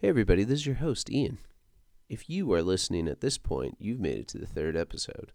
Hey, 0.00 0.10
everybody, 0.10 0.44
this 0.44 0.60
is 0.60 0.66
your 0.66 0.76
host, 0.76 1.10
Ian. 1.10 1.38
If 2.08 2.30
you 2.30 2.52
are 2.52 2.62
listening 2.62 3.08
at 3.08 3.20
this 3.20 3.36
point, 3.36 3.74
you've 3.80 3.98
made 3.98 4.18
it 4.18 4.28
to 4.28 4.38
the 4.38 4.46
third 4.46 4.76
episode, 4.76 5.32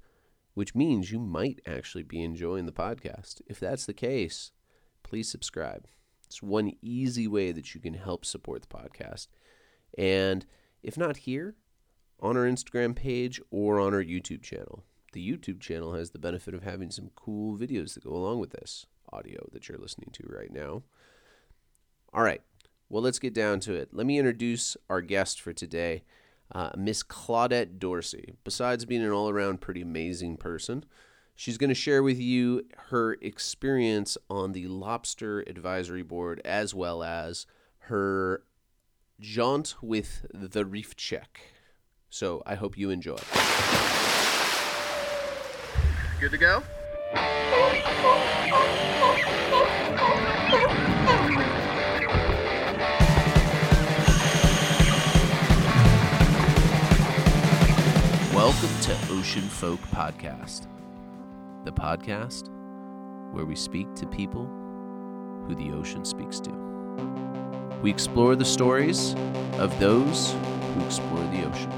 which 0.54 0.74
means 0.74 1.12
you 1.12 1.20
might 1.20 1.60
actually 1.68 2.04
be 2.04 2.24
enjoying 2.24 2.66
the 2.66 2.72
podcast. 2.72 3.42
If 3.46 3.60
that's 3.60 3.86
the 3.86 3.94
case, 3.94 4.54
please 5.04 5.28
subscribe. 5.28 5.86
It's 6.26 6.42
one 6.42 6.72
easy 6.82 7.28
way 7.28 7.52
that 7.52 7.76
you 7.76 7.82
can 7.82 7.96
help 7.96 8.24
support 8.24 8.62
the 8.62 8.70
podcast. 8.70 9.28
And 9.98 10.46
if 10.82 10.98
not 10.98 11.18
here, 11.18 11.56
on 12.22 12.38
our 12.38 12.46
Instagram 12.46 12.96
page 12.96 13.42
or 13.52 13.82
on 13.82 13.94
our 13.94 14.02
YouTube 14.02 14.44
channel. 14.44 14.86
The 15.12 15.30
YouTube 15.30 15.60
channel 15.60 15.96
has 15.96 16.12
the 16.12 16.20
benefit 16.20 16.54
of 16.54 16.64
having 16.64 16.90
some 16.90 17.12
cool 17.18 17.58
videos 17.58 17.96
that 17.96 18.06
go 18.06 18.12
along 18.12 18.40
with 18.40 18.52
this 18.52 18.86
audio 19.12 19.46
that 19.52 19.68
you're 19.68 19.78
listening 19.78 20.12
to 20.14 20.24
right 20.34 20.54
now. 20.54 20.84
All 22.14 22.24
right, 22.24 22.42
well, 22.94 23.02
let's 23.02 23.18
get 23.18 23.34
down 23.34 23.60
to 23.60 23.74
it. 23.74 23.90
Let 23.92 24.06
me 24.06 24.20
introduce 24.20 24.78
our 24.88 25.02
guest 25.02 25.42
for 25.42 25.52
today, 25.52 26.04
uh, 26.52 26.70
Miss 26.78 27.02
Claudette 27.02 27.80
Dorsey. 27.80 28.36
Besides 28.44 28.86
being 28.86 29.02
an 29.02 29.10
all 29.10 29.32
around 29.32 29.62
pretty 29.62 29.82
amazing 29.82 30.38
person, 30.38 30.86
she's 31.36 31.58
going 31.58 31.72
to 31.72 31.74
share 31.74 32.04
with 32.04 32.20
you 32.20 32.68
her 32.90 33.14
experience 33.14 34.16
on 34.30 34.52
the 34.52 34.68
Lobster 34.68 35.40
Advisory 35.48 36.04
Board 36.04 36.40
as 36.46 36.76
well 36.76 37.02
as 37.02 37.48
her 37.80 38.44
jaunt 39.20 39.74
with 39.82 40.28
the 40.32 40.64
Reef 40.64 40.96
Check. 40.96 41.42
So 42.12 42.44
I 42.46 42.54
hope 42.54 42.78
you 42.78 42.92
enjoy. 42.92 43.18
Good 46.20 46.30
to 46.30 46.38
go? 46.38 46.62
Welcome 58.62 58.82
to 58.82 58.94
Ocean 59.14 59.42
Folk 59.42 59.80
Podcast, 59.92 60.68
the 61.66 61.72
podcast 61.72 62.50
where 63.34 63.46
we 63.46 63.56
speak 63.56 63.94
to 63.96 64.06
people 64.06 64.46
who 65.48 65.56
the 65.56 65.72
ocean 65.72 66.06
speaks 66.06 66.40
to. 66.42 66.52
We 67.82 67.90
explore 67.90 68.36
the 68.36 68.46
stories 68.46 69.16
of 69.58 69.78
those 69.80 70.34
who 70.76 70.86
explore 70.86 71.26
the 71.32 71.44
ocean. 71.50 71.72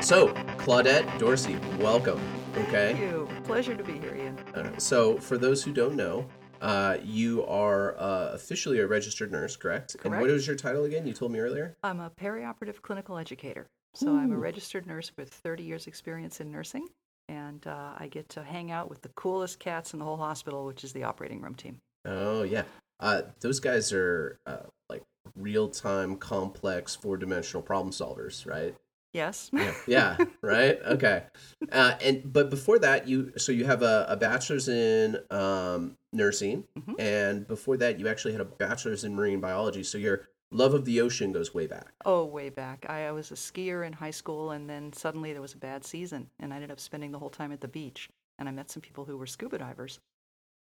So, 0.00 0.28
Claudette 0.56 1.18
Dorsey, 1.18 1.58
welcome. 1.78 2.20
Okay. 2.56 2.94
Thank 2.94 3.00
you. 3.00 3.28
Pleasure 3.42 3.74
to 3.74 3.84
be 3.84 3.98
here, 3.98 4.14
Ian. 4.16 4.38
Uh, 4.54 4.78
so, 4.78 5.18
for 5.18 5.36
those 5.36 5.62
who 5.64 5.72
don't 5.72 5.96
know, 5.96 6.26
uh, 6.62 6.96
you 7.02 7.44
are 7.46 7.98
uh, 7.98 8.30
officially 8.32 8.78
a 8.78 8.86
registered 8.86 9.32
nurse, 9.32 9.56
correct? 9.56 9.96
correct? 9.98 10.04
And 10.06 10.14
what 10.20 10.30
was 10.30 10.46
your 10.46 10.56
title 10.56 10.84
again? 10.84 11.06
You 11.06 11.12
told 11.12 11.32
me 11.32 11.38
earlier. 11.38 11.76
I'm 11.82 12.00
a 12.00 12.10
perioperative 12.10 12.80
clinical 12.82 13.18
educator. 13.18 13.66
So 13.94 14.14
I'm 14.14 14.32
a 14.32 14.38
registered 14.38 14.86
nurse 14.86 15.10
with 15.16 15.32
30 15.32 15.62
years 15.64 15.86
experience 15.86 16.40
in 16.40 16.50
nursing, 16.50 16.88
and 17.28 17.66
uh, 17.66 17.94
I 17.98 18.08
get 18.08 18.28
to 18.30 18.42
hang 18.42 18.70
out 18.70 18.88
with 18.88 19.02
the 19.02 19.08
coolest 19.10 19.58
cats 19.58 19.92
in 19.92 19.98
the 19.98 20.04
whole 20.04 20.16
hospital, 20.16 20.64
which 20.64 20.84
is 20.84 20.92
the 20.92 21.04
operating 21.04 21.40
room 21.40 21.54
team. 21.54 21.80
Oh 22.04 22.42
yeah, 22.42 22.64
uh, 23.00 23.22
those 23.40 23.60
guys 23.60 23.92
are 23.92 24.38
uh, 24.46 24.62
like 24.88 25.02
real-time, 25.36 26.16
complex, 26.16 26.94
four-dimensional 26.94 27.62
problem 27.62 27.92
solvers, 27.92 28.46
right? 28.46 28.74
Yes. 29.12 29.50
Yeah, 29.52 29.72
yeah, 29.86 30.16
right. 30.40 30.78
Okay, 30.86 31.24
uh, 31.72 31.94
and 32.02 32.32
but 32.32 32.48
before 32.48 32.78
that, 32.78 33.08
you 33.08 33.32
so 33.36 33.50
you 33.52 33.64
have 33.64 33.82
a, 33.82 34.06
a 34.08 34.16
bachelor's 34.16 34.68
in 34.68 35.18
um, 35.30 35.96
nursing, 36.12 36.64
Mhm. 36.78 36.94
and 36.98 37.46
before 37.48 37.76
that, 37.78 37.98
you 37.98 38.06
actually 38.08 38.32
had 38.32 38.40
a 38.40 38.44
bachelor's 38.46 39.02
in 39.04 39.14
marine 39.14 39.40
biology. 39.40 39.82
So 39.82 39.98
your 39.98 40.28
love 40.52 40.74
of 40.74 40.84
the 40.84 41.00
ocean 41.00 41.32
goes 41.32 41.54
way 41.54 41.66
back. 41.66 41.92
Oh, 42.04 42.24
way 42.24 42.48
back. 42.50 42.86
I, 42.88 43.06
I 43.06 43.12
was 43.12 43.30
a 43.30 43.34
skier 43.34 43.86
in 43.86 43.92
high 43.92 44.10
school, 44.10 44.50
and 44.50 44.68
then 44.68 44.92
suddenly 44.92 45.32
there 45.32 45.42
was 45.42 45.54
a 45.54 45.58
bad 45.58 45.84
season, 45.84 46.28
and 46.38 46.52
I 46.52 46.56
ended 46.56 46.70
up 46.70 46.80
spending 46.80 47.12
the 47.12 47.18
whole 47.18 47.30
time 47.30 47.52
at 47.52 47.60
the 47.60 47.68
beach. 47.68 48.08
And 48.38 48.48
I 48.48 48.52
met 48.52 48.70
some 48.70 48.80
people 48.80 49.04
who 49.04 49.16
were 49.16 49.26
scuba 49.26 49.58
divers. 49.58 50.00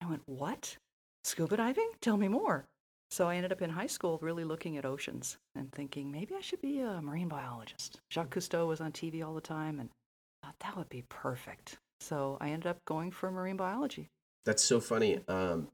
I 0.02 0.06
went, 0.06 0.22
What? 0.26 0.76
Scuba 1.24 1.56
diving? 1.56 1.90
Tell 2.00 2.16
me 2.16 2.28
more. 2.28 2.66
So 3.10 3.28
I 3.28 3.36
ended 3.36 3.52
up 3.52 3.62
in 3.62 3.70
high 3.70 3.86
school 3.86 4.18
really 4.22 4.44
looking 4.44 4.76
at 4.76 4.86
oceans 4.86 5.36
and 5.54 5.70
thinking 5.72 6.10
maybe 6.10 6.34
I 6.34 6.40
should 6.40 6.62
be 6.62 6.80
a 6.80 7.00
marine 7.02 7.28
biologist. 7.28 8.00
Jacques 8.10 8.34
Cousteau 8.34 8.66
was 8.66 8.80
on 8.80 8.92
TV 8.92 9.24
all 9.24 9.34
the 9.34 9.40
time, 9.40 9.80
and 9.80 9.90
I 10.42 10.46
thought 10.46 10.56
that 10.60 10.76
would 10.76 10.88
be 10.88 11.04
perfect. 11.08 11.78
So 12.00 12.38
I 12.40 12.50
ended 12.50 12.66
up 12.66 12.84
going 12.84 13.10
for 13.10 13.30
marine 13.30 13.56
biology. 13.56 14.08
That's 14.44 14.62
so 14.62 14.80
funny. 14.80 15.20
Um, 15.28 15.68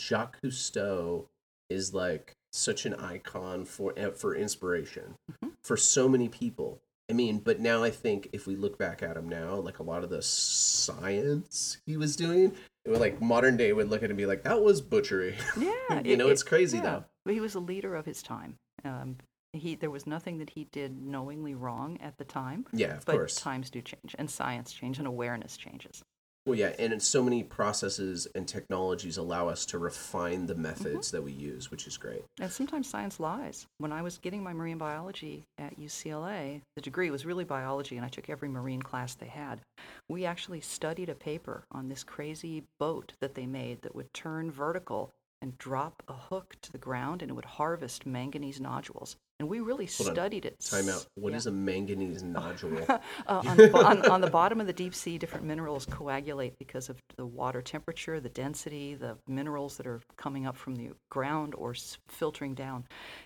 Jacques 0.00 0.40
Cousteau 0.42 1.26
is 1.68 1.94
like 1.94 2.36
such 2.52 2.84
an 2.86 2.94
icon 2.94 3.64
for 3.64 3.94
eh, 3.96 4.10
for 4.10 4.34
inspiration 4.34 5.14
Mhm. 5.42 5.52
for 5.62 5.76
so 5.76 6.08
many 6.08 6.28
people. 6.28 6.80
I 7.10 7.14
mean, 7.14 7.38
but 7.40 7.60
now 7.60 7.82
I 7.82 7.90
think 7.90 8.28
if 8.32 8.46
we 8.46 8.54
look 8.56 8.78
back 8.78 9.02
at 9.02 9.16
him 9.16 9.28
now, 9.28 9.56
like 9.56 9.78
a 9.80 9.82
lot 9.82 10.04
of 10.04 10.10
the 10.10 10.22
science 10.22 11.78
he 11.86 11.96
was 11.96 12.14
doing, 12.16 12.54
it 12.84 12.90
would 12.90 13.00
like 13.00 13.20
modern 13.20 13.56
day 13.56 13.72
would 13.72 13.88
look 13.88 14.00
at 14.02 14.04
it 14.04 14.10
and 14.10 14.16
be 14.18 14.26
like, 14.26 14.44
that 14.44 14.62
was 14.62 14.80
butchery. 14.80 15.36
Yeah, 15.56 16.00
you 16.04 16.12
it- 16.12 16.16
know, 16.18 16.28
it's 16.28 16.42
crazy 16.42 16.76
yeah. 16.78 16.82
though. 16.84 17.04
But 17.24 17.34
he 17.34 17.40
was 17.40 17.54
a 17.54 17.60
leader 17.60 17.94
of 17.94 18.04
his 18.06 18.22
time. 18.22 18.58
Um, 18.84 19.16
he 19.52 19.74
there 19.74 19.90
was 19.90 20.06
nothing 20.06 20.38
that 20.38 20.50
he 20.50 20.64
did 20.64 21.00
knowingly 21.02 21.54
wrong 21.54 21.98
at 22.00 22.16
the 22.18 22.24
time. 22.24 22.66
Yeah, 22.72 22.96
of 22.96 23.04
but 23.04 23.12
course. 23.12 23.34
times 23.36 23.70
do 23.70 23.80
change, 23.82 24.14
and 24.18 24.30
science 24.30 24.72
change, 24.72 24.98
and 24.98 25.06
awareness 25.06 25.56
changes. 25.56 26.02
Well, 26.44 26.56
yeah, 26.58 26.72
and 26.78 26.92
it's 26.92 27.06
so 27.06 27.22
many 27.22 27.44
processes 27.44 28.26
and 28.34 28.48
technologies 28.48 29.16
allow 29.16 29.48
us 29.48 29.64
to 29.66 29.78
refine 29.78 30.46
the 30.46 30.56
methods 30.56 31.08
Mm-hmm. 31.08 31.16
that 31.16 31.22
we 31.22 31.32
use, 31.32 31.70
which 31.70 31.86
is 31.86 31.96
great. 31.96 32.24
And 32.40 32.50
sometimes 32.50 32.88
science 32.88 33.20
lies. 33.20 33.66
When 33.78 33.92
I 33.92 34.02
was 34.02 34.18
getting 34.18 34.42
my 34.42 34.52
marine 34.52 34.78
biology 34.78 35.44
at 35.58 35.78
UCLA, 35.78 36.60
the 36.74 36.82
degree 36.82 37.10
was 37.10 37.24
really 37.24 37.44
biology, 37.44 37.96
and 37.96 38.04
I 38.04 38.08
took 38.08 38.28
every 38.28 38.48
marine 38.48 38.82
class 38.82 39.14
they 39.14 39.26
had. 39.26 39.60
We 40.08 40.24
actually 40.24 40.60
studied 40.60 41.08
a 41.08 41.14
paper 41.14 41.62
on 41.70 41.88
this 41.88 42.02
crazy 42.02 42.64
boat 42.80 43.12
that 43.20 43.36
they 43.36 43.46
made 43.46 43.82
that 43.82 43.94
would 43.94 44.12
turn 44.12 44.50
vertical 44.50 45.10
and 45.40 45.56
drop 45.58 46.02
a 46.08 46.12
hook 46.12 46.56
to 46.62 46.72
the 46.72 46.78
ground, 46.78 47.22
and 47.22 47.30
it 47.30 47.34
would 47.34 47.44
harvest 47.44 48.04
manganese 48.04 48.60
nodules. 48.60 49.16
And 49.42 49.48
we 49.50 49.58
really 49.58 49.86
Hold 49.98 50.10
on. 50.10 50.14
studied 50.14 50.44
it. 50.44 50.54
Time 50.60 50.88
out. 50.88 51.04
What 51.16 51.30
Yeah. 51.32 51.36
is 51.38 51.46
a 51.48 51.50
manganese 51.50 52.22
nodule? 52.22 52.86
uh, 52.88 52.98
on, 53.26 53.56
the, 53.56 53.76
on, 53.84 54.08
on 54.08 54.20
the 54.20 54.30
bottom 54.30 54.60
of 54.60 54.68
the 54.68 54.72
deep 54.72 54.94
sea, 54.94 55.18
different 55.18 55.44
minerals 55.44 55.84
coagulate 55.84 56.56
because 56.60 56.88
of 56.88 56.96
the 57.16 57.26
water 57.26 57.60
temperature, 57.60 58.20
the 58.20 58.28
density, 58.28 58.94
the 58.94 59.16
minerals 59.26 59.76
that 59.78 59.86
are 59.88 60.00
coming 60.16 60.46
up 60.46 60.56
from 60.56 60.76
the 60.76 60.90
ground 61.10 61.56
or 61.58 61.72
s- 61.72 61.98
filtering 62.06 62.54
down. 62.54 62.84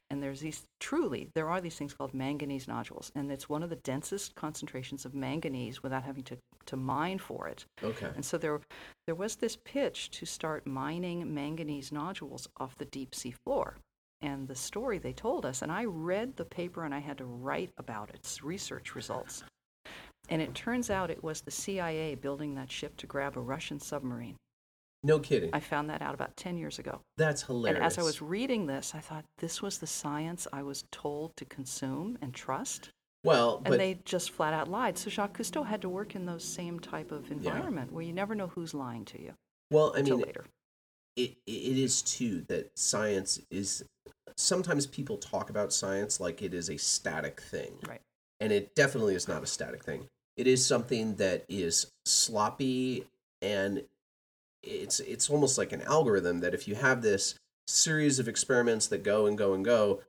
And 0.08 0.22
there's 0.22 0.40
these, 0.40 0.62
truly, 0.80 1.28
there 1.34 1.50
are 1.50 1.60
these 1.60 1.76
things 1.76 1.92
called 1.92 2.14
manganese 2.14 2.66
nodules. 2.66 3.12
And 3.14 3.30
it's 3.30 3.50
one 3.50 3.62
of 3.62 3.68
the 3.68 3.76
densest 3.76 4.34
concentrations 4.36 5.04
of 5.04 5.14
manganese 5.14 5.82
without 5.82 6.04
having 6.04 6.22
to, 6.24 6.38
to 6.64 6.76
mine 6.78 7.18
for 7.18 7.46
it. 7.46 7.66
okay. 7.84 8.08
And 8.14 8.24
so 8.24 8.38
there, 8.38 8.58
there 9.06 9.14
was 9.14 9.36
this 9.36 9.58
pitch 9.66 10.08
to 10.12 10.24
start 10.24 10.66
mining 10.66 11.34
manganese 11.34 11.92
nodules 11.92 12.48
off 12.58 12.74
the 12.78 12.86
deep 12.86 13.14
sea 13.14 13.34
floor. 13.44 13.76
And 14.22 14.48
the 14.48 14.54
story 14.54 14.98
they 14.98 15.12
told 15.12 15.44
us, 15.44 15.62
and 15.62 15.70
I 15.70 15.84
read 15.84 16.36
the 16.36 16.44
paper 16.44 16.84
and 16.84 16.94
I 16.94 17.00
had 17.00 17.18
to 17.18 17.24
write 17.24 17.70
about 17.78 18.14
its 18.14 18.42
research 18.42 18.94
results. 18.94 19.44
And 20.28 20.42
it 20.42 20.54
turns 20.54 20.90
out 20.90 21.10
it 21.10 21.22
was 21.22 21.40
the 21.40 21.50
CIA 21.50 22.14
building 22.14 22.54
that 22.54 22.70
ship 22.70 22.96
to 22.98 23.06
grab 23.06 23.36
a 23.36 23.40
Russian 23.40 23.78
submarine. 23.78 24.36
No 25.04 25.20
kidding. 25.20 25.50
I 25.52 25.60
found 25.60 25.88
that 25.90 26.02
out 26.02 26.14
about 26.14 26.36
10 26.36 26.56
years 26.56 26.78
ago. 26.80 27.00
That's 27.16 27.42
hilarious. 27.42 27.76
And 27.76 27.86
as 27.86 27.98
I 27.98 28.02
was 28.02 28.20
reading 28.20 28.66
this, 28.66 28.92
I 28.94 28.98
thought 28.98 29.24
this 29.38 29.62
was 29.62 29.78
the 29.78 29.86
science 29.86 30.48
I 30.52 30.62
was 30.62 30.84
told 30.90 31.36
to 31.36 31.44
consume 31.44 32.18
and 32.20 32.34
trust. 32.34 32.90
well, 33.22 33.58
And 33.58 33.66
but 33.66 33.78
they 33.78 34.00
just 34.04 34.30
flat 34.32 34.52
out 34.52 34.68
lied. 34.68 34.98
So 34.98 35.10
Jacques 35.10 35.38
Cousteau 35.38 35.64
had 35.64 35.82
to 35.82 35.88
work 35.88 36.16
in 36.16 36.26
those 36.26 36.42
same 36.42 36.80
type 36.80 37.12
of 37.12 37.30
environment 37.30 37.92
where 37.92 38.02
you 38.02 38.12
never 38.12 38.34
know 38.34 38.48
who's 38.48 38.74
lying 38.74 39.04
to 39.04 39.22
you 39.22 39.34
well, 39.70 39.92
I 39.96 40.02
mean, 40.02 40.18
later. 40.18 40.44
It 41.16 41.36
it 41.46 41.78
is 41.78 42.02
too 42.02 42.44
that 42.48 42.70
science 42.78 43.40
is 43.50 43.84
sometimes 44.36 44.86
people 44.86 45.16
talk 45.16 45.50
about 45.50 45.72
science 45.72 46.20
like 46.20 46.42
it 46.42 46.52
is 46.54 46.68
a 46.68 46.76
static 46.76 47.40
thing. 47.40 47.72
Right. 47.88 48.00
and 48.40 48.52
it 48.52 48.74
definitely 48.74 49.14
is 49.14 49.28
not 49.28 49.42
a 49.42 49.46
static 49.46 49.82
thing. 49.82 50.06
It 50.36 50.46
is 50.46 50.64
something 50.64 51.14
that 51.16 51.44
is 51.48 51.90
sloppy 52.04 53.06
and 53.40 53.82
it's 54.62 55.00
it's 55.00 55.30
almost 55.30 55.56
like 55.58 55.72
an 55.72 55.82
algorithm 55.82 56.40
that 56.40 56.54
if 56.54 56.68
you 56.68 56.74
have 56.74 57.00
this 57.02 57.34
series 57.66 58.18
of 58.18 58.28
experiments 58.28 58.86
that 58.88 59.02
go 59.02 59.26
and 59.26 59.38
go 59.38 59.54
and 59.54 59.64
go 59.64 60.00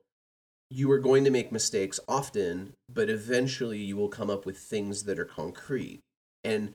you 0.70 0.90
are 0.90 0.98
going 0.98 1.24
to 1.24 1.30
make 1.30 1.50
mistakes 1.50 1.98
often 2.06 2.74
but 2.92 3.08
eventually 3.08 3.78
you 3.78 3.96
will 3.96 4.08
come 4.08 4.30
up 4.30 4.44
with 4.44 4.58
things 4.58 5.04
that 5.04 5.18
are 5.18 5.24
concrete. 5.24 6.00
And 6.44 6.74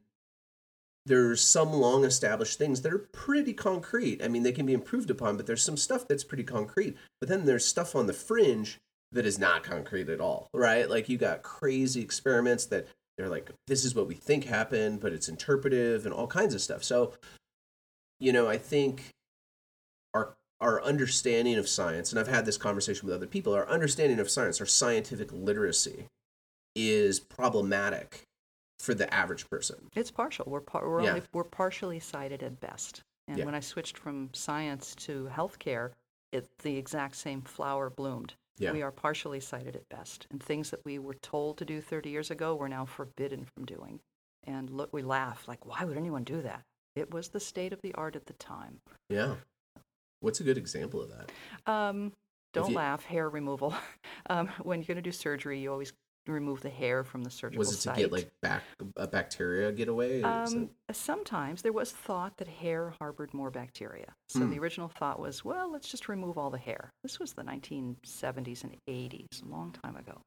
there's 1.06 1.42
some 1.42 1.74
long 1.74 2.06
established 2.06 2.58
things 2.58 2.82
that 2.82 2.94
are 2.94 3.10
pretty 3.12 3.54
concrete. 3.54 4.24
I 4.24 4.28
mean, 4.28 4.44
they 4.44 4.52
can 4.52 4.66
be 4.66 4.74
improved 4.74 5.10
upon, 5.10 5.36
but 5.36 5.46
there's 5.46 5.64
some 5.64 5.78
stuff 5.78 6.08
that's 6.08 6.24
pretty 6.24 6.44
concrete. 6.44 6.98
But 7.20 7.30
then 7.30 7.46
there's 7.46 7.66
stuff 7.66 7.96
on 7.96 8.08
the 8.08 8.14
fringe 8.14 8.80
that 9.12 9.26
is 9.26 9.38
not 9.38 9.64
concrete 9.64 10.10
at 10.10 10.22
all, 10.22 10.48
right? 10.54 10.90
Like 10.90 11.10
you 11.10 11.18
got 11.18 11.44
crazy 11.44 12.02
experiments 12.02 12.66
that 12.68 12.88
they're 13.18 13.30
like, 13.30 13.52
this 13.68 13.86
is 13.86 13.94
what 13.94 14.08
we 14.08 14.16
think 14.16 14.46
happened, 14.46 15.02
but 15.02 15.14
it's 15.14 15.30
interpretive 15.30 16.06
and 16.06 16.14
all 16.14 16.28
kinds 16.28 16.56
of 16.56 16.62
stuff. 16.62 16.84
So, 16.84 17.14
you 18.20 18.34
know, 18.34 18.48
I 18.48 18.58
think 18.58 19.10
our 20.14 20.34
our 20.62 20.82
understanding 20.82 21.56
of 21.56 21.68
science, 21.68 22.12
and 22.12 22.20
I've 22.20 22.30
had 22.30 22.46
this 22.46 22.58
conversation 22.58 23.06
with 23.06 23.16
other 23.16 23.28
people, 23.28 23.54
our 23.54 23.68
understanding 23.68 24.20
of 24.20 24.30
science, 24.30 24.62
our 24.62 24.66
scientific 24.66 25.30
literacy 25.34 26.06
is 26.76 27.20
problematic 27.20 28.24
for 28.84 28.94
the 28.94 29.12
average 29.14 29.50
person. 29.50 29.88
It's 29.96 30.12
partial. 30.12 30.46
We're 30.48 30.60
par- 30.62 30.88
we're 30.88 31.02
Yeah. 31.04 31.10
only 31.12 31.24
we're 31.34 31.44
partially 31.46 32.00
sighted 32.00 32.44
at 32.44 32.60
best. 32.60 33.02
And 33.28 33.38
Yeah. 33.38 33.46
when 33.46 33.56
I 33.56 33.62
switched 33.62 33.98
from 33.98 34.34
science 34.34 34.94
to 34.96 35.30
healthcare, 35.32 35.94
it 36.34 36.58
the 36.60 36.76
exact 36.78 37.16
same 37.16 37.42
flower 37.42 37.90
bloomed. 37.90 38.34
Yeah. 38.58 38.74
We 38.74 38.82
are 38.82 38.92
partially 38.92 39.40
sighted 39.40 39.76
at 39.76 39.88
best, 39.90 40.28
and 40.30 40.44
things 40.44 40.70
that 40.72 40.84
we 40.86 41.00
were 41.00 41.14
told 41.16 41.58
to 41.60 41.66
do 41.66 41.80
30 41.82 42.10
years 42.10 42.30
ago, 42.30 42.54
we're 42.56 42.68
now 42.68 42.86
forbidden 42.86 43.46
from 43.46 43.66
doing. 43.66 44.02
And 44.44 44.70
look, 44.70 44.92
we 44.92 45.02
laugh 45.02 45.48
like, 45.48 45.66
why 45.66 45.86
would 45.86 45.98
anyone 45.98 46.24
do 46.26 46.42
that? 46.42 46.64
It 46.96 47.12
was 47.12 47.30
the 47.30 47.40
state 47.40 47.72
of 47.74 47.82
the 47.82 47.94
art 47.96 48.16
at 48.16 48.26
the 48.26 48.34
time. 48.34 48.82
Yeah. 49.10 49.38
What's 50.20 50.40
a 50.42 50.44
good 50.44 50.58
example 50.58 51.02
of 51.02 51.10
that? 51.10 51.32
Um, 51.66 52.14
don't 52.54 52.70
you- 52.72 52.76
laugh. 52.76 53.06
Hair 53.06 53.30
removal. 53.30 53.74
Um, 54.30 54.48
when 54.62 54.80
you're 54.80 54.88
going 54.88 54.96
to 54.96 55.02
do 55.02 55.12
surgery, 55.12 55.60
you 55.60 55.70
always 55.70 55.92
remove 56.28 56.62
the 56.62 56.70
hair 56.70 57.04
from 57.04 57.24
the 57.24 57.30
surgical 57.30 57.60
Was 57.60 57.74
it 57.86 57.90
to 57.90 57.96
get 57.96 58.12
like 58.12 58.32
back 58.42 58.64
a 58.96 59.08
bacteria 59.08 59.72
get 59.72 59.88
away? 59.90 60.20
Is 60.20 60.24
Um, 60.24 60.70
sometimes 60.92 61.62
there 61.62 61.74
was 61.74 61.92
thought 61.92 62.38
that 62.38 62.48
hair 62.48 62.94
harbored 63.00 63.34
more 63.34 63.50
bacteria. 63.52 64.14
So 64.30 64.40
Hmm. 64.42 64.52
the 64.52 64.60
original 64.60 64.88
thought 64.88 65.20
was, 65.20 65.44
well, 65.44 65.72
let's 65.72 65.90
just 65.90 66.08
remove 66.08 66.38
all 66.38 66.50
the 66.50 66.58
hair. 66.58 66.90
This 67.04 67.20
was 67.20 67.34
the 67.34 67.44
1970s 67.44 68.64
and 68.64 68.78
80s, 68.88 69.42
a 69.44 69.46
long 69.46 69.72
time 69.72 69.96
ago. 69.98 70.22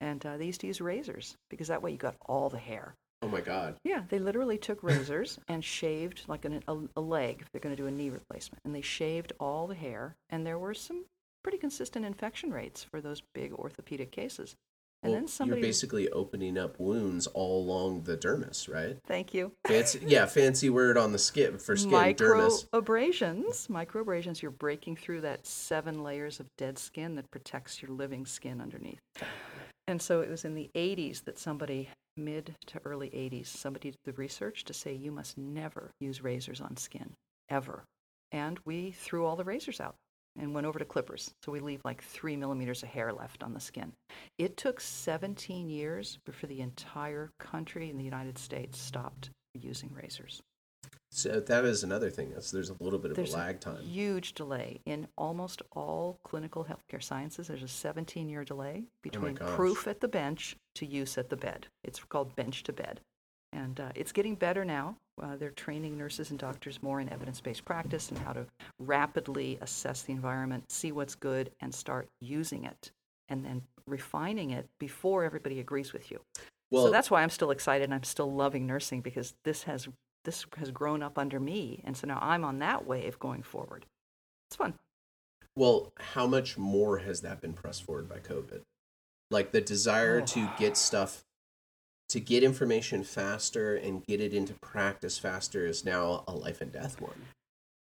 And 0.00 0.24
uh, 0.26 0.36
they 0.36 0.46
used 0.46 0.60
to 0.62 0.66
use 0.66 0.80
razors 0.80 1.34
because 1.50 1.68
that 1.68 1.82
way 1.82 1.90
you 1.92 1.96
got 1.98 2.16
all 2.26 2.48
the 2.48 2.58
hair. 2.58 2.94
oh 3.22 3.28
my 3.28 3.40
god. 3.40 3.76
Yeah, 3.84 4.02
they 4.08 4.18
literally 4.18 4.58
took 4.58 4.82
razors 4.82 5.38
and 5.48 5.64
shaved 5.64 6.22
like 6.28 6.44
an, 6.44 6.62
a, 6.68 6.76
a 6.96 7.00
leg 7.00 7.40
if 7.40 7.48
they're 7.52 7.60
going 7.60 7.74
to 7.76 7.80
do 7.82 7.86
a 7.88 7.90
knee 7.90 8.10
replacement. 8.10 8.60
And 8.64 8.74
they 8.74 8.80
shaved 8.80 9.32
all 9.38 9.66
the 9.66 9.74
hair. 9.76 10.14
And 10.30 10.44
there 10.46 10.58
were 10.58 10.74
some 10.74 11.04
pretty 11.44 11.58
consistent 11.58 12.04
infection 12.04 12.52
rates 12.52 12.84
for 12.84 13.00
those 13.00 13.22
big 13.34 13.52
orthopedic 13.52 14.10
cases. 14.12 14.54
And 15.02 15.12
Well, 15.12 15.20
then 15.20 15.28
somebody. 15.28 15.60
You're 15.60 15.68
basically 15.68 16.08
opening 16.10 16.56
up 16.56 16.78
wounds 16.78 17.26
all 17.28 17.60
along 17.60 18.02
the 18.02 18.16
dermis, 18.16 18.72
right? 18.72 18.98
Thank 19.06 19.34
you. 19.34 19.52
Fancy, 19.66 20.00
yeah, 20.06 20.26
fancy 20.26 20.70
word 20.70 20.96
on 20.96 21.10
the 21.12 21.18
skin 21.18 21.58
for 21.58 21.76
skin, 21.76 21.92
dermis. 21.92 22.68
Microabrasions. 22.68 23.68
Microabrasions, 23.68 24.42
you're 24.42 24.52
breaking 24.52 24.96
through 24.96 25.22
that 25.22 25.46
seven 25.46 26.04
layers 26.04 26.38
of 26.38 26.46
dead 26.56 26.78
skin 26.78 27.16
that 27.16 27.30
protects 27.30 27.82
your 27.82 27.90
living 27.90 28.24
skin 28.24 28.60
underneath. 28.60 29.00
And 29.88 30.00
so 30.00 30.20
it 30.20 30.30
was 30.30 30.44
in 30.44 30.54
the 30.54 30.70
80s 30.76 31.24
that 31.24 31.38
somebody, 31.38 31.88
mid 32.16 32.54
to 32.66 32.80
early 32.84 33.10
80s, 33.10 33.46
somebody 33.48 33.90
did 33.90 33.98
the 34.04 34.12
research 34.12 34.64
to 34.64 34.72
say 34.72 34.94
you 34.94 35.10
must 35.10 35.36
never 35.36 35.90
use 36.00 36.22
razors 36.22 36.60
on 36.60 36.76
skin, 36.76 37.12
ever. 37.48 37.82
And 38.30 38.60
we 38.64 38.92
threw 38.92 39.26
all 39.26 39.34
the 39.34 39.44
razors 39.44 39.80
out 39.80 39.96
and 40.38 40.54
went 40.54 40.66
over 40.66 40.78
to 40.78 40.84
clippers. 40.84 41.30
So 41.44 41.52
we 41.52 41.60
leave 41.60 41.80
like 41.84 42.02
three 42.02 42.36
millimeters 42.36 42.82
of 42.82 42.88
hair 42.88 43.12
left 43.12 43.42
on 43.42 43.54
the 43.54 43.60
skin. 43.60 43.92
It 44.38 44.56
took 44.56 44.80
17 44.80 45.68
years 45.68 46.18
before 46.24 46.48
the 46.48 46.60
entire 46.60 47.30
country 47.38 47.90
in 47.90 47.98
the 47.98 48.04
United 48.04 48.38
States 48.38 48.78
stopped 48.78 49.30
using 49.54 49.90
razors. 49.92 50.42
So 51.10 51.40
that 51.40 51.64
is 51.66 51.84
another 51.84 52.08
thing. 52.08 52.30
That's, 52.32 52.50
there's 52.50 52.70
a 52.70 52.76
little 52.80 52.98
bit 52.98 53.10
of 53.10 53.16
There's 53.18 53.34
a 53.34 53.36
lag 53.36 53.60
time. 53.60 53.82
huge 53.82 54.32
delay 54.32 54.80
in 54.86 55.06
almost 55.18 55.60
all 55.72 56.18
clinical 56.24 56.64
healthcare 56.64 57.02
sciences. 57.02 57.48
There's 57.48 57.62
a 57.62 57.68
17 57.68 58.30
year 58.30 58.44
delay 58.44 58.84
oh 58.86 58.90
between 59.02 59.34
gosh. 59.34 59.50
proof 59.50 59.86
at 59.86 60.00
the 60.00 60.08
bench 60.08 60.56
to 60.76 60.86
use 60.86 61.18
at 61.18 61.28
the 61.28 61.36
bed. 61.36 61.66
It's 61.84 62.02
called 62.02 62.34
bench 62.34 62.62
to 62.62 62.72
bed. 62.72 63.00
And 63.52 63.78
uh, 63.80 63.90
it's 63.94 64.12
getting 64.12 64.34
better 64.34 64.64
now. 64.64 64.96
Uh, 65.22 65.36
they're 65.36 65.50
training 65.50 65.98
nurses 65.98 66.30
and 66.30 66.38
doctors 66.38 66.82
more 66.82 67.00
in 67.00 67.08
evidence 67.12 67.40
based 67.40 67.64
practice 67.64 68.08
and 68.10 68.18
how 68.18 68.32
to 68.32 68.46
rapidly 68.78 69.58
assess 69.60 70.02
the 70.02 70.12
environment, 70.12 70.70
see 70.70 70.90
what's 70.92 71.14
good, 71.14 71.50
and 71.60 71.74
start 71.74 72.08
using 72.20 72.64
it 72.64 72.90
and 73.28 73.44
then 73.44 73.62
refining 73.86 74.50
it 74.50 74.68
before 74.78 75.24
everybody 75.24 75.60
agrees 75.60 75.92
with 75.92 76.10
you. 76.10 76.20
Well, 76.70 76.86
so 76.86 76.90
that's 76.90 77.10
why 77.10 77.22
I'm 77.22 77.30
still 77.30 77.50
excited 77.50 77.84
and 77.84 77.94
I'm 77.94 78.04
still 78.04 78.32
loving 78.32 78.66
nursing 78.66 79.00
because 79.02 79.34
this 79.44 79.64
has 79.64 79.88
this 80.24 80.46
has 80.56 80.70
grown 80.70 81.02
up 81.02 81.18
under 81.18 81.38
me 81.40 81.82
and 81.84 81.96
so 81.96 82.06
now 82.06 82.18
I'm 82.22 82.44
on 82.44 82.58
that 82.60 82.86
wave 82.86 83.18
going 83.18 83.42
forward. 83.42 83.84
It's 84.48 84.56
fun. 84.56 84.74
well, 85.56 85.92
how 85.98 86.26
much 86.26 86.56
more 86.56 86.98
has 86.98 87.20
that 87.20 87.40
been 87.42 87.52
pressed 87.52 87.82
forward 87.84 88.08
by 88.08 88.18
COVID? 88.18 88.62
Like 89.30 89.52
the 89.52 89.60
desire 89.60 90.20
Oh. 90.22 90.26
to 90.26 90.50
get 90.58 90.76
stuff, 90.76 91.24
to 92.12 92.20
get 92.20 92.42
information 92.42 93.02
faster 93.04 93.76
and 93.76 94.04
get 94.06 94.20
it 94.20 94.32
into 94.34 94.54
practice 94.62 95.18
faster 95.18 95.66
is 95.66 95.84
now 95.84 96.24
a 96.28 96.32
life 96.32 96.60
and 96.60 96.70
death 96.72 97.00
one. 97.00 97.26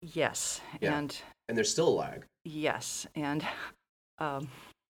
Yes. 0.03 0.61
Yeah. 0.81 0.97
And 0.99 1.17
And 1.49 1.57
there's 1.57 1.71
still 1.71 1.89
a 1.89 1.97
lag. 2.01 2.25
yes. 2.45 3.07
And 3.15 3.45
um, 4.19 4.49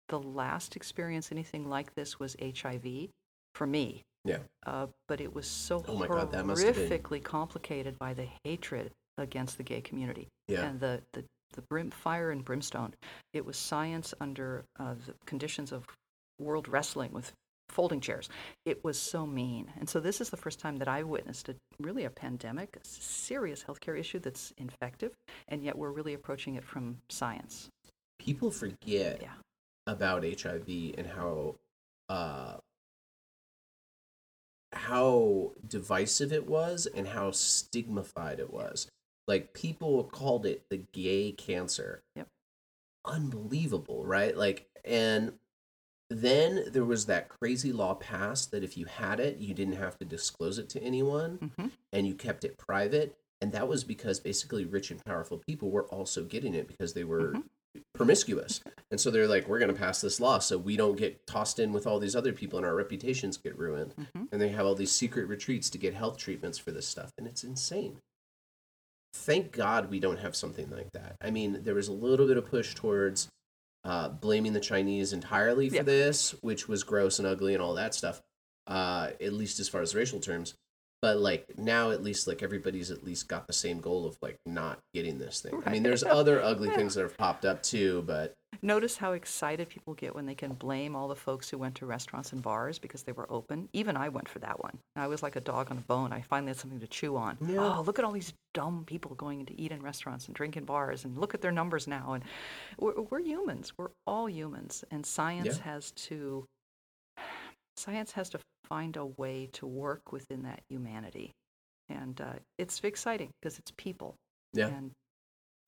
the 0.09 0.19
last 0.19 0.77
experience 0.77 1.31
anything 1.33 1.69
like 1.69 1.95
this 1.95 2.19
was 2.19 2.37
HIV 2.43 3.09
for 3.55 3.67
me. 3.67 4.03
Yeah. 4.27 4.39
Uh, 4.67 4.87
but 5.09 5.21
it 5.21 5.35
was 5.35 5.47
so 5.47 5.85
Oh 5.89 5.99
God, 6.07 6.33
that 6.33 6.47
must 6.47 6.63
have 6.65 6.75
been- 6.77 6.89
horrifically 6.91 7.23
complicated 7.23 7.99
by 7.99 8.15
the 8.15 8.27
hatred 8.45 8.91
against 9.19 9.57
the 9.59 9.63
gay 9.63 9.81
community 9.81 10.29
Yeah. 10.49 10.65
and 10.67 10.81
the, 10.81 11.01
the, 11.13 11.25
the 11.53 11.63
brim, 11.63 11.91
fire 11.91 12.31
and 12.31 12.45
brimstone. 12.45 12.95
It 13.33 13.45
was 13.47 13.57
science 13.57 14.13
under 14.21 14.65
uh, 14.79 14.95
the 15.07 15.15
conditions 15.27 15.73
of 15.73 15.85
world 16.41 16.69
wrestling 16.69 17.13
with 17.13 17.33
folding 17.69 18.01
chairs. 18.01 18.29
It 18.65 18.85
was 18.85 18.99
so 18.99 19.27
mean. 19.27 19.73
And 19.79 19.89
so 19.89 20.01
this 20.01 20.21
is 20.21 20.31
the 20.31 20.37
first 20.37 20.61
time 20.61 20.77
that 20.77 20.89
I 20.89 21.03
witnessed 21.03 21.49
a, 21.49 21.57
really 21.81 22.05
a 22.05 22.11
pandemic, 22.11 22.77
a 22.77 22.81
serious 22.87 23.65
healthcare 23.65 23.99
issue 23.99 24.19
that's 24.19 24.53
infective, 24.59 25.13
and 25.49 25.63
yet 25.63 25.77
we're 25.77 25.91
really 25.91 26.15
approaching 26.15 26.55
it 26.55 26.65
from 26.65 26.99
science. 27.09 27.69
People 28.19 28.51
forget 28.51 29.21
Yeah. 29.23 29.33
about 29.87 30.25
HIV 30.25 30.69
and 30.97 31.07
how 31.07 31.57
uh, 32.09 32.57
how 34.73 35.53
divisive 35.67 36.33
it 36.33 36.47
was 36.47 36.87
and 36.87 37.09
how 37.09 37.31
stigmatized 37.31 38.41
it 38.41 38.53
was. 38.53 38.89
Like 39.27 39.55
people 39.55 40.05
called 40.05 40.45
it 40.47 40.65
the 40.69 40.79
gay 40.93 41.33
cancer. 41.33 42.03
Yep. 42.17 42.29
Unbelievable, 43.05 44.05
right? 44.05 44.37
Like 44.37 44.67
and 44.85 45.33
then 46.11 46.65
there 46.71 46.85
was 46.85 47.07
that 47.07 47.29
crazy 47.29 47.73
law 47.73 47.95
passed 47.95 48.51
that 48.51 48.63
if 48.65 48.77
you 48.77 48.85
had 48.87 49.21
it, 49.21 49.39
you 49.39 49.55
didn't 49.55 49.77
have 49.77 49.99
to 49.99 50.05
disclose 50.05 50.59
it 50.59 50.69
to 50.71 50.83
anyone 50.83 51.53
hmm 51.57 51.67
and 51.93 52.07
you 52.09 52.15
kept 52.15 52.45
it 52.45 52.59
private. 52.59 53.17
And 53.41 53.53
that 53.53 53.69
was 53.69 53.85
because 53.85 54.19
basically 54.19 54.65
rich 54.65 54.91
and 54.91 55.05
powerful 55.05 55.39
people 55.39 55.71
were 55.71 55.85
also 55.87 56.25
getting 56.25 56.55
it 56.55 56.67
because 56.67 56.93
they 56.93 57.05
were 57.05 57.35
Mhm. 57.35 57.45
promiscuous. 57.95 58.61
And 58.91 59.01
so 59.01 59.11
they're 59.13 59.29
like, 59.29 59.47
we're 59.47 59.61
going 59.61 59.73
to 59.73 59.79
pass 59.79 60.01
this 60.01 60.19
law 60.19 60.39
so 60.41 60.59
we 60.59 60.77
don't 60.77 60.97
get 60.97 61.25
tossed 61.27 61.59
in 61.61 61.73
with 61.73 61.87
all 61.87 62.01
these 62.01 62.17
other 62.17 62.33
people 62.33 62.59
and 62.59 62.67
our 62.67 62.75
reputations 62.75 63.37
get 63.37 63.57
ruined. 63.57 63.95
Mhm. 63.97 64.29
And 64.33 64.41
they 64.41 64.49
have 64.49 64.67
all 64.67 64.75
these 64.75 64.91
secret 64.91 65.29
retreats 65.29 65.71
to 65.71 65.79
get 65.79 65.95
health 65.95 66.17
treatments 66.19 66.59
for 66.59 66.73
this 66.73 66.87
stuff. 66.89 67.13
And 67.17 67.27
it's 67.29 67.45
insane. 67.45 67.99
Thank 69.13 69.53
God 69.53 69.91
we 69.91 70.01
don't 70.01 70.19
have 70.19 70.35
something 70.35 70.69
like 70.71 70.91
that. 70.93 71.17
I 71.21 71.31
mean, 71.31 71.63
there 71.63 71.75
was 71.75 71.87
a 71.89 71.93
little 71.93 72.27
bit 72.27 72.37
of 72.37 72.47
push 72.47 72.75
towards 72.75 73.29
uh, 73.85 74.09
blaming 74.09 74.53
the 74.53 74.61
Chinese 74.61 75.13
entirely 75.13 75.69
for 75.69 75.77
Yeah. 75.77 75.83
this, 75.83 76.33
which 76.43 76.69
was 76.69 76.83
gross 76.85 77.19
and 77.19 77.27
ugly 77.29 77.55
and 77.55 77.63
all 77.63 77.75
that 77.75 77.95
stuff, 77.95 78.23
uh, 78.67 79.11
at 79.21 79.33
least 79.33 79.61
as 79.61 79.69
far 79.69 79.83
as 79.83 79.95
racial 79.95 80.21
terms. 80.21 80.55
But 81.03 81.19
like 81.19 81.59
now, 81.59 81.91
at 81.91 82.03
least 82.03 82.27
like 82.27 82.43
everybody's 82.43 82.91
at 82.91 83.05
least 83.05 83.29
got 83.29 83.47
the 83.47 83.53
same 83.53 83.81
goal 83.81 84.07
of 84.07 84.17
like 84.23 84.39
not 84.47 84.79
getting 84.95 85.19
this 85.19 85.41
thing. 85.43 85.63
I 85.67 85.71
mean, 85.71 85.83
there's 85.83 86.03
other 86.03 86.43
ugly 86.43 86.69
Yeah. 86.71 86.77
things 86.77 86.95
that 86.95 87.03
have 87.03 87.17
popped 87.19 87.45
up 87.45 87.63
too, 87.63 88.03
but 88.07 88.33
Notice 88.63 88.97
how 88.97 89.13
excited 89.13 89.69
people 89.69 89.95
get 89.95 90.15
when 90.15 90.27
they 90.27 90.35
can 90.37 90.53
blame 90.55 90.95
all 90.95 91.09
the 91.09 91.17
folks 91.17 91.51
who 91.51 91.59
went 91.59 91.75
to 91.75 91.87
restaurants 91.87 92.33
and 92.33 92.41
bars 92.41 92.79
because 92.79 93.03
they 93.03 93.11
were 93.11 93.27
open. 93.31 93.69
Even 93.73 93.97
I 93.97 94.09
went 94.09 94.29
for 94.29 94.39
that 94.39 94.63
one. 94.63 94.79
I 94.95 95.09
was 95.09 95.25
like 95.25 95.35
a 95.35 95.41
dog 95.41 95.73
on 95.73 95.77
a 95.79 95.81
bone. 95.83 96.13
I 96.13 96.21
finally 96.23 96.51
had 96.51 96.57
something 96.59 96.79
to 96.79 96.87
chew 96.87 97.17
on. 97.17 97.37
Yeah. 97.45 97.77
Oh, 97.79 97.83
look 97.83 97.99
at 97.99 98.05
all 98.05 98.13
these 98.13 98.33
dumb 98.55 98.85
people 98.87 99.17
going 99.17 99.45
to 99.47 99.61
eat 99.61 99.73
in 99.73 99.83
restaurants 99.83 100.27
and 100.27 100.37
drink 100.37 100.57
in 100.57 100.65
bars, 100.65 101.05
and 101.05 101.19
look 101.19 101.35
at 101.35 101.41
their 101.43 101.51
numbers 101.51 101.89
now. 101.89 102.13
And 102.13 102.23
we're, 102.79 102.99
we're 103.11 103.19
humans. 103.21 103.73
We're 103.77 103.91
all 104.07 104.29
humans, 104.31 104.85
and 104.93 105.05
science 105.05 105.57
Yeah. 105.59 105.65
has 105.73 105.91
to 105.91 106.47
science 107.77 108.13
has 108.13 108.31
to 108.31 108.39
find 108.69 108.97
a 108.97 109.07
way 109.07 109.49
to 109.55 109.67
work 109.67 110.13
within 110.13 110.43
that 110.43 110.61
humanity, 110.69 111.33
and 111.89 112.21
uh, 112.21 112.35
it's 112.59 112.81
exciting 112.85 113.31
because 113.41 113.59
it's 113.59 113.73
people. 113.77 114.17
yeah. 114.53 114.69
And 114.69 114.91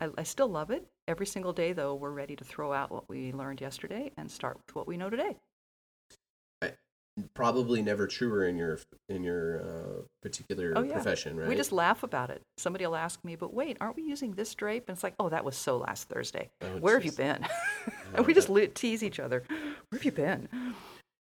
I, 0.00 0.08
I 0.18 0.22
still 0.24 0.48
love 0.48 0.70
it. 0.70 0.86
Every 1.08 1.26
single 1.26 1.52
day, 1.52 1.72
though, 1.72 1.94
we're 1.94 2.10
ready 2.10 2.36
to 2.36 2.44
throw 2.44 2.72
out 2.72 2.90
what 2.90 3.08
we 3.08 3.32
learned 3.32 3.60
yesterday 3.60 4.10
and 4.16 4.30
start 4.30 4.58
with 4.66 4.74
what 4.76 4.86
we 4.86 4.96
know 4.96 5.08
today. 5.10 5.36
probably 7.32 7.80
never 7.80 8.06
truer 8.06 8.46
in 8.46 8.56
your 8.58 8.78
in 9.08 9.22
your 9.22 9.62
uh, 9.62 10.02
particular 10.22 10.74
Oh, 10.76 10.82
yeah. 10.82 10.92
profession, 10.92 11.36
right? 11.38 11.48
We 11.48 11.54
just 11.54 11.72
laugh 11.72 12.02
about 12.02 12.28
it. 12.28 12.42
Somebody 12.58 12.86
will 12.86 12.96
ask 12.96 13.24
me, 13.24 13.36
but 13.36 13.54
wait, 13.54 13.78
aren't 13.80 13.96
we 13.96 14.02
using 14.02 14.32
this 14.32 14.54
drape? 14.54 14.84
And 14.88 14.94
it's 14.96 15.02
like, 15.02 15.14
oh, 15.18 15.30
that 15.30 15.42
was 15.44 15.56
so 15.56 15.78
last 15.78 16.08
Thursday. 16.10 16.50
Oh, 16.60 16.66
Where 16.78 16.96
have 16.98 17.06
you 17.06 17.12
been? 17.12 17.46
And 18.14 18.26
we 18.26 18.34
just 18.34 18.50
tease 18.74 19.02
each 19.02 19.18
other. 19.18 19.44
Where 19.48 19.98
have 19.98 20.04
you 20.04 20.12
been? 20.12 20.48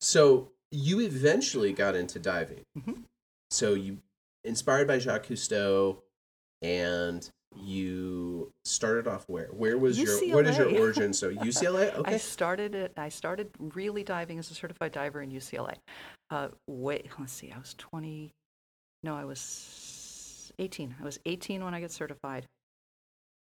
So 0.01 0.50
you 0.74 1.01
eventually 1.01 1.72
got 1.72 1.96
into 1.96 2.18
diving. 2.20 2.63
Mhm. 2.77 3.03
So 3.51 3.75
you 3.75 4.00
inspired 4.44 4.88
by 4.88 4.98
Jacques 4.98 5.27
Cousteau, 5.27 6.01
and 6.63 7.30
you 7.56 8.51
started 8.65 9.08
off 9.08 9.30
where? 9.30 9.48
Where 9.50 9.77
was 9.77 10.00
your 10.00 10.18
what 10.36 10.48
is 10.48 10.58
your 10.58 10.75
origin? 10.80 11.13
So 11.13 11.30
UCLA? 11.32 11.94
Okay. 11.94 12.15
I 12.15 12.18
started 12.18 12.74
it. 12.74 12.94
I 12.98 13.10
started 13.10 13.51
really 13.60 14.03
diving 14.03 14.39
as 14.39 14.50
a 14.50 14.56
certified 14.56 14.92
diver 14.92 15.22
in 15.22 15.30
UCLA. 15.30 15.75
Uh, 16.32 16.50
wait, 16.68 17.08
let's 17.20 17.34
see. 17.34 17.51
I 17.51 17.60
was 17.60 17.75
20. 17.75 18.32
No, 19.03 19.15
I 19.15 19.25
was 19.25 20.51
18. 20.58 20.96
I 21.00 21.03
was 21.03 21.20
18 21.25 21.63
when 21.63 21.75
I 21.75 21.82
got 21.82 21.92
certified. 21.92 22.48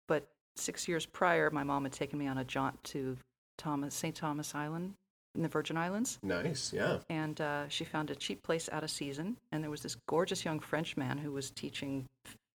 But 0.08 0.30
six 0.56 0.88
years 0.88 1.06
prior, 1.06 1.50
my 1.50 1.64
mom 1.64 1.84
had 1.84 1.92
taken 1.92 2.18
me 2.18 2.28
on 2.28 2.38
a 2.38 2.46
jaunt 2.46 2.82
to 2.86 3.18
Thomas 3.58 3.94
St. 3.94 4.16
Thomas 4.16 4.56
Island 4.56 4.94
in 5.36 5.42
the 5.44 5.48
Virgin 5.50 5.78
Islands, 5.78 6.20
Nice. 6.24 6.74
Yeah. 6.74 6.98
and 7.10 7.40
uh, 7.40 7.68
she 7.70 7.84
found 7.84 8.10
a 8.10 8.16
cheap 8.16 8.42
place 8.44 8.70
out 8.72 8.84
of 8.84 8.90
season. 8.90 9.38
And 9.52 9.64
there 9.64 9.70
was 9.70 9.82
this 9.82 9.96
gorgeous 10.08 10.44
young 10.44 10.60
French 10.60 10.98
man 10.98 11.18
who 11.18 11.32
was 11.32 11.52
teaching 11.52 12.06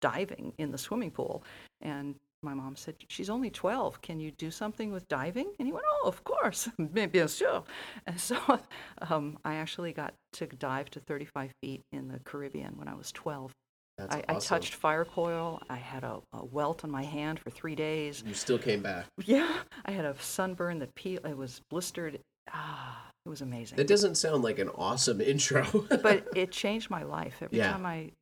diving 0.00 0.52
in 0.58 0.70
the 0.70 0.78
swimming 0.78 1.10
pool. 1.10 1.42
And 1.80 2.14
my 2.42 2.54
mom 2.54 2.76
said, 2.76 2.94
She's 3.08 3.28
only 3.30 3.50
12. 3.50 4.00
Can 4.00 4.20
you 4.20 4.30
do 4.30 4.50
something 4.50 4.92
with 4.92 5.08
diving? 5.08 5.52
And 5.58 5.66
he 5.66 5.72
went, 5.72 5.84
Oh, 6.02 6.08
of 6.08 6.22
course. 6.24 6.68
Bien 6.92 7.10
sûr. 7.10 7.64
And 8.06 8.20
so 8.20 8.36
um, 9.10 9.38
I 9.44 9.56
actually 9.56 9.92
got 9.92 10.14
to 10.34 10.46
dive 10.46 10.88
to 10.90 11.00
35 11.00 11.50
feet 11.62 11.80
in 11.92 12.08
the 12.08 12.20
Caribbean 12.20 12.76
when 12.76 12.86
I 12.88 12.94
was 12.94 13.10
12. 13.12 13.52
That's 13.96 14.14
I, 14.14 14.18
awesome. 14.28 14.36
I 14.36 14.38
touched 14.38 14.74
fire 14.76 15.04
coral. 15.04 15.60
I 15.68 15.74
had 15.74 16.04
a, 16.04 16.20
a 16.32 16.44
welt 16.44 16.84
on 16.84 16.90
my 16.92 17.02
hand 17.02 17.40
for 17.40 17.50
three 17.50 17.74
days. 17.74 18.22
You 18.24 18.34
still 18.34 18.58
came 18.58 18.80
back. 18.80 19.06
Yeah, 19.24 19.52
I 19.84 19.90
had 19.90 20.04
a 20.04 20.14
sunburn 20.20 20.78
that 20.78 20.94
pe- 20.94 21.14
it 21.16 21.36
was 21.36 21.60
blistered. 21.68 22.20
Ah, 22.52 23.10
it 23.24 23.28
was 23.28 23.40
amazing. 23.40 23.76
That 23.76 23.86
doesn't 23.86 24.16
sound 24.16 24.42
like 24.42 24.58
an 24.58 24.68
awesome 24.70 25.20
intro. 25.32 25.64
but 26.02 26.26
it 26.36 26.50
changed 26.50 26.90
my 26.90 27.02
life. 27.02 27.36
Every 27.40 27.58
Yeah. 27.58 27.72
time 27.72 27.86
I, 27.86 28.12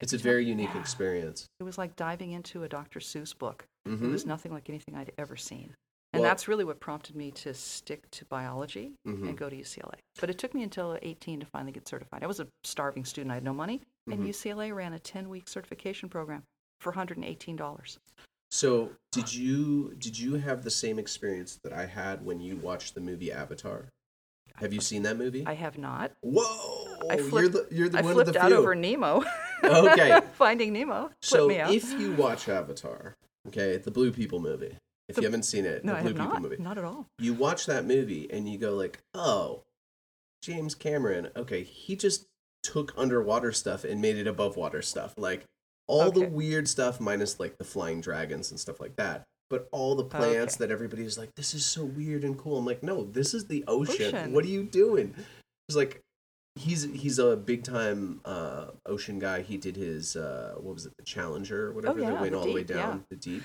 it's 0.00 0.12
a 0.12 0.18
very 0.18 0.44
unique 0.44 0.70
Yeah. 0.74 0.80
experience. 0.80 1.46
it 1.60 1.64
was 1.64 1.78
like 1.78 1.96
diving 1.96 2.32
into 2.32 2.62
a 2.64 2.68
Dr. 2.68 3.00
Seuss 3.00 3.36
book. 3.36 3.64
Mhm. 3.88 4.02
It 4.02 4.08
was 4.08 4.26
nothing 4.26 4.52
like 4.52 4.68
anything 4.68 4.94
I'd 4.96 5.12
ever 5.18 5.36
seen. 5.36 5.74
And 6.12 6.20
Well- 6.22 6.30
that's 6.30 6.46
really 6.48 6.64
what 6.64 6.78
prompted 6.80 7.16
me 7.16 7.30
to 7.32 7.52
stick 7.54 8.08
to 8.12 8.24
biology 8.26 8.92
Mhm. 9.06 9.28
and 9.28 9.36
go 9.38 9.48
to 9.50 9.56
UCLA. 9.56 9.98
But 10.20 10.30
it 10.30 10.38
took 10.38 10.54
me 10.54 10.62
until 10.62 10.96
18 11.02 11.40
to 11.40 11.46
finally 11.46 11.72
get 11.72 11.88
certified. 11.88 12.22
I 12.22 12.26
was 12.26 12.38
a 12.40 12.46
starving 12.62 13.04
student. 13.04 13.32
I 13.32 13.34
had 13.34 13.44
no 13.44 13.52
money. 13.54 13.80
And 14.06 14.20
Mhm. 14.20 14.28
UCLA 14.28 14.70
ran 14.72 14.92
a 14.92 14.98
10 14.98 15.28
week 15.28 15.48
certification 15.48 16.08
program 16.08 16.44
for 16.80 16.92
$118. 16.92 17.98
So, 18.54 18.92
did 19.10 19.34
you 19.34 19.96
did 19.98 20.16
you 20.16 20.34
have 20.36 20.62
the 20.62 20.70
same 20.70 21.00
experience 21.00 21.58
that 21.64 21.72
I 21.72 21.86
had 21.86 22.24
when 22.24 22.38
you 22.38 22.54
watched 22.54 22.94
the 22.94 23.00
movie 23.00 23.32
Avatar? 23.32 23.86
Have 24.58 24.72
you 24.72 24.80
seen 24.80 25.02
that 25.02 25.16
movie? 25.16 25.44
I 25.44 25.54
have 25.54 25.76
not. 25.76 26.12
Whoa! 26.20 26.98
I 27.10 27.16
you're 27.16 27.24
flipped- 27.24 27.52
the 27.52 27.66
you're 27.74 27.88
the 27.88 27.98
I 27.98 28.02
one 28.02 28.14
flipped 28.14 28.28
of 28.28 28.34
the 28.34 28.42
out 28.44 28.50
few. 28.50 28.56
over 28.58 28.76
Nemo. 28.76 29.24
Okay. 29.64 30.20
Finding 30.34 30.72
Nemo. 30.72 31.10
So 31.20 31.48
me 31.48 31.58
out. 31.58 31.72
if 31.74 31.98
you 31.98 32.12
watch 32.12 32.48
Avatar, 32.48 33.14
okay, 33.48 33.76
the 33.78 33.90
Blue 33.90 34.12
People 34.12 34.38
movie. 34.38 34.76
If 35.08 35.16
The- 35.16 35.22
you 35.22 35.26
haven't 35.26 35.42
seen 35.42 35.64
it, 35.64 35.84
no, 35.84 35.96
the 35.96 36.02
Blue 36.02 36.12
People 36.12 36.26
not. 36.28 36.42
movie. 36.42 36.56
Not 36.58 36.78
at 36.78 36.84
all. 36.84 37.06
You 37.18 37.34
watch 37.34 37.66
that 37.66 37.84
movie 37.84 38.30
and 38.30 38.48
you 38.48 38.56
go 38.56 38.74
like, 38.76 39.00
"Oh, 39.14 39.62
James 40.42 40.76
Cameron, 40.76 41.30
okay, 41.34 41.64
he 41.64 41.96
just 41.96 42.26
took 42.62 42.94
underwater 42.96 43.50
stuff 43.50 43.82
and 43.82 44.00
made 44.00 44.16
it 44.16 44.28
above 44.28 44.56
water 44.56 44.80
stuff. 44.80 45.14
Like 45.16 45.44
all 45.86 46.10
the 46.10 46.26
weird 46.26 46.68
stuff 46.68 47.00
minus 47.00 47.38
like 47.38 47.58
the 47.58 47.64
flying 47.64 48.00
dragons 48.00 48.50
and 48.50 48.58
stuff 48.58 48.80
like 48.80 48.96
that. 48.96 49.24
But 49.50 49.68
all 49.72 49.94
the 49.94 50.04
plants 50.04 50.54
Okay. 50.56 50.64
that 50.66 50.72
everybody's 50.72 51.18
like, 51.18 51.34
this 51.34 51.54
is 51.54 51.64
so 51.66 51.84
weird 51.84 52.24
and 52.24 52.36
cool. 52.38 52.56
I'm 52.56 52.64
like, 52.64 52.82
no, 52.82 53.04
this 53.04 53.34
is 53.34 53.46
the 53.46 53.62
ocean. 53.68 54.14
Ocean. 54.14 54.32
What 54.32 54.44
are 54.44 54.48
you 54.48 54.64
doing? 54.64 55.14
It's 55.68 55.76
like 55.76 56.00
he's 56.56 56.84
he's 56.84 57.18
a 57.18 57.36
big 57.36 57.62
time 57.64 58.20
uh, 58.24 58.68
ocean 58.86 59.18
guy. 59.18 59.42
He 59.42 59.56
did 59.58 59.76
his 59.76 60.16
uh, 60.16 60.54
what 60.56 60.74
was 60.74 60.86
it, 60.86 60.92
the 60.96 61.04
Challenger 61.04 61.66
or 61.68 61.72
whatever 61.72 62.00
yeah, 62.00 62.10
that 62.12 62.20
went 62.22 62.34
all 62.34 62.44
the 62.44 62.52
way 62.54 62.62
deep, 62.64 62.76
yeah. 62.76 62.82
down 62.82 63.04
the 63.10 63.16
deep. 63.16 63.42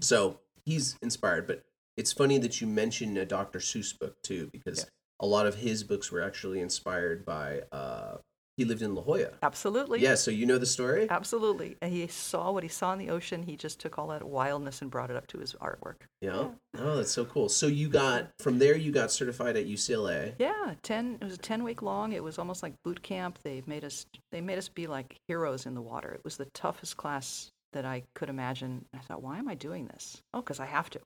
So 0.00 0.40
he's 0.64 0.96
inspired, 1.02 1.46
but 1.46 1.64
it's 1.96 2.12
funny 2.12 2.38
that 2.38 2.60
you 2.60 2.66
mentioned 2.66 3.18
a 3.18 3.24
Dr. 3.24 3.58
Seuss 3.58 3.96
book 3.98 4.20
too, 4.22 4.48
because 4.52 4.78
Yeah. 4.80 4.84
a 5.20 5.26
lot 5.26 5.46
of 5.46 5.56
his 5.56 5.82
books 5.84 6.10
were 6.10 6.22
actually 6.22 6.60
inspired 6.60 7.24
by. 7.24 7.62
Uh, 7.72 8.18
he 8.60 8.66
lived 8.66 8.82
in 8.82 8.94
La 8.94 9.00
Jolla. 9.00 9.30
Absolutely. 9.42 10.00
Yeah, 10.00 10.16
so 10.16 10.30
you 10.30 10.44
know 10.44 10.58
the 10.58 10.66
story. 10.66 11.06
Absolutely. 11.08 11.78
And 11.80 11.90
he 11.90 12.06
saw 12.08 12.52
what 12.52 12.62
he 12.62 12.68
saw 12.68 12.92
in 12.92 12.98
the 12.98 13.08
ocean. 13.08 13.42
He 13.42 13.56
just 13.56 13.80
took 13.80 13.98
all 13.98 14.08
that 14.08 14.22
wildness 14.22 14.82
and 14.82 14.90
brought 14.90 15.10
it 15.10 15.16
up 15.16 15.26
to 15.28 15.38
his 15.38 15.54
artwork. 15.54 16.02
Yeah. 16.20 16.48
Oh, 16.76 16.96
that's 16.96 17.10
so 17.10 17.24
cool. 17.24 17.48
So 17.48 17.68
you 17.68 17.88
got 17.88 18.28
from 18.38 18.58
there. 18.58 18.76
You 18.76 18.92
got 18.92 19.10
certified 19.10 19.56
at 19.56 19.66
UCLA. 19.66 20.34
Yeah, 20.38 20.74
ten. 20.82 21.16
It 21.22 21.24
was 21.24 21.32
a 21.32 21.38
ten 21.38 21.64
week 21.64 21.80
long. 21.80 22.12
It 22.12 22.22
was 22.22 22.38
almost 22.38 22.62
like 22.62 22.74
boot 22.84 23.02
camp. 23.02 23.38
They 23.42 23.62
made 23.66 23.82
us. 23.82 24.04
They 24.30 24.42
made 24.42 24.58
us 24.58 24.68
be 24.68 24.86
like 24.86 25.16
heroes 25.26 25.64
in 25.64 25.74
the 25.74 25.80
water. 25.80 26.12
It 26.12 26.20
was 26.22 26.36
the 26.36 26.48
toughest 26.52 26.98
class 26.98 27.50
that 27.72 27.86
I 27.86 28.02
could 28.14 28.28
imagine. 28.28 28.84
I 28.94 28.98
thought, 28.98 29.22
why 29.22 29.38
am 29.38 29.48
I 29.48 29.54
doing 29.54 29.86
this? 29.86 30.20
Oh, 30.34 30.42
because 30.42 30.60
I 30.60 30.66
have 30.66 30.90
to. 30.90 31.00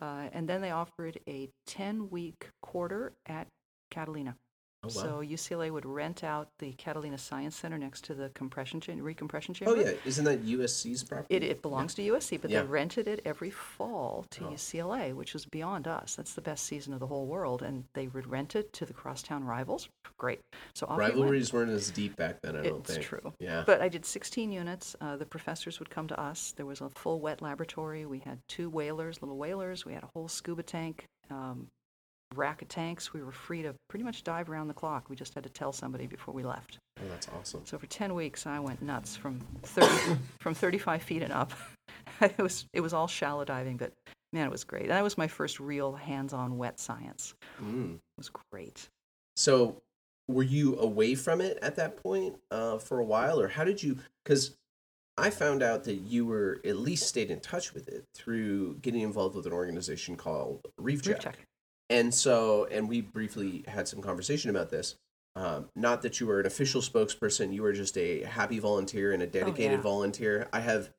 Uh, 0.00 0.28
and 0.32 0.48
then 0.48 0.62
they 0.62 0.70
offered 0.70 1.18
a 1.28 1.50
ten 1.66 2.08
week 2.08 2.48
quarter 2.62 3.12
at 3.26 3.46
Catalina. 3.90 4.36
Oh 4.84 4.88
wow. 4.94 5.02
So 5.02 5.22
UCLA 5.22 5.70
would 5.72 5.86
rent 5.86 6.22
out 6.24 6.48
the 6.58 6.72
Catalina 6.72 7.16
Science 7.18 7.56
Center 7.56 7.78
next 7.78 8.04
to 8.04 8.14
the 8.14 8.28
compression 8.30 8.80
chamber, 8.80 9.02
recompression 9.02 9.54
chamber. 9.54 9.74
oh 9.76 9.80
yeah, 9.80 9.92
isn't 10.04 10.24
that 10.24 10.44
USC's 10.44 11.02
property? 11.02 11.34
It, 11.34 11.42
it 11.42 11.62
belongs 11.62 11.94
to 11.94 12.02
USC, 12.02 12.40
but 12.40 12.50
Yeah. 12.50 12.62
they 12.62 12.66
rented 12.68 13.08
it 13.08 13.20
every 13.24 13.50
fall 13.50 14.26
to 14.30 14.44
Oh. 14.46 14.50
UCLA, 14.50 15.14
which 15.14 15.32
was 15.32 15.46
beyond 15.46 15.88
us. 15.88 16.14
That's 16.16 16.34
the 16.34 16.40
best 16.42 16.64
season 16.66 16.92
of 16.92 17.00
the 17.00 17.06
whole 17.06 17.26
world. 17.26 17.62
And 17.62 17.84
they 17.94 18.08
would 18.08 18.26
rent 18.26 18.54
it 18.56 18.72
to 18.74 18.84
the 18.86 18.92
crosstown 18.92 19.44
rivals. 19.44 19.88
Great. 20.18 20.40
So 20.74 20.86
off 20.86 20.98
we. 20.98 21.04
Rivalries 21.04 21.52
weren't 21.52 21.70
as 21.70 21.90
deep 21.90 22.16
back 22.16 22.40
then. 22.42 22.56
I 22.56 22.62
don't 22.62 22.80
It's 22.80 22.92
think. 22.94 23.04
true. 23.04 23.32
Yeah. 23.38 23.64
But 23.66 23.80
I 23.80 23.88
did 23.88 24.04
16 24.04 24.52
units. 24.52 24.94
Uh, 25.00 25.16
the 25.16 25.26
professors 25.26 25.78
would 25.78 25.90
come 25.90 26.06
to 26.08 26.20
us. 26.20 26.52
There 26.56 26.66
was 26.66 26.80
a 26.80 26.90
full 26.90 27.20
wet 27.20 27.40
laboratory. 27.42 28.04
We 28.06 28.18
had 28.20 28.38
two 28.48 28.68
whalers, 28.68 29.22
little 29.22 29.38
whalers. 29.38 29.84
We 29.84 29.92
had 29.94 30.02
a 30.02 30.10
whole 30.14 30.28
scuba 30.28 30.62
tank, 30.62 31.06
um, 31.30 31.68
rack 32.38 32.62
of 32.62 32.68
tanks. 32.68 33.12
We 33.12 33.22
were 33.22 33.32
free 33.32 33.62
to 33.62 33.74
pretty 33.88 34.04
much 34.04 34.24
dive 34.24 34.50
around 34.50 34.68
the 34.68 34.74
clock. 34.74 35.08
We 35.08 35.16
just 35.16 35.34
had 35.34 35.44
to 35.44 35.50
tell 35.50 35.72
somebody 35.72 36.06
before 36.06 36.34
we 36.34 36.42
left. 36.42 36.78
oh, 37.00 37.08
that's 37.08 37.28
awesome. 37.38 37.62
So 37.64 37.78
for 37.78 37.86
10 37.86 38.14
weeks, 38.14 38.46
I 38.46 38.58
went 38.60 38.82
nuts 38.82 39.16
from 39.16 39.40
30, 39.62 40.18
from 40.40 40.54
35 40.54 41.02
feet 41.02 41.22
and 41.22 41.32
up. 41.32 41.52
it 42.20 42.38
was 42.38 42.66
it 42.72 42.80
was 42.80 42.92
all 42.92 43.06
shallow 43.06 43.44
diving, 43.44 43.76
but 43.76 43.92
man, 44.32 44.46
it 44.46 44.50
was 44.50 44.64
great. 44.64 44.82
And 44.82 44.92
that 44.92 45.02
was 45.02 45.16
my 45.16 45.28
first 45.28 45.60
real 45.60 45.92
hands-on 45.92 46.58
wet 46.58 46.78
science. 46.78 47.34
Mm. 47.62 47.94
It 47.94 48.00
was 48.18 48.30
great. 48.50 48.88
So, 49.36 49.80
were 50.28 50.42
you 50.42 50.78
away 50.78 51.14
from 51.14 51.40
it 51.40 51.58
at 51.60 51.76
that 51.76 51.96
point 51.96 52.36
uh, 52.50 52.78
for 52.78 52.98
a 52.98 53.04
while, 53.04 53.40
or 53.40 53.48
how 53.48 53.64
did 53.64 53.82
you? 53.82 53.98
Because 54.24 54.56
I 55.16 55.30
found 55.30 55.62
out 55.62 55.84
that 55.84 55.94
you 55.94 56.26
were 56.26 56.60
at 56.64 56.76
least 56.76 57.06
stayed 57.06 57.30
in 57.30 57.40
touch 57.40 57.72
with 57.72 57.88
it 57.88 58.04
through 58.14 58.78
getting 58.78 59.02
involved 59.02 59.36
with 59.36 59.46
an 59.46 59.52
organization 59.52 60.16
called 60.16 60.66
Reef 60.78 61.02
Check. 61.02 61.14
Reef 61.14 61.22
check. 61.22 61.38
And 61.90 62.14
so, 62.14 62.66
and 62.70 62.88
we 62.88 63.00
briefly 63.00 63.64
had 63.68 63.86
some 63.88 64.00
conversation 64.00 64.50
about 64.50 64.70
this. 64.70 64.96
Um, 65.36 65.68
not 65.74 66.02
that 66.02 66.20
you 66.20 66.26
were 66.26 66.40
an 66.40 66.46
official 66.46 66.80
spokesperson, 66.80 67.52
you 67.52 67.62
were 67.62 67.72
just 67.72 67.98
a 67.98 68.22
happy 68.22 68.60
volunteer 68.60 69.12
and 69.12 69.22
a 69.22 69.26
dedicated 69.26 69.78
yeah. 69.78 69.82
volunteer. 69.82 70.48
I 70.52 70.60
have 70.60 70.90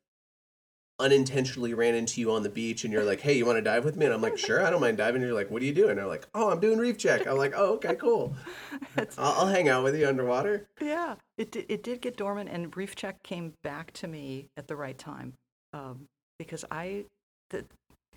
unintentionally 0.98 1.74
ran 1.74 1.94
into 1.94 2.22
you 2.22 2.32
on 2.32 2.44
the 2.44 2.50
beach 2.50 2.84
and 2.84 2.94
you're 2.94 3.04
like, 3.04 3.20
hey, 3.20 3.34
you 3.34 3.46
want 3.46 3.58
to 3.58 3.62
dive 3.62 3.84
with 3.84 3.98
me? 3.98 4.06
And 4.06 4.14
I'm 4.14 4.22
like, 4.22 4.38
sure, 4.38 4.66
I 4.66 4.70
don't 4.70 4.80
mind 4.80 4.98
diving. 4.98 5.22
And 5.22 5.30
you're 5.30 5.38
like, 5.38 5.52
what 5.52 5.62
are 5.62 5.66
you 5.66 5.74
doing? 5.74 5.92
And 5.92 6.00
they're 6.00 6.08
like, 6.08 6.28
oh, 6.34 6.50
I'm 6.50 6.60
doing 6.60 6.80
reef 6.80 6.98
check. 6.98 7.28
I'm 7.28 7.38
like, 7.38 7.54
oh, 7.56 7.74
okay, 7.76 7.96
cool. 7.96 8.36
I'll, 8.98 9.08
I'll 9.18 9.48
hang 9.48 9.68
out 9.68 9.84
with 9.84 9.96
you 9.98 10.08
underwater. 10.08 10.68
Yeah, 10.82 11.16
it 11.38 11.52
did, 11.52 11.66
it 11.68 11.84
did 11.84 12.02
get 12.02 12.16
dormant, 12.16 12.50
and 12.50 12.76
Reef 12.76 12.96
Check 12.96 13.22
came 13.24 13.54
back 13.62 13.92
to 13.94 14.08
me 14.08 14.48
at 14.56 14.68
the 14.68 14.76
right 14.76 14.98
time 14.98 15.34
um, 15.74 16.08
because 16.40 16.64
I, 16.72 17.06
the, 17.50 17.66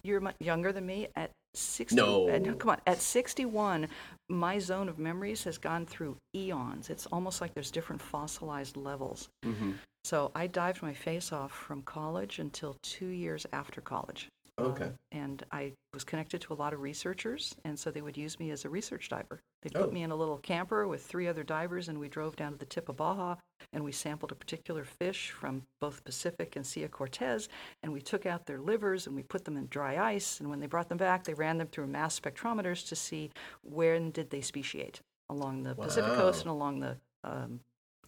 you're 0.04 0.20
much 0.20 0.36
younger 0.38 0.72
than 0.72 0.86
me 0.86 1.08
at 1.16 1.32
60. 1.54 1.96
No. 1.96 2.28
uh, 2.28 2.54
come 2.54 2.70
on, 2.70 2.80
at 2.86 3.00
61, 3.00 3.88
my 4.28 4.58
zone 4.58 4.88
of 4.88 4.98
memories 4.98 5.44
has 5.44 5.58
gone 5.58 5.86
through 5.86 6.16
eons. 6.34 6.90
It's 6.90 7.06
almost 7.06 7.40
like 7.40 7.54
there's 7.54 7.70
different 7.70 8.02
fossilized 8.02 8.76
levels. 8.76 9.28
Mm-hmm. 9.44 9.72
So 10.04 10.30
I 10.34 10.46
dived 10.46 10.82
my 10.82 10.94
face 10.94 11.32
off 11.32 11.52
from 11.52 11.82
college 11.82 12.38
until 12.38 12.76
two 12.82 13.08
years 13.08 13.46
after 13.52 13.80
college. 13.80 14.28
Okay. 14.58 14.90
And 15.12 15.42
I 15.52 15.72
was 15.94 16.04
connected 16.04 16.40
to 16.42 16.52
a 16.52 16.54
lot 16.56 16.72
of 16.72 16.80
researchers, 16.80 17.54
and 17.64 17.78
so 17.78 17.90
they 17.90 18.02
would 18.02 18.16
use 18.16 18.38
me 18.38 18.50
as 18.50 18.64
a 18.64 18.68
research 18.68 19.08
diver. 19.08 19.40
They'd 19.62 19.76
Oh. 19.76 19.84
put 19.84 19.92
me 19.92 20.02
in 20.02 20.10
a 20.10 20.16
little 20.16 20.38
camper 20.38 20.86
with 20.86 21.04
three 21.04 21.26
other 21.28 21.42
divers, 21.42 21.88
and 21.88 21.98
we 21.98 22.08
drove 22.08 22.36
down 22.36 22.52
to 22.52 22.58
the 22.58 22.66
tip 22.66 22.88
of 22.88 22.96
Baja, 22.96 23.36
and 23.72 23.84
we 23.84 23.92
sampled 23.92 24.32
a 24.32 24.36
particular 24.36 24.84
fish 24.84 25.30
from 25.30 25.62
both 25.80 26.04
Pacific 26.04 26.56
and 26.56 26.66
Sea 26.66 26.86
Cortez, 26.88 27.48
and 27.82 27.92
we 27.92 28.00
took 28.00 28.26
out 28.26 28.46
their 28.46 28.58
livers 28.60 29.06
and 29.06 29.14
we 29.16 29.22
put 29.22 29.44
them 29.44 29.56
in 29.56 29.66
dry 29.68 29.96
ice, 29.98 30.40
and 30.40 30.50
when 30.50 30.60
they 30.60 30.66
brought 30.66 30.88
them 30.88 30.98
back, 30.98 31.24
they 31.24 31.34
ran 31.34 31.58
them 31.58 31.68
through 31.68 31.86
mass 31.86 32.18
spectrometers 32.18 32.86
to 32.88 32.96
see 32.96 33.30
when 33.62 34.10
did 34.10 34.30
they 34.30 34.40
speciate 34.40 35.00
along 35.30 35.62
the 35.62 35.74
Pacific 35.74 36.12
coast 36.14 36.42
and 36.42 36.50
along 36.50 36.80
the 36.80 36.96
um, 37.24 37.60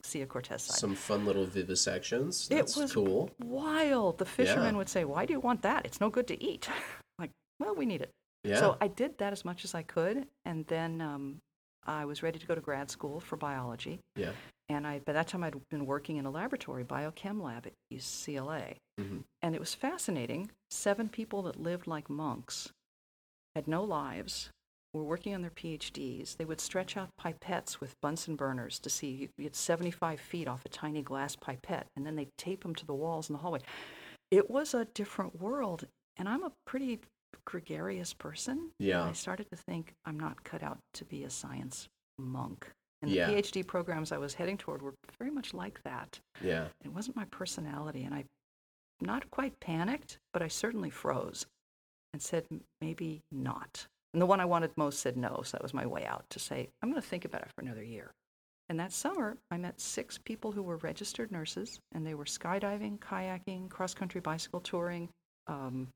Sea 0.02 0.25
Cortez 0.26 0.62
side. 0.62 0.78
Some 0.78 0.95
fun 0.95 1.25
little 1.25 1.47
vivisections. 1.47 2.50
It 2.50 2.75
was 2.76 2.92
cool. 2.92 3.30
wild. 3.42 4.19
The 4.19 4.25
fishermen 4.26 4.75
Yeah. 4.75 4.78
would 4.78 4.88
say, 4.88 5.04
"Why 5.04 5.26
do 5.26 5.33
you 5.33 5.40
want 5.40 5.62
that? 5.62 5.85
It's 5.87 6.00
no 6.00 6.11
good 6.11 6.26
to 6.28 6.42
eat." 6.42 6.69
like, 7.19 7.30
well, 7.59 7.75
we 7.75 7.87
need 7.87 8.00
it. 8.02 8.11
Yeah. 8.45 8.59
So 8.61 8.76
I 8.80 8.88
did 8.88 9.19
that 9.19 9.33
as 9.33 9.45
much 9.45 9.64
as 9.64 9.75
I 9.75 9.83
could, 9.83 10.26
and 10.45 10.66
then 10.66 11.00
um, 11.00 11.40
I 11.87 12.04
was 12.07 12.23
ready 12.23 12.38
to 12.38 12.47
go 12.47 12.54
to 12.54 12.61
grad 12.61 12.90
school 12.90 13.21
for 13.21 13.37
biology. 13.37 14.00
yeah. 14.16 14.33
And 14.69 14.87
I, 14.87 15.00
by 15.00 15.12
that 15.14 15.26
time, 15.26 15.42
I'd 15.42 15.57
been 15.69 15.85
working 15.85 16.16
in 16.16 16.26
a 16.26 16.30
laboratory, 16.30 16.85
biochem 16.85 17.42
lab 17.42 17.66
at 17.66 17.73
UCLA. 17.92 18.76
Mm-hmm. 19.00 19.19
And 19.42 19.54
it 19.57 19.59
was 19.61 19.75
fascinating. 19.75 20.52
Seven 20.71 21.09
people 21.09 21.42
that 21.42 21.61
lived 21.61 21.88
like 21.88 22.09
monks, 22.09 22.71
had 23.57 23.66
no 23.66 23.83
lives, 23.83 24.50
were 24.92 25.04
working 25.04 25.35
on 25.35 25.42
their 25.42 25.50
PhDs. 25.50 26.37
They 26.37 26.44
would 26.44 26.61
stretch 26.61 26.97
out 26.97 27.11
pipettes 27.20 27.80
with 27.80 27.94
Bunsen 28.00 28.37
burners 28.37 28.78
to 28.80 28.90
see 28.90 29.11
you 29.11 29.28
get 29.38 29.54
75 29.54 30.20
feet 30.20 30.49
off 30.49 30.64
a 30.64 30.68
tiny 30.68 31.02
glass 31.02 31.37
pipette, 31.37 31.87
and 31.97 32.04
then 32.06 32.16
they'd 32.16 32.37
tape 32.37 32.62
them 32.62 32.75
to 32.75 32.87
the 32.87 32.94
walls 32.94 33.28
in 33.28 33.35
the 33.35 33.38
hallway. 33.40 33.61
It 34.30 34.50
was 34.50 34.75
a 34.75 34.85
different 34.87 35.40
world, 35.40 35.87
and 36.16 36.28
I'm 36.28 36.42
a 36.42 36.52
pretty 36.66 37.00
gregarious 37.47 38.12
person. 38.14 38.70
Yeah. 38.78 39.04
I 39.04 39.12
started 39.12 39.47
to 39.50 39.56
think 39.56 39.92
I'm 40.04 40.18
not 40.18 40.44
cut 40.44 40.62
out 40.62 40.78
to 40.94 41.04
be 41.04 41.25
a 41.25 41.30
science 41.30 41.88
monk. 42.18 42.70
And 43.02 43.11
Yeah. 43.11 43.30
the 43.30 43.35
PhD 43.35 43.66
programs 43.66 44.12
I 44.12 44.18
was 44.18 44.35
heading 44.35 44.59
toward 44.59 44.82
were 44.82 44.94
very 45.18 45.30
much 45.30 45.54
like 45.54 45.82
that. 45.85 46.20
Yeah. 46.42 46.68
It 46.85 46.92
wasn't 46.92 47.16
my 47.16 47.25
personality, 47.26 48.04
and 48.04 48.14
I 48.14 48.25
not 49.00 49.30
quite 49.30 49.59
panicked, 49.61 50.18
but 50.32 50.42
I 50.42 50.49
certainly 50.49 50.90
froze 50.90 51.47
and 52.12 52.20
said 52.20 52.47
maybe 52.80 53.23
not. 53.32 53.87
And 54.12 54.21
the 54.21 54.26
one 54.26 54.40
I 54.40 54.45
wanted 54.45 54.71
most 54.76 55.00
said 55.00 55.17
no, 55.17 55.43
so 55.45 55.52
that 55.52 55.62
was 55.62 55.75
my 55.75 55.87
way 55.87 56.05
out 56.05 56.25
to 56.31 56.38
say 56.38 56.69
I'm 56.83 56.90
going 56.90 57.00
to 57.00 57.07
think 57.07 57.25
about 57.25 57.43
it 57.43 57.50
for 57.55 57.62
another 57.62 57.85
year. 57.85 58.12
And 58.69 58.79
that 58.79 58.93
summer, 58.93 59.37
I 59.50 59.57
met 59.57 59.81
six 59.81 60.17
people 60.19 60.52
who 60.52 60.62
were 60.62 60.76
registered 60.76 61.33
nurses, 61.33 61.81
and 61.93 62.07
they 62.07 62.14
were 62.14 62.25
skydiving, 62.25 63.00
kayaking, 63.00 63.69
cross 63.69 63.95
country 63.95 64.21
bicycle 64.21 64.61
touring, 64.61 65.09
um, 65.49 65.88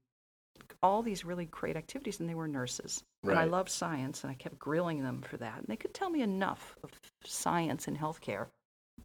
all 0.83 1.03
these 1.03 1.25
really 1.25 1.47
great 1.47 1.77
activities, 1.77 2.19
and 2.19 2.29
they 2.29 2.35
were 2.35 2.49
nurses. 2.49 3.03
Right. 3.23 3.33
And 3.33 3.41
I 3.41 3.45
loved 3.45 3.71
science, 3.71 4.25
and 4.25 4.31
I 4.31 4.35
kept 4.35 4.59
grilling 4.59 5.05
them 5.05 5.23
for 5.23 5.37
that. 5.37 5.59
And 5.59 5.67
they 5.69 5.77
could 5.77 5.95
tell 5.95 6.11
me 6.11 6.23
enough 6.23 6.77
of 6.83 6.91
science 7.25 7.87
and 7.87 7.97
healthcare 7.97 8.47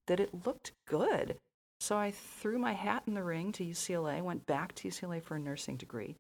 that 0.08 0.20
it 0.20 0.46
looked 0.46 0.72
good. 0.88 1.38
So 1.80 1.96
I 1.96 2.12
threw 2.12 2.58
my 2.58 2.74
hat 2.74 3.04
in 3.06 3.14
the 3.14 3.24
ring 3.24 3.52
to 3.54 3.64
UCLA, 3.64 4.22
went 4.22 4.48
back 4.48 4.74
to 4.76 4.88
UCLA 4.88 5.22
for 5.22 5.36
a 5.36 5.40
nursing 5.40 5.78
degree, 5.78 6.16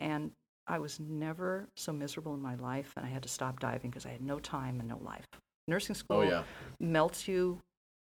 and 0.00 0.32
I 0.66 0.78
was 0.78 1.00
never 1.00 1.68
so 1.76 1.92
miserable 1.92 2.34
in 2.34 2.40
my 2.42 2.54
life, 2.56 2.92
and 2.96 3.04
I 3.04 3.08
had 3.08 3.22
to 3.24 3.28
stop 3.28 3.60
diving 3.60 3.90
because 3.90 4.06
I 4.06 4.10
had 4.10 4.22
no 4.22 4.38
time 4.38 4.78
and 4.80 4.88
no 4.88 4.98
life. 5.02 5.26
Nursing 5.68 5.94
school 5.94 6.18
Oh 6.18 6.22
yeah. 6.22 6.42
melts 6.80 7.26
you, 7.28 7.58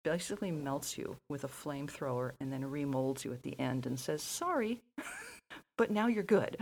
basically 0.04 0.50
melts 0.50 0.96
you 0.98 1.16
with 1.28 1.44
a 1.44 1.48
flamethrower, 1.48 2.32
and 2.40 2.52
then 2.52 2.62
remolds 2.62 3.24
you 3.24 3.32
at 3.32 3.42
the 3.42 3.58
end 3.60 3.86
and 3.86 3.98
says, 3.98 4.22
"Sorry, 4.22 4.80
but 5.78 5.90
now 5.90 6.06
you're 6.06 6.22
good." 6.22 6.56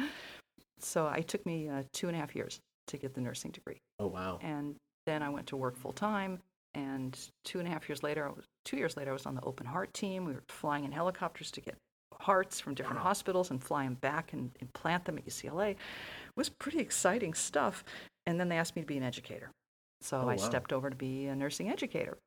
So 0.78 1.08
it 1.08 1.28
took 1.28 1.44
me 1.46 1.68
uh, 1.68 1.82
two 1.92 2.08
and 2.08 2.16
a 2.16 2.20
half 2.20 2.34
years 2.36 2.60
to 2.88 2.96
get 2.98 3.14
the 3.14 3.20
nursing 3.20 3.50
degree 3.50 3.80
Oh 3.98 4.06
wow. 4.06 4.38
and 4.42 4.76
then 5.06 5.22
I 5.22 5.28
went 5.30 5.46
to 5.48 5.56
work 5.56 5.76
full 5.76 5.92
time. 5.92 6.40
And 6.74 7.18
two 7.44 7.58
and 7.58 7.66
a 7.66 7.70
half 7.70 7.88
years 7.88 8.02
later, 8.02 8.26
I 8.26 8.30
was, 8.30 8.44
two 8.66 8.76
years 8.76 8.96
later, 8.98 9.10
I 9.10 9.12
was 9.14 9.24
on 9.24 9.34
the 9.34 9.42
open 9.42 9.66
heart 9.66 9.94
team. 9.94 10.26
We 10.26 10.34
were 10.34 10.42
flying 10.50 10.84
in 10.84 10.92
helicopters 10.92 11.50
to 11.52 11.60
get 11.62 11.74
hearts 12.26 12.60
from 12.60 12.74
different 12.74 13.00
hospitals 13.00 13.50
and 13.50 13.62
fly 13.62 13.84
them 13.84 13.94
back 13.94 14.32
and 14.32 14.50
implant 14.60 15.04
them 15.04 15.16
at 15.18 15.26
UCLA. 15.26 15.70
It 15.70 15.76
was 16.36 16.48
pretty 16.48 16.80
exciting 16.80 17.34
stuff. 17.34 17.84
And 18.26 18.38
then 18.40 18.48
they 18.48 18.58
asked 18.58 18.74
me 18.76 18.82
to 18.82 18.86
be 18.86 18.96
an 18.96 19.04
educator. 19.04 19.50
So 20.00 20.22
Oh, 20.22 20.28
I 20.28 20.36
wow. 20.36 20.36
stepped 20.36 20.72
over 20.72 20.90
to 20.90 20.96
be 20.96 21.26
a 21.26 21.36
nursing 21.36 21.70
educator. 21.70 22.18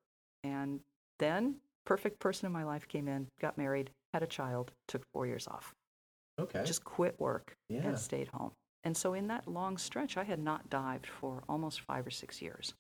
And 0.44 0.80
then, 1.20 1.56
perfect 1.86 2.20
person 2.20 2.46
in 2.46 2.54
my 2.54 2.64
life 2.64 2.88
came 2.88 3.08
in, 3.08 3.28
got 3.42 3.58
married, 3.58 3.90
had 4.14 4.24
a 4.24 4.28
child, 4.28 4.72
took 4.88 5.04
four 5.14 5.28
years 5.28 5.48
off 5.48 5.74
Okay. 6.40 6.64
just 6.64 6.84
quit 6.84 7.20
work 7.20 7.54
Yeah. 7.68 7.82
and 7.90 8.00
stayed 8.00 8.30
home. 8.30 8.52
And 8.86 8.96
so 8.96 9.14
in 9.14 9.28
that 9.28 9.48
long 9.48 9.78
stretch, 9.78 10.16
I 10.16 10.24
had 10.24 10.40
not 10.40 10.70
dived 10.70 11.06
for 11.08 11.44
almost 11.50 11.82
five 11.82 12.08
or 12.08 12.12
six 12.12 12.42
years. 12.42 12.74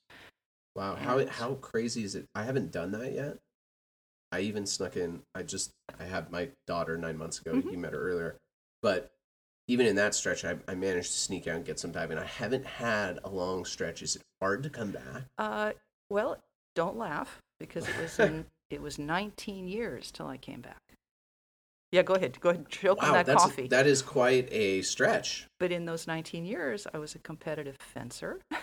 Wow, 0.75 0.95
how 0.95 1.25
how 1.27 1.55
crazy 1.55 2.03
is 2.03 2.15
it? 2.15 2.25
I 2.33 2.43
haven't 2.43 2.71
done 2.71 2.91
that 2.91 3.11
yet. 3.11 3.37
I 4.31 4.41
even 4.41 4.65
snuck 4.65 4.95
in. 4.95 5.21
I 5.33 5.43
just 5.43 5.71
I 5.99 6.03
had 6.03 6.31
my 6.31 6.49
daughter 6.67 6.97
nine 6.97 7.17
months 7.17 7.39
ago. 7.39 7.53
Mhm. 7.53 7.71
You 7.71 7.77
met 7.77 7.93
her 7.93 7.99
earlier, 7.99 8.35
but 8.81 9.11
even 9.67 9.85
in 9.85 9.95
that 9.97 10.15
stretch, 10.15 10.45
I, 10.45 10.57
I 10.67 10.75
managed 10.75 11.11
to 11.11 11.17
sneak 11.19 11.47
out 11.47 11.57
and 11.57 11.65
get 11.65 11.79
some 11.79 11.91
diving. 11.91 12.17
I 12.17 12.25
haven't 12.25 12.65
had 12.65 13.19
a 13.23 13.29
long 13.29 13.65
stretch. 13.65 14.01
Is 14.01 14.15
it 14.15 14.23
hard 14.41 14.63
to 14.63 14.69
come 14.69 14.91
back? 14.91 15.23
Uh, 15.37 15.73
well, 16.09 16.37
don't 16.75 16.97
laugh 16.97 17.39
because 17.59 17.87
it 17.87 17.95
was 18.01 18.17
in, 18.19 18.45
it 18.71 18.81
was 18.81 18.97
19 18.97 19.67
years 19.67 20.11
till 20.11 20.25
I 20.27 20.37
came 20.37 20.61
back. 20.61 20.81
Yeah, 21.91 22.03
go 22.03 22.13
ahead. 22.15 22.39
Go 22.39 22.49
ahead. 22.49 22.69
Choke 22.69 23.01
on 23.03 23.13
that 23.13 23.27
coffee. 23.27 23.67
that 23.67 23.85
is 23.87 24.01
quite 24.01 24.47
a 24.51 24.81
stretch. 24.83 25.47
But 25.59 25.71
in 25.71 25.85
those 25.85 26.07
19 26.07 26.45
years, 26.45 26.85
I 26.93 26.97
was 26.99 27.15
a 27.15 27.19
competitive 27.19 27.77
fencer. 27.79 28.39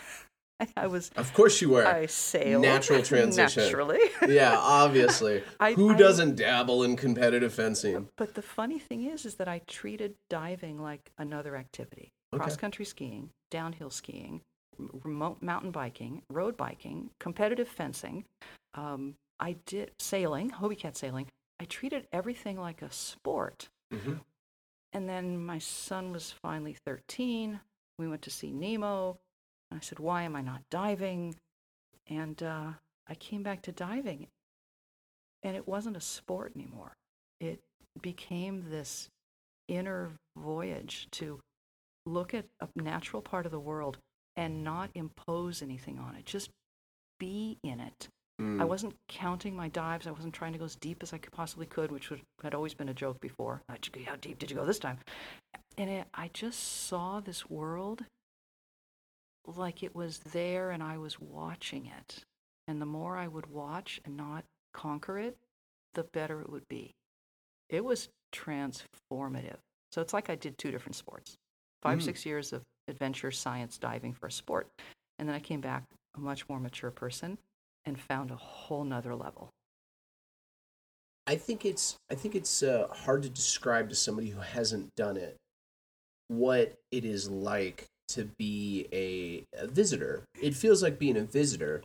I 0.76 0.86
was. 0.86 1.10
Of 1.16 1.32
course 1.34 1.60
you 1.60 1.70
were. 1.70 1.86
I 1.86 2.06
sailed. 2.06 2.62
Natural 2.62 3.02
transition. 3.12 3.62
Naturally. 3.64 4.00
yeah, 4.28 4.56
obviously. 4.58 5.42
I- 5.60 5.72
Who 5.74 5.90
I- 5.92 5.96
doesn't 5.96 6.36
dabble 6.36 6.82
in 6.82 6.96
competitive 6.96 7.52
fencing? 7.52 8.08
But 8.16 8.34
the 8.34 8.42
funny 8.42 8.78
thing 8.78 9.04
is, 9.04 9.24
is 9.26 9.34
that 9.36 9.48
I 9.48 9.60
treated 9.66 10.14
diving 10.30 10.80
like 10.80 11.10
another 11.18 11.56
activity. 11.56 12.08
Okay. 12.34 12.42
Cross 12.42 12.56
country 12.56 12.84
skiing, 12.84 13.30
downhill 13.50 13.90
skiing, 13.90 14.40
remote 15.04 15.42
mountain 15.42 15.70
biking, 15.70 16.22
road 16.30 16.56
biking, 16.56 17.10
competitive 17.20 17.68
fencing. 17.68 18.24
Um, 18.74 19.14
I 19.38 19.56
did 19.66 19.92
sailing, 19.98 20.50
Hobie 20.50 20.78
Cat 20.78 20.96
sailing. 20.96 21.26
I 21.60 21.64
treated 21.64 22.06
everything 22.12 22.58
like 22.58 22.82
a 22.82 22.90
sport. 22.90 23.68
Mhm. 23.92 24.20
And 24.92 25.08
then 25.08 25.44
my 25.44 25.58
son 25.58 26.10
was 26.12 26.32
finally 26.42 26.76
13. 26.86 27.60
We 27.98 28.08
went 28.08 28.22
to 28.22 28.30
see 28.30 28.50
Nemo. 28.50 29.18
I 29.72 29.80
said, 29.80 29.98
Why 29.98 30.22
am 30.22 30.36
I 30.36 30.40
not 30.42 30.62
diving? 30.70 31.36
And 32.08 32.42
uh, 32.42 32.72
I 33.08 33.14
came 33.14 33.42
back 33.42 33.62
to 33.62 33.72
diving. 33.72 34.28
And 35.42 35.56
it 35.56 35.66
wasn't 35.68 35.96
a 35.96 36.00
sport 36.00 36.52
anymore. 36.56 36.92
It 37.40 37.60
became 38.00 38.64
this 38.70 39.08
inner 39.68 40.10
voyage 40.36 41.08
to 41.12 41.40
look 42.04 42.34
at 42.34 42.46
a 42.60 42.68
natural 42.76 43.20
part 43.22 43.46
of 43.46 43.52
the 43.52 43.58
world 43.60 43.98
and 44.36 44.62
not 44.62 44.90
impose 44.94 45.62
anything 45.62 45.98
on 45.98 46.14
it, 46.14 46.24
just 46.24 46.50
be 47.18 47.58
in 47.64 47.80
it. 47.80 48.08
I 48.38 48.42
Mm. 48.42 48.68
wasn't 48.68 48.94
counting 49.08 49.56
my 49.56 49.68
dives. 49.68 50.06
I 50.06 50.10
wasn't 50.10 50.34
trying 50.34 50.52
to 50.52 50.58
go 50.58 50.66
as 50.66 50.76
deep 50.76 51.02
as 51.02 51.14
I 51.14 51.18
could 51.18 51.32
possibly 51.32 51.64
could, 51.64 51.90
which 51.90 52.10
was, 52.10 52.20
had 52.42 52.54
always 52.54 52.74
been 52.74 52.90
a 52.90 52.94
joke 52.94 53.18
before. 53.18 53.62
How'd 53.66 53.86
you 53.86 53.92
go- 53.92 54.10
How 54.10 54.16
deep 54.16 54.38
did 54.38 54.50
you 54.50 54.56
go 54.56 54.66
this 54.66 54.78
time? 54.78 54.98
And 55.78 55.88
it, 55.88 56.06
I 56.12 56.28
just 56.28 56.60
saw 56.60 57.20
this 57.20 57.48
world 57.48 58.04
like 59.46 59.82
it 59.82 59.94
was 59.94 60.18
there 60.18 60.70
and 60.70 60.82
I 60.82 60.98
was 60.98 61.20
watching 61.20 61.86
it. 61.86 62.24
And 62.68 62.80
the 62.80 62.86
more 62.86 63.16
I 63.16 63.28
would 63.28 63.46
watch 63.46 64.00
and 64.04 64.16
not 64.16 64.44
conquer 64.72 65.18
it, 65.18 65.36
the 65.94 66.02
better 66.04 66.40
it 66.40 66.50
would 66.50 66.68
be. 66.68 66.94
It 67.68 67.84
was 67.84 68.08
transformative. 68.32 69.58
So 69.92 70.00
it's 70.00 70.12
like 70.12 70.28
I 70.28 70.34
did 70.34 70.58
two 70.58 70.70
different 70.70 70.96
sports 70.96 71.36
five, 71.82 71.98
Mm. 71.98 72.02
six 72.04 72.26
years 72.26 72.52
of 72.52 72.62
adventure 72.88 73.30
science 73.30 73.78
diving 73.78 74.12
for 74.12 74.26
a 74.26 74.32
sport. 74.32 74.68
And 75.18 75.28
then 75.28 75.34
I 75.36 75.40
came 75.40 75.60
back 75.60 75.84
a 76.16 76.20
much 76.20 76.48
more 76.48 76.58
mature 76.58 76.90
person 76.90 77.38
and 77.84 78.00
found 78.00 78.30
a 78.30 78.36
whole 78.36 78.84
nother 78.84 79.14
level. 79.14 79.50
I 81.26 81.36
think 81.36 81.64
it's 81.64 81.96
I 82.10 82.14
think 82.14 82.34
it's 82.34 82.62
uh, 82.62 82.88
hard 82.90 83.22
to 83.22 83.28
describe 83.28 83.88
to 83.90 83.94
somebody 83.94 84.30
who 84.30 84.40
hasn't 84.40 84.94
done 84.96 85.16
it 85.16 85.36
what 86.28 86.74
it 86.90 87.04
is 87.04 87.28
like 87.30 87.86
to 88.08 88.24
be 88.38 88.86
a, 88.92 89.44
a 89.58 89.66
visitor. 89.66 90.24
It 90.40 90.54
feels 90.54 90.82
like 90.82 90.98
being 90.98 91.16
a 91.16 91.24
visitor 91.24 91.82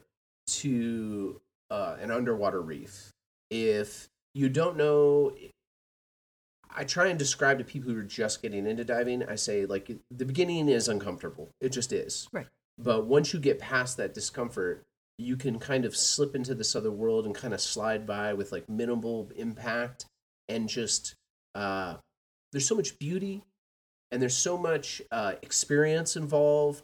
to 0.47 1.41
uh, 1.69 1.97
an 1.99 2.11
underwater 2.11 2.61
reef. 2.61 3.11
If 3.49 4.09
you 4.33 4.49
don't 4.49 4.77
know, 4.77 5.33
I 6.69 6.83
try 6.83 7.07
and 7.07 7.19
describe 7.19 7.57
to 7.57 7.63
people 7.63 7.91
who 7.91 7.99
are 7.99 8.03
just 8.03 8.41
getting 8.41 8.65
into 8.65 8.83
diving. 8.83 9.27
I 9.27 9.35
say 9.35 9.65
like 9.65 9.91
the 10.09 10.25
beginning 10.25 10.69
is 10.69 10.87
uncomfortable. 10.87 11.49
It 11.59 11.69
just 11.69 11.91
is. 11.91 12.27
Right. 12.31 12.47
But 12.77 13.05
once 13.05 13.33
you 13.33 13.39
get 13.39 13.59
past 13.59 13.97
that 13.97 14.13
discomfort, 14.13 14.83
you 15.17 15.37
can 15.37 15.59
kind 15.59 15.85
of 15.85 15.95
slip 15.95 16.35
into 16.35 16.55
this 16.55 16.75
other 16.75 16.91
world 16.91 17.25
and 17.25 17.35
kind 17.35 17.53
of 17.53 17.61
slide 17.61 18.07
by 18.07 18.33
with 18.33 18.51
like 18.51 18.67
minimal 18.69 19.29
impact 19.35 20.05
and 20.49 20.67
just 20.67 21.15
uh, 21.53 21.95
there's 22.51 22.67
so 22.67 22.75
much 22.75 22.97
beauty 22.97 23.43
and 24.11 24.21
there's 24.21 24.37
so 24.37 24.57
much 24.57 25.01
uh, 25.11 25.33
experience 25.41 26.15
involved 26.15 26.83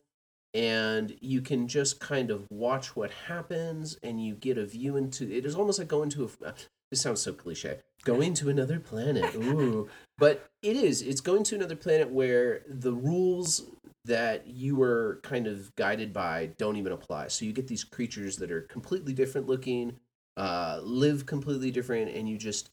and 0.53 1.15
you 1.21 1.41
can 1.41 1.67
just 1.67 1.99
kind 1.99 2.31
of 2.31 2.47
watch 2.49 2.95
what 2.95 3.11
happens 3.11 3.97
and 4.01 4.23
you 4.23 4.33
get 4.33 4.57
a 4.57 4.65
view 4.65 4.95
into 4.95 5.29
it 5.29 5.45
is 5.45 5.55
almost 5.55 5.79
like 5.79 5.87
going 5.87 6.09
to 6.09 6.23
a 6.23 6.47
uh, 6.47 6.51
this 6.89 7.01
sounds 7.01 7.21
so 7.21 7.33
cliche 7.33 7.79
going 8.03 8.33
to 8.33 8.49
another 8.49 8.79
planet 8.79 9.35
ooh. 9.35 9.89
But 10.17 10.49
it 10.63 10.75
is 10.75 11.01
it's 11.01 11.21
going 11.21 11.43
to 11.43 11.55
another 11.55 11.75
planet 11.75 12.09
where 12.09 12.61
the 12.67 12.93
rules 12.93 13.63
that 14.05 14.47
you 14.47 14.75
were 14.75 15.19
kind 15.21 15.47
of 15.47 15.75
guided 15.75 16.13
by 16.13 16.51
don't 16.57 16.77
even 16.77 16.93
apply. 16.93 17.27
So 17.27 17.43
you 17.45 17.51
get 17.51 17.67
these 17.67 17.83
creatures 17.83 18.37
that 18.37 18.51
are 18.51 18.61
completely 18.61 19.13
different 19.13 19.47
looking 19.47 19.97
uh, 20.37 20.79
live 20.81 21.25
completely 21.25 21.71
different 21.71 22.15
and 22.15 22.27
you 22.27 22.37
just 22.37 22.69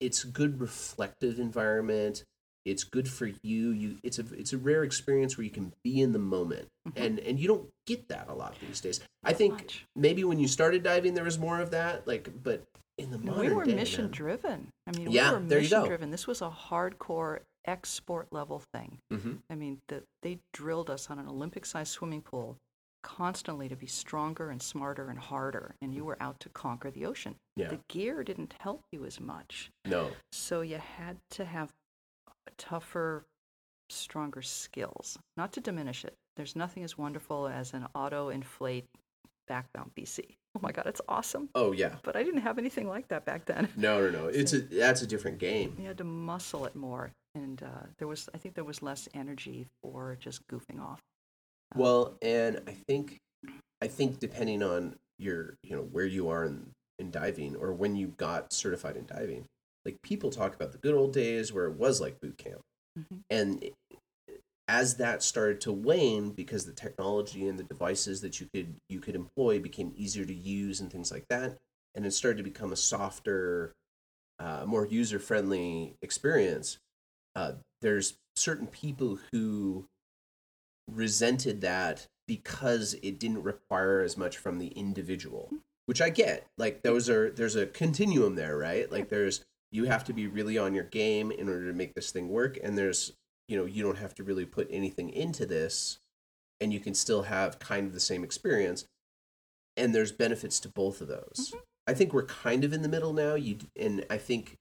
it's 0.00 0.24
good 0.24 0.60
reflective 0.60 1.38
environment 1.38 2.24
it's 2.64 2.84
good 2.84 3.08
for 3.08 3.26
you 3.42 3.70
you 3.70 3.98
it's 4.02 4.18
a 4.18 4.24
it's 4.34 4.52
a 4.52 4.58
rare 4.58 4.84
experience 4.84 5.36
where 5.36 5.44
you 5.44 5.50
can 5.50 5.72
be 5.84 6.00
in 6.00 6.12
the 6.12 6.18
moment 6.18 6.66
Mhm. 6.88 6.92
and 7.06 7.18
and 7.20 7.38
you 7.38 7.46
don't 7.48 7.68
get 7.86 8.08
that 8.08 8.28
a 8.28 8.34
lot 8.34 8.54
these 8.60 8.80
days 8.80 9.00
i 9.24 9.32
think 9.32 9.52
Much. 9.54 9.84
maybe 9.94 10.24
when 10.24 10.38
you 10.40 10.48
started 10.48 10.82
diving 10.82 11.14
there 11.14 11.24
was 11.24 11.38
more 11.38 11.60
of 11.60 11.70
that 11.70 12.06
like 12.06 12.28
but 12.42 12.62
in 12.98 13.10
the 13.10 13.18
No, 13.18 13.32
modern 13.32 13.50
we 13.50 13.54
were 13.56 13.64
day, 13.64 13.74
mission 13.74 14.10
driven. 14.10 14.68
I 14.86 14.92
mean, 14.96 15.10
Yeah, 15.10 15.30
we 15.32 15.38
were 15.38 15.44
there 15.48 15.60
you 15.60 15.70
go. 15.70 15.76
mission 15.78 15.88
driven. 15.88 16.10
This 16.10 16.26
was 16.26 16.42
a 16.42 16.50
hardcore 16.50 17.40
export 17.64 18.26
level 18.32 18.62
thing. 18.74 18.98
Mhm. 19.10 19.38
I 19.48 19.54
mean, 19.54 19.80
the, 19.88 20.02
they 20.22 20.40
drilled 20.52 20.90
us 20.90 21.08
on 21.08 21.18
an 21.18 21.26
Olympic 21.26 21.64
sized 21.64 21.90
swimming 21.92 22.20
pool 22.20 22.58
constantly 23.02 23.68
to 23.70 23.76
be 23.76 23.86
stronger 23.86 24.50
and 24.50 24.60
smarter 24.62 25.08
and 25.08 25.18
harder, 25.18 25.74
and 25.80 25.94
you 25.94 26.04
were 26.04 26.18
out 26.22 26.38
to 26.40 26.48
conquer 26.50 26.90
the 26.90 27.06
ocean. 27.06 27.34
yeah 27.56 27.68
The 27.68 27.80
gear 27.88 28.22
didn't 28.22 28.54
help 28.60 28.82
you 28.92 29.04
as 29.06 29.18
much, 29.18 29.70
no 29.86 30.12
so 30.30 30.60
you 30.60 30.76
had 30.78 31.16
to 31.30 31.44
have 31.46 31.70
tougher, 32.58 33.24
stronger 33.90 34.42
skills. 34.42 35.18
Not 35.36 35.52
to 35.54 35.60
diminish 35.60 36.04
it. 36.04 36.14
There's 36.36 36.56
nothing 36.56 36.82
as 36.84 36.96
wonderful 36.96 37.46
as 37.48 37.74
an 37.74 37.86
auto 37.94 38.28
inflate 38.30 38.86
backbound 39.48 39.90
BC. 39.98 40.20
Oh 40.56 40.60
my 40.62 40.72
God, 40.72 40.86
it's 40.86 41.00
awesome. 41.08 41.48
oh 41.54 41.72
yeah 41.72 41.94
But 42.02 42.14
I 42.16 42.22
didn't 42.22 42.40
have 42.42 42.58
anything 42.58 42.86
like 42.88 43.08
that 43.08 43.24
back 43.24 43.44
then. 43.46 43.68
no 43.76 44.00
no 44.00 44.10
no 44.10 44.26
it's 44.28 44.52
a 44.52 44.60
that's 44.60 45.02
a 45.02 45.06
different 45.06 45.38
game 45.38 45.74
You 45.78 45.86
had 45.88 45.98
to 45.98 46.04
muscle 46.04 46.64
it 46.66 46.74
more, 46.76 47.10
and 47.34 47.62
uh, 47.62 47.86
there 47.98 48.06
was, 48.08 48.28
I 48.34 48.38
think, 48.38 48.54
there 48.54 48.64
was 48.64 48.82
less 48.82 49.08
energy 49.14 49.66
for 49.82 50.16
just 50.20 50.46
goofing 50.48 50.80
off. 50.80 51.00
Well, 51.74 52.14
and 52.22 52.60
I 52.66 52.72
think 52.86 53.18
I 53.82 53.88
think 53.88 54.18
depending 54.20 54.62
on 54.62 54.96
your 55.18 55.54
you 55.62 55.74
know 55.76 55.82
where 55.82 56.04
you 56.06 56.28
are 56.28 56.44
in, 56.44 56.70
in 56.98 57.10
diving 57.10 57.56
or 57.56 57.72
when 57.72 57.96
you 57.96 58.08
got 58.16 58.52
certified 58.52 58.96
in 58.96 59.06
diving, 59.06 59.44
like 59.84 60.00
people 60.02 60.30
talk 60.30 60.54
about 60.54 60.72
the 60.72 60.78
good 60.78 60.94
old 60.94 61.12
days 61.12 61.52
where 61.52 61.66
it 61.66 61.74
was 61.74 62.00
like 62.00 62.20
boot 62.20 62.38
camp, 62.38 62.62
Mhm. 62.98 63.22
and 63.30 63.70
as 64.68 64.96
that 64.96 65.22
started 65.22 65.60
to 65.60 65.72
wane 65.72 66.30
because 66.30 66.66
the 66.66 66.72
technology 66.72 67.48
and 67.48 67.58
the 67.58 67.64
devices 67.64 68.20
that 68.20 68.40
you 68.40 68.48
could 68.54 68.76
you 68.88 69.00
could 69.00 69.14
employ 69.16 69.58
became 69.58 69.92
easier 69.96 70.24
to 70.24 70.34
use 70.34 70.80
and 70.80 70.90
things 70.90 71.10
like 71.10 71.26
that, 71.28 71.58
and 71.94 72.06
it 72.06 72.12
started 72.12 72.38
to 72.38 72.42
become 72.44 72.72
a 72.72 72.76
softer, 72.76 73.72
uh, 74.38 74.64
more 74.66 74.86
user 74.86 75.18
friendly 75.18 75.96
experience. 76.02 76.78
Uh, 77.34 77.54
there's 77.80 78.14
certain 78.36 78.66
people 78.66 79.18
who 79.32 79.86
resented 80.90 81.60
that 81.60 82.06
because 82.26 82.94
it 83.02 83.18
didn't 83.18 83.42
require 83.42 84.00
as 84.00 84.16
much 84.16 84.36
from 84.38 84.58
the 84.58 84.68
individual 84.68 85.50
which 85.86 86.00
i 86.00 86.10
get. 86.10 86.46
Like 86.58 86.82
those 86.82 87.10
are 87.10 87.30
there's 87.30 87.56
a 87.56 87.66
continuum 87.66 88.36
there 88.36 88.56
right? 88.56 88.90
Like 88.90 89.08
there's 89.08 89.44
you 89.72 89.84
have 89.84 90.04
to 90.04 90.12
be 90.12 90.26
really 90.28 90.56
on 90.58 90.74
your 90.74 90.84
game 90.84 91.32
in 91.32 91.48
order 91.48 91.66
to 91.66 91.76
make 91.76 91.94
this 91.94 92.12
thing 92.12 92.28
work 92.28 92.58
and 92.62 92.78
there's 92.78 93.12
you 93.48 93.56
know 93.56 93.64
you 93.64 93.82
don't 93.82 93.98
have 93.98 94.14
to 94.14 94.22
really 94.22 94.44
put 94.44 94.68
anything 94.70 95.10
into 95.10 95.44
this 95.46 95.98
and 96.60 96.72
you 96.72 96.78
can 96.78 96.94
still 96.94 97.22
have 97.22 97.58
kind 97.58 97.86
of 97.88 97.92
the 97.92 98.00
same 98.00 98.22
experience 98.22 98.84
and 99.76 99.94
there's 99.94 100.12
benefits 100.12 100.60
to 100.60 100.68
both 100.68 101.00
of 101.00 101.08
those 101.08 101.52
i 101.88 101.94
think 101.94 102.12
we're 102.12 102.26
kind 102.26 102.62
of 102.62 102.72
in 102.72 102.82
the 102.82 102.88
middle 102.88 103.12
now 103.12 103.34
you 103.34 103.56
and 103.76 104.04
i 104.10 104.16
think 104.18 104.56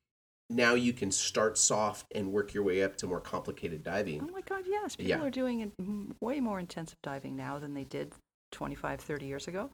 now 0.50 0.74
you 0.74 0.92
can 0.92 1.12
start 1.12 1.58
soft 1.58 2.06
and 2.14 2.32
work 2.32 2.54
your 2.54 2.64
way 2.64 2.82
up 2.84 2.96
to 2.98 3.08
more 3.08 3.22
complicated 3.22 3.84
diving 3.84 4.22
Oh 4.22 4.34
my 4.34 4.42
God, 4.42 4.66
yes. 4.68 4.96
People 4.98 5.10
Yeah. 5.10 5.24
are 5.24 5.30
doing 5.30 5.72
way 6.20 6.42
more 6.42 6.60
intensive 6.60 6.98
diving 7.04 7.38
now 7.38 7.58
than 7.58 7.74
they 7.74 7.86
did 7.86 8.14
25, 8.52 9.00
30 9.00 9.26
years 9.26 9.48
ago. 9.48 9.70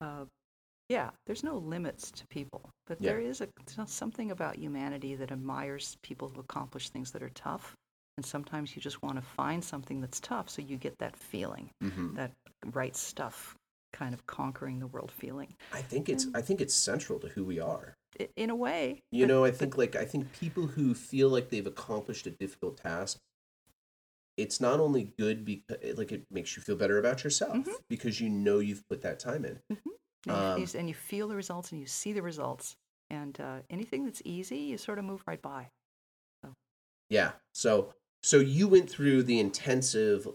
Uh, 0.00 0.26
yeah, 0.90 1.10
there's 1.26 1.44
no 1.44 1.56
limits 1.56 2.10
to 2.10 2.26
people, 2.26 2.68
but 2.86 3.00
Yeah. 3.00 3.12
there 3.12 3.20
is 3.20 3.40
a, 3.40 3.48
something 3.86 4.32
about 4.32 4.56
humanity 4.56 5.14
that 5.14 5.30
admires 5.30 5.96
people 6.02 6.28
who 6.28 6.40
accomplish 6.40 6.90
things 6.90 7.12
that 7.12 7.22
are 7.22 7.30
tough. 7.30 7.74
And 8.16 8.26
sometimes 8.26 8.74
you 8.74 8.82
just 8.82 9.00
want 9.00 9.14
to 9.16 9.22
find 9.22 9.64
something 9.64 10.00
that's 10.00 10.18
tough 10.20 10.50
so 10.50 10.60
you 10.60 10.76
get 10.76 10.98
that 10.98 11.16
feeling, 11.16 11.70
Mhm. 11.82 12.16
that 12.16 12.32
right 12.72 12.94
stuff 12.96 13.54
kind 13.92 14.12
of 14.14 14.26
conquering 14.26 14.78
the 14.80 14.86
world 14.88 15.10
feeling. 15.12 15.54
I 15.72 15.80
think 15.82 16.08
it's 16.08 16.26
I 16.34 16.42
think 16.42 16.60
it's 16.60 16.74
central 16.74 17.18
to 17.20 17.28
who 17.28 17.44
we 17.44 17.58
are. 17.60 17.94
In 18.36 18.50
a 18.50 18.54
way, 18.56 19.00
You 19.12 19.24
but- 19.26 19.28
know, 19.32 19.44
I 19.44 19.50
but 19.50 19.58
think 19.60 19.76
like 19.78 19.94
I 19.96 20.04
think 20.04 20.32
people 20.32 20.66
who 20.66 20.92
feel 20.94 21.28
like 21.30 21.50
they've 21.50 21.66
accomplished 21.66 22.26
a 22.26 22.30
difficult 22.32 22.76
task, 22.78 23.18
it's 24.36 24.60
not 24.60 24.80
only 24.80 25.04
good 25.18 25.44
because 25.44 25.96
like 25.96 26.12
it 26.12 26.24
makes 26.30 26.56
you 26.56 26.62
feel 26.62 26.76
better 26.76 26.98
about 26.98 27.24
yourself 27.24 27.56
Mhm. 27.56 27.74
because 27.88 28.20
you 28.20 28.28
know 28.28 28.58
you've 28.58 28.86
put 28.88 29.02
that 29.02 29.18
time 29.20 29.44
in. 29.44 29.60
And 29.68 29.78
you, 29.84 29.96
Um, 30.28 30.64
and 30.74 30.88
you 30.88 30.94
feel 30.94 31.28
the 31.28 31.36
results 31.36 31.72
and 31.72 31.80
you 31.80 31.86
see 31.86 32.12
the 32.12 32.22
results. 32.22 32.76
And 33.08 33.38
uh, 33.40 33.58
anything 33.70 34.04
that's 34.04 34.22
easy, 34.24 34.58
you 34.58 34.78
sort 34.78 34.98
of 34.98 35.04
move 35.04 35.22
right 35.26 35.40
by. 35.40 35.68
Yeah. 37.08 37.32
So 37.52 37.94
so 38.22 38.38
you 38.38 38.68
went 38.68 38.88
through 38.88 39.24
the 39.24 39.40
intensive 39.40 40.28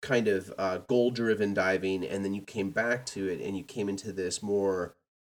kind 0.00 0.28
of 0.28 0.52
uh, 0.56 0.78
goal 0.78 1.10
driven 1.10 1.52
diving 1.52 2.04
and 2.06 2.24
then 2.24 2.32
you 2.32 2.42
came 2.42 2.70
back 2.70 3.04
to 3.06 3.28
it 3.28 3.40
and 3.40 3.56
you 3.56 3.64
came 3.64 3.88
into 3.88 4.12
this 4.12 4.42
more 4.42 4.94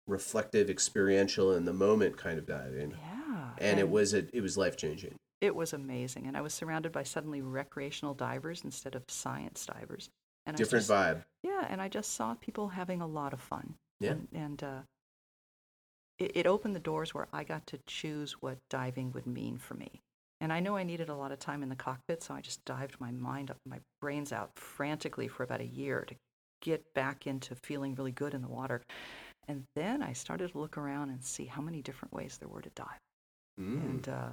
reflective 0.07 0.69
experiential 0.69 1.53
in 1.53 1.65
the 1.65 1.73
moment 1.73 2.17
kind 2.17 2.37
of 2.37 2.45
diving 2.45 2.91
Yeah. 2.91 3.49
and 3.57 3.79
it 3.79 3.89
was 3.89 4.13
a, 4.13 4.25
it 4.35 4.41
was 4.41 4.57
life 4.57 4.77
changing 4.77 5.15
it 5.41 5.55
was 5.55 5.73
amazing. 5.73 6.27
And 6.27 6.35
I 6.35 6.41
was 6.41 6.53
surrounded 6.53 6.91
by 6.91 7.03
suddenly 7.03 7.41
recreational 7.41 8.13
divers 8.13 8.63
instead 8.63 8.95
of 8.95 9.03
science 9.07 9.65
divers. 9.65 10.09
And 10.49 10.57
different 10.57 10.85
just- 10.85 10.91
vibe 10.91 11.23
Yeah, 11.43 11.65
and 11.69 11.81
I 11.81 11.87
just 11.87 12.13
saw 12.13 12.35
people 12.35 12.69
having 12.69 13.01
a 13.01 13.07
lot 13.07 13.33
of 13.33 13.41
fun. 13.41 13.75
Yeah. 13.99 14.11
And, 14.11 14.27
and 14.33 14.63
uh, 14.63 14.81
it, 16.17 16.31
it 16.35 16.47
opened 16.47 16.75
the 16.75 16.79
doors 16.79 17.13
where 17.13 17.27
I 17.33 17.43
got 17.43 17.67
to 17.67 17.79
choose 17.85 18.33
what 18.41 18.57
diving 18.69 19.11
would 19.11 19.27
mean 19.27 19.57
for 19.57 19.73
me. 19.73 20.01
And 20.41 20.53
I 20.53 20.61
know 20.61 20.77
I 20.77 20.83
needed 20.83 21.09
a 21.09 21.15
lot 21.15 21.33
of 21.33 21.39
time 21.39 21.63
in 21.63 21.69
the 21.69 21.75
cockpit, 21.75 22.23
so 22.23 22.33
I 22.33 22.39
just 22.41 22.63
dived 22.63 22.95
my 22.99 23.11
mind 23.11 23.51
up, 23.51 23.57
my 23.65 23.79
brains 23.99 24.31
out 24.31 24.51
frantically 24.55 25.27
for 25.27 25.43
about 25.43 25.59
a 25.59 25.65
year 25.65 26.05
to 26.07 26.15
get 26.61 26.93
back 26.93 27.27
into 27.27 27.55
feeling 27.55 27.95
really 27.95 28.13
good 28.13 28.33
in 28.33 28.41
the 28.41 28.47
water. 28.47 28.81
And 29.49 29.63
then 29.75 30.01
I 30.01 30.13
started 30.13 30.51
to 30.51 30.57
look 30.57 30.77
around 30.77 31.09
and 31.09 31.23
see 31.23 31.45
how 31.45 31.61
many 31.61 31.81
different 31.81 32.13
ways 32.13 32.37
there 32.37 32.47
were 32.47 32.61
to 32.61 32.69
dive. 32.69 32.99
Mm. 33.59 33.81
And 33.83 34.09
uh, 34.09 34.29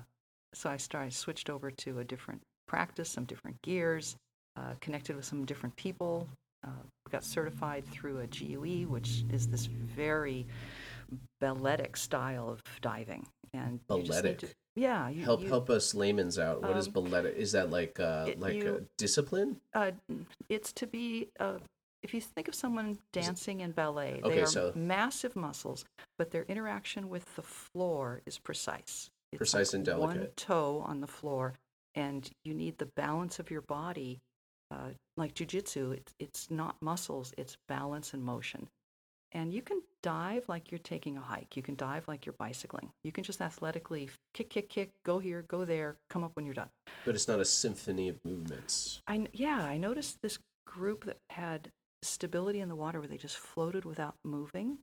so 0.54 0.70
I 0.70 0.76
started 0.76 1.12
switched 1.12 1.50
over 1.50 1.70
to 1.70 1.98
a 1.98 2.04
different 2.04 2.42
practice, 2.68 3.08
some 3.08 3.24
different 3.24 3.60
gears, 3.62 4.16
uh, 4.56 4.74
connected 4.80 5.16
with 5.16 5.24
some 5.24 5.44
different 5.44 5.74
people. 5.76 6.26
Uh, 6.66 6.70
got 7.10 7.22
certified 7.22 7.84
through 7.86 8.18
a 8.20 8.26
GUE, 8.26 8.88
which 8.88 9.24
is 9.30 9.46
this 9.46 9.66
very 9.66 10.46
balletic 11.40 11.96
style 11.96 12.48
of 12.48 12.60
diving. 12.80 13.26
And 13.52 13.80
you 13.88 13.96
need 13.98 14.06
to- 14.06 14.10
Balletic? 14.12 14.54
yeah. 14.74 15.08
You, 15.08 15.22
help 15.22 15.42
you- 15.42 15.48
help 15.48 15.70
us 15.70 15.94
layman's 15.94 16.38
out. 16.38 16.62
What 16.62 16.76
is 16.76 16.88
um, 16.88 16.92
ballet? 16.94 17.32
Is 17.36 17.52
that 17.52 17.70
like 17.70 18.00
uh 18.00 18.24
it- 18.28 18.40
like 18.40 18.62
a 18.64 18.82
discipline? 18.98 19.60
Uh, 19.74 19.92
it's 20.48 20.72
to 20.74 20.86
be. 20.86 21.28
Uh, 21.38 21.58
if 22.02 22.12
you 22.14 22.20
think 22.20 22.46
of 22.48 22.54
someone 22.54 22.98
dancing 23.12 23.60
in 23.60 23.72
ballet, 23.72 24.20
Okay, 24.22 24.34
they 24.36 24.42
are 24.42 24.46
so- 24.46 24.72
massive 24.74 25.34
muscles, 25.36 25.84
but 26.18 26.30
their 26.30 26.44
interaction 26.44 27.08
with 27.08 27.34
the 27.36 27.42
floor 27.42 28.20
is 28.26 28.38
precise. 28.38 29.10
It's 29.32 29.38
Precise 29.38 29.72
like 29.72 29.86
and 29.88 29.98
One 29.98 30.28
toe 30.36 30.84
on 30.86 31.00
the 31.00 31.06
floor, 31.06 31.54
and 31.94 32.28
you 32.44 32.54
need 32.54 32.78
the 32.78 32.86
balance 32.86 33.38
of 33.38 33.50
your 33.50 33.62
body. 33.62 34.18
Uh, 34.70 34.90
like 35.16 35.34
jujitsu, 35.34 35.92
it's 35.94 36.14
it's 36.18 36.50
not 36.50 36.76
muscles; 36.80 37.32
it's 37.38 37.56
balance 37.68 38.12
and 38.14 38.22
motion. 38.24 38.68
And 39.32 39.52
you 39.52 39.60
can 39.60 39.82
dive 40.02 40.48
like 40.48 40.70
you're 40.70 40.78
taking 40.78 41.16
a 41.16 41.20
hike. 41.20 41.56
You 41.56 41.62
can 41.62 41.74
dive 41.74 42.08
like 42.08 42.24
you're 42.24 42.34
bicycling. 42.38 42.90
You 43.04 43.12
can 43.12 43.22
just 43.24 43.40
athletically 43.42 44.08
kick, 44.32 44.48
kick, 44.50 44.68
kick, 44.68 44.92
go 45.04 45.18
here, 45.18 45.42
go 45.48 45.64
there, 45.64 45.96
come 46.08 46.24
up 46.24 46.30
when 46.34 46.46
you're 46.46 46.54
done. 46.54 46.70
But 47.04 47.14
it's 47.16 47.28
not 47.28 47.40
a 47.40 47.44
symphony 47.44 48.08
of 48.08 48.18
movements. 48.24 49.02
I, 49.06 49.26
yeah, 49.32 49.62
I 49.62 49.76
noticed 49.78 50.22
this 50.22 50.38
group 50.66 51.04
that 51.04 51.18
had 51.30 51.70
stability 52.02 52.60
in 52.60 52.68
the 52.68 52.76
water 52.76 53.00
where 53.00 53.08
they 53.08 53.16
just 53.18 53.36
floated 53.36 53.84
without 53.84 54.14
moving. 54.24 54.78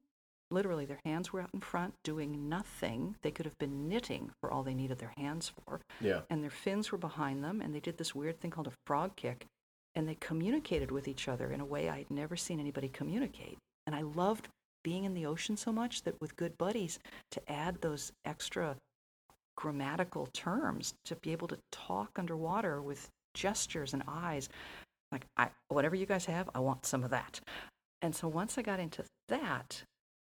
Literally, 0.51 0.85
their 0.85 0.99
hands 1.05 1.33
were 1.33 1.41
out 1.41 1.49
in 1.53 1.61
front 1.61 1.95
doing 2.03 2.47
nothing. 2.47 3.15
They 3.23 3.31
could 3.31 3.45
have 3.45 3.57
been 3.57 3.87
knitting 3.87 4.29
for 4.39 4.51
all 4.51 4.61
they 4.61 4.75
needed 4.75 4.99
their 4.99 5.13
hands 5.17 5.49
for, 5.49 5.79
Yeah. 5.99 6.21
and 6.29 6.43
their 6.43 6.51
fins 6.51 6.91
were 6.91 6.97
behind 6.99 7.43
them, 7.43 7.59
and 7.59 7.73
they 7.73 7.79
did 7.79 7.97
this 7.97 8.13
weird 8.13 8.39
thing 8.39 8.51
called 8.51 8.67
a 8.67 8.73
frog 8.85 9.15
kick, 9.15 9.47
and 9.95 10.07
they 10.07 10.15
communicated 10.15 10.91
with 10.91 11.07
each 11.07 11.27
other 11.27 11.51
in 11.51 11.61
a 11.61 11.65
way 11.65 11.89
I'd 11.89 12.09
never 12.09 12.35
seen 12.35 12.59
anybody 12.59 12.89
communicate. 12.89 13.57
And 13.85 13.95
I 13.95 14.01
loved 14.01 14.47
being 14.83 15.03
in 15.05 15.13
the 15.13 15.25
ocean 15.25 15.55
so 15.57 15.71
much 15.71 16.03
that 16.03 16.19
with 16.21 16.35
good 16.35 16.57
buddies 16.57 16.99
to 17.31 17.51
add 17.51 17.81
those 17.81 18.11
extra 18.25 18.75
grammatical 19.55 20.27
terms 20.33 20.93
to 21.05 21.15
be 21.17 21.31
able 21.31 21.47
to 21.47 21.57
talk 21.71 22.09
underwater 22.17 22.81
with 22.81 23.07
gestures 23.33 23.93
and 23.93 24.03
eyes 24.07 24.49
like 25.11 25.25
I, 25.37 25.49
whatever 25.69 25.95
you 25.95 26.05
guys 26.07 26.25
have 26.25 26.49
i 26.55 26.59
want 26.59 26.85
some 26.85 27.03
of 27.03 27.11
that 27.11 27.39
and 28.01 28.15
so 28.15 28.27
once 28.27 28.57
i 28.57 28.61
got 28.63 28.79
into 28.79 29.03
that 29.29 29.83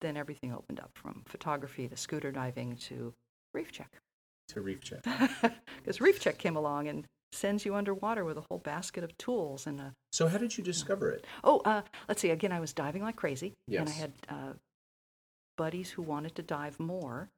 then 0.01 0.17
everything 0.17 0.51
opened 0.53 0.79
up 0.79 0.89
from 0.95 1.21
photography 1.27 1.87
to 1.87 1.95
scooter 1.95 2.31
diving 2.31 2.75
to 2.77 3.13
reef 3.53 3.71
check 3.71 3.89
To 4.49 4.61
reef 4.61 4.81
check. 4.81 5.03
because 5.77 6.01
reef 6.01 6.19
check 6.19 6.37
came 6.39 6.55
along 6.55 6.87
and 6.87 7.05
sends 7.31 7.65
you 7.65 7.75
underwater 7.75 8.25
with 8.25 8.37
a 8.37 8.43
whole 8.49 8.59
basket 8.59 9.03
of 9.03 9.17
tools 9.17 9.67
and 9.67 9.79
a 9.79 9.93
So 10.11 10.27
how 10.27 10.37
did 10.37 10.57
you 10.57 10.63
discover 10.63 11.09
it? 11.11 11.25
Oh, 11.43 11.61
uh, 11.65 11.81
let's 12.07 12.21
see. 12.21 12.29
Again, 12.29 12.51
I 12.51 12.59
was 12.59 12.73
diving 12.73 13.03
like 13.03 13.15
crazy, 13.15 13.53
and 13.79 13.89
I 13.89 13.93
had 13.93 14.13
uh, 14.29 14.53
buddies 15.57 15.89
who 15.91 16.01
wanted 16.01 16.35
to 16.35 16.41
dive 16.41 16.79
more. 16.79 17.29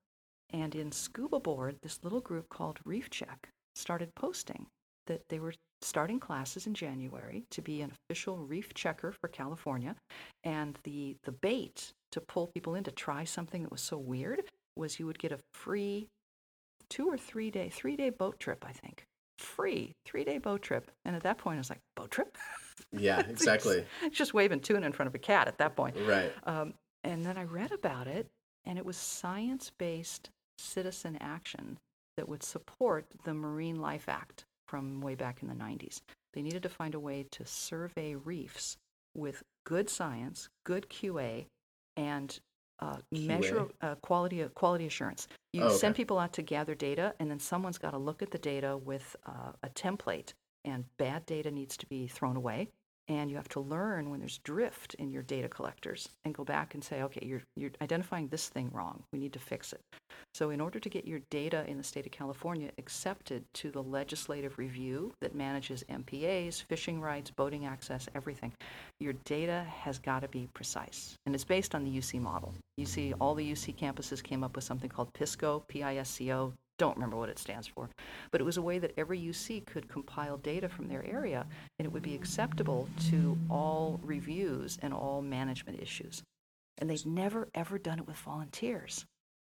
And 0.52 0.76
in 0.76 0.92
ScubaBoard, 0.92 1.82
this 1.82 2.04
little 2.04 2.20
group 2.20 2.48
called 2.50 2.80
Reef 2.86 3.10
Check 3.10 3.50
started 3.76 4.14
posting 4.16 4.68
that 5.08 5.22
they 5.30 5.40
were 5.40 5.54
starting 5.82 6.20
classes 6.20 6.68
in 6.68 6.74
January 6.74 7.44
to 7.52 7.62
be 7.62 7.82
an 7.82 7.92
official 7.92 8.38
reef 8.38 8.74
checker 8.74 9.12
for 9.12 9.28
California. 9.28 9.96
And 10.44 10.78
the, 10.84 11.18
the 11.24 11.32
bait 11.32 11.92
to 12.12 12.22
pull 12.22 12.48
people 12.48 12.76
in 12.76 12.84
to 12.86 12.92
try 12.92 13.24
something 13.24 13.64
that 13.64 13.72
was 13.72 13.82
so 13.82 13.98
weird 13.98 14.44
was 14.76 15.00
you 15.00 15.06
would 15.06 15.20
get 15.20 15.32
a 15.32 15.40
free 15.54 16.08
two 16.90 17.08
or 17.08 17.18
three 17.18 17.52
day, 17.52 17.70
three 17.70 17.96
day 17.96 18.10
boat 18.10 18.40
trip, 18.40 18.64
I 18.68 18.72
think. 18.72 19.06
Free 19.44 19.96
three 20.06 20.24
day 20.24 20.38
boat 20.38 20.62
trip. 20.62 20.90
And 21.06 21.16
at 21.16 21.24
that 21.24 21.38
point, 21.38 21.58
I 21.58 21.60
was 21.60 21.70
like, 21.70 21.82
boat 21.96 22.12
trip? 22.12 22.38
Yeah, 22.92 23.20
exactly. 23.30 23.86
It's 24.02 24.18
just 24.18 24.34
waving 24.34 24.62
tuna 24.62 24.86
in 24.86 24.94
front 24.94 25.08
of 25.08 25.16
a 25.16 25.20
cat 25.20 25.48
at 25.48 25.58
that 25.58 25.76
point. 25.76 25.96
right. 26.08 26.32
Um, 26.46 26.74
and 27.04 27.26
then 27.26 27.38
I 27.38 27.44
read 27.44 27.74
about 27.74 28.08
it, 28.08 28.30
and 28.66 28.78
it 28.78 28.86
was 28.86 28.96
science 28.96 29.72
based 29.78 30.30
citizen 30.58 31.18
action 31.20 31.78
that 32.16 32.30
would 32.30 32.44
support 32.44 33.06
the 33.26 33.34
Marine 33.34 33.82
Life 33.82 34.08
Act 34.08 34.46
from 34.68 35.02
way 35.02 35.16
back 35.16 35.42
in 35.42 35.50
the 35.50 35.54
90s. 35.54 36.02
They 36.34 36.42
needed 36.42 36.64
to 36.64 36.70
find 36.70 36.96
a 36.96 37.00
way 37.00 37.26
to 37.32 37.46
survey 37.46 38.16
reefs 38.16 38.78
with 39.16 39.44
good 39.66 39.90
science, 39.90 40.50
good 40.66 40.88
QA, 40.90 41.46
and 41.98 42.40
uh, 42.80 42.98
measure 43.12 43.68
uh, 43.82 43.96
quality 43.96 44.44
quality 44.56 44.86
assurance. 44.86 45.28
You 45.54 45.62
Oh, 45.62 45.68
okay. 45.68 45.78
send 45.78 45.96
people 45.96 46.18
out 46.18 46.34
to 46.34 46.42
gather 46.42 46.74
data, 46.74 47.14
and 47.20 47.30
then 47.30 47.40
someone's 47.40 47.78
got 47.78 47.92
to 47.92 47.98
look 47.98 48.22
at 48.24 48.32
the 48.32 48.40
data 48.40 48.76
with 48.76 49.16
uh, 49.26 49.52
a 49.62 49.70
template, 49.70 50.34
and 50.66 50.86
bad 50.98 51.26
data 51.28 51.52
needs 51.52 51.78
to 51.78 51.86
be 51.86 52.08
thrown 52.08 52.36
away. 52.36 52.70
And 53.08 53.30
you 53.30 53.36
have 53.36 53.50
to 53.50 53.60
learn 53.60 54.10
when 54.10 54.20
there's 54.20 54.38
drift 54.40 54.96
in 54.96 55.12
your 55.12 55.24
data 55.24 55.50
collectors 55.50 56.10
and 56.24 56.34
go 56.34 56.44
back 56.44 56.74
and 56.74 56.84
say, 56.84 57.04
okay, 57.04 57.26
you're, 57.26 57.44
you're 57.56 57.72
identifying 57.82 58.30
this 58.30 58.48
thing 58.48 58.70
wrong. 58.72 59.04
We 59.12 59.20
need 59.20 59.34
to 59.34 59.40
fix 59.40 59.74
it. 59.74 59.82
So, 60.34 60.50
in 60.50 60.60
order 60.60 60.80
to 60.80 60.90
get 60.90 61.06
your 61.06 61.20
data 61.30 61.64
in 61.68 61.78
the 61.78 61.84
state 61.84 62.08
of 62.08 62.12
California 62.12 62.72
accepted 62.80 63.46
to 63.54 63.70
the 63.70 63.84
legislative 63.84 64.58
review 64.58 65.14
that 65.22 65.36
manages 65.36 65.84
MPAs, 65.92 66.64
fishing 66.64 67.00
rights, 67.00 67.30
boating 67.30 67.68
access, 67.68 68.10
everything, 68.16 68.52
your 69.00 69.14
data 69.26 69.64
has 69.84 70.00
got 70.00 70.22
to 70.22 70.28
be 70.28 70.50
precise. 70.56 71.14
And 71.28 71.36
it's 71.36 71.44
based 71.44 71.76
on 71.76 71.84
the 71.84 71.96
UC 71.96 72.20
model. 72.20 72.52
UC, 72.80 73.14
all 73.22 73.36
the 73.36 73.52
UC 73.52 73.76
campuses 73.76 74.24
came 74.24 74.44
up 74.44 74.56
with 74.56 74.64
something 74.64 74.90
called 74.90 75.14
PISCO, 75.14 75.68
P 75.68 75.84
I 75.84 75.98
S 75.98 76.10
C 76.10 76.34
O. 76.34 76.52
Don't 76.80 76.96
remember 76.98 77.18
what 77.18 77.30
it 77.30 77.38
stands 77.38 77.68
for. 77.68 77.88
But 78.32 78.42
it 78.42 78.46
was 78.46 78.58
a 78.58 78.62
way 78.64 78.80
that 78.80 78.94
every 78.98 79.20
UC 79.20 79.68
could 79.68 79.88
compile 79.88 80.38
data 80.38 80.68
from 80.68 80.88
their 80.88 81.06
area 81.06 81.46
and 81.78 81.86
it 81.86 81.92
would 81.92 82.02
be 82.02 82.16
acceptable 82.16 82.90
to 83.12 83.38
all 83.52 84.00
reviews 84.04 84.80
and 84.82 84.96
all 84.96 85.22
management 85.22 85.80
issues. 85.80 86.24
And 86.80 86.90
they'd 86.90 87.06
never, 87.06 87.50
ever 87.54 87.78
done 87.78 88.00
it 88.00 88.08
with 88.08 88.18
volunteers. 88.18 89.06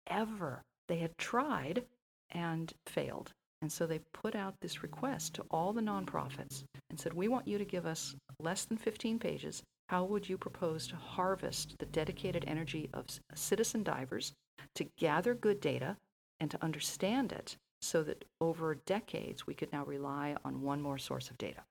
Ever. 0.08 0.62
They 0.88 0.98
had 0.98 1.16
tried 1.18 1.84
and 2.30 2.72
failed. 2.86 3.32
And 3.60 3.70
so 3.70 3.86
they 3.86 4.00
put 4.12 4.34
out 4.34 4.60
this 4.60 4.82
request 4.82 5.34
to 5.34 5.44
all 5.50 5.72
the 5.72 5.80
nonprofits 5.80 6.64
and 6.90 6.98
said, 6.98 7.12
We 7.12 7.28
want 7.28 7.46
you 7.46 7.58
to 7.58 7.64
give 7.64 7.86
us 7.86 8.14
less 8.40 8.64
than 8.64 8.76
15 8.76 9.18
pages. 9.18 9.62
How 9.88 10.04
would 10.04 10.28
you 10.28 10.36
propose 10.36 10.86
to 10.88 10.96
harvest 10.96 11.76
the 11.78 11.86
dedicated 11.86 12.44
energy 12.48 12.90
of 12.92 13.06
citizen 13.34 13.82
divers 13.82 14.32
to 14.74 14.84
gather 14.98 15.34
good 15.34 15.60
data 15.60 15.96
and 16.40 16.50
to 16.50 16.62
understand 16.62 17.30
it 17.30 17.56
so 17.80 18.02
that 18.02 18.24
over 18.40 18.74
decades 18.86 19.46
we 19.46 19.54
could 19.54 19.72
now 19.72 19.84
rely 19.84 20.34
on 20.44 20.62
one 20.62 20.82
more 20.82 20.98
source 20.98 21.30
of 21.30 21.38
data? 21.38 21.62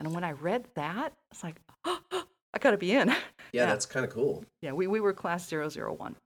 And 0.00 0.14
when 0.14 0.24
I 0.24 0.32
read 0.32 0.68
that, 0.74 1.12
it's 1.30 1.44
like, 1.44 1.60
I 1.84 2.58
got 2.58 2.70
to 2.70 2.78
be 2.78 2.92
in. 2.92 3.14
Yeah, 3.52 3.66
that's 3.66 3.84
kind 3.84 4.06
of 4.06 4.12
cool. 4.12 4.44
Yeah, 4.62 4.72
we, 4.72 4.86
we 4.86 5.00
were 5.00 5.12
class 5.12 5.52
001 5.52 6.16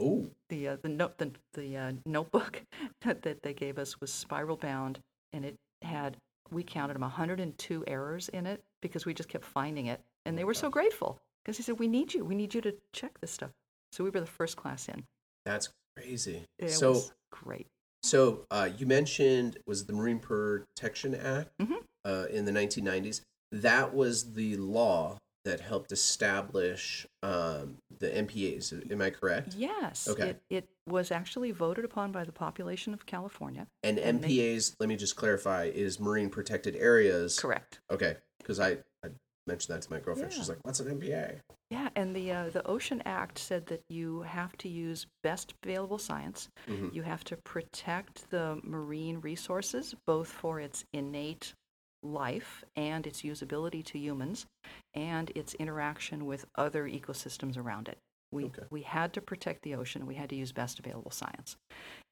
Ooh. 0.00 0.30
the 0.48 0.68
uh, 0.68 0.76
the 0.82 0.88
note 0.88 1.18
the, 1.18 1.30
the 1.54 1.76
uh, 1.76 1.92
notebook 2.06 2.62
that, 3.02 3.22
that 3.22 3.42
they 3.42 3.52
gave 3.54 3.78
us 3.78 4.00
was 4.00 4.12
spiral 4.12 4.56
bound 4.56 4.98
and 5.32 5.44
it 5.44 5.56
had 5.82 6.16
we 6.50 6.62
counted 6.62 6.94
them 6.94 7.02
102 7.02 7.84
errors 7.86 8.28
in 8.30 8.46
it 8.46 8.62
because 8.82 9.06
we 9.06 9.14
just 9.14 9.28
kept 9.28 9.44
finding 9.44 9.86
it 9.86 10.00
and 10.26 10.36
they 10.36 10.44
were 10.44 10.54
so 10.54 10.68
grateful 10.68 11.18
because 11.44 11.56
he 11.56 11.62
said 11.62 11.78
we 11.78 11.88
need 11.88 12.12
you 12.12 12.24
we 12.24 12.34
need 12.34 12.52
you 12.54 12.60
to 12.60 12.74
check 12.92 13.18
this 13.20 13.30
stuff 13.30 13.50
so 13.92 14.02
we 14.04 14.10
were 14.10 14.20
the 14.20 14.26
first 14.26 14.56
class 14.56 14.88
in 14.88 15.04
That's 15.44 15.68
crazy. 15.96 16.44
it 16.58 16.70
so, 16.70 16.90
was 16.90 17.12
great 17.30 17.66
so 18.02 18.46
uh, 18.50 18.68
you 18.76 18.86
mentioned 18.86 19.58
was 19.66 19.84
the 19.84 19.92
Marine 19.92 20.18
Protection 20.18 21.14
Act 21.14 21.50
Mhm. 21.60 21.82
uh, 22.04 22.26
in 22.30 22.44
the 22.46 22.52
1990s. 22.52 23.20
That 23.52 23.92
was 23.94 24.32
the 24.32 24.56
law 24.56 25.18
that 25.44 25.60
helped 25.60 25.92
establish 25.92 27.06
um, 27.22 27.78
the 27.98 28.08
MPAs. 28.08 28.90
Am 28.92 29.00
I 29.00 29.10
correct? 29.10 29.54
yes 29.56 30.08
Okay. 30.08 30.30
it, 30.30 30.42
it 30.50 30.68
was 30.86 31.10
actually 31.10 31.50
voted 31.50 31.84
upon 31.84 32.12
by 32.12 32.24
the 32.24 32.32
population 32.32 32.92
of 32.92 33.06
california 33.06 33.66
And 33.82 33.98
And 33.98 34.22
MPAs, 34.22 34.74
let 34.80 34.88
me 34.88 34.96
just 34.96 35.16
clarify, 35.16 35.64
is 35.64 35.98
Marine 36.00 36.28
Protected 36.30 36.76
Areas. 36.76 37.38
correct 37.38 37.80
Okay, 37.90 38.16
because 38.38 38.60
I, 38.60 38.78
I 39.04 39.08
mentioned 39.46 39.74
that 39.74 39.82
to 39.82 39.90
my 39.92 39.98
girlfriend. 40.00 40.32
She's 40.32 40.48
like, 40.48 40.58
"What's 40.62 40.80
an 40.80 40.88
MPA?" 41.00 41.38
yeah 41.70 41.88
and 41.94 42.14
the 42.16 42.32
uh, 42.32 42.50
the 42.50 42.66
ocean 42.66 43.00
act 43.06 43.38
said 43.38 43.66
that 43.66 43.82
you 43.88 44.22
have 44.22 44.56
to 44.58 44.68
use 44.68 45.06
best 45.22 45.54
available 45.62 45.98
science 45.98 46.48
Mhm. 46.68 46.92
You 46.92 47.02
have 47.02 47.24
to 47.24 47.36
protect 47.36 48.28
the 48.30 48.60
marine 48.64 49.20
resources, 49.20 49.94
both 50.06 50.28
for 50.28 50.60
its 50.60 50.84
innate 50.92 51.54
life 52.02 52.64
and 52.76 53.06
its 53.06 53.22
usability 53.22 53.84
to 53.84 53.98
humans, 53.98 54.46
and 54.94 55.30
its 55.34 55.54
interaction 55.54 56.26
with 56.26 56.46
other 56.56 56.84
ecosystems 56.88 57.56
around 57.56 57.88
it. 57.88 57.98
We, 58.32 58.44
Okay. 58.46 58.62
we 58.70 58.82
had 58.82 59.12
to 59.14 59.20
protect 59.20 59.62
the 59.62 59.74
ocean. 59.74 60.06
We 60.06 60.14
had 60.14 60.30
to 60.30 60.36
use 60.36 60.52
best 60.52 60.78
available 60.78 61.10
science. 61.10 61.56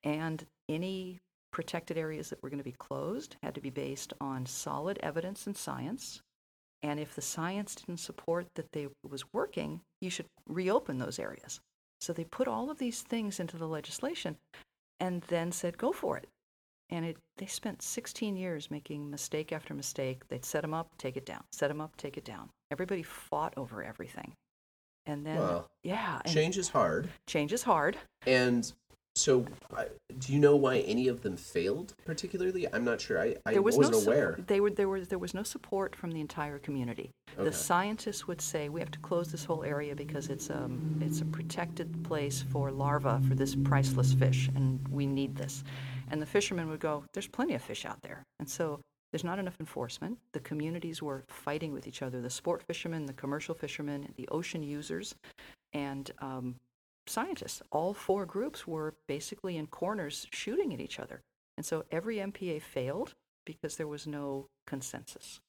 And 0.03 0.45
any 0.69 1.19
protected 1.53 1.97
areas 1.97 2.31
that 2.31 2.43
were 2.43 2.51
going 2.51 2.59
to 2.59 2.65
be 2.65 2.75
closed 2.79 3.37
had 3.43 3.55
to 3.55 3.61
be 3.61 3.71
based 3.71 4.13
on 4.21 4.47
solid 4.47 4.99
evidence 5.03 5.47
and 5.47 5.57
science. 5.57 6.21
And 6.83 7.01
if 7.01 7.15
the 7.15 7.23
science 7.23 7.75
didn't 7.75 7.99
support 8.01 8.47
that 8.55 8.73
they 8.73 8.89
was 9.09 9.25
working, 9.33 9.81
you 10.01 10.11
should 10.11 10.27
reopen 10.49 10.99
those 10.99 11.19
areas. 11.19 11.61
So 12.01 12.13
they 12.13 12.25
put 12.25 12.47
all 12.47 12.71
of 12.71 12.79
these 12.79 13.03
things 13.03 13.41
into 13.41 13.57
the 13.57 13.67
legislation 13.67 14.37
and 15.01 15.23
then 15.23 15.51
said, 15.53 15.79
go 15.79 15.93
for 15.93 16.17
it. 16.17 16.29
And 16.91 17.05
it, 17.05 17.17
they 17.37 17.47
spent 17.47 17.83
16 17.83 18.37
years 18.37 18.71
making 18.71 19.11
mistake 19.11 19.53
after 19.53 19.75
mistake. 19.75 20.27
They'd 20.29 20.45
set 20.45 20.63
them 20.63 20.73
up, 20.75 20.89
take 20.97 21.17
it 21.17 21.27
down, 21.27 21.43
set 21.53 21.69
them 21.69 21.81
up, 21.81 21.97
take 21.97 22.17
it 22.17 22.25
down. 22.25 22.49
Everybody 22.71 23.03
fought 23.03 23.53
over 23.57 23.83
everything. 23.83 24.33
And 25.07 25.25
then, 25.25 25.39
Wow. 25.39 25.65
yeah, 25.83 26.21
and 26.25 26.33
Change 26.33 26.59
is 26.59 26.69
hard. 26.69 27.09
change 27.27 27.53
is 27.53 27.63
hard. 27.63 27.97
And 28.27 28.71
so, 29.17 29.47
do 30.19 30.33
you 30.33 30.39
know 30.39 30.55
why 30.55 30.79
any 30.81 31.09
of 31.09 31.23
them 31.23 31.37
failed 31.37 31.95
particularly? 32.05 32.73
I'm 32.73 32.85
not 32.85 33.01
sure. 33.01 33.19
I, 33.21 33.35
I 33.47 33.53
there 33.53 33.63
was 33.63 33.77
wasn't 33.77 34.05
no 34.07 34.13
aware. 34.13 34.39
They 34.47 34.61
were 34.61 34.71
there 34.71 34.89
was 34.89 35.09
there 35.09 35.19
was 35.19 35.35
no 35.35 35.43
support 35.43 35.97
from 35.97 36.11
the 36.13 36.21
entire 36.21 36.59
community. 36.59 37.11
Okay. 37.35 37.45
The 37.45 37.53
scientists 37.53 38.29
would 38.29 38.41
say 38.41 38.69
we 38.69 38.81
have 38.81 38.91
to 38.93 38.99
close 39.01 39.33
this 39.33 39.45
whole 39.45 39.65
area 39.65 39.97
because 39.97 40.29
it's 40.29 40.51
um 40.51 41.01
it's 41.03 41.21
a 41.21 41.25
protected 41.25 42.05
place 42.05 42.45
for 42.53 42.71
larvae 42.71 43.27
for 43.27 43.35
this 43.35 43.57
priceless 43.57 44.13
fish, 44.13 44.51
and 44.55 44.87
we 44.89 45.05
need 45.07 45.35
this. 45.37 45.65
And 46.11 46.21
the 46.23 46.27
fishermen 46.27 46.69
would 46.69 46.81
go, 46.81 47.05
"There's 47.13 47.27
plenty 47.29 47.55
of 47.55 47.63
fish 47.63 47.85
out 47.85 48.03
there," 48.03 48.25
and 48.39 48.49
so. 48.49 48.81
There's 49.11 49.25
not 49.25 49.39
enough 49.39 49.57
enforcement. 49.59 50.19
The 50.33 50.41
communities 50.41 51.01
were 51.01 51.25
fighting 51.29 51.73
with 51.73 51.87
each 51.87 52.03
other 52.03 52.21
the 52.21 52.29
sport 52.29 52.63
fishermen, 52.63 53.07
the 53.07 53.15
commercial 53.15 53.55
fishermen, 53.55 54.13
the 54.19 54.29
ocean 54.29 54.63
users, 54.63 55.15
and 55.73 56.11
um, 56.19 56.57
scientists. 57.09 57.63
All 57.73 57.95
four 57.95 58.27
groups 58.27 58.67
were 58.67 58.95
basically 59.07 59.57
in 59.57 59.67
corners 59.67 60.27
shooting 60.33 60.75
at 60.75 60.81
each 60.81 61.01
other. 61.01 61.23
And 61.57 61.65
so 61.65 61.85
every 61.91 62.17
MPA 62.19 62.63
failed 62.63 63.15
because 63.45 63.77
there 63.77 63.89
was 63.89 64.07
no 64.07 64.47
consensus. 64.67 65.41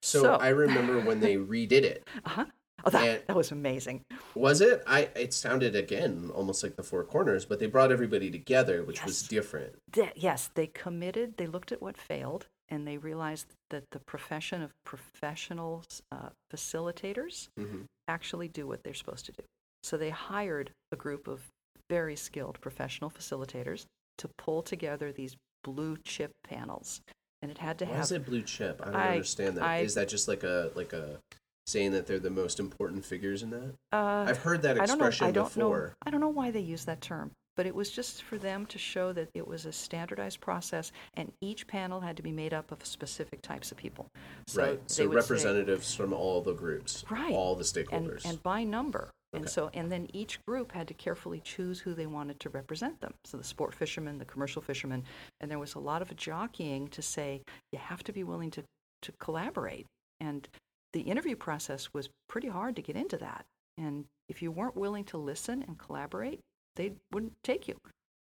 So, 0.00 0.34
I 0.36 0.48
remember 0.48 1.00
when 1.00 1.20
they 1.20 1.36
redid 1.52 1.82
it. 1.82 2.08
uh-huh. 2.24 2.46
Oh, 2.86 2.90
that, 2.90 3.04
and- 3.08 3.22
that 3.26 3.36
was 3.36 3.50
amazing. 3.52 4.02
Was 4.34 4.60
it? 4.60 4.82
I. 4.86 5.08
It 5.16 5.32
sounded 5.32 5.74
again 5.76 6.30
almost 6.34 6.62
like 6.62 6.76
the 6.76 6.82
Four 6.82 7.04
Corners, 7.04 7.44
but 7.44 7.58
they 7.60 7.66
brought 7.66 7.92
everybody 7.92 8.30
together, 8.30 8.82
which 8.82 9.04
was 9.04 9.22
different. 9.28 9.74
Yes, 10.16 10.50
they 10.54 10.66
committed, 10.66 11.36
they 11.36 11.46
looked 11.46 11.70
at 11.72 11.80
what 11.80 11.96
failed, 11.96 12.46
and 12.68 12.86
they 12.86 12.98
realized 12.98 13.46
that 13.70 13.84
the 13.92 14.00
profession 14.00 14.60
of 14.62 14.72
professional 14.84 15.84
uh, 16.12 16.30
facilitators 16.52 17.48
hmm 17.58 17.82
actually 18.06 18.48
do 18.48 18.66
what 18.66 18.82
they're 18.84 18.92
supposed 18.92 19.24
to 19.24 19.32
do. 19.32 19.42
So 19.82 19.96
they 19.96 20.10
hired 20.10 20.70
a 20.92 20.96
group 20.96 21.26
of 21.26 21.40
very 21.88 22.16
skilled 22.16 22.60
professional 22.60 23.08
facilitators 23.10 23.84
to 24.18 24.28
pull 24.36 24.60
together 24.60 25.10
these 25.10 25.36
blue 25.62 25.96
chip 26.04 26.30
panels. 26.46 27.00
And 27.40 27.50
it 27.50 27.56
had 27.56 27.78
to 27.78 27.86
Why 27.86 27.92
have 27.94 28.04
is 28.04 28.12
it 28.12 28.26
blue 28.26 28.42
chip? 28.42 28.80
I 28.82 28.86
don't 28.86 28.96
I- 28.96 29.12
understand 29.12 29.56
that. 29.56 29.80
Is 29.84 29.96
I- 29.96 30.00
that 30.02 30.08
just 30.10 30.28
like 30.28 30.42
a 30.42 30.70
like 30.74 30.92
a 30.92 31.18
saying 31.66 31.92
that 31.92 32.06
they're 32.06 32.18
the 32.18 32.30
most 32.30 32.60
important 32.60 33.04
figures 33.04 33.42
in 33.42 33.50
that? 33.50 33.74
uh, 33.92 34.24
I've 34.28 34.38
heard 34.38 34.62
that 34.62 34.80
I 34.80 34.86
don't 34.86 34.98
know. 34.98 35.06
expression 35.06 35.26
I 35.26 35.30
don't 35.30 35.52
before. 35.54 35.86
know. 35.88 35.92
I 36.06 36.10
don't 36.10 36.20
know 36.20 36.28
why 36.28 36.50
they 36.50 36.60
use 36.60 36.84
that 36.84 37.00
term, 37.00 37.30
but 37.56 37.66
it 37.66 37.74
was 37.74 37.90
just 37.90 38.22
for 38.22 38.36
them 38.36 38.66
to 38.66 38.78
show 38.78 39.12
that 39.12 39.28
it 39.34 39.46
was 39.46 39.64
a 39.66 39.72
standardized 39.72 40.40
process, 40.40 40.92
and 41.14 41.32
each 41.40 41.66
panel 41.66 42.00
had 42.00 42.16
to 42.16 42.22
be 42.22 42.32
made 42.32 42.52
up 42.52 42.70
of 42.70 42.84
specific 42.84 43.40
types 43.42 43.70
of 43.72 43.78
people. 43.78 44.06
So 44.48 44.62
right. 44.62 44.80
So 44.90 45.04
would 45.04 45.12
say- 45.12 45.16
representatives 45.16 45.94
from 45.94 46.12
all 46.12 46.40
the 46.42 46.54
groups, 46.54 47.04
Right. 47.10 47.32
all 47.32 47.54
the 47.54 47.60
and, 47.60 47.88
stakeholders. 47.88 48.24
and 48.24 48.42
by 48.42 48.64
number. 48.64 49.10
And 49.32 49.44
Okay. 49.46 49.50
so, 49.50 49.68
and 49.74 49.90
then 49.90 50.06
each 50.12 50.38
group 50.46 50.70
had 50.70 50.86
to 50.86 50.94
carefully 50.94 51.40
choose 51.42 51.80
who 51.80 51.92
they 51.92 52.06
wanted 52.06 52.38
to 52.38 52.50
represent 52.50 53.00
them. 53.00 53.14
So 53.24 53.36
the 53.36 53.42
sport 53.42 53.74
fishermen, 53.74 54.18
the 54.18 54.24
commercial 54.24 54.62
fishermen, 54.62 55.02
and 55.40 55.50
there 55.50 55.58
was 55.58 55.74
a 55.74 55.80
lot 55.80 56.02
of 56.02 56.14
jockeying 56.14 56.86
to 56.88 57.02
say 57.02 57.42
you 57.72 57.80
have 57.80 58.04
to 58.04 58.12
be 58.12 58.22
willing 58.22 58.52
to, 58.52 58.62
to 59.02 59.12
collaborate. 59.18 59.86
And 60.20 60.48
the 60.94 61.00
interview 61.00 61.34
process 61.36 61.92
was 61.92 62.08
pretty 62.28 62.48
hard 62.48 62.76
to 62.76 62.82
get 62.82 62.96
into 62.96 63.18
that. 63.18 63.44
And 63.76 64.04
if 64.28 64.40
you 64.40 64.50
weren't 64.52 64.76
willing 64.76 65.04
to 65.06 65.18
listen 65.18 65.62
and 65.66 65.76
collaborate, 65.76 66.40
they 66.76 66.92
wouldn't 67.12 67.34
take 67.42 67.66
you. 67.68 67.76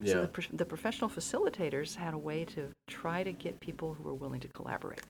So 0.04 0.16
Yeah. 0.16 0.22
the, 0.22 0.28
pro- 0.30 0.58
the 0.58 0.66
professional 0.66 1.10
facilitators 1.10 1.96
had 1.96 2.14
a 2.14 2.18
way 2.18 2.46
to 2.46 2.72
try 2.88 3.24
to 3.24 3.34
get 3.34 3.60
people 3.60 3.94
who 3.94 4.04
were 4.04 4.14
willing 4.16 4.40
to 4.40 4.48
collaborate. 4.48 5.04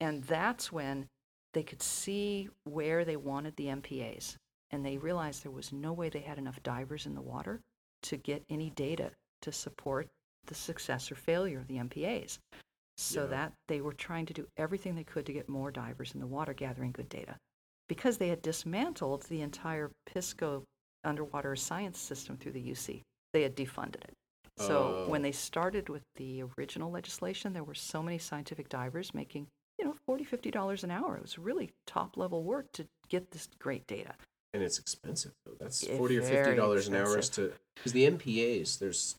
And 0.00 0.24
that's 0.24 0.72
when 0.72 1.06
they 1.52 1.62
could 1.62 1.82
see 1.82 2.48
where 2.64 3.04
they 3.04 3.16
wanted 3.16 3.56
the 3.56 3.66
MPAs. 3.66 4.36
And 4.70 4.84
they 4.84 4.96
realized 4.96 5.44
there 5.44 5.52
was 5.52 5.72
no 5.72 5.92
way 5.92 6.08
they 6.08 6.20
had 6.20 6.38
enough 6.38 6.62
divers 6.62 7.04
in 7.06 7.14
the 7.14 7.20
water 7.20 7.60
to 8.04 8.16
get 8.16 8.42
any 8.48 8.70
data 8.70 9.10
to 9.42 9.52
support 9.52 10.08
the 10.46 10.54
success 10.54 11.12
or 11.12 11.16
failure 11.16 11.58
of 11.58 11.66
the 11.66 11.76
MPAs. 11.76 12.38
So 13.00 13.22
Yeah. 13.22 13.28
that 13.28 13.52
they 13.66 13.80
were 13.80 13.94
trying 13.94 14.26
to 14.26 14.34
do 14.34 14.46
everything 14.58 14.94
they 14.94 15.04
could 15.04 15.24
to 15.26 15.32
get 15.32 15.48
more 15.48 15.70
divers 15.70 16.12
in 16.12 16.20
the 16.20 16.26
water, 16.26 16.52
gathering 16.52 16.92
good 16.92 17.08
data. 17.08 17.38
Because 17.88 18.18
they 18.18 18.28
had 18.28 18.42
dismantled 18.42 19.22
the 19.22 19.40
entire 19.40 19.90
PISCO 20.06 20.64
underwater 21.02 21.56
science 21.56 21.98
system 21.98 22.36
through 22.36 22.52
the 22.52 22.60
UC, 22.70 23.00
they 23.32 23.42
had 23.42 23.56
defunded 23.56 24.04
it. 24.04 24.12
So 24.58 25.06
when 25.06 25.22
Oh. 25.22 25.24
they 25.24 25.32
started 25.32 25.88
with 25.88 26.02
the 26.16 26.42
original 26.58 26.90
legislation, 26.90 27.54
there 27.54 27.64
were 27.64 27.74
so 27.74 28.02
many 28.02 28.18
scientific 28.18 28.68
divers 28.68 29.14
making, 29.14 29.48
you 29.78 29.86
know, 29.86 29.94
40 30.04 30.24
$50 30.24 30.84
an 30.84 30.90
hour. 30.90 31.16
It 31.16 31.22
was 31.22 31.38
really 31.38 31.70
top 31.86 32.18
level 32.18 32.44
work 32.44 32.70
to 32.72 32.86
get 33.08 33.30
this 33.30 33.48
great 33.58 33.86
data. 33.86 34.14
And 34.52 34.62
it's 34.62 34.78
expensive 34.78 35.32
though. 35.46 35.54
That's 35.58 35.82
Yeah, 35.82 35.96
forty 35.96 36.18
or 36.18 36.22
fifty 36.22 36.34
very 36.34 36.56
dollars 36.56 36.86
an 36.86 36.96
hour 36.96 37.18
is 37.18 37.30
to 37.30 37.54
because 37.74 37.92
the 37.92 38.04
MPAs. 38.04 38.78
There's, 38.78 39.16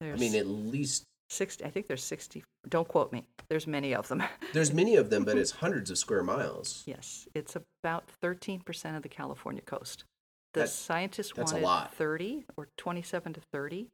There's 0.00 0.16
I 0.16 0.20
mean, 0.20 0.34
at 0.34 0.48
least 0.48 1.04
60, 1.30 1.64
I 1.64 1.70
think 1.70 1.86
there's 1.86 2.04
60, 2.04 2.44
don't 2.68 2.86
quote 2.88 3.12
me, 3.12 3.24
there's 3.48 3.66
many 3.66 3.94
of 3.94 4.08
them. 4.08 4.22
there's 4.52 4.72
many 4.72 4.96
of 4.96 5.10
them, 5.10 5.24
but 5.24 5.36
it's 5.38 5.50
hundreds 5.50 5.90
of 5.90 5.98
square 5.98 6.22
miles. 6.22 6.82
yes, 6.86 7.26
it's 7.34 7.56
about 7.82 8.04
13% 8.22 8.96
of 8.96 9.02
the 9.02 9.08
California 9.08 9.62
coast. 9.62 10.04
The 10.52 10.60
That- 10.60 10.68
scientists 10.68 11.32
that's 11.34 11.52
a 11.52 11.54
wanted 11.56 11.64
lot. 11.66 11.94
30 11.94 12.44
or 12.56 12.68
27 12.76 13.32
to 13.34 13.40
30, 13.52 13.88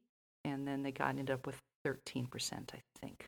and 0.45 0.67
then 0.67 0.83
they 0.83 0.93
got 0.93 1.11
ended 1.11 1.31
up 1.31 1.47
with 1.47 1.57
13%, 1.87 2.75
I 2.75 2.81
think. 3.01 3.27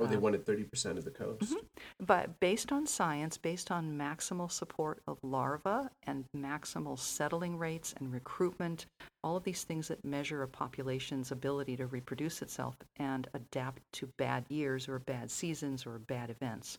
Oh, 0.00 0.06
they 0.06 0.16
wanted 0.16 0.44
thirty 0.46 0.64
percent 0.64 0.98
of 0.98 1.04
the 1.04 1.10
coast. 1.10 1.52
Mhm. 1.52 1.64
But 1.98 2.40
based 2.40 2.72
on 2.72 2.86
science, 2.86 3.36
based 3.38 3.70
on 3.70 3.96
maximal 3.96 4.50
support 4.50 5.02
of 5.06 5.18
larvae 5.22 5.88
and 6.04 6.24
maximal 6.34 6.98
settling 6.98 7.58
rates 7.58 7.92
and 7.98 8.12
recruitment, 8.12 8.86
all 9.22 9.36
of 9.36 9.44
these 9.44 9.64
things 9.64 9.88
that 9.88 10.04
measure 10.04 10.42
a 10.42 10.48
population's 10.48 11.30
ability 11.30 11.76
to 11.76 11.86
reproduce 11.86 12.42
itself 12.42 12.76
and 12.96 13.28
adapt 13.34 13.82
to 13.92 14.08
bad 14.18 14.44
years 14.48 14.88
or 14.88 14.98
bad 14.98 15.30
seasons 15.30 15.84
or 15.86 15.98
bad 15.98 16.30
events, 16.30 16.78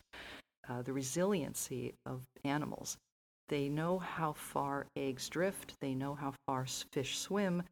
uh, 0.67 0.81
the 0.81 0.93
resiliency 0.93 1.93
of 2.05 2.21
animals. 2.43 2.97
They 3.49 3.69
know 3.69 3.99
how 3.99 4.33
far 4.33 4.87
eggs 4.95 5.29
drift, 5.29 5.75
they 5.81 5.93
know 5.93 6.15
how 6.15 6.33
far 6.47 6.65
fish 6.93 7.19
swim, 7.19 7.63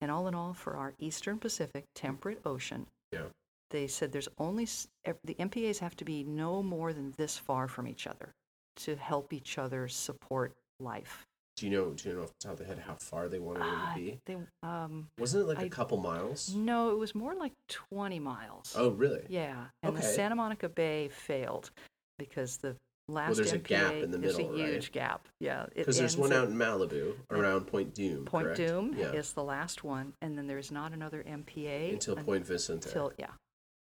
and 0.00 0.10
all 0.10 0.28
in 0.28 0.34
all, 0.34 0.52
for 0.52 0.76
our 0.76 0.94
Eastern 0.98 1.38
Pacific 1.38 1.84
temperate 1.94 2.40
ocean, 2.44 2.86
Yeah. 3.12 3.28
They 3.70 3.86
said 3.86 4.12
there's 4.12 4.28
only 4.38 4.64
the 5.04 5.34
MPAs 5.34 5.78
have 5.78 5.96
to 5.96 6.04
be 6.04 6.24
no 6.24 6.62
more 6.62 6.92
than 6.92 7.12
this 7.16 7.36
far 7.36 7.68
from 7.68 7.86
each 7.86 8.06
other 8.06 8.34
to 8.76 8.96
help 8.96 9.32
each 9.32 9.58
other 9.58 9.88
support 9.88 10.54
life. 10.80 11.26
Do 11.56 11.66
you 11.66 11.72
know? 11.72 11.90
Do 11.90 12.08
you 12.08 12.14
know 12.14 12.22
off 12.22 12.32
the 12.40 12.48
top 12.48 12.52
of 12.52 12.58
the 12.60 12.64
head 12.64 12.78
how 12.78 12.94
far 12.94 13.28
they 13.28 13.40
wanted 13.40 13.60
it 13.62 13.66
Ah, 13.68 13.92
to 13.94 14.00
be? 14.00 14.20
they, 14.26 14.36
um, 14.62 15.08
Wasn't 15.18 15.42
it 15.42 15.46
like 15.46 15.58
a 15.58 15.64
I- 15.66 15.68
couple 15.68 15.98
miles? 15.98 16.54
no, 16.54 16.92
it 16.92 16.98
was 16.98 17.14
more 17.16 17.34
like 17.34 17.52
20 17.68 18.20
miles. 18.20 18.74
Oh, 18.78 18.90
really? 18.90 19.26
Yeah, 19.28 19.66
and 19.82 19.96
the 19.96 20.02
Santa 20.02 20.36
Monica 20.36 20.68
Bay 20.68 21.08
failed 21.08 21.70
because 22.16 22.58
the 22.58 22.76
last 23.08 23.28
well, 23.30 23.34
there's 23.36 23.52
a 23.52 23.58
gap 23.58 23.92
in 23.94 24.12
the 24.12 24.18
middle, 24.18 24.36
there's 24.36 24.60
a 24.60 24.62
right? 24.62 24.72
huge 24.74 24.92
gap. 24.92 25.26
Yeah, 25.40 25.66
Because 25.74 25.98
there's 25.98 26.16
one 26.16 26.32
out 26.32 26.46
in 26.46 26.54
Malibu 26.54 27.16
around 27.30 27.66
Point 27.66 27.92
Dume. 27.92 28.24
Point 28.24 28.44
correct? 28.54 28.60
Dume 28.60 28.96
Yeah. 28.96 29.12
is 29.12 29.32
the 29.32 29.42
last 29.42 29.82
one, 29.82 30.14
and 30.22 30.38
then 30.38 30.46
there's 30.46 30.70
not 30.70 30.92
another 30.92 31.24
MPA 31.26 31.92
Until 31.94 32.16
Point 32.16 32.46
Vicente. 32.46 32.86
until 32.88 33.12
yeah. 33.18 33.32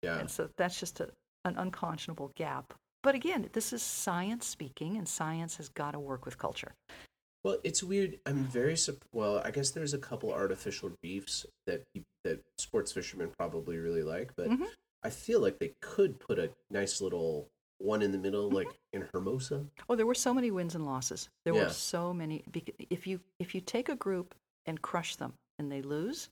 Yeah. 0.03 0.19
And 0.19 0.29
so 0.29 0.49
that's 0.57 0.79
just 0.79 0.99
a, 0.99 1.09
an 1.45 1.55
unconscionable 1.57 2.31
gap. 2.35 2.73
But 3.01 3.15
again, 3.15 3.49
this 3.53 3.73
is 3.73 3.81
science 3.81 4.45
speaking, 4.45 4.97
and 4.97 5.07
science 5.07 5.57
has 5.57 5.69
got 5.69 5.91
to 5.91 5.99
work 5.99 6.25
with 6.25 6.37
culture. 6.37 6.73
Well, 7.43 7.57
it's 7.63 7.83
weird. 7.83 8.19
I'm 8.25 8.45
very 8.45 8.77
well. 9.13 9.41
I 9.43 9.51
guess 9.51 9.71
there's 9.71 9.93
a 9.93 9.97
couple 9.97 10.31
artificial 10.31 10.91
reefs 11.03 11.45
that 11.67 11.83
that 12.23 12.39
sports 12.57 12.93
fishermen 12.93 13.31
probably 13.37 13.77
really 13.77 14.03
like, 14.03 14.31
but 14.37 14.47
Mhm. 14.49 14.67
I 15.03 15.09
feel 15.09 15.41
like 15.41 15.59
they 15.59 15.73
could 15.81 16.17
put 16.19 16.39
a 16.39 16.49
nice 16.71 17.01
little 17.01 17.49
one 17.79 18.01
in 18.01 18.13
the 18.13 18.17
middle, 18.17 18.45
Mm-hmm. 18.47 18.55
like 18.55 18.79
in 18.93 19.09
Hermosa. 19.13 19.65
Oh, 19.89 19.95
there 19.97 20.05
were 20.05 20.15
so 20.15 20.33
many 20.33 20.51
wins 20.51 20.73
and 20.73 20.85
losses. 20.85 21.27
There 21.43 21.53
Yeah. 21.53 21.63
were 21.63 21.69
so 21.71 22.13
many. 22.13 22.43
If 22.89 23.05
you 23.05 23.19
if 23.39 23.53
you 23.53 23.59
take 23.59 23.89
a 23.89 23.95
group 23.97 24.33
and 24.65 24.81
crush 24.81 25.17
them 25.17 25.33
and 25.59 25.69
they 25.69 25.81
lose, 25.81 26.29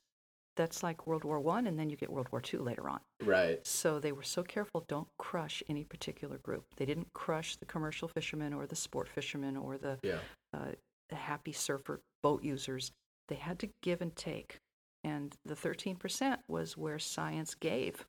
that's 0.56 0.82
like 0.82 1.06
World 1.06 1.24
War 1.24 1.40
One, 1.40 1.66
and 1.66 1.78
then 1.78 1.88
you 1.90 1.96
get 1.96 2.10
World 2.10 2.28
War 2.32 2.40
Two 2.40 2.60
later 2.62 2.88
on. 2.88 3.00
Right. 3.24 3.64
So 3.66 3.98
they 3.98 4.12
were 4.12 4.22
so 4.22 4.42
careful. 4.42 4.84
Don't 4.88 5.08
crush 5.18 5.62
any 5.68 5.84
particular 5.84 6.38
group. 6.38 6.64
They 6.76 6.84
didn't 6.86 7.12
crush 7.14 7.56
the 7.56 7.66
commercial 7.66 8.08
fishermen 8.08 8.52
or 8.52 8.66
the 8.66 8.76
sport 8.76 9.08
fishermen 9.08 9.56
or 9.56 9.78
the 9.78 9.98
Yeah. 10.02 10.18
uh, 10.52 10.72
the 11.08 11.16
happy 11.16 11.52
surfer 11.52 12.00
boat 12.22 12.42
users. 12.42 12.92
They 13.28 13.34
had 13.36 13.58
to 13.60 13.68
give 13.82 14.00
and 14.00 14.14
take. 14.16 14.58
And 15.04 15.34
the 15.44 15.54
13% 15.56 16.38
was 16.48 16.76
where 16.76 16.98
science 16.98 17.54
gave 17.54 18.06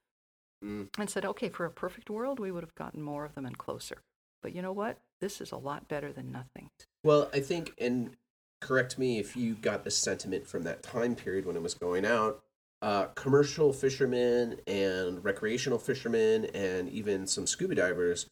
Mm. 0.63 0.87
and 0.97 1.09
said, 1.09 1.25
okay, 1.25 1.49
for 1.49 1.65
a 1.65 1.71
perfect 1.71 2.09
world, 2.09 2.39
we 2.39 2.51
would 2.51 2.63
have 2.63 2.75
gotten 2.75 3.01
more 3.01 3.25
of 3.25 3.35
them 3.35 3.45
and 3.45 3.57
closer. 3.57 3.97
But 4.41 4.53
you 4.53 4.61
know 4.61 4.71
what? 4.71 4.99
This 5.19 5.41
is 5.41 5.51
a 5.51 5.57
lot 5.57 5.87
better 5.89 6.13
than 6.13 6.31
nothing. 6.31 6.69
Well, 7.03 7.29
I 7.33 7.39
think, 7.41 7.73
and 7.77 8.15
correct 8.63 8.97
me 8.97 9.19
if 9.19 9.35
you 9.35 9.55
got 9.55 9.83
the 9.83 9.91
sentiment 9.91 10.47
from 10.47 10.63
that 10.63 10.81
time 10.81 11.15
period 11.15 11.45
when 11.45 11.57
it 11.57 11.61
was 11.61 11.73
going 11.73 12.05
out. 12.05 12.41
Uh, 12.81 13.05
commercial 13.15 13.71
fishermen 13.71 14.57
and 14.67 15.23
recreational 15.23 15.77
fishermen, 15.77 16.45
and 16.53 16.89
even 16.89 17.27
some 17.27 17.45
scuba 17.45 17.75
divers, 17.75 18.25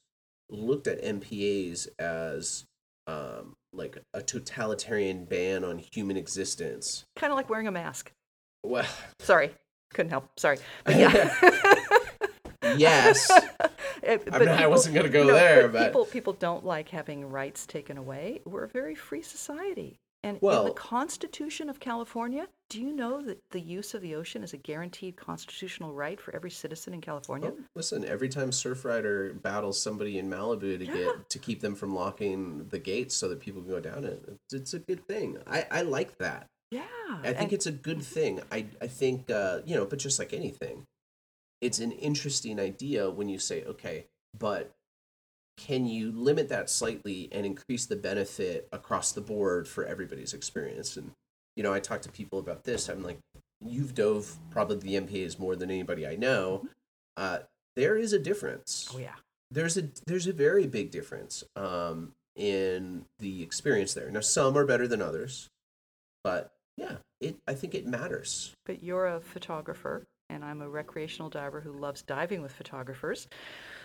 looked 0.49 0.87
at 0.87 1.01
MPAs 1.03 1.87
as 1.99 2.65
um, 3.07 3.55
like 3.73 3.97
a 4.13 4.21
totalitarian 4.21 5.25
ban 5.25 5.63
on 5.63 5.81
human 5.93 6.17
existence. 6.17 7.05
Kind 7.17 7.31
of 7.31 7.37
like 7.37 7.49
wearing 7.49 7.67
a 7.67 7.71
mask. 7.71 8.11
Well, 8.63 8.85
Sorry, 9.19 9.51
couldn't 9.93 10.11
help. 10.11 10.39
Sorry. 10.39 10.57
But 10.85 10.95
yeah. 10.97 11.33
yes. 12.77 13.31
Eh, 14.03 14.17
I, 14.31 14.39
mean, 14.39 14.49
I 14.49 14.65
wasn't 14.65 14.95
going 14.95 15.05
to 15.05 15.11
go 15.11 15.25
no, 15.25 15.33
there, 15.33 15.67
but 15.67 15.73
but 15.73 15.85
people 15.85 16.05
people 16.05 16.33
don't 16.33 16.65
like 16.65 16.89
having 16.89 17.29
rights 17.29 17.67
taken 17.67 17.99
away. 17.99 18.41
We're 18.45 18.63
a 18.63 18.67
very 18.67 18.95
free 18.95 19.21
society. 19.21 19.99
And 20.23 20.37
in 20.37 20.65
the 20.65 20.73
Constitution 20.75 21.67
of 21.69 21.79
California, 21.79 22.47
do 22.69 22.79
you 22.79 22.93
know 22.93 23.21
that 23.23 23.39
the 23.49 23.59
use 23.59 23.95
of 23.95 24.01
the 24.03 24.13
ocean 24.13 24.43
is 24.43 24.53
a 24.53 24.57
guaranteed 24.57 25.17
constitutional 25.17 25.93
right 25.93 26.21
for 26.21 26.35
every 26.35 26.51
citizen 26.51 26.93
in 26.93 27.01
California? 27.01 27.51
Oh, 27.51 27.59
listen, 27.75 28.05
every 28.05 28.29
time 28.29 28.51
Surfrider 28.51 29.41
battles 29.41 29.81
somebody 29.81 30.19
in 30.19 30.29
Malibu 30.29 30.77
to 30.77 30.85
Yeah. 30.85 30.93
get 30.93 31.29
to 31.29 31.39
keep 31.39 31.61
them 31.61 31.73
from 31.73 31.95
locking 31.95 32.67
the 32.69 32.77
gates 32.77 33.15
so 33.15 33.27
that 33.29 33.39
people 33.39 33.61
can 33.63 33.71
go 33.71 33.79
down 33.79 34.03
it, 34.03 34.23
it's, 34.27 34.53
it's 34.53 34.73
a 34.75 34.79
good 34.79 35.07
thing. 35.07 35.37
I, 35.47 35.65
I 35.71 35.81
like 35.81 36.17
that. 36.19 36.45
Yeah. 36.69 36.83
I 37.09 37.33
think 37.33 37.37
and- 37.39 37.53
it's 37.53 37.65
a 37.65 37.71
good 37.71 38.03
thing. 38.03 38.41
I 38.51 38.67
I 38.79 38.87
think 38.87 39.29
uh, 39.31 39.61
you 39.65 39.75
know, 39.75 39.85
but 39.85 39.97
just 39.99 40.19
like 40.19 40.33
anything, 40.33 40.83
it's 41.61 41.79
an 41.79 41.91
interesting 41.93 42.59
idea 42.59 43.09
when 43.09 43.27
you 43.27 43.39
say, 43.39 43.63
okay, 43.65 44.05
but 44.37 44.71
can 45.67 45.85
you 45.85 46.11
limit 46.11 46.49
that 46.49 46.69
slightly 46.69 47.29
and 47.31 47.45
increase 47.45 47.85
the 47.85 47.95
benefit 47.95 48.67
across 48.71 49.11
the 49.11 49.21
board 49.21 49.67
for 49.67 49.85
everybody's 49.85 50.33
experience? 50.33 50.97
And 50.97 51.11
you 51.55 51.63
know, 51.63 51.73
I 51.73 51.79
talk 51.79 52.01
to 52.01 52.09
people 52.09 52.39
about 52.39 52.63
this. 52.63 52.89
I'm 52.89 53.03
like, 53.03 53.19
you've 53.63 53.93
dove 53.93 54.35
probably 54.49 54.77
the 54.77 54.95
MPAs 54.95 55.37
more 55.37 55.55
than 55.55 55.69
anybody 55.69 56.07
I 56.07 56.15
know. 56.15 56.65
Uh, 57.15 57.39
there 57.75 57.95
is 57.95 58.11
a 58.11 58.19
difference 58.19 58.89
oh 58.93 58.97
yeah. 58.97 59.15
there's 59.49 59.77
a 59.77 59.83
there's 60.07 60.27
a 60.27 60.33
very 60.33 60.65
big 60.67 60.91
difference 60.91 61.43
um, 61.55 62.13
in 62.35 63.05
the 63.19 63.43
experience 63.43 63.93
there. 63.93 64.09
Now, 64.09 64.21
some 64.21 64.57
are 64.57 64.65
better 64.65 64.87
than 64.87 65.01
others, 65.01 65.49
but 66.23 66.51
yeah, 66.75 66.95
it 67.19 67.35
I 67.47 67.53
think 67.53 67.75
it 67.75 67.85
matters. 67.85 68.55
But 68.65 68.81
you're 68.81 69.05
a 69.05 69.21
photographer, 69.21 70.07
and 70.29 70.43
I'm 70.43 70.61
a 70.61 70.69
recreational 70.69 71.29
diver 71.29 71.61
who 71.61 71.71
loves 71.71 72.01
diving 72.01 72.41
with 72.41 72.51
photographers. 72.51 73.27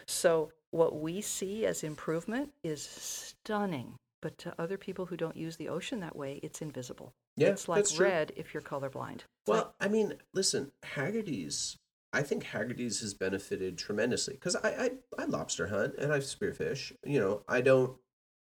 So 0.07 0.53
what 0.77 1.01
we 1.01 1.21
see 1.21 1.67
as 1.67 1.83
improvement 1.83 2.53
is 2.63 2.83
stunning. 2.83 3.95
But 4.23 4.39
to 4.39 4.55
other 4.59 4.77
people 4.79 5.07
who 5.07 5.17
don't 5.17 5.37
use 5.37 5.57
the 5.57 5.69
ocean 5.69 6.01
that 6.01 6.17
way, 6.17 6.41
it's 6.43 6.63
invisible. 6.63 7.13
Yeah, 7.37 7.49
it's 7.49 7.69
like 7.69 7.85
red 7.99 8.33
if 8.37 8.55
you're 8.55 8.63
colorblind. 8.63 9.21
Well, 9.47 9.75
like- 9.81 9.89
I 9.89 9.89
mean, 9.89 10.15
listen, 10.33 10.73
Haggerty's. 10.83 11.77
I 12.13 12.23
think 12.23 12.45
Haggerty's 12.45 13.01
has 13.01 13.13
benefited 13.15 13.77
tremendously 13.77 14.35
because 14.35 14.57
I, 14.57 14.69
I 14.71 14.91
I 15.19 15.25
lobster 15.27 15.67
hunt 15.69 15.95
and 15.99 16.13
I 16.13 16.19
spearfish. 16.21 16.93
You 17.05 17.21
know, 17.21 17.43
I 17.49 17.61
don't 17.61 17.97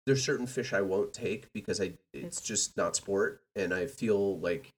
there's 0.05 0.23
certain 0.23 0.45
fish 0.45 0.71
I 0.71 0.81
won't 0.81 1.13
take 1.13 1.51
because 1.51 1.81
I 1.81 1.93
it's 2.13 2.37
It's- 2.37 2.41
just 2.41 2.77
not 2.77 2.95
sport, 2.95 3.41
and 3.55 3.73
I 3.73 3.87
feel 3.87 4.39
like 4.39 4.71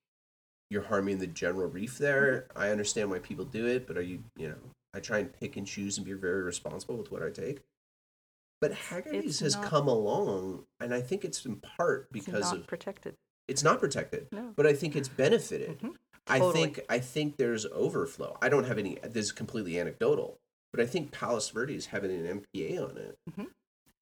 you're 0.69 0.83
harming 0.83 1.19
the 1.19 1.27
general 1.27 1.67
reef 1.69 1.97
there. 1.97 2.47
Mm-hmm. 2.49 2.59
I 2.61 2.69
understand 2.71 3.09
why 3.11 3.19
people 3.19 3.45
do 3.45 3.65
it, 3.67 3.87
but 3.87 3.97
are 3.97 4.01
you 4.01 4.23
you 4.37 4.49
know 4.49 4.55
I 4.93 4.99
try 4.99 5.19
and 5.19 5.31
pick 5.33 5.57
and 5.57 5.67
choose 5.67 5.97
and 5.97 6.05
be 6.05 6.13
very 6.13 6.41
responsible 6.43 6.97
with 6.97 7.11
what 7.11 7.21
I 7.23 7.29
take. 7.29 7.61
But 8.59 8.73
Haggerty's 8.73 9.25
it's 9.25 9.39
has 9.41 9.55
not- 9.55 9.65
come 9.65 9.87
along, 9.87 10.65
and 10.79 10.93
I 10.93 11.01
think 11.01 11.23
it's 11.23 11.45
in 11.45 11.57
part 11.57 12.07
It's 12.13 12.25
because 12.25 12.41
not 12.51 12.57
of 12.57 12.67
protected. 12.67 13.15
it's 13.47 13.63
not 13.63 13.79
protected, 13.79 14.27
No. 14.31 14.53
but 14.55 14.65
I 14.65 14.73
think 14.73 14.95
it's 14.95 15.07
benefited. 15.09 15.79
Mhm. 15.79 15.95
I 16.25 16.51
think 16.51 16.79
I 16.89 16.99
think 16.99 17.37
there's 17.37 17.65
overflow. 17.67 18.37
I 18.41 18.49
don't 18.49 18.63
have 18.65 18.77
any. 18.79 18.95
This 18.95 19.27
is 19.27 19.31
completely 19.31 19.79
anecdotal, 19.79 20.39
but 20.73 20.81
I 20.81 20.85
think 20.87 21.11
Palos 21.11 21.49
Verdes 21.51 21.87
having 21.87 22.11
an 22.11 22.25
MPA 22.25 22.77
on 22.79 22.97
it, 22.97 23.17
it- 23.37 23.47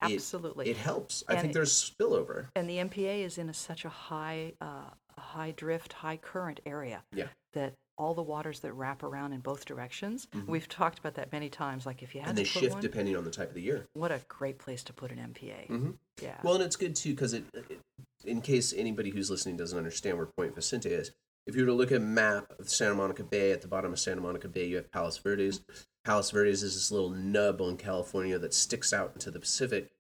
Absolutely. 0.02 0.70
it 0.70 0.78
helps. 0.78 1.24
I 1.28 1.34
And 1.34 1.42
think 1.42 1.52
it- 1.52 1.54
there's 1.56 1.74
spillover. 1.74 2.50
and 2.56 2.70
the 2.70 2.80
MPA 2.80 3.24
is 3.24 3.38
in 3.38 3.50
a, 3.50 3.54
such 3.54 3.84
a 3.86 3.90
high, 3.90 4.54
uh, 4.62 4.92
high 5.18 5.52
drift, 5.52 5.94
high 5.94 6.18
current 6.18 6.62
area 6.66 7.04
Yeah. 7.12 7.30
that 7.54 7.76
all 7.98 8.14
the 8.14 8.22
waters 8.24 8.60
that 8.62 8.74
wrap 8.74 9.04
around 9.04 9.34
in 9.34 9.40
both 9.40 9.66
directions. 9.66 10.28
Mhm. 10.34 10.48
We've 10.48 10.68
talked 10.68 11.00
about 11.00 11.14
that 11.16 11.32
many 11.32 11.50
times. 11.50 11.86
Like 11.86 12.04
if 12.04 12.14
you 12.14 12.22
had 12.22 12.30
and 12.30 12.38
they 12.38 12.44
shift 12.44 12.74
one, 12.74 12.82
depending 12.82 13.16
on 13.16 13.24
the 13.24 13.32
type 13.32 13.50
of 13.50 13.56
the 13.56 13.62
year. 13.62 13.88
what 13.94 14.12
a 14.12 14.22
great 14.28 14.58
place 14.60 14.84
to 14.84 14.94
put 14.94 15.12
an 15.12 15.20
MPA. 15.20 15.68
hmm 15.68 15.92
Yeah. 16.22 16.40
Well, 16.44 16.56
and 16.56 16.64
it's 16.64 16.76
good 16.76 16.96
too 16.96 17.12
because 17.12 17.34
it, 17.34 17.46
it, 17.54 17.80
in 18.26 18.42
case 18.42 18.74
anybody 18.74 19.12
who's 19.12 19.30
listening 19.30 19.58
doesn't 19.58 19.78
understand 19.78 20.18
where 20.18 20.26
Point 20.26 20.56
Vicente 20.56 20.90
is, 20.90 21.12
if 21.46 21.56
you 21.56 21.62
were 21.62 21.68
to 21.68 21.74
look 21.74 21.92
at 21.92 21.98
a 21.98 22.00
map 22.00 22.52
of 22.60 22.70
Santa 22.70 22.96
Monica 22.96 23.24
Bay, 23.24 23.52
at 23.52 23.62
the 23.62 23.68
bottom 23.68 23.94
of 23.94 24.00
Santa 24.00 24.20
Monica 24.22 24.48
Bay, 24.48 24.66
you 24.68 24.76
have 24.78 24.92
Palos 24.92 25.18
Verdes. 25.18 25.62
Palos 26.04 26.32
Verdes 26.32 26.64
is 26.64 26.74
this 26.74 26.92
little 26.92 27.10
nub 27.12 27.62
on 27.62 27.78
California 27.78 28.38
that 28.40 28.54
sticks 28.54 28.92
out 28.94 29.12
into 29.14 29.30
the 29.32 29.40
Pacific, 29.40 29.92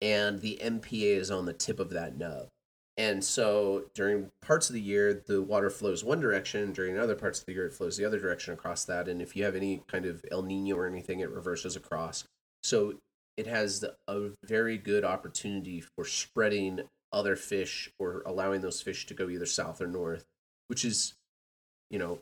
and 0.00 0.40
the 0.40 0.58
MPA 0.62 1.16
is 1.16 1.30
on 1.30 1.44
the 1.46 1.52
tip 1.52 1.78
of 1.78 1.90
that 1.90 2.16
nub. 2.16 2.48
And 2.96 3.24
so 3.24 3.84
during 3.94 4.30
parts 4.40 4.68
of 4.68 4.74
the 4.74 4.80
year, 4.80 5.22
the 5.26 5.42
water 5.42 5.68
flows 5.68 6.04
one 6.04 6.20
direction. 6.20 6.72
During 6.72 6.96
other 6.96 7.16
parts 7.16 7.40
of 7.40 7.46
the 7.46 7.52
year, 7.52 7.66
it 7.66 7.72
flows 7.72 7.96
the 7.96 8.04
other 8.04 8.20
direction 8.20 8.54
across 8.54 8.84
that. 8.84 9.08
And 9.08 9.20
if 9.20 9.34
you 9.34 9.44
have 9.44 9.56
any 9.56 9.82
kind 9.88 10.06
of 10.06 10.24
El 10.30 10.42
Nino 10.42 10.76
or 10.76 10.86
anything, 10.86 11.20
it 11.20 11.30
reverses 11.30 11.74
across. 11.74 12.24
So 12.62 12.94
it 13.36 13.48
has 13.48 13.84
a 14.06 14.30
very 14.44 14.78
good 14.78 15.04
opportunity 15.04 15.80
for 15.80 16.04
spreading 16.04 16.82
other 17.12 17.34
fish 17.34 17.90
or 17.98 18.22
allowing 18.26 18.60
those 18.60 18.80
fish 18.80 19.06
to 19.06 19.14
go 19.14 19.28
either 19.28 19.46
south 19.46 19.80
or 19.80 19.88
north, 19.88 20.24
which 20.68 20.84
is, 20.84 21.14
you 21.90 21.98
know, 21.98 22.20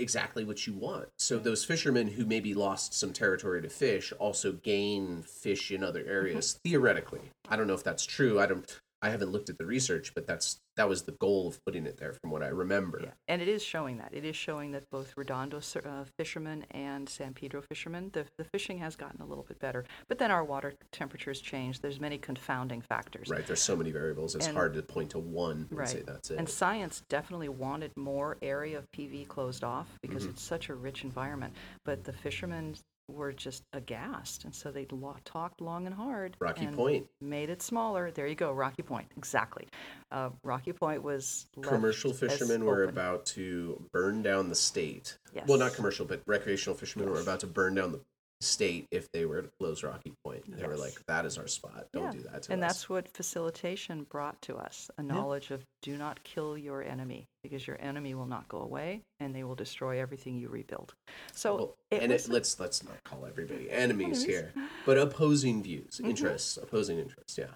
exactly 0.00 0.44
what 0.44 0.66
you 0.66 0.72
want. 0.72 1.08
So 1.18 1.38
those 1.38 1.64
fishermen 1.64 2.08
who 2.08 2.26
maybe 2.26 2.54
lost 2.54 2.94
some 2.94 3.12
territory 3.12 3.62
to 3.62 3.68
fish 3.68 4.12
also 4.18 4.52
gain 4.52 5.22
fish 5.22 5.70
in 5.70 5.84
other 5.84 6.00
mm-hmm. 6.00 6.10
areas 6.10 6.58
theoretically. 6.64 7.30
I 7.48 7.56
don't 7.56 7.68
know 7.68 7.74
if 7.74 7.84
that's 7.84 8.04
true. 8.04 8.40
I 8.40 8.46
don't 8.46 8.80
I 9.04 9.10
haven't 9.10 9.32
looked 9.32 9.50
at 9.50 9.58
the 9.58 9.66
research, 9.66 10.14
but 10.14 10.26
that's 10.26 10.62
that 10.76 10.88
was 10.88 11.02
the 11.02 11.12
goal 11.12 11.46
of 11.46 11.62
putting 11.66 11.84
it 11.84 11.98
there 11.98 12.14
from 12.14 12.30
what 12.30 12.42
I 12.42 12.48
remember. 12.48 13.00
Yeah, 13.04 13.10
and 13.28 13.42
it 13.42 13.48
is 13.48 13.62
showing 13.62 13.98
that. 13.98 14.08
It 14.14 14.24
is 14.24 14.34
showing 14.34 14.72
that 14.72 14.88
both 14.90 15.12
Redondo 15.14 15.58
uh, 15.58 16.04
fishermen 16.18 16.64
and 16.70 17.06
San 17.06 17.34
Pedro 17.34 17.60
fishermen, 17.68 18.08
the, 18.14 18.24
the 18.38 18.44
fishing 18.44 18.78
has 18.78 18.96
gotten 18.96 19.20
a 19.20 19.26
little 19.26 19.44
bit 19.44 19.58
better. 19.60 19.84
But 20.08 20.18
then 20.18 20.30
our 20.30 20.42
water 20.42 20.72
temperatures 20.90 21.40
change. 21.42 21.80
There's 21.80 22.00
many 22.00 22.16
confounding 22.16 22.80
factors. 22.80 23.28
Right, 23.28 23.46
there's 23.46 23.60
so 23.62 23.76
many 23.76 23.90
variables. 23.92 24.34
It's 24.34 24.46
And- 24.46 24.56
hard 24.56 24.72
to 24.74 24.82
point 24.82 25.10
to 25.10 25.18
one 25.18 25.66
and 25.70 25.78
Right. 25.78 25.88
say 25.88 26.02
that's 26.02 26.30
it. 26.30 26.38
And 26.38 26.48
science 26.48 27.02
definitely 27.10 27.50
wanted 27.50 27.92
more 27.96 28.38
area 28.40 28.78
of 28.78 28.90
PV 28.90 29.26
closed 29.28 29.62
off 29.64 29.88
because 30.00 30.26
Mhm. 30.26 30.30
it's 30.30 30.42
such 30.42 30.70
a 30.70 30.74
rich 30.74 31.04
environment. 31.04 31.52
But 31.84 32.04
the 32.04 32.12
fishermen 32.14 32.74
were 33.08 33.32
just 33.32 33.64
aghast. 33.72 34.44
And 34.44 34.54
so 34.54 34.70
they 34.70 34.86
lo- 34.90 35.16
talked 35.24 35.60
long 35.60 35.86
and 35.86 35.94
hard. 35.94 36.36
Rocky 36.40 36.64
and 36.66 36.76
Point. 36.76 37.06
Made 37.20 37.50
it 37.50 37.62
smaller. 37.62 38.10
There 38.10 38.26
you 38.26 38.34
go, 38.34 38.52
Rocky 38.52 38.82
Point. 38.82 39.08
Exactly. 39.16 39.66
Uh, 40.10 40.30
Rocky 40.42 40.72
Point 40.72 41.02
was. 41.02 41.46
commercial 41.62 42.12
fishermen 42.12 42.64
were 42.64 42.84
about 42.84 43.26
to 43.26 43.82
burn 43.92 44.22
down 44.22 44.48
the 44.48 44.54
state. 44.54 45.18
Yes. 45.34 45.46
Well, 45.48 45.58
not 45.58 45.74
commercial, 45.74 46.06
but 46.06 46.22
recreational 46.26 46.76
fishermen 46.76 47.10
were 47.10 47.20
about 47.20 47.40
to 47.40 47.46
burn 47.46 47.74
down 47.74 47.92
the 47.92 48.00
state 48.44 48.86
if 48.90 49.10
they 49.12 49.24
were 49.24 49.42
to 49.42 49.48
close 49.58 49.82
Rocky 49.82 50.12
Point. 50.24 50.44
They 50.56 50.66
were 50.66 50.76
like, 50.76 50.94
"That 51.06 51.24
is 51.26 51.38
our 51.38 51.46
spot. 51.48 51.86
Don't 51.92 52.04
Yeah, 52.04 52.10
do 52.12 52.20
that 52.30 52.42
to 52.44 52.52
and 52.52 52.62
us." 52.62 52.74
that's 52.74 52.88
what 52.88 53.08
facilitation 53.08 54.04
brought 54.04 54.40
to 54.42 54.56
us 54.56 54.90
a 54.98 55.02
knowledge 55.02 55.50
of 55.50 55.64
do 55.82 55.96
not 55.96 56.22
kill 56.24 56.56
your 56.56 56.82
enemy 56.82 57.26
because 57.42 57.66
your 57.66 57.76
enemy 57.80 58.14
will 58.14 58.26
not 58.26 58.48
go 58.48 58.58
away 58.58 59.02
and 59.20 59.34
they 59.34 59.44
will 59.44 59.54
destroy 59.54 60.00
everything 60.00 60.36
you 60.38 60.48
rebuild. 60.48 60.94
So 61.32 61.54
Well, 61.56 61.76
it 61.90 62.02
and 62.02 62.12
was, 62.12 62.28
it, 62.28 62.32
let's 62.32 62.60
let's 62.60 62.84
not 62.84 63.02
call 63.04 63.26
everybody 63.26 63.70
enemies 63.70 64.22
Enemies. 64.22 64.24
here, 64.24 64.52
but 64.86 64.98
opposing 64.98 65.62
views, 65.62 65.98
Mhm. 66.02 66.10
interests, 66.10 66.56
opposing 66.56 66.98
interests. 66.98 67.36
Yeah, 67.38 67.50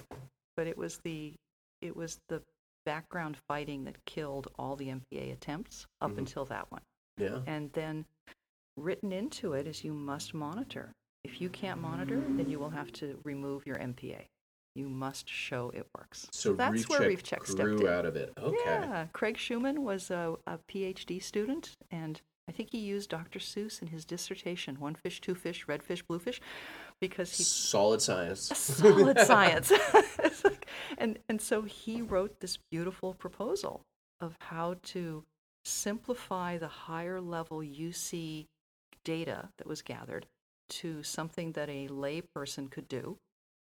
but 0.57 0.67
it 0.67 0.77
was 0.77 0.99
the 0.99 1.35
it 1.81 1.95
was 1.97 2.19
the 2.29 2.43
background 2.85 3.37
fighting 3.47 3.85
that 3.85 4.05
killed 4.07 4.49
all 4.59 4.75
the 4.75 4.89
MPA 4.89 5.31
attempts 5.31 5.87
up 6.01 6.13
Mhm. 6.13 6.19
until 6.19 6.45
that 6.47 6.71
one. 6.73 6.83
yeah. 7.19 7.43
And 7.47 7.73
then 7.73 8.07
written 8.79 9.13
into 9.13 9.53
it 9.53 9.67
is 9.67 9.85
you 9.85 9.93
must 9.93 10.35
monitor. 10.35 10.93
If 11.25 11.41
you 11.41 11.49
can't 11.49 11.81
monitor, 11.81 12.23
then 12.29 12.49
you 12.49 12.59
will 12.59 12.71
have 12.71 12.93
to 12.95 13.19
remove 13.25 13.67
your 13.67 13.77
MPA. 13.77 14.23
You 14.75 14.89
must 14.89 15.29
show 15.29 15.71
it 15.75 15.87
works. 15.97 16.29
So 16.31 16.53
that's 16.53 16.73
Reef 16.73 16.89
where 16.89 16.99
Check 17.01 17.09
Reef 17.09 17.23
Check 17.23 17.47
stepped 17.47 17.81
in. 17.81 17.89
out 17.89 18.07
of 18.07 18.17
it. 18.17 18.33
Okay. 18.41 18.57
Yeah, 18.65 19.07
Craig 19.13 19.37
Shuman 19.37 19.79
was 19.79 20.11
a, 20.11 20.37
a 20.47 20.59
PhD 20.71 21.21
student, 21.23 21.77
and 21.91 22.21
I 22.49 22.53
think 22.53 22.71
he 22.71 22.79
used 22.79 23.11
Dr. 23.11 23.41
Seuss 23.41 23.83
in 23.83 23.89
his 23.89 24.05
dissertation, 24.05 24.77
One 24.79 24.95
Fish, 24.95 25.21
Two 25.21 25.35
Fish, 25.35 25.67
Red 25.67 25.83
Fish, 25.83 26.03
Blue 26.03 26.21
Fish, 26.21 26.41
because 27.01 27.37
he 27.37 27.43
Solid 27.43 28.01
science. 28.01 28.41
solid 28.57 29.19
science. 29.21 29.73
And 30.97 31.19
and 31.29 31.41
so 31.41 31.63
he 31.63 32.03
wrote 32.03 32.41
this 32.41 32.59
beautiful 32.71 33.15
proposal 33.15 33.83
of 34.21 34.37
how 34.41 34.77
to 34.83 35.25
simplify 35.65 36.59
the 36.59 36.69
higher 36.69 37.21
level 37.21 37.59
UC 37.59 38.47
data 39.09 39.49
that 39.57 39.67
was 39.67 39.81
gathered 39.81 40.27
to 40.69 41.03
something 41.03 41.53
that 41.53 41.71
a 41.71 41.89
lay 41.89 42.21
person 42.35 42.69
could 42.69 42.87
do 42.89 43.17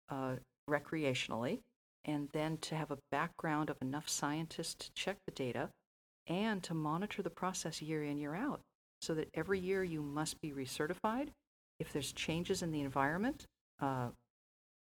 uh, 0.08 0.36
recreationally, 0.70 1.58
and 2.04 2.28
then 2.32 2.56
to 2.58 2.76
have 2.76 2.92
a 2.92 2.98
background 3.10 3.68
of 3.68 3.76
enough 3.82 4.08
scientists 4.08 4.74
to 4.74 4.92
check 4.94 5.16
the 5.26 5.32
data 5.32 5.68
and 6.28 6.62
to 6.62 6.74
monitor 6.74 7.22
the 7.22 7.36
process 7.42 7.82
year 7.82 8.04
in, 8.04 8.18
year 8.18 8.36
out, 8.36 8.60
so 9.00 9.14
that 9.14 9.28
every 9.34 9.58
year 9.58 9.82
you 9.82 10.00
must 10.00 10.40
be 10.40 10.52
recertified. 10.52 11.28
If 11.80 11.92
there's 11.92 12.12
changes 12.12 12.62
in 12.62 12.70
the 12.70 12.82
environment, 12.82 13.46
uh, 13.80 14.10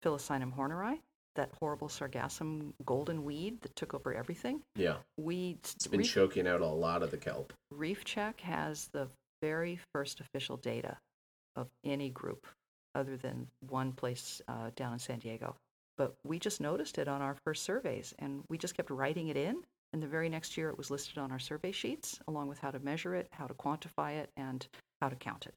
Philocynum 0.04 0.54
horneri, 0.54 1.00
that 1.36 1.52
horrible 1.58 1.88
sargassum 1.88 2.74
golden 2.84 3.24
weed 3.24 3.62
that 3.62 3.76
took 3.78 3.94
over 3.94 4.14
everything, 4.14 4.62
Yeah, 4.76 4.98
we 5.18 5.58
it's 5.64 5.88
been 5.88 6.02
Reef, 6.02 6.12
choking 6.12 6.48
out 6.48 6.60
a 6.60 6.68
lot 6.68 7.02
of 7.02 7.12
the 7.12 7.18
kelp. 7.18 7.54
Reef 7.72 8.04
Check 8.04 8.42
has 8.42 8.90
the 8.92 9.08
very 9.44 9.78
first 9.94 10.22
official 10.22 10.56
data 10.58 10.98
of 11.58 11.68
any 11.84 12.10
group 12.10 12.48
other 12.96 13.18
than 13.18 13.48
one 13.70 13.92
place 13.92 14.42
uh, 14.48 14.70
down 14.76 14.94
in 14.94 15.00
San 15.00 15.20
Diego. 15.20 15.56
But 15.98 16.14
we 16.26 16.40
just 16.40 16.62
noticed 16.62 16.98
it 16.98 17.08
on 17.10 17.22
our 17.22 17.36
first 17.44 17.64
surveys, 17.64 18.14
and 18.20 18.44
we 18.50 18.58
just 18.58 18.76
kept 18.78 18.90
writing 18.90 19.28
it 19.28 19.38
in. 19.38 19.58
And 19.92 20.02
the 20.02 20.08
very 20.08 20.30
next 20.30 20.58
year, 20.58 20.70
it 20.70 20.78
was 20.78 20.90
listed 20.90 21.18
on 21.18 21.32
our 21.32 21.40
survey 21.40 21.72
sheets, 21.72 22.20
along 22.28 22.48
with 22.48 22.60
how 22.60 22.72
to 22.72 22.80
measure 22.80 23.14
it, 23.16 23.28
how 23.32 23.46
to 23.48 23.54
quantify 23.54 24.14
it, 24.14 24.30
and 24.38 24.66
how 25.02 25.10
to 25.10 25.16
count 25.16 25.46
it. 25.46 25.54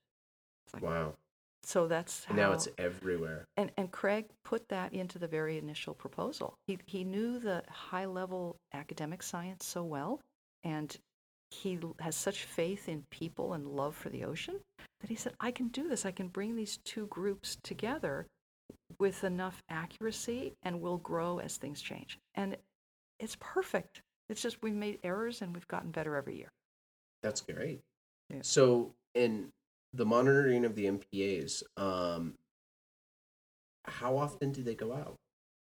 Like- 0.74 0.82
Wow. 0.82 1.14
So 1.62 1.89
that's 1.89 2.24
how. 2.24 2.34
Now 2.34 2.53
it's 2.53 2.68
everywhere. 2.78 3.45
And, 3.57 3.72
and 3.76 3.91
Craig 3.91 4.26
put 4.45 4.68
that 4.68 4.93
into 4.93 5.18
the 5.18 5.26
very 5.26 5.59
initial 5.59 5.95
proposal. 5.95 6.55
He, 6.66 6.78
he 6.87 7.03
knew 7.03 7.39
the 7.39 7.62
high 7.68 8.05
level 8.07 8.57
academic 8.72 9.22
science 9.22 9.64
so 9.64 9.82
well, 9.82 10.20
and 10.62 10.97
he 11.51 11.78
has 12.01 12.16
such 12.16 12.44
faith 12.44 12.88
in 12.88 13.05
people 13.11 13.53
and 13.53 13.66
love 13.66 13.94
for 13.94 14.09
the 14.09 14.24
ocean 14.24 14.61
that 15.01 15.11
he 15.11 15.16
said, 15.16 15.34
I 15.40 15.51
can 15.51 15.68
do 15.68 15.88
this. 15.88 16.05
I 16.05 16.11
can 16.11 16.28
bring 16.28 16.57
these 16.57 16.78
two 16.84 17.07
groups 17.07 17.57
together 17.62 18.26
with 18.99 19.24
enough 19.24 19.62
accuracy 19.68 20.55
and 20.62 20.80
we'll 20.80 20.99
grow 20.99 21.38
as 21.38 21.57
things 21.57 21.80
change. 21.80 22.18
And 22.34 22.57
it's 23.18 23.36
perfect. 23.40 24.03
It's 24.28 24.42
just 24.42 24.62
we've 24.62 24.74
made 24.74 24.99
errors 25.03 25.42
and 25.42 25.55
we've 25.55 25.68
gotten 25.68 25.90
better 25.90 26.16
every 26.16 26.36
year. 26.36 26.51
That's 27.22 27.40
great. 27.40 27.80
Yeah. 28.30 28.40
So, 28.42 28.94
in 29.14 29.49
the 29.94 30.05
monitoring 30.05 30.64
of 30.64 30.74
the 30.74 30.86
MPAs, 30.86 31.62
um, 31.76 32.34
how 33.84 34.16
often 34.16 34.53
do 34.53 34.62
they 34.62 34.74
go 34.74 34.92
out? 34.92 35.16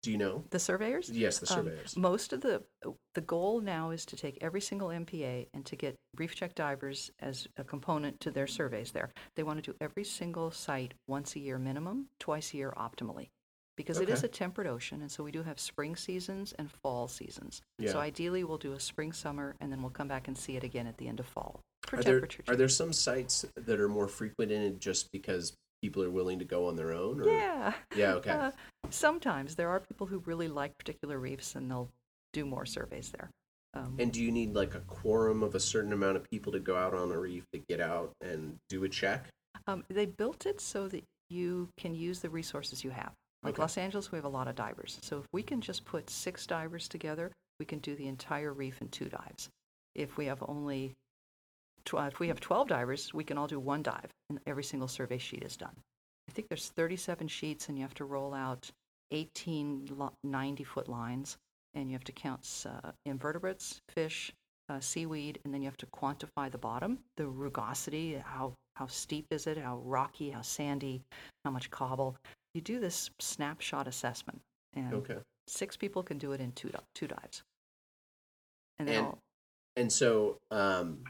Do 0.09 0.13
you 0.13 0.17
know? 0.17 0.43
The 0.49 0.59
surveyors? 0.59 1.11
Yes, 1.11 1.39
the 1.39 1.53
Um, 1.53 1.67
surveyors. 1.67 1.95
most 1.95 2.33
of 2.33 2.41
the 2.41 2.65
the 3.13 3.21
goal 3.21 3.61
now 3.61 3.91
is 3.91 4.07
to 4.07 4.17
take 4.17 4.39
every 4.41 4.63
single 4.63 4.89
MPA 4.89 5.49
and 5.53 5.67
to 5.67 5.77
get 5.77 5.97
reef 6.17 6.35
check 6.35 6.55
divers 6.55 7.11
as 7.19 7.47
a 7.59 7.65
component 7.65 8.19
to 8.21 8.31
their 8.31 8.47
surveys. 8.47 8.93
There, 8.93 9.11
they 9.37 9.43
want 9.43 9.63
to 9.63 9.71
do 9.73 9.77
every 9.83 10.05
single 10.05 10.51
site 10.51 10.95
once 11.07 11.37
a 11.37 11.41
year 11.41 11.59
minimum, 11.59 12.09
twice 12.19 12.55
a 12.55 12.57
year 12.57 12.73
optimally, 12.75 13.29
because 13.77 14.01
it 14.01 14.09
is 14.09 14.25
a 14.25 14.29
temperate 14.29 14.67
ocean, 14.67 15.03
and 15.03 15.13
so 15.13 15.23
we 15.23 15.31
do 15.31 15.43
have 15.43 15.61
spring 15.61 15.95
seasons 15.95 16.55
and 16.55 16.71
fall 16.71 17.07
seasons. 17.07 17.61
Yeah. 17.79 17.93
So 17.93 17.99
ideally, 17.99 18.45
we'll 18.45 18.57
do 18.57 18.73
a 18.73 18.81
spring, 18.81 19.13
summer, 19.13 19.57
and 19.61 19.71
then 19.71 19.83
we'll 19.83 19.91
come 19.91 20.09
back 20.09 20.27
and 20.27 20.39
see 20.39 20.57
it 20.57 20.65
again 20.65 20.87
at 20.87 20.97
the 20.97 21.07
end 21.09 21.21
of 21.21 21.27
fall 21.27 21.61
for 21.83 21.99
are 21.99 22.03
there 22.03 22.29
are 22.49 22.57
there 22.57 22.69
some 22.69 22.95
sites 22.95 23.45
that 23.57 23.79
are 23.79 23.89
more 23.89 24.09
frequent 24.09 24.53
in 24.53 24.63
it 24.63 24.81
just 24.81 25.13
because 25.13 25.53
people 25.83 26.03
are 26.03 26.11
willing 26.11 26.39
to 26.39 26.45
go 26.45 26.66
on 26.66 26.76
their 26.76 26.93
own? 26.93 27.20
Or? 27.20 27.29
Yeah. 27.29 27.72
Yeah. 27.95 28.14
Okay. 28.14 28.31
Uh, 28.31 28.51
Sometimes 28.91 29.55
there 29.55 29.68
are 29.68 29.81
people 29.81 30.07
who 30.07 30.18
really 30.20 30.49
like 30.49 30.76
particular 30.79 31.18
reefs 31.18 31.55
and 31.55 31.70
they'll 31.70 31.91
do 32.33 32.45
more 32.45 32.64
surveys 32.66 33.11
there. 33.11 33.31
Um, 33.74 33.97
And 33.99 34.12
do 34.12 34.22
you 34.22 34.33
need 34.33 34.55
like 34.55 34.74
a 34.74 34.81
quorum 34.81 35.43
of 35.43 35.55
a 35.55 35.61
certain 35.61 35.93
amount 35.93 36.16
of 36.16 36.24
people 36.31 36.53
to 36.53 36.59
go 36.61 36.76
out 36.76 36.95
on 36.95 37.11
a 37.12 37.18
reef 37.18 37.45
to 37.53 37.59
get 37.68 37.81
out 37.81 38.12
and 38.20 38.57
do 38.68 38.85
a 38.85 38.89
check? 38.89 39.26
um, 39.66 39.85
they 39.89 40.07
built 40.07 40.47
it 40.47 40.61
so 40.61 40.89
that 40.89 41.05
you 41.29 41.68
can 41.79 41.95
use 41.95 42.20
the 42.20 42.31
resources 42.31 42.83
you 42.83 42.91
have. 42.91 43.12
Like 43.43 43.55
Okay. 43.55 43.62
Los 43.62 43.76
Angeles, 43.76 44.11
we 44.11 44.16
have 44.16 44.24
a 44.24 44.29
lot 44.29 44.49
of 44.49 44.55
divers. 44.57 44.99
So 45.03 45.18
if 45.18 45.26
we 45.33 45.43
can 45.43 45.61
just 45.61 45.85
put 45.85 46.09
six 46.09 46.47
divers 46.47 46.89
together, 46.89 47.31
we 47.61 47.66
can 47.66 47.79
do 47.81 47.95
the 47.95 48.07
entire 48.09 48.53
reef 48.53 48.81
in 48.81 48.89
two 48.89 49.09
dives. 49.11 49.49
If 49.95 50.16
we 50.16 50.26
have 50.26 50.43
only, 50.49 50.95
tw- 51.89 52.07
if 52.12 52.18
we 52.20 52.28
have 52.28 52.41
12 52.41 52.68
divers, 52.68 53.12
we 53.14 53.24
can 53.24 53.39
all 53.39 53.47
do 53.47 53.59
one 53.59 53.82
dive, 53.82 54.11
and 54.30 54.39
every 54.47 54.64
single 54.64 54.89
survey 54.89 55.18
sheet 55.18 55.43
is 55.43 55.57
done. 55.57 55.74
I 56.28 56.32
think 56.32 56.49
there's 56.49 56.68
37 56.68 57.28
sheets, 57.28 57.68
and 57.68 57.78
you 57.78 57.82
have 57.84 57.95
to 57.95 58.05
roll 58.05 58.34
out 58.34 58.70
18 59.11 59.89
90 60.24 60.64
foot 60.64 60.89
lines, 60.89 61.36
and 61.74 61.89
you 61.89 61.95
have 61.95 62.05
to 62.05 62.12
count 62.12 62.47
uh, 62.68 62.91
invertebrates, 63.07 63.80
fish, 63.89 64.32
uh, 64.68 64.80
seaweed, 64.80 65.39
and 65.45 65.55
then 65.55 65.62
you 65.62 65.66
have 65.68 65.78
to 65.78 65.86
quantify 65.86 66.51
the 66.51 66.59
bottom, 66.59 66.99
the 67.16 67.26
rugosity, 67.26 68.16
how 68.24 68.53
how 68.76 68.86
steep 68.86 69.26
is 69.32 69.49
it, 69.49 69.59
how 69.59 69.78
rocky, 69.78 70.30
how 70.30 70.41
sandy, 70.43 71.01
how 71.45 71.51
much 71.51 71.68
cobble. 71.70 72.14
You 72.55 72.61
do 72.61 72.78
this 72.78 73.11
snapshot 73.18 73.89
assessment, 73.89 74.41
and 74.74 74.95
Okay. 74.95 75.18
six 75.49 75.76
people 75.76 76.03
can 76.05 76.18
do 76.18 76.32
it 76.32 76.41
in 76.41 76.53
two 76.53 76.70
two 76.95 77.09
dives. 77.09 77.43
And 78.78 78.86
then 78.86 78.97
And- 78.99 79.07
all, 79.07 79.18
And 79.76 79.93
so 79.93 80.36
um, 80.51 81.03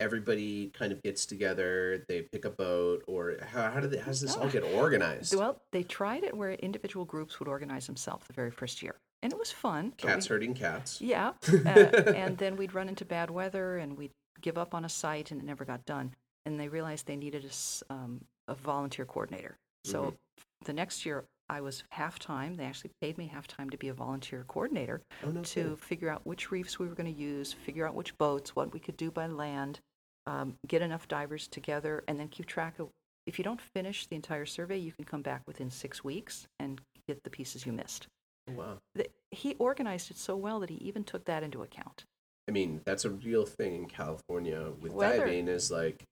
everybody 0.00 0.68
kind 0.68 0.92
of 0.92 1.02
gets 1.02 1.26
together, 1.26 2.04
they 2.08 2.22
pick 2.22 2.44
a 2.44 2.50
boat, 2.50 3.02
or 3.06 3.36
how, 3.52 3.70
how, 3.70 3.80
do 3.80 3.88
they, 3.88 3.98
how 3.98 4.06
does 4.06 4.20
this 4.20 4.36
all 4.36 4.48
get 4.48 4.62
organized? 4.62 5.34
well, 5.36 5.60
they 5.72 5.82
tried 5.82 6.24
it 6.24 6.36
where 6.36 6.52
individual 6.52 7.04
groups 7.04 7.38
would 7.40 7.48
organize 7.48 7.86
themselves 7.86 8.26
the 8.26 8.32
very 8.32 8.50
first 8.50 8.82
year, 8.82 8.96
and 9.22 9.32
it 9.32 9.38
was 9.38 9.50
fun. 9.50 9.92
Cats 9.96 10.28
we- 10.28 10.34
herding 10.34 10.54
cats. 10.54 11.00
Yeah, 11.00 11.32
uh, 11.66 11.68
and 12.14 12.38
then 12.38 12.56
we'd 12.56 12.74
run 12.74 12.88
into 12.88 13.04
bad 13.04 13.30
weather, 13.30 13.78
and 13.78 13.96
we'd 13.96 14.12
give 14.40 14.56
up 14.58 14.74
on 14.74 14.84
a 14.84 14.88
site, 14.88 15.30
and 15.30 15.40
it 15.40 15.44
never 15.44 15.64
got 15.64 15.84
done. 15.84 16.14
And 16.46 16.58
they 16.58 16.68
realized 16.68 17.06
they 17.06 17.16
needed 17.16 17.44
a, 17.44 17.92
um, 17.92 18.20
a 18.46 18.54
volunteer 18.54 19.04
coordinator. 19.04 19.56
So 19.84 20.02
Mhm. 20.02 20.16
the 20.64 20.72
next 20.72 21.04
year, 21.04 21.24
I 21.50 21.60
was 21.60 21.82
half 21.90 22.18
time. 22.18 22.54
They 22.56 22.64
actually 22.64 22.90
paid 23.00 23.16
me 23.18 23.26
half 23.26 23.46
time 23.46 23.70
to 23.70 23.76
be 23.78 23.88
a 23.88 23.94
volunteer 23.94 24.44
coordinator 24.48 25.00
Oh, 25.24 25.30
no 25.30 25.42
to 25.42 25.54
kidding. 25.54 25.76
figure 25.76 26.10
out 26.10 26.26
which 26.26 26.50
reefs 26.50 26.78
we 26.78 26.86
were 26.88 26.94
going 26.94 27.12
to 27.12 27.20
use, 27.20 27.52
figure 27.52 27.86
out 27.86 27.94
which 27.94 28.16
boats, 28.18 28.54
what 28.54 28.72
we 28.72 28.80
could 28.80 28.96
do 28.96 29.10
by 29.10 29.26
land, 29.26 29.80
um, 30.28 30.54
get 30.66 30.82
enough 30.82 31.08
divers 31.08 31.48
together, 31.48 32.04
and 32.06 32.18
then 32.20 32.28
keep 32.28 32.46
track 32.46 32.78
of. 32.78 32.88
If 33.26 33.38
you 33.38 33.44
don't 33.44 33.60
finish 33.60 34.06
the 34.06 34.16
entire 34.16 34.46
survey, 34.46 34.78
you 34.78 34.92
can 34.92 35.04
come 35.04 35.22
back 35.22 35.42
within 35.46 35.70
six 35.70 36.02
weeks 36.02 36.46
and 36.58 36.80
get 37.06 37.22
the 37.24 37.30
pieces 37.30 37.66
you 37.66 37.72
missed. 37.72 38.06
Oh, 38.48 38.52
wow. 38.54 38.78
The, 38.94 39.06
he 39.30 39.54
organized 39.58 40.10
it 40.10 40.16
so 40.16 40.34
well 40.34 40.60
that 40.60 40.70
he 40.70 40.76
even 40.76 41.04
took 41.04 41.24
that 41.26 41.42
into 41.42 41.62
account. 41.62 42.04
I 42.48 42.52
mean, 42.52 42.80
that's 42.86 43.04
a 43.04 43.10
real 43.10 43.44
thing 43.44 43.74
in 43.74 43.86
California 43.86 44.70
with 44.80 44.92
Weather. 44.92 45.18
diving 45.26 45.48
is 45.48 45.70
like 45.70 46.04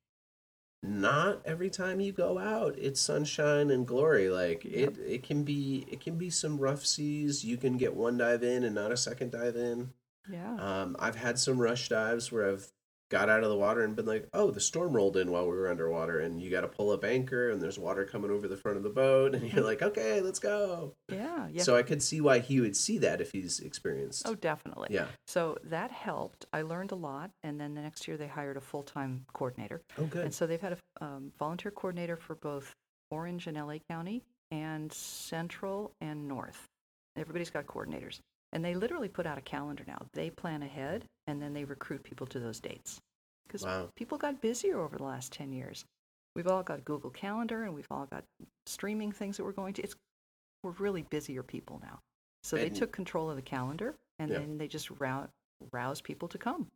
not 0.82 1.40
every 1.46 1.70
time 1.70 2.00
you 2.00 2.12
go 2.12 2.38
out 2.38 2.74
it's 2.78 3.00
sunshine 3.00 3.70
and 3.70 3.86
glory 3.86 4.28
like 4.28 4.64
it 4.64 4.96
it 4.98 5.22
can 5.22 5.42
be 5.42 5.84
it 5.90 6.00
can 6.00 6.16
be 6.16 6.28
some 6.30 6.58
rough 6.58 6.84
seas 6.84 7.44
you 7.44 7.56
can 7.56 7.76
get 7.76 7.94
one 7.94 8.16
dive 8.18 8.42
in 8.42 8.62
and 8.62 8.74
not 8.74 8.92
a 8.92 8.96
second 8.96 9.32
dive 9.32 9.56
in 9.56 9.90
Yeah. 10.30 10.54
um 10.60 10.94
i've 10.98 11.16
had 11.16 11.38
some 11.38 11.58
rush 11.58 11.88
dives 11.88 12.30
where 12.30 12.48
i've 12.52 12.68
got 13.10 13.28
out 13.28 13.42
of 13.42 13.48
the 13.48 13.56
water 13.56 13.82
and 13.82 13.94
been 13.94 14.06
like 14.06 14.28
oh 14.32 14.50
the 14.50 14.60
storm 14.60 14.92
rolled 14.92 15.16
in 15.16 15.30
while 15.30 15.44
we 15.44 15.56
were 15.56 15.68
underwater 15.68 16.20
and 16.20 16.40
you 16.40 16.50
got 16.50 16.62
to 16.62 16.68
pull 16.68 16.90
up 16.90 17.04
anchor 17.04 17.50
and 17.50 17.62
there's 17.62 17.78
water 17.78 18.04
coming 18.04 18.30
over 18.30 18.48
the 18.48 18.56
front 18.56 18.76
of 18.76 18.82
the 18.82 18.90
boat 18.90 19.34
and 19.36 19.52
you're 19.52 19.64
like 19.64 19.82
okay 19.82 20.20
let's 20.20 20.38
go 20.38 20.92
yeah. 21.10 21.46
Yeah. 21.50 21.62
so 21.62 21.76
i 21.76 21.82
could 21.82 22.02
see 22.02 22.20
why 22.20 22.40
he 22.40 22.60
would 22.60 22.76
see 22.76 22.98
that 22.98 23.20
if 23.20 23.30
he's 23.32 23.60
experienced 23.60 24.22
oh, 24.26 24.34
definitely. 24.34 24.88
yeah 24.90 25.06
So 25.26 25.56
that 25.64 25.90
helped. 25.90 26.46
I 26.52 26.62
learned 26.62 26.92
a 26.92 26.94
lot, 26.94 27.30
and 27.42 27.60
then 27.60 27.74
the 27.74 27.80
next 27.80 28.06
year 28.08 28.16
they 28.16 28.26
hired 28.26 28.56
a 28.56 28.60
full-time 28.60 29.24
coordinator, 29.32 29.82
oh 29.98 30.04
good 30.04 30.24
and 30.24 30.34
so 30.34 30.46
they've 30.46 30.60
had 30.60 30.72
a 30.72 31.04
um, 31.04 31.32
volunteer 31.38 31.70
coordinator 31.70 32.16
for 32.16 32.34
both 32.34 32.74
Orange 33.10 33.46
and 33.46 33.56
LA 33.56 33.78
County, 33.88 34.22
and 34.50 34.92
Central 34.92 35.92
and 36.00 36.28
North. 36.28 36.66
Everybody's 37.16 37.50
got 37.50 37.66
coordinators, 37.66 38.20
and 38.56 38.64
they 38.64 38.74
literally 38.74 39.08
put 39.08 39.26
out 39.26 39.36
a 39.36 39.42
calendar 39.42 39.84
now. 39.86 39.98
They 40.14 40.30
plan 40.30 40.62
ahead, 40.62 41.04
and 41.26 41.42
then 41.42 41.52
they 41.52 41.64
recruit 41.64 42.02
people 42.02 42.26
to 42.28 42.40
those 42.40 42.58
dates, 42.58 42.98
because 43.46 43.62
Wow. 43.64 43.90
people 43.96 44.16
got 44.16 44.40
busier 44.40 44.80
over 44.80 44.96
the 44.96 45.04
last 45.04 45.30
ten 45.30 45.52
years. 45.52 45.84
We've 46.34 46.46
all 46.46 46.62
got 46.62 46.82
Google 46.82 47.10
Calendar, 47.10 47.64
and 47.64 47.74
we've 47.74 47.86
all 47.90 48.06
got 48.06 48.24
streaming 48.64 49.12
things 49.12 49.36
that 49.36 49.44
we're 49.44 49.52
going 49.52 49.74
to. 49.74 49.82
It's 49.82 49.94
we're 50.62 50.70
really 50.70 51.02
busier 51.02 51.42
people 51.42 51.80
now. 51.82 52.00
So 52.44 52.56
they 52.56 52.70
took 52.70 52.92
control 52.92 53.28
of 53.28 53.36
the 53.36 53.42
calendar, 53.42 53.94
and 54.18 54.30
Yeah. 54.30 54.38
then 54.38 54.56
they 54.56 54.68
just 54.68 54.88
rou- 54.90 55.28
rouse 55.70 56.00
people 56.00 56.26
to 56.28 56.38
come. 56.38 56.70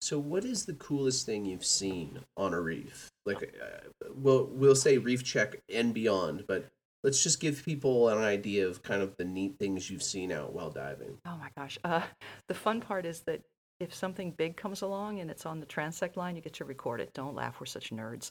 So, 0.00 0.20
what 0.20 0.44
is 0.44 0.64
the 0.66 0.74
coolest 0.74 1.26
thing 1.26 1.44
you've 1.44 1.64
seen 1.64 2.20
on 2.36 2.54
a 2.54 2.60
reef? 2.60 3.10
Like, 3.24 3.52
uh, 3.60 3.88
we'll 4.14 4.46
we'll 4.46 4.76
say 4.76 4.96
reef 4.98 5.24
check 5.24 5.60
and 5.68 5.92
beyond, 5.92 6.46
but 6.46 6.70
let's 7.04 7.22
just 7.22 7.40
give 7.40 7.64
people 7.64 8.08
an 8.08 8.18
idea 8.18 8.66
of 8.66 8.82
kind 8.82 9.02
of 9.02 9.16
the 9.16 9.24
neat 9.24 9.58
things 9.58 9.90
you've 9.90 10.02
seen 10.02 10.32
out 10.32 10.52
while 10.52 10.70
diving. 10.70 11.18
Oh 11.26 11.36
my 11.38 11.50
gosh. 11.56 11.78
Uh, 11.84 12.02
the 12.48 12.54
fun 12.54 12.80
part 12.80 13.06
is 13.06 13.20
that 13.22 13.42
if 13.78 13.94
something 13.94 14.30
big 14.30 14.56
comes 14.56 14.82
along 14.82 15.20
and 15.20 15.30
it's 15.30 15.44
on 15.44 15.60
the 15.60 15.66
transect 15.66 16.16
line, 16.16 16.34
you 16.34 16.42
get 16.42 16.54
to 16.54 16.64
record 16.64 17.00
it. 17.00 17.12
Don't 17.12 17.34
laugh, 17.34 17.60
we're 17.60 17.66
such 17.66 17.90
nerds. 17.90 18.30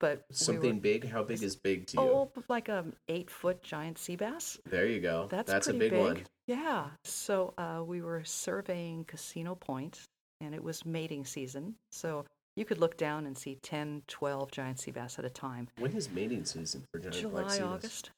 But 0.00 0.24
we 0.28 0.34
Something 0.34 0.76
were, 0.76 0.80
big. 0.80 1.08
How 1.08 1.22
big 1.22 1.42
is 1.42 1.56
big 1.56 1.86
to 1.88 1.98
you? 1.98 2.02
oh, 2.02 2.32
like 2.48 2.68
a 2.68 2.86
eight 3.08 3.30
foot 3.30 3.62
giant 3.62 3.98
sea 3.98 4.16
bass. 4.16 4.58
there 4.66 4.86
you 4.86 5.00
go. 5.00 5.28
That's, 5.30 5.50
That's 5.50 5.68
a 5.68 5.74
pretty 5.74 5.90
big, 5.90 5.98
one. 5.98 6.22
Yeah. 6.46 6.86
So 7.04 7.54
uh, 7.58 7.84
we 7.84 8.00
were 8.02 8.24
surveying 8.24 9.04
Casino 9.04 9.54
Point, 9.54 10.00
and 10.40 10.54
it 10.54 10.64
was 10.64 10.84
mating 10.84 11.24
season. 11.26 11.74
So 11.92 12.24
you 12.56 12.64
could 12.64 12.78
look 12.78 12.96
down 12.96 13.26
and 13.26 13.36
see 13.36 13.58
10, 13.62 14.02
12 14.08 14.50
giant 14.50 14.78
sea 14.80 14.90
bass 14.90 15.18
at 15.18 15.24
a 15.24 15.30
time. 15.30 15.68
When 15.78 15.92
is 15.92 16.10
mating 16.10 16.44
season 16.44 16.82
for 16.92 16.98
giant 17.00 17.14
black 17.32 17.46
July, 17.46 17.48
sea 17.54 17.60
bass? 17.60 17.68
August. 17.68 18.10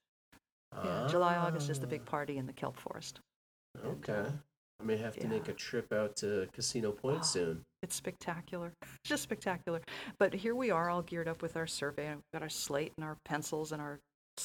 Yeah, 0.84 1.06
July, 1.10 1.36
August 1.36 1.68
is 1.68 1.78
the 1.80 1.86
big 1.86 2.02
Ah, 2.06 2.10
party 2.10 2.38
in 2.38 2.46
the 2.46 2.52
kelp 2.52 2.76
forest. 2.78 3.20
and, 3.74 3.86
Okay. 4.08 4.12
uh, 4.12 4.30
I 4.80 4.84
may 4.84 4.96
have 4.96 5.16
to 5.16 5.28
make 5.28 5.48
a 5.48 5.52
trip 5.52 5.92
out 5.92 6.16
to 6.16 6.48
Casino 6.52 6.92
Point 6.92 7.20
Oh. 7.20 7.24
soon. 7.24 7.62
It's 7.82 7.94
spectacular. 7.94 8.72
It's 8.82 8.90
just 9.04 9.22
spectacular. 9.22 9.80
But 10.18 10.34
here 10.34 10.54
we 10.54 10.70
are, 10.70 10.88
all 10.88 11.02
geared 11.02 11.28
up 11.28 11.42
with 11.42 11.56
our 11.56 11.66
survey. 11.66 12.06
and 12.06 12.16
We've 12.16 12.32
got 12.32 12.42
our 12.42 12.48
slate 12.48 12.92
and 12.96 13.04
our 13.04 13.16
pencils 13.24 13.70
and 13.72 13.80
our 13.82 14.00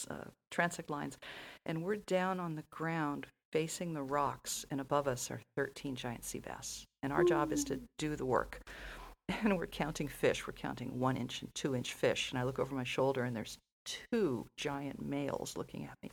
uh, 0.10 0.26
transect 0.52 0.90
lines. 0.90 1.18
And 1.66 1.84
we're 1.84 1.96
down 1.96 2.40
on 2.42 2.56
the 2.56 2.64
ground 2.72 3.28
facing 3.54 3.94
the 3.94 4.04
rocks, 4.04 4.66
and 4.70 4.82
above 4.82 5.08
us 5.08 5.32
are 5.32 5.40
13 5.56 5.96
giant 5.96 6.26
sea 6.26 6.40
bass. 6.40 6.84
And 7.02 7.14
our 7.14 7.24
job 7.24 7.54
is 7.54 7.64
to 7.66 7.80
do 7.98 8.16
the 8.18 8.26
work. 8.26 8.60
And 9.44 9.58
we're 9.58 9.68
counting 9.68 10.08
fish. 10.08 10.48
We're 10.48 10.54
counting 10.54 11.00
one 11.00 11.18
inch 11.18 11.42
and 11.42 11.54
two 11.54 11.76
inch 11.76 11.94
fish. 11.94 12.32
And 12.32 12.40
I 12.40 12.44
look 12.44 12.60
over 12.60 12.74
my 12.76 12.84
shoulder, 12.84 13.24
and 13.24 13.36
there's 13.36 13.58
two 13.86 14.46
giant 14.58 15.02
males 15.06 15.56
looking 15.58 15.84
at 15.86 15.96
me. 16.04 16.12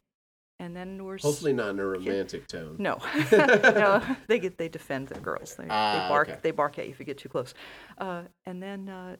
And 0.60 0.74
then 0.76 1.04
we're 1.04 1.16
s- 1.16 1.22
Hopefully 1.22 1.52
not 1.52 1.70
in 1.70 1.78
a 1.80 1.84
romantic 1.86 2.46
tone. 2.46 2.76
no, 2.78 2.98
no, 3.32 4.02
they 4.28 4.38
get 4.38 4.56
they 4.58 4.68
defend 4.68 5.08
their 5.08 5.20
girls. 5.20 5.54
They, 5.56 5.66
Ah, 5.68 5.92
they 6.04 6.08
bark 6.08 6.28
okay. 6.28 6.38
they 6.42 6.50
bark 6.50 6.78
at 6.78 6.86
you 6.86 6.92
if 6.92 6.98
you 7.00 7.04
get 7.04 7.18
too 7.18 7.28
close. 7.28 7.54
Uh, 7.98 8.22
and 8.46 8.62
then 8.62 8.88
uh, 8.88 9.16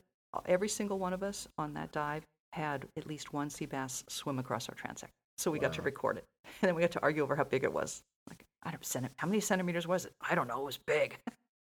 every 0.47 0.69
single 0.69 0.99
one 0.99 1.13
of 1.13 1.23
us 1.23 1.49
on 1.59 1.75
that 1.75 1.91
dive 1.93 2.23
had 2.53 2.87
at 2.97 3.07
least 3.07 3.33
one 3.33 3.51
sea 3.51 3.67
bass 3.67 4.05
swim 4.09 4.39
across 4.39 4.69
our 4.69 4.75
transect. 4.77 5.11
So 5.39 5.51
we 5.51 5.59
got 5.59 5.73
to 5.75 5.83
record 5.83 6.17
it, 6.19 6.25
and 6.63 6.69
then 6.69 6.75
we 6.77 6.83
got 6.83 6.93
to 6.93 7.03
argue 7.03 7.23
over 7.25 7.35
how 7.35 7.43
big 7.45 7.65
it 7.65 7.73
was. 7.73 8.03
Like 8.29 8.45
I 8.63 8.71
don't 8.71 8.83
centi- 8.83 9.11
how 9.17 9.27
many 9.27 9.41
centimeters 9.41 9.87
was 9.89 10.05
it? 10.05 10.13
I 10.21 10.35
don't 10.37 10.47
know. 10.47 10.59
It 10.61 10.65
was 10.65 10.79
big. 10.87 11.19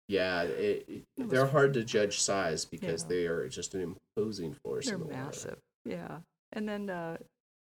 Yeah, 0.09 0.43
it, 0.43 0.85
it- 0.89 1.05
they're 1.29 1.47
hard 1.47 1.75
to 1.75 1.85
judge 1.85 2.21
size 2.21 2.65
because 2.65 3.03
Yeah. 3.03 3.09
they 3.09 3.27
are 3.27 3.49
just 3.49 3.75
an 3.75 3.95
imposing 4.17 4.55
force. 4.65 4.87
They're 4.87 4.95
in 4.95 5.01
the 5.01 5.07
water. 5.07 5.25
massive. 5.25 5.59
Yeah. 5.85 6.19
And 6.53 6.69
then 6.69 6.89
uh, 6.91 7.19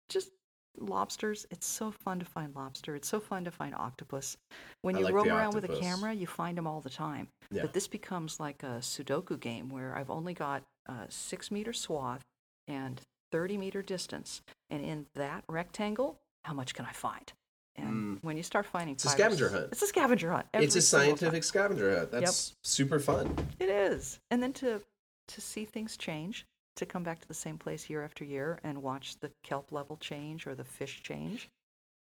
just 0.08 0.30
lobsters. 0.78 1.46
It's 1.50 1.66
so 1.66 1.90
fun 1.90 2.20
to 2.20 2.24
find 2.24 2.54
lobster. 2.54 2.94
It's 2.94 3.08
so 3.08 3.18
fun 3.18 3.44
to 3.44 3.50
find 3.50 3.74
octopus. 3.74 4.36
When 4.82 4.96
you 4.96 5.04
like 5.04 5.14
roam 5.14 5.28
around 5.28 5.54
with 5.54 5.64
a 5.64 5.80
camera, 5.80 6.12
you 6.12 6.26
find 6.28 6.56
them 6.56 6.66
all 6.68 6.80
the 6.80 6.90
time. 6.90 7.28
Yeah. 7.50 7.62
But 7.62 7.72
this 7.72 7.88
becomes 7.88 8.38
like 8.38 8.62
a 8.62 8.78
Sudoku 8.80 9.38
game 9.40 9.68
where 9.68 9.96
I've 9.96 10.10
only 10.10 10.34
got 10.34 10.62
a 10.86 11.06
six 11.08 11.50
meter 11.50 11.72
swath 11.72 12.22
and 12.68 13.00
30 13.32 13.56
meter 13.56 13.82
distance. 13.82 14.42
And 14.70 14.84
in 14.84 15.06
that 15.16 15.42
rectangle, 15.48 16.18
how 16.44 16.54
much 16.54 16.74
can 16.74 16.84
I 16.84 16.92
find? 16.92 17.32
And 17.78 18.18
when 18.22 18.36
you 18.36 18.42
start 18.42 18.66
finding 18.66 18.94
Mm. 18.94 18.98
It's 18.98 19.04
a 19.04 19.08
scavenger 19.10 19.48
hunt. 19.48 19.68
It's 19.72 19.82
a 19.82 19.86
scavenger 19.86 20.30
hunt. 20.30 20.46
it's 20.54 20.76
a 20.76 20.82
single 20.82 21.08
time. 21.08 21.16
scientific 21.18 21.44
scavenger 21.44 21.96
hunt. 21.96 22.10
That's 22.10 22.56
super 22.62 22.98
fun. 22.98 23.34
It 23.58 23.68
is. 23.68 24.20
And 24.30 24.42
then 24.42 24.52
to 24.54 24.82
to 25.28 25.40
see 25.42 25.64
things 25.66 25.96
change, 25.98 26.46
to 26.76 26.86
come 26.86 27.02
back 27.02 27.20
to 27.20 27.28
the 27.28 27.34
same 27.34 27.58
place 27.58 27.90
year 27.90 28.02
after 28.02 28.24
year 28.24 28.58
and 28.64 28.82
watch 28.82 29.20
the 29.20 29.30
kelp 29.42 29.70
level 29.72 29.96
change 29.98 30.46
or 30.46 30.54
the 30.54 30.64
fish 30.64 31.02
change. 31.02 31.50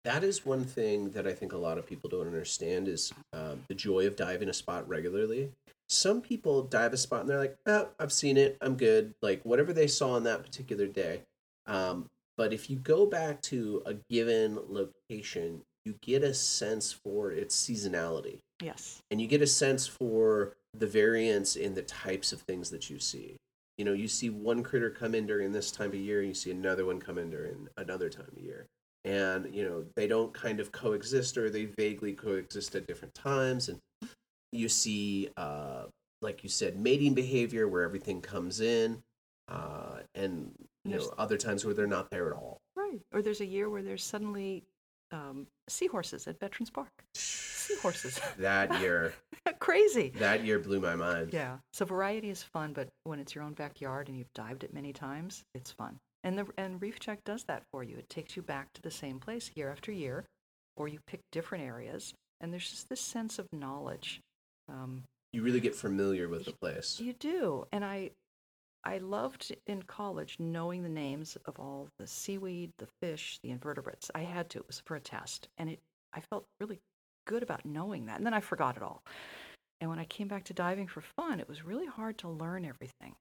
That 0.05 0.23
is 0.23 0.47
one 0.47 0.65
thing 0.65 1.11
that 1.11 1.27
I 1.27 1.33
think 1.33 1.53
a 1.53 1.57
lot 1.59 1.79
of 1.79 1.87
people 1.87 2.09
don't 2.09 2.29
understand 2.29 2.87
is 2.87 3.13
um, 3.33 3.65
the 3.67 3.75
joy 3.75 4.07
of 4.07 4.15
diving 4.15 4.49
a 4.49 4.53
spot 4.53 4.89
regularly. 4.89 5.51
Some 5.89 6.21
people 6.21 6.63
dive 6.63 6.93
a 6.93 6.97
spot 6.97 7.23
and 7.23 7.29
they're 7.29 7.39
like, 7.39 7.57
"Oh, 7.67 7.89
I've 7.99 8.13
seen 8.13 8.37
it. 8.37 8.57
I'm 8.61 8.77
good." 8.77 9.15
Like 9.23 9.43
whatever 9.43 9.73
they 9.73 9.89
saw 9.89 10.13
on 10.13 10.23
that 10.25 10.45
particular 10.45 10.87
day. 10.87 11.23
Um, 11.67 12.09
but 12.37 12.53
if 12.53 12.69
you 12.71 12.77
go 12.77 13.07
back 13.07 13.41
to 13.43 13.83
a 13.87 13.95
given 14.11 14.59
location, 14.69 15.63
you 15.85 15.95
get 16.03 16.23
a 16.23 16.35
sense 16.35 16.93
for 16.93 17.31
its 17.31 17.55
seasonality 17.57 18.39
Yes. 18.63 19.01
and 19.11 19.21
you 19.21 19.27
get 19.29 19.43
a 19.43 19.47
sense 19.47 19.87
for 19.87 20.55
the 20.75 20.87
variance 20.87 21.57
in 21.57 21.75
the 21.75 21.83
types 21.83 22.33
of 22.33 22.41
things 22.43 22.71
that 22.71 22.91
you 22.91 22.99
see. 22.99 23.37
You 23.79 23.85
know, 23.85 23.93
you 23.93 24.09
see 24.09 24.31
one 24.31 24.63
critter 24.63 24.91
come 24.91 25.15
in 25.15 25.27
during 25.27 25.53
this 25.53 25.71
time 25.71 25.91
of 25.91 25.95
year, 25.97 26.21
and 26.21 26.29
you 26.29 26.35
see 26.35 26.51
another 26.51 26.85
one 26.87 26.99
come 26.99 27.19
in 27.19 27.31
during 27.31 27.69
another 27.77 28.09
time 28.09 28.29
of 28.35 28.43
year. 28.43 28.67
And, 29.05 29.55
you 29.55 29.63
know, 29.65 29.85
they 29.95 30.07
don't 30.09 30.33
kind 30.35 30.59
of 30.61 30.73
coexist 30.73 31.37
or 31.39 31.49
they 31.51 31.67
vaguely 31.67 32.13
coexist 32.15 32.75
at 32.75 32.87
different 32.87 33.15
times. 33.15 33.69
And 33.69 33.79
you 34.51 34.69
see, 34.69 35.29
uh, 35.37 35.85
like 36.23 36.43
you 36.43 36.49
said, 36.49 36.79
mating 36.81 37.15
behavior 37.15 37.69
where 37.69 37.83
everything 37.83 38.21
comes 38.23 38.61
in, 38.61 39.03
uh, 39.49 39.99
and, 40.15 40.51
you 40.87 40.93
know, 40.97 40.99
There's- 40.99 41.15
other 41.19 41.37
times 41.37 41.65
where 41.65 41.75
they're 41.75 41.87
not 41.87 42.11
there 42.11 42.29
at 42.29 42.35
all. 42.35 42.59
Right. 42.77 43.01
Or 43.13 43.23
there's 43.23 43.41
a 43.41 43.47
year 43.47 43.69
where 43.71 43.83
there's 43.83 44.05
suddenly 44.05 44.65
um, 45.13 45.47
seahorses 45.69 46.27
at 46.27 46.39
Veterans 46.41 46.71
Park. 46.71 46.91
Seahorses. 47.15 48.21
That 48.39 48.81
year, 48.81 49.15
Crazy. 49.59 50.11
that 50.19 50.45
year 50.45 50.59
blew 50.59 50.81
my 50.81 50.95
mind. 50.95 51.33
Yeah. 51.33 51.57
So 51.73 51.85
variety 51.85 52.31
is 52.31 52.43
fun, 52.43 52.73
but 52.73 52.89
when 53.05 53.19
it's 53.19 53.35
your 53.35 53.45
own 53.45 53.55
backyard 53.55 54.09
and 54.09 54.17
you've 54.19 54.33
dived 54.35 54.65
it 54.65 54.73
many 54.75 54.93
times, 54.93 55.43
it's 55.55 55.71
fun. 55.73 55.99
And 56.25 56.39
the 56.39 56.47
and 56.57 56.81
Reef 56.83 56.99
Check 56.99 57.21
does 57.25 57.45
that 57.45 57.63
for 57.73 57.83
you. 57.85 57.97
It 57.97 58.09
takes 58.09 58.37
you 58.37 58.43
back 58.43 58.73
to 58.75 58.83
the 58.83 58.91
same 58.91 59.19
place 59.21 59.51
year 59.55 59.71
after 59.71 59.93
year, 59.93 60.25
or 60.77 60.89
you 60.89 60.99
pick 61.07 61.21
different 61.33 61.65
areas, 61.65 62.15
and 62.41 62.53
there's 62.53 62.69
just 62.71 62.89
this 62.89 63.01
sense 63.01 63.39
of 63.39 63.47
knowledge. 63.53 64.21
Um, 64.69 65.05
You 65.33 65.43
really 65.43 65.61
get 65.61 65.75
familiar 65.77 66.29
with 66.29 66.45
the 66.45 66.53
place. 66.61 66.99
you 67.01 67.13
do, 67.13 67.67
and 67.73 67.85
I, 67.85 68.11
I 68.87 68.99
loved 68.99 69.53
in 69.67 69.83
college 69.83 70.37
knowing 70.39 70.85
the 70.85 70.89
names 70.89 71.37
of 71.47 71.59
all 71.59 71.89
the 71.99 72.07
seaweed, 72.07 72.71
the 72.79 72.87
fish, 73.03 73.41
the 73.43 73.51
invertebrates. 73.51 74.13
I 74.15 74.21
had 74.21 74.49
to. 74.51 74.61
It 74.61 74.67
was 74.69 74.81
for 74.87 74.95
a 74.95 75.01
test, 75.01 75.49
and 75.59 75.71
it. 75.71 75.81
I 76.15 76.21
felt 76.21 76.47
really 76.61 76.79
good 77.27 77.43
about 77.43 77.67
knowing 77.67 78.07
that, 78.07 78.19
and 78.19 78.25
then 78.25 78.33
I 78.33 78.41
forgot 78.41 78.77
it 78.77 78.85
all. 78.85 79.03
And 79.81 79.91
when 79.91 79.99
I 79.99 80.05
came 80.05 80.29
back 80.29 80.45
to 80.45 80.55
diving 80.55 80.87
for 80.87 81.01
fun, 81.01 81.41
it 81.41 81.49
was 81.49 81.65
really 81.65 81.87
hard 81.87 82.17
to 82.19 82.29
learn 82.29 82.65
everything, 82.65 83.17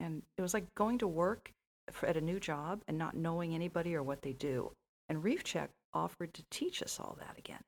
and 0.00 0.22
it 0.38 0.42
was 0.42 0.54
like 0.54 0.64
going 0.74 0.96
to 0.98 1.06
work 1.06 1.50
for, 1.90 2.06
at 2.06 2.16
a 2.16 2.22
new 2.22 2.40
job 2.40 2.80
and 2.88 2.96
not 2.96 3.14
knowing 3.14 3.54
anybody 3.54 3.94
or 3.94 4.02
what 4.02 4.22
they 4.22 4.32
do. 4.32 4.72
And 5.10 5.22
Reef 5.22 5.44
Check 5.44 5.68
offered 5.92 6.32
to 6.32 6.42
teach 6.50 6.82
us 6.82 6.98
all 6.98 7.18
that 7.20 7.38
again, 7.38 7.62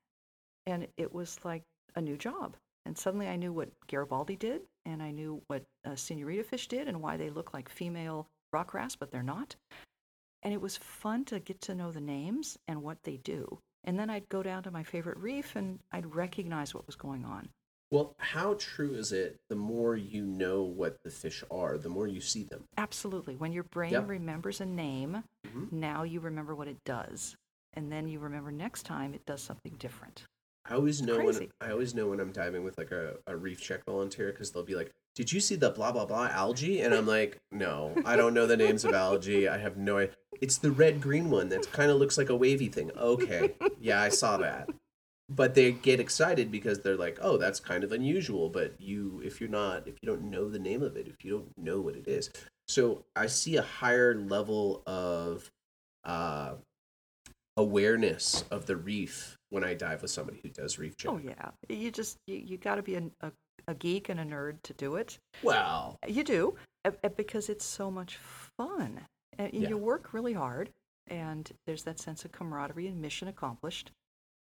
and 0.66 0.88
it 0.96 1.12
was 1.12 1.38
like 1.44 1.62
a 1.94 2.00
new 2.00 2.16
job. 2.16 2.56
And 2.88 2.96
suddenly 2.96 3.28
I 3.28 3.36
knew 3.36 3.52
what 3.52 3.68
Garibaldi 3.86 4.36
did, 4.36 4.62
and 4.86 5.02
I 5.02 5.10
knew 5.10 5.42
what 5.48 5.62
uh, 5.84 5.94
senorita 5.94 6.42
fish 6.42 6.68
did, 6.68 6.88
and 6.88 7.02
why 7.02 7.18
they 7.18 7.28
look 7.28 7.52
like 7.52 7.68
female 7.68 8.26
rock 8.50 8.72
wrasse, 8.72 8.96
but 8.96 9.10
they're 9.10 9.22
not. 9.22 9.56
And 10.42 10.54
it 10.54 10.60
was 10.62 10.78
fun 10.78 11.26
to 11.26 11.38
get 11.38 11.60
to 11.62 11.74
know 11.74 11.92
the 11.92 12.00
names 12.00 12.56
and 12.66 12.82
what 12.82 13.02
they 13.02 13.18
do. 13.18 13.58
And 13.84 13.98
then 13.98 14.08
I'd 14.08 14.30
go 14.30 14.42
down 14.42 14.62
to 14.62 14.70
my 14.70 14.84
favorite 14.84 15.18
reef 15.18 15.54
and 15.54 15.80
I'd 15.92 16.14
recognize 16.14 16.74
what 16.74 16.86
was 16.86 16.96
going 16.96 17.26
on. 17.26 17.50
Well, 17.90 18.14
how 18.16 18.54
true 18.54 18.94
is 18.94 19.12
it 19.12 19.36
the 19.50 19.56
more 19.56 19.94
you 19.94 20.24
know 20.24 20.62
what 20.62 20.96
the 21.04 21.10
fish 21.10 21.44
are, 21.50 21.76
the 21.76 21.90
more 21.90 22.06
you 22.06 22.22
see 22.22 22.44
them? 22.44 22.64
Absolutely. 22.78 23.36
When 23.36 23.52
your 23.52 23.64
brain 23.64 23.92
Yep. 23.92 24.08
remembers 24.08 24.62
a 24.62 24.66
name, 24.66 25.24
Mhm. 25.46 25.70
now 25.72 26.04
you 26.04 26.20
remember 26.20 26.54
what 26.54 26.68
it 26.68 26.82
does. 26.84 27.36
And 27.74 27.92
then 27.92 28.08
you 28.08 28.18
remember 28.18 28.50
next 28.50 28.84
time 28.84 29.12
it 29.12 29.26
does 29.26 29.42
something 29.42 29.74
different. 29.76 30.24
I 30.68 30.74
always 30.74 31.00
know 31.00 31.24
when. 31.24 31.48
I 31.60 31.70
always 31.70 31.94
know 31.94 32.08
when 32.08 32.20
I'm 32.20 32.32
diving 32.32 32.64
with 32.64 32.78
like 32.78 32.90
a, 32.90 33.16
a 33.26 33.36
reef 33.36 33.60
check 33.60 33.84
volunteer 33.84 34.32
because 34.32 34.50
they'll 34.50 34.62
be 34.62 34.74
like, 34.74 34.92
"Did 35.14 35.32
you 35.32 35.40
see 35.40 35.56
the 35.56 35.70
blah 35.70 35.92
blah 35.92 36.04
blah 36.04 36.28
algae?" 36.28 36.80
And 36.80 36.94
I'm 36.94 37.06
like, 37.06 37.38
"No, 37.50 37.94
I 38.04 38.16
don't 38.16 38.34
know 38.34 38.46
the 38.46 38.56
names 38.56 38.84
of 38.84 38.92
algae. 38.92 39.48
I 39.48 39.58
have 39.58 39.76
no 39.76 39.98
idea. 39.98 40.14
It's 40.40 40.58
the 40.58 40.70
red 40.70 41.00
green 41.00 41.30
one 41.30 41.48
that 41.48 41.70
kind 41.72 41.90
of 41.90 41.98
looks 41.98 42.18
like 42.18 42.28
a 42.28 42.36
wavy 42.36 42.68
thing." 42.68 42.90
Okay, 42.96 43.54
yeah, 43.80 44.00
I 44.00 44.10
saw 44.10 44.36
that. 44.38 44.68
But 45.30 45.54
they 45.54 45.72
get 45.72 46.00
excited 46.00 46.50
because 46.50 46.80
they're 46.80 46.96
like, 46.96 47.18
"Oh, 47.20 47.36
that's 47.38 47.60
kind 47.60 47.84
of 47.84 47.92
unusual." 47.92 48.48
But 48.48 48.80
you, 48.80 49.22
if 49.24 49.40
you're 49.40 49.50
not, 49.50 49.88
if 49.88 49.96
you 50.02 50.06
don't 50.06 50.30
know 50.30 50.48
the 50.48 50.58
name 50.58 50.82
of 50.82 50.96
it, 50.96 51.06
if 51.06 51.24
you 51.24 51.30
don't 51.30 51.58
know 51.58 51.80
what 51.80 51.96
it 51.96 52.06
is, 52.06 52.30
so 52.66 53.04
I 53.16 53.26
see 53.26 53.56
a 53.56 53.62
higher 53.62 54.14
level 54.14 54.82
of 54.86 55.50
uh, 56.04 56.54
awareness 57.58 58.44
of 58.50 58.66
the 58.66 58.76
reef 58.76 59.36
when 59.50 59.64
I 59.64 59.74
dive 59.74 60.02
with 60.02 60.10
somebody 60.10 60.38
who 60.42 60.48
does 60.48 60.78
reef 60.78 60.96
check. 60.96 61.10
Oh, 61.10 61.18
yeah. 61.18 61.50
You 61.68 61.90
just, 61.90 62.16
you, 62.26 62.36
you 62.36 62.56
got 62.56 62.76
to 62.76 62.82
be 62.82 62.94
a, 62.94 63.02
a, 63.20 63.32
a 63.66 63.74
geek 63.74 64.08
and 64.08 64.20
a 64.20 64.24
nerd 64.24 64.58
to 64.62 64.72
do 64.74 64.94
it. 64.96 65.18
Well, 65.42 65.98
You 66.06 66.22
do, 66.24 66.54
uh, 66.84 66.92
uh, 67.02 67.08
because 67.10 67.48
it's 67.48 67.64
so 67.64 67.90
much 67.90 68.16
fun. 68.56 69.00
And 69.38 69.52
Yeah. 69.52 69.68
you 69.70 69.76
work 69.76 70.12
really 70.12 70.32
hard, 70.34 70.70
and 71.08 71.50
there's 71.66 71.82
that 71.84 71.98
sense 71.98 72.24
of 72.24 72.32
camaraderie 72.32 72.86
and 72.86 73.00
mission 73.00 73.28
accomplished. 73.28 73.90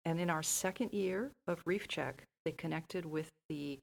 And 0.05 0.19
in 0.19 0.29
our 0.29 0.43
second 0.43 0.93
year 0.93 1.31
of 1.47 1.61
Reef 1.65 1.87
Check, 1.87 2.23
they 2.45 2.51
connected 2.51 3.05
with 3.05 3.29
the 3.49 3.79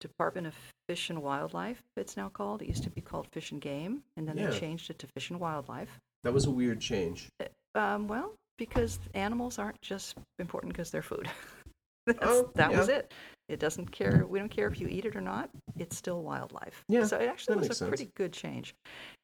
Department 0.00 0.48
of 0.48 0.54
Fish 0.88 1.10
and 1.10 1.22
Wildlife, 1.22 1.80
it's 1.96 2.16
now 2.16 2.28
called. 2.28 2.60
It 2.62 2.66
used 2.68 2.82
to 2.82 2.90
be 2.90 3.00
called 3.00 3.28
Fish 3.32 3.52
and 3.52 3.60
Game, 3.60 4.02
and 4.16 4.26
then 4.26 4.36
Yeah. 4.36 4.50
they 4.50 4.58
changed 4.58 4.90
it 4.90 4.98
to 4.98 5.06
Fish 5.06 5.30
and 5.30 5.38
Wildlife. 5.40 6.00
that 6.24 6.32
was 6.32 6.44
a 6.46 6.50
weird 6.50 6.80
change. 6.80 7.28
Um, 7.76 8.06
well, 8.08 8.34
because 8.58 8.98
animals 9.14 9.58
aren't 9.58 9.80
just 9.82 10.16
important 10.38 10.72
because 10.72 10.90
they're 10.90 11.02
food. 11.02 11.28
That's, 12.06 12.18
Oh, 12.22 12.50
that 12.56 12.72
was 12.72 12.88
it. 12.88 13.12
It 13.48 13.60
doesn't 13.60 13.92
care. 13.92 14.26
We 14.28 14.38
don't 14.40 14.48
care 14.50 14.66
if 14.66 14.80
you 14.80 14.88
eat 14.88 15.04
it 15.04 15.14
or 15.14 15.20
not. 15.20 15.50
It's 15.78 15.96
still 15.96 16.22
wildlife. 16.22 16.82
Yeah, 16.88 17.04
So 17.06 17.16
it 17.18 17.28
actually 17.28 17.58
was 17.58 17.70
a 17.70 17.74
sense. 17.74 17.88
pretty 17.88 18.10
good 18.16 18.32
change. 18.32 18.74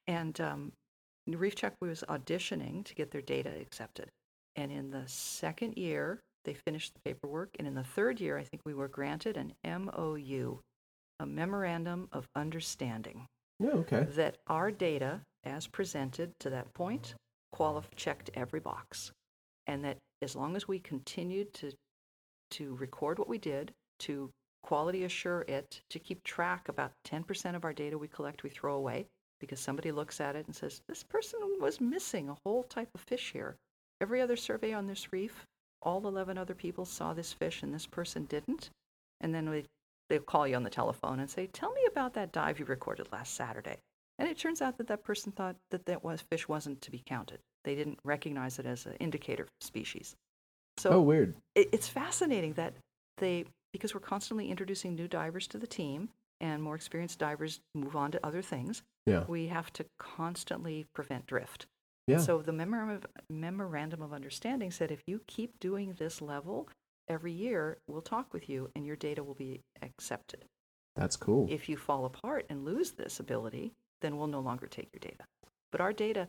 And 0.07 0.41
um, 0.41 0.73
Reef 1.27 1.57
Check 1.57 1.75
was 1.81 2.05
auditioning 2.09 2.85
to 2.85 2.95
get 2.95 3.11
their 3.11 3.21
data 3.23 3.51
accepted. 3.61 4.09
And 4.55 4.71
in 4.71 4.91
the 4.91 5.03
second 5.07 5.77
year, 5.77 6.21
they 6.45 6.55
finished 6.55 6.93
the 6.95 7.01
paperwork. 7.05 7.51
And 7.59 7.67
in 7.67 7.75
the 7.75 7.83
third 7.85 8.21
year, 8.21 8.39
I 8.39 8.45
think 8.45 8.63
we 8.65 8.75
were 8.75 8.89
granted 8.89 9.37
an 9.37 9.55
MOU, 9.65 10.59
a 11.21 11.27
Memorandum 11.27 12.09
of 12.13 12.27
Understanding 12.37 13.27
Yeah, 13.59 13.71
okay. 13.71 14.05
that 14.15 14.37
our 14.47 14.71
data, 14.71 15.21
as 15.45 15.67
presented 15.67 16.31
to 16.41 16.51
that 16.51 16.73
point, 16.75 17.15
qualif- 17.55 17.93
checked 17.97 18.31
every 18.35 18.61
box, 18.61 19.11
and 19.69 19.85
that 19.85 19.99
as 20.23 20.35
long 20.35 20.57
as 20.57 20.67
we 20.67 20.81
continued 20.81 21.53
to 21.55 21.73
to 22.51 22.75
record 22.77 23.19
what 23.19 23.29
we 23.29 23.37
did, 23.39 23.73
to 23.99 24.31
quality 24.63 25.05
assure 25.05 25.43
it, 25.43 25.83
to 25.91 25.99
keep 25.99 26.25
track, 26.25 26.69
about 26.69 26.93
10% 27.07 27.55
of 27.55 27.65
our 27.65 27.75
data 27.75 27.99
we 27.99 28.09
collect 28.09 28.43
we 28.43 28.49
throw 28.49 28.75
away 28.75 29.07
because 29.39 29.61
somebody 29.61 29.93
looks 29.93 30.21
at 30.21 30.35
it 30.35 30.47
and 30.47 30.57
says 30.57 30.81
this 30.89 31.05
person 31.05 31.39
was 31.61 31.81
missing 31.81 32.29
a 32.29 32.37
whole 32.45 32.63
type 32.65 32.89
of 32.95 33.03
fish 33.03 33.33
here. 33.33 33.55
Every 34.01 34.21
other 34.21 34.37
survey 34.37 34.73
on 34.73 34.87
this 34.87 35.13
reef, 35.13 35.45
all 35.83 36.07
11 36.07 36.39
other 36.39 36.55
people 36.55 36.85
saw 36.85 37.13
this 37.13 37.33
fish 37.33 37.63
and 37.63 37.73
this 37.73 37.87
person 37.87 38.25
didn't, 38.25 38.71
and 39.21 39.35
then 39.35 39.51
we 39.51 39.65
they'll 40.09 40.23
call 40.23 40.49
you 40.49 40.57
on 40.57 40.63
the 40.63 40.71
telephone 40.71 41.21
and 41.21 41.29
say, 41.29 41.47
"Tell 41.49 41.73
me 41.73 41.85
about 41.87 42.15
that 42.15 42.33
dive 42.33 42.59
you 42.59 42.65
recorded 42.65 43.13
last 43.13 43.35
Saturday." 43.35 43.79
And 44.19 44.29
it 44.29 44.39
turns 44.39 44.63
out 44.63 44.79
that 44.79 44.89
that 44.89 45.05
person 45.05 45.33
thought 45.33 45.57
that 45.71 45.85
that 45.85 46.03
was 46.03 46.23
fish 46.23 46.49
wasn't 46.49 46.81
to 46.83 46.91
be 46.91 47.03
counted. 47.05 47.41
They 47.65 47.75
didn't 47.75 47.99
recognize 48.05 48.59
it 48.59 48.67
as 48.67 48.87
an 48.87 48.95
indicator 49.01 49.47
species. 49.61 50.17
So 50.79 50.91
oh, 50.91 51.01
weird. 51.01 51.35
it, 51.55 51.69
it's 51.73 51.89
fascinating 51.89 52.53
that 52.55 52.75
they 53.19 53.45
because 53.73 53.95
we're 53.95 54.01
constantly 54.01 54.51
introducing 54.51 54.95
new 54.95 55.09
divers 55.09 55.47
to 55.49 55.59
the 55.59 55.67
team 55.67 56.09
and 56.41 56.63
more 56.63 56.75
experienced 56.75 57.19
divers 57.19 57.61
move 57.75 57.97
on 57.97 58.13
to 58.13 58.27
other 58.27 58.43
things. 58.43 58.83
Yeah. 59.07 59.25
We 59.27 59.49
have 59.49 59.73
to 59.75 59.85
constantly 59.99 60.87
prevent 60.95 61.27
drift. 61.27 61.67
Yeah. 62.07 62.19
So 62.19 62.41
the 62.41 62.53
memorandum 62.53 62.97
of, 62.97 63.07
memorandum 63.29 64.03
of 64.03 64.13
understanding 64.13 64.71
said 64.71 64.91
if 64.91 65.03
you 65.07 65.21
keep 65.27 65.59
doing 65.61 65.95
this 65.99 66.23
level 66.23 66.69
every 67.09 67.33
year, 67.33 67.79
we'll 67.87 68.01
talk 68.01 68.33
with 68.33 68.49
you 68.49 68.71
and 68.75 68.87
your 68.87 68.97
data 68.97 69.23
will 69.23 69.35
be 69.35 69.61
accepted. 69.83 70.45
That's 70.97 71.17
cool. 71.17 71.47
If 71.51 71.69
you 71.69 71.77
fall 71.77 72.07
apart 72.07 72.47
and 72.49 72.65
lose 72.65 72.93
this 72.93 73.21
ability, 73.21 73.73
then 74.01 74.17
we'll 74.17 74.27
no 74.27 74.41
longer 74.41 74.67
take 74.67 74.89
your 74.93 75.01
data. 75.01 75.25
But 75.71 75.81
our 75.81 75.93
data, 75.93 76.29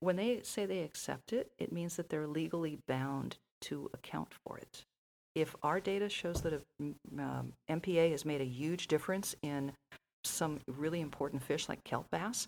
when 0.00 0.16
they 0.16 0.40
say 0.42 0.66
they 0.66 0.82
accept 0.82 1.32
it, 1.32 1.50
it 1.58 1.72
means 1.72 1.96
that 1.96 2.08
they're 2.08 2.26
legally 2.26 2.78
bound 2.86 3.36
to 3.62 3.90
account 3.94 4.34
for 4.44 4.58
it. 4.58 4.84
If 5.34 5.56
our 5.62 5.80
data 5.80 6.08
shows 6.08 6.42
that 6.42 6.52
a 6.52 6.60
um, 7.18 7.52
MPA 7.70 8.10
has 8.10 8.24
made 8.24 8.40
a 8.40 8.46
huge 8.46 8.86
difference 8.86 9.34
in 9.42 9.72
some 10.24 10.60
really 10.66 11.00
important 11.00 11.42
fish 11.42 11.68
like 11.68 11.82
kelp 11.84 12.06
bass, 12.10 12.46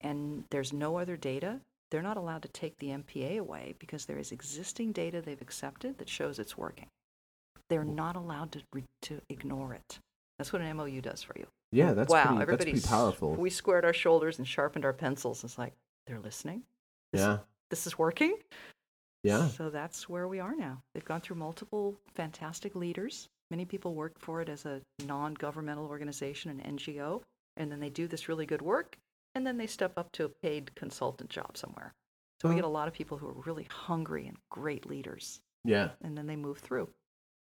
and 0.00 0.44
there's 0.50 0.72
no 0.72 0.98
other 0.98 1.16
data, 1.16 1.60
they're 1.90 2.02
not 2.02 2.16
allowed 2.16 2.42
to 2.42 2.48
take 2.48 2.78
the 2.78 2.88
MPA 2.88 3.38
away 3.38 3.74
because 3.78 4.06
there 4.06 4.18
is 4.18 4.32
existing 4.32 4.92
data 4.92 5.20
they've 5.20 5.40
accepted 5.40 5.98
that 5.98 6.08
shows 6.08 6.38
it's 6.38 6.56
working. 6.56 6.86
They're 7.68 7.84
not 7.84 8.16
allowed 8.16 8.52
to, 8.52 8.62
re- 8.72 8.84
to 9.02 9.20
ignore 9.28 9.74
it. 9.74 9.98
That's 10.38 10.52
what 10.52 10.62
an 10.62 10.76
MOU 10.76 11.00
does 11.00 11.22
for 11.22 11.34
you. 11.38 11.46
yeah, 11.72 11.92
that's 11.92 12.10
wow, 12.10 12.22
pretty, 12.22 12.38
that's 12.38 12.42
everybody's 12.42 12.82
pretty 12.82 12.88
powerful. 12.88 13.34
We 13.34 13.50
squared 13.50 13.84
our 13.84 13.92
shoulders 13.92 14.38
and 14.38 14.46
sharpened 14.46 14.84
our 14.84 14.92
pencils. 14.92 15.42
It's 15.44 15.58
like 15.58 15.72
they're 16.06 16.20
listening. 16.20 16.62
This, 17.12 17.22
yeah, 17.22 17.38
this 17.70 17.86
is 17.86 17.98
working. 17.98 18.36
yeah. 19.22 19.48
So 19.48 19.70
that's 19.70 20.08
where 20.08 20.28
we 20.28 20.40
are 20.40 20.54
now. 20.54 20.82
They've 20.94 21.04
gone 21.04 21.20
through 21.20 21.36
multiple 21.36 21.96
fantastic 22.14 22.74
leaders. 22.74 23.28
Many 23.50 23.64
people 23.64 23.94
work 23.94 24.18
for 24.18 24.40
it 24.40 24.48
as 24.48 24.64
a 24.66 24.80
non-governmental 25.06 25.86
organization, 25.86 26.50
an 26.50 26.76
NGO, 26.76 27.22
and 27.56 27.70
then 27.70 27.78
they 27.80 27.90
do 27.90 28.06
this 28.08 28.28
really 28.28 28.46
good 28.46 28.62
work, 28.62 28.96
and 29.34 29.46
then 29.46 29.56
they 29.56 29.66
step 29.68 29.92
up 29.96 30.10
to 30.12 30.24
a 30.24 30.28
paid 30.28 30.74
consultant 30.74 31.30
job 31.30 31.56
somewhere. 31.56 31.92
So 32.42 32.48
we 32.48 32.54
get 32.56 32.64
a 32.64 32.68
lot 32.68 32.86
of 32.88 32.92
people 32.94 33.16
who 33.16 33.28
are 33.28 33.42
really 33.46 33.66
hungry 33.70 34.26
and 34.26 34.36
great 34.50 34.84
leaders, 34.86 35.40
Yeah. 35.64 35.90
and 36.02 36.18
then 36.18 36.26
they 36.26 36.36
move 36.36 36.58
through. 36.58 36.88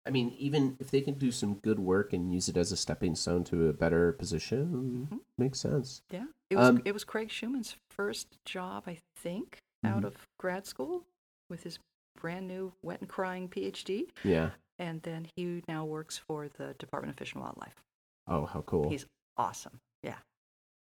I 0.04 0.10
mean, 0.10 0.34
even 0.38 0.76
if 0.80 0.90
they 0.90 1.00
can 1.00 1.14
do 1.14 1.30
some 1.30 1.54
good 1.56 1.78
work 1.78 2.12
and 2.12 2.32
use 2.34 2.48
it 2.48 2.56
as 2.56 2.72
a 2.72 2.76
stepping 2.76 3.14
stone 3.14 3.44
to 3.44 3.68
a 3.68 3.72
better 3.72 4.12
position, 4.12 5.08
Mhm. 5.10 5.20
makes 5.38 5.60
sense. 5.60 6.02
Yeah, 6.10 6.26
it 6.50 6.56
was 6.56 6.68
Um, 6.70 6.82
it 6.84 6.92
was 6.92 7.04
Craig 7.04 7.28
Shuman's 7.28 7.76
first 7.90 8.38
job, 8.44 8.84
I 8.86 8.98
think, 9.16 9.58
out 9.84 10.02
Mhm. 10.02 10.06
of 10.06 10.26
grad 10.38 10.66
school 10.66 11.06
with 11.48 11.62
his 11.62 11.78
brand 12.16 12.48
new 12.48 12.72
wet 12.82 13.00
and 13.00 13.08
crying 13.08 13.48
PhD, 13.48 14.10
Yeah. 14.24 14.50
and 14.78 15.02
then 15.02 15.28
he 15.36 15.62
now 15.68 15.84
works 15.84 16.18
for 16.18 16.48
the 16.48 16.74
Department 16.74 17.12
of 17.14 17.18
Fish 17.18 17.34
and 17.34 17.42
Wildlife. 17.42 17.82
Oh, 18.26 18.46
how 18.46 18.62
cool. 18.62 18.88
He's 18.90 19.06
awesome. 19.36 19.78
Yeah, 20.02 20.18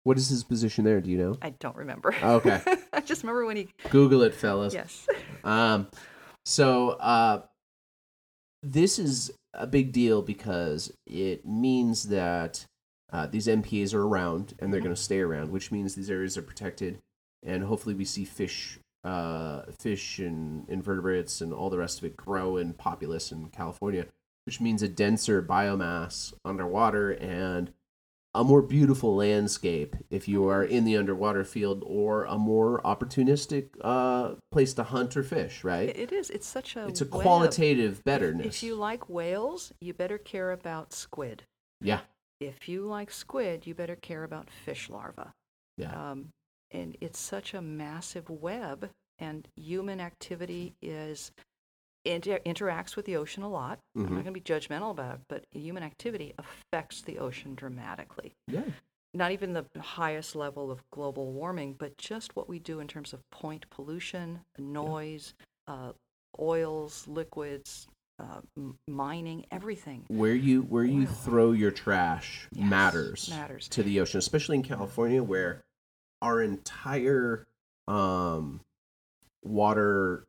What 0.02 0.16
is 0.16 0.30
his 0.30 0.44
position 0.44 0.86
there? 0.86 1.02
Do 1.02 1.10
you 1.10 1.18
know? 1.18 1.36
I 1.42 1.50
don't 1.50 1.76
remember. 1.76 2.14
Oh, 2.22 2.36
Okay. 2.36 2.58
I 2.94 3.00
just 3.02 3.22
remember 3.22 3.44
when 3.44 3.58
he. 3.58 3.68
Google 3.90 4.22
it, 4.22 4.34
fellas. 4.34 4.72
Yes. 4.72 5.06
Um, 5.44 5.88
so 6.46 6.90
uh, 6.92 7.46
this 8.62 8.98
is 8.98 9.32
a 9.54 9.66
big 9.66 9.92
deal 9.92 10.22
because 10.22 10.92
it 11.06 11.44
means 11.46 12.04
that 12.08 12.64
uh, 13.12 13.26
these 13.26 13.48
MPAs 13.48 13.92
are 13.92 14.06
around 14.06 14.54
and 14.60 14.72
they're 14.72 14.80
Mhm. 14.80 14.84
going 14.84 14.94
to 14.94 15.02
stay 15.02 15.20
around, 15.20 15.50
which 15.50 15.72
means 15.72 15.94
these 15.94 16.10
areas 16.10 16.36
are 16.38 16.42
protected, 16.42 16.98
and 17.42 17.64
hopefully 17.64 17.94
we 17.94 18.04
see 18.04 18.24
fish, 18.24 18.78
uh, 19.02 19.62
fish 19.80 20.18
and 20.20 20.68
invertebrates 20.68 21.40
and 21.40 21.52
all 21.52 21.70
the 21.70 21.78
rest 21.78 21.98
of 21.98 22.04
it 22.04 22.16
grow 22.16 22.56
in 22.56 22.72
populace 22.74 23.32
in 23.32 23.48
California, 23.48 24.06
which 24.46 24.60
means 24.60 24.82
a 24.82 24.88
denser 24.88 25.42
biomass 25.42 26.32
underwater 26.44 27.10
and 27.10 27.72
a 28.34 28.44
more 28.44 28.62
beautiful 28.62 29.16
landscape 29.16 29.96
if 30.08 30.28
you 30.28 30.46
are 30.48 30.62
in 30.62 30.84
the 30.84 30.96
underwater 30.96 31.44
field 31.44 31.82
or 31.84 32.24
a 32.24 32.38
more 32.38 32.80
opportunistic 32.82 33.70
uh, 33.80 34.34
place 34.52 34.72
to 34.74 34.84
hunt 34.84 35.16
or 35.16 35.22
fish, 35.22 35.64
right? 35.64 35.88
It- 35.88 36.12
is. 36.12 36.30
It's 36.30 36.46
such 36.46 36.76
a. 36.76 36.86
it's 36.86 37.00
a 37.00 37.06
web. 37.06 37.22
qualitative 37.22 37.98
If- 37.98 38.04
betterness. 38.04 38.46
If 38.46 38.62
you 38.62 38.74
like 38.76 39.08
whales, 39.08 39.72
you 39.80 39.92
better 39.94 40.18
care 40.18 40.52
about 40.52 40.92
squid. 40.92 41.42
yeah, 41.80 42.00
If 42.40 42.68
you 42.68 42.84
like 42.86 43.10
squid, 43.10 43.66
you 43.66 43.74
better 43.74 43.96
care 43.96 44.22
about 44.24 44.48
fish 44.50 44.88
larvae. 44.88 45.30
yeah, 45.76 46.10
Um, 46.12 46.28
and 46.70 46.96
it's 47.00 47.18
such 47.18 47.52
a 47.54 47.60
massive 47.60 48.30
web, 48.30 48.90
and 49.18 49.48
human 49.56 50.00
activity 50.00 50.74
is 50.80 51.32
inter- 52.04 52.40
interacts 52.46 52.96
with 52.96 53.04
the 53.06 53.16
ocean 53.16 53.42
a 53.42 53.48
lot. 53.48 53.78
I'm 53.94 54.02
Mhm. 54.02 54.10
not 54.10 54.24
going 54.24 54.24
to 54.24 54.32
be 54.32 54.40
judgmental 54.40 54.90
about 54.90 55.16
it, 55.16 55.20
but 55.28 55.44
human 55.52 55.82
activity 55.82 56.34
affects 56.38 57.02
the 57.02 57.18
ocean 57.18 57.54
dramatically. 57.54 58.34
yeah, 58.46 58.64
Not 59.12 59.32
even 59.32 59.52
the 59.52 59.66
highest 59.78 60.36
level 60.36 60.70
of 60.70 60.82
global 60.90 61.32
warming, 61.32 61.74
but 61.74 61.96
just 61.98 62.36
what 62.36 62.48
we 62.48 62.58
do 62.60 62.78
in 62.80 62.86
terms 62.88 63.12
of 63.12 63.28
point 63.30 63.68
pollution, 63.70 64.40
noise, 64.58 65.34
uh, 65.66 65.92
oils, 66.38 67.06
liquids, 67.08 67.88
uh, 68.20 68.40
m- 68.56 68.78
mining, 68.86 69.46
everything. 69.50 70.04
where 70.08 70.34
you 70.34 70.62
where 70.62 70.84
you 70.84 71.02
Oil. 71.02 71.06
throw 71.06 71.52
your 71.52 71.70
trash 71.70 72.46
Yes, 72.52 72.68
matters 72.70 73.30
matters. 73.30 73.68
to 73.70 73.82
the 73.82 73.98
ocean, 74.00 74.18
especially 74.18 74.56
in 74.58 74.62
California, 74.62 75.22
where 75.22 75.64
our 76.22 76.40
entire 76.42 77.46
um, 77.88 78.60
water 79.42 80.26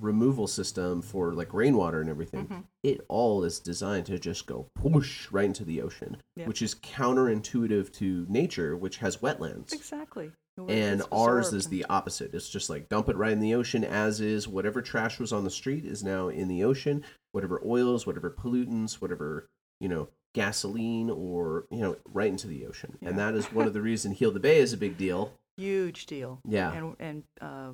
removal 0.00 0.46
system 0.46 1.02
for 1.02 1.32
like 1.34 1.52
rainwater 1.54 2.00
and 2.00 2.08
everything, 2.10 2.46
Mhm. 2.46 2.64
it 2.82 3.00
all 3.08 3.44
is 3.44 3.58
designed 3.60 4.06
to 4.06 4.18
just 4.18 4.46
go 4.46 4.68
whoosh 4.82 5.30
right 5.30 5.44
into 5.46 5.64
the 5.64 5.80
ocean, 5.82 6.16
Yeah. 6.36 6.46
which 6.46 6.62
is 6.62 6.74
counterintuitive 6.74 7.92
to 7.94 8.26
nature, 8.28 8.76
which 8.76 8.98
has 8.98 9.18
wetlands. 9.18 9.72
Exactly. 9.72 10.32
And 10.68 11.02
ours 11.12 11.52
is 11.52 11.68
the 11.68 11.84
opposite 11.84 12.34
it's 12.34 12.48
just 12.50 12.68
like 12.68 12.88
dump 12.88 13.08
it 13.08 13.16
right 13.16 13.30
in 13.30 13.38
the 13.38 13.54
ocean 13.54 13.84
as 13.84 14.20
is 14.20 14.48
whatever 14.48 14.82
trash 14.82 15.20
was 15.20 15.32
on 15.32 15.44
the 15.44 15.50
street 15.50 15.84
is 15.84 16.02
now 16.02 16.26
in 16.26 16.48
the 16.48 16.64
ocean 16.64 17.04
whatever 17.30 17.62
oils 17.64 18.08
whatever 18.08 18.28
pollutants 18.28 18.94
whatever 18.94 19.46
you 19.78 19.88
know 19.88 20.08
gasoline 20.34 21.10
or 21.10 21.66
you 21.70 21.78
know 21.78 21.94
right 22.12 22.30
into 22.30 22.48
the 22.48 22.66
ocean 22.66 22.98
and 23.02 23.16
that 23.16 23.36
is 23.36 23.52
one 23.52 23.68
of 23.68 23.72
the 23.72 23.80
reasons 23.90 24.18
heal 24.18 24.32
the 24.32 24.40
bay 24.40 24.58
is 24.58 24.72
a 24.72 24.76
big 24.76 24.98
deal 24.98 25.32
Huge 25.56 26.06
deal. 26.06 26.40
Yeah. 26.44 26.72
And 26.72 26.96
and 27.00 27.22
uh, 27.40 27.72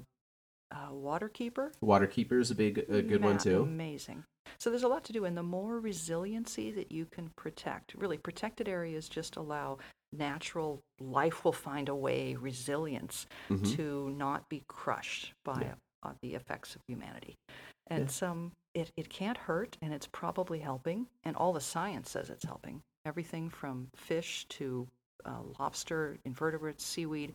uh, 0.70 0.90
Waterkeeper. 0.90 1.70
waterkeeper 1.82 2.40
is 2.40 2.50
a 2.50 2.54
big 2.54 2.78
a 2.88 3.02
good 3.02 3.22
one 3.22 3.38
too 3.38 3.62
Amazing. 3.62 4.24
So 4.58 4.70
there's 4.70 4.82
a 4.82 4.88
lot 4.88 5.04
to 5.04 5.12
do, 5.12 5.24
and 5.24 5.36
the 5.36 5.42
more 5.42 5.80
resiliency 5.80 6.70
that 6.72 6.92
you 6.92 7.06
can 7.06 7.30
protect, 7.36 7.94
really 7.94 8.18
protected 8.18 8.68
areas 8.68 9.08
just 9.08 9.36
allow 9.36 9.78
natural 10.12 10.80
life 11.00 11.44
will 11.44 11.52
find 11.52 11.88
a 11.88 11.94
way 11.94 12.34
resilience 12.36 13.26
Mhm. 13.48 13.74
to 13.76 14.10
not 14.10 14.48
be 14.48 14.62
crushed 14.68 15.32
by 15.44 15.62
Yeah. 15.62 15.74
uh, 16.02 16.12
the 16.22 16.34
effects 16.34 16.76
of 16.76 16.82
humanity. 16.86 17.34
And 17.88 18.04
Yeah. 18.04 18.10
some 18.10 18.52
it, 18.74 18.90
it 18.96 19.08
can't 19.08 19.38
hurt, 19.38 19.78
and 19.80 19.94
it's 19.94 20.08
probably 20.08 20.58
helping, 20.58 21.06
and 21.22 21.36
all 21.36 21.52
the 21.52 21.60
science 21.60 22.10
says 22.10 22.28
it's 22.28 22.44
helping. 22.44 22.82
Everything 23.06 23.48
from 23.48 23.88
fish 23.94 24.46
to 24.48 24.86
uh, 25.24 25.40
lobster, 25.58 26.18
invertebrates, 26.24 26.84
seaweed. 26.84 27.34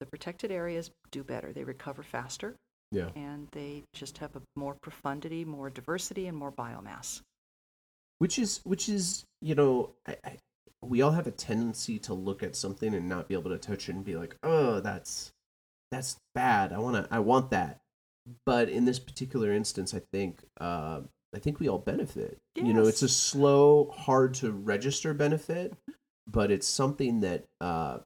The 0.00 0.06
protected 0.06 0.50
areas 0.50 0.90
do 1.10 1.22
better. 1.22 1.52
They 1.52 1.64
recover 1.64 2.02
faster 2.02 2.56
yeah. 2.90 3.10
And 3.16 3.48
they 3.52 3.84
just 3.92 4.18
have 4.18 4.36
a 4.36 4.42
more 4.56 4.74
profundity, 4.74 5.44
more 5.44 5.70
diversity, 5.70 6.26
and 6.26 6.36
more 6.36 6.52
biomass. 6.52 7.20
which 8.18 8.38
is 8.38 8.60
which 8.64 8.88
is 8.88 9.24
you 9.42 9.54
know 9.54 9.90
I, 10.06 10.16
I, 10.24 10.36
we 10.82 11.02
all 11.02 11.12
have 11.12 11.26
a 11.26 11.30
tendency 11.32 11.98
to 12.00 12.14
look 12.14 12.42
at 12.42 12.56
something 12.56 12.94
and 12.94 13.08
not 13.08 13.28
be 13.28 13.34
able 13.34 13.50
to 13.50 13.58
touch 13.58 13.88
it 13.88 13.94
and 13.94 14.04
be 14.04 14.16
like 14.16 14.36
oh 14.42 14.80
that's 14.80 15.32
that's 15.90 16.16
bad. 16.34 16.72
I 16.72 16.78
want 16.78 16.96
to 16.96 17.08
i 17.14 17.18
want 17.20 17.50
that. 17.50 17.80
But 18.44 18.68
in 18.68 18.84
this 18.84 18.98
particular 18.98 19.52
instance 19.52 19.94
i 19.94 20.00
think 20.12 20.44
uh, 20.60 21.02
i 21.34 21.38
think 21.38 21.60
we 21.60 21.68
all 21.68 21.78
benefit. 21.78 22.38
You 22.56 22.72
know 22.72 22.86
it's 22.86 23.02
a 23.02 23.08
slow 23.08 23.92
hard 23.96 24.34
to 24.34 24.52
register 24.52 25.14
benefit 25.14 25.74
but 26.26 26.50
it's 26.50 26.66
something 26.66 27.20
that 27.20 27.44
uh, 27.60 27.98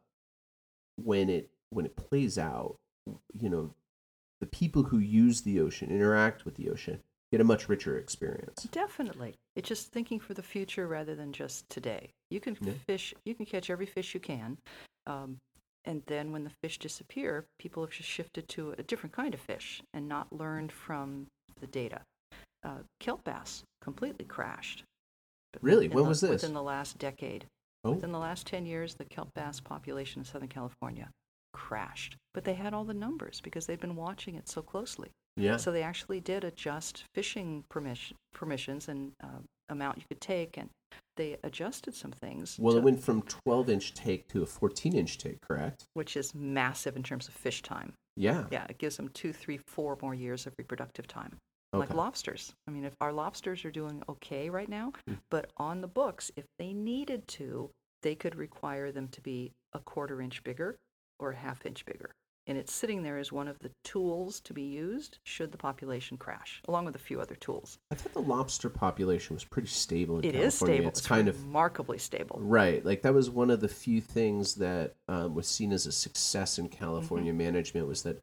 when 0.96 1.30
it 1.30 1.50
when 1.70 1.86
it 1.86 1.96
plays 1.96 2.38
out 2.38 2.76
you 3.38 3.48
know 3.48 3.74
the 4.40 4.46
people 4.46 4.82
who 4.84 4.98
use 4.98 5.42
the 5.42 5.60
ocean 5.60 5.90
interact 5.90 6.44
with 6.44 6.54
the 6.56 6.70
ocean 6.70 7.00
get 7.32 7.40
a 7.40 7.44
much 7.44 7.68
richer 7.68 7.96
experience 7.98 8.64
Definitely. 8.72 9.34
It's 9.54 9.68
just 9.68 9.92
thinking 9.92 10.18
for 10.20 10.34
the 10.34 10.42
future 10.42 10.86
rather 10.88 11.14
than 11.14 11.32
just 11.32 11.68
today. 11.68 12.10
You 12.30 12.40
can 12.40 12.56
Yeah. 12.60 12.72
fish, 12.86 13.14
you 13.24 13.34
can 13.34 13.46
catch 13.46 13.70
every 13.70 13.86
fish 13.86 14.14
you 14.14 14.20
can. 14.20 14.58
Um, 15.06 15.38
and 15.84 16.02
then 16.06 16.32
when 16.32 16.44
the 16.44 16.52
fish 16.62 16.78
disappear, 16.78 17.46
people 17.58 17.82
have 17.84 17.92
just 17.92 18.08
shifted 18.08 18.48
to 18.50 18.72
a 18.78 18.82
different 18.82 19.14
kind 19.14 19.32
of 19.34 19.40
fish 19.40 19.80
and 19.94 20.08
not 20.08 20.32
learned 20.32 20.72
from 20.72 21.26
the 21.60 21.66
data. 21.66 22.02
Uh, 22.62 22.78
kelp 23.00 23.24
bass 23.24 23.62
completely 23.80 24.24
crashed. 24.26 24.82
Really? 25.62 25.88
When 25.88 26.04
the- 26.04 26.08
was 26.08 26.20
this? 26.20 26.30
Within 26.30 26.54
the 26.54 26.62
last 26.62 26.98
decade. 26.98 27.46
oh 27.84 27.92
Within 27.92 28.12
the 28.12 28.18
last 28.18 28.46
10 28.46 28.66
years, 28.66 28.94
the 28.96 29.04
kelp 29.06 29.32
bass 29.34 29.58
population 29.60 30.20
in 30.20 30.24
Southern 30.24 30.48
California 30.48 31.10
crashed. 31.52 32.16
But 32.34 32.44
they 32.44 32.54
had 32.54 32.74
all 32.74 32.84
the 32.84 32.94
numbers 32.94 33.40
because 33.40 33.66
they'd 33.66 33.80
been 33.80 33.96
watching 33.96 34.34
it 34.34 34.48
so 34.48 34.62
closely. 34.62 35.10
yeah 35.36 35.56
So 35.56 35.70
they 35.72 35.82
actually 35.82 36.20
did 36.20 36.44
adjust 36.44 37.04
fishing 37.14 37.64
permission, 37.68 38.16
permissions 38.34 38.88
and 38.88 39.12
uh, 39.22 39.40
amount 39.68 39.98
you 39.98 40.04
could 40.08 40.20
take, 40.20 40.56
and 40.56 40.68
they 41.16 41.36
adjusted 41.44 41.94
some 41.94 42.12
things. 42.12 42.56
Well, 42.58 42.72
to- 42.74 42.78
it 42.78 42.84
went 42.84 43.02
from 43.02 43.22
12 43.22 43.68
inch 43.70 43.94
take 43.94 44.28
to 44.28 44.42
a 44.42 44.46
14 44.46 44.94
inch 44.94 45.18
take, 45.18 45.40
correct? 45.40 45.84
which 45.94 46.16
is 46.16 46.34
massive 46.34 46.96
in 46.96 47.02
terms 47.02 47.28
of 47.28 47.34
fish 47.34 47.62
time. 47.62 47.92
Yeah. 48.16 48.44
Yeah, 48.50 48.66
it 48.68 48.78
gives 48.78 48.96
them 48.96 49.08
two, 49.14 49.32
three, 49.32 49.58
four 49.66 49.96
more 50.02 50.14
years 50.14 50.46
of 50.46 50.52
reproductive 50.58 51.06
time. 51.06 51.36
Like 51.72 51.94
lobsters. 51.94 52.52
I 52.66 52.72
mean, 52.72 52.84
if 52.84 52.94
our 53.00 53.12
lobsters 53.12 53.64
are 53.64 53.70
doing 53.70 54.02
okay 54.08 54.50
right 54.50 54.68
now, 54.68 54.92
Hmm. 55.06 55.14
but 55.30 55.50
on 55.56 55.80
the 55.82 55.86
books, 55.86 56.32
if 56.34 56.44
they 56.58 56.72
needed 56.72 57.28
to, 57.38 57.70
they 58.02 58.16
could 58.16 58.34
require 58.34 58.90
them 58.90 59.06
to 59.08 59.20
be 59.20 59.52
a 59.72 59.78
quarter 59.78 60.20
inch 60.20 60.42
bigger 60.42 60.76
or 61.20 61.30
a 61.32 61.36
half 61.36 61.64
inch 61.66 61.84
bigger. 61.84 62.10
And 62.46 62.56
it's 62.58 62.72
sitting 62.72 63.02
there 63.04 63.18
as 63.18 63.30
one 63.30 63.46
of 63.46 63.58
the 63.60 63.70
tools 63.84 64.40
to 64.40 64.52
be 64.54 64.62
used 64.62 65.18
should 65.22 65.52
the 65.52 65.58
population 65.58 66.16
crash, 66.16 66.60
along 66.66 66.86
with 66.86 66.96
a 66.96 66.98
few 66.98 67.20
other 67.20 67.36
tools. 67.36 67.78
I 67.92 67.94
thought 67.94 68.14
the 68.14 68.22
lobster 68.22 68.68
population 68.68 69.34
was 69.36 69.44
pretty 69.44 69.68
stable 69.68 70.18
in 70.18 70.24
It 70.24 70.32
California. 70.32 70.46
is 70.46 70.54
stable. 70.54 70.88
It's, 70.88 71.06
kind 71.06 71.28
of 71.28 71.40
remarkably 71.44 71.98
stable. 71.98 72.38
right. 72.42 72.84
Like 72.84 73.02
that 73.02 73.14
was 73.14 73.30
one 73.30 73.50
of 73.50 73.60
the 73.60 73.68
few 73.68 74.00
things 74.00 74.56
that 74.56 74.94
um, 75.06 75.34
was 75.34 75.46
seen 75.46 75.70
as 75.70 75.86
a 75.86 75.92
success 75.92 76.58
in 76.58 76.68
Mm-hmm. 76.68 76.78
California 76.78 77.32
management 77.32 77.86
was 77.86 78.02
that, 78.02 78.20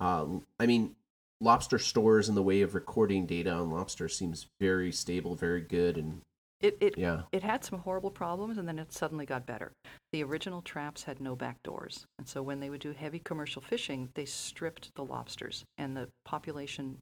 uh, 0.00 0.24
I 0.60 0.64
mean, 0.66 0.94
lobster 1.40 1.78
stores 1.78 2.28
and 2.28 2.36
the 2.36 2.42
way 2.42 2.62
of 2.62 2.74
recording 2.74 3.26
data 3.26 3.50
on 3.50 3.70
lobster 3.70 4.08
seems 4.08 4.46
very 4.58 4.92
stable, 4.92 5.34
very 5.34 5.60
good, 5.60 5.98
and 5.98 6.22
It 6.60 6.76
it 6.80 6.96
yeah, 6.96 7.22
it 7.32 7.42
had 7.42 7.64
some 7.64 7.80
horrible 7.80 8.10
problems, 8.10 8.56
and 8.56 8.66
then 8.66 8.78
it 8.78 8.92
suddenly 8.92 9.26
got 9.26 9.44
better. 9.46 9.72
The 10.12 10.22
original 10.24 10.62
traps 10.62 11.04
had 11.04 11.20
no 11.20 11.36
back 11.36 11.62
doors, 11.62 12.06
and 12.18 12.26
so 12.26 12.42
when 12.42 12.60
they 12.60 12.70
would 12.70 12.80
do 12.80 12.92
heavy 12.92 13.18
commercial 13.18 13.60
fishing, 13.60 14.08
they 14.14 14.24
stripped 14.24 14.94
the 14.94 15.04
lobsters, 15.04 15.64
and 15.76 15.96
the 15.96 16.08
population 16.24 16.96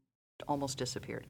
almost 0.48 0.76
disappeared. 0.78 1.26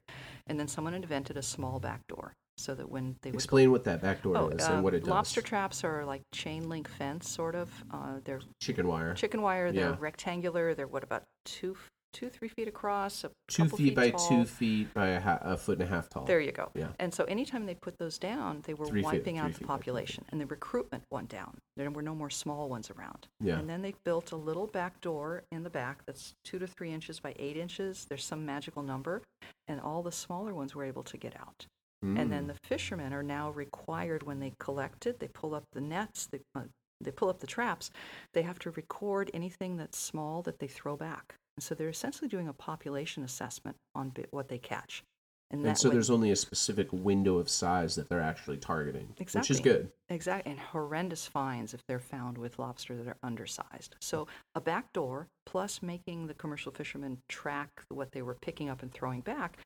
And 0.47 0.59
then 0.59 0.67
someone 0.67 0.95
invented 0.95 1.37
a 1.37 1.43
small 1.43 1.79
back 1.79 2.01
door, 2.07 2.33
so 2.57 2.73
that 2.73 2.89
when 2.89 3.15
they 3.21 3.29
would 3.29 3.35
explain 3.35 3.71
what 3.71 3.83
that 3.83 4.01
back 4.01 4.23
door 4.23 4.37
Oh, 4.37 4.47
is 4.49 4.67
uh, 4.67 4.73
and 4.73 4.83
what 4.83 4.95
it 4.95 5.01
does. 5.01 5.09
lobster 5.09 5.41
traps 5.43 5.83
are 5.83 6.03
like 6.03 6.21
chain 6.33 6.67
link 6.67 6.87
fence, 6.89 7.29
sort 7.29 7.53
of. 7.53 7.69
Uh, 7.91 8.19
they're 8.23 8.41
chicken 8.59 8.87
wire. 8.87 9.13
chicken 9.13 9.43
wire. 9.43 9.71
They're 9.71 9.91
Yeah. 9.91 9.95
rectangular. 9.99 10.73
They're 10.73 10.87
what 10.87 11.03
about 11.03 11.23
two 11.45 11.77
two, 12.15 12.29
three 12.29 12.47
feet 12.47 12.67
across, 12.67 13.23
a 13.23 13.31
Two 13.49 13.63
couple 13.63 13.77
feet 13.77 13.95
by 13.95 14.09
tall. 14.11 14.29
two 14.29 14.45
feet 14.45 14.93
by 14.93 15.07
a, 15.09 15.19
ha- 15.19 15.39
a 15.41 15.57
foot 15.57 15.79
and 15.79 15.87
a 15.87 15.93
half 15.93 16.09
tall. 16.09 16.23
There 16.25 16.39
you 16.39 16.51
go. 16.51 16.71
Yeah. 16.73 16.87
And 16.99 17.13
so 17.13 17.25
anytime 17.25 17.65
they 17.65 17.75
put 17.75 17.97
those 17.97 18.17
down, 18.17 18.61
they 18.65 18.73
were 18.73 18.85
Three 18.85 19.01
feet- 19.01 19.05
wiping 19.05 19.35
three 19.35 19.37
out 19.39 19.47
feet 19.47 19.53
the 19.59 19.59
by 19.59 19.73
two 19.73 19.77
population, 19.77 20.23
and 20.29 20.39
the 20.41 20.45
recruitment 20.45 21.03
went 21.11 21.29
down. 21.29 21.57
There 21.77 21.91
were 21.91 22.01
no 22.01 22.15
more 22.15 22.29
small 22.29 22.69
ones 22.69 22.89
around. 22.89 23.27
Yeah. 23.41 23.59
And 23.59 23.69
then 23.69 23.81
they 23.81 23.93
built 24.05 24.31
a 24.31 24.37
little 24.37 24.67
back 24.67 25.01
door 25.01 25.43
in 25.51 25.63
the 25.63 25.69
back 25.69 25.99
that's 26.07 26.33
two 26.43 26.57
to 26.59 26.67
three 26.67 26.91
inches 26.91 27.19
by 27.19 27.35
eight 27.37 27.57
inches. 27.57 28.05
There's 28.09 28.23
some 28.25 28.45
magical 28.45 28.81
number, 28.81 29.21
and 29.67 29.81
all 29.81 30.01
the 30.01 30.11
smaller 30.11 30.53
ones 30.53 30.73
were 30.73 30.85
able 30.85 31.03
to 31.03 31.17
get 31.17 31.35
out. 31.39 31.65
And 32.01 32.31
then 32.31 32.43
Mm. 32.43 32.47
the 32.49 32.59
fishermen 32.67 33.13
are 33.13 33.23
now 33.23 33.49
required 33.49 34.21
when 34.23 34.39
they 34.39 34.53
collect 34.59 35.07
it, 35.07 35.19
they 35.19 35.27
pull 35.27 35.55
up 35.55 35.63
the 35.73 35.81
nets, 35.81 36.27
they, 36.27 36.39
uh, 36.53 36.61
they 37.01 37.09
pull 37.09 37.29
up 37.29 37.39
the 37.39 37.47
traps, 37.47 37.89
they 38.33 38.43
have 38.43 38.59
to 38.59 38.69
record 38.71 39.31
anything 39.33 39.77
that's 39.77 39.97
small 39.97 40.43
that 40.43 40.59
they 40.59 40.67
throw 40.67 40.95
back. 40.95 41.33
And 41.57 41.63
so 41.63 41.75
they're 41.75 41.89
essentially 41.89 42.27
doing 42.27 42.47
a 42.47 42.53
population 42.53 43.23
assessment 43.23 43.77
on 43.93 44.13
what 44.31 44.49
they 44.49 44.57
catch. 44.57 45.03
And 45.51 45.63
that 45.63 45.77
so 45.77 45.89
way- 45.89 45.93
there's 45.93 46.09
only 46.09 46.31
a 46.31 46.35
specific 46.35 46.91
window 46.91 47.37
of 47.37 47.49
size 47.49 47.95
that 47.95 48.09
they're 48.09 48.21
actually 48.21 48.57
targeting, 48.57 49.13
which 49.17 49.51
is 49.51 49.59
good. 49.59 49.91
Exactly, 50.09 50.51
and 50.51 50.59
horrendous 50.59 51.27
fines 51.27 51.73
if 51.73 51.81
they're 51.87 51.99
found 51.99 52.37
with 52.37 52.57
lobster 52.57 52.97
that 52.97 53.07
are 53.07 53.17
undersized. 53.23 53.95
So 54.01 54.27
a 54.55 54.61
back 54.61 54.91
door, 54.91 55.27
plus 55.45 55.81
making 55.81 56.27
the 56.27 56.33
commercial 56.33 56.71
fishermen 56.71 57.19
track 57.29 57.69
what 57.89 58.11
they 58.11 58.21
were 58.21 58.35
picking 58.41 58.69
up 58.69 58.81
and 58.81 58.91
throwing 58.91 59.21
back, 59.21 59.59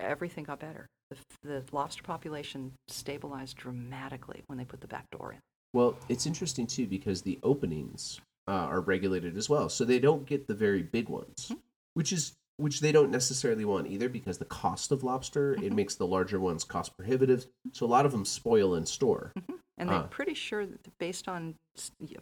everything 0.00 0.44
got 0.44 0.60
better. 0.60 0.86
The, 1.10 1.16
the 1.42 1.64
lobster 1.72 2.02
population 2.02 2.72
stabilized 2.88 3.56
dramatically 3.56 4.42
when 4.46 4.58
they 4.58 4.64
put 4.64 4.80
the 4.80 4.86
back 4.86 5.10
door 5.10 5.32
in. 5.32 5.38
Well, 5.72 5.96
it's 6.08 6.26
interesting 6.26 6.66
too 6.66 6.86
because 6.86 7.22
the 7.22 7.38
openings 7.42 8.20
uh, 8.48 8.50
are 8.52 8.80
regulated 8.80 9.36
as 9.36 9.48
well, 9.48 9.68
so 9.68 9.84
they 9.84 9.98
don't 9.98 10.26
get 10.26 10.46
the 10.48 10.54
very 10.54 10.82
big 10.82 11.08
ones, 11.08 11.46
Mm-hmm. 11.50 11.60
which 11.94 12.12
is 12.12 12.36
which 12.58 12.80
they 12.80 12.92
don't 12.92 13.10
necessarily 13.10 13.64
want 13.64 13.86
either 13.88 14.08
because 14.08 14.38
the 14.38 14.44
cost 14.44 14.92
of 14.92 15.02
lobster 15.02 15.54
Mm-hmm. 15.54 15.64
it 15.64 15.72
makes 15.72 15.94
the 15.94 16.06
larger 16.06 16.38
ones 16.38 16.64
cost 16.64 16.96
prohibitive. 16.96 17.46
So 17.72 17.86
a 17.86 17.88
lot 17.88 18.06
of 18.06 18.12
them 18.12 18.24
spoil 18.24 18.74
in 18.74 18.86
store. 18.86 19.32
And 19.78 19.88
they're 19.88 19.98
Ah. 19.98 20.06
pretty 20.10 20.34
sure, 20.34 20.66
that 20.66 20.98
based 20.98 21.28
on 21.28 21.54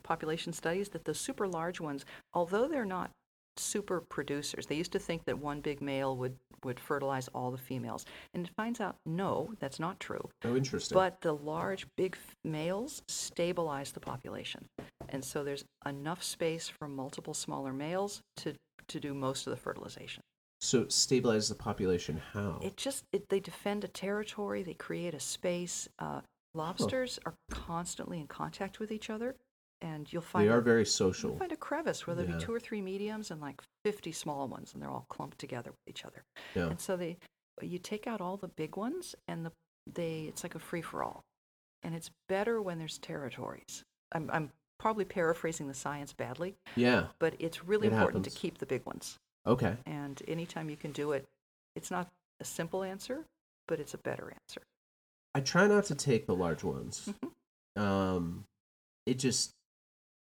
population 0.03 0.53
studies, 0.53 0.91
that 0.91 1.05
the 1.05 1.15
super 1.15 1.47
large 1.49 1.81
ones, 1.81 2.05
although 2.33 2.69
they're 2.69 2.85
not 2.85 3.11
super 3.61 4.01
producers, 4.01 4.67
they 4.67 4.77
used 4.77 4.93
to 4.93 4.99
think 4.99 5.25
that 5.27 5.39
one 5.39 5.61
big 5.61 5.81
male 5.81 6.17
would, 6.17 6.37
would 6.65 6.81
fertilize 6.81 7.29
all 7.29 7.51
the 7.51 7.59
females. 7.59 8.05
And 8.35 8.47
it 8.47 8.53
finds 8.57 8.81
out, 8.81 8.97
no, 9.07 9.53
that's 9.61 9.79
not 9.79 10.01
true. 10.01 10.29
Oh, 10.45 10.57
interesting. 10.57 10.95
But 10.95 11.21
the 11.21 11.35
large, 11.35 11.87
big 11.97 12.17
males 12.45 13.03
stabilize 13.09 13.93
the 13.93 14.01
population. 14.01 14.67
And 15.09 15.25
so 15.25 15.45
there's 15.45 15.65
enough 15.87 16.23
space 16.23 16.69
for 16.69 16.89
multiple 16.89 17.35
smaller 17.35 17.73
males 17.73 18.23
to, 18.39 18.55
to 18.89 19.01
do 19.01 19.15
most 19.15 19.47
of 19.47 19.51
the 19.51 19.57
fertilization. 19.57 20.23
so 20.61 20.87
stabilize 20.89 21.49
the 21.49 21.55
population 21.55 22.21
how? 22.33 22.59
It 22.63 22.77
just, 22.77 23.05
it, 23.13 23.29
they 23.29 23.41
defend 23.41 23.85
a 23.85 23.89
territory, 23.89 24.63
they 24.63 24.75
create 24.75 25.15
a 25.15 25.21
space. 25.21 25.89
Uh, 25.99 26.21
lobsters 26.55 27.19
are 27.27 27.35
constantly 27.51 28.21
in 28.21 28.27
contact 28.27 28.81
with 28.81 28.91
each 28.93 29.09
other, 29.11 29.37
and 29.83 30.13
you'll 30.13 30.23
find 30.23 30.47
they 30.47 30.53
are 30.53 30.59
a- 30.59 30.63
very 30.63 30.81
you'll 30.81 30.87
social. 30.87 31.37
find 31.37 31.53
a 31.53 31.57
crevice 31.57 32.07
where 32.07 32.15
there'll 32.17 32.31
Yeah. 32.31 32.37
be 32.39 32.45
two 32.45 32.53
or 32.55 32.61
three 32.61 32.81
mediums 32.83 33.31
and 33.31 33.41
like 33.41 33.61
50 33.85 34.13
small 34.13 34.47
ones, 34.49 34.73
and 34.75 34.83
they're 34.83 34.91
all 34.91 35.07
clumped 35.09 35.39
together 35.39 35.71
with 35.71 35.89
each 35.89 36.05
other. 36.05 36.25
Yeah. 36.55 36.69
And 36.69 36.81
so 36.81 36.97
they, 36.97 37.19
you 37.63 37.79
take 37.79 38.07
out 38.07 38.21
all 38.21 38.37
the 38.37 38.49
big 38.49 38.77
ones, 38.77 39.15
and 39.29 39.45
the 39.47 39.53
they, 39.87 40.23
it's 40.25 40.43
like 40.43 40.55
a 40.55 40.59
free 40.59 40.83
for 40.83 41.03
all, 41.03 41.25
and 41.83 41.95
it's 41.95 42.11
better 42.29 42.61
when 42.63 42.79
there's 42.79 42.99
territories. 42.99 43.83
I'm, 44.13 44.31
I'm 44.33 44.53
probably 44.79 45.05
paraphrasing 45.05 45.67
the 45.69 45.75
science 45.75 46.13
badly, 46.13 46.55
Yeah. 46.77 47.07
but 47.19 47.35
it's 47.39 47.65
really 47.65 47.87
It 47.89 47.93
important 47.93 48.25
to 48.25 48.31
keep 48.31 48.59
the 48.59 48.67
big 48.67 48.85
ones. 48.87 49.19
Okay. 49.47 49.77
And 49.87 50.21
anytime 50.29 50.69
you 50.71 50.77
can 50.77 50.93
do 50.93 51.13
it, 51.13 51.27
it's 51.75 51.91
not 51.91 52.09
a 52.41 52.45
simple 52.45 52.83
answer, 52.83 53.25
but 53.69 53.81
it's 53.81 53.95
a 53.95 53.99
better 53.99 54.31
answer. 54.31 54.63
I 55.35 55.41
try 55.41 55.67
not 55.67 55.85
to 55.87 55.95
take 55.95 56.27
the 56.27 56.35
large 56.35 56.63
ones. 56.65 57.09
Mhm. 57.77 57.81
Um, 57.81 58.45
it 59.07 59.19
just 59.19 59.53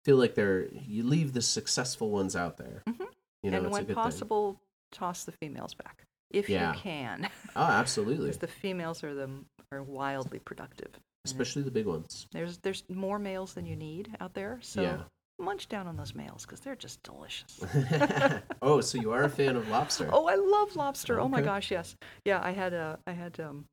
feel 0.09 0.17
like 0.17 0.35
they're 0.35 0.69
you 0.73 1.03
leave 1.03 1.35
the 1.35 1.43
successful 1.43 2.09
ones 2.11 2.35
out 2.35 2.57
there. 2.57 2.83
Mhm. 2.89 3.07
You 3.43 3.51
know, 3.51 3.59
and 3.59 3.67
it's 3.67 3.75
a 3.77 3.81
when 3.81 3.83
good 3.83 3.87
thing. 3.89 3.95
possible, 3.95 4.59
toss 4.91 5.25
the 5.25 5.33
females 5.33 5.75
back 5.75 6.05
if 6.31 6.49
Yeah. 6.49 6.73
you 6.73 6.81
can, 6.81 7.29
Oh, 7.57 7.63
absolutely. 7.65 8.25
because 8.25 8.39
the 8.39 8.47
females 8.49 9.05
are 9.05 9.15
the 9.15 9.29
are 9.71 9.83
wildly 9.83 10.39
productive. 10.39 10.93
Especially 11.27 11.61
the 11.63 11.71
big 11.71 11.85
ones. 11.85 12.27
There's 12.33 12.57
there's 12.59 12.85
more 12.89 13.19
males 13.19 13.53
than 13.53 13.67
you 13.67 13.77
need 13.77 14.17
out 14.19 14.33
there, 14.33 14.59
so 14.63 14.81
Yeah. 14.81 15.03
munch 15.39 15.69
down 15.69 15.87
on 15.87 15.97
those 15.99 16.15
males 16.15 16.47
because 16.47 16.61
they're 16.61 16.75
just 16.75 17.03
delicious. 17.03 17.61
oh, 18.63 18.81
so 18.81 18.97
you 18.99 19.13
are 19.13 19.25
a 19.25 19.29
fan 19.29 19.57
of 19.57 19.69
lobster? 19.69 20.09
oh, 20.11 20.27
I 20.27 20.37
love 20.37 20.75
lobster. 20.75 21.21
Oh 21.21 21.29
my 21.29 21.43
gosh, 21.43 21.71
yes. 21.71 21.97
Yeah, 22.25 22.41
I 22.43 22.53
had 22.53 22.73
a 22.73 22.99
I 23.07 23.13
had 23.13 23.39
um 23.41 23.67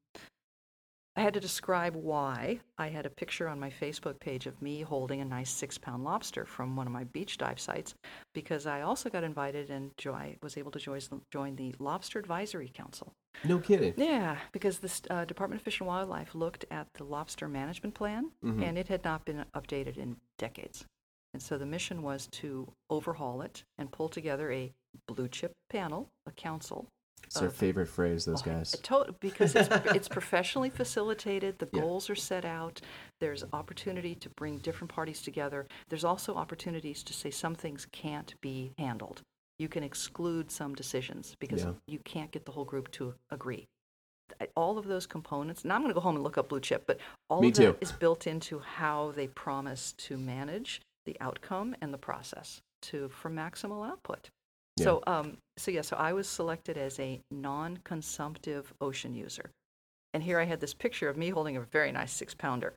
I 1.17 1.21
had 1.21 1.33
to 1.35 1.39
describe 1.39 1.95
why. 1.95 2.59
I 2.77 2.89
had 2.89 3.05
a 3.05 3.09
picture 3.09 3.47
on 3.47 3.57
my 3.59 3.69
Facebook 3.69 4.19
page 4.19 4.47
of 4.47 4.61
me 4.61 4.81
holding 4.81 5.21
a 5.21 5.25
nice 5.25 5.49
six 5.49 5.77
pound 5.77 6.03
lobster 6.03 6.45
from 6.45 6.75
one 6.75 6.87
of 6.87 6.93
my 6.93 7.05
beach 7.05 7.37
dive 7.37 7.59
sites 7.59 7.95
because 8.33 8.65
I 8.67 8.81
also 8.81 9.09
got 9.09 9.23
invited 9.23 9.69
and 9.69 9.91
jo- 9.97 10.17
was 10.43 10.57
able 10.57 10.71
to 10.71 10.79
join, 11.31 11.55
the 11.55 11.73
Lobster 11.79 12.19
Advisory 12.19 12.69
Council. 12.73 13.13
No 13.45 13.59
kidding. 13.59 13.93
Yeah, 13.95 14.37
because 14.51 14.79
the 14.79 14.91
uh, 15.09 15.23
Department 15.25 15.61
of 15.61 15.63
Fish 15.65 15.79
and 15.79 15.87
Wildlife 15.87 16.35
looked 16.35 16.65
at 16.69 16.87
the 16.95 17.05
lobster 17.05 17.47
management 17.47 17.95
plan 17.95 18.31
Mhm. 18.43 18.63
and 18.67 18.77
it 18.77 18.89
had 18.89 19.03
not 19.05 19.23
been 19.25 19.45
updated 19.55 19.97
in 19.97 20.17
decades. 20.37 20.85
And 21.33 21.41
so 21.41 21.57
the 21.57 21.65
mission 21.65 22.01
was 22.01 22.27
to 22.27 22.71
overhaul 22.89 23.41
it 23.41 23.63
and 23.77 23.91
pull 23.91 24.09
together 24.09 24.51
a 24.51 24.73
blue 25.07 25.27
chip 25.29 25.53
panel, 25.69 26.09
a 26.25 26.31
council. 26.31 26.87
It's 27.25 27.39
their 27.39 27.49
favorite 27.49 27.87
phrase, 27.87 28.25
those 28.25 28.41
Oh, 28.41 28.45
guys. 28.51 28.71
to- 28.71 29.15
because 29.19 29.55
it's, 29.55 29.69
it's 29.95 30.07
professionally 30.19 30.69
facilitated, 30.69 31.59
the 31.59 31.69
Yeah. 31.73 31.81
goals 31.81 32.09
are 32.09 32.15
set 32.15 32.45
out, 32.45 32.81
there's 33.19 33.43
opportunity 33.53 34.15
to 34.15 34.29
bring 34.29 34.57
different 34.59 34.91
parties 34.93 35.21
together. 35.21 35.65
There's 35.89 36.03
also 36.05 36.35
opportunities 36.35 37.03
to 37.03 37.13
say 37.13 37.31
some 37.31 37.55
things 37.55 37.87
can't 37.91 38.33
be 38.41 38.71
handled. 38.77 39.21
You 39.59 39.67
can 39.69 39.83
exclude 39.83 40.51
some 40.51 40.75
decisions 40.75 41.35
because 41.39 41.63
Yeah. 41.63 41.73
you 41.87 41.99
can't 41.99 42.31
get 42.31 42.45
the 42.45 42.51
whole 42.51 42.65
group 42.65 42.91
to 42.91 43.15
agree. 43.31 43.65
I- 44.41 44.47
All 44.55 44.77
of 44.77 44.85
those 44.85 45.05
components, 45.05 45.63
now 45.63 45.75
I'm 45.75 45.81
going 45.81 45.91
to 45.91 45.95
go 45.95 46.01
home 46.01 46.15
and 46.15 46.23
look 46.23 46.37
up 46.37 46.49
Blue 46.49 46.59
Chip, 46.59 46.85
but 46.87 46.99
all 47.29 47.41
Me 47.41 47.49
of 47.49 47.53
that 47.55 47.71
too. 47.73 47.77
is 47.81 47.91
built 47.91 48.27
into 48.27 48.59
how 48.59 49.11
they 49.15 49.27
promise 49.27 49.93
to 49.93 50.17
manage 50.17 50.81
the 51.05 51.15
outcome 51.21 51.75
and 51.81 51.93
the 51.93 51.97
process 51.99 52.61
to 52.81 53.07
for 53.09 53.29
maximal 53.29 53.87
output. 53.87 54.29
So, 54.77 55.01
um, 55.07 55.37
so 55.57 55.71
yeah, 55.71 55.81
so 55.81 55.95
I 55.95 56.13
was 56.13 56.27
selected 56.27 56.77
as 56.77 56.99
a 56.99 57.21
non-consumptive 57.31 58.73
ocean 58.81 59.15
user, 59.15 59.51
and 60.13 60.21
here 60.21 60.39
I 60.39 60.43
had 60.43 60.59
this 60.59 60.73
picture 60.73 61.07
of 61.07 61.15
me 61.15 61.29
holding 61.29 61.55
a 61.55 61.61
very 61.61 61.91
nice 61.91 62.11
six-pounder, 62.11 62.73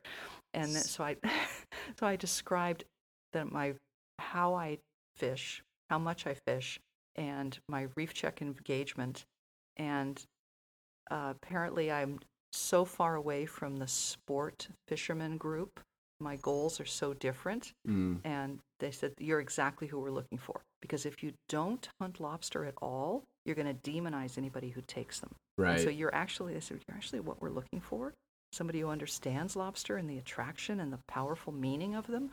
and 0.53 0.73
then, 0.75 0.83
so 0.83 1.03
I, 1.03 1.17
so 1.99 2.07
I 2.07 2.15
described 2.15 2.85
that 3.33 3.51
my 3.51 3.73
how 4.17 4.53
I 4.53 4.77
fish, 5.17 5.61
how 5.89 5.99
much 5.99 6.25
I 6.25 6.35
fish, 6.47 6.79
and 7.15 7.57
my 7.67 7.87
reef 7.95 8.13
check 8.13 8.41
engagement, 8.41 9.25
and 9.75 10.23
uh, 11.11 11.33
apparently 11.35 11.91
I'm 11.91 12.19
so 12.53 12.85
far 12.85 13.15
away 13.15 13.45
from 13.45 13.77
the 13.77 13.87
sport 13.87 14.69
fisherman 14.87 15.37
group. 15.37 15.79
My 16.21 16.35
goals 16.37 16.79
are 16.79 16.85
so 16.85 17.13
different 17.13 17.73
Mm, 17.87 18.19
and 18.23 18.59
they 18.79 18.91
said 18.91 19.13
you're 19.19 19.39
exactly 19.39 19.87
who 19.87 19.99
we're 19.99 20.11
looking 20.11 20.37
for 20.37 20.61
because 20.81 21.05
if 21.05 21.23
you 21.23 21.33
don't 21.47 21.87
hunt 21.99 22.19
lobster 22.19 22.65
at 22.65 22.75
all 22.81 23.23
you're 23.45 23.55
going 23.55 23.73
to 23.73 23.91
demonize 23.91 24.37
anybody 24.37 24.69
who 24.69 24.81
takes 24.81 25.19
them 25.19 25.31
And 25.57 25.67
right. 25.67 25.79
so 25.79 25.89
you're 25.89 26.13
actually 26.13 26.53
they 26.53 26.59
said 26.59 26.79
you're 26.87 26.97
actually 26.97 27.21
what 27.21 27.41
we're 27.41 27.49
looking 27.49 27.79
for 27.81 28.13
somebody 28.51 28.79
who 28.81 28.89
understands 28.89 29.55
lobster 29.55 29.95
and 29.97 30.09
the 30.09 30.17
attraction 30.17 30.79
and 30.79 30.91
the 30.91 30.99
powerful 31.07 31.53
meaning 31.53 31.95
of 31.95 32.07
them 32.07 32.31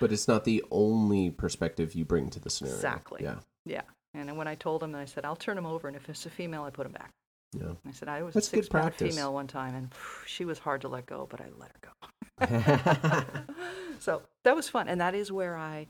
but 0.00 0.10
it's 0.12 0.26
not 0.26 0.44
the 0.44 0.64
only 0.70 1.30
perspective 1.30 1.94
you 1.94 2.04
bring 2.06 2.30
to 2.30 2.40
the 2.40 2.48
scenario. 2.50 2.76
Exactly. 2.76 3.20
Yeah. 3.22 3.36
yeah 3.66 3.82
and 4.14 4.36
when 4.36 4.48
i 4.48 4.54
told 4.56 4.82
them 4.82 4.94
i 4.94 5.04
said 5.04 5.24
i'll 5.24 5.36
turn 5.36 5.56
them 5.56 5.66
over 5.66 5.86
and 5.88 5.96
if 5.96 6.08
it's 6.08 6.26
a 6.26 6.30
female 6.30 6.62
i 6.64 6.70
put 6.70 6.84
them 6.84 6.92
back 6.92 7.10
Yeah. 7.52 7.72
i 7.86 7.92
said 7.92 8.08
i 8.08 8.22
was 8.22 8.34
That's 8.34 8.48
a 8.48 8.56
good 8.56 8.64
six 8.64 8.68
pound 8.68 8.94
female 8.94 9.32
one 9.34 9.46
time 9.46 9.74
and 9.74 9.92
she 10.26 10.44
was 10.44 10.58
hard 10.58 10.80
to 10.82 10.88
let 10.88 11.06
go 11.06 11.26
but 11.30 11.40
i 11.40 11.46
let 11.58 11.70
her 11.70 11.80
go 11.82 12.08
so 14.00 14.22
that 14.44 14.56
was 14.56 14.68
fun 14.68 14.88
and 14.88 15.00
that 15.00 15.14
is 15.14 15.30
where 15.30 15.56
i 15.56 15.86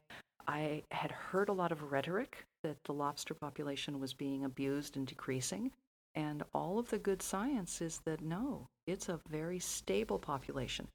i 0.48 0.82
had 0.90 1.10
heard 1.10 1.48
a 1.48 1.52
lot 1.52 1.72
of 1.72 1.92
rhetoric 1.92 2.44
that 2.62 2.76
the 2.84 2.92
lobster 2.92 3.34
population 3.34 4.00
was 4.00 4.12
being 4.14 4.44
abused 4.44 4.96
and 4.96 5.06
decreasing 5.06 5.70
and 6.14 6.42
all 6.52 6.78
of 6.78 6.90
the 6.90 6.98
good 6.98 7.22
science 7.22 7.80
is 7.80 8.00
that 8.04 8.20
no 8.20 8.66
it's 8.90 9.08
a 9.08 9.20
very 9.28 9.58
stable 9.58 10.18
population. 10.18 10.88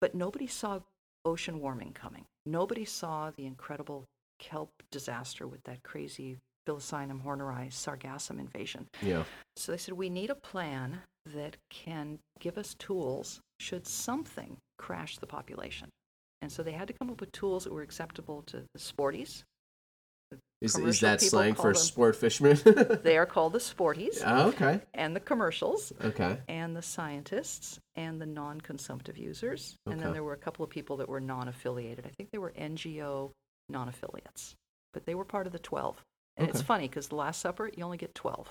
But 0.00 0.14
nobody 0.14 0.46
saw 0.46 0.80
ocean 1.24 1.60
warming 1.60 1.92
coming. 1.92 2.24
Nobody 2.46 2.84
saw 2.84 3.30
the 3.30 3.46
incredible 3.46 4.04
kelp 4.38 4.70
disaster 4.90 5.46
with 5.46 5.62
that 5.64 5.82
crazy 5.82 6.38
Phyllocinum 6.66 7.22
horneri 7.22 7.70
sargassum 7.70 8.40
invasion. 8.40 8.86
Yeah. 9.00 9.24
so 9.56 9.72
they 9.72 9.78
said, 9.78 9.94
we 9.94 10.08
need 10.08 10.30
a 10.30 10.34
plan 10.34 11.00
that 11.34 11.56
can 11.70 12.18
give 12.40 12.56
us 12.58 12.74
tools 12.74 13.40
should 13.60 13.86
something 13.86 14.56
crash 14.82 15.18
the 15.18 15.26
population. 15.26 15.88
And 16.42 16.50
so 16.50 16.62
they 16.62 16.72
had 16.72 16.88
to 16.88 16.94
come 16.94 17.08
up 17.08 17.20
with 17.20 17.30
tools 17.30 17.64
that 17.64 17.72
were 17.72 17.82
acceptable 17.82 18.42
to 18.46 18.64
the 18.74 18.80
sporties, 18.80 19.44
the 20.32 20.38
Is, 20.60 20.76
is 20.76 21.00
that 21.00 21.20
slang 21.20 21.54
for 21.54 21.72
them- 21.72 21.82
sport 21.82 22.16
fishermen? 22.16 22.58
They 23.02 23.16
are 23.16 23.26
called 23.26 23.52
the 23.52 23.58
sporties 23.58 24.22
oh, 24.24 24.48
okay. 24.48 24.80
and 24.94 25.14
the 25.14 25.20
commercials 25.20 25.92
Okay. 26.02 26.38
and 26.48 26.74
the 26.74 26.82
scientists 26.82 27.78
and 27.96 28.20
the 28.20 28.26
non-consumptive 28.26 29.16
users. 29.16 29.76
And 29.86 30.00
then 30.00 30.12
there 30.12 30.24
were 30.24 30.32
a 30.32 30.44
couple 30.46 30.64
of 30.64 30.70
people 30.70 30.96
that 30.98 31.08
were 31.08 31.20
non-affiliated. 31.20 32.06
I 32.06 32.10
think 32.16 32.30
they 32.30 32.38
were 32.38 32.52
NGO 32.58 33.30
non-affiliates, 33.68 34.54
but 34.92 35.06
they 35.06 35.14
were 35.14 35.24
part 35.24 35.46
of 35.46 35.52
the 35.52 35.58
12. 35.58 36.02
And 36.38 36.48
it's 36.48 36.62
funny 36.62 36.88
because 36.88 37.08
the 37.08 37.16
Last 37.16 37.40
Supper, 37.40 37.70
you 37.76 37.84
only 37.84 37.98
get 37.98 38.14
12. 38.14 38.48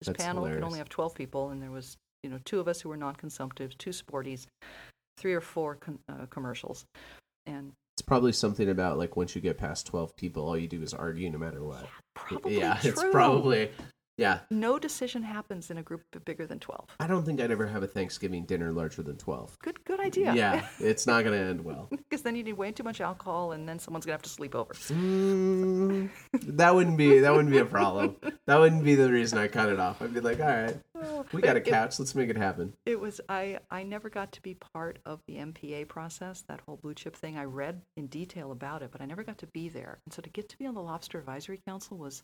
This 0.00 0.06
That's 0.06 0.22
panel 0.24 0.44
could 0.44 0.62
only 0.62 0.78
have 0.78 0.88
12 0.88 1.14
people, 1.14 1.50
and 1.50 1.60
there 1.62 1.70
was, 1.70 1.96
you 2.22 2.30
know, 2.30 2.38
two 2.44 2.60
of 2.60 2.68
us 2.68 2.80
who 2.80 2.88
were 2.88 2.96
non-consumptives, 2.96 3.76
two 3.78 3.90
sporties, 3.90 4.46
three 5.16 5.34
or 5.34 5.40
four 5.40 5.76
con- 5.76 5.98
uh, 6.08 6.26
commercials. 6.30 6.84
And 7.46 7.72
It's 7.94 8.02
probably 8.02 8.32
something 8.32 8.68
about 8.68 8.98
like 8.98 9.16
once 9.16 9.34
you 9.34 9.40
get 9.40 9.58
past 9.58 9.86
12 9.86 10.16
people, 10.16 10.44
all 10.44 10.56
you 10.58 10.68
do 10.68 10.82
is 10.82 10.92
argue 10.94 11.30
no 11.30 11.38
matter 11.38 11.62
what. 11.62 11.82
Yeah, 11.82 11.88
probably 12.14 12.58
yeah, 12.58 12.74
true. 12.76 12.90
it's 12.90 13.04
probably. 13.10 13.70
Yeah. 14.18 14.40
No 14.50 14.78
decision 14.78 15.22
happens 15.22 15.70
in 15.70 15.76
a 15.78 15.82
group 15.82 16.02
bigger 16.24 16.46
than 16.46 16.58
12. 16.58 16.88
I 17.00 17.06
don't 17.06 17.24
think 17.24 17.40
I'd 17.40 17.50
ever 17.50 17.66
have 17.66 17.82
a 17.82 17.86
Thanksgiving 17.86 18.44
dinner 18.46 18.72
larger 18.72 19.02
than 19.02 19.16
12. 19.18 19.58
Good, 19.60 19.84
good 19.84 20.00
idea. 20.00 20.32
Yeah, 20.34 20.66
it's 20.80 21.06
not 21.06 21.22
going 21.24 21.38
to 21.38 21.44
end 21.46 21.62
well. 21.64 21.88
Because 22.08 22.22
then 22.22 22.36
you 22.36 22.44
need 22.44 22.54
way 22.54 22.70
too 22.72 22.84
much 22.84 23.00
alcohol, 23.00 23.52
and 23.52 23.68
then 23.68 23.78
someone's 23.80 24.06
gonna 24.06 24.14
have 24.14 24.22
to 24.22 24.28
sleep 24.28 24.54
over. 24.54 24.72
Mm, 24.74 26.08
that 26.32 26.74
wouldn't 26.74 26.96
be 26.96 27.18
that 27.18 27.32
wouldn't 27.32 27.50
be 27.50 27.58
a 27.58 27.64
problem. 27.66 28.16
That 28.46 28.60
wouldn't 28.60 28.84
be 28.84 28.94
the 28.94 29.10
reason 29.10 29.38
I 29.38 29.48
cut 29.48 29.68
it 29.68 29.80
off. 29.80 30.00
I'd 30.00 30.14
be 30.14 30.20
like, 30.20 30.38
all 30.40 30.46
right, 30.46 30.76
we 31.32 31.42
got 31.42 31.56
a 31.56 31.60
It- 31.60 31.66
it- 31.66 31.70
couch. 31.70 31.98
Let's 31.98 32.14
make 32.14 32.30
it 32.30 32.36
happen. 32.36 32.74
It 32.86 33.00
was 33.00 33.20
I. 33.28 33.58
I 33.70 33.82
never 33.82 34.08
got 34.08 34.32
to 34.32 34.42
be 34.42 34.54
part 34.54 34.98
of 35.04 35.20
the 35.26 35.34
MPA 35.36 35.88
process. 35.88 36.42
That 36.48 36.60
whole 36.66 36.76
blue 36.76 36.94
chip 36.94 37.16
thing. 37.16 37.36
I 37.36 37.44
read 37.44 37.82
in 37.96 38.06
detail 38.06 38.52
about 38.52 38.82
it, 38.82 38.90
but 38.92 39.00
I 39.00 39.06
never 39.06 39.24
got 39.24 39.38
to 39.38 39.46
be 39.48 39.68
there. 39.68 39.98
And 40.06 40.14
so 40.14 40.22
to 40.22 40.30
get 40.30 40.48
to 40.50 40.58
be 40.58 40.66
on 40.66 40.74
the 40.74 40.82
Lobster 40.82 41.18
Advisory 41.18 41.60
Council 41.66 41.98
was 41.98 42.22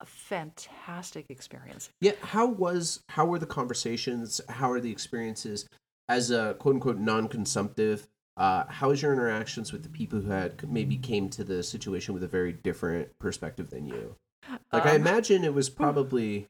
a 0.00 0.06
fantastic 0.06 1.26
experience. 1.30 1.90
Yeah. 2.00 2.12
How 2.22 2.46
was 2.46 3.02
how 3.08 3.26
were 3.26 3.38
the 3.38 3.46
conversations? 3.46 4.40
How 4.48 4.70
are 4.70 4.80
the 4.80 4.90
experiences 4.90 5.66
as 6.08 6.30
a 6.30 6.54
quote 6.58 6.74
unquote 6.76 6.98
non-consumptive? 6.98 8.06
Uh, 8.36 8.64
how 8.68 8.88
was 8.90 9.00
your 9.00 9.12
interactions 9.14 9.72
with 9.72 9.82
the 9.82 9.88
people 9.88 10.20
who 10.20 10.30
had 10.30 10.68
maybe 10.70 10.96
came 10.98 11.30
to 11.30 11.42
the 11.42 11.62
situation 11.62 12.12
with 12.12 12.22
a 12.22 12.28
very 12.28 12.52
different 12.52 13.18
perspective 13.18 13.70
than 13.70 13.86
you? 13.86 14.14
Like 14.72 14.84
I 14.86 14.90
Um, 14.90 14.96
imagine 14.96 15.42
it 15.44 15.54
was 15.54 15.70
probably 15.70 16.46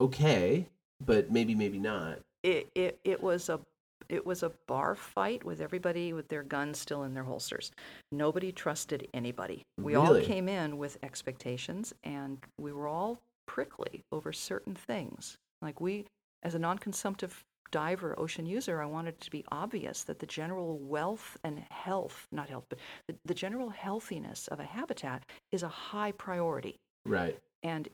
okay, 0.00 0.68
but 1.04 1.30
maybe 1.30 1.54
maybe 1.54 1.78
not. 1.78 2.20
it, 2.42 2.68
it 2.74 3.00
it 3.04 3.22
was 3.22 3.48
a 3.48 3.60
it 4.08 4.24
was 4.24 4.42
a 4.42 4.52
bar 4.68 4.94
fight 4.94 5.44
with 5.44 5.60
everybody 5.60 6.12
with 6.12 6.28
their 6.28 6.42
guns 6.42 6.78
still 6.78 7.02
in 7.02 7.14
their 7.14 7.24
holsters. 7.24 7.70
Nobody 8.12 8.52
trusted 8.52 9.08
anybody. 9.14 9.62
We 9.78 9.94
all 9.94 10.20
came 10.20 10.48
in 10.48 10.78
with 10.78 10.98
expectations 11.02 11.92
and 12.04 12.38
we 12.58 12.72
were 12.72 12.88
all 12.88 13.20
prickly 13.46 14.02
over 14.12 14.32
certain 14.32 14.74
things. 14.74 15.36
Like 15.62 15.80
we 15.80 16.06
as 16.42 16.54
a 16.54 16.58
non-consumptive 16.58 17.42
diver 17.72 18.14
ocean 18.18 18.46
user, 18.46 18.80
I 18.80 18.86
wanted 18.86 19.14
it 19.14 19.20
to 19.22 19.30
be 19.30 19.44
obvious 19.50 20.04
that 20.04 20.20
the 20.20 20.26
general 20.26 20.78
wealth 20.78 21.36
and 21.42 21.64
health, 21.70 22.28
not 22.30 22.48
health, 22.48 22.66
but 22.68 22.78
the, 23.08 23.16
the 23.24 23.34
general 23.34 23.70
healthiness 23.70 24.46
of 24.48 24.60
a 24.60 24.64
habitat 24.64 25.24
is 25.50 25.62
a 25.64 25.68
high 25.68 26.12
priority 26.12 26.76
Right. 27.04 27.38
and 27.62 27.88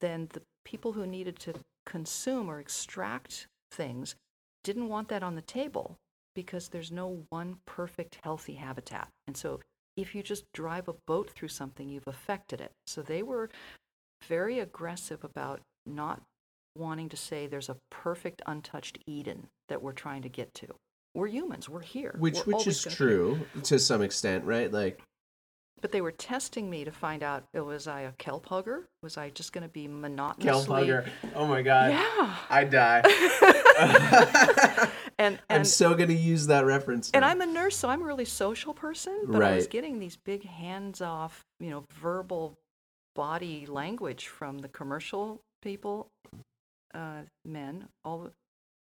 then 0.00 0.28
the 0.32 0.42
people 0.64 0.92
who 0.92 1.06
needed 1.06 1.38
to 1.40 1.54
consume 1.84 2.48
or 2.50 2.58
extract 2.58 3.46
things 3.70 4.14
didn't 4.66 4.88
want 4.88 5.06
that 5.08 5.22
on 5.22 5.36
the 5.36 5.42
table 5.42 5.96
because 6.34 6.68
there's 6.68 6.90
no 6.90 7.22
one 7.28 7.56
perfect 7.66 8.18
healthy 8.24 8.54
habitat 8.54 9.08
and 9.28 9.36
so 9.36 9.60
if 9.96 10.12
you 10.12 10.24
just 10.24 10.44
drive 10.52 10.88
a 10.88 10.94
boat 11.06 11.30
through 11.30 11.46
something 11.46 11.88
you've 11.88 12.08
affected 12.08 12.60
it 12.60 12.72
so 12.88 13.00
they 13.00 13.22
were 13.22 13.48
very 14.26 14.58
aggressive 14.58 15.22
about 15.22 15.60
not 15.86 16.20
wanting 16.76 17.08
to 17.08 17.16
say 17.16 17.46
there's 17.46 17.68
a 17.68 17.76
perfect 17.90 18.42
untouched 18.44 18.98
eden 19.06 19.46
that 19.68 19.80
we're 19.80 19.92
trying 19.92 20.22
to 20.22 20.28
get 20.28 20.52
to 20.52 20.66
we're 21.14 21.28
humans 21.28 21.68
we're 21.68 21.80
here 21.80 22.16
Which 22.18 22.44
We're 22.44 22.56
which 22.56 22.66
is 22.66 22.84
be 22.84 22.90
true 22.90 23.38
to 23.62 23.78
some 23.78 24.02
extent, 24.02 24.44
right? 24.44 24.70
Like 24.70 25.00
but 25.80 25.92
they 25.92 26.00
were 26.00 26.12
testing 26.12 26.68
me 26.68 26.84
to 26.84 26.90
find 26.90 27.22
out 27.22 27.44
uh, 27.56 27.62
was 27.62 27.86
I 27.86 28.02
a 28.02 28.12
kelp 28.12 28.46
hugger? 28.46 28.88
Was 29.02 29.16
I 29.16 29.30
just 29.30 29.52
going 29.52 29.62
to 29.62 29.68
be 29.68 29.86
monotonously? 29.86 30.44
kelp 30.44 30.66
hugger. 30.66 31.06
Oh 31.34 31.46
my 31.46 31.62
god. 31.62 31.90
Yeah. 31.92 32.34
I 32.50 32.64
die. 32.64 33.02
and 35.18 35.38
I'm 35.50 35.56
and 35.58 35.66
so 35.66 35.94
gonna 35.94 36.12
use 36.12 36.46
that 36.46 36.64
reference. 36.64 37.10
and. 37.12 37.24
I'm 37.24 37.40
a 37.40 37.46
nurse, 37.46 37.76
so 37.76 37.88
I'm 37.88 38.02
a 38.02 38.04
really 38.04 38.24
social 38.24 38.74
person. 38.74 39.24
But 39.26 39.42
I 39.42 39.54
was 39.54 39.66
getting 39.66 39.98
these 39.98 40.16
big 40.16 40.44
hands-off, 40.44 41.44
you 41.60 41.70
know, 41.70 41.84
verbal 42.00 42.54
body 43.14 43.66
language 43.66 44.28
from 44.28 44.58
the 44.58 44.68
commercial 44.68 45.40
people, 45.62 46.08
uh, 46.94 47.22
men. 47.44 47.88
All 48.04 48.30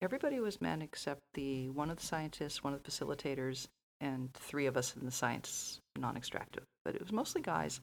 everybody 0.01 0.39
was 0.39 0.61
men 0.61 0.81
except 0.81 1.21
the 1.33 1.69
one 1.69 1.89
of 1.89 1.97
the 1.97 2.05
scientists, 2.05 2.63
one 2.63 2.73
of 2.73 2.83
the 2.83 2.91
facilitators, 2.91 3.67
and 4.01 4.33
three 4.33 4.65
of 4.65 4.77
us 4.77 4.95
in 4.99 5.05
the 5.05 5.11
science 5.11 5.79
non-extractive. 5.97 6.63
But 6.85 6.95
it 6.95 7.01
was 7.01 7.11
mostly 7.11 7.41
guys. 7.41 7.79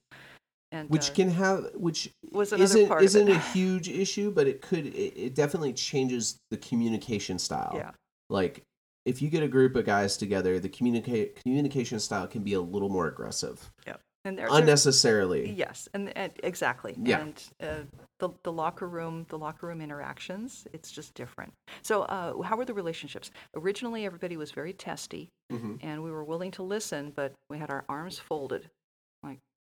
And 0.74 0.90
which 0.90 1.10
uh, 1.10 1.14
can 1.14 1.30
have 1.30 1.70
which 1.74 2.10
was 2.32 2.52
isn't 2.52 2.88
part 2.88 3.02
isn't 3.02 3.28
a 3.28 3.38
huge 3.38 3.88
issue, 3.88 4.30
but 4.32 4.46
it 4.48 4.60
could 4.60 4.86
it, 4.86 5.14
it 5.26 5.34
definitely 5.34 5.72
changes 5.72 6.36
the 6.50 6.56
communication 6.56 7.38
style. 7.38 7.72
yeah. 7.76 7.90
Like 8.28 8.62
if 9.06 9.22
you 9.22 9.28
get 9.30 9.42
a 9.42 9.48
group 9.48 9.76
of 9.76 9.84
guys 9.86 10.16
together, 10.16 10.58
the 10.58 10.68
communicate 10.68 11.36
communication 11.42 12.00
style 12.00 12.26
can 12.26 12.42
be 12.42 12.54
a 12.54 12.60
little 12.60 12.88
more 12.88 13.06
aggressive, 13.06 13.70
Yeah. 13.86 13.96
And 14.26 14.38
they're, 14.38 14.48
they're- 14.48 14.60
unnecessarily. 14.60 15.50
Yes, 15.50 15.86
and, 15.92 16.16
and 16.16 16.32
exactly. 16.42 16.94
Yeah. 16.98 17.20
And 17.20 17.44
uh, 17.62 17.74
the 18.20 18.30
the 18.42 18.50
locker 18.52 18.88
room, 18.88 19.26
the 19.28 19.36
locker 19.38 19.66
room 19.66 19.80
interactions, 19.82 20.66
it's 20.72 20.90
just 20.90 21.12
different. 21.14 21.52
So, 21.82 22.02
uh, 22.04 22.40
how 22.42 22.56
were 22.56 22.64
the 22.64 22.72
relationships? 22.74 23.30
Originally, 23.54 24.06
everybody 24.06 24.36
was 24.38 24.50
very 24.50 24.72
testy, 24.72 25.28
Mhm. 25.52 25.78
and 25.82 26.02
we 26.02 26.10
were 26.10 26.24
willing 26.24 26.50
to 26.52 26.62
listen, 26.62 27.12
but 27.14 27.34
we 27.50 27.58
had 27.58 27.68
our 27.70 27.84
arms 27.88 28.18
folded. 28.18 28.70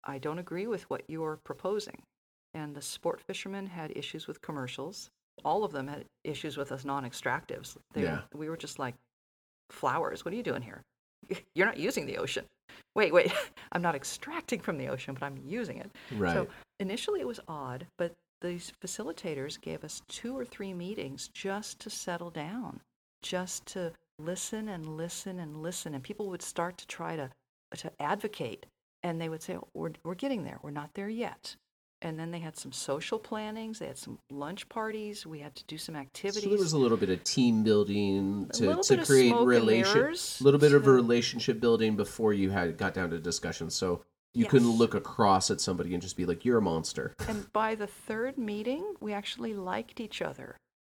I 0.04 0.18
don't 0.18 0.38
agree 0.38 0.66
with 0.66 0.88
what 0.90 1.02
you're 1.08 1.38
proposing. 1.44 2.02
And 2.54 2.74
the 2.74 2.82
sport 2.82 3.20
fishermen 3.20 3.66
had 3.66 3.96
issues 3.96 4.26
with 4.26 4.40
commercials. 4.40 5.10
All 5.44 5.64
of 5.64 5.72
them 5.72 5.86
had 5.86 6.04
issues 6.24 6.56
with 6.56 6.72
us 6.72 6.84
non-extractives. 6.84 7.76
Yeah. 7.94 8.20
We 8.34 8.48
were 8.48 8.56
just 8.56 8.78
like, 8.78 8.94
flowers. 9.70 10.24
What 10.24 10.32
are 10.32 10.36
you 10.36 10.42
doing 10.42 10.62
here? 10.62 10.82
You're 11.54 11.66
not 11.66 11.78
using 11.78 12.06
the 12.06 12.18
ocean. 12.18 12.44
Wait, 12.94 13.12
wait. 13.12 13.32
I'm 13.72 13.82
not 13.82 13.94
extracting 13.94 14.60
from 14.60 14.78
the 14.78 14.88
ocean, 14.88 15.14
but 15.14 15.24
I'm 15.24 15.38
using 15.44 15.78
it. 15.78 15.90
Right. 16.16 16.34
So 16.34 16.48
initially 16.80 17.20
it 17.20 17.26
was 17.26 17.40
odd, 17.48 17.86
but 17.96 18.14
these 18.40 18.72
facilitators 18.82 19.60
gave 19.60 19.84
us 19.84 20.02
two 20.08 20.36
or 20.36 20.44
three 20.44 20.72
meetings 20.72 21.28
just 21.34 21.80
to 21.80 21.90
settle 21.90 22.30
down, 22.30 22.80
just 23.22 23.66
to 23.66 23.92
listen 24.18 24.68
and 24.68 24.96
listen 24.96 25.40
and 25.40 25.62
listen. 25.62 25.94
And 25.94 26.02
people 26.02 26.28
would 26.28 26.42
start 26.42 26.78
to 26.78 26.86
try 26.86 27.16
to, 27.16 27.30
to 27.76 27.90
advocate. 28.00 28.66
And 29.08 29.18
they 29.18 29.30
would 29.30 29.42
say, 29.42 29.56
"Oh, 29.56 29.66
we're, 29.72 29.92
we're 30.04 30.14
getting 30.14 30.44
there. 30.44 30.58
We're 30.62 30.70
not 30.70 30.92
there 30.92 31.08
yet. 31.08 31.56
And 32.02 32.18
then 32.18 32.30
they 32.30 32.38
had 32.38 32.56
some 32.56 32.72
social 32.72 33.18
plannings. 33.18 33.78
They 33.78 33.86
had 33.86 33.98
some 33.98 34.18
lunch 34.30 34.68
parties. 34.68 35.26
We 35.26 35.40
had 35.40 35.56
to 35.56 35.64
do 35.64 35.78
some 35.78 35.96
activities. 35.96 36.44
So 36.44 36.50
there 36.50 36.58
was 36.58 36.74
a 36.74 36.78
little 36.78 36.98
bit 36.98 37.08
of 37.08 37.24
team 37.24 37.64
building 37.64 38.48
to, 38.52 38.76
to 38.82 39.04
create 39.04 39.30
smoke 39.30 39.40
and 39.40 39.48
relation, 39.48 39.98
mirrors 39.98 40.38
a 40.40 40.44
little 40.44 40.60
bit 40.60 40.74
of 40.74 40.86
a 40.86 40.92
relationship 40.92 41.58
building 41.58 41.96
before 41.96 42.32
you 42.34 42.50
had 42.50 42.76
got 42.76 42.94
down 42.94 43.10
to 43.10 43.18
discussion. 43.18 43.70
So 43.70 44.04
you 44.34 44.44
couldn't 44.44 44.70
look 44.70 44.94
across 44.94 45.50
at 45.50 45.60
somebody 45.60 45.94
and 45.94 46.02
just 46.02 46.16
be 46.16 46.26
like, 46.26 46.44
"You're 46.44 46.58
a 46.58 46.62
monster." 46.62 47.14
and 47.26 47.50
by 47.52 47.74
the 47.74 47.86
third 47.88 48.36
meeting, 48.38 48.94
we 49.00 49.12
actually 49.12 49.54
liked 49.54 49.98
each 49.98 50.22
other. 50.22 50.56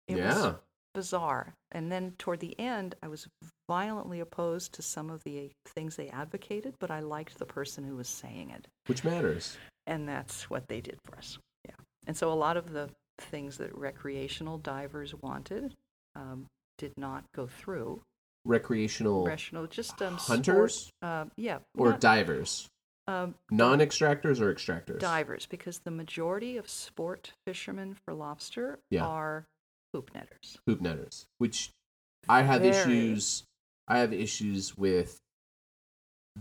It 0.09 0.17
yeah. 0.17 0.35
was 0.35 0.55
bizarre. 0.99 1.55
And 1.70 1.92
then 1.92 2.14
toward 2.18 2.40
the 2.40 2.59
end, 2.59 2.96
I 3.05 3.07
was 3.07 3.28
violently 3.68 4.18
opposed 4.18 4.72
to 4.74 4.82
some 4.82 5.11
of 5.11 5.22
the 5.22 5.53
things 5.64 5.94
they 5.94 6.09
advocated, 6.09 6.74
but 6.80 6.90
I 6.90 6.99
liked 6.99 7.38
the 7.38 7.44
person 7.46 7.84
who 7.84 7.94
was 7.94 8.09
saying 8.09 8.51
it. 8.51 8.66
Which 8.86 9.05
matters. 9.05 9.57
And 9.86 10.09
that's 10.09 10.51
what 10.51 10.66
they 10.66 10.80
did 10.80 10.99
for 11.05 11.16
us. 11.16 11.38
Yeah. 11.64 11.76
And 12.09 12.16
so 12.16 12.32
a 12.32 12.34
lot 12.34 12.57
of 12.57 12.72
the 12.72 12.90
things 13.20 13.59
that 13.59 13.76
recreational 13.78 14.59
divers 14.59 15.14
wanted 15.22 15.74
um, 16.16 16.46
did 16.78 16.92
not 16.96 17.22
go 17.32 17.46
through. 17.46 18.01
Recreational 18.44 19.20
Recreational, 19.22 19.68
just 19.68 20.03
um, 20.03 20.16
hunters 20.16 20.74
Sport, 20.74 20.92
uh, 21.03 21.24
yeah. 21.36 21.59
or 21.76 21.90
not- 21.90 22.01
divers? 22.01 22.66
um, 23.07 23.36
Non-extractors 23.53 24.40
or 24.40 24.53
extractors? 24.53 24.99
divers, 24.99 25.46
because 25.46 25.78
the 25.84 25.90
majority 25.92 26.57
of 26.57 26.68
sport 26.68 27.32
fishermen 27.46 27.94
for 28.05 28.14
lobster 28.14 28.80
Yeah. 28.90 29.07
are 29.07 29.44
hoop 29.93 30.11
netters. 30.14 30.59
hoop 30.66 30.80
netters, 30.80 31.26
which 31.39 31.70
I 32.28 32.43
have 32.43 32.62
Very. 32.62 32.74
issues. 32.76 33.45
I 33.86 33.99
have 33.99 34.12
issues 34.12 34.76
with 34.76 35.18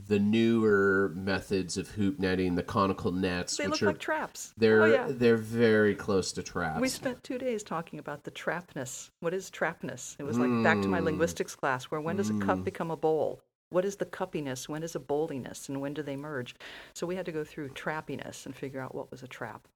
the 0.08 0.20
newer 0.20 1.12
methods 1.16 1.76
of 1.78 1.88
hoop 1.90 2.20
netting, 2.20 2.54
the 2.56 2.62
conical 2.64 3.12
nets, 3.12 3.58
They 3.58 3.64
which 3.66 3.82
look 3.82 3.84
are 3.84 3.86
like 3.88 4.00
traps. 4.00 4.54
they're 4.58 4.82
oh, 4.84 4.86
yeah. 4.86 5.08
they're 5.10 5.38
very 5.38 5.96
close 5.96 6.32
to 6.34 6.44
traps. 6.44 6.80
We 6.82 6.90
spent 6.90 7.24
two 7.24 7.38
days 7.40 7.64
talking 7.64 7.98
about 7.98 8.24
the 8.24 8.30
trapness. 8.32 9.10
What 9.22 9.34
is 9.34 9.50
trapness? 9.50 10.16
It 10.20 10.24
was 10.24 10.38
like 10.38 10.52
back 10.64 10.82
to 10.84 10.88
my 10.88 11.00
Mm. 11.00 11.06
linguistics 11.06 11.56
class, 11.56 11.86
where 11.86 12.02
when 12.02 12.18
does 12.18 12.30
a 12.30 12.38
cup 12.40 12.60
Mm. 12.60 12.64
become 12.66 12.92
a 12.92 12.98
bowl? 12.98 13.42
What 13.70 13.86
is 13.86 13.96
the 13.96 14.06
cuppiness? 14.06 14.70
When 14.70 14.84
is 14.84 14.96
a 14.96 15.00
bowliness? 15.00 15.68
And 15.68 15.82
when 15.82 15.94
do 15.94 16.04
they 16.04 16.16
merge? 16.16 16.54
So 16.94 17.08
we 17.08 17.16
had 17.16 17.26
to 17.26 17.32
go 17.32 17.44
through 17.44 17.70
trappiness 17.70 18.46
and 18.46 18.56
figure 18.56 18.80
out 18.80 18.94
what 18.94 19.10
was 19.10 19.24
a 19.24 19.28
trap. 19.28 19.68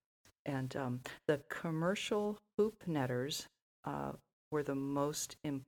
And 0.46 0.76
um, 0.76 1.02
the 1.28 1.42
commercial 1.50 2.38
hoop 2.58 2.84
netters 2.88 3.48
uh, 3.86 4.12
were 4.52 4.64
the 4.64 4.76
most 4.76 5.36
Im- 5.44 5.64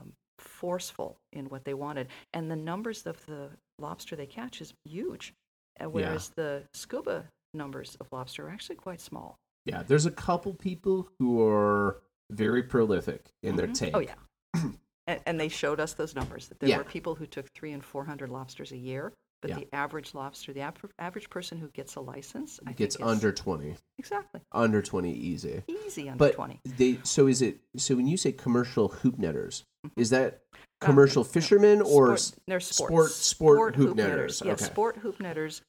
um, 0.00 0.12
forceful 0.38 1.16
in 1.32 1.46
what 1.46 1.64
they 1.64 1.74
wanted. 1.74 2.08
And 2.32 2.50
the 2.50 2.56
numbers 2.56 3.06
of 3.06 3.24
the 3.26 3.50
lobster 3.78 4.16
they 4.16 4.26
catch 4.26 4.60
is 4.60 4.72
huge, 4.84 5.34
uh, 5.80 5.88
whereas 5.88 6.30
the 6.36 6.64
scuba 6.74 7.24
numbers 7.54 7.96
of 8.00 8.06
lobster 8.12 8.46
are 8.46 8.50
actually 8.50 8.76
quite 8.76 9.00
small. 9.00 9.36
Yeah, 9.66 9.82
there's 9.82 10.06
a 10.06 10.10
couple 10.10 10.54
people 10.54 11.08
who 11.18 11.42
are 11.46 12.00
very 12.30 12.62
prolific 12.62 13.26
in 13.42 13.56
their 13.56 13.68
Mhm. 13.68 13.74
take. 13.74 13.96
Oh 13.96 14.00
yeah. 14.00 14.14
and, 15.06 15.20
and 15.26 15.38
they 15.40 15.48
showed 15.48 15.78
us 15.80 15.94
those 15.94 16.14
numbers 16.14 16.48
that 16.48 16.58
there 16.60 16.68
Yeah. 16.70 16.78
were 16.78 16.84
people 16.84 17.14
who 17.14 17.26
took 17.26 17.46
three 17.54 17.72
and 17.72 17.84
four 17.84 18.04
hundred 18.04 18.30
lobsters 18.30 18.72
a 18.72 18.76
year, 18.76 19.12
but 19.42 19.50
Yeah. 19.50 19.56
the 19.58 19.74
average 19.74 20.14
lobster, 20.14 20.52
the 20.54 20.60
aver- 20.60 20.90
average 20.98 21.28
person 21.28 21.58
who 21.58 21.68
gets 21.68 21.96
a 21.96 22.00
license, 22.00 22.58
I 22.66 22.72
Gets 22.72 22.96
think 22.96 23.06
is 23.06 23.12
under 23.12 23.32
20. 23.32 23.76
exactly 23.98 24.40
Under 24.52 24.80
20 24.80 25.12
easy. 25.12 25.62
easy 25.68 26.08
under 26.08 26.18
But 26.18 26.34
twenty. 26.36 26.60
they 26.64 27.00
so 27.02 27.26
is 27.26 27.42
it 27.42 27.58
so 27.76 27.96
when 27.96 28.06
you 28.06 28.16
say 28.16 28.32
commercial 28.32 28.88
hoop 28.88 29.18
netters, 29.18 29.64
Mm-hmm. 29.84 30.00
is 30.00 30.10
that 30.10 30.42
Uh, 30.54 30.86
commercial 30.86 31.24
fishermen 31.24 31.80
or 31.82 32.16
Sport- 32.16 32.62
sport 32.62 33.10
sport, 33.10 33.76
hoop, 33.76 33.96
netters? 33.96 34.40
Yeah, 34.44 34.52
okay. 34.52 34.64
sport 34.64 34.96
hoop 34.98 35.18
netters. 35.20 35.62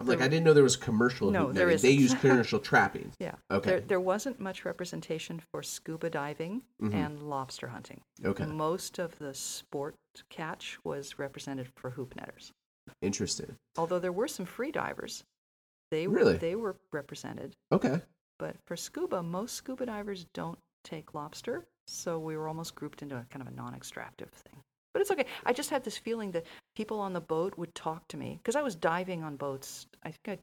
I'm 0.00 0.06
like 0.06 0.20
I 0.22 0.28
didn't 0.28 0.44
know 0.44 0.54
there 0.54 0.62
was 0.64 0.76
commercial 0.76 1.30
No, 1.30 1.46
hoop 1.46 1.54
there 1.54 1.66
netting. 1.66 1.82
They 1.82 1.90
use 1.90 2.14
commercial 2.20 2.58
trapping. 2.58 3.12
Yeah. 3.20 3.34
Okay. 3.50 3.70
There, 3.70 3.80
there 3.80 4.00
wasn't 4.00 4.40
much 4.40 4.64
representation 4.64 5.40
for 5.52 5.62
scuba 5.62 6.08
diving 6.10 6.62
Mhm. 6.82 6.94
and 6.94 7.22
lobster 7.28 7.68
hunting. 7.68 8.00
Okay. 8.24 8.46
Most 8.46 8.98
of 8.98 9.18
the 9.18 9.34
sport 9.34 9.94
catch 10.30 10.78
was 10.84 11.18
represented 11.18 11.68
for 11.76 11.90
hoop 11.90 12.16
netters. 12.16 12.52
Interesting. 13.02 13.56
Although 13.76 13.98
there 13.98 14.12
were 14.12 14.28
some 14.28 14.46
free 14.46 14.70
divers, 14.72 15.24
they 15.90 16.06
were 16.06 16.16
Really? 16.16 16.36
they 16.36 16.56
were 16.56 16.76
represented. 16.92 17.54
Okay. 17.72 18.00
But 18.38 18.56
for 18.66 18.76
scuba, 18.76 19.22
most 19.22 19.54
scuba 19.54 19.86
divers 19.86 20.24
don't 20.32 20.58
take 20.84 21.14
lobster, 21.14 21.66
so 21.86 22.18
we 22.18 22.36
were 22.36 22.48
almost 22.48 22.74
grouped 22.74 23.02
into 23.02 23.16
a 23.16 23.24
kind 23.30 23.42
of 23.42 23.48
a 23.48 23.56
non-extractive 23.56 24.30
thing. 24.30 24.62
But 24.92 25.02
it's 25.02 25.10
okay. 25.10 25.26
I 25.44 25.52
just 25.52 25.70
had 25.70 25.84
this 25.84 25.98
feeling 25.98 26.30
that 26.32 26.46
people 26.74 26.98
on 27.00 27.12
the 27.12 27.20
boat 27.20 27.56
would 27.58 27.74
talk 27.74 28.06
to 28.08 28.16
me 28.16 28.38
because 28.42 28.56
I 28.56 28.62
was 28.62 28.74
diving 28.74 29.22
on 29.22 29.36
boats. 29.36 29.86
I 30.02 30.10
think 30.12 30.38
I 30.40 30.42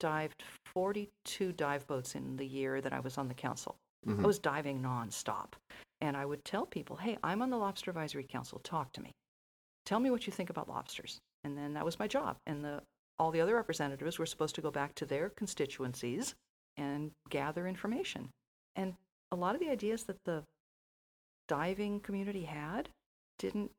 dived 0.00 0.42
42 0.74 1.52
dive 1.52 1.86
boats 1.86 2.14
in 2.14 2.36
the 2.36 2.46
year 2.46 2.80
that 2.80 2.92
I 2.92 3.00
was 3.00 3.18
on 3.18 3.28
the 3.28 3.34
council. 3.34 3.76
Mhm. 4.06 4.24
I 4.24 4.26
was 4.26 4.38
diving 4.38 4.80
nonstop. 4.82 5.52
And 6.00 6.16
I 6.16 6.24
would 6.26 6.44
tell 6.44 6.66
people, 6.66 6.96
hey, 6.96 7.16
I'm 7.22 7.42
on 7.42 7.50
the 7.50 7.56
Lobster 7.56 7.90
Advisory 7.92 8.24
Council. 8.24 8.58
Talk 8.64 8.92
to 8.94 9.00
me. 9.00 9.12
Tell 9.86 10.00
me 10.00 10.10
what 10.10 10.26
you 10.26 10.32
think 10.32 10.50
about 10.50 10.68
lobsters. 10.68 11.20
And 11.44 11.56
then 11.58 11.74
that 11.74 11.84
was 11.84 11.98
my 11.98 12.06
job. 12.06 12.36
And 12.46 12.64
the, 12.64 12.82
all 13.18 13.30
the 13.30 13.40
other 13.40 13.54
representatives 13.54 14.18
were 14.18 14.26
supposed 14.26 14.54
to 14.56 14.60
go 14.60 14.70
back 14.70 14.94
to 14.96 15.06
their 15.06 15.28
constituencies 15.30 16.34
and 16.76 17.10
gather 17.30 17.66
information. 17.66 18.28
And 18.76 18.94
a 19.30 19.36
lot 19.36 19.54
of 19.54 19.60
the 19.60 19.68
ideas 19.70 20.04
that 20.04 20.16
the 20.24 20.44
diving 21.48 22.00
community 22.00 22.44
had 22.44 22.88
didn't 23.38 23.70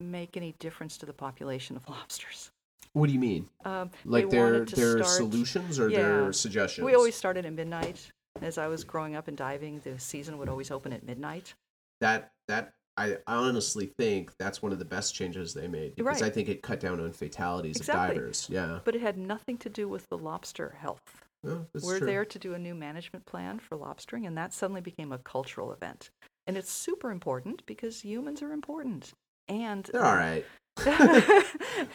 make 0.00 0.36
any 0.36 0.54
difference 0.58 0.96
to 0.98 1.06
the 1.06 1.12
population 1.12 1.76
of 1.76 1.88
lobsters. 1.88 2.50
What 2.92 3.08
do 3.08 3.12
you 3.12 3.18
mean? 3.18 3.48
Um, 3.64 3.90
Like 4.04 4.30
their 4.30 4.64
their 4.64 4.98
start- 5.02 5.06
solutions 5.16 5.78
or 5.78 5.88
Yeah. 5.90 5.98
their 5.98 6.32
suggestions? 6.32 6.84
We 6.84 6.94
always 6.94 7.14
started 7.14 7.44
at 7.44 7.52
midnight. 7.52 8.10
As 8.40 8.56
I 8.56 8.68
was 8.68 8.84
growing 8.84 9.16
up 9.16 9.26
and 9.26 9.36
diving, 9.36 9.80
the 9.80 9.98
season 9.98 10.38
would 10.38 10.48
always 10.48 10.70
open 10.70 10.92
at 10.92 11.02
midnight. 11.04 11.54
that 12.00 12.30
that 12.46 12.72
I 12.98 13.16
honestly 13.26 13.86
think 13.86 14.32
that's 14.38 14.60
one 14.62 14.72
of 14.72 14.78
the 14.78 14.84
best 14.84 15.14
changes 15.14 15.54
they 15.54 15.68
made 15.68 15.94
because 15.96 16.20
Right. 16.20 16.30
I 16.30 16.30
think 16.34 16.48
it 16.48 16.62
cut 16.62 16.80
down 16.80 17.00
on 17.00 17.12
fatalities 17.12 17.76
Exactly. 17.76 18.16
of 18.16 18.22
divers. 18.22 18.46
Yeah. 18.50 18.80
But 18.84 18.94
it 18.96 19.00
had 19.02 19.16
nothing 19.16 19.56
to 19.58 19.68
do 19.68 19.88
with 19.88 20.08
the 20.08 20.18
lobster 20.18 20.76
health. 20.80 21.00
That's 21.44 21.84
We're 21.84 21.98
true. 21.98 22.06
there 22.06 22.24
to 22.24 22.38
do 22.38 22.54
a 22.54 22.58
new 22.58 22.74
management 22.74 23.24
plan 23.24 23.60
for 23.60 23.76
lobstering, 23.78 24.26
and 24.26 24.36
that 24.36 24.52
suddenly 24.52 24.80
became 24.80 25.12
a 25.12 25.18
cultural 25.18 25.72
event. 25.72 26.10
And 26.48 26.56
it's 26.56 26.70
super 26.70 27.10
important 27.12 27.64
because 27.66 28.04
humans 28.04 28.42
are 28.42 28.52
important. 28.52 29.12
And 29.48 29.84
They're 29.84 30.04
all 30.04 30.16
right. 30.16 30.44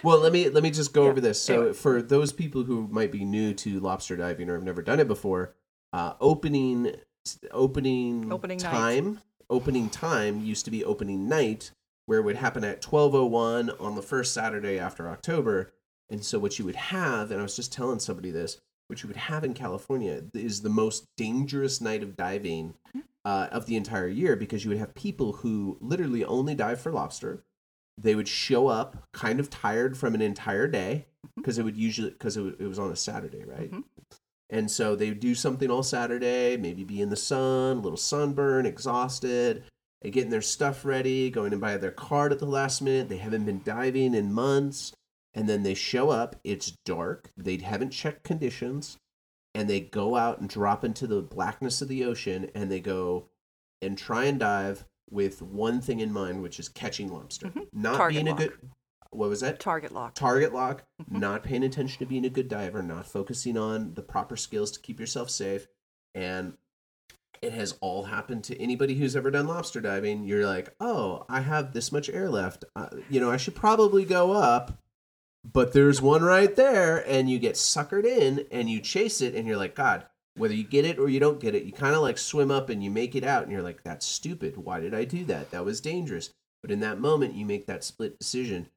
Well, 0.03 0.19
let 0.19 0.31
me 0.33 0.49
let 0.49 0.63
me 0.63 0.71
just 0.71 0.93
go 0.93 1.03
Yeah, 1.05 1.09
over 1.11 1.21
this. 1.21 1.41
So, 1.41 1.53
anyway. 1.55 1.73
for 1.73 2.01
those 2.01 2.31
people 2.33 2.63
who 2.63 2.87
might 2.87 3.11
be 3.11 3.25
new 3.25 3.53
to 3.55 3.79
lobster 3.79 4.15
diving 4.15 4.49
or 4.49 4.53
have 4.55 4.63
never 4.63 4.81
done 4.81 4.99
it 4.99 5.07
before, 5.07 5.53
uh, 5.91 6.13
opening 6.21 6.95
opening 7.51 8.31
Opening 8.31 8.57
night. 8.59 9.17
Opening 9.53 9.89
time 9.89 10.41
used 10.41 10.65
to 10.65 10.71
be 10.71 10.83
opening 10.83 11.27
night, 11.29 11.71
where 12.07 12.19
it 12.19 12.23
would 12.23 12.35
happen 12.37 12.63
at 12.63 12.81
twelve 12.81 13.13
oh 13.15 13.25
one 13.25 13.69
on 13.79 13.95
the 13.95 14.01
first 14.01 14.33
Saturday 14.33 14.77
after 14.79 15.07
October. 15.07 15.71
And 16.09 16.23
so, 16.23 16.37
what 16.39 16.57
you 16.59 16.65
would 16.65 16.75
have, 16.75 17.31
and 17.31 17.39
I 17.39 17.43
was 17.43 17.55
just 17.55 17.71
telling 17.73 17.99
somebody 17.99 18.29
this, 18.31 18.59
what 18.87 19.01
you 19.01 19.07
would 19.07 19.17
have 19.31 19.43
in 19.43 19.53
California 19.53 20.21
is 20.33 20.61
the 20.61 20.69
most 20.69 21.05
dangerous 21.17 21.79
night 21.81 22.03
of 22.03 22.15
diving 22.17 22.73
uh, 23.25 23.47
of 23.51 23.65
the 23.67 23.75
entire 23.77 24.07
year 24.07 24.35
because 24.35 24.63
you 24.65 24.69
would 24.69 24.77
have 24.79 24.93
people 24.95 25.31
who 25.33 25.77
literally 25.79 26.25
only 26.25 26.53
dive 26.55 26.81
for 26.81 26.91
lobster 26.91 27.41
they 27.97 28.15
would 28.15 28.27
show 28.27 28.67
up 28.67 29.07
kind 29.13 29.39
of 29.39 29.49
tired 29.51 29.95
from 29.95 30.15
an 30.15 30.21
entire 30.21 30.67
day 30.67 31.05
because 31.37 31.57
it 31.59 31.63
would 31.63 31.77
usually 31.77 32.09
because 32.09 32.35
it, 32.35 32.43
it 32.59 32.67
was 32.67 32.79
on 32.79 32.91
a 32.91 32.95
saturday 32.95 33.43
right 33.45 33.71
Mhm. 33.71 33.83
And 34.49 34.69
so 34.69 34.95
they 34.95 35.11
do 35.11 35.33
something 35.33 35.69
all 35.69 35.83
saturday 35.83 36.57
maybe 36.57 36.83
be 36.83 37.01
in 37.01 37.09
the 37.09 37.15
sun 37.15 37.77
a 37.77 37.79
little 37.81 37.97
sunburn 37.97 38.65
exhausted 38.65 39.63
and 40.01 40.11
getting 40.13 40.29
their 40.29 40.41
stuff 40.41 40.83
ready 40.85 41.29
going 41.29 41.51
and 41.53 41.61
buy 41.61 41.77
their 41.77 41.91
card 41.91 42.31
at 42.31 42.39
the 42.39 42.45
last 42.45 42.81
minute 42.81 43.09
they 43.09 43.17
haven't 43.17 43.45
been 43.45 43.61
diving 43.63 44.13
in 44.13 44.31
months 44.33 44.91
and 45.33 45.47
then 45.47 45.63
they 45.63 45.73
show 45.73 46.09
up 46.09 46.35
it's 46.43 46.71
dark 46.85 47.29
they 47.37 47.57
haven't 47.57 47.91
checked 47.91 48.23
conditions 48.23 48.97
and 49.55 49.69
they 49.69 49.79
go 49.79 50.15
out 50.15 50.39
and 50.39 50.49
drop 50.49 50.83
into 50.83 51.07
the 51.07 51.21
blackness 51.21 51.81
of 51.81 51.87
the 51.87 52.03
ocean 52.03 52.49
and 52.55 52.71
they 52.71 52.79
go 52.79 53.27
and 53.81 53.97
try 53.97 54.25
and 54.25 54.39
dive 54.39 54.85
with 55.11 55.41
one 55.43 55.79
thing 55.79 55.99
in 55.99 56.11
mind, 56.11 56.41
which 56.41 56.59
is 56.59 56.69
catching 56.69 57.13
lobster. 57.13 57.47
Mhm. 57.49 57.67
Not 57.71 57.95
Target 57.97 58.15
being 58.15 58.27
a 58.29 58.31
lock. 58.31 58.39
good 58.39 58.71
what 59.15 59.29
was 59.29 59.41
that? 59.41 59.59
target 59.59 59.91
lock. 59.91 60.15
Target 60.15 60.53
lock, 60.53 60.83
Mhm. 61.01 61.19
not 61.19 61.43
paying 61.43 61.63
attention 61.63 61.99
to 61.99 62.05
being 62.05 62.25
a 62.25 62.29
good 62.29 62.47
diver, 62.47 62.81
not 62.81 63.05
focusing 63.05 63.57
on 63.57 63.93
the 63.93 64.01
proper 64.01 64.35
skills 64.35 64.71
to 64.71 64.79
keep 64.79 64.99
yourself 64.99 65.29
safe. 65.29 65.67
And 66.15 66.57
it 67.41 67.51
has 67.53 67.75
all 67.81 68.03
happened 68.05 68.43
to 68.45 68.61
anybody 68.61 68.95
who's 68.95 69.15
ever 69.15 69.29
done 69.29 69.47
lobster 69.47 69.81
diving. 69.81 70.23
You're 70.23 70.45
like, 70.47 70.73
oh, 70.79 71.25
I 71.27 71.41
have 71.41 71.73
this 71.73 71.91
much 71.91 72.09
air 72.09 72.29
left. 72.29 72.63
Uh, 72.75 72.87
you 73.09 73.19
know, 73.19 73.29
I 73.31 73.37
should 73.37 73.55
probably 73.55 74.05
go 74.05 74.31
up, 74.31 74.79
but 75.43 75.73
there's 75.73 76.01
one 76.01 76.23
right 76.23 76.55
there. 76.55 76.97
And 77.09 77.29
you 77.29 77.39
get 77.39 77.55
suckered 77.55 78.05
in 78.05 78.45
and 78.51 78.69
you 78.69 78.79
chase 78.79 79.19
it, 79.21 79.35
and 79.35 79.45
you're 79.47 79.57
like, 79.57 79.75
God, 79.75 80.05
whether 80.35 80.53
you 80.53 80.63
get 80.63 80.85
it 80.85 80.97
or 80.97 81.09
you 81.09 81.19
don't 81.19 81.39
get 81.41 81.53
it, 81.53 81.63
you 81.63 81.73
kind 81.73 81.95
of 81.95 82.01
like 82.01 82.17
swim 82.17 82.49
up 82.49 82.69
and 82.69 82.81
you 82.83 82.89
make 82.89 83.13
it 83.15 83.23
out, 83.25 83.43
and 83.43 83.51
you're 83.51 83.61
like, 83.61 83.83
that's 83.83 84.05
stupid. 84.05 84.55
Why 84.57 84.79
did 84.79 84.93
I 84.93 85.03
do 85.03 85.25
that? 85.25 85.51
That 85.51 85.65
was 85.65 85.81
dangerous. 85.81 86.31
But 86.61 86.71
in 86.71 86.79
that 86.79 86.97
moment, 86.99 87.35
you 87.35 87.45
make 87.45 87.65
that 87.67 87.83
split 87.83 88.17
decision. 88.17 88.69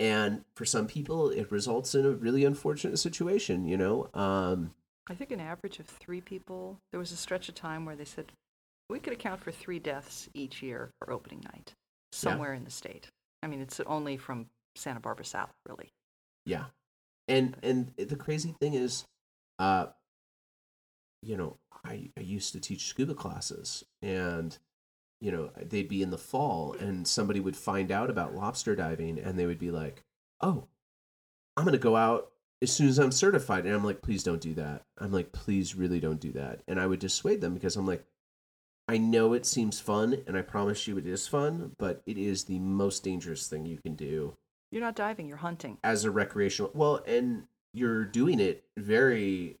And 0.00 0.44
for 0.54 0.64
some 0.64 0.86
people, 0.86 1.28
it 1.28 1.52
results 1.52 1.94
in 1.94 2.06
a 2.06 2.10
really 2.10 2.46
unfortunate 2.46 2.98
situation, 2.98 3.66
you 3.66 3.76
know? 3.76 4.08
Um, 4.14 4.72
I 5.06 5.14
think 5.14 5.30
an 5.30 5.40
average 5.40 5.78
of 5.78 5.86
three 5.86 6.22
people. 6.22 6.78
There 6.90 6.98
was 6.98 7.12
a 7.12 7.16
stretch 7.16 7.50
of 7.50 7.54
time 7.54 7.84
where 7.84 7.94
they 7.94 8.06
said 8.06 8.32
we 8.88 8.98
could 8.98 9.12
account 9.12 9.44
for 9.44 9.52
three 9.52 9.78
deaths 9.78 10.30
each 10.32 10.62
year 10.62 10.90
for 10.98 11.12
opening 11.12 11.40
night 11.52 11.74
somewhere 12.12 12.54
in 12.54 12.64
the 12.64 12.70
state. 12.70 13.08
I 13.42 13.46
mean, 13.46 13.60
it's 13.60 13.78
only 13.80 14.16
from 14.16 14.46
Santa 14.74 15.00
Barbara 15.00 15.26
South, 15.26 15.52
really. 15.68 15.90
Yeah. 16.46 16.64
And 17.28 17.56
and 17.62 17.92
the 17.98 18.16
crazy 18.16 18.54
thing 18.58 18.74
is 18.74 19.04
uh 19.58 19.86
you 21.22 21.36
know, 21.36 21.58
I 21.84 22.08
I 22.16 22.22
used 22.22 22.52
to 22.52 22.60
teach 22.60 22.86
scuba 22.86 23.14
classes 23.14 23.84
and 24.00 24.56
you 25.20 25.30
know, 25.30 25.50
they'd 25.56 25.88
be 25.88 26.02
in 26.02 26.10
the 26.10 26.18
fall 26.18 26.72
and 26.74 27.06
somebody 27.06 27.40
would 27.40 27.56
find 27.56 27.90
out 27.92 28.10
about 28.10 28.34
lobster 28.34 28.74
diving 28.74 29.18
and 29.18 29.38
they 29.38 29.46
would 29.46 29.58
be 29.58 29.70
like, 29.70 30.02
"Oh, 30.40 30.66
I'm 31.56 31.64
going 31.64 31.72
to 31.72 31.78
go 31.78 31.96
out 31.96 32.32
as 32.62 32.72
soon 32.72 32.88
as 32.88 32.98
I'm 32.98 33.12
certified." 33.12 33.66
And 33.66 33.74
I'm 33.74 33.84
like, 33.84 34.02
"Please 34.02 34.22
don't 34.22 34.40
do 34.40 34.54
that." 34.54 34.84
I'm 34.98 35.12
like, 35.12 35.32
"Please 35.32 35.74
really 35.74 36.00
don't 36.00 36.20
do 36.20 36.32
that." 36.32 36.62
And 36.66 36.80
I 36.80 36.86
would 36.86 37.00
dissuade 37.00 37.40
them 37.40 37.54
because 37.54 37.76
I'm 37.76 37.86
like, 37.86 38.04
I 38.88 38.96
know 38.98 39.34
it 39.34 39.46
seems 39.46 39.78
fun 39.78 40.22
and 40.26 40.36
I 40.36 40.42
promise 40.42 40.88
you 40.88 40.98
it 40.98 41.06
is 41.06 41.28
fun, 41.28 41.76
but 41.78 42.02
it 42.06 42.18
is 42.18 42.44
the 42.44 42.58
most 42.58 43.04
dangerous 43.04 43.46
thing 43.46 43.64
you 43.64 43.76
can 43.78 43.94
do 43.94 44.36
You're 44.72 44.80
not 44.80 44.96
diving, 44.96 45.28
you're 45.28 45.36
hunting. 45.36 45.78
as 45.84 46.04
a 46.04 46.10
recreational 46.10 46.72
well 46.74 47.00
and 47.06 47.44
you're 47.72 48.04
doing 48.04 48.40
it 48.40 48.64
very 48.76 49.58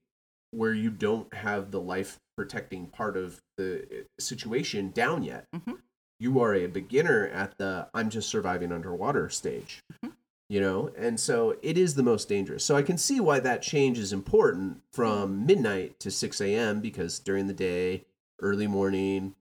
where 0.50 0.74
you 0.74 0.90
don't 0.90 1.32
have 1.32 1.70
the 1.70 1.80
life 1.80 2.18
protecting 2.40 2.86
part 2.86 3.18
of 3.18 3.38
the 3.58 3.82
uh, 3.82 4.02
situation 4.18 4.90
down 4.92 5.22
yet 5.22 5.44
Mhm. 5.54 5.76
you 6.18 6.40
are 6.40 6.54
a 6.54 6.66
beginner 6.68 7.26
at 7.28 7.58
the 7.58 7.86
i'm 7.92 8.08
just 8.08 8.30
surviving 8.30 8.72
underwater 8.72 9.28
stage 9.28 9.80
Mhm. 10.02 10.12
you 10.48 10.58
know 10.58 10.90
and 10.96 11.20
so 11.20 11.56
it 11.60 11.76
is 11.76 11.96
the 11.96 12.02
most 12.02 12.30
dangerous 12.30 12.64
so 12.64 12.74
i 12.76 12.82
can 12.82 12.96
see 12.96 13.20
why 13.20 13.40
that 13.40 13.60
change 13.60 13.98
is 13.98 14.10
important 14.14 14.80
from 14.90 15.44
midnight 15.44 16.00
to 16.00 16.10
6 16.10 16.40
a.m 16.40 16.80
because 16.80 17.18
during 17.18 17.46
the 17.46 17.52
day 17.52 18.06
early 18.40 18.66
morning 18.66 19.34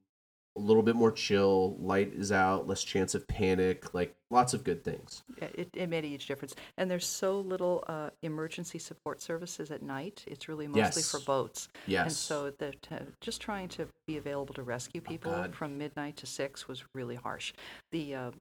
a 0.60 0.61
little 0.61 0.84
bit 0.84 0.95
more 0.95 1.11
chill. 1.11 1.77
Light 1.80 2.14
is 2.14 2.31
out, 2.31 2.68
less 2.68 2.84
chance 2.84 3.15
of 3.15 3.27
panic. 3.27 3.94
Like 3.94 4.15
lots 4.30 4.53
of 4.53 4.64
good 4.64 4.84
things. 4.84 5.23
Yeah, 5.41 5.48
It, 5.53 5.69
it 5.73 5.90
made 5.90 6.03
a 6.03 6.07
huge 6.07 6.27
difference. 6.27 6.53
And 6.77 6.91
there's 6.91 7.06
so 7.06 7.40
little 7.40 7.84
uh, 7.88 8.10
emergency 8.22 8.77
support 8.77 9.22
services 9.22 9.72
at 9.72 9.81
night. 9.81 10.23
It's 10.27 10.49
really 10.49 10.68
mostly 10.68 11.02
for 11.03 11.19
boats. 11.26 11.69
Yes. 11.88 12.06
And 12.06 12.14
so 12.14 12.52
the, 12.52 12.73
to, 12.84 13.07
just 13.22 13.41
trying 13.41 13.69
to 13.69 13.88
be 14.06 14.18
available 14.18 14.53
to 14.56 14.64
rescue 14.64 15.02
people 15.02 15.31
God. 15.31 15.56
from 15.56 15.77
midnight 15.77 16.18
to 16.18 16.26
six 16.26 16.68
was 16.68 16.84
really 16.94 17.15
harsh. 17.15 17.53
The 17.91 18.15
uh, 18.15 18.31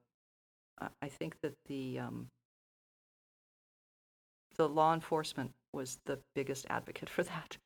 I- 0.81 0.89
I 1.03 1.09
think 1.09 1.41
that 1.43 1.55
the 1.69 2.01
um, 2.01 2.29
the 4.57 4.69
law 4.69 4.93
enforcement 4.93 5.53
was 5.79 5.99
the 6.05 6.19
biggest 6.35 6.67
advocate 6.69 7.09
for 7.09 7.23
that. 7.23 7.57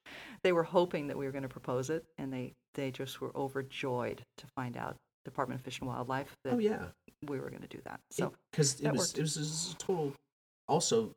They 0.44 0.52
were 0.52 0.62
hoping 0.62 1.08
that 1.08 1.18
we 1.18 1.26
were 1.26 1.32
going 1.32 1.42
to 1.42 1.48
propose 1.48 1.90
it, 1.90 2.04
and 2.18 2.32
they 2.32 2.52
they 2.74 2.90
just 2.92 3.20
were 3.20 3.36
overjoyed 3.36 4.22
to 4.38 4.46
find 4.54 4.76
out 4.76 4.96
Department 5.24 5.60
of 5.60 5.64
Fish 5.64 5.80
and 5.80 5.88
Wildlife 5.88 6.36
that 6.44 6.54
oh 6.54 6.58
yeah. 6.58 6.86
we 7.26 7.40
were 7.40 7.50
going 7.50 7.62
to 7.62 7.68
do 7.68 7.80
that. 7.84 7.98
So 8.12 8.32
because 8.52 8.78
it, 8.80 8.84
that 8.84 8.92
was 8.92 9.14
it 9.14 9.22
was, 9.22 9.36
it 9.36 9.40
was 9.40 9.74
a 9.74 9.78
total. 9.78 10.12
Also, 10.68 11.12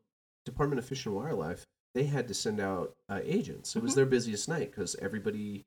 Department 0.46 0.80
of 0.80 0.86
Fish 0.86 1.06
and 1.06 1.14
Wildlife 1.14 1.64
they 1.94 2.04
had 2.04 2.28
to 2.28 2.34
send 2.34 2.60
out 2.60 2.94
uh, 3.08 3.22
agents. 3.24 3.76
It 3.76 3.82
was 3.82 3.94
Mhm. 3.94 3.96
their 3.96 4.06
busiest 4.06 4.50
night 4.50 4.70
because 4.70 4.98
everybody, 5.02 5.64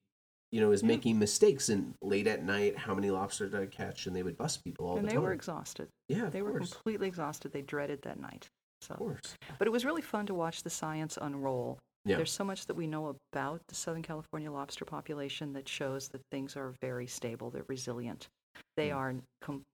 you 0.52 0.60
know, 0.60 0.72
is 0.72 0.82
Yeah. 0.82 0.88
making 0.88 1.18
mistakes 1.18 1.70
and 1.70 1.94
late 2.02 2.26
at 2.26 2.44
night. 2.44 2.76
How 2.76 2.94
many 2.94 3.10
lobster 3.10 3.48
did 3.48 3.58
I 3.58 3.64
catch? 3.64 4.06
And 4.06 4.14
they 4.14 4.22
would 4.22 4.36
bust 4.36 4.62
people 4.62 4.86
all 4.86 4.98
and 4.98 5.06
the 5.06 5.08
time. 5.08 5.16
And 5.16 5.24
they 5.24 5.26
were 5.26 5.32
exhausted. 5.32 5.88
yeah, 6.08 6.28
They 6.28 6.42
were 6.42 6.58
completely 6.58 7.08
exhausted. 7.08 7.52
They 7.52 7.62
dreaded 7.62 8.02
that 8.02 8.20
night. 8.20 8.50
So, 8.80 8.94
of 8.94 8.98
course. 8.98 9.34
but 9.58 9.66
it 9.66 9.70
was 9.70 9.84
really 9.84 10.02
fun 10.02 10.26
to 10.26 10.34
watch 10.34 10.62
the 10.62 10.70
science 10.70 11.18
unroll. 11.20 11.78
Yeah. 12.04 12.16
There's 12.16 12.30
so 12.32 12.44
much 12.44 12.66
that 12.66 12.74
we 12.74 12.86
know 12.86 13.16
about 13.32 13.60
the 13.68 13.74
Southern 13.74 14.02
California 14.02 14.50
lobster 14.50 14.84
population 14.84 15.52
that 15.54 15.68
shows 15.68 16.08
that 16.08 16.22
things 16.30 16.56
are 16.56 16.72
very 16.80 17.06
stable. 17.06 17.50
They're 17.50 17.64
resilient. 17.68 18.28
They 18.76 18.90
Mm. 18.90 18.96
are 18.96 19.14
com- 19.42 19.64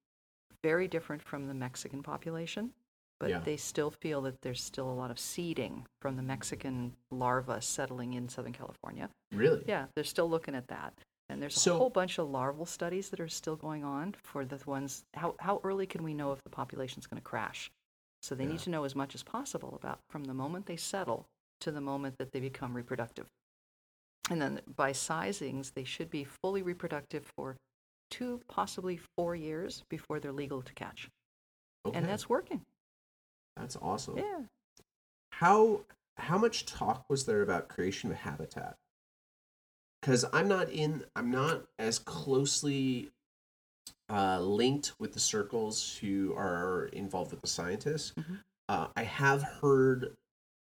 very 0.62 0.88
different 0.88 1.22
from 1.22 1.46
the 1.46 1.54
Mexican 1.54 2.02
population, 2.02 2.72
but 3.20 3.28
Yeah. 3.30 3.40
they 3.40 3.56
still 3.58 3.90
feel 3.90 4.22
that 4.22 4.40
there's 4.40 4.62
still 4.62 4.90
a 4.90 4.94
lot 4.94 5.10
of 5.10 5.18
seeding 5.18 5.86
from 6.00 6.16
the 6.16 6.22
Mexican 6.22 6.96
larva 7.10 7.60
settling 7.60 8.14
in 8.14 8.28
Southern 8.28 8.52
California. 8.54 9.10
Really? 9.30 9.62
Yeah, 9.68 9.86
they're 9.94 10.04
still 10.04 10.28
looking 10.28 10.54
at 10.54 10.68
that. 10.68 10.94
And 11.28 11.40
there's 11.42 11.56
a 11.56 11.60
So- 11.60 11.78
whole 11.78 11.90
bunch 11.90 12.18
of 12.18 12.28
larval 12.28 12.66
studies 12.66 13.10
that 13.10 13.20
are 13.20 13.28
still 13.28 13.56
going 13.56 13.84
on 13.84 14.14
for 14.14 14.44
the 14.44 14.58
ones. 14.68 15.04
How, 15.14 15.36
how 15.40 15.60
early 15.62 15.86
can 15.86 16.02
we 16.02 16.14
know 16.14 16.32
if 16.32 16.42
the 16.42 16.50
population's 16.50 17.06
going 17.06 17.20
to 17.20 17.24
crash? 17.24 17.70
So 18.24 18.34
they 18.34 18.44
Yeah. 18.44 18.52
need 18.52 18.60
to 18.60 18.70
know 18.70 18.84
as 18.84 18.94
much 18.94 19.14
as 19.14 19.22
possible 19.22 19.74
about 19.74 20.00
from 20.08 20.24
the 20.24 20.32
moment 20.32 20.64
they 20.64 20.78
settle 20.78 21.28
to 21.60 21.70
the 21.70 21.80
moment 21.80 22.16
that 22.18 22.32
they 22.32 22.40
become 22.40 22.74
reproductive. 22.74 23.28
And 24.30 24.40
then 24.40 24.62
by 24.66 24.92
sizings, 24.92 25.74
they 25.74 25.84
should 25.84 26.08
be 26.10 26.24
fully 26.24 26.62
reproductive 26.62 27.26
for 27.36 27.58
two, 28.10 28.40
possibly 28.48 28.96
four 28.96 29.36
years 29.36 29.84
before 29.90 30.20
they're 30.20 30.32
legal 30.32 30.62
to 30.62 30.72
catch. 30.72 31.10
Okay. 31.84 31.98
And 31.98 32.08
that's 32.08 32.28
working. 32.28 32.64
that's 33.56 33.76
awesome. 33.76 34.16
Yeah. 34.18 34.46
How 35.32 35.84
how 36.16 36.38
much 36.38 36.64
talk 36.64 37.08
was 37.10 37.26
there 37.26 37.42
about 37.42 37.68
creation 37.68 38.10
of 38.10 38.16
habitat? 38.16 38.78
Because 40.00 40.24
I'm 40.32 40.48
not 40.48 40.70
in, 40.70 41.04
I'm 41.14 41.30
not 41.30 41.68
as 41.78 41.98
closely 41.98 43.10
uh, 44.10 44.40
linked 44.40 44.92
with 44.98 45.12
the 45.14 45.20
circles 45.20 45.96
who 45.98 46.34
are 46.36 46.86
involved 46.92 47.30
with 47.30 47.40
the 47.40 47.46
scientists. 47.46 48.12
Mhm. 48.16 48.42
Uh, 48.68 48.88
I 48.96 49.04
have 49.04 49.42
heard 49.42 50.16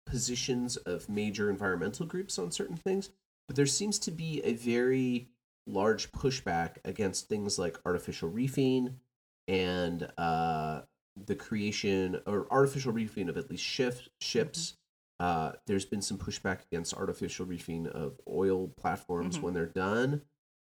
positions 0.06 0.78
of 0.78 1.08
major 1.10 1.50
environmental 1.50 2.06
groups 2.06 2.38
on 2.40 2.52
certain 2.52 2.76
things, 2.78 3.10
but 3.48 3.56
there 3.56 3.66
seems 3.66 4.00
to 4.00 4.12
be 4.12 4.42
a 4.44 4.54
very 4.54 5.28
large 5.68 6.12
pushback 6.12 6.78
against 6.86 7.28
things 7.30 7.58
like 7.60 7.78
artificial 7.86 8.30
reefing 8.30 9.00
and 9.48 10.12
uh, 10.18 10.82
the 11.26 11.36
creation 11.36 12.20
or 12.26 12.48
artificial 12.52 12.92
reefing 12.92 13.30
of 13.30 13.38
at 13.38 13.50
least 13.50 13.64
ship, 13.64 14.00
ships. 14.20 14.76
Uh, 15.20 15.54
there's 15.68 15.86
been 15.86 16.02
some 16.02 16.18
pushback 16.18 16.62
against 16.72 16.96
artificial 16.96 17.46
reefing 17.46 17.86
of 17.88 18.20
oil 18.28 18.68
platforms 18.70 19.38
Mhm. 19.38 19.42
when 19.44 19.54
they're 19.54 19.66
done, 19.68 20.22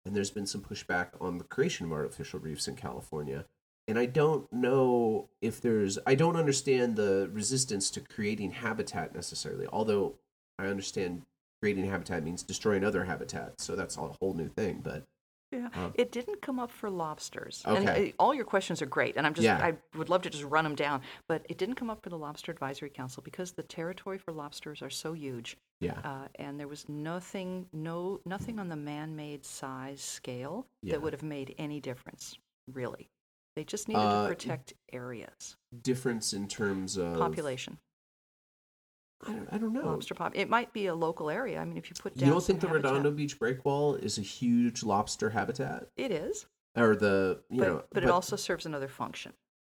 and 0.05 0.15
there's 0.15 0.31
been 0.31 0.45
some 0.45 0.61
pushback 0.61 1.09
on 1.19 1.37
the 1.37 1.43
creation 1.43 1.85
of 1.87 1.91
artificial 1.91 2.39
reefs 2.39 2.67
in 2.67 2.75
California. 2.75 3.45
And 3.87 3.99
I 3.99 4.05
don't 4.05 4.51
know 4.51 5.29
if 5.41 5.61
there's, 5.61 5.99
I 6.07 6.15
don't 6.15 6.35
understand 6.35 6.95
the 6.95 7.29
resistance 7.31 7.91
to 7.91 8.01
creating 8.01 8.51
habitat 8.51 9.13
necessarily, 9.13 9.67
although 9.71 10.15
I 10.57 10.67
understand 10.67 11.23
creating 11.61 11.89
habitat 11.89 12.23
means 12.23 12.43
destroying 12.43 12.83
other 12.83 13.05
habitat. 13.05 13.61
So 13.61 13.75
that's 13.75 13.97
a 13.97 14.01
whole 14.19 14.33
new 14.33 14.47
thing. 14.49 14.81
But 14.83 15.03
Yeah, 15.51 15.69
Um, 15.73 15.93
it 15.95 16.11
didn't 16.11 16.41
come 16.41 16.59
up 16.59 16.71
for 16.71 16.89
lobsters. 16.89 17.63
Okay. 17.65 17.77
And 17.77 18.09
uh, 18.09 18.11
all 18.17 18.33
your 18.33 18.45
questions 18.45 18.81
are 18.81 18.87
great, 18.87 19.17
and 19.17 19.25
I'm 19.25 19.33
just 19.35 19.45
Yeah. 19.45 19.63
I 19.63 19.75
would 19.97 20.09
love 20.09 20.23
to 20.23 20.29
just 20.29 20.43
run 20.43 20.63
them 20.63 20.75
down, 20.75 21.01
but 21.27 21.45
it 21.47 21.57
didn't 21.57 21.75
come 21.75 21.89
up 21.89 22.01
for 22.01 22.09
the 22.09 22.17
Lobster 22.17 22.51
Advisory 22.51 22.89
Council 22.89 23.21
because 23.23 23.51
the 23.51 23.63
territory 23.63 24.17
for 24.17 24.31
lobsters 24.33 24.81
are 24.81 24.89
so 24.89 25.13
huge, 25.13 25.57
yeah, 25.79 25.99
uh, 26.03 26.27
and 26.35 26.59
there 26.59 26.67
was 26.67 26.87
nothing 26.89 27.67
no 27.73 28.19
nothing 28.25 28.59
on 28.59 28.69
the 28.69 28.75
man-made 28.75 29.45
size 29.45 30.01
scale 30.01 30.67
Yeah. 30.81 30.93
that 30.93 31.01
would 31.01 31.13
have 31.13 31.23
made 31.23 31.53
any 31.57 31.79
difference, 31.79 32.37
really. 32.71 33.09
They 33.55 33.63
just 33.63 33.87
needed 33.87 33.99
Uh, 34.01 34.23
to 34.23 34.27
protect 34.29 34.73
areas, 34.91 35.55
difference 35.81 36.33
in 36.33 36.47
terms 36.47 36.97
of 36.97 37.17
population, 37.17 37.77
I 39.25 39.31
don't, 39.31 39.49
I 39.53 39.57
don't 39.57 39.73
know. 39.73 39.85
lobster 39.85 40.13
pop. 40.13 40.35
It 40.35 40.49
might 40.49 40.73
be 40.73 40.87
a 40.87 40.95
local 40.95 41.29
area. 41.29 41.59
I 41.59 41.65
mean, 41.65 41.77
if 41.77 41.89
you 41.89 41.95
put 41.99 42.15
down 42.17 42.27
You 42.27 42.33
don't 42.33 42.41
some 42.41 42.47
think 42.47 42.61
the 42.61 42.67
habitat- 42.67 42.91
Redondo 42.91 43.11
Beach 43.11 43.39
breakwall 43.39 43.97
is 44.01 44.17
a 44.17 44.21
huge 44.21 44.83
lobster 44.83 45.29
habitat, 45.29 45.89
It 45.95 46.11
is. 46.11 46.45
or 46.75 46.95
the 46.95 47.41
you 47.49 47.59
but, 47.59 47.67
know? 47.67 47.83
but 47.91 48.03
it 48.03 48.09
also 48.09 48.35
serves 48.35 48.65
another 48.65 48.87
function. 48.89 49.33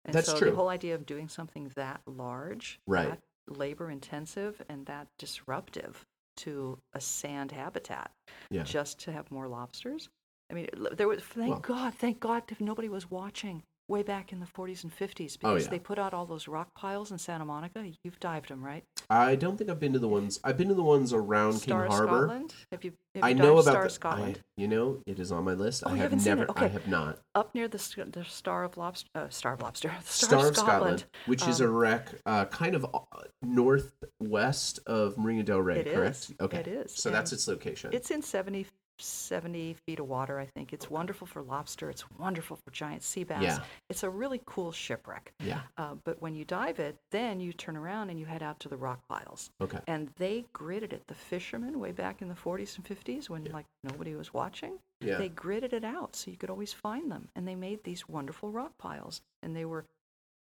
And 0.07 0.15
That's 0.15 0.29
so 0.31 0.39
true. 0.39 0.51
the 0.51 0.57
whole 0.57 0.69
idea 0.69 0.95
of 0.95 1.05
doing 1.05 1.29
something 1.29 1.69
that 1.75 2.01
large, 2.07 2.81
Right. 2.87 3.21
Labor 3.49 3.91
intensive, 3.91 4.61
and 4.69 4.87
that 4.87 5.09
disruptive 5.19 6.05
to 6.39 6.79
a 6.93 7.01
sand 7.01 7.53
habitat, 7.53 8.11
yeah, 8.51 8.63
just 8.63 8.99
to 9.01 9.13
have 9.13 9.31
more 9.31 9.49
lobsters. 9.49 10.09
I 10.51 10.55
mean, 10.55 10.69
there 10.93 11.09
was 11.09 11.23
thank 11.23 11.51
Well- 11.51 11.61
God, 11.61 11.95
thank 11.95 12.21
God, 12.21 12.45
if 12.49 12.61
nobody 12.61 12.89
was 12.89 13.11
watching 13.11 13.63
way 13.89 14.03
back 14.03 14.33
in 14.33 14.41
the 14.41 14.47
40s 14.47 14.83
and 14.83 14.97
50s 14.97 15.39
Oh, 15.45 15.51
because 15.55 15.65
yeah. 15.65 15.71
they 15.71 15.79
put 15.79 15.99
out 15.99 16.13
all 16.13 16.27
those 16.27 16.49
rock 16.49 16.75
piles 16.75 17.13
in 17.13 17.19
Santa 17.19 17.45
Monica. 17.45 17.85
You've 18.03 18.19
dived 18.21 18.49
them, 18.51 18.65
right? 18.65 18.85
I 19.09 19.37
don't 19.37 19.57
think 19.57 19.71
I've 19.71 19.79
been 19.79 19.93
to 19.93 19.99
the 19.99 20.09
ones. 20.09 20.41
I've 20.43 20.57
been 20.59 20.69
to 20.69 20.75
the 20.75 20.83
ones 20.83 21.13
around 21.13 21.55
Star 21.55 21.83
King 21.83 21.91
Harbor. 21.93 22.27
Scotland. 22.27 22.55
Have 22.73 22.85
you? 22.85 22.93
Have 23.15 23.25
I 23.25 23.29
you 23.31 23.35
know 23.37 23.53
about 23.59 23.63
Star 23.65 23.81
the. 23.83 23.87
of 23.87 23.93
Scotland? 23.93 24.41
I, 24.59 24.61
you 24.61 24.69
know, 24.69 25.03
it 25.07 25.19
is 25.21 25.31
on 25.31 25.45
my 25.45 25.53
list. 25.55 25.85
Oh, 25.87 25.91
I 25.91 25.93
have 25.93 26.01
haven't 26.03 26.21
seen 26.21 26.33
it? 26.33 26.37
never. 26.37 26.53
I 26.57 26.67
have 26.67 26.89
not. 26.89 27.19
Up 27.35 27.55
near 27.55 27.69
the 27.69 27.79
the 28.13 28.25
Star 28.25 28.65
of 28.65 28.77
Lobster, 28.77 29.09
uh, 29.15 29.29
Star 29.29 29.55
of 29.55 29.63
Lobster, 29.63 29.93
Star, 30.05 30.29
Star 30.41 30.49
of 30.49 30.57
Scotland, 30.57 31.01
Scotland. 31.01 31.05
which 31.27 31.47
is 31.47 31.61
a 31.61 31.67
um, 31.67 31.71
wreck, 31.75 32.09
uh, 32.27 32.45
kind 32.47 32.75
of 32.75 32.85
uh, 32.93 32.99
northwest 33.43 34.81
of 34.87 35.17
Marina 35.19 35.43
Del 35.43 35.61
Rey, 35.61 35.85
correct? 35.85 36.17
is. 36.17 36.35
Okay, 36.41 36.59
It 36.59 36.69
is, 36.69 36.93
So 36.95 37.11
that's 37.11 37.33
its 37.33 37.47
location. 37.49 37.91
It's 37.93 38.11
in 38.11 38.23
70, 38.23 38.67
70 38.99 39.75
feet 39.87 40.01
of 40.01 40.09
water, 40.09 40.39
I 40.39 40.47
think. 40.47 40.73
It's 40.73 40.91
wonderful 40.91 41.27
for 41.27 41.43
lobster. 41.43 41.91
It's 41.91 42.05
wonderful 42.19 42.57
for 42.57 42.71
giant 42.71 43.03
sea 43.03 43.25
bass. 43.25 43.43
Yeah. 43.43 43.59
It's 43.91 44.03
a 44.03 44.11
really 44.11 44.41
cool 44.47 44.73
shipwreck. 44.73 45.33
yeah. 45.45 45.61
Uh, 45.77 45.95
but 46.05 46.21
when 46.21 46.35
you 46.35 46.45
dive 46.45 46.79
it, 46.79 46.97
then 47.11 47.41
you 47.41 47.53
turn 47.53 47.77
around 47.77 48.11
and 48.11 48.19
you 48.19 48.27
head 48.27 48.43
out 48.43 48.61
to 48.61 48.69
the 48.69 48.77
rock 48.77 49.01
piles. 49.09 49.51
Okay. 49.61 49.79
And 49.87 50.09
they 50.17 50.45
gridded 50.55 50.93
it. 50.93 51.03
The 51.07 51.15
fishermen, 51.15 51.79
way 51.79 51.93
back 51.93 52.23
in 52.23 52.29
the 52.29 52.35
40s 52.35 52.77
and 52.77 52.85
50s, 52.85 53.29
when 53.29 53.45
like 53.53 53.67
nobody 53.85 54.15
was 54.15 54.33
watching, 54.35 54.79
Yeah. 55.01 55.19
they 55.19 55.29
gridded 55.29 55.73
it 55.73 55.85
out 55.85 56.17
so 56.17 56.31
you 56.31 56.37
could 56.37 56.51
always 56.51 56.73
find 56.73 57.11
them. 57.11 57.29
And 57.37 57.47
they 57.47 57.55
made 57.55 57.85
these 57.85 58.09
wonderful 58.09 58.51
rock 58.51 58.73
piles. 58.79 59.21
And 59.43 59.55
they 59.55 59.65
were 59.65 59.85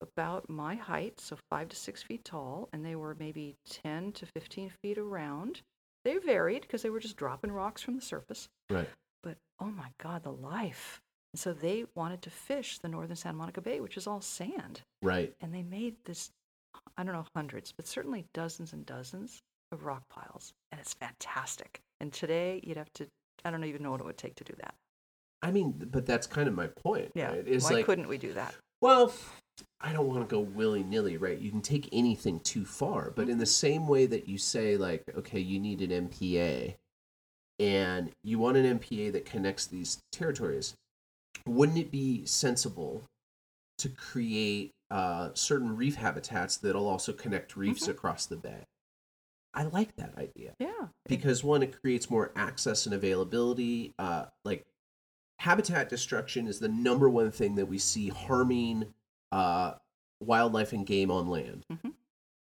about 0.01 0.51
my 0.51 0.75
height, 0.75 1.19
so 1.21 1.37
five 1.51 1.69
to 1.71 1.77
six 1.77 2.03
feet 2.03 2.25
tall, 2.25 2.69
and 2.73 2.85
they 2.85 2.95
were 2.95 3.17
maybe 3.19 3.57
10 3.71 4.13
to 4.13 4.27
15 4.27 4.71
feet 4.83 4.99
around. 4.99 5.63
They 6.05 6.19
varied 6.19 6.63
because 6.63 6.83
they 6.83 6.91
were 6.91 7.01
just 7.01 7.17
dropping 7.17 7.53
rocks 7.53 7.83
from 7.83 7.97
the 7.97 8.03
surface. 8.03 8.49
Right. 8.71 8.89
But 9.23 9.37
oh 9.61 9.67
my 9.71 9.89
God, 10.03 10.23
the 10.23 10.33
life. 10.33 11.01
And 11.33 11.41
so 11.41 11.53
they 11.53 11.85
wanted 11.95 12.23
to 12.23 12.31
fish 12.31 12.79
the 12.79 12.89
northern 12.89 13.17
Santa 13.17 13.37
Monica 13.37 13.61
Bay, 13.61 13.81
which 13.81 13.97
is 13.97 14.07
all 14.07 14.21
sand. 14.21 14.83
Right. 15.03 15.35
And 15.41 15.53
they 15.53 15.63
made 15.63 15.97
this, 16.05 16.31
I 16.97 17.03
don't 17.03 17.15
know, 17.15 17.27
hundreds, 17.35 17.73
but 17.73 17.87
certainly 17.87 18.27
dozens 18.35 18.73
and 18.73 18.87
dozens 18.87 19.41
of 19.73 19.85
rock 19.85 20.03
piles. 20.09 20.53
And 20.71 20.81
it's 20.81 20.95
fantastic. 20.95 21.81
And 22.01 22.13
today 22.13 22.61
you'd 22.63 22.77
have 22.77 22.93
to, 22.95 23.09
I 23.45 23.51
don't 23.51 23.65
even 23.65 23.83
know 23.83 23.91
what 23.91 24.01
it 24.01 24.07
would 24.07 24.19
take 24.19 24.37
to 24.37 24.45
do 24.45 24.55
that. 24.61 24.75
I 25.43 25.51
mean, 25.51 25.75
but 25.91 26.07
that's 26.07 26.27
kind 26.27 26.49
of 26.49 26.55
my 26.55 26.69
point. 26.69 27.13
Yeah. 27.15 27.33
Right? 27.33 27.63
Why 27.63 27.71
like, 27.71 27.87
couldn't 27.87 28.09
we 28.09 28.19
do 28.19 28.33
that? 28.35 28.55
well, 28.81 29.13
I 29.81 29.93
don't 29.93 30.09
want 30.09 30.29
to 30.29 30.35
go 30.35 30.41
willy 30.41 30.83
nilly, 30.83 31.17
right? 31.17 31.39
You 31.39 31.51
can 31.51 31.61
take 31.61 31.89
anything 31.93 32.41
too 32.41 32.65
far, 32.65 33.13
but 33.15 33.29
in 33.29 33.39
the 33.39 33.47
same 33.47 33.87
way 33.87 34.07
that 34.07 34.29
you 34.29 34.39
say, 34.39 34.77
like, 34.77 35.05
okay, 35.17 35.41
you 35.41 35.61
need 35.61 35.83
an 35.83 36.09
MPA, 36.09 36.77
and 37.59 38.11
you 38.23 38.39
want 38.39 38.57
an 38.57 38.79
MPA 38.79 39.13
that 39.13 39.27
connects 39.27 39.67
these 39.67 40.01
territories, 40.11 40.75
wouldn't 41.47 41.79
it 41.79 41.91
be 41.91 42.25
sensible 42.25 43.05
to 43.79 43.89
create 43.89 44.73
uh, 44.91 45.31
certain 45.35 45.77
reef 45.77 45.97
habitats 45.97 46.57
that'll 46.57 46.89
also 46.89 47.13
connect 47.13 47.57
reefs 47.57 47.87
Mhm. 47.87 47.91
across 47.91 48.27
the 48.27 48.37
bay? 48.37 48.65
I 49.53 49.65
like 49.65 49.97
that 49.97 50.17
idea 50.17 50.55
Yeah. 50.59 50.89
because 51.07 51.45
one, 51.45 51.63
it 51.63 51.81
creates 51.81 52.11
more 52.11 52.33
access 52.35 52.87
and 52.87 52.95
availability. 52.95 53.95
Uh, 53.99 54.27
like 54.45 54.67
habitat 55.41 55.89
destruction 55.89 56.47
is 56.49 56.59
the 56.59 56.69
number 56.69 57.09
one 57.09 57.31
thing 57.31 57.55
that 57.57 57.67
we 57.67 57.79
see 57.79 58.09
harming 58.09 58.95
uh, 59.33 59.75
wildlife 60.21 60.73
and 60.73 60.87
game 60.87 61.11
on 61.11 61.29
land. 61.29 61.65
Mhm. 61.73 61.93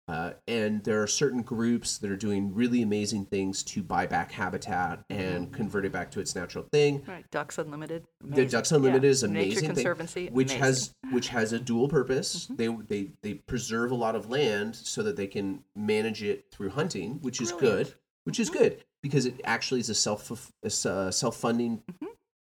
Uh, 0.08 0.34
and 0.48 0.84
there 0.84 1.02
are 1.02 1.08
certain 1.08 1.42
groups 1.42 1.98
that 2.00 2.12
are 2.12 2.18
doing 2.18 2.54
really 2.54 2.82
amazing 2.82 3.24
things 3.26 3.64
to 3.64 3.82
buy 3.82 4.06
back 4.06 4.32
habitat 4.32 5.06
and 5.10 5.54
convert 5.54 5.86
it 5.86 5.92
back 5.94 6.12
to 6.12 6.20
its 6.20 6.36
natural 6.36 6.66
thing. 6.66 7.02
Right, 7.08 7.24
Ducks 7.32 7.58
Unlimited. 7.58 8.06
The. 8.20 8.46
Ducks 8.46 8.72
Unlimited 8.74 9.04
Yeah. 9.04 9.10
is 9.10 9.24
amazing 9.24 9.48
Nature 9.50 9.60
thing, 9.62 9.76
Conservancy, 9.76 10.28
which 10.30 10.48
amazing. 10.52 10.60
has 10.64 10.94
which 11.12 11.30
has 11.30 11.54
a 11.54 11.60
dual 11.60 11.88
purpose. 11.88 12.48
Mhm. 12.48 12.58
They 12.58 12.68
they 12.98 13.12
they 13.22 13.34
preserve 13.36 13.92
a 13.92 13.96
lot 13.96 14.16
of 14.18 14.30
land 14.30 14.76
so 14.76 15.02
that 15.04 15.16
they 15.16 15.28
can 15.28 15.64
manage 15.76 16.24
it 16.24 16.46
through 16.52 16.72
hunting, 16.72 17.20
which 17.22 17.40
is 17.40 17.52
Brilliant. 17.54 17.88
good. 17.90 17.96
Which 18.26 18.40
is 18.40 18.50
Mhm. 18.50 18.54
good 18.54 18.84
because 19.02 19.26
it 19.26 19.40
actually 19.46 19.80
is 19.80 19.90
a 19.90 19.96
self 19.96 20.52
a 20.64 20.70
self 20.70 21.38
funding 21.38 21.84
Mhm. 21.90 22.08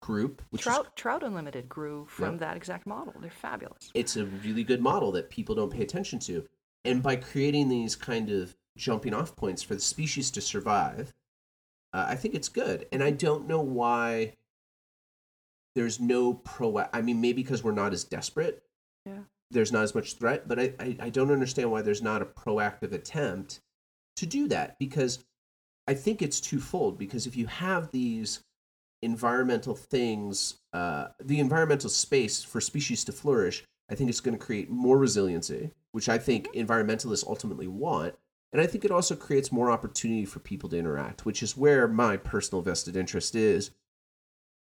Group, 0.08 0.40
which 0.48 0.62
is 0.62 0.64
Trout 0.64 0.96
Trout 0.96 1.22
Unlimited 1.22 1.68
grew 1.68 2.06
from 2.06 2.32
Yeah. 2.34 2.38
that 2.38 2.56
exact 2.56 2.86
model. 2.86 3.14
They're 3.20 3.30
fabulous. 3.30 3.90
it's 3.92 4.16
a 4.16 4.24
really 4.24 4.64
good 4.64 4.80
model 4.80 5.12
that 5.12 5.28
people 5.28 5.54
don't 5.54 5.70
pay 5.70 5.82
attention 5.82 6.18
to. 6.20 6.48
And 6.86 7.02
by 7.02 7.16
creating 7.16 7.68
these 7.68 7.94
kind 7.94 8.30
of 8.30 8.56
jumping 8.74 9.12
off 9.12 9.36
points 9.36 9.62
for 9.62 9.74
the 9.74 9.82
species 9.82 10.30
to 10.30 10.40
survive, 10.40 11.12
uh, 11.92 12.06
I 12.08 12.14
think 12.16 12.34
it's 12.34 12.48
good. 12.48 12.86
And 12.90 13.02
I 13.02 13.10
don't 13.10 13.46
know 13.46 13.60
why 13.60 14.32
there's 15.74 16.00
no 16.00 16.32
pro. 16.32 16.78
I 16.92 17.02
mean, 17.02 17.20
maybe 17.20 17.42
because 17.42 17.62
we're 17.62 17.72
not 17.72 17.92
as 17.92 18.02
desperate. 18.04 18.62
Yeah. 19.04 19.24
There's 19.50 19.72
not 19.72 19.82
as 19.82 19.94
much 19.94 20.14
threat, 20.14 20.48
but 20.48 20.58
I, 20.58 20.74
I, 20.80 20.96
I 21.00 21.10
don't 21.10 21.30
understand 21.30 21.70
why 21.70 21.82
there's 21.82 22.02
not 22.02 22.22
a 22.22 22.26
proactive 22.26 22.92
attempt 22.92 23.60
to 24.16 24.24
do 24.24 24.48
that 24.48 24.78
because 24.78 25.22
I 25.86 25.92
think 25.92 26.22
it's 26.22 26.40
twofold. 26.40 26.98
Because 26.98 27.26
if 27.26 27.36
you 27.36 27.46
have 27.46 27.90
these 27.90 28.42
environmental 29.02 29.74
things, 29.74 30.58
uh, 30.72 31.08
the 31.22 31.40
environmental 31.40 31.90
space 31.90 32.42
for 32.42 32.60
species 32.60 33.04
to 33.04 33.12
flourish, 33.12 33.64
I 33.90 33.94
think 33.94 34.10
it's 34.10 34.20
going 34.20 34.36
to 34.36 34.44
create 34.44 34.70
more 34.70 34.98
resiliency, 34.98 35.70
which 35.92 36.08
I 36.08 36.18
think 36.18 36.52
environmentalists 36.52 37.26
ultimately 37.26 37.66
want. 37.68 38.14
And 38.52 38.62
I 38.62 38.66
think 38.66 38.84
it 38.84 38.90
also 38.90 39.14
creates 39.14 39.52
more 39.52 39.70
opportunity 39.70 40.24
for 40.24 40.40
people 40.40 40.68
to 40.70 40.78
interact, 40.78 41.26
which 41.26 41.42
is 41.42 41.56
where 41.56 41.86
my 41.86 42.16
personal 42.16 42.62
vested 42.62 42.96
interest 42.96 43.34
is. 43.34 43.70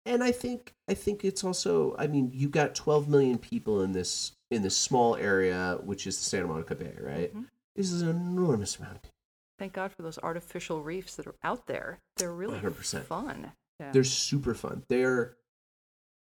And 0.05 0.23
I 0.25 0.33
think 0.33 0.75
I 0.89 0.95
think 0.95 1.25
it's 1.25 1.45
also 1.45 1.95
I 1.99 2.07
mean, 2.09 2.31
you 2.33 2.49
got 2.49 2.75
12 2.75 3.09
million 3.09 3.39
people 3.39 3.83
in 3.83 3.93
this 3.93 4.33
in 4.51 4.63
this 4.63 4.77
small 4.77 5.17
area, 5.17 5.79
which 5.83 6.07
is 6.07 6.19
the 6.19 6.25
Santa 6.25 6.49
Monica 6.49 6.75
Bay, 6.75 6.95
right? 7.01 7.35
Mhm. 7.35 7.47
This 7.77 7.91
is 7.93 8.03
an 8.03 8.09
enormous 8.09 8.77
amount 8.79 8.97
of 8.97 9.03
people. 9.03 9.15
Thank 9.59 9.75
God 9.75 9.93
for 9.93 10.03
those 10.03 10.19
artificial 10.19 10.83
reefs 10.83 11.15
that 11.17 11.27
are 11.27 11.37
out 11.45 11.67
there. 11.67 12.01
They're 12.17 12.33
really 12.35 12.59
100%. 12.59 13.07
fun. 13.07 13.53
Yeah. 13.83 13.93
They're 13.93 14.05
super 14.05 14.55
fun. 14.55 14.85
They're 14.89 15.37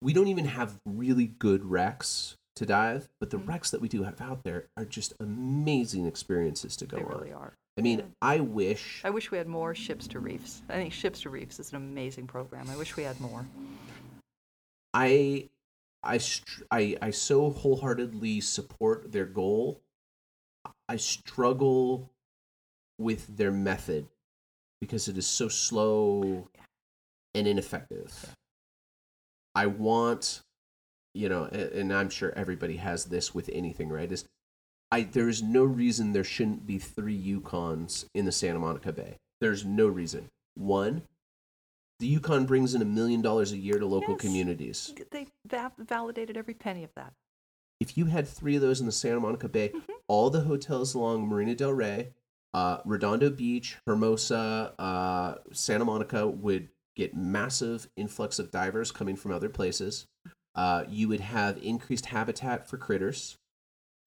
we 0.01 0.13
don't 0.13 0.27
even 0.27 0.45
have 0.45 0.77
really 0.85 1.25
good 1.25 1.65
wrecks 1.65 2.35
to 2.55 2.65
dive, 2.67 3.09
but 3.19 3.31
the 3.31 3.37
Mhm. 3.37 3.47
wrecks 3.47 3.71
that 3.71 3.81
we 3.81 3.87
do 3.87 4.03
have 4.03 4.21
out 4.21 4.43
there 4.43 4.67
are 4.77 4.85
just 4.85 5.13
amazing 5.19 6.05
experiences 6.05 6.75
to 6.77 6.85
go 6.85 6.97
they 6.97 7.03
on. 7.03 7.09
really 7.09 7.33
are. 7.33 7.53
I 7.77 7.81
mean, 7.81 7.99
Yeah. 7.99 8.05
I 8.21 8.39
wish 8.39 9.01
I 9.03 9.09
wish 9.09 9.31
we 9.31 9.37
had 9.39 9.47
more 9.47 9.73
ships 9.73 10.07
to 10.09 10.19
reefs. 10.19 10.61
I 10.69 10.73
think 10.73 10.93
ships 10.93 11.21
to 11.21 11.29
reefs 11.31 11.59
is 11.59 11.71
an 11.71 11.77
amazing 11.77 12.27
program. 12.27 12.69
I 12.69 12.77
wish 12.77 12.95
we 12.95 13.03
had 13.03 13.19
more. 13.19 13.47
I 14.93 15.49
I 16.03 16.19
I 16.71 16.97
I 17.01 17.09
so 17.11 17.49
wholeheartedly 17.49 18.41
support 18.41 19.11
their 19.11 19.25
goal. 19.25 19.81
I 20.87 20.97
struggle 20.97 22.11
with 22.99 23.35
their 23.35 23.51
method 23.51 24.07
because 24.79 25.07
it 25.07 25.17
is 25.17 25.27
so 25.27 25.47
slow 25.49 26.47
and 27.37 27.47
ineffective. 27.47 28.33
I 29.55 29.67
want, 29.67 30.41
you 31.13 31.29
know, 31.29 31.45
a- 31.51 31.79
and 31.79 31.93
I'm 31.93 32.09
sure 32.09 32.31
everybody 32.35 32.77
has 32.77 33.05
this 33.05 33.33
with 33.33 33.49
anything, 33.53 33.89
right? 33.89 34.11
Is 34.11 34.25
I 34.91 35.03
there 35.03 35.27
is 35.29 35.43
no 35.43 35.63
reason 35.63 36.13
there 36.13 36.23
shouldn't 36.23 36.65
be 36.65 36.79
three 36.79 37.17
Yukons 37.17 38.05
in 38.15 38.25
the 38.25 38.31
Santa 38.31 38.59
Monica 38.59 38.91
Bay. 38.93 39.17
There's 39.41 39.65
no 39.65 39.87
reason. 39.87 40.29
One, 40.55 41.03
the 41.99 42.07
Yukon 42.07 42.45
brings 42.45 42.73
in 42.73 42.81
a 42.81 42.85
million 42.85 43.21
dollars 43.21 43.51
a 43.51 43.57
year 43.57 43.79
to 43.79 43.85
local 43.85 44.13
Yes. 44.13 44.21
communities. 44.21 44.93
They 45.11 45.27
va- 45.45 45.73
validated 45.77 46.37
every 46.37 46.53
penny 46.53 46.83
of 46.83 46.93
that. 46.95 47.13
If 47.79 47.97
you 47.97 48.05
had 48.05 48.27
three 48.27 48.55
of 48.55 48.61
those 48.61 48.79
in 48.79 48.85
the 48.85 48.91
Santa 48.91 49.19
Monica 49.19 49.47
Bay, 49.49 49.69
Mhm. 49.69 49.83
all 50.07 50.29
the 50.29 50.41
hotels 50.41 50.93
along 50.95 51.27
Marina 51.27 51.53
Del 51.53 51.73
Rey, 51.73 52.13
uh, 52.53 52.81
Redondo 52.85 53.29
Beach, 53.29 53.77
Hermosa, 53.85 54.73
uh, 54.79 55.35
Santa 55.51 55.85
Monica 55.85 56.27
would 56.27 56.69
get 56.97 57.15
massive 57.15 57.87
influx 57.95 58.39
of 58.39 58.51
divers 58.51 58.91
coming 58.91 59.15
from 59.15 59.31
other 59.31 59.49
places. 59.49 60.07
Uh, 60.55 60.83
you 60.89 61.07
would 61.07 61.19
have 61.19 61.57
increased 61.59 62.07
habitat 62.07 62.67
for 62.67 62.77
critters. 62.77 63.37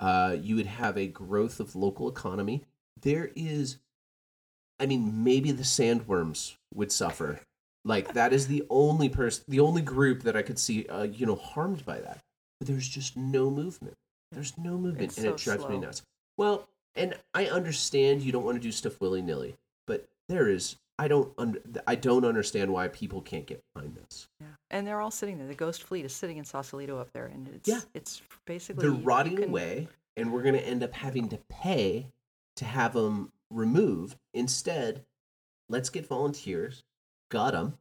Uh, 0.00 0.36
you 0.40 0.56
would 0.56 0.66
have 0.66 0.98
a 0.98 1.06
growth 1.06 1.60
of 1.60 1.76
local 1.76 2.08
economy. 2.08 2.64
There 3.00 3.30
is, 3.36 3.76
I 4.80 4.86
mean, 4.86 5.22
maybe 5.22 5.52
the 5.52 5.62
sandworms 5.62 6.56
would 6.74 6.90
suffer. 6.90 7.40
Like 7.84 8.12
that 8.14 8.32
is 8.32 8.48
the 8.48 8.64
only 8.68 9.08
person, 9.08 9.44
the 9.48 9.60
only 9.60 9.82
group 9.82 10.24
that 10.24 10.36
I 10.36 10.42
could 10.42 10.58
see, 10.58 10.86
uh, 10.86 11.04
you 11.04 11.24
know, 11.24 11.36
harmed 11.36 11.86
by 11.86 12.00
that. 12.00 12.18
But 12.58 12.66
there's 12.68 12.88
just 12.88 13.16
no 13.16 13.50
movement. 13.50 13.94
There's 14.32 14.58
no 14.58 14.76
movement, 14.76 15.12
It's 15.12 15.16
and 15.16 15.26
so 15.26 15.32
it 15.32 15.38
drives 15.38 15.68
me 15.68 15.78
nuts. 15.78 16.02
Well, 16.36 16.68
and 16.94 17.14
I 17.32 17.46
understand 17.46 18.22
you 18.22 18.32
don't 18.32 18.44
want 18.44 18.56
to 18.56 18.62
do 18.62 18.72
stuff 18.72 19.00
willy 19.00 19.22
nilly, 19.22 19.56
but 19.86 20.08
there 20.28 20.48
is. 20.48 20.76
I 21.00 21.08
don't. 21.08 21.32
Un- 21.38 21.56
I 21.86 21.94
don't 21.94 22.24
understand 22.26 22.70
why 22.72 22.88
people 22.88 23.22
can't 23.22 23.46
get 23.46 23.62
behind 23.74 23.96
this. 23.96 24.28
Yeah. 24.40 24.46
And 24.70 24.86
they're 24.86 25.00
all 25.00 25.10
sitting 25.10 25.38
there. 25.38 25.46
The 25.46 25.54
Ghost 25.54 25.82
Fleet 25.82 26.04
is 26.04 26.12
sitting 26.12 26.36
in 26.36 26.44
Sausalito 26.44 26.98
up 26.98 27.10
there, 27.12 27.26
and 27.26 27.48
it's 27.48 27.68
Yeah. 27.68 27.80
it's 27.94 28.20
basically 28.46 28.82
They're 28.82 28.90
rotting 29.02 29.36
can- 29.36 29.44
away, 29.48 29.88
and 30.16 30.32
we're 30.32 30.42
going 30.42 30.54
to 30.56 30.66
end 30.66 30.82
up 30.82 30.92
having 30.92 31.28
to 31.30 31.38
pay 31.48 32.08
to 32.56 32.64
have 32.64 32.92
them 32.92 33.32
removed. 33.50 34.16
Instead, 34.34 35.04
let's 35.70 35.88
get 35.88 36.06
volunteers. 36.06 36.82
Got 37.30 37.52
them. 37.52 37.78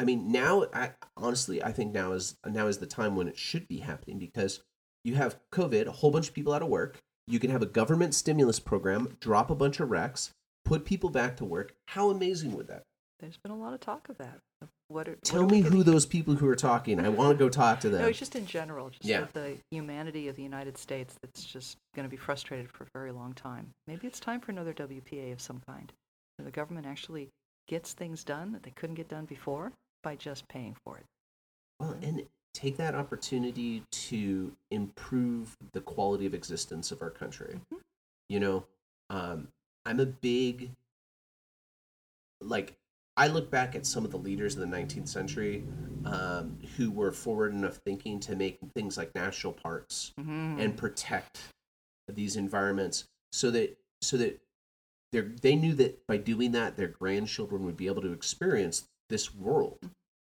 I 0.00 0.04
mean, 0.04 0.30
now, 0.32 0.66
I, 0.72 0.92
honestly, 1.16 1.62
I 1.62 1.72
think 1.72 1.92
now 1.92 2.12
is 2.12 2.36
now 2.46 2.66
is 2.66 2.78
the 2.78 2.86
time 2.86 3.14
when 3.16 3.28
it 3.28 3.36
should 3.38 3.68
be 3.68 3.78
happening 3.78 4.18
because 4.18 4.60
you 5.04 5.14
have 5.14 5.38
COVID, 5.52 5.86
a 5.86 5.92
whole 5.92 6.10
bunch 6.10 6.28
of 6.28 6.34
people 6.34 6.52
out 6.52 6.62
of 6.62 6.68
work. 6.68 6.98
You 7.26 7.38
can 7.38 7.50
have 7.50 7.62
a 7.62 7.66
government 7.66 8.14
stimulus 8.14 8.58
program, 8.58 9.16
drop 9.20 9.50
a 9.50 9.54
bunch 9.54 9.80
of 9.80 9.90
wrecks, 9.90 10.32
put 10.68 10.84
people 10.84 11.10
back 11.10 11.36
to 11.38 11.44
work. 11.44 11.74
How 11.86 12.10
amazing 12.10 12.54
would 12.56 12.68
that? 12.68 12.82
There's 13.20 13.36
been 13.38 13.50
a 13.52 13.56
lot 13.56 13.72
of 13.74 13.80
talk 13.80 14.08
of 14.08 14.18
that. 14.18 14.38
What 14.88 15.08
are, 15.08 15.12
what 15.12 15.24
Tell 15.24 15.44
we 15.44 15.60
me 15.62 15.68
who 15.68 15.82
those 15.82 16.06
people 16.06 16.34
who 16.34 16.46
are 16.48 16.54
talking. 16.56 17.00
I 17.00 17.08
want 17.08 17.36
to 17.36 17.44
go 17.44 17.48
talk 17.48 17.80
to 17.80 17.88
them. 17.90 18.00
No, 18.02 18.08
it's 18.08 18.18
just 18.18 18.36
in 18.36 18.46
general, 18.46 18.90
just 18.90 19.04
Yeah. 19.04 19.26
the 19.32 19.56
humanity 19.70 20.28
of 20.28 20.36
the 20.36 20.42
United 20.42 20.78
States 20.78 21.14
that's 21.22 21.44
just 21.44 21.76
going 21.96 22.04
to 22.06 22.10
be 22.10 22.16
frustrated 22.16 22.70
for 22.70 22.84
a 22.84 22.88
very 22.94 23.10
long 23.12 23.32
time. 23.32 23.70
Maybe 23.86 24.06
it's 24.06 24.20
time 24.20 24.40
for 24.40 24.50
another 24.52 24.72
WPA 24.72 25.32
of 25.32 25.40
some 25.40 25.60
kind, 25.66 25.92
where 26.36 26.44
the 26.44 26.50
government 26.52 26.86
actually 26.86 27.28
gets 27.66 27.92
things 27.92 28.22
done 28.24 28.52
that 28.52 28.62
they 28.62 28.70
couldn't 28.70 28.94
get 28.94 29.08
done 29.08 29.24
before 29.26 29.72
by 30.02 30.14
just 30.16 30.46
paying 30.48 30.76
for 30.84 30.96
it. 30.98 31.04
Well, 31.80 31.96
and 32.02 32.24
take 32.54 32.76
that 32.78 32.94
opportunity 32.94 33.82
to 33.90 34.52
improve 34.70 35.56
the 35.72 35.80
quality 35.80 36.24
of 36.26 36.34
existence 36.34 36.90
of 36.92 37.02
our 37.02 37.10
country. 37.10 37.60
Mhm. 37.72 37.78
You 38.28 38.40
know, 38.40 38.64
um, 39.10 39.48
I'm 39.88 40.00
a 40.00 40.06
big, 40.06 40.70
like, 42.40 42.74
I 43.16 43.26
look 43.26 43.50
back 43.50 43.74
at 43.74 43.84
some 43.84 44.04
of 44.04 44.12
the 44.12 44.18
leaders 44.18 44.54
of 44.54 44.60
the 44.60 44.76
19th 44.76 45.08
century 45.08 45.64
um, 46.04 46.56
who 46.76 46.90
were 46.92 47.10
forward 47.10 47.52
enough 47.52 47.76
thinking 47.76 48.20
to 48.20 48.36
make 48.36 48.58
things 48.74 48.96
like 48.96 49.12
national 49.14 49.54
parks 49.54 50.12
Mm-hmm. 50.20 50.60
and 50.60 50.76
protect 50.76 51.38
these 52.14 52.36
environments 52.36 53.04
so 53.32 53.50
that 53.50 53.76
so 54.00 54.16
that 54.16 54.40
they 55.12 55.20
they 55.20 55.54
knew 55.56 55.74
that 55.74 56.06
by 56.06 56.16
doing 56.16 56.52
that 56.52 56.76
their 56.76 56.88
grandchildren 56.88 57.64
would 57.64 57.76
be 57.76 57.86
able 57.86 58.00
to 58.02 58.12
experience 58.12 58.88
this 59.10 59.34
world 59.34 59.78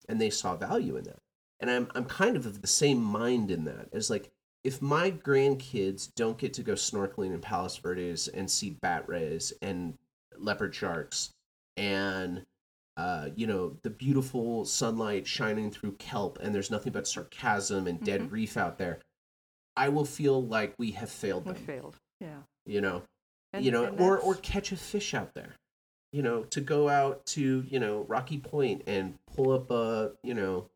and 0.08 0.20
they 0.20 0.28
saw 0.28 0.54
value 0.54 0.96
in 0.96 1.04
that 1.04 1.18
and 1.60 1.70
i'm 1.70 1.88
i'm 1.94 2.04
kind 2.04 2.36
of 2.36 2.44
of 2.44 2.60
the 2.60 2.66
same 2.68 3.02
mind 3.02 3.50
in 3.50 3.64
that 3.64 3.88
as 3.92 4.10
like 4.10 4.30
if 4.64 4.80
my 4.80 5.10
grandkids 5.10 6.08
don't 6.14 6.38
get 6.38 6.52
to 6.54 6.62
go 6.62 6.72
snorkeling 6.74 7.34
in 7.34 7.40
Palos 7.40 7.76
Verdes 7.76 8.28
and 8.28 8.50
see 8.50 8.70
bat 8.70 9.04
rays 9.08 9.52
and 9.62 9.94
leopard 10.38 10.74
sharks 10.74 11.30
and 11.76 12.42
uh, 12.96 13.28
you 13.34 13.46
know 13.46 13.76
the 13.82 13.90
beautiful 13.90 14.64
sunlight 14.64 15.26
shining 15.26 15.70
through 15.70 15.92
kelp 15.92 16.38
and 16.42 16.54
there's 16.54 16.70
nothing 16.70 16.92
but 16.92 17.04
sargassum 17.04 17.88
and 17.88 18.02
dead 18.04 18.20
Mhm. 18.20 18.30
reef 18.30 18.56
out 18.58 18.76
there 18.78 18.98
i 19.76 19.88
will 19.88 20.04
feel 20.04 20.42
like 20.44 20.74
we 20.78 20.90
have 20.90 21.08
failed 21.10 21.46
we 21.46 21.52
them 21.54 21.62
failed. 21.64 21.96
Yeah. 22.20 22.42
you 22.66 22.80
know 22.82 23.02
And, 23.54 23.64
you 23.64 23.70
know 23.70 23.86
or 23.86 24.16
that's- 24.16 24.24
or 24.24 24.34
catch 24.36 24.72
a 24.72 24.76
fish 24.76 25.14
out 25.14 25.32
there 25.34 25.56
you 26.12 26.22
know 26.22 26.42
to 26.44 26.60
go 26.60 26.88
out 26.90 27.24
to 27.26 27.62
you 27.68 27.80
know 27.80 28.02
rocky 28.08 28.36
point 28.38 28.82
and 28.86 29.18
pull 29.34 29.52
up 29.52 29.70
a 29.70 30.12
you 30.22 30.34
know 30.34 30.68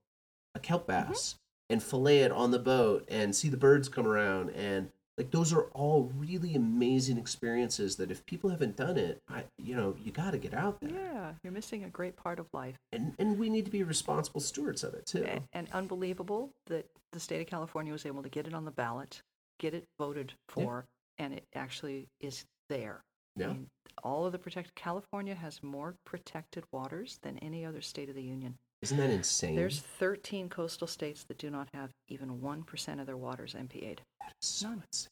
a 0.54 0.58
kelp 0.58 0.86
Mm-hmm. 0.86 1.10
bass 1.12 1.34
and 1.70 1.82
fillet 1.82 2.20
it 2.20 2.32
on 2.32 2.51
the 2.51 2.59
boat 2.59 3.05
and 3.09 3.34
see 3.34 3.48
the 3.48 3.56
birds 3.56 3.88
come 3.88 4.06
around 4.06 4.51
and 4.51 4.90
Like 5.18 5.30
those 5.30 5.51
are 5.52 5.62
all 5.72 6.12
really 6.18 6.55
amazing 6.55 7.16
experiences 7.16 7.97
that 7.97 8.10
if 8.10 8.24
people 8.26 8.51
haven't 8.51 8.76
done 8.76 8.98
it, 8.98 9.22
I 9.30 9.44
you 9.56 9.74
know, 9.74 9.97
you 10.05 10.12
got 10.12 10.32
to 10.32 10.38
get 10.38 10.52
out 10.52 10.78
there. 10.80 10.90
Yeah, 10.90 11.32
you're 11.43 11.55
missing 11.55 11.84
a 11.84 11.88
great 11.88 12.16
part 12.16 12.38
of 12.38 12.47
life. 12.52 12.76
And 12.93 13.14
and 13.18 13.38
we 13.38 13.48
need 13.48 13.64
to 13.64 13.70
be 13.70 13.82
responsible 13.82 14.40
stewards 14.40 14.84
of 14.84 14.93
it 14.94 15.06
too. 15.06 15.24
A- 15.26 15.43
And 15.55 15.68
unbelievable 15.72 16.51
that 16.66 16.86
the 17.12 17.20
state 17.20 17.40
of 17.40 17.47
California 17.47 17.93
was 17.93 18.05
able 18.05 18.22
to 18.22 18.28
get 18.28 18.47
it 18.47 18.52
on 18.52 18.66
the 18.66 18.70
ballot, 18.70 19.22
get 19.59 19.72
it 19.72 19.84
voted 19.98 20.34
for, 20.51 20.84
and 21.18 21.32
it 21.32 21.44
actually 21.55 22.09
is 22.20 22.44
there. 22.68 23.01
I 23.38 23.40
Yeah. 23.40 23.47
mean, 23.48 23.66
all 24.05 24.26
of 24.26 24.32
the 24.32 24.38
protected 24.38 24.74
California 24.74 25.34
has 25.34 25.62
more 25.62 25.94
protected 26.05 26.64
waters 26.72 27.18
than 27.22 27.38
any 27.38 27.64
other 27.64 27.80
state 27.80 28.10
of 28.10 28.14
the 28.14 28.22
union. 28.22 28.59
Isn't 28.86 28.98
that 28.98 29.10
insane? 29.10 29.56
There's 29.56 29.80
13 29.80 30.48
coastal 30.48 30.86
states 30.86 31.24
that 31.24 31.38
do 31.38 31.50
not 31.50 31.68
have 31.74 31.90
even 32.06 32.38
1% 32.38 33.00
of 33.00 33.06
their 33.06 33.16
waters 33.16 33.54
MPA'd. 33.58 34.00
That 34.20 34.32
is 34.40 34.48
so 34.48 34.68
none. 34.68 34.84
insane. 34.86 35.10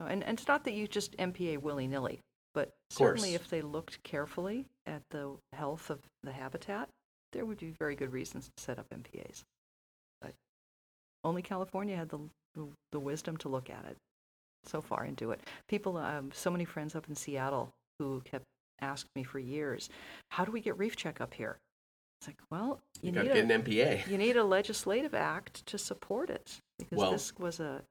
And, 0.00 0.24
and 0.24 0.36
it's 0.36 0.48
not 0.48 0.64
that 0.64 0.72
you 0.72 0.88
just 0.88 1.16
MPA 1.18 1.58
willy 1.58 1.86
nilly, 1.86 2.18
but 2.52 2.72
certainly 2.90 3.36
if 3.36 3.48
they 3.48 3.62
looked 3.62 4.02
carefully 4.02 4.66
at 4.86 5.02
the 5.10 5.36
health 5.52 5.88
of 5.88 6.00
the 6.24 6.32
habitat, 6.32 6.88
there 7.32 7.44
would 7.44 7.58
be 7.58 7.72
very 7.78 7.94
good 7.94 8.12
reasons 8.12 8.50
to 8.56 8.60
set 8.60 8.80
up 8.80 8.86
MPAs. 8.90 9.44
But 10.20 10.32
only 11.22 11.42
California 11.42 11.94
had 11.94 12.08
the, 12.08 12.18
the, 12.90 12.98
wisdom 12.98 13.36
to 13.36 13.48
look 13.48 13.70
at 13.70 13.84
it 13.88 13.96
so 14.64 14.80
far 14.80 15.04
and 15.04 15.16
do 15.16 15.30
it. 15.30 15.42
People, 15.68 15.96
um, 15.96 16.32
so 16.34 16.50
many 16.50 16.64
friends 16.64 16.96
up 16.96 17.08
in 17.08 17.14
Seattle 17.14 17.70
who 18.00 18.20
kept 18.24 18.46
asking 18.80 19.10
me 19.14 19.22
for 19.22 19.38
years, 19.38 19.88
how 20.32 20.44
do 20.44 20.50
we 20.50 20.60
get 20.60 20.76
reef 20.76 20.96
check 20.96 21.20
up 21.20 21.32
here? 21.34 21.58
It's 22.22 22.28
like, 22.28 22.38
well, 22.52 22.78
You, 23.00 23.10
you, 23.10 23.20
need 23.20 23.30
a, 23.32 23.40
an 23.40 23.48
MPA. 23.64 24.06
you 24.06 24.16
need 24.16 24.36
a 24.36 24.44
legislative 24.44 25.12
act 25.12 25.66
to 25.66 25.76
support 25.76 26.30
it 26.30 26.60
because 26.78 26.96
Well- 26.96 27.10
this 27.10 27.36
was 27.36 27.58
a 27.58 27.82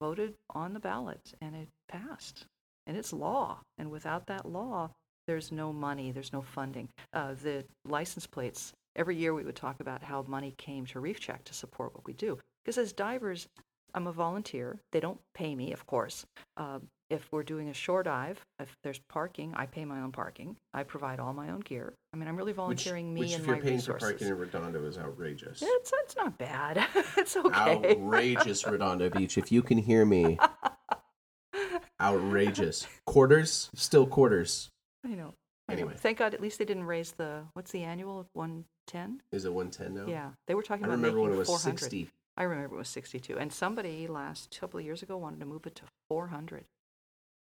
voted 0.00 0.32
on 0.54 0.72
the 0.72 0.80
ballot 0.80 1.20
and 1.42 1.54
it 1.54 1.68
passed 1.88 2.46
and 2.86 2.96
it's 2.96 3.12
law 3.12 3.58
and 3.78 3.90
without 3.90 4.26
that 4.26 4.44
law 4.46 4.90
there's 5.26 5.52
no 5.52 5.70
money 5.72 6.10
there's 6.12 6.32
no 6.32 6.40
funding 6.42 6.88
uh, 7.12 7.34
the 7.42 7.64
license 7.84 8.26
plates 8.26 8.72
every 8.96 9.16
year 9.16 9.32
we 9.34 9.44
would 9.44 9.54
talk 9.54 9.80
about 9.80 10.02
how 10.02 10.22
money 10.26 10.52
came 10.58 10.84
to 10.86 10.98
reef 10.98 11.20
check 11.20 11.44
to 11.44 11.54
support 11.54 11.94
what 11.94 12.04
we 12.06 12.12
do 12.14 12.38
because 12.64 12.76
as 12.76 12.92
divers 12.92 13.46
i'm 13.94 14.06
a 14.06 14.12
volunteer 14.12 14.78
they 14.92 15.00
don't 15.00 15.20
pay 15.34 15.54
me 15.54 15.72
of 15.72 15.86
course 15.86 16.26
um, 16.56 16.88
if 17.10 17.28
we're 17.30 17.42
doing 17.42 17.68
a 17.68 17.74
shore 17.74 18.02
dive 18.02 18.44
if 18.60 18.76
there's 18.82 19.00
parking 19.08 19.52
i 19.56 19.66
pay 19.66 19.84
my 19.84 20.00
own 20.00 20.12
parking 20.12 20.56
i 20.72 20.82
provide 20.82 21.20
all 21.20 21.32
my 21.32 21.50
own 21.50 21.60
gear 21.60 21.92
i 22.12 22.16
mean 22.16 22.28
i'm 22.28 22.36
really 22.36 22.52
volunteering 22.52 23.12
me 23.12 23.20
which 23.20 23.32
and 23.32 23.42
if 23.42 23.46
my 23.46 23.54
you're 23.54 23.62
paying 23.62 23.76
resources 23.76 24.08
for 24.08 24.12
parking 24.12 24.28
in 24.28 24.38
Redondo 24.38 24.84
is 24.86 24.98
outrageous. 24.98 25.62
it's, 25.62 25.92
it's 26.04 26.16
not 26.16 26.38
bad. 26.38 26.86
it's 27.16 27.36
okay. 27.36 27.76
Outrageous, 27.76 28.66
Redondo 28.66 29.10
Beach. 29.10 29.38
If 29.38 29.50
you 29.52 29.62
can 29.62 29.78
hear 29.78 30.04
me, 30.04 30.38
outrageous. 32.00 32.86
Quarters, 33.06 33.70
still 33.74 34.06
quarters. 34.06 34.70
I 35.04 35.10
know. 35.10 35.34
I 35.68 35.74
know. 35.74 35.78
Anyway. 35.80 35.94
Thank 35.96 36.18
God 36.18 36.34
at 36.34 36.40
least 36.40 36.58
they 36.58 36.64
didn't 36.64 36.84
raise 36.84 37.12
the, 37.12 37.42
what's 37.54 37.70
the 37.70 37.82
annual? 37.82 38.26
110? 38.34 39.22
Is 39.32 39.44
it 39.44 39.52
110 39.52 39.94
now? 39.94 40.10
Yeah. 40.10 40.30
They 40.46 40.54
were 40.54 40.62
talking 40.62 40.84
I 40.84 40.88
about 40.88 40.96
remember 40.96 41.18
making 41.18 41.30
when 41.30 41.32
it 41.34 41.38
was 41.38 41.48
400. 41.48 41.78
60. 41.78 42.10
I 42.36 42.42
remember 42.44 42.74
it 42.74 42.78
was 42.78 42.88
62. 42.88 43.38
And 43.38 43.52
somebody 43.52 44.06
last 44.06 44.56
couple 44.58 44.80
of 44.80 44.84
years 44.84 45.02
ago 45.02 45.16
wanted 45.16 45.40
to 45.40 45.46
move 45.46 45.66
it 45.66 45.76
to 45.76 45.82
400 46.08 46.64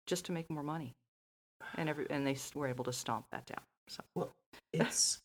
just 0.07 0.25
to 0.25 0.31
make 0.31 0.49
more 0.49 0.63
money. 0.63 0.93
And 1.75 1.87
every 1.87 2.05
and 2.09 2.27
they 2.27 2.37
were 2.53 2.67
able 2.67 2.83
to 2.85 2.93
stomp 2.93 3.25
that 3.31 3.45
down. 3.45 3.61
So 3.87 4.03
Well, 4.15 4.31
it's 4.73 5.19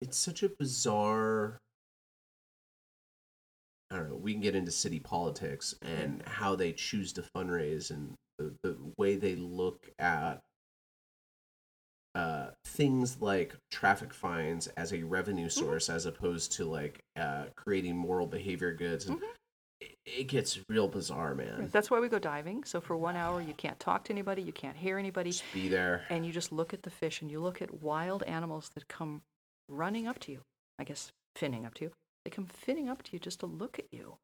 it's 0.00 0.16
such 0.16 0.42
a 0.42 0.50
bizarre. 0.58 1.58
I 3.90 3.96
don't 3.96 4.10
know. 4.10 4.16
We 4.16 4.32
can 4.32 4.40
get 4.40 4.54
into 4.54 4.70
city 4.70 5.00
politics 5.00 5.74
and 5.82 6.22
how 6.24 6.54
they 6.54 6.72
choose 6.72 7.12
to 7.14 7.24
fundraise 7.36 7.90
and 7.90 8.14
the, 8.38 8.54
the 8.62 8.76
way 8.96 9.16
they 9.16 9.34
look 9.34 9.90
at 9.98 10.40
uh, 12.14 12.49
things 12.70 13.20
like 13.20 13.54
traffic 13.70 14.12
fines 14.14 14.66
as 14.76 14.92
a 14.92 15.02
revenue 15.02 15.48
source 15.48 15.88
as 15.90 16.06
opposed 16.06 16.52
to 16.52 16.64
like 16.64 17.00
uh, 17.16 17.44
creating 17.56 17.96
moral 17.96 18.26
behavior 18.26 18.72
goods. 18.72 19.06
And 19.06 19.18
it, 19.80 19.96
it 20.06 20.24
gets 20.28 20.58
real 20.68 20.88
bizarre, 20.88 21.34
man. 21.34 21.68
that's 21.72 21.90
why 21.90 22.00
we 22.00 22.08
go 22.08 22.18
diving. 22.18 22.64
So 22.64 22.80
for 22.80 22.96
one 22.96 23.16
hour 23.16 23.40
you 23.40 23.54
can't 23.54 23.78
talk 23.80 24.04
to 24.04 24.12
anybody, 24.12 24.42
you 24.42 24.52
can't 24.52 24.76
hear 24.76 24.98
anybody, 24.98 25.30
Just 25.30 25.44
be 25.52 25.68
there. 25.68 26.02
and 26.10 26.24
you 26.24 26.32
just 26.32 26.52
look 26.52 26.72
at 26.72 26.82
the 26.82 26.90
fish 26.90 27.22
and 27.22 27.30
you 27.30 27.40
look 27.40 27.60
at 27.60 27.82
wild 27.82 28.22
animals 28.24 28.70
that 28.74 28.86
come 28.88 29.22
running 29.68 30.06
up 30.06 30.18
to 30.20 30.32
you. 30.32 30.40
I 30.78 30.84
guess 30.84 31.12
finning 31.38 31.66
up 31.66 31.74
to 31.74 31.84
you. 31.84 31.90
They 32.24 32.30
come 32.30 32.46
finning 32.46 32.88
up 32.88 33.02
to 33.04 33.12
you 33.12 33.18
just 33.18 33.40
to 33.40 33.46
look 33.46 33.78
at 33.78 33.86
you. 33.92 34.16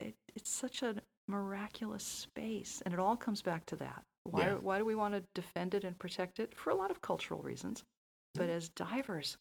It, 0.00 0.14
it's 0.36 0.50
such 0.50 0.82
a 0.84 0.94
miraculous 1.26 2.04
space, 2.04 2.80
and 2.84 2.94
it 2.94 3.00
all 3.00 3.16
comes 3.16 3.42
back 3.42 3.66
to 3.66 3.76
that. 3.76 4.02
Why, 4.30 4.46
Yeah. 4.48 4.54
why 4.54 4.78
do 4.78 4.84
we 4.84 4.94
want 4.94 5.14
to 5.14 5.22
defend 5.34 5.74
it 5.74 5.84
and 5.84 5.98
protect 5.98 6.38
it? 6.38 6.54
For 6.54 6.70
a 6.70 6.74
lot 6.74 6.90
of 6.90 7.00
cultural 7.00 7.40
reasons. 7.42 7.84
But 8.34 8.50
as 8.50 8.68
divers, 8.68 9.36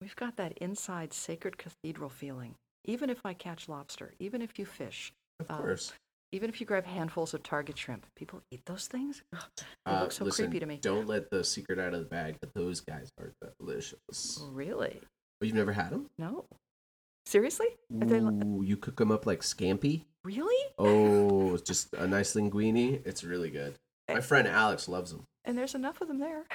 we've 0.00 0.16
got 0.16 0.36
that 0.36 0.56
inside 0.58 1.12
sacred 1.12 1.58
cathedral 1.58 2.08
feeling. 2.08 2.54
Even 2.84 3.10
if 3.10 3.24
I 3.24 3.34
catch 3.34 3.68
lobster, 3.68 4.14
even 4.18 4.40
if 4.42 4.58
you 4.58 4.64
fish, 4.64 5.12
Of 5.40 5.50
um, 5.50 5.56
course. 5.58 5.92
even 6.32 6.48
if 6.48 6.60
you 6.60 6.66
grab 6.66 6.84
handfuls 6.84 7.34
of 7.34 7.42
target 7.42 7.76
shrimp, 7.76 8.06
people 8.16 8.42
eat 8.50 8.64
those 8.64 8.86
things. 8.86 9.22
Ugh, 9.32 9.42
they 9.58 9.64
Uh, 9.92 10.00
look 10.02 10.12
so 10.12 10.24
listen, 10.24 10.46
creepy 10.46 10.60
to 10.60 10.66
me. 10.66 10.78
Don't 10.78 11.06
let 11.06 11.30
the 11.30 11.44
secret 11.44 11.78
out 11.78 11.92
of 11.94 12.00
the 12.00 12.06
bag, 12.06 12.36
but 12.40 12.54
those 12.54 12.80
guys 12.80 13.10
are 13.18 13.32
delicious. 13.58 14.40
Really? 14.50 15.00
Oh, 15.40 15.44
you've 15.44 15.54
never 15.54 15.72
had 15.72 15.90
them? 15.90 16.08
No. 16.18 16.46
Seriously? 17.26 17.66
Are 18.00 18.06
li- 18.06 18.42
Ooh, 18.44 18.62
you 18.62 18.76
cook 18.76 18.96
them 18.96 19.12
up 19.12 19.26
like 19.26 19.40
scampi. 19.40 20.04
really? 20.24 20.72
Oh, 20.78 21.54
it's 21.54 21.62
just 21.62 21.92
a 21.94 22.06
nice 22.06 22.34
linguine. 22.34 23.04
It's 23.06 23.22
really 23.24 23.50
good. 23.50 23.78
My 24.14 24.20
friend 24.20 24.46
Alex 24.48 24.88
loves 24.88 25.10
them. 25.12 25.24
And 25.44 25.56
there's 25.58 25.74
enough 25.74 26.00
of 26.00 26.08
them 26.08 26.18
there. 26.18 26.44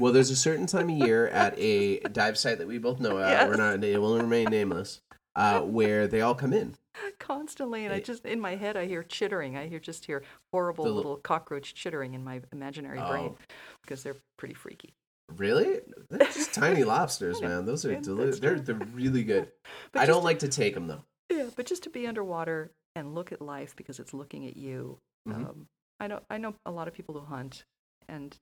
Well, 0.00 0.12
there's 0.12 0.30
a 0.30 0.36
certain 0.36 0.66
time 0.66 0.88
of 0.90 0.96
year 0.96 1.26
at 1.26 1.58
a 1.58 1.98
dive 1.98 2.38
site 2.38 2.58
that 2.58 2.68
we 2.68 2.78
both 2.78 3.00
know. 3.00 3.18
Uh, 3.18 3.46
We're 3.48 3.56
not. 3.56 3.82
It 3.82 4.00
will 4.00 4.16
remain 4.16 4.48
nameless. 4.48 5.00
Uh, 5.34 5.62
where 5.62 6.06
they 6.06 6.20
all 6.20 6.36
come 6.36 6.52
in. 6.52 6.76
Constantly, 7.18 7.84
and 7.84 7.92
I 7.92 7.98
just 7.98 8.24
in 8.24 8.40
my 8.40 8.54
head 8.54 8.76
I 8.76 8.86
hear 8.86 9.02
chittering. 9.02 9.56
I 9.56 9.66
hear 9.66 9.80
just 9.80 10.04
hear 10.04 10.22
horrible 10.52 10.84
The 10.84 10.92
little 10.92 11.16
cockroach 11.16 11.74
chittering 11.74 12.14
in 12.14 12.22
my 12.22 12.42
imaginary 12.52 12.98
brain 13.00 13.30
Oh. 13.34 13.36
because 13.82 14.04
they're 14.04 14.14
pretty 14.36 14.54
freaky. 14.54 14.94
Really? 15.36 15.80
They're 16.10 16.26
just 16.28 16.54
tiny 16.54 16.84
lobsters, 16.94 17.42
man. 17.42 17.66
Those 17.66 17.84
are 17.84 17.90
yeah, 17.92 18.00
deli- 18.00 18.38
they're 18.38 18.60
they're 18.60 18.76
really 18.94 19.24
good. 19.24 19.48
I 19.94 20.06
don't 20.06 20.22
like 20.22 20.38
to 20.40 20.48
take 20.48 20.74
them 20.74 20.86
though. 20.86 21.02
Yeah, 21.28 21.46
but 21.56 21.66
just 21.66 21.82
to 21.82 21.90
be 21.90 22.06
underwater 22.06 22.70
and 22.94 23.16
look 23.16 23.32
at 23.32 23.42
life 23.42 23.74
because 23.74 23.98
it's 23.98 24.14
looking 24.14 24.46
at 24.46 24.56
you. 24.56 24.98
Mhm. 25.28 25.34
Um, 25.34 25.66
I 26.00 26.06
know 26.06 26.20
I 26.30 26.38
know 26.38 26.54
a 26.66 26.70
lot 26.70 26.88
of 26.88 26.94
people 26.94 27.14
who 27.14 27.24
hunt, 27.24 27.64
and 28.08 28.36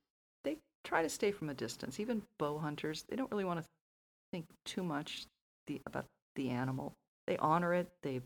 they 0.44 0.58
try 0.84 1.02
to 1.02 1.08
stay 1.08 1.32
from 1.32 1.48
a 1.48 1.54
distance. 1.54 1.98
Even 1.98 2.22
bow 2.38 2.58
hunters, 2.58 3.04
they 3.08 3.16
don't 3.16 3.30
really 3.30 3.44
want 3.44 3.60
to 3.60 3.66
think 4.32 4.46
too 4.64 4.82
much 4.82 5.26
the, 5.66 5.80
about 5.86 6.04
the 6.34 6.50
animal. 6.50 6.92
They 7.26 7.36
honor 7.38 7.74
it, 7.74 7.88
they 8.02 8.20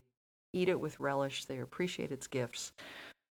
eat 0.53 0.69
it 0.69 0.79
with 0.79 0.99
relish, 0.99 1.45
they 1.45 1.59
appreciate 1.59 2.11
its 2.11 2.27
gifts. 2.27 2.71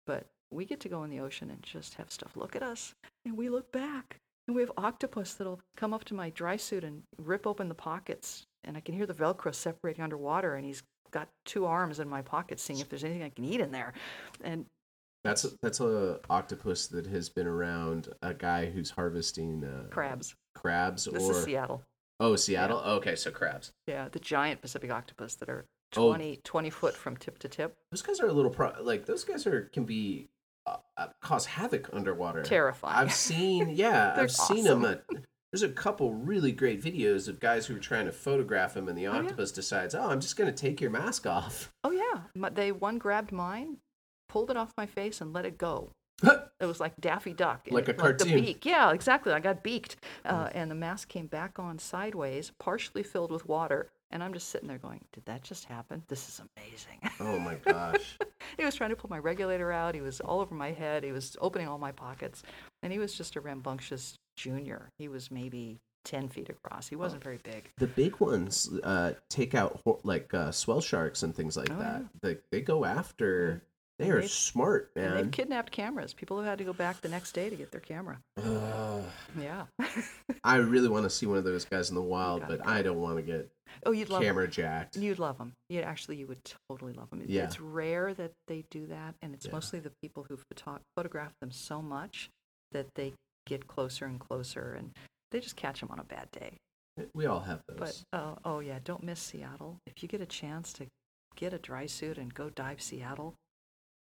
But 0.07 0.27
we 0.51 0.65
get 0.65 0.81
to 0.81 0.89
go 0.89 1.05
in 1.05 1.11
the 1.11 1.21
ocean 1.21 1.51
and 1.51 1.63
just 1.63 1.95
have 1.95 2.11
stuff 2.11 2.37
look 2.37 2.57
at 2.57 2.63
us, 2.63 2.95
and 3.25 3.37
we 3.37 3.49
look 3.49 3.71
back. 3.73 4.17
And 4.49 4.57
we 4.57 4.63
have 4.63 4.73
octopus 4.77 5.35
that'll 5.35 5.61
come 5.77 5.95
up 5.95 6.05
to 6.05 6.15
my 6.15 6.31
dry 6.31 6.57
suit 6.57 6.83
and 6.83 7.03
rip 7.19 7.47
open 7.47 7.69
the 7.69 7.75
pockets, 7.75 8.45
and 8.65 8.77
I 8.77 8.81
can 8.81 8.95
hear 8.95 9.07
the 9.07 9.15
Velcro 9.15 9.55
separating 9.55 10.03
underwater, 10.03 10.57
and 10.57 10.65
he's 10.65 10.83
got 11.13 11.29
two 11.45 11.67
arms 11.67 12.01
in 12.01 12.09
my 12.09 12.23
pockets, 12.23 12.63
seeing 12.63 12.81
if 12.81 12.89
there's 12.89 13.05
anything 13.05 13.23
I 13.23 13.31
can 13.31 13.45
eat 13.45 13.61
in 13.61 13.71
there. 13.71 13.93
And 14.43 14.65
That's 15.25 15.45
a, 15.45 15.51
that's 15.63 15.81
a 15.81 16.21
octopus 16.31 16.87
that 16.89 17.07
has 17.07 17.29
been 17.29 17.47
around 17.47 18.09
a 18.23 18.33
guy 18.33 18.67
who's 18.71 18.91
harvesting 18.91 19.65
uh, 19.65 19.89
crabs. 19.91 20.35
crabs 20.55 21.05
This 21.05 21.23
or 21.23 21.33
is 21.33 21.45
Seattle. 21.45 21.83
oh 22.21 22.37
Seattle. 22.37 22.79
Okay, 22.79 23.17
so 23.17 23.31
crabs. 23.31 23.73
Yeah, 23.87 24.09
the 24.09 24.19
giant 24.19 24.63
Pacific 24.63 24.91
octopus 24.91 25.35
that 25.37 25.49
are 25.49 25.67
Oh. 25.97 26.11
20, 26.11 26.37
20 26.45 26.71
foot 26.71 26.95
from 26.97 27.17
tip 27.17 27.39
to 27.41 27.49
tip. 27.49 27.77
Those 27.91 28.03
guys 28.03 28.21
are 28.21 28.29
a 28.29 28.33
little 28.33 28.51
pro- 28.51 28.81
like 28.81 29.07
those 29.07 29.25
guys 29.25 29.47
are 29.47 29.63
can 29.73 29.85
be 29.85 30.29
uh, 30.67 30.77
uh, 30.97 31.09
cause 31.21 31.47
havoc 31.47 31.91
underwater. 31.93 32.43
Terrifying. 32.43 32.97
I've 32.97 33.13
seen 33.13 33.71
yeah, 33.75 34.15
I've 34.17 34.31
seen 34.31 34.65
them. 34.65 34.85
At, 34.85 35.03
there's 35.53 35.63
a 35.65 35.69
couple 35.69 36.15
really 36.15 36.53
great 36.53 36.81
videos 36.81 37.27
of 37.27 37.41
guys 37.41 37.67
who 37.67 37.75
are 37.75 37.81
trying 37.81 38.07
to 38.07 38.13
photograph 38.13 38.77
him, 38.77 38.89
and 38.89 38.97
the 38.97 39.03
yeah. 39.03 39.11
octopus 39.11 39.51
decides, 39.51 39.97
oh, 39.97 40.09
I'm 40.09 40.21
just 40.21 40.37
gonna 40.37 40.53
take 40.53 40.81
your 40.81 40.91
mask 40.91 41.27
off. 41.27 41.73
Oh 41.83 41.91
yeah, 41.91 42.51
they 42.53 42.71
one 42.71 42.99
grabbed 42.99 43.33
mine, 43.33 43.79
pulled 44.31 44.51
it 44.51 44.57
off 44.57 44.73
my 44.77 44.87
face, 44.87 45.21
and 45.21 45.33
let 45.33 45.45
it 45.45 45.59
go. 45.59 45.91
It 46.61 46.67
was 46.67 46.79
like 46.79 46.93
Daffy 47.01 47.33
Duck. 47.33 47.67
Like 47.71 47.89
a 47.89 47.95
the 47.95 47.99
cartoon. 47.99 48.29
Mm. 48.29 48.43
beak. 48.45 48.67
Yeah, 48.67 48.93
exactly. 48.93 49.33
I 49.33 49.41
got 49.41 49.63
beaked. 49.63 49.97
Uh, 50.27 50.51
And 50.53 50.71
the 50.71 50.75
mask 50.75 51.09
came 51.09 51.27
back 51.27 51.59
on 51.59 51.79
sideways, 51.79 52.53
partially 52.59 53.03
filled 53.03 53.33
with 53.33 53.49
water. 53.49 53.89
And 54.11 54.23
I'm 54.23 54.35
just 54.35 54.51
sitting 54.51 54.69
there 54.69 54.77
going, 54.77 55.01
Did 55.15 55.25
that 55.25 55.43
just 55.43 55.65
happen? 55.65 56.03
This 56.09 56.29
is 56.29 56.43
amazing. 56.59 56.99
oh 57.21 57.39
my 57.39 57.55
gosh. 57.65 58.19
he 58.59 58.65
was 58.67 58.75
trying 58.75 58.91
to 58.91 58.97
pull 58.97 59.09
my 59.09 59.19
regulator 59.19 59.73
out. 59.73 59.95
He 59.95 60.03
was 60.03 60.21
all 60.21 60.41
over 60.41 60.55
my 60.55 60.73
head. 60.73 61.03
He 61.03 61.13
was 61.13 61.35
opening 61.41 61.67
all 61.67 61.79
my 61.79 61.93
pockets. 61.93 62.43
And 62.83 62.93
he 62.93 62.99
was 62.99 63.15
just 63.15 63.37
a 63.37 63.41
rambunctious 63.41 64.19
junior. 64.37 64.91
He 64.99 65.09
was 65.09 65.31
maybe 65.31 65.79
10 66.05 66.29
feet 66.29 66.51
across. 66.51 66.89
He 66.89 66.97
wasn't 66.97 67.25
very 67.25 67.39
big. 67.43 67.71
The 67.79 67.87
big 67.87 68.21
ones 68.21 68.69
uh, 68.85 69.13
take 69.31 69.55
out 69.55 69.81
like 70.05 70.35
uh, 70.35 70.51
swell 70.51 70.83
sharks 70.83 71.23
and 71.23 71.35
things 71.35 71.57
like 71.57 71.71
Oh, 71.71 71.79
that. 71.79 72.03
yeah. 72.03 72.07
They 72.21 72.37
they 72.53 72.61
go 72.61 72.85
after 72.85 73.63
They 74.01 74.11
are 74.11 74.21
they've- 74.23 74.31
smart, 74.31 74.91
man. 74.97 75.15
they've 75.15 75.31
kidnapped 75.31 75.71
cameras. 75.73 76.15
People 76.15 76.39
have 76.39 76.47
had 76.47 76.59
to 76.59 76.65
go 76.65 76.73
back 76.73 77.03
the 77.03 77.09
next 77.11 77.33
day 77.33 77.51
to 77.51 77.57
get 77.57 77.71
their 77.71 77.83
camera. 77.83 78.19
Ugh. 78.43 79.05
Yeah. 79.39 79.67
I 80.43 80.57
really 80.57 80.89
want 80.89 81.05
to 81.05 81.11
see 81.11 81.27
one 81.27 81.37
of 81.37 81.45
those 81.45 81.67
guys 81.67 81.91
in 81.91 81.95
the 81.97 82.03
wild, 82.03 82.45
but. 82.49 82.67
I 82.67 82.81
don't 82.81 82.99
want 82.99 83.17
to 83.17 83.23
get 83.23 83.51
oh, 83.85 83.93
you'd 83.93 84.09
love 84.09 84.23
camera 84.23 84.49
jacked. 84.49 84.97
You'd 84.97 85.19
love 85.19 85.37
them. 85.37 85.53
Yeah, 85.69 85.83
actually, 85.83 86.17
you 86.17 86.27
would 86.29 86.41
totally 86.71 86.95
love 86.95 87.11
them. 87.11 87.23
Yeah. 87.27 87.45
It's 87.45 87.61
rare 87.61 88.15
that 88.15 88.33
they 88.49 88.65
do 88.71 88.87
that, 88.87 89.17
and 89.21 89.35
it's 89.35 89.47
Yeah. 89.47 89.53
mostly 89.53 89.81
the 89.81 89.93
people 90.03 90.25
who 90.29 90.39
photo- 90.51 90.81
photograph 90.97 91.33
them 91.41 91.51
so 91.51 91.83
much 91.83 92.31
that 92.73 92.87
they 92.95 93.13
get 93.47 93.67
closer 93.67 94.07
and 94.07 94.19
closer, 94.19 94.73
and 94.73 94.93
they 95.31 95.41
just 95.41 95.57
catch 95.57 95.81
them 95.81 95.91
on 95.91 95.99
a 95.99 96.05
bad 96.05 96.31
day. 96.33 96.57
Eh, 96.99 97.05
we 97.15 97.27
all 97.27 97.41
have 97.41 97.61
those. 97.69 97.79
But 97.79 98.19
oh, 98.19 98.39
oh 98.47 98.59
yeah, 98.61 98.79
don't 98.83 99.03
miss 99.03 99.21
Seattle. 99.21 99.77
If 99.87 100.03
you 100.03 100.09
get 100.09 100.23
a 100.23 100.27
chance 100.27 100.73
to 100.75 100.87
get 101.37 101.53
a 101.53 101.59
dry 101.59 101.85
suit 101.87 102.17
and 102.17 102.33
go 102.33 102.49
dive 102.51 102.81
Seattle, 102.81 103.35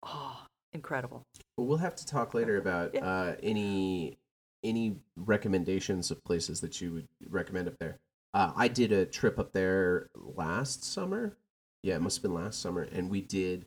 oh, 0.03 0.47
incredible. 0.73 1.23
Well, 1.57 1.79
have 1.79 1.97
to 1.97 2.07
talk 2.07 2.35
later 2.35 2.57
about 2.57 2.95
Yeah. 2.95 3.05
uh, 3.05 3.37
any 3.43 4.17
any 4.63 4.95
recommendations 5.17 6.11
of 6.11 6.23
places 6.23 6.61
that 6.61 6.83
you 6.83 6.93
would 6.93 7.09
recommend 7.31 7.67
up 7.67 7.79
there. 7.79 7.99
Uh, 8.35 8.53
I 8.55 8.69
did 8.69 8.93
a 8.93 9.07
trip 9.07 9.39
up 9.39 9.53
there 9.53 10.11
last 10.15 10.85
summer. 10.85 11.35
Yeah, 11.83 11.97
it 11.97 12.03
must 12.03 12.19
have 12.19 12.23
been 12.23 12.35
last 12.35 12.61
summer, 12.61 12.83
and 12.83 13.09
we 13.11 13.23
did 13.23 13.65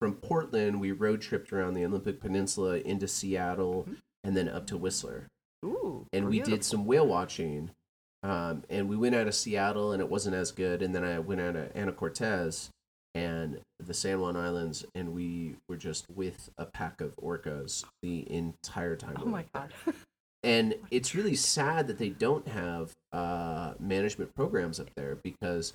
from 0.00 0.14
Portland. 0.16 0.80
We 0.80 0.92
road 0.92 1.22
tripped 1.22 1.50
around 1.50 1.72
the 1.74 1.84
Olympic 1.86 2.20
Peninsula 2.20 2.76
into 2.80 3.08
Seattle, 3.08 3.84
Mhm. 3.88 3.96
and 4.22 4.36
then 4.36 4.48
up 4.50 4.66
to 4.66 4.76
Whistler. 4.76 5.28
Ooh, 5.64 6.06
and 6.12 6.28
we 6.28 6.40
did 6.40 6.62
some 6.62 6.84
whale 6.84 7.06
watching. 7.06 7.70
Um, 8.22 8.64
and 8.68 8.88
we 8.88 8.96
went 8.96 9.14
out 9.14 9.26
of 9.26 9.34
Seattle, 9.34 9.92
and 9.92 10.00
it 10.02 10.08
wasn't 10.10 10.34
as 10.36 10.52
good. 10.52 10.82
And 10.82 10.94
then 10.94 11.04
I 11.04 11.18
went 11.20 11.40
out 11.40 11.56
of 11.56 11.72
Anacortes 11.72 12.68
and 13.14 13.60
the 13.78 13.94
San 13.94 14.20
Juan 14.20 14.36
Islands, 14.36 14.84
and 14.94 15.14
we 15.14 15.56
were 15.68 15.76
just 15.76 16.06
with 16.10 16.50
a 16.58 16.66
pack 16.66 17.00
of 17.00 17.16
orcas 17.16 17.84
the 18.02 18.30
entire 18.30 18.96
time. 18.96 19.16
Oh 19.20 19.26
we 19.26 19.30
my 19.30 19.44
god. 19.54 19.72
And 20.44 20.74
it's 20.90 21.14
really 21.14 21.36
sad 21.36 21.86
that 21.86 21.96
they 21.96 22.10
don't 22.10 22.46
have 22.46 22.92
uh, 23.14 23.72
management 23.80 24.34
programs 24.34 24.78
up 24.78 24.90
there 24.94 25.16
because 25.22 25.72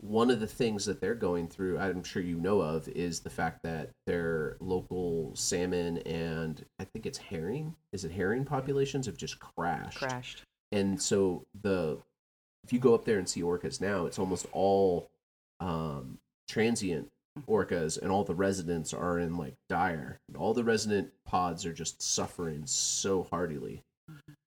one 0.00 0.30
of 0.30 0.38
the 0.38 0.46
things 0.46 0.84
that 0.84 1.00
they're 1.00 1.16
going 1.16 1.48
through, 1.48 1.78
I'm 1.78 2.04
sure 2.04 2.22
you 2.22 2.36
know 2.36 2.60
of, 2.60 2.86
is 2.88 3.20
the 3.20 3.30
fact 3.30 3.58
that 3.64 3.90
their 4.06 4.56
local 4.60 5.32
salmon 5.34 5.98
and 5.98 6.64
I 6.78 6.84
think 6.84 7.06
it's 7.06 7.18
herring, 7.18 7.74
is 7.92 8.04
it 8.04 8.12
herring 8.12 8.44
populations 8.44 9.06
have 9.06 9.16
just 9.16 9.40
crashed. 9.40 9.98
Crashed. 9.98 10.42
And 10.70 11.00
so 11.02 11.42
the 11.62 11.98
if 12.62 12.72
you 12.72 12.78
go 12.78 12.94
up 12.94 13.04
there 13.04 13.18
and 13.18 13.28
see 13.28 13.42
orcas 13.42 13.80
now, 13.80 14.06
it's 14.06 14.18
almost 14.18 14.46
all 14.52 15.08
um, 15.58 16.18
transient 16.48 17.10
orcas, 17.48 18.00
and 18.00 18.10
all 18.10 18.24
the 18.24 18.34
residents 18.34 18.92
are 18.94 19.18
in 19.18 19.36
like 19.36 19.54
dire. 19.68 20.18
All 20.36 20.54
the 20.54 20.64
resident 20.64 21.10
pods 21.24 21.66
are 21.66 21.72
just 21.72 22.00
suffering 22.02 22.62
so 22.66 23.24
heartily 23.24 23.82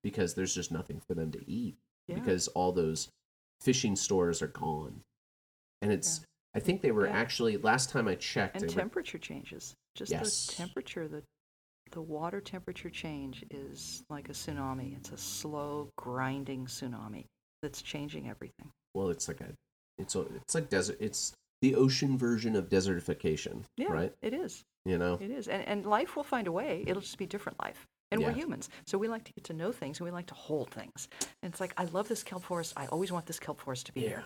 because 0.03 0.33
there's 0.35 0.53
just 0.55 0.71
nothing 0.71 1.01
for 1.07 1.13
them 1.13 1.31
to 1.31 1.51
eat 1.51 1.75
Yeah. 2.07 2.15
because 2.15 2.47
all 2.49 2.71
those 2.71 3.09
fishing 3.61 3.95
stores 3.95 4.41
are 4.41 4.47
gone. 4.47 5.01
And 5.81 5.91
it's 5.91 6.21
I 6.53 6.59
think 6.59 6.81
they 6.81 6.91
were 6.91 7.05
Yeah. 7.07 7.13
actually 7.13 7.57
last 7.57 7.89
time 7.89 8.07
I 8.07 8.15
checked. 8.15 8.55
and 8.55 8.63
they 8.63 8.73
were- 8.73 8.79
temperature 8.79 9.19
changes. 9.19 9.75
Just 9.95 10.11
Yes. 10.11 10.47
the 10.47 10.53
temperature, 10.53 11.07
the 11.07 11.23
the 11.91 12.01
water 12.01 12.41
temperature 12.41 12.89
change 12.89 13.45
is 13.49 14.03
like 14.09 14.27
a 14.27 14.33
tsunami. 14.33 14.97
It's 14.97 15.11
a 15.11 15.17
slow, 15.17 15.89
grinding 15.97 16.65
tsunami 16.65 17.25
that's 17.61 17.81
changing 17.81 18.27
everything. 18.29 18.71
well, 18.93 19.09
it's 19.09 19.27
like 19.27 19.41
a 19.41 19.53
it's 19.97 20.15
a, 20.15 20.21
it's 20.35 20.53
like 20.55 20.69
desert. 20.69 20.97
It's 20.99 21.33
the 21.61 21.75
ocean 21.75 22.17
version 22.17 22.55
of 22.55 22.69
desertification, 22.69 23.63
Yeah, 23.77 23.91
right? 23.91 24.13
it 24.21 24.33
is. 24.33 24.63
You 24.85 24.97
know, 24.97 25.17
It 25.21 25.31
is. 25.31 25.47
And 25.47 25.67
and 25.67 25.85
life 25.85 26.15
will 26.15 26.23
find 26.23 26.47
a 26.47 26.51
way. 26.51 26.83
It'll 26.87 27.01
just 27.01 27.17
be 27.17 27.25
different 27.25 27.59
life. 27.59 27.85
And 28.09 28.23
we're 28.23 28.31
humans. 28.31 28.69
So 28.85 28.97
we 28.97 29.09
like 29.09 29.25
to 29.25 29.33
get 29.33 29.43
to 29.45 29.53
know 29.53 29.73
things 29.73 29.99
and 29.99 30.05
we 30.05 30.11
like 30.11 30.27
to 30.27 30.33
hold 30.33 30.69
things. 30.71 31.09
And 31.43 31.51
it's 31.51 31.59
like 31.59 31.73
I 31.75 31.83
love 31.85 32.07
this 32.07 32.23
kelp 32.23 32.43
forest. 32.43 32.73
I 32.77 32.85
always 32.87 33.11
want 33.11 33.25
this 33.25 33.37
kelp 33.37 33.59
forest 33.59 33.85
to 33.87 33.91
be 33.91 33.99
here. 34.01 34.23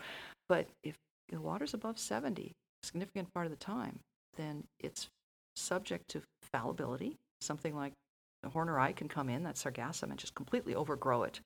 But 0.48 0.68
if 0.84 0.94
the 1.30 1.40
water's 1.40 1.74
above 1.74 1.98
70, 1.98 2.52
a 2.84 2.86
significant 2.86 3.34
part 3.34 3.46
of 3.46 3.50
the 3.50 3.56
time, 3.56 3.98
then 4.36 4.64
it's 4.78 5.08
subject 5.56 6.08
to 6.10 6.22
fallibility. 6.52 7.18
Something 7.40 7.74
like 7.74 7.92
a 8.44 8.50
horneri 8.50 8.94
can 8.94 9.08
come 9.08 9.28
in, 9.28 9.42
that 9.42 9.56
sargassum, 9.56 10.10
and 10.10 10.16
just 10.18 10.34
completely 10.36 10.76
overgrow 10.76 11.24
it. 11.24 11.40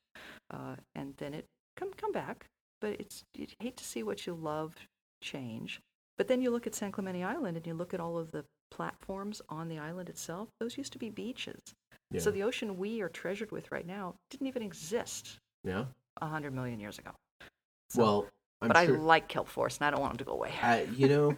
Uh, 0.50 0.76
and 0.94 1.14
then 1.16 1.32
it 1.32 1.46
come 1.78 1.90
come 1.96 2.12
back. 2.12 2.44
But 2.82 3.00
it's 3.00 3.24
you 3.34 3.46
hate 3.60 3.78
to 3.78 3.84
see 3.84 4.02
what 4.02 4.26
you 4.26 4.34
love 4.34 4.74
change. 5.20 5.80
But 6.18 6.28
then 6.28 6.40
you 6.40 6.50
look 6.50 6.66
at 6.66 6.74
San 6.74 6.92
Clemente 6.92 7.22
Island 7.22 7.56
and 7.56 7.66
you 7.66 7.74
look 7.74 7.92
at 7.94 8.00
all 8.00 8.16
of 8.18 8.30
the 8.32 8.44
platforms 8.70 9.42
on 9.48 9.68
the 9.68 9.78
island 9.78 10.08
itself. 10.08 10.48
Those 10.60 10.76
used 10.78 10.92
to 10.92 10.98
be 10.98 11.10
beaches. 11.10 11.60
yeah, 12.10 12.20
So 12.20 12.30
the 12.30 12.42
ocean 12.42 12.78
we 12.78 13.00
are 13.02 13.08
treasured 13.08 13.50
with 13.52 13.70
right 13.70 13.86
now 13.86 14.14
didn't 14.30 14.46
even 14.46 14.62
exist 14.62 15.38
yeah. 15.64 15.84
a 16.20 16.26
hundred 16.26 16.54
million 16.54 16.80
years 16.80 16.98
ago. 16.98 17.10
So- 17.90 18.02
Well, 18.02 18.26
I'm 18.62 18.68
but 18.68 18.86
sure. 18.86 18.96
I 18.96 18.98
like 19.00 19.28
kelp 19.28 19.48
forest 19.48 19.80
and 19.80 19.86
I 19.86 19.90
don't 19.90 20.00
want 20.00 20.12
them 20.14 20.18
to 20.18 20.24
go 20.24 20.32
away. 20.32 20.50
uh, 20.62 20.80
you 20.94 21.08
know, 21.08 21.36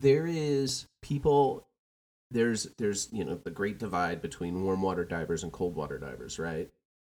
there 0.00 0.26
is 0.26 0.86
people. 1.00 1.66
There's 2.30 2.64
there's 2.76 3.08
you 3.12 3.24
know 3.24 3.34
the 3.36 3.50
great 3.50 3.78
divide 3.78 4.20
between 4.20 4.62
warm 4.62 4.82
water 4.82 5.04
divers 5.06 5.42
and 5.42 5.50
cold 5.50 5.74
water 5.74 5.98
divers, 5.98 6.38
right? 6.38 6.70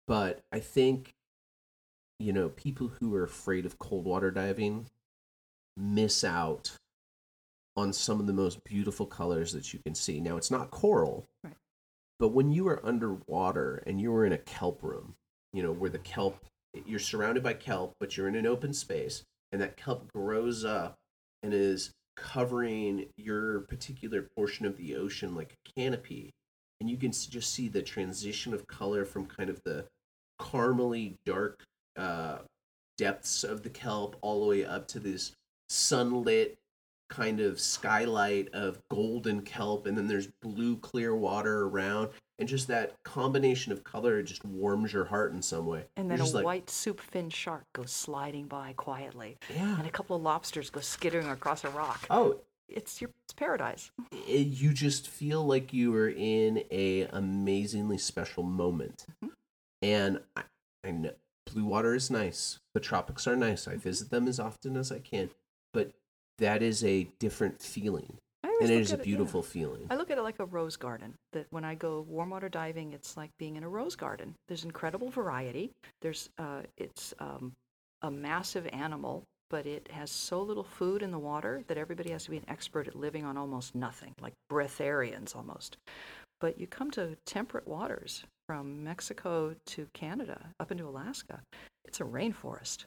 But 0.08 0.44
I 0.52 0.60
think, 0.60 1.16
you 2.20 2.32
know, 2.34 2.50
people 2.50 2.88
who 3.00 3.16
are 3.16 3.24
afraid 3.24 3.66
of 3.66 3.80
cold 3.80 4.06
water 4.06 4.30
diving 4.30 4.86
miss 5.78 6.24
out 6.24 6.78
on 7.76 7.94
some 7.94 8.20
of 8.20 8.28
the 8.28 8.34
most 8.34 8.64
beautiful 8.64 9.06
colors 9.06 9.54
that 9.54 9.74
you 9.74 9.80
can 9.80 9.96
see. 9.96 10.20
Now, 10.20 10.38
it's 10.38 10.52
not 10.52 10.72
coral, 10.72 11.28
Right. 11.44 11.56
but 12.20 12.30
when 12.30 12.52
you 12.52 12.68
are 12.68 12.86
underwater 12.86 13.82
and 13.88 14.00
you 14.02 14.14
are 14.14 14.26
in 14.26 14.34
a 14.34 14.38
kelp 14.38 14.84
room, 14.84 15.16
you 15.54 15.64
know, 15.64 15.72
where 15.72 15.90
the 15.90 16.00
kelp, 16.00 16.46
you're 16.86 17.00
surrounded 17.00 17.44
by 17.44 17.54
kelp, 17.54 17.96
but 18.00 18.18
you're 18.18 18.28
in 18.28 18.36
an 18.36 18.46
open 18.46 18.74
space, 18.74 19.24
and 19.52 19.62
that 19.62 19.78
kelp 19.78 20.12
grows 20.12 20.66
up 20.66 20.98
and 21.44 21.54
is 21.54 21.92
covering 22.18 23.08
your 23.18 23.62
particular 23.62 24.22
portion 24.22 24.66
of 24.66 24.78
the 24.78 24.96
ocean 24.96 25.34
like 25.34 25.54
a 25.54 25.72
canopy. 25.80 26.30
And 26.80 26.90
you 26.90 26.98
can 26.98 27.12
just 27.12 27.54
see 27.54 27.68
the 27.70 27.82
transition 27.82 28.54
of 28.54 28.68
color 28.68 29.06
from 29.06 29.26
kind 29.28 29.50
of 29.50 29.62
the 29.64 29.88
caramely 30.40 31.18
dark 31.26 31.64
uh, 31.96 32.40
depths 32.98 33.44
of 33.44 33.64
the 33.64 33.70
kelp 33.70 34.18
all 34.22 34.42
the 34.42 34.48
way 34.48 34.66
up 34.66 34.88
to 34.90 35.00
this 35.00 35.32
sunlit 35.72 36.58
kind 37.10 37.40
of 37.42 37.60
skylight 37.60 38.48
of 38.54 38.80
golden 38.90 39.42
kelp 39.42 39.86
and 39.86 39.98
then 39.98 40.08
there's 40.08 40.28
blue 40.42 40.78
clear 40.78 41.14
water 41.16 41.64
around 41.64 42.10
and 42.40 42.48
just 42.48 42.68
that 42.70 42.94
combination 43.04 43.72
of 43.74 43.84
color 43.84 44.24
just 44.24 44.44
warms 44.46 44.94
your 44.94 45.04
heart 45.06 45.34
in 45.34 45.42
some 45.42 45.66
way. 45.66 45.84
And 45.98 46.08
You're 46.08 46.18
then 46.18 46.28
a 46.28 46.30
like, 46.30 46.46
white 46.46 46.70
soup 46.70 47.00
fin 47.02 47.30
shark 47.30 47.66
goes 47.74 47.92
sliding 47.92 48.48
by 48.48 48.74
quietly, 48.78 49.38
yeah. 49.54 49.78
And 49.78 49.86
a 49.86 49.92
couple 49.92 50.16
of 50.16 50.22
lobsters 50.22 50.70
go 50.70 50.80
skittering 50.80 51.28
across 51.30 51.64
a 51.64 51.70
rock. 51.70 52.06
oh. 52.10 52.40
It's 52.74 53.02
your 53.02 53.10
it's 53.26 53.34
paradise. 53.34 53.92
it, 54.14 54.48
you 54.48 54.72
just 54.72 55.10
feel 55.10 55.46
like 55.46 55.74
you 55.74 55.94
are 55.94 56.08
in 56.10 56.64
a 56.72 57.02
amazingly 57.12 57.98
special 57.98 58.44
moment. 58.44 59.06
Mhm. 59.22 59.30
and 59.82 60.20
I, 60.38 60.44
I 60.86 60.92
know 60.92 61.12
blue 61.52 61.66
water 61.66 61.94
is 61.94 62.10
nice. 62.10 62.60
The 62.74 62.80
tropics 62.80 63.28
are 63.28 63.36
nice. 63.36 63.68
I 63.68 63.76
visit 63.76 64.10
them 64.10 64.26
as 64.30 64.40
often 64.40 64.78
as 64.78 64.90
i 64.90 65.00
can 65.00 65.32
but 65.74 65.92
that 66.38 66.62
is 66.62 66.84
a 66.84 67.08
different 67.20 67.62
feeling 67.62 68.18
and 68.62 68.70
it 68.70 68.74
is 68.74 68.80
look 68.80 68.82
is 68.82 68.94
a 68.94 68.98
yeah. 68.98 69.04
beautiful 69.04 69.42
feeling 69.42 69.88
I 69.90 69.96
look 69.96 70.12
at 70.12 70.18
it 70.18 70.22
like 70.22 70.40
a 70.40 70.46
rose 70.46 70.76
garden. 70.76 71.14
That 71.34 71.48
when 71.50 71.64
I 71.64 71.76
go 71.76 72.06
warm 72.08 72.30
water 72.30 72.50
diving, 72.50 72.94
it's 72.94 73.18
like 73.18 73.32
being 73.38 73.56
in 73.56 73.64
a 73.64 73.70
rose 73.70 73.96
garden. 73.96 74.36
There's 74.48 74.64
incredible 74.64 75.10
variety. 75.10 75.72
There's 76.02 76.30
uh, 76.38 76.62
it's 76.78 77.14
um, 77.20 77.54
a 78.02 78.12
massive 78.12 78.68
animal, 78.72 79.24
but 79.50 79.66
it 79.66 79.90
has 79.92 80.12
so 80.12 80.42
little 80.42 80.64
food 80.64 81.02
in 81.02 81.12
the 81.12 81.20
water 81.20 81.64
that 81.68 81.78
everybody 81.78 82.12
has 82.12 82.24
to 82.26 82.32
be 82.32 82.38
an 82.38 82.46
expert 82.48 82.88
at 82.88 82.96
living 82.96 83.26
on 83.26 83.38
almost 83.38 83.76
nothing, 83.76 84.14
like 84.22 84.34
breatharians 84.52 85.36
almost. 85.36 85.78
But 86.40 86.60
you 86.60 86.68
come 86.68 86.90
to 86.92 87.16
temperate 87.26 87.68
waters 87.68 88.24
from 88.48 88.84
Mexico 88.84 89.56
to 89.68 89.88
Canada, 89.94 90.40
up 90.60 90.72
into 90.72 90.88
Alaska. 90.88 91.42
It's 91.86 92.02
a 92.02 92.04
rainforest. 92.04 92.86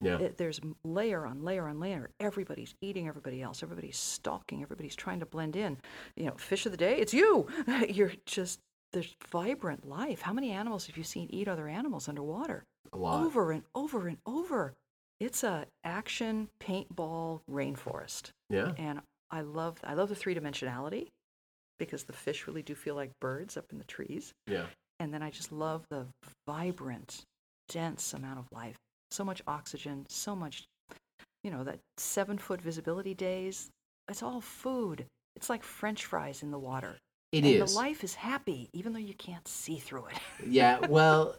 Yeah 0.00 0.18
It, 0.18 0.36
there's 0.36 0.60
layer 0.84 1.26
on 1.26 1.42
layer 1.42 1.68
on 1.68 1.80
layer. 1.80 2.10
Everybody's 2.20 2.74
eating 2.80 3.08
everybody 3.08 3.42
else. 3.42 3.62
Everybody's 3.62 3.96
stalking. 3.96 4.62
Everybody's 4.62 4.96
trying 4.96 5.20
to 5.20 5.26
blend 5.26 5.56
in. 5.56 5.78
You 6.16 6.26
know, 6.26 6.34
fish 6.36 6.66
of 6.66 6.72
the 6.72 6.78
day, 6.78 6.96
it's 6.98 7.14
you. 7.14 7.46
You're 7.88 8.12
just 8.26 8.60
there's 8.92 9.14
vibrant 9.30 9.88
life. 9.88 10.22
How 10.22 10.32
many 10.32 10.50
animals 10.52 10.86
have 10.86 10.96
you 10.96 11.04
seen 11.04 11.28
eat 11.30 11.48
other 11.48 11.68
animals 11.68 12.08
underwater? 12.08 12.64
a 12.92 12.98
lot 12.98 13.24
Over 13.24 13.52
and 13.52 13.62
over 13.74 14.06
and 14.08 14.18
over. 14.26 14.74
It's 15.20 15.42
a 15.42 15.66
action 15.84 16.48
paintball 16.60 17.40
rainforest, 17.50 18.30
yeah 18.50 18.72
and 18.76 19.00
I 19.30 19.40
love 19.40 19.78
I 19.84 19.94
love 19.94 20.08
the 20.08 20.14
three 20.14 20.34
dimensionality 20.34 21.08
because 21.78 22.04
the 22.04 22.12
fish 22.12 22.46
really 22.46 22.62
do 22.62 22.74
feel 22.74 22.94
like 22.94 23.10
birds 23.20 23.56
up 23.56 23.66
in 23.72 23.78
the 23.78 23.84
trees. 23.84 24.32
yeah 24.46 24.66
And 25.00 25.12
then 25.12 25.22
I 25.22 25.30
just 25.30 25.50
love 25.50 25.86
the 25.90 26.06
vibrant, 26.46 27.24
dense 27.68 28.12
amount 28.12 28.38
of 28.38 28.46
life. 28.52 28.76
So 29.14 29.24
much 29.24 29.42
oxygen, 29.46 30.06
so 30.08 30.34
much, 30.34 30.64
you 31.44 31.50
know, 31.52 31.62
that 31.62 31.78
seven 31.98 32.36
foot 32.36 32.60
visibility 32.60 33.14
days. 33.14 33.70
It's 34.08 34.24
all 34.24 34.40
food. 34.40 35.06
It's 35.36 35.48
like 35.48 35.62
French 35.62 36.04
fries 36.04 36.42
in 36.42 36.50
the 36.50 36.58
water. 36.58 36.98
It 37.30 37.44
and 37.44 37.46
is. 37.46 37.72
The 37.72 37.78
life 37.78 38.02
is 38.02 38.16
happy, 38.16 38.70
even 38.72 38.92
though 38.92 38.98
you 38.98 39.14
can't 39.14 39.46
see 39.46 39.76
through 39.76 40.06
it. 40.06 40.18
yeah, 40.44 40.80
well, 40.88 41.36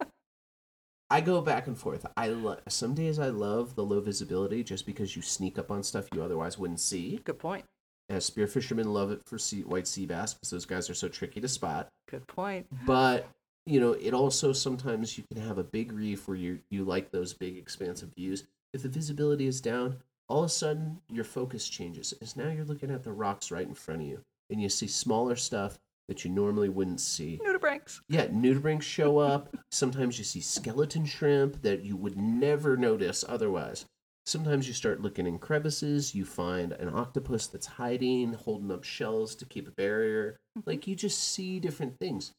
I 1.10 1.20
go 1.20 1.42
back 1.42 1.68
and 1.68 1.78
forth. 1.78 2.06
I 2.16 2.30
lo- 2.30 2.60
some 2.70 2.94
days 2.94 3.20
I 3.20 3.28
love 3.28 3.76
the 3.76 3.84
low 3.84 4.00
visibility 4.00 4.64
just 4.64 4.86
because 4.86 5.18
you 5.18 5.22
sneak 5.22 5.60
up 5.60 5.70
on 5.70 5.84
stuff 5.84 6.08
you 6.16 6.24
otherwise 6.24 6.58
wouldn't 6.58 6.80
see. 6.80 7.20
Good 7.26 7.40
point. 7.40 7.66
As 8.08 8.24
spear 8.24 8.48
fishermen 8.48 8.94
love 8.94 9.12
it 9.12 9.20
for 9.26 9.38
sea- 9.38 9.64
white 9.64 9.86
sea 9.86 10.06
bass 10.06 10.34
because 10.34 10.50
those 10.50 10.66
guys 10.66 10.90
are 10.90 10.94
so 10.94 11.10
tricky 11.10 11.42
to 11.42 11.50
spot. 11.50 11.90
Good 12.10 12.26
point. 12.28 12.68
But 12.86 13.28
you 13.66 13.80
know, 13.80 13.94
it 13.94 14.14
also 14.14 14.54
sometimes 14.54 15.18
you 15.18 15.24
can 15.32 15.42
have 15.42 15.58
a 15.58 15.64
big 15.64 15.92
reef 15.92 16.28
where 16.28 16.38
you 16.38 16.60
you 16.70 16.84
like 16.84 17.12
those 17.12 17.34
big 17.34 17.58
expansive 17.58 18.14
views. 18.16 18.46
If 18.74 18.84
the 18.84 18.90
visibility 18.90 19.48
is 19.48 19.62
down, 19.62 19.98
all 20.28 20.40
of 20.40 20.46
a 20.46 20.50
sudden 20.50 21.00
your 21.10 21.24
focus 21.24 21.68
changes. 21.68 22.14
Is 22.22 22.36
now 22.36 22.50
you're 22.50 22.66
looking 22.66 22.92
at 22.92 23.04
the 23.04 23.14
rocks 23.14 23.52
right 23.52 23.68
in 23.68 23.74
front 23.74 24.02
of 24.02 24.08
you, 24.08 24.22
and 24.50 24.62
you 24.62 24.70
see 24.70 24.88
smaller 24.88 25.36
stuff 25.36 25.80
that 26.08 26.24
you 26.24 26.30
normally 26.30 26.70
wouldn't 26.70 27.02
see. 27.02 27.40
Nudibranchs. 27.44 28.02
Yeah, 28.08 28.28
nudibranchs 28.28 28.84
show 28.84 29.18
up. 29.18 29.56
Sometimes 29.72 30.20
you 30.20 30.24
see 30.24 30.42
skeleton 30.42 31.06
shrimp 31.06 31.62
that 31.64 31.84
you 31.84 31.96
would 31.96 32.18
never 32.18 32.78
notice 32.78 33.26
otherwise. 33.28 33.86
Sometimes 34.28 34.68
you 34.68 34.74
start 34.74 35.02
looking 35.02 35.28
in 35.28 35.38
crevices, 35.38 36.16
you 36.16 36.26
find 36.26 36.72
an 36.74 36.90
octopus 36.90 37.46
that's 37.48 37.68
hiding, 37.68 38.34
holding 38.34 38.72
up 38.72 38.84
shells 38.84 39.36
to 39.36 39.46
keep 39.46 39.68
a 39.68 39.72
barrier. 39.72 40.40
Mm-hmm. 40.58 40.70
Like 40.70 40.88
you 40.88 40.96
just 40.96 41.20
see 41.20 41.60
different 41.60 42.00
things. 42.00 42.32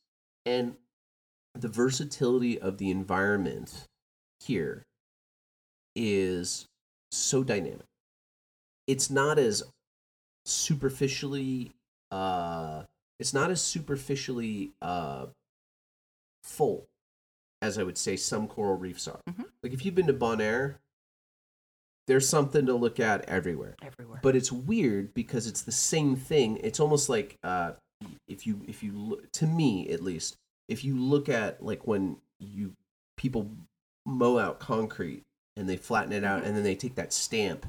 And 0.44 0.76
the 1.60 1.68
versatility 1.68 2.58
of 2.60 2.78
the 2.78 2.90
environment 2.90 3.86
here 4.40 4.82
is 5.94 6.66
so 7.10 7.42
dynamic. 7.42 7.86
It's 8.86 9.10
not 9.10 9.38
as 9.38 9.62
superficially 10.44 11.72
uh 12.12 12.84
it's 13.18 13.34
not 13.34 13.50
as 13.50 13.60
superficially 13.60 14.70
uh 14.80 15.26
full 16.44 16.86
as 17.62 17.78
I 17.78 17.82
would 17.82 17.98
say 17.98 18.16
some 18.16 18.46
coral 18.46 18.76
reefs 18.76 19.08
are. 19.08 19.20
Mhm. 19.28 19.46
Like 19.62 19.72
if 19.72 19.84
you've 19.84 19.94
been 19.96 20.06
to 20.06 20.12
Bonaire, 20.12 20.76
there's 22.06 22.28
something 22.28 22.66
to 22.66 22.74
look 22.74 23.00
at 23.00 23.24
everywhere. 23.24 23.74
Everywhere. 23.82 24.20
But 24.22 24.36
it's 24.36 24.52
weird 24.52 25.14
because 25.14 25.48
it's 25.48 25.62
the 25.62 25.72
same 25.72 26.14
thing. 26.14 26.58
It's 26.58 26.78
almost 26.78 27.08
like 27.08 27.38
uh 27.42 27.72
if 28.28 28.46
you 28.46 28.60
if 28.68 28.82
you 28.84 28.92
look 28.92 29.32
to 29.32 29.46
me 29.46 29.88
at 29.88 30.02
least, 30.02 30.36
if 30.68 30.84
you 30.84 30.96
look 30.96 31.28
at 31.28 31.62
like 31.62 31.86
when 31.86 32.16
you 32.38 32.72
people 33.16 33.50
mow 34.04 34.38
out 34.38 34.60
concrete 34.60 35.24
and 35.56 35.68
they 35.68 35.76
flatten 35.76 36.12
it 36.12 36.24
out 36.24 36.38
mm-hmm. 36.38 36.48
and 36.48 36.56
then 36.56 36.64
they 36.64 36.74
take 36.74 36.94
that 36.94 37.12
stamp 37.12 37.66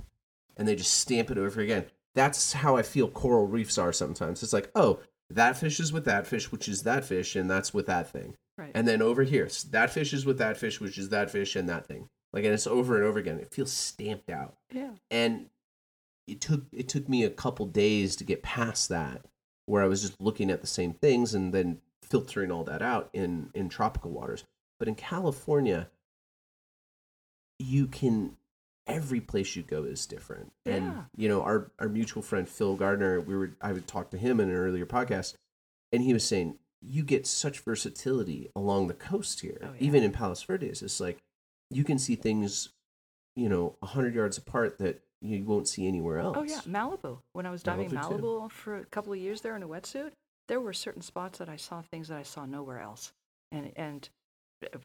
and 0.56 0.68
they 0.68 0.76
just 0.76 0.94
stamp 0.94 1.32
it 1.32 1.38
over 1.38 1.62
again. 1.62 1.86
That's 2.16 2.54
how 2.54 2.76
I 2.76 2.82
feel 2.82 3.10
coral 3.10 3.46
reefs 3.46 3.78
are 3.78 3.94
sometimes. 3.94 4.42
It's 4.42 4.54
like, 4.54 4.72
oh, 4.76 5.00
that 5.30 5.58
fish 5.58 5.80
is 5.80 5.94
with 5.94 6.06
that 6.06 6.26
fish, 6.26 6.52
which 6.52 6.68
is 6.68 6.84
that 6.84 7.06
fish, 7.06 7.36
and 7.36 7.50
that's 7.50 7.74
with 7.74 7.86
that 7.88 8.12
thing. 8.12 8.36
right. 8.58 8.72
And 8.74 8.88
then 8.88 9.02
over 9.02 9.24
here, 9.24 9.48
that 9.72 9.92
fish 9.92 10.14
is 10.14 10.26
with 10.26 10.38
that 10.40 10.58
fish, 10.58 10.80
which 10.82 10.98
is 10.98 11.10
that 11.10 11.30
fish 11.30 11.56
and 11.56 11.70
that 11.70 11.86
thing. 11.86 12.10
Like, 12.34 12.44
and 12.44 12.54
it's 12.54 12.68
over 12.68 12.96
and 12.96 13.06
over 13.06 13.20
again. 13.20 13.40
It 13.40 13.54
feels 13.54 13.72
stamped 13.72 14.30
out. 14.30 14.56
yeah. 14.72 14.92
And 15.12 15.48
it 16.28 16.42
took 16.42 16.66
it 16.74 16.90
took 16.90 17.08
me 17.08 17.24
a 17.24 17.30
couple 17.30 17.66
days 17.68 18.16
to 18.18 18.24
get 18.24 18.44
past 18.44 18.90
that, 18.90 19.26
where 19.66 19.84
I 19.84 19.88
was 19.88 20.02
just 20.02 20.20
looking 20.20 20.50
at 20.50 20.62
the 20.62 20.68
same 20.68 20.94
things 20.94 21.34
and 21.34 21.54
then 21.54 21.80
filtering 22.10 22.52
all 22.52 22.64
that 22.66 22.82
out 22.82 23.10
in 23.14 23.50
in 23.54 23.70
tropical 23.70 24.12
waters. 24.12 24.44
But 24.80 24.88
in 24.88 24.96
California, 24.96 25.90
you 27.60 27.88
can 27.88 28.38
every 28.86 29.20
place 29.20 29.56
you 29.56 29.64
go 29.64 29.84
is 29.84 30.06
different. 30.06 30.52
And 30.66 31.06
you 31.16 31.28
know, 31.28 31.42
our 31.42 31.72
our 31.80 31.90
mutual 31.90 32.22
friend 32.24 32.48
Phil 32.48 32.76
Gardner, 32.76 33.20
we 33.20 33.36
were 33.36 33.52
I 33.62 33.74
would 33.74 33.88
talk 33.88 34.12
to 34.12 34.18
him 34.18 34.40
in 34.40 34.50
an 34.50 34.56
earlier 34.56 34.86
podcast, 34.86 35.34
and 35.92 36.02
he 36.04 36.14
was 36.14 36.24
saying 36.24 36.58
you 36.82 37.04
get 37.04 37.26
such 37.26 37.60
versatility 37.62 38.50
along 38.56 38.88
the 38.88 38.94
coast 38.94 39.40
here, 39.42 39.58
Oh, 39.64 39.68
yeah. 39.74 39.78
even 39.80 40.04
in 40.04 40.12
Palos 40.12 40.44
Verdes. 40.44 40.82
It's 40.84 41.00
like 41.00 41.18
you 41.72 41.84
can 41.84 41.98
see 41.98 42.16
things, 42.16 42.70
you 43.36 43.50
know, 43.50 43.76
a 43.82 43.88
hundred 43.88 44.14
yards 44.14 44.38
apart 44.38 44.78
that 44.78 45.02
you 45.22 45.44
won't 45.44 45.68
see 45.68 45.88
anywhere 45.88 46.20
else. 46.20 46.38
Oh 46.40 46.44
yeah, 46.44 46.60
Malibu. 46.68 47.18
When 47.34 47.48
I 47.48 47.50
was 47.52 47.64
diving 47.64 47.90
Malibu. 47.90 48.20
Malibu 48.22 48.52
for 48.52 48.78
a 48.78 48.86
couple 48.86 49.12
of 49.12 49.20
years 49.20 49.42
there 49.42 49.56
in 49.56 49.64
a 49.64 49.68
wetsuit, 49.68 50.12
there 50.48 50.62
were 50.62 50.74
certain 50.74 51.02
spots 51.02 51.40
that 51.40 51.50
I 51.50 51.56
saw 51.58 51.82
things 51.82 52.08
that 52.08 52.18
I 52.18 52.24
saw 52.24 52.46
nowhere 52.46 52.80
else. 52.80 53.12
And 53.52 53.72
and 53.76 54.10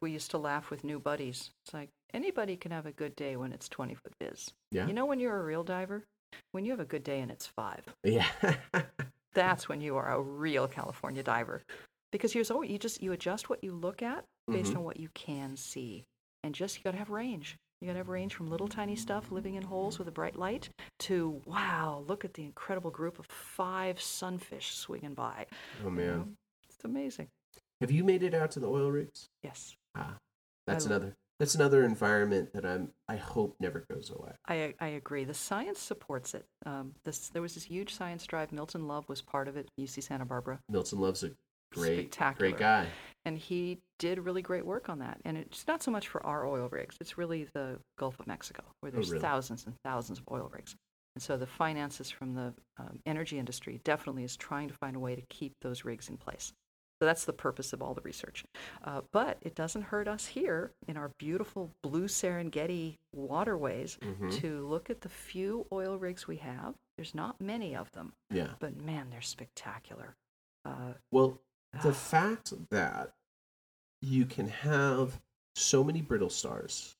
we 0.01 0.11
used 0.11 0.31
to 0.31 0.37
laugh 0.37 0.69
with 0.69 0.83
new 0.83 0.99
buddies. 0.99 1.49
It's 1.65 1.73
like 1.73 1.89
anybody 2.13 2.55
can 2.55 2.71
have 2.71 2.85
a 2.85 2.91
good 2.91 3.15
day 3.15 3.35
when 3.37 3.51
it's 3.53 3.67
20 3.69 3.95
foot 3.95 4.13
biz. 4.19 4.51
Yeah. 4.71 4.85
You 4.87 4.93
know 4.93 5.05
when 5.05 5.19
you're 5.19 5.37
a 5.39 5.43
real 5.43 5.63
diver, 5.63 6.03
when 6.51 6.63
you 6.65 6.71
have 6.71 6.79
a 6.79 6.85
good 6.85 7.03
day 7.03 7.21
and 7.21 7.31
it's 7.31 7.47
five, 7.47 7.83
Yeah. 8.03 8.27
that's 9.33 9.67
when 9.67 9.81
you 9.81 9.95
are 9.97 10.13
a 10.13 10.21
real 10.21 10.67
California 10.67 11.23
diver. 11.23 11.63
Because 12.11 12.35
you're 12.35 12.43
so 12.43 12.61
you 12.61 12.77
just 12.77 13.01
you 13.01 13.11
adjust 13.13 13.49
what 13.49 13.63
you 13.63 13.71
look 13.73 14.03
at 14.03 14.23
based 14.47 14.73
Mhm. 14.73 14.77
on 14.77 14.83
what 14.83 14.99
you 14.99 15.09
can 15.15 15.57
see, 15.57 16.03
and 16.43 16.53
just 16.53 16.77
you 16.77 16.83
gotta 16.83 16.97
have 16.97 17.09
range. 17.09 17.57
You 17.83 17.87
gotta 17.87 17.97
have 17.99 18.07
range 18.07 18.33
from 18.33 18.49
little 18.49 18.69
tiny 18.69 18.95
stuff 18.95 19.29
living 19.29 19.55
in 19.55 19.63
holes 19.63 19.99
with 19.99 20.07
a 20.07 20.11
bright 20.11 20.37
light 20.37 20.69
to 20.99 21.41
wow, 21.45 22.05
look 22.07 22.23
at 22.23 22.33
the 22.33 22.45
incredible 22.45 22.89
group 22.89 23.19
of 23.19 23.25
five 23.25 23.99
sunfish 23.99 24.73
swinging 24.73 25.13
by. 25.13 25.47
oh 25.81 25.89
you 25.89 25.91
man. 25.91 26.07
know? 26.07 26.27
it's 26.69 26.85
amazing. 26.85 27.27
Have 27.81 27.91
you 27.91 28.05
made 28.05 28.23
it 28.23 28.33
out 28.33 28.51
to 28.51 28.61
the 28.61 28.69
oil 28.69 28.89
rigs? 28.89 29.27
Yes, 29.43 29.75
Ah, 29.97 30.15
that's 30.65 30.85
another. 30.85 31.17
That's 31.41 31.55
another 31.55 31.83
environment 31.83 32.53
that 32.53 32.65
I'm. 32.65 32.91
I 33.09 33.17
hope 33.17 33.57
never 33.59 33.83
goes 33.91 34.09
away. 34.09 34.31
I 34.47 34.75
I 34.79 34.87
agree. 34.87 35.25
The 35.25 35.33
science 35.33 35.79
supports 35.79 36.33
it. 36.33 36.45
Um, 36.65 36.93
this 37.03 37.27
there 37.33 37.41
was 37.41 37.55
this 37.55 37.65
huge 37.65 37.93
science 37.93 38.25
drive. 38.25 38.53
Milton 38.53 38.87
Love 38.87 39.09
was 39.09 39.21
part 39.21 39.49
of 39.49 39.57
it. 39.57 39.67
UC 39.77 40.03
Santa 40.03 40.23
Barbara. 40.23 40.57
Milton 40.69 40.99
Love's 41.01 41.25
a 41.25 41.31
great, 41.73 42.17
great 42.37 42.57
guy. 42.57 42.87
And 43.25 43.37
he 43.37 43.79
did 43.99 44.19
really 44.19 44.41
great 44.41 44.65
work 44.65 44.89
on 44.89 44.99
that. 44.99 45.19
And 45.25 45.37
it's 45.37 45.65
not 45.67 45.81
so 45.83 45.91
much 45.91 46.07
for 46.07 46.25
our 46.25 46.45
oil 46.47 46.67
rigs; 46.71 46.97
it's 47.01 47.17
really 47.17 47.45
the 47.53 47.79
Gulf 47.97 48.19
of 48.19 48.27
Mexico, 48.27 48.63
where 48.81 48.91
there's 48.91 49.09
really? 49.11 49.21
thousands 49.21 49.65
and 49.65 49.75
thousands 49.83 50.19
of 50.19 50.25
oil 50.31 50.49
rigs. 50.53 50.75
And 51.15 51.21
so 51.21 51.37
the 51.37 51.45
finances 51.47 52.09
from 52.09 52.33
the 52.33 52.53
um, 52.77 52.99
energy 53.05 53.37
industry 53.37 53.79
definitely 53.83 54.23
is 54.23 54.35
trying 54.35 54.67
to 54.69 54.73
find 54.73 54.95
a 54.95 54.99
way 54.99 55.15
to 55.15 55.21
keep 55.29 55.53
those 55.61 55.85
rigs 55.85 56.09
in 56.09 56.17
place. 56.17 56.51
So 56.99 57.05
that's 57.05 57.25
the 57.25 57.33
purpose 57.33 57.73
of 57.73 57.81
all 57.83 57.93
the 57.93 58.01
research. 58.01 58.45
Uh, 58.83 59.01
but 59.11 59.37
it 59.41 59.55
doesn't 59.55 59.81
hurt 59.83 60.07
us 60.07 60.25
here 60.25 60.71
in 60.87 60.95
our 60.97 61.11
beautiful 61.19 61.69
blue 61.83 62.07
Serengeti 62.07 62.95
waterways 63.13 63.97
Mhm. 64.01 64.31
to 64.39 64.65
look 64.67 64.89
at 64.89 65.01
the 65.01 65.09
few 65.09 65.67
oil 65.71 65.97
rigs 65.97 66.27
we 66.27 66.37
have. 66.37 66.73
There's 66.97 67.13
not 67.13 67.39
many 67.41 67.75
of 67.75 67.91
them, 67.91 68.13
Yeah. 68.31 68.53
but 68.59 68.75
man, 68.77 69.09
they're 69.09 69.21
spectacular. 69.21 70.15
Uh, 70.65 70.93
Well, 71.11 71.39
the 71.81 71.93
fact 71.93 72.53
that 72.69 73.13
you 74.01 74.25
can 74.25 74.47
have 74.49 75.19
so 75.55 75.83
many 75.83 76.01
brittle 76.01 76.29
stars 76.29 76.95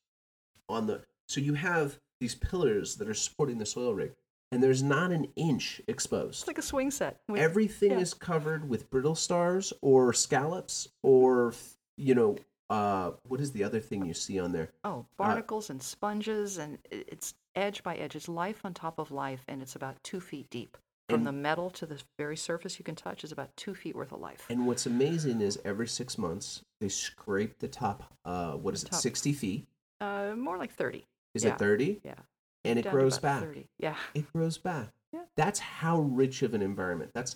on 0.70 0.88
the 0.88 1.02
so 1.28 1.42
you 1.42 1.54
have 1.54 2.00
these 2.20 2.36
pillars 2.36 2.96
that 2.96 3.08
are 3.10 3.14
supporting 3.14 3.58
the 3.58 3.66
soil 3.66 3.94
rig, 3.94 4.14
and 4.52 4.62
there's 4.64 4.84
not 4.84 5.12
an 5.12 5.28
inch 5.36 5.82
exposed. 5.88 6.42
it's 6.42 6.48
like 6.48 6.58
a 6.58 6.62
swing 6.62 6.92
set. 6.92 7.20
We- 7.28 7.40
Everything 7.40 7.92
yeah. 7.92 8.00
is 8.00 8.14
covered 8.14 8.68
with 8.70 8.90
brittle 8.90 9.16
stars 9.16 9.74
or 9.82 10.14
scallops 10.14 10.88
or 11.02 11.54
you 11.98 12.16
know 12.16 12.38
uh 12.70 13.12
what 13.28 13.40
is 13.42 13.52
the 13.52 13.64
other 13.64 13.80
thing 13.80 14.06
you 14.06 14.14
see 14.14 14.40
on 14.40 14.52
there? 14.52 14.70
Oh, 14.84 15.06
barnacles 15.18 15.70
and 15.70 15.82
sponges, 15.84 16.58
and 16.58 16.78
it's 16.90 17.34
edge 17.56 17.84
by 17.84 17.96
edge. 17.96 18.16
It's 18.16 18.30
life 18.30 18.62
on 18.64 18.74
top 18.74 19.00
of 19.00 19.12
life, 19.12 19.44
and 19.48 19.62
it's 19.62 19.76
about 19.76 20.02
two 20.04 20.20
feet 20.22 20.50
deep. 20.50 20.78
From 21.10 21.26
the 21.26 21.32
metal 21.32 21.70
to 21.72 21.86
the 21.86 22.02
very 22.18 22.38
surface 22.38 22.80
you 22.80 22.86
can 22.86 22.96
touch 22.96 23.24
is 23.24 23.32
about 23.32 23.50
two 23.58 23.76
feet 23.76 23.96
worth 23.96 24.12
of 24.14 24.20
life. 24.22 24.46
And 24.50 24.66
what's 24.66 24.86
amazing 24.86 25.42
is 25.42 25.60
every 25.66 25.88
six 25.88 26.18
months 26.18 26.62
they 26.80 26.88
scrape 26.90 27.60
the 27.60 27.68
top. 27.68 28.14
Uh, 28.24 28.54
what 28.54 28.74
is 28.74 28.84
it? 28.84 28.88
top. 28.92 29.02
Sixty 29.02 29.34
feet? 29.34 29.68
Uh, 30.00 30.34
more 30.38 30.58
like 30.58 30.72
30. 30.74 31.06
Is 31.36 31.44
Yeah. 31.44 31.52
it 31.54 31.60
thirty? 31.60 32.00
Yeah. 32.04 32.16
And 32.64 32.80
it 32.80 32.84
down 32.84 32.94
grows 32.94 33.20
back. 33.20 33.44
30. 33.44 33.68
Yeah. 33.80 33.96
It 34.16 34.32
grows 34.32 34.58
back. 34.58 34.90
Yeah. 35.12 35.24
That's 35.36 35.60
how 35.60 36.00
rich 36.00 36.42
of 36.42 36.54
an 36.54 36.62
environment. 36.62 37.12
That's 37.14 37.36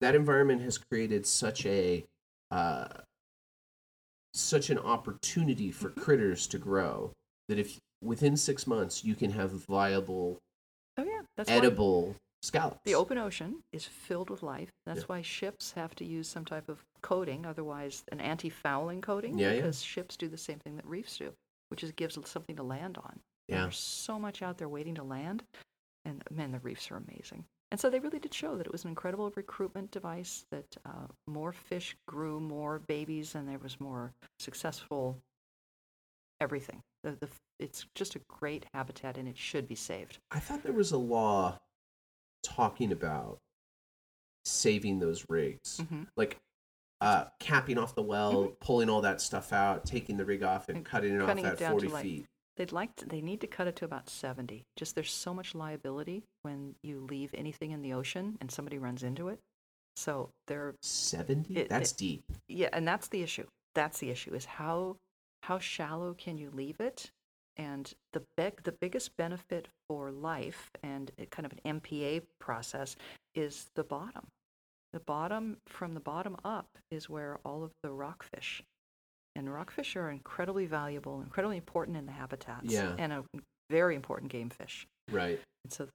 that 0.00 0.14
environment 0.14 0.62
has 0.62 0.76
created 0.78 1.24
such 1.26 1.64
a 1.66 2.04
uh, 2.50 2.88
such 4.34 4.70
an 4.70 4.78
opportunity 4.78 5.70
for 5.70 5.90
Mm-hmm. 5.90 6.00
critters 6.00 6.46
to 6.48 6.58
grow 6.58 7.12
that 7.48 7.58
if 7.58 7.78
within 8.02 8.36
six 8.36 8.66
months 8.66 9.04
you 9.04 9.14
can 9.14 9.30
have 9.30 9.50
viable, 9.52 10.38
Oh, 10.96 11.04
yeah. 11.04 11.22
That's 11.36 11.48
why 11.48 11.56
edible 11.56 12.16
scallops. 12.42 12.80
the 12.84 12.94
open 12.94 13.18
ocean 13.18 13.62
is 13.72 13.84
filled 13.84 14.30
with 14.30 14.42
life. 14.42 14.70
That's 14.86 15.00
Yeah. 15.00 15.06
why 15.06 15.22
ships 15.22 15.72
have 15.72 15.94
to 15.96 16.04
use 16.04 16.28
some 16.28 16.44
type 16.44 16.68
of 16.68 16.84
coating, 17.02 17.46
otherwise, 17.46 18.04
an 18.12 18.20
anti 18.20 18.50
fouling 18.50 19.00
coating, 19.00 19.38
Yeah, 19.38 19.50
yeah. 19.50 19.56
because 19.56 19.82
ships 19.82 20.16
do 20.16 20.28
the 20.28 20.38
same 20.38 20.58
thing 20.58 20.76
that 20.76 20.86
reefs 20.86 21.18
do, 21.18 21.34
which 21.68 21.82
is 21.82 21.92
gives 21.92 22.18
something 22.28 22.56
to 22.56 22.62
land 22.62 22.98
on. 22.98 23.20
Yeah. 23.48 23.62
There's 23.62 23.78
so 23.78 24.18
much 24.18 24.42
out 24.42 24.58
there 24.58 24.68
waiting 24.68 24.94
to 24.96 25.02
land. 25.02 25.44
And 26.04 26.22
man, 26.30 26.52
the 26.52 26.60
reefs 26.60 26.90
are 26.90 26.96
amazing. 26.96 27.44
And 27.70 27.78
so 27.78 27.90
they 27.90 27.98
really 27.98 28.18
did 28.18 28.32
show 28.32 28.56
that 28.56 28.66
it 28.66 28.72
was 28.72 28.84
an 28.84 28.88
incredible 28.88 29.30
recruitment 29.36 29.90
device, 29.90 30.46
that 30.50 30.76
uh, 30.86 31.06
more 31.26 31.52
fish 31.52 31.96
grew 32.06 32.40
more 32.40 32.78
babies 32.78 33.34
and 33.34 33.46
there 33.48 33.58
was 33.58 33.78
more 33.78 34.12
successful 34.38 35.20
everything. 36.40 36.80
The, 37.02 37.12
the, 37.12 37.28
it's 37.58 37.86
just 37.94 38.14
a 38.16 38.20
great 38.28 38.64
habitat 38.72 39.18
and 39.18 39.28
it 39.28 39.36
should 39.36 39.68
be 39.68 39.74
saved. 39.74 40.18
I 40.30 40.38
thought 40.40 40.62
there 40.62 40.72
was 40.72 40.92
a 40.92 40.98
law 40.98 41.58
talking 42.42 42.92
about 42.92 43.38
saving 44.44 44.98
those 44.98 45.24
rigs, 45.28 45.78
hmm 45.88 46.04
like 46.16 46.38
uh, 47.00 47.26
capping 47.38 47.78
off 47.78 47.94
the 47.94 48.02
well, 48.02 48.46
Mhm. 48.48 48.58
pulling 48.58 48.90
all 48.90 49.02
that 49.02 49.20
stuff 49.20 49.52
out, 49.52 49.84
taking 49.86 50.16
the 50.16 50.24
rig 50.24 50.42
off, 50.42 50.68
and, 50.68 50.78
And 50.78 50.84
cutting 50.84 51.14
it 51.14 51.24
cutting 51.24 51.46
off 51.46 51.60
at 51.62 51.70
40 51.70 51.86
like, 51.88 52.02
feet. 52.02 52.26
They'd 52.56 52.72
like 52.72 52.96
to, 52.96 53.06
they 53.06 53.20
need 53.20 53.40
to 53.42 53.46
cut 53.46 53.68
it 53.68 53.76
to 53.76 53.84
about 53.84 54.10
70. 54.10 54.64
Just 54.74 54.96
there's 54.96 55.12
so 55.12 55.32
much 55.32 55.54
liability 55.54 56.24
when 56.42 56.74
you 56.82 56.98
leave 56.98 57.32
anything 57.34 57.70
in 57.70 57.82
the 57.82 57.92
ocean 57.92 58.36
and 58.40 58.50
somebody 58.50 58.78
runs 58.78 59.04
into 59.04 59.28
it. 59.28 59.38
So 59.94 60.30
they're 60.48 60.74
70? 60.82 61.62
That's 61.68 61.92
it- 61.92 61.98
deep. 61.98 62.24
yeah, 62.48 62.68
and 62.72 62.86
that's 62.88 63.06
the 63.06 63.22
issue. 63.22 63.46
That's 63.76 64.00
the 64.00 64.10
issue 64.10 64.34
is 64.34 64.44
how 64.44 64.96
how 65.44 65.60
shallow 65.60 66.14
can 66.14 66.36
you 66.36 66.50
leave 66.50 66.80
it? 66.80 67.12
And 67.58 67.92
the 68.12 68.22
big 68.36 68.62
the 68.62 68.72
biggest 68.72 69.16
benefit 69.16 69.68
for 69.88 70.10
life 70.12 70.70
and 70.82 71.10
it 71.18 71.30
kind 71.30 71.44
of 71.44 71.52
an 71.52 71.80
MPA 71.80 72.22
process 72.40 72.96
is 73.34 73.66
the 73.74 73.82
bottom. 73.84 74.28
The 74.92 75.00
bottom 75.00 75.58
from 75.66 75.94
the 75.94 76.00
bottom 76.00 76.36
up 76.44 76.66
is 76.90 77.10
where 77.10 77.38
all 77.44 77.62
of 77.64 77.72
the 77.82 77.90
rockfish 77.90 78.62
and 79.36 79.52
rockfish 79.52 79.96
are 79.96 80.10
incredibly 80.10 80.66
valuable, 80.66 81.20
incredibly 81.20 81.56
important 81.56 81.96
in 81.96 82.06
the 82.06 82.12
habitats, 82.12 82.72
Yeah. 82.72 82.94
and 82.98 83.12
a 83.12 83.24
very 83.70 83.94
important 83.94 84.32
game 84.32 84.50
fish. 84.50 84.86
Right. 85.10 85.40
And 85.64 85.72
so 85.72 85.88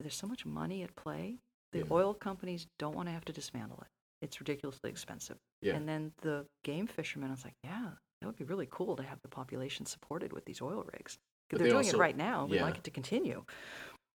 there's 0.00 0.14
so 0.14 0.26
much 0.26 0.44
money 0.44 0.82
at 0.82 0.94
play. 0.96 1.38
The 1.72 1.78
Yeah. 1.80 1.84
oil 1.90 2.14
companies 2.14 2.66
don't 2.78 2.94
want 2.94 3.08
to 3.08 3.12
have 3.12 3.24
to 3.26 3.32
dismantle 3.32 3.80
it. 3.80 3.88
It's 4.22 4.40
ridiculously 4.40 4.90
expensive. 4.90 5.38
Yeah. 5.62 5.74
And 5.76 5.88
then 5.88 6.12
the 6.18 6.46
game 6.62 6.86
fishermen, 6.86 7.30
I 7.30 7.32
was 7.32 7.44
like, 7.44 7.56
yeah, 7.64 7.92
that 8.20 8.26
would 8.26 8.36
be 8.36 8.44
really 8.44 8.68
cool 8.70 8.96
to 8.96 9.02
have 9.02 9.20
the 9.22 9.28
population 9.28 9.86
supported 9.86 10.32
with 10.32 10.44
these 10.44 10.62
oil 10.62 10.84
rigs. 10.92 11.18
They're 11.50 11.58
they 11.58 11.64
doing 11.66 11.76
also- 11.76 11.96
it 11.96 12.00
right 12.00 12.16
now. 12.16 12.46
We'd 12.46 12.56
yeah. 12.56 12.62
like 12.64 12.76
it 12.78 12.84
to 12.84 12.90
continue. 12.90 13.44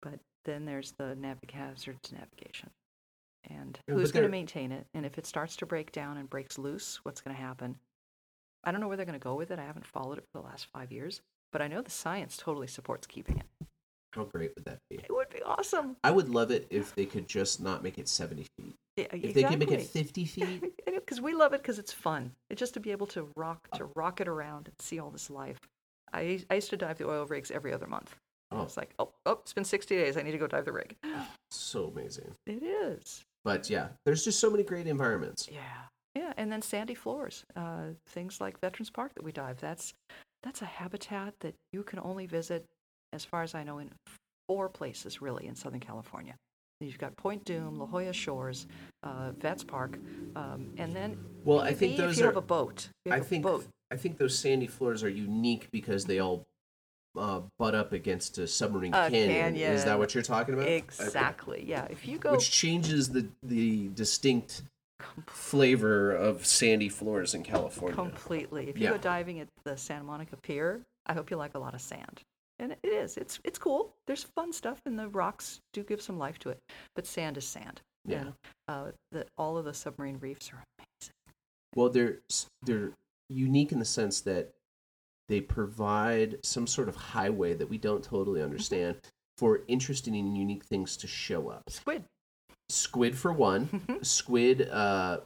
But 0.02 0.20
then 0.44 0.64
there's 0.64 0.92
the 0.92 1.16
navig- 1.20 1.50
hazards 1.50 2.12
navigation. 2.12 2.70
And 3.50 3.78
who's 3.88 4.12
going 4.12 4.24
to 4.24 4.30
maintain 4.30 4.72
it? 4.72 4.86
And 4.94 5.06
if 5.06 5.16
it 5.16 5.26
starts 5.26 5.56
to 5.56 5.66
break 5.66 5.92
down 5.92 6.16
and 6.16 6.28
breaks 6.28 6.58
loose, 6.58 7.00
what's 7.04 7.20
going 7.20 7.34
to 7.34 7.40
happen? 7.40 7.76
I 8.64 8.72
don't 8.72 8.80
know 8.80 8.88
where 8.88 8.96
they're 8.96 9.06
going 9.06 9.18
to 9.18 9.22
go 9.22 9.34
with 9.36 9.50
it. 9.50 9.58
I 9.58 9.64
haven't 9.64 9.86
followed 9.86 10.18
it 10.18 10.24
for 10.32 10.40
the 10.40 10.46
last 10.46 10.66
five 10.72 10.92
years. 10.92 11.20
But 11.52 11.62
I 11.62 11.68
know 11.68 11.80
the 11.80 11.90
science 11.90 12.36
totally 12.36 12.66
supports 12.66 13.06
keeping 13.06 13.38
it. 13.38 13.66
How 14.12 14.24
great 14.24 14.52
would 14.54 14.64
that 14.64 14.78
be? 14.90 14.96
It 14.96 15.10
would 15.10 15.30
be 15.30 15.42
awesome. 15.42 15.96
I 16.02 16.10
would 16.10 16.28
love 16.28 16.50
it 16.50 16.66
if 16.70 16.94
they 16.94 17.06
could 17.06 17.28
just 17.28 17.60
not 17.60 17.82
make 17.82 17.98
it 17.98 18.08
70 18.08 18.46
feet. 18.58 18.74
Yeah, 18.98 19.06
If 19.12 19.34
they 19.34 19.42
could 19.44 19.58
make 19.58 19.70
it 19.70 19.82
50 19.82 20.24
feet, 20.34 20.64
because 20.86 21.20
we 21.20 21.32
love 21.34 21.52
it 21.52 21.62
because 21.62 21.78
it's 21.78 21.92
fun. 21.92 22.32
It's 22.50 22.58
just 22.58 22.74
to 22.74 22.80
be 22.80 22.90
able 22.90 23.06
to 23.08 23.28
rock 23.36 23.68
to 23.74 23.84
rock 23.94 24.20
it 24.20 24.28
around 24.28 24.66
and 24.68 24.74
see 24.80 24.98
all 24.98 25.10
this 25.10 25.30
life. 25.30 25.58
I 26.12 26.44
I 26.50 26.54
used 26.54 26.70
to 26.70 26.76
dive 26.76 26.98
the 26.98 27.08
oil 27.08 27.26
rigs 27.26 27.50
every 27.50 27.72
other 27.72 27.86
month. 27.86 28.16
Oh. 28.50 28.62
It's 28.62 28.76
like 28.76 28.90
oh 28.98 29.12
oh 29.26 29.38
it's 29.42 29.52
been 29.52 29.64
sixty 29.64 29.96
days. 29.96 30.16
I 30.16 30.22
need 30.22 30.32
to 30.32 30.38
go 30.38 30.46
dive 30.46 30.64
the 30.64 30.72
rig. 30.72 30.96
so 31.50 31.92
amazing. 31.94 32.34
It 32.46 32.62
is. 32.62 33.24
But 33.44 33.70
yeah, 33.70 33.88
there's 34.04 34.24
just 34.24 34.40
so 34.40 34.50
many 34.50 34.62
great 34.64 34.86
environments. 34.86 35.48
Yeah. 35.50 35.60
Yeah, 36.14 36.32
and 36.36 36.50
then 36.50 36.62
sandy 36.62 36.94
floors, 36.94 37.44
uh, 37.54 37.92
things 38.08 38.40
like 38.40 38.58
Veterans 38.60 38.90
Park 38.90 39.14
that 39.14 39.22
we 39.22 39.30
dive. 39.30 39.60
That's 39.60 39.94
that's 40.42 40.62
a 40.62 40.66
habitat 40.66 41.34
that 41.40 41.54
you 41.72 41.82
can 41.84 42.00
only 42.00 42.26
visit, 42.26 42.64
as 43.12 43.24
far 43.24 43.42
as 43.42 43.54
I 43.54 43.62
know, 43.62 43.78
in 43.78 43.90
four 44.48 44.68
places 44.68 45.22
really 45.22 45.46
in 45.46 45.54
Southern 45.54 45.80
California. 45.80 46.34
You've 46.80 46.98
got 46.98 47.16
Point 47.16 47.44
Dume, 47.44 47.76
La 47.76 47.86
Jolla 47.86 48.12
Shores, 48.12 48.68
uh, 49.02 49.32
Vets 49.40 49.64
Park, 49.64 49.98
um, 50.36 50.72
and 50.78 50.94
then 50.94 51.18
Well, 51.44 51.58
I 51.60 51.72
think 51.72 51.96
those 51.96 52.12
if 52.12 52.18
you 52.18 52.24
are. 52.24 52.28
have 52.28 52.36
a 52.36 52.40
boat. 52.40 52.88
I 53.10 53.18
think 53.18 53.42
boat. 53.42 53.66
I 53.90 53.96
think 53.96 54.16
those 54.16 54.38
sandy 54.38 54.68
floors 54.68 55.02
are 55.02 55.08
unique 55.08 55.68
because 55.72 56.04
they 56.04 56.20
all 56.20 56.46
uh, 57.16 57.40
butt 57.58 57.74
up 57.74 57.92
against 57.92 58.38
a 58.38 58.46
submarine 58.46 58.94
A 58.94 59.10
canyon. 59.10 59.56
Is 59.56 59.84
that 59.86 59.98
what 59.98 60.14
you're 60.14 60.22
talking 60.22 60.54
about? 60.54 60.68
Exactly. 60.68 61.64
Yeah. 61.66 61.86
If 61.90 62.06
you 62.06 62.16
go 62.18 62.30
Which 62.32 62.48
changes 62.52 63.08
the 63.08 63.26
the 63.42 63.88
distinct 63.88 64.62
flavor 65.26 66.12
of 66.12 66.46
sandy 66.46 66.88
floors 66.88 67.34
in 67.34 67.42
California. 67.42 67.96
completely, 67.96 68.68
if 68.68 68.78
you 68.78 68.84
Yeah. 68.84 68.90
go 68.90 68.98
diving 68.98 69.40
at 69.40 69.48
the 69.64 69.76
Santa 69.76 70.04
Monica 70.04 70.36
Pier, 70.36 70.82
I 71.06 71.14
hope 71.14 71.30
you 71.30 71.36
like 71.36 71.54
a 71.56 71.58
lot 71.58 71.74
of 71.74 71.80
sand. 71.80 72.22
And 72.58 72.72
it 72.82 72.88
is. 72.88 73.16
It's 73.16 73.38
it's 73.44 73.58
cool. 73.58 73.94
There's 74.06 74.24
fun 74.24 74.52
stuff, 74.52 74.80
and 74.84 74.98
the 74.98 75.08
rocks 75.08 75.60
do 75.72 75.84
give 75.84 76.02
some 76.02 76.18
life 76.18 76.38
to 76.40 76.50
it. 76.50 76.60
But 76.94 77.06
sand 77.06 77.36
is 77.36 77.46
sand. 77.46 77.80
Yeah. 78.04 78.18
And 78.18 78.32
uh, 78.66 78.90
the, 79.12 79.26
all 79.36 79.58
of 79.58 79.64
the 79.64 79.74
submarine 79.74 80.18
reefs 80.18 80.50
are 80.50 80.62
amazing. 80.78 81.14
Well, 81.76 81.88
they're 81.88 82.18
they're 82.64 82.92
unique 83.28 83.72
in 83.72 83.78
the 83.78 83.84
sense 83.84 84.20
that 84.22 84.54
they 85.28 85.40
provide 85.40 86.38
some 86.42 86.66
sort 86.66 86.88
of 86.88 86.96
highway 86.96 87.54
that 87.54 87.68
we 87.68 87.78
don't 87.78 88.02
totally 88.02 88.42
understand 88.42 88.96
for 89.36 89.60
interesting 89.68 90.16
and 90.16 90.36
unique 90.36 90.64
things 90.64 90.96
to 90.96 91.06
show 91.06 91.48
up. 91.48 91.62
Squid. 91.68 92.04
Squid 92.70 93.16
for 93.16 93.32
one. 93.32 94.00
Squid. 94.02 94.68
Uh, 94.68 95.18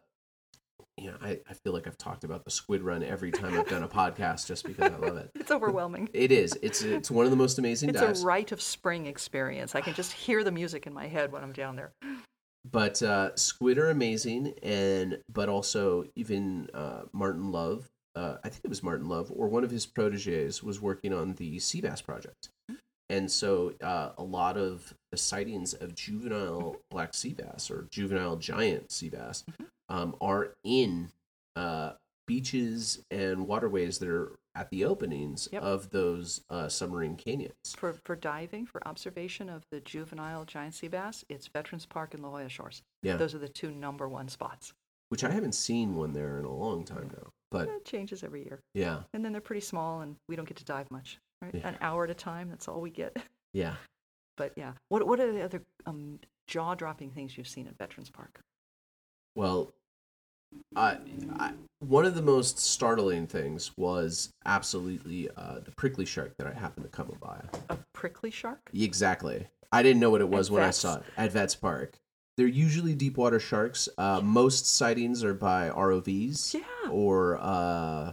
you 0.98 1.10
know, 1.10 1.16
I, 1.22 1.40
I 1.48 1.54
feel 1.54 1.72
like 1.72 1.86
I've 1.86 1.96
talked 1.98 2.22
about 2.24 2.44
the 2.44 2.50
squid 2.50 2.82
run 2.82 3.02
every 3.02 3.30
time 3.32 3.58
I've 3.58 3.68
done 3.68 3.82
a 3.82 3.88
podcast 3.88 4.46
just 4.46 4.64
because 4.64 4.92
I 4.92 4.96
love 4.96 5.16
it. 5.16 5.30
It's 5.42 5.50
overwhelming. 5.50 6.08
It 6.12 6.30
is. 6.30 6.56
It's 6.62 6.82
it's 6.82 7.10
one 7.10 7.24
of 7.24 7.30
the 7.30 7.36
most 7.36 7.58
amazing 7.58 7.88
It's 7.90 8.00
dives. 8.00 8.22
a 8.22 8.26
rite 8.26 8.52
of 8.52 8.60
spring 8.62 9.06
experience. 9.06 9.74
I 9.74 9.80
can 9.80 9.94
just 9.94 10.12
hear 10.12 10.44
the 10.44 10.52
music 10.52 10.86
in 10.86 10.92
my 10.92 11.08
head 11.08 11.32
when 11.32 11.42
I'm 11.42 11.52
down 11.52 11.76
there. 11.76 11.92
but 12.70 13.02
uh, 13.02 13.34
squid 13.36 13.78
are 13.78 13.90
amazing, 13.90 14.54
and 14.62 15.18
but 15.32 15.48
also 15.48 16.04
even 16.14 16.68
uh, 16.74 17.02
Martin 17.12 17.50
Love, 17.50 17.88
uh, 18.14 18.36
I 18.44 18.48
think 18.50 18.64
it 18.64 18.68
was 18.68 18.82
Martin 18.82 19.08
Love, 19.08 19.32
or 19.34 19.48
one 19.48 19.64
of 19.64 19.70
his 19.70 19.86
proteges 19.86 20.62
was 20.62 20.80
working 20.80 21.12
on 21.12 21.34
the 21.34 21.58
sea 21.58 21.80
bass 21.80 22.00
project, 22.02 22.50
and 23.10 23.30
so 23.30 23.74
uh, 23.82 24.10
a 24.16 24.22
lot 24.22 24.56
of 24.56 24.94
the 25.10 25.16
sightings 25.16 25.74
of 25.74 25.94
juvenile 25.94 26.76
black 26.90 27.14
sea 27.14 27.34
bass 27.34 27.70
or 27.70 27.86
juvenile 27.90 28.36
giant 28.36 28.90
sea 28.92 29.08
bass 29.10 29.44
um, 29.88 30.14
are 30.20 30.54
in 30.64 31.10
uh, 31.56 31.92
beaches 32.26 33.02
and 33.10 33.46
waterways 33.46 33.98
that 33.98 34.08
are 34.08 34.32
at 34.54 34.68
the 34.70 34.84
openings 34.84 35.48
Yep. 35.52 35.62
of 35.62 35.90
those 35.90 36.42
uh, 36.50 36.68
submarine 36.68 37.16
canyons. 37.16 37.54
For 37.76 37.94
for 38.04 38.14
diving, 38.16 38.66
for 38.66 38.86
observation 38.86 39.48
of 39.48 39.64
the 39.70 39.80
juvenile 39.80 40.44
giant 40.44 40.74
sea 40.74 40.88
bass, 40.88 41.24
it's 41.28 41.46
Veterans 41.48 41.86
Park 41.86 42.14
and 42.14 42.22
La 42.22 42.28
Jolla 42.30 42.48
Shores. 42.48 42.82
Yeah, 43.02 43.16
Those 43.16 43.34
are 43.34 43.38
the 43.38 43.48
two 43.48 43.70
number 43.70 44.08
one 44.08 44.28
spots. 44.28 44.72
which 45.08 45.24
I 45.24 45.30
haven't 45.30 45.54
seen 45.54 45.94
one 45.96 46.12
there 46.14 46.38
in 46.38 46.44
a 46.46 46.54
long 46.54 46.84
time 46.84 47.10
now. 47.14 47.28
But 47.50 47.68
It 47.68 47.84
changes 47.84 48.22
every 48.24 48.44
year. 48.44 48.60
yeah, 48.74 49.00
And 49.12 49.22
then 49.24 49.32
they're 49.32 49.42
pretty 49.42 49.60
small, 49.60 50.00
and 50.00 50.16
we 50.28 50.36
don't 50.36 50.48
get 50.48 50.56
to 50.58 50.64
dive 50.64 50.90
much, 50.90 51.18
right? 51.42 51.54
Yeah. 51.54 51.68
An 51.68 51.76
hour 51.80 52.04
at 52.04 52.10
a 52.10 52.14
time. 52.14 52.48
That's 52.48 52.68
all 52.68 52.80
we 52.80 52.90
get. 52.90 53.16
yeah. 53.52 53.74
But 54.36 54.52
yeah, 54.56 54.72
what 54.88 55.06
what 55.06 55.20
are 55.20 55.30
the 55.32 55.42
other 55.42 55.62
um, 55.84 56.18
jaw-dropping 56.46 57.10
things 57.10 57.36
you've 57.36 57.48
seen 57.48 57.66
at 57.66 57.76
Veterans 57.76 58.08
Park? 58.10 58.40
Well, 59.34 59.72
I, 60.76 60.98
I 61.38 61.52
one 61.80 62.04
of 62.06 62.14
the 62.14 62.22
most 62.22 62.58
startling 62.58 63.26
things 63.26 63.72
was 63.76 64.30
absolutely 64.46 65.28
uh, 65.36 65.60
the 65.64 65.70
prickly 65.72 66.04
shark 66.06 66.36
that 66.38 66.46
I 66.46 66.52
happened 66.52 66.84
to 66.84 66.90
come 66.90 67.14
by. 67.20 67.42
A 67.68 67.76
prickly 67.92 68.30
shark? 68.30 68.70
Exactly. 68.72 69.46
I 69.70 69.82
didn't 69.82 70.00
know 70.00 70.10
what 70.10 70.20
it 70.20 70.28
was 70.28 70.48
At 70.48 70.52
when 70.54 70.62
Vets? 70.62 70.84
I 70.84 70.88
saw 70.88 70.96
it 70.98 71.04
at 71.16 71.32
Vets 71.32 71.54
Park. 71.54 71.98
They're 72.36 72.46
usually 72.46 72.94
deep 72.94 73.18
water 73.18 73.38
sharks. 73.40 73.88
Uh, 73.98 74.20
most 74.22 74.66
sightings 74.66 75.22
are 75.24 75.34
by 75.34 75.68
ROVs 75.70 76.54
Yeah. 76.54 76.90
or 76.90 77.38
uh, 77.40 78.12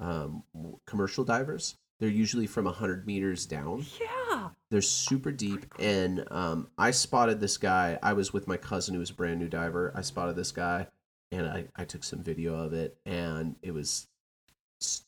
um, 0.00 0.42
commercial 0.86 1.24
divers. 1.24 1.76
They're 1.98 2.08
usually 2.08 2.46
from 2.46 2.66
100 2.66 3.06
meters 3.06 3.46
down. 3.46 3.86
Yeah. 4.00 4.50
They're 4.70 4.82
super 4.82 5.30
deep, 5.32 5.64
and 5.78 6.24
um, 6.30 6.68
I 6.76 6.90
spotted 6.90 7.40
this 7.40 7.56
guy. 7.56 7.98
I 8.02 8.12
was 8.12 8.32
with 8.32 8.46
my 8.48 8.56
cousin 8.56 8.94
who 8.94 9.00
was 9.00 9.10
a 9.10 9.14
brand 9.14 9.40
new 9.40 9.48
diver. 9.48 9.92
I 9.94 10.02
spotted 10.02 10.36
this 10.36 10.52
guy, 10.52 10.88
and 11.32 11.46
I, 11.46 11.66
I 11.76 11.84
took 11.84 12.04
some 12.04 12.22
video 12.22 12.54
of 12.54 12.72
it, 12.72 12.96
and 13.06 13.56
it 13.62 13.72
was 13.72 14.08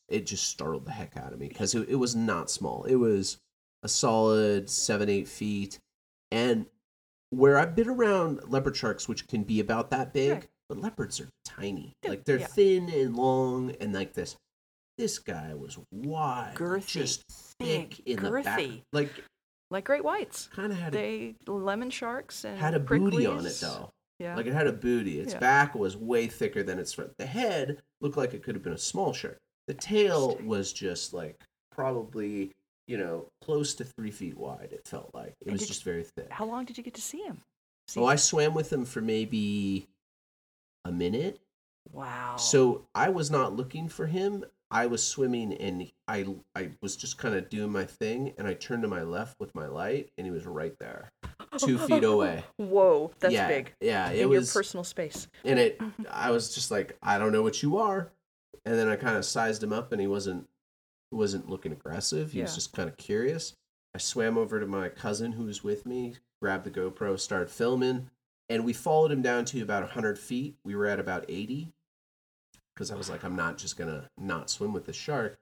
it 0.08 0.24
just 0.24 0.46
startled 0.48 0.86
the 0.86 0.92
heck 0.92 1.16
out 1.18 1.32
of 1.34 1.38
me 1.38 1.48
because 1.48 1.74
it, 1.74 1.88
it 1.90 1.96
was 1.96 2.16
not 2.16 2.50
small. 2.50 2.84
It 2.84 2.94
was 2.94 3.38
a 3.82 3.88
solid 3.88 4.70
seven 4.70 5.08
eight 5.10 5.28
feet, 5.28 5.78
and 6.30 6.64
where 7.30 7.58
I've 7.58 7.74
been 7.74 7.88
around 7.88 8.40
leopard 8.48 8.76
sharks, 8.76 9.08
which 9.08 9.26
can 9.28 9.42
be 9.42 9.60
about 9.60 9.90
that 9.90 10.14
big, 10.14 10.30
Right. 10.32 10.48
but 10.68 10.78
leopards 10.78 11.20
are 11.20 11.28
tiny. 11.44 11.96
Like 12.06 12.24
they're 12.24 12.38
yeah. 12.38 12.46
thin 12.46 12.88
and 12.88 13.14
long, 13.16 13.72
and 13.80 13.92
like 13.92 14.14
this. 14.14 14.36
This 14.98 15.18
guy 15.20 15.54
was 15.54 15.78
wide, 15.92 16.54
Girthy, 16.56 16.86
just 16.86 17.22
thick 17.60 18.00
in 18.06 18.20
the 18.20 18.30
back, 18.42 18.60
like 18.92 19.10
Like 19.70 19.84
great 19.84 20.02
whites. 20.04 20.48
kind 20.48 20.72
of 20.72 20.78
had 20.78 20.94
a 20.96 21.34
lemon 21.46 21.88
sharks 21.90 22.44
and 22.44 22.58
had 22.58 22.74
a 22.74 22.80
booty 22.80 23.24
on 23.24 23.46
it 23.46 23.56
though. 23.60 23.90
Yeah. 24.18 24.34
Like 24.34 24.46
it 24.46 24.52
had 24.52 24.66
a 24.66 24.72
booty. 24.72 25.20
Its 25.20 25.34
Yeah. 25.34 25.38
back 25.38 25.74
was 25.76 25.96
way 25.96 26.26
thicker 26.26 26.64
than 26.64 26.80
its 26.80 26.92
front. 26.92 27.12
The 27.16 27.26
head 27.26 27.80
looked 28.00 28.16
like 28.16 28.34
it 28.34 28.42
could 28.42 28.56
have 28.56 28.64
been 28.64 28.72
a 28.72 28.78
small 28.78 29.12
shark. 29.12 29.38
The 29.68 29.74
tail 29.74 30.36
was 30.44 30.72
just 30.72 31.14
like 31.14 31.40
probably 31.70 32.50
you 32.88 32.98
know 32.98 33.28
close 33.44 33.74
to 33.74 33.84
three 33.84 34.10
feet 34.10 34.36
wide. 34.36 34.70
It 34.72 34.82
felt 34.88 35.10
like 35.14 35.34
it 35.40 35.46
And 35.46 35.52
was 35.52 35.68
just 35.68 35.84
very 35.84 36.02
thick. 36.16 36.26
How 36.30 36.44
long 36.44 36.64
did 36.64 36.76
you 36.76 36.82
get 36.82 36.94
to 36.94 37.02
see 37.02 37.22
him? 37.22 37.40
See 37.86 38.00
Oh, 38.00 38.06
I 38.06 38.16
swam 38.16 38.52
with 38.52 38.72
him 38.72 38.84
for 38.84 39.00
maybe 39.00 39.86
a 40.84 40.90
minute. 40.90 41.38
Wow. 41.92 42.36
So 42.36 42.84
I 42.96 43.10
was 43.10 43.30
not 43.30 43.54
looking 43.54 43.88
for 43.88 44.06
him. 44.06 44.44
I 44.70 44.86
was 44.86 45.02
swimming 45.02 45.54
and 45.54 45.90
I 46.06 46.26
I 46.54 46.70
was 46.82 46.96
just 46.96 47.16
kind 47.18 47.34
of 47.34 47.48
doing 47.48 47.70
my 47.72 47.84
thing 47.84 48.34
and 48.38 48.46
I 48.46 48.54
turned 48.54 48.82
to 48.82 48.88
my 48.88 49.02
left 49.02 49.40
with 49.40 49.54
my 49.54 49.66
light 49.66 50.10
and 50.18 50.26
he 50.26 50.30
was 50.30 50.46
right 50.46 50.74
there, 50.78 51.10
two 51.56 51.78
feet 51.86 52.04
away. 52.04 52.44
Whoa, 52.56 53.12
that's 53.18 53.32
yeah, 53.32 53.48
big. 53.48 53.72
Yeah, 53.80 54.10
it 54.10 54.22
In 54.22 54.28
was 54.28 54.54
your 54.54 54.60
personal 54.62 54.84
space. 54.84 55.26
and 55.44 55.58
it. 55.58 55.80
I 56.10 56.30
was 56.30 56.54
just 56.54 56.70
like, 56.70 56.96
I 57.02 57.18
don't 57.18 57.32
know 57.32 57.42
what 57.42 57.62
you 57.62 57.78
are, 57.78 58.10
and 58.66 58.74
then 58.74 58.88
I 58.88 58.96
kind 58.96 59.16
of 59.16 59.24
sized 59.24 59.62
him 59.62 59.72
up 59.72 59.92
and 59.92 60.00
he 60.00 60.06
wasn't 60.06 60.48
wasn't 61.10 61.48
looking 61.48 61.72
aggressive. 61.72 62.32
He 62.32 62.42
was 62.42 62.54
just 62.54 62.74
kind 62.74 62.88
of 62.88 62.96
curious. 62.98 63.54
I 63.94 63.98
swam 63.98 64.36
over 64.36 64.60
to 64.60 64.66
my 64.66 64.90
cousin 64.90 65.32
who 65.32 65.44
was 65.44 65.64
with 65.64 65.86
me, 65.86 66.16
grabbed 66.42 66.64
the 66.64 66.70
GoPro, 66.70 67.18
started 67.18 67.50
filming, 67.50 68.10
and 68.50 68.64
we 68.64 68.74
followed 68.74 69.10
him 69.10 69.22
down 69.22 69.46
to 69.46 69.62
about 69.62 69.82
100 69.82 70.18
feet. 70.18 70.56
We 70.62 70.76
were 70.76 70.86
at 70.86 71.00
about 71.00 71.24
80 71.26 71.72
because 72.78 72.92
I 72.92 72.94
was 72.94 73.10
like, 73.10 73.24
I'm 73.24 73.34
not 73.34 73.58
just 73.58 73.76
going 73.76 73.90
to 73.90 74.08
not 74.16 74.48
swim 74.48 74.72
with 74.72 74.86
the 74.86 74.92
shark. 74.92 75.36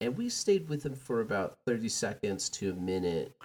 And 0.00 0.16
we 0.16 0.30
stayed 0.30 0.66
with 0.66 0.86
him 0.86 0.94
for 0.94 1.20
about 1.20 1.58
30 1.66 1.90
seconds 1.90 2.48
to 2.50 2.70
a 2.70 2.74
minute. 2.74 3.36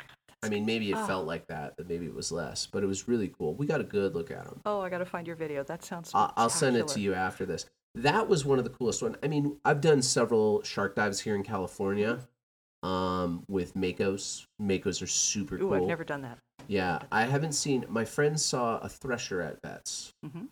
I 0.41 0.47
mean, 0.47 0.65
maybe 0.65 0.89
it 0.89 0.97
Oh. 0.97 1.05
felt 1.05 1.27
like 1.27 1.45
that, 1.47 1.75
but 1.75 1.89
maybe 1.89 2.05
it 2.05 2.13
was 2.15 2.31
less, 2.31 2.65
but 2.65 2.81
it 2.81 2.85
was 2.87 3.09
really 3.09 3.27
cool. 3.37 3.55
We 3.55 3.65
got 3.67 3.81
a 3.81 3.83
good 3.83 4.15
look 4.15 4.31
at 4.31 4.45
him. 4.45 4.61
Oh, 4.65 4.79
I 4.79 4.89
got 4.89 4.99
to 4.99 5.05
find 5.05 5.27
your 5.27 5.35
video. 5.35 5.63
That 5.63 5.83
sounds. 5.83 6.11
I'll, 6.13 6.33
I'll 6.37 6.49
send 6.49 6.77
it 6.77 6.87
to 6.87 7.01
you 7.01 7.13
after 7.13 7.45
this. 7.45 7.65
That 7.93 8.29
was 8.29 8.45
one 8.45 8.57
of 8.57 8.63
the 8.63 8.69
coolest 8.69 9.01
one. 9.01 9.17
I 9.21 9.27
mean, 9.27 9.57
I've 9.65 9.81
done 9.81 10.01
several 10.01 10.63
shark 10.63 10.95
dives 10.95 11.19
here 11.19 11.35
in 11.35 11.43
California 11.43 12.19
um, 12.83 13.43
with 13.49 13.73
Makos. 13.73 14.45
Makos 14.61 15.01
are 15.01 15.07
super 15.07 15.55
Ooh, 15.55 15.59
cool. 15.59 15.73
I've 15.73 15.87
never 15.87 16.05
done 16.05 16.21
that. 16.21 16.37
Yeah, 16.69 16.99
I 17.11 17.23
haven't 17.25 17.51
seen. 17.51 17.83
My 17.89 18.05
friend 18.05 18.39
saw 18.39 18.77
a 18.77 18.87
thresher 18.87 19.41
at 19.41 19.61
Vets. 19.61 20.13
hmm 20.23 20.45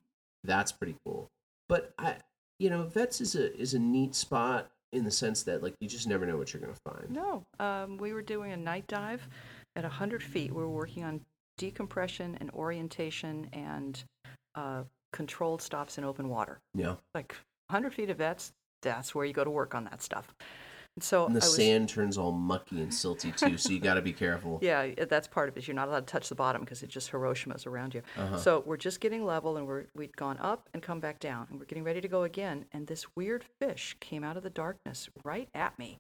That's 0.43 0.73
pretty 0.73 0.97
cool. 1.05 1.29
But 1.69 1.93
I, 1.97 2.17
you 2.59 2.69
know, 2.69 2.83
Vets 2.83 3.21
is 3.21 3.35
a 3.35 3.55
is 3.59 3.73
a 3.73 3.79
neat 3.79 4.15
spot 4.15 4.69
in 4.93 5.03
the 5.03 5.11
sense 5.11 5.43
that 5.43 5.61
like 5.61 5.75
you 5.79 5.87
just 5.87 6.07
never 6.07 6.25
know 6.25 6.37
what 6.37 6.53
you're 6.53 6.61
gonna 6.61 6.73
find. 6.85 7.09
No, 7.09 7.43
um, 7.59 7.97
we 7.97 8.13
were 8.13 8.21
doing 8.21 8.51
a 8.51 8.57
night 8.57 8.87
dive 8.87 9.27
at 9.75 9.83
100 9.83 10.23
feet. 10.23 10.51
We 10.51 10.61
were 10.61 10.69
working 10.69 11.03
on 11.03 11.21
decompression 11.57 12.37
and 12.39 12.49
orientation 12.51 13.49
and 13.53 14.03
uh, 14.55 14.83
controlled 15.13 15.61
stops 15.61 15.97
in 15.97 16.03
open 16.03 16.29
water. 16.29 16.59
Yeah, 16.73 16.95
Like 17.13 17.35
100 17.69 17.93
feet 17.93 18.09
of 18.09 18.17
vets, 18.17 18.53
that's 18.81 19.13
where 19.13 19.25
you 19.25 19.33
go 19.33 19.43
to 19.43 19.49
work 19.49 19.75
on 19.75 19.83
that 19.85 20.01
stuff. 20.01 20.33
And 20.97 21.03
so 21.03 21.27
and 21.27 21.35
the 21.35 21.41
was, 21.41 21.55
sand 21.55 21.89
turns 21.89 22.17
all 22.17 22.31
mucky 22.31 22.81
and 22.81 22.91
silty 22.91 23.35
too, 23.37 23.55
so 23.59 23.69
you 23.69 23.79
got 23.79 23.93
to 23.93 24.01
be 24.01 24.13
careful. 24.13 24.59
Yeah, 24.67 25.05
that's 25.07 25.27
part 25.27 25.47
of 25.47 25.55
it. 25.55 25.67
You're 25.67 25.75
not 25.75 25.89
allowed 25.89 26.07
to 26.07 26.11
touch 26.11 26.27
the 26.27 26.35
bottom 26.35 26.61
because 26.61 26.81
it 26.81 26.89
just 26.89 27.11
Hiroshima's 27.11 27.67
around 27.67 27.93
you. 27.93 28.01
Uh-huh. 28.17 28.37
So 28.39 28.63
we're 28.65 28.77
just 28.77 28.99
getting 28.99 29.23
level, 29.23 29.57
and 29.57 29.67
we're 29.67 29.85
we'd 29.95 30.17
gone 30.17 30.39
up 30.39 30.67
and 30.73 30.81
come 30.81 30.99
back 30.99 31.19
down, 31.19 31.45
and 31.51 31.59
we're 31.59 31.65
getting 31.67 31.83
ready 31.83 32.01
to 32.01 32.07
go 32.07 32.23
again. 32.23 32.65
And 32.71 32.87
this 32.87 33.05
weird 33.15 33.45
fish 33.61 33.95
came 33.99 34.23
out 34.23 34.37
of 34.37 34.43
the 34.43 34.49
darkness 34.49 35.07
right 35.23 35.49
at 35.53 35.77
me, 35.77 35.99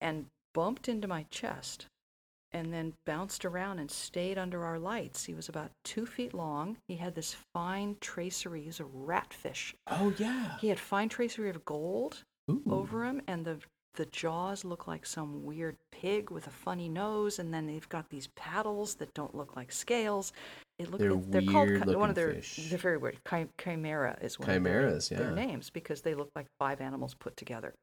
and 0.00 0.24
bumped 0.54 0.88
into 0.88 1.06
my 1.06 1.26
chest, 1.30 1.84
and 2.50 2.72
then 2.72 2.94
bounced 3.04 3.44
around 3.44 3.78
and 3.78 3.90
stayed 3.90 4.38
under 4.38 4.64
our 4.64 4.78
lights. 4.78 5.26
He 5.26 5.34
was 5.34 5.50
about 5.50 5.70
two 5.84 6.06
feet 6.06 6.32
long. 6.32 6.78
He 6.88 6.96
had 6.96 7.14
this 7.14 7.36
fine 7.52 7.96
tracery. 8.00 8.62
He's 8.62 8.80
a 8.80 8.84
ratfish. 8.84 9.74
Oh 9.86 10.14
yeah. 10.16 10.56
He 10.60 10.68
had 10.68 10.80
fine 10.80 11.10
tracery 11.10 11.50
of 11.50 11.62
gold 11.66 12.24
Ooh. 12.50 12.62
over 12.70 13.04
him, 13.04 13.20
and 13.26 13.44
the 13.44 13.58
the 13.94 14.06
jaws 14.06 14.64
look 14.64 14.86
like 14.86 15.04
some 15.04 15.44
weird 15.44 15.76
pig 15.90 16.30
with 16.30 16.46
a 16.46 16.50
funny 16.50 16.88
nose, 16.88 17.38
and 17.38 17.52
then 17.52 17.66
they've 17.66 17.88
got 17.88 18.08
these 18.10 18.28
paddles 18.36 18.94
that 18.96 19.12
don't 19.14 19.34
look 19.34 19.56
like 19.56 19.72
scales. 19.72 20.32
It 20.78 20.90
look, 20.90 21.00
They're 21.00 21.10
it- 21.12 21.30
they're 21.32 21.42
called 21.42 21.94
one 21.96 22.08
of 22.10 22.14
their 22.14 22.34
fish. 22.34 22.68
they're 22.70 22.78
very 22.78 22.96
weird. 22.98 23.22
Chi- 23.24 23.48
chimera 23.60 24.16
is 24.20 24.38
one 24.38 24.48
Chimeras, 24.48 25.10
of 25.10 25.18
their, 25.18 25.26
their 25.34 25.34
names 25.46 25.70
because 25.70 26.02
they 26.02 26.14
look 26.14 26.30
like 26.36 26.46
five 26.60 26.80
animals 26.80 27.14
put 27.14 27.36
together. 27.36 27.74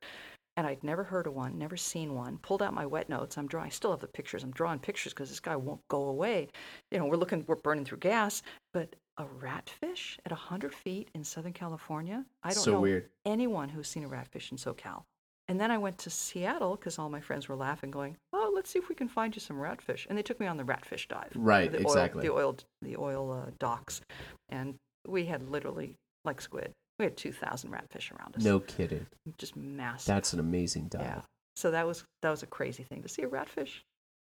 And 0.58 0.66
I'd 0.66 0.86
never 0.86 1.04
heard 1.04 1.28
of 1.28 1.34
one, 1.34 1.58
never 1.58 1.76
seen 1.76 2.14
one. 2.16 2.38
Pulled 2.38 2.62
out 2.62 2.74
my 2.74 2.86
wet 2.86 3.10
notes. 3.10 3.38
I'm 3.38 3.46
drawing. 3.48 3.66
I 3.66 3.70
still 3.70 3.92
have 3.92 4.00
the 4.00 4.08
pictures. 4.08 4.42
I'm 4.42 4.52
drawing 4.52 4.80
pictures 4.80 5.12
because 5.14 5.28
this 5.28 5.42
guy 5.42 5.58
won't 5.58 5.82
go 5.90 6.04
away. 6.04 6.48
You 6.92 7.00
know, 7.00 7.08
we're 7.08 7.18
looking. 7.18 7.44
We're 7.46 7.56
burning 7.58 7.84
through 7.84 7.98
gas. 7.98 8.42
But 8.74 8.96
a 9.18 9.26
ratfish 9.26 10.18
at 10.26 10.32
100 10.32 10.74
feet 10.74 11.10
in 11.14 11.26
Southern 11.26 11.52
California. 11.52 12.24
I 12.42 12.54
don't 12.54 12.64
So 12.64 12.72
know 12.72 12.80
weird. 12.82 13.10
anyone 13.26 13.68
who's 13.68 13.90
seen 13.90 14.06
a 14.06 14.10
ratfish 14.10 14.50
in 14.52 14.58
SoCal. 14.58 15.04
And 15.48 15.60
then 15.62 15.70
I 15.70 15.78
went 15.78 16.00
to 16.00 16.10
Seattle 16.10 16.76
because 16.76 16.98
all 16.98 17.10
my 17.10 17.20
friends 17.22 17.48
were 17.48 17.56
laughing, 17.56 17.92
going, 17.92 18.18
"Oh, 18.34 18.52
let's 18.56 18.70
see 18.70 18.80
if 18.80 18.90
we 18.90 18.96
can 18.96 19.08
find 19.08 19.36
you 19.36 19.40
some 19.40 19.58
ratfish." 19.58 20.08
And 20.10 20.18
they 20.18 20.24
took 20.24 20.40
me 20.40 20.48
on 20.48 20.58
the 20.58 20.64
ratfish 20.64 21.08
dive. 21.08 21.32
Right, 21.36 21.72
the 21.72 21.80
exactly. 21.82 22.28
Oil, 22.28 22.34
the 22.36 22.40
oil, 22.42 22.58
the 22.82 22.98
oil 22.98 23.32
uh, 23.32 23.52
docks, 23.60 24.02
and 24.50 24.76
we 25.08 25.26
had 25.26 25.50
literally 25.52 25.98
like 26.24 26.42
squid. 26.42 26.74
We 26.98 27.06
had 27.06 27.16
two 27.16 27.32
thousand 27.32 27.72
ratfish 27.72 28.12
around 28.12 28.36
us. 28.36 28.44
No 28.44 28.60
kidding. 28.60 29.06
just 29.38 29.56
massive. 29.56 30.08
That's 30.08 30.34
an 30.34 30.40
amazing 30.40 30.88
dive. 30.88 31.02
yeah. 31.02 31.22
So 31.56 31.72
that 31.72 31.86
was 31.86 32.04
that 32.24 32.32
was 32.32 32.42
a 32.42 32.48
crazy 32.48 32.84
thing 32.84 33.04
to 33.04 33.08
see 33.10 33.22
a 33.22 33.28
ratfish 33.28 33.82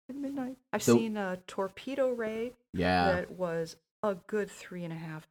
at 0.10 0.15
midnight. 0.15 0.57
I've 0.73 0.81
So- 0.81 0.95
seen 0.98 1.18
a 1.18 1.38
torpedo 1.48 2.10
ray 2.11 2.53
Yeah. 2.73 3.11
that 3.11 3.31
was 3.31 3.76
a 4.02 4.15
good 4.15 4.49
three 4.49 4.84
and 4.84 4.91
a 4.91 4.98
half 4.98 5.27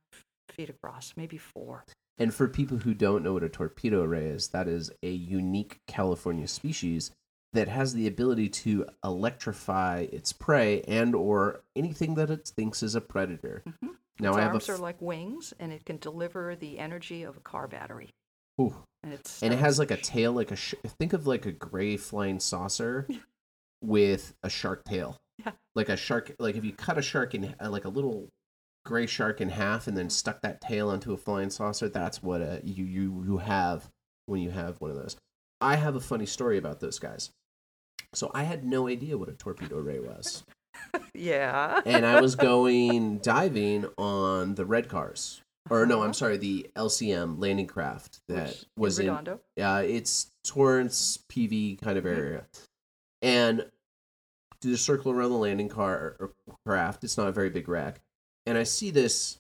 feet 0.51 0.71
across, 0.71 1.15
maybe 1.17 1.37
four. 1.37 1.85
And 2.21 2.35
for 2.35 2.47
people 2.49 2.77
who 2.79 2.93
don't 2.95 3.25
know 3.25 3.33
what 3.33 3.43
a 3.43 3.49
torpedo 3.49 4.05
ray 4.05 4.27
is, 4.27 4.49
that 4.49 4.69
is 4.69 4.91
a 5.03 5.11
unique 5.11 5.81
California 5.89 6.47
species 6.47 7.11
that 7.55 7.67
has 7.67 7.95
the 7.95 8.07
ability 8.07 8.49
to 8.51 8.87
electrify 9.03 10.07
its 10.13 10.33
prey 10.33 10.83
and 10.83 11.15
or 11.15 11.63
anything 11.75 12.15
that 12.15 12.31
it 12.31 12.47
thinks 12.47 12.83
is 12.83 12.95
a 12.95 13.01
predator. 13.01 13.63
Mhm. 13.67 13.97
Now 14.21 14.31
its 14.31 14.37
I 14.39 14.41
have 14.43 14.51
a 14.51 14.55
arms 14.55 14.69
f- 14.69 14.77
are 14.79 14.83
like 14.83 15.01
wings, 15.01 15.55
and 15.59 15.73
it 15.73 15.85
can 15.87 15.97
deliver 15.97 16.55
the 16.55 16.79
energy 16.79 17.23
of 17.23 17.37
a 17.39 17.41
car 17.41 17.67
battery. 17.67 18.11
ooh, 18.61 18.77
And 19.03 19.15
it's 19.15 19.43
and 19.43 19.53
it 19.55 19.59
has 19.59 19.79
like 19.79 19.91
a 19.91 19.97
tail 19.97 20.33
like 20.33 20.51
a 20.53 20.57
sh- 20.57 20.75
think 20.99 21.15
of 21.15 21.27
like 21.27 21.47
a 21.47 21.53
gray 21.53 21.97
flying 21.97 22.39
saucer 22.39 23.09
with 23.83 24.35
a 24.43 24.51
shark 24.51 24.85
tail. 24.85 25.17
Yeah. 25.39 25.53
Like 25.75 25.89
a 25.89 25.97
shark 25.97 26.33
like 26.39 26.57
if 26.57 26.65
you 26.67 26.73
cut 26.75 26.99
a 26.99 27.03
shark 27.03 27.35
in 27.35 27.55
uh, 27.59 27.71
like 27.71 27.87
a 27.87 27.89
little 27.89 28.29
gray 28.85 29.07
shark 29.07 29.40
in 29.40 29.51
half 29.51 29.86
and 29.86 29.97
then 29.97 30.11
stuck 30.11 30.40
that 30.43 30.61
tail 30.61 30.89
onto 30.90 31.12
a 31.12 31.16
flying 31.16 31.51
saucer, 31.51 31.89
that's 31.89 32.23
what 32.23 32.40
uh, 32.43 32.59
you 32.65 32.85
you 32.85 33.24
you 33.27 33.39
have 33.39 33.89
when 34.27 34.40
you 34.40 34.51
have 34.51 34.81
one 34.81 34.90
of 34.90 34.97
those. 34.97 35.16
I 35.61 35.77
have 35.77 35.94
a 35.97 36.01
funny 36.01 36.27
story 36.27 36.57
about 36.59 36.81
those 36.81 36.98
guys. 36.98 37.31
So 38.15 38.31
I 38.35 38.44
had 38.44 38.65
no 38.65 38.89
idea 38.89 39.16
what 39.19 39.28
a 39.28 39.32
torpedo 39.32 39.78
ray 39.78 40.01
was. 40.01 40.43
yeah. 41.15 41.81
and 41.85 42.07
I 42.07 42.20
was 42.20 42.35
going 42.51 43.19
diving 43.19 43.86
on 43.98 44.55
the 44.55 44.65
red 44.65 44.89
cars. 44.89 45.43
Or 45.69 45.85
no, 45.86 45.97
I'm 45.98 46.05
Uh-huh. 46.05 46.12
sorry, 46.15 46.36
the 46.39 46.69
LCM 46.74 47.39
landing 47.39 47.66
craft 47.66 48.20
that 48.28 48.48
Which- 48.48 48.65
was 48.77 48.98
in 48.98 49.07
Redondo. 49.09 49.40
uh, 49.61 49.82
it's 49.86 50.31
Torrance 50.44 51.19
PV 51.28 51.81
kind 51.82 51.98
of 51.98 52.07
area, 52.07 52.47
and 53.23 53.66
do 54.62 54.70
the 54.70 54.78
circle 54.78 55.12
around 55.12 55.31
the 55.31 55.36
landing 55.36 55.69
car 55.69 56.16
or 56.19 56.32
craft. 56.66 57.05
It's 57.05 57.16
not 57.19 57.28
a 57.28 57.32
very 57.32 57.51
big 57.51 57.69
wreck, 57.69 58.01
and 58.47 58.59
I 58.59 58.62
see 58.62 58.91
this 58.91 59.39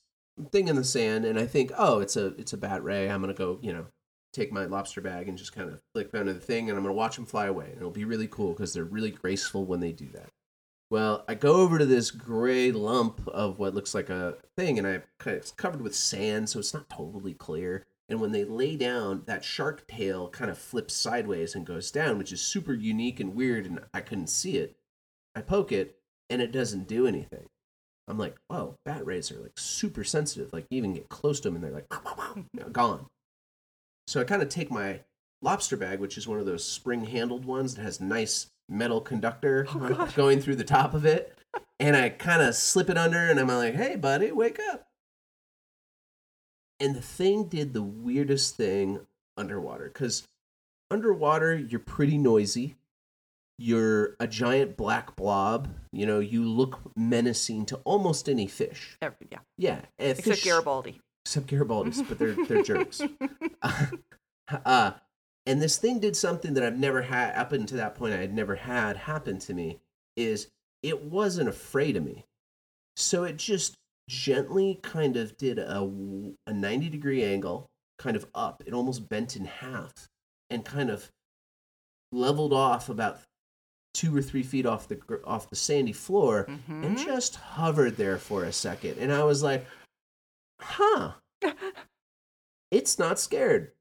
thing 0.50 0.68
in 0.68 0.76
the 0.76 0.84
sand, 0.84 1.24
and 1.24 1.38
I 1.38 1.46
think, 1.46 1.72
oh, 1.76 2.00
it's 2.00 2.16
a 2.16 2.26
it's 2.38 2.52
a 2.52 2.58
bat 2.58 2.82
ray. 2.82 3.08
I'm 3.08 3.20
gonna 3.20 3.34
go, 3.34 3.58
you 3.62 3.72
know, 3.72 3.86
take 4.32 4.52
my 4.52 4.64
lobster 4.64 5.00
bag 5.00 5.28
and 5.28 5.38
just 5.38 5.54
kind 5.54 5.70
of 5.70 5.80
flick 5.92 6.14
under 6.14 6.32
the 6.32 6.40
thing, 6.40 6.68
and 6.68 6.78
I'm 6.78 6.84
gonna 6.84 6.94
watch 6.94 7.16
them 7.16 7.26
fly 7.26 7.46
away, 7.46 7.66
and 7.66 7.76
it'll 7.76 7.90
be 7.90 8.04
really 8.04 8.28
cool 8.28 8.52
because 8.52 8.72
they're 8.72 8.84
really 8.84 9.10
graceful 9.10 9.64
when 9.64 9.80
they 9.80 9.92
do 9.92 10.08
that. 10.14 10.30
Well, 10.90 11.24
I 11.28 11.34
go 11.34 11.56
over 11.56 11.78
to 11.78 11.86
this 11.86 12.10
gray 12.10 12.72
lump 12.72 13.26
of 13.28 13.58
what 13.60 13.74
looks 13.74 13.94
like 13.94 14.10
a 14.10 14.38
thing, 14.56 14.78
and 14.78 14.86
I 14.86 15.02
it's 15.26 15.52
covered 15.52 15.82
with 15.82 15.94
sand, 15.94 16.48
so 16.48 16.58
it's 16.58 16.74
not 16.74 16.90
totally 16.90 17.34
clear. 17.34 17.86
And 18.08 18.20
when 18.20 18.32
they 18.32 18.42
lay 18.42 18.74
down, 18.74 19.22
that 19.26 19.44
shark 19.44 19.86
tail 19.86 20.28
kind 20.28 20.50
of 20.50 20.58
flips 20.58 20.94
sideways 20.94 21.54
and 21.54 21.64
goes 21.64 21.92
down, 21.92 22.18
which 22.18 22.32
is 22.32 22.40
super 22.42 22.74
unique 22.74 23.20
and 23.20 23.36
weird, 23.36 23.66
and 23.66 23.80
I 23.94 24.00
couldn't 24.00 24.26
see 24.26 24.56
it. 24.56 24.76
I 25.36 25.42
poke 25.42 25.70
it, 25.70 25.96
and 26.28 26.42
it 26.42 26.50
doesn't 26.50 26.88
do 26.88 27.06
anything. 27.06 27.48
I'm 28.10 28.18
like, 28.18 28.36
whoa, 28.48 28.76
bat 28.84 29.06
rays 29.06 29.30
are 29.30 29.38
like 29.38 29.56
super 29.56 30.04
sensitive. 30.04 30.52
Like, 30.52 30.66
you 30.70 30.78
even 30.78 30.94
get 30.94 31.08
close 31.08 31.40
to 31.40 31.48
them, 31.48 31.54
and 31.56 31.64
they're 31.64 31.70
like, 31.70 31.86
you 32.36 32.44
know, 32.54 32.68
gone. 32.68 33.06
So 34.06 34.20
I 34.20 34.24
kind 34.24 34.42
of 34.42 34.48
take 34.48 34.70
my 34.70 35.00
lobster 35.42 35.76
bag, 35.76 36.00
which 36.00 36.18
is 36.18 36.26
one 36.26 36.38
of 36.38 36.46
those 36.46 36.64
spring 36.64 37.04
handled 37.04 37.44
ones 37.44 37.74
that 37.74 37.82
has 37.82 38.00
nice 38.00 38.48
metal 38.68 39.00
conductor 39.00 39.66
Oh, 39.72 40.08
going 40.14 40.40
through 40.40 40.56
the 40.56 40.64
top 40.64 40.94
of 40.94 41.04
it, 41.04 41.38
and 41.78 41.96
I 41.96 42.08
kind 42.08 42.42
of 42.42 42.54
slip 42.54 42.90
it 42.90 42.98
under, 42.98 43.18
and 43.18 43.38
I'm 43.38 43.48
like, 43.48 43.74
hey, 43.74 43.96
buddy, 43.96 44.32
wake 44.32 44.58
up. 44.70 44.86
And 46.78 46.94
the 46.94 47.02
thing 47.02 47.44
did 47.44 47.74
the 47.74 47.82
weirdest 47.82 48.56
thing 48.56 49.00
underwater 49.36 49.84
because 49.84 50.26
underwater, 50.90 51.54
you're 51.56 51.78
pretty 51.78 52.18
noisy. 52.18 52.76
You're 53.62 54.16
a 54.18 54.26
giant 54.26 54.78
black 54.78 55.16
blob. 55.16 55.68
You 55.92 56.06
know, 56.06 56.18
you 56.18 56.44
look 56.48 56.80
menacing 56.96 57.66
to 57.66 57.76
almost 57.84 58.26
any 58.26 58.46
fish. 58.46 58.96
Every, 59.02 59.26
yeah. 59.30 59.38
Yeah, 59.58 59.80
Except 59.98 60.26
fish- 60.28 60.44
Garibaldi. 60.44 60.98
except 61.26 61.46
Garibaldis, 61.46 62.08
but 62.08 62.18
they're 62.18 62.34
they're 62.48 62.62
jerks. 62.62 63.02
uh, 64.64 64.92
and 65.46 65.60
this 65.60 65.76
thing 65.78 65.98
did 66.00 66.16
something 66.16 66.54
that 66.54 66.64
I've 66.64 66.78
never 66.78 67.02
had 67.02 67.34
up 67.36 67.52
until 67.52 67.76
that 67.78 67.94
point. 67.94 68.14
I 68.14 68.18
had 68.18 68.34
never 68.34 68.56
had 68.56 68.96
happen 68.96 69.38
to 69.40 69.52
me. 69.54 69.78
Is 70.16 70.48
it 70.82 71.02
wasn't 71.02 71.48
afraid 71.50 71.96
of 71.96 72.04
me, 72.04 72.24
so 72.96 73.24
it 73.24 73.36
just 73.36 73.74
gently 74.08 74.80
kind 74.82 75.16
of 75.16 75.36
did 75.36 75.58
a 75.58 75.80
a 76.46 76.52
ninety 76.52 76.88
degree 76.88 77.22
angle, 77.24 77.66
kind 77.98 78.16
of 78.16 78.26
up. 78.34 78.62
It 78.66 78.72
almost 78.72 79.08
bent 79.08 79.36
in 79.36 79.44
half, 79.44 79.92
and 80.48 80.64
kind 80.64 80.88
of 80.90 81.10
leveled 82.12 82.52
off 82.52 82.88
about 82.88 83.20
two 83.94 84.16
or 84.16 84.22
three 84.22 84.42
feet 84.42 84.66
off 84.66 84.86
the 84.88 85.00
off 85.24 85.50
the 85.50 85.56
sandy 85.56 85.92
floor 85.92 86.44
and 86.68 86.96
Mhm. 86.96 87.04
just 87.04 87.36
hovered 87.36 87.96
there 87.96 88.18
for 88.18 88.44
a 88.44 88.52
second. 88.52 88.98
And 88.98 89.12
I 89.12 89.24
was 89.24 89.42
like, 89.42 89.66
huh, 90.60 91.12
it's 92.70 92.98
not 92.98 93.18
scared. 93.18 93.72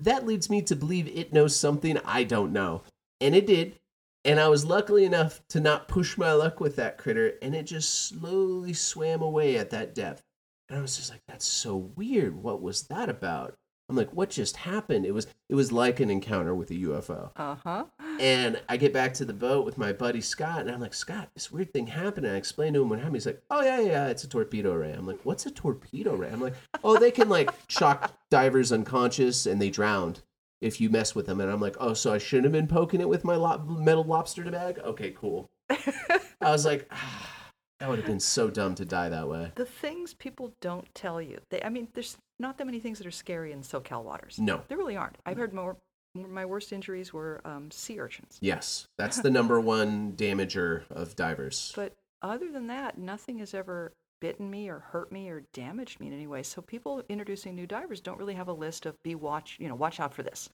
That 0.00 0.26
leads 0.26 0.48
me 0.48 0.62
to 0.62 0.76
believe 0.76 1.06
it 1.08 1.32
knows 1.32 1.54
something 1.54 1.98
I 1.98 2.24
don't 2.24 2.52
know. 2.52 2.82
And 3.20 3.34
it 3.34 3.46
did. 3.46 3.78
And 4.24 4.38
I 4.40 4.48
was 4.48 4.64
lucky 4.64 5.04
enough 5.04 5.46
to 5.48 5.60
not 5.60 5.88
push 5.88 6.16
my 6.18 6.32
luck 6.32 6.60
with 6.60 6.76
that 6.76 6.98
critter, 6.98 7.38
and 7.42 7.54
it 7.54 7.62
just 7.64 8.08
slowly 8.08 8.72
swam 8.74 9.22
away 9.22 9.56
at 9.56 9.70
that 9.70 9.94
depth. 9.94 10.22
And 10.68 10.78
I 10.78 10.82
was 10.82 10.96
just 10.96 11.10
like, 11.10 11.22
that's 11.26 11.46
so 11.46 11.76
weird. 11.76 12.36
What 12.36 12.60
was 12.62 12.82
that 12.84 13.08
about? 13.08 13.54
I'm 13.90 13.96
like, 13.96 14.12
what 14.14 14.30
just 14.30 14.56
happened? 14.56 15.04
It 15.04 15.12
was 15.12 15.26
it 15.48 15.56
was 15.56 15.72
like 15.72 15.98
an 15.98 16.10
encounter 16.10 16.54
with 16.54 16.70
a 16.70 16.74
UFO. 16.74 17.32
Uh-huh. 17.34 17.84
And 18.20 18.60
I 18.68 18.76
get 18.76 18.92
back 18.92 19.12
to 19.14 19.24
the 19.24 19.32
boat 19.32 19.64
with 19.64 19.78
my 19.78 19.92
buddy 19.92 20.20
Scott, 20.20 20.60
and 20.60 20.70
I'm 20.70 20.80
like, 20.80 20.94
Scott, 20.94 21.30
this 21.34 21.50
weird 21.50 21.72
thing 21.72 21.88
happened. 21.88 22.24
And 22.24 22.34
I 22.36 22.38
explained 22.38 22.74
to 22.74 22.82
him 22.82 22.88
what 22.88 23.00
happened. 23.00 23.16
He's 23.16 23.26
like, 23.26 23.42
Oh 23.50 23.62
yeah, 23.62 23.80
yeah, 23.80 24.06
it's 24.06 24.22
a 24.22 24.28
torpedo 24.28 24.72
ray. 24.74 24.92
I'm 24.92 25.06
like, 25.08 25.18
What's 25.24 25.44
a 25.46 25.50
torpedo 25.50 26.14
ray? 26.14 26.30
I'm 26.30 26.40
like, 26.40 26.54
Oh, 26.84 26.98
they 26.98 27.10
can 27.10 27.28
like 27.28 27.50
shock 27.68 28.12
divers 28.30 28.70
unconscious 28.70 29.44
and 29.46 29.60
they 29.60 29.70
drowned 29.70 30.22
if 30.60 30.80
you 30.80 30.88
mess 30.88 31.14
with 31.16 31.26
them. 31.26 31.40
And 31.40 31.50
I'm 31.50 31.60
like, 31.60 31.76
Oh, 31.80 31.94
so 31.94 32.12
I 32.12 32.18
shouldn't 32.18 32.44
have 32.44 32.52
been 32.52 32.68
poking 32.68 33.00
it 33.00 33.08
with 33.08 33.24
my 33.24 33.34
lo- 33.34 33.58
metal 33.58 34.04
lobster 34.04 34.48
bag? 34.48 34.78
Okay, 34.78 35.10
cool. 35.10 35.50
I 35.70 36.50
was 36.52 36.64
like, 36.64 36.86
ah, 36.92 37.39
that 37.80 37.88
would 37.88 37.98
have 37.98 38.06
been 38.06 38.20
so 38.20 38.50
dumb 38.50 38.74
to 38.76 38.84
die 38.84 39.08
that 39.08 39.28
way. 39.28 39.50
the 39.56 39.64
things 39.64 40.14
people 40.14 40.52
don't 40.60 40.86
tell 40.94 41.20
you. 41.20 41.40
They, 41.48 41.62
I 41.62 41.70
mean, 41.70 41.88
there's 41.94 42.16
not 42.38 42.58
that 42.58 42.66
many 42.66 42.78
things 42.78 42.98
that 42.98 43.06
are 43.06 43.10
scary 43.10 43.52
in 43.52 43.62
SoCal 43.62 44.04
waters. 44.04 44.38
No. 44.38 44.62
There 44.68 44.78
really 44.78 44.96
aren't. 44.96 45.16
I've 45.26 45.36
heard 45.36 45.54
more. 45.54 45.76
My 46.14 46.44
worst 46.44 46.72
injuries 46.72 47.12
were 47.12 47.40
um, 47.44 47.70
sea 47.70 48.00
urchins. 48.00 48.38
Yes, 48.40 48.86
that's 48.98 49.18
the 49.22 49.30
number 49.30 49.60
one 49.60 50.12
damager 50.12 50.82
of 50.90 51.16
divers. 51.16 51.72
But 51.74 51.94
other 52.22 52.50
than 52.52 52.66
that, 52.66 52.98
nothing 52.98 53.38
has 53.38 53.54
ever 53.54 53.92
bitten 54.20 54.50
me 54.50 54.68
or 54.68 54.80
hurt 54.80 55.10
me 55.10 55.30
or 55.30 55.42
damaged 55.54 56.00
me 56.00 56.08
in 56.08 56.12
any 56.12 56.26
way. 56.26 56.42
So 56.42 56.60
people 56.60 57.02
introducing 57.08 57.54
new 57.54 57.66
divers 57.66 58.00
don't 58.00 58.18
really 58.18 58.34
have 58.34 58.48
a 58.48 58.52
list 58.52 58.84
of 58.84 59.02
be 59.02 59.14
watch, 59.14 59.56
you 59.58 59.68
know, 59.68 59.74
watch 59.74 60.00
out 60.00 60.12
for 60.12 60.22
this. 60.22 60.50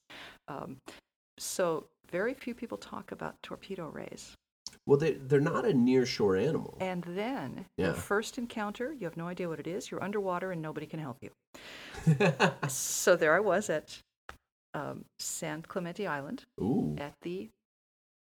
Um, 0.46 0.76
so 1.38 1.86
very 2.10 2.34
few 2.34 2.54
people 2.54 2.78
talk 2.78 3.10
about 3.10 3.42
torpedo 3.42 3.88
rays. 3.88 4.36
Well, 4.86 4.98
they, 4.98 5.12
they're 5.14 5.40
not 5.40 5.64
a 5.64 5.74
near 5.74 6.06
shore 6.06 6.36
animal. 6.36 6.76
And 6.80 7.02
then 7.02 7.66
Yeah. 7.76 7.86
your 7.86 7.94
first 7.94 8.38
encounter, 8.38 8.92
you 8.92 9.04
have 9.06 9.16
no 9.16 9.26
idea 9.26 9.48
what 9.48 9.58
it 9.58 9.66
is. 9.66 9.90
You're 9.90 10.02
underwater 10.02 10.52
and 10.52 10.62
nobody 10.62 10.86
can 10.86 11.00
help 11.00 11.18
you. 11.22 11.30
So 12.68 13.16
there 13.16 13.34
I 13.34 13.40
was 13.40 13.68
at 13.70 13.98
um, 14.74 15.04
San 15.18 15.62
Clemente 15.62 16.06
Island 16.06 16.44
Ooh. 16.60 16.94
at 16.98 17.14
the 17.22 17.48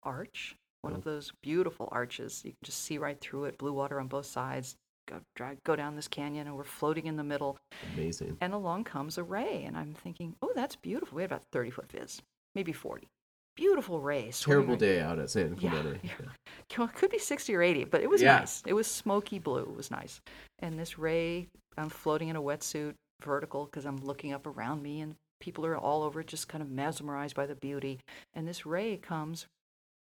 arch, 0.04 0.56
one 0.82 0.94
Oh. 0.94 0.98
of 0.98 1.04
those 1.04 1.32
beautiful 1.42 1.88
arches. 1.92 2.42
You 2.44 2.52
can 2.52 2.58
just 2.64 2.84
see 2.84 2.98
right 2.98 3.20
through 3.20 3.46
it, 3.46 3.58
blue 3.58 3.74
water 3.74 4.00
on 4.00 4.08
both 4.08 4.26
sides. 4.26 4.76
Go, 5.08 5.20
drive, 5.36 5.58
go 5.64 5.76
down 5.76 5.96
this 5.96 6.08
canyon, 6.08 6.48
and 6.48 6.56
we're 6.56 6.64
floating 6.64 7.06
in 7.08 7.16
the 7.18 7.24
middle. 7.24 7.58
Amazing. 7.94 8.38
And 8.42 8.54
along 8.54 8.84
comes 8.86 9.18
a 9.18 9.24
ray, 9.24 9.64
and 9.66 9.78
I'm 9.78 9.94
thinking, 9.94 10.36
oh, 10.42 10.52
that's 10.56 10.76
beautiful. 10.76 11.16
We 11.16 11.24
had 11.24 11.32
about 11.32 11.44
30 11.52 11.70
foot 11.72 11.92
viz, 11.92 12.22
maybe 12.56 12.72
40. 12.74 13.08
Beautiful 13.56 14.00
ray. 14.02 14.32
swimming 14.32 14.66
Terrible 14.66 14.78
day 14.78 15.00
out 15.02 15.20
at 15.20 15.30
San 15.30 15.56
Yeah, 15.60 15.70
Clemente. 15.72 16.00
yeah. 16.04 16.84
It 16.86 16.94
could 16.96 17.12
be 17.12 17.20
60 17.20 17.54
or 17.54 17.62
80, 17.62 17.84
but 17.86 18.02
it 18.02 18.10
was 18.10 18.22
Yeah. 18.22 18.40
nice. 18.40 18.64
It 18.66 18.74
was 18.74 18.88
smoky 18.88 19.40
blue. 19.40 19.62
It 19.64 19.76
was 19.76 19.92
nice. 19.92 20.22
And 20.60 20.80
this 20.80 20.98
ray, 20.98 21.48
I'm 21.78 21.90
floating 21.90 22.30
in 22.30 22.36
a 22.36 22.42
wetsuit, 22.42 22.96
vertical, 23.24 23.66
because 23.66 23.86
I'm 23.86 23.98
looking 23.98 24.32
up 24.34 24.48
around 24.48 24.82
me, 24.82 25.02
and 25.02 25.16
people 25.40 25.66
are 25.66 25.78
all 25.78 26.04
over 26.04 26.24
just 26.24 26.48
kind 26.48 26.62
of 26.62 26.70
mesmerized 26.70 27.36
by 27.36 27.46
the 27.46 27.56
beauty. 27.56 28.00
And 28.34 28.48
this 28.48 28.66
ray 28.66 28.98
comes 28.98 29.48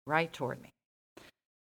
right 0.05 0.31
toward 0.31 0.61
me. 0.61 0.69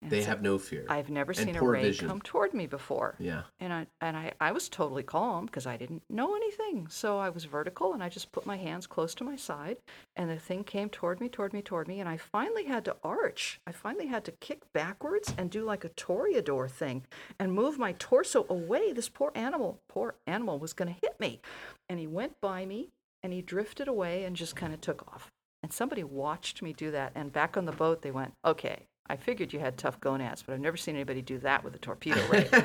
And 0.04 0.12
They 0.12 0.20
so 0.20 0.26
have 0.28 0.42
no 0.42 0.58
fear. 0.58 0.84
I've 0.88 1.08
never 1.08 1.32
and 1.32 1.38
seen 1.38 1.56
a 1.56 1.62
ray 1.62 1.82
vision. 1.82 2.08
come 2.08 2.20
toward 2.20 2.52
me 2.52 2.66
before. 2.66 3.16
yeah. 3.18 3.42
And 3.58 3.72
I 3.72 3.86
and 4.02 4.16
I, 4.16 4.32
I 4.38 4.52
was 4.52 4.68
totally 4.68 5.02
calm 5.02 5.46
because 5.46 5.66
I 5.66 5.78
didn't 5.78 6.02
know 6.10 6.36
anything. 6.36 6.86
So 6.90 7.18
I 7.18 7.30
was 7.30 7.44
vertical 7.46 7.94
and 7.94 8.02
I 8.02 8.10
just 8.10 8.30
put 8.30 8.44
my 8.44 8.56
hands 8.58 8.86
close 8.86 9.14
to 9.16 9.24
my 9.24 9.34
side 9.36 9.78
and 10.14 10.28
the 10.30 10.36
thing 10.38 10.62
came 10.62 10.90
toward 10.90 11.20
me, 11.20 11.28
toward 11.30 11.54
me, 11.54 11.62
toward 11.62 11.88
me, 11.88 12.00
and 12.00 12.08
I 12.08 12.18
finally 12.18 12.64
had 12.66 12.84
to 12.84 12.96
arch. 13.02 13.60
I 13.66 13.72
finally 13.72 14.06
had 14.06 14.24
to 14.26 14.32
kick 14.32 14.60
backwards 14.74 15.34
and 15.38 15.50
do 15.50 15.64
like 15.64 15.84
a 15.84 15.88
toreador 15.90 16.70
thing 16.70 17.06
and 17.40 17.52
move 17.52 17.78
my 17.78 17.92
torso 17.98 18.44
away. 18.50 18.92
This 18.92 19.08
poor 19.08 19.32
animal, 19.34 19.80
poor 19.88 20.16
animal 20.26 20.58
was 20.58 20.74
gonna 20.74 20.96
hit 21.00 21.18
me. 21.18 21.40
And 21.88 21.98
he 21.98 22.06
went 22.06 22.40
by 22.42 22.66
me 22.66 22.90
and 23.22 23.32
he 23.32 23.40
drifted 23.40 23.88
away 23.88 24.24
and 24.24 24.36
just 24.36 24.54
kind 24.54 24.74
of 24.74 24.82
took 24.82 25.06
off. 25.08 25.30
And 25.62 25.72
somebody 25.72 26.04
watched 26.04 26.60
me 26.60 26.74
do 26.74 26.90
that 26.90 27.12
and 27.14 27.32
back 27.32 27.56
on 27.56 27.64
the 27.64 27.72
boat 27.72 28.02
they 28.02 28.10
went, 28.10 28.34
Okay, 28.44 28.86
I 29.08 29.16
figured 29.16 29.52
you 29.52 29.58
had 29.60 29.76
tough 29.76 30.00
gonads, 30.00 30.42
but 30.42 30.54
I've 30.54 30.60
never 30.60 30.76
seen 30.76 30.94
anybody 30.94 31.20
do 31.22 31.38
that 31.38 31.62
with 31.64 31.74
a 31.74 31.78
torpedo 31.78 32.26
ray. 32.28 32.48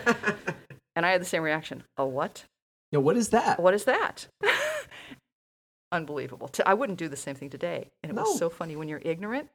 And 0.95 1.05
I 1.05 1.11
had 1.11 1.21
the 1.21 1.25
same 1.25 1.43
reaction. 1.43 1.83
A 1.95 2.05
what? 2.05 2.43
Yeah, 2.91 2.99
what 2.99 3.15
is 3.15 3.29
that? 3.29 3.61
What 3.61 3.73
is 3.73 3.85
that? 3.85 4.27
Unbelievable. 5.91 6.51
I 6.65 6.73
wouldn't 6.73 6.99
do 6.99 7.07
the 7.07 7.15
same 7.15 7.35
thing 7.35 7.49
today. 7.49 7.87
And 8.03 8.11
it 8.11 8.15
No. 8.15 8.23
was 8.23 8.37
so 8.37 8.49
funny 8.49 8.75
when 8.75 8.89
you're 8.89 9.01
ignorant, 9.03 9.49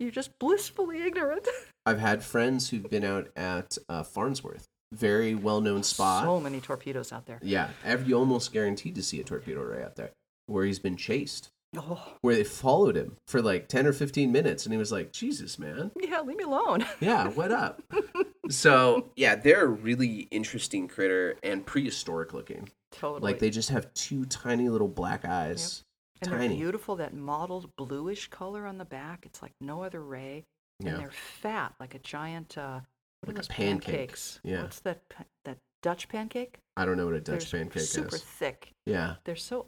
you're 0.00 0.10
just 0.10 0.38
blissfully 0.38 1.02
ignorant. 1.02 1.46
I've 1.86 2.00
had 2.00 2.24
friends 2.24 2.70
who've 2.70 2.88
been 2.88 3.04
out 3.04 3.28
at 3.36 3.76
uh, 3.88 4.02
Farnsworth, 4.02 4.64
very 4.92 5.34
well 5.34 5.60
known 5.60 5.82
spot. 5.82 6.24
So 6.24 6.40
many 6.40 6.60
torpedoes 6.60 7.12
out 7.12 7.26
there. 7.26 7.38
yeah, 7.42 7.68
every, 7.84 8.08
you 8.08 8.16
almost 8.18 8.52
guaranteed 8.52 8.94
to 8.96 9.02
see 9.02 9.20
a 9.20 9.24
torpedo 9.24 9.60
ray 9.62 9.82
out 9.84 9.96
there 9.96 10.10
where 10.46 10.64
he's 10.64 10.78
been 10.78 10.96
chased, 10.96 11.50
Oh, 11.76 12.14
where 12.22 12.34
they 12.36 12.44
followed 12.44 12.96
him 12.96 13.16
for 13.28 13.42
like 13.42 13.68
10 13.68 13.86
or 13.86 13.92
15 13.92 14.30
minutes. 14.32 14.64
And 14.64 14.72
he 14.72 14.78
was 14.78 14.92
like, 14.92 15.12
Jesus, 15.12 15.58
man. 15.58 15.90
yeah, 16.00 16.20
leave 16.20 16.36
me 16.38 16.44
alone. 16.44 16.84
Yeah, 17.00 17.28
what 17.28 17.52
up? 17.52 17.82
so, 18.50 19.10
yeah, 19.16 19.34
they're 19.34 19.64
a 19.64 19.68
really 19.68 20.28
interesting 20.30 20.88
critter 20.88 21.36
and 21.42 21.64
prehistoric 21.66 22.32
looking. 22.32 22.68
totally. 22.92 23.20
Like 23.32 23.38
they 23.40 23.50
just 23.50 23.70
have 23.70 23.92
two 23.94 24.24
tiny 24.26 24.68
little 24.68 24.88
black 24.88 25.24
eyes. 25.24 25.82
and 26.22 26.30
they're 26.32 26.38
Tiny. 26.40 26.56
beautiful, 26.56 26.96
that 26.96 27.14
mottled 27.14 27.74
bluish 27.76 28.28
color 28.28 28.66
on 28.66 28.78
the 28.78 28.84
back. 28.84 29.24
It's 29.26 29.42
like 29.42 29.52
no 29.60 29.82
other 29.82 30.00
ray. 30.02 30.44
Yeah. 30.80 30.90
And 30.92 31.00
they're 31.00 31.10
fat, 31.10 31.74
like 31.80 31.94
a 31.94 31.98
giant, 31.98 32.56
uh, 32.56 32.80
what 33.22 33.28
Like 33.28 33.28
are 33.28 33.32
a 33.32 33.34
those 33.42 33.48
pancake. 33.48 33.84
pancakes? 33.94 34.40
Yeah. 34.44 34.62
What's 34.62 34.80
that, 34.80 35.02
that 35.44 35.58
Dutch 35.82 36.08
pancake? 36.08 36.58
I 36.76 36.84
don't 36.84 36.96
know 36.96 37.06
what 37.06 37.14
a 37.14 37.20
Dutch 37.20 37.50
They're 37.50 37.60
pancake 37.62 37.82
super 37.82 38.16
is. 38.16 38.22
thick. 38.22 38.70
Yeah. 38.86 39.16
They're 39.24 39.36
so 39.36 39.66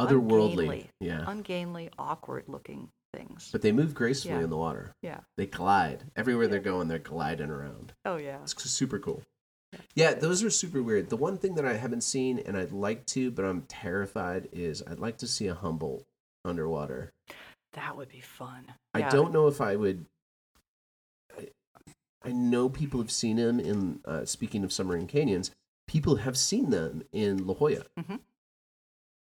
Otherworldly. 0.00 0.50
ungainly. 0.50 0.90
Yeah. 1.00 1.24
ungainly, 1.26 1.90
awkward 1.98 2.44
looking 2.48 2.90
things. 3.14 3.48
But 3.50 3.62
they 3.62 3.72
move 3.72 3.94
gracefully 3.94 4.34
Yeah. 4.34 4.44
in 4.44 4.50
the 4.50 4.56
water. 4.56 4.94
yeah. 5.02 5.20
They 5.36 5.46
glide. 5.46 6.04
Everywhere 6.16 6.46
they're 6.48 6.60
going, 6.60 6.88
they're 6.88 6.98
gliding 6.98 7.50
around. 7.50 7.92
Oh 8.04 8.16
yeah. 8.16 8.38
It's 8.42 8.70
super 8.70 8.98
cool. 8.98 9.22
Yeah, 9.94 10.14
those 10.14 10.42
are 10.42 10.50
super 10.50 10.82
weird. 10.82 11.10
The 11.10 11.16
one 11.16 11.36
thing 11.36 11.54
that 11.56 11.66
I 11.66 11.74
haven't 11.74 12.02
seen 12.02 12.38
and 12.38 12.56
I'd 12.56 12.72
like 12.72 13.04
to, 13.06 13.30
but 13.30 13.44
I'm 13.44 13.62
terrified, 13.62 14.48
is 14.52 14.82
I'd 14.86 14.98
like 14.98 15.18
to 15.18 15.26
see 15.26 15.46
a 15.46 15.54
Humboldt 15.54 16.06
underwater. 16.44 17.12
That 17.74 17.96
would 17.96 18.08
be 18.08 18.20
fun. 18.20 18.72
I 18.94 19.00
Yeah. 19.00 19.10
don't 19.10 19.32
know 19.32 19.46
if 19.46 19.60
I 19.60 19.76
would. 19.76 20.06
I, 21.36 21.48
I 22.22 22.32
know 22.32 22.68
people 22.68 23.00
have 23.00 23.10
seen 23.10 23.36
them 23.36 23.60
in. 23.60 24.00
Uh, 24.04 24.24
speaking 24.24 24.64
of 24.64 24.72
submarine 24.72 25.06
canyons, 25.06 25.50
people 25.86 26.16
have 26.16 26.38
seen 26.38 26.70
them 26.70 27.02
in 27.12 27.46
La 27.46 27.54
Jolla. 27.54 27.84
Mhm. 27.98 28.20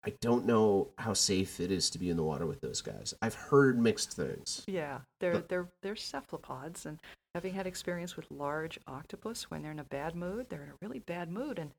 I 0.06 0.14
don't 0.22 0.46
know 0.46 0.90
how 0.98 1.14
safe 1.14 1.60
it 1.60 1.72
is 1.72 1.90
to 1.90 2.00
be 2.00 2.10
in 2.10 2.18
the 2.18 2.24
water 2.24 2.46
with 2.46 2.62
those 2.62 2.82
guys. 2.82 3.14
I've 3.22 3.34
heard 3.36 3.80
mixed 3.80 4.14
things. 4.14 4.64
Yeah, 4.68 5.00
they're 5.20 5.34
But- 5.34 5.50
they're 5.50 5.70
they're 5.82 5.96
cephalopods, 5.96 6.86
and 6.86 7.02
having 7.36 7.54
had 7.54 7.68
experience 7.68 8.16
with 8.16 8.32
large 8.32 8.80
octopus, 8.88 9.50
when 9.52 9.62
they're 9.62 9.72
in 9.72 9.80
a 9.80 9.84
bad 9.84 10.16
mood, 10.16 10.50
they're 10.50 10.64
in 10.64 10.70
a 10.70 10.78
really 10.82 11.00
bad 11.00 11.30
mood, 11.30 11.60
and 11.60 11.72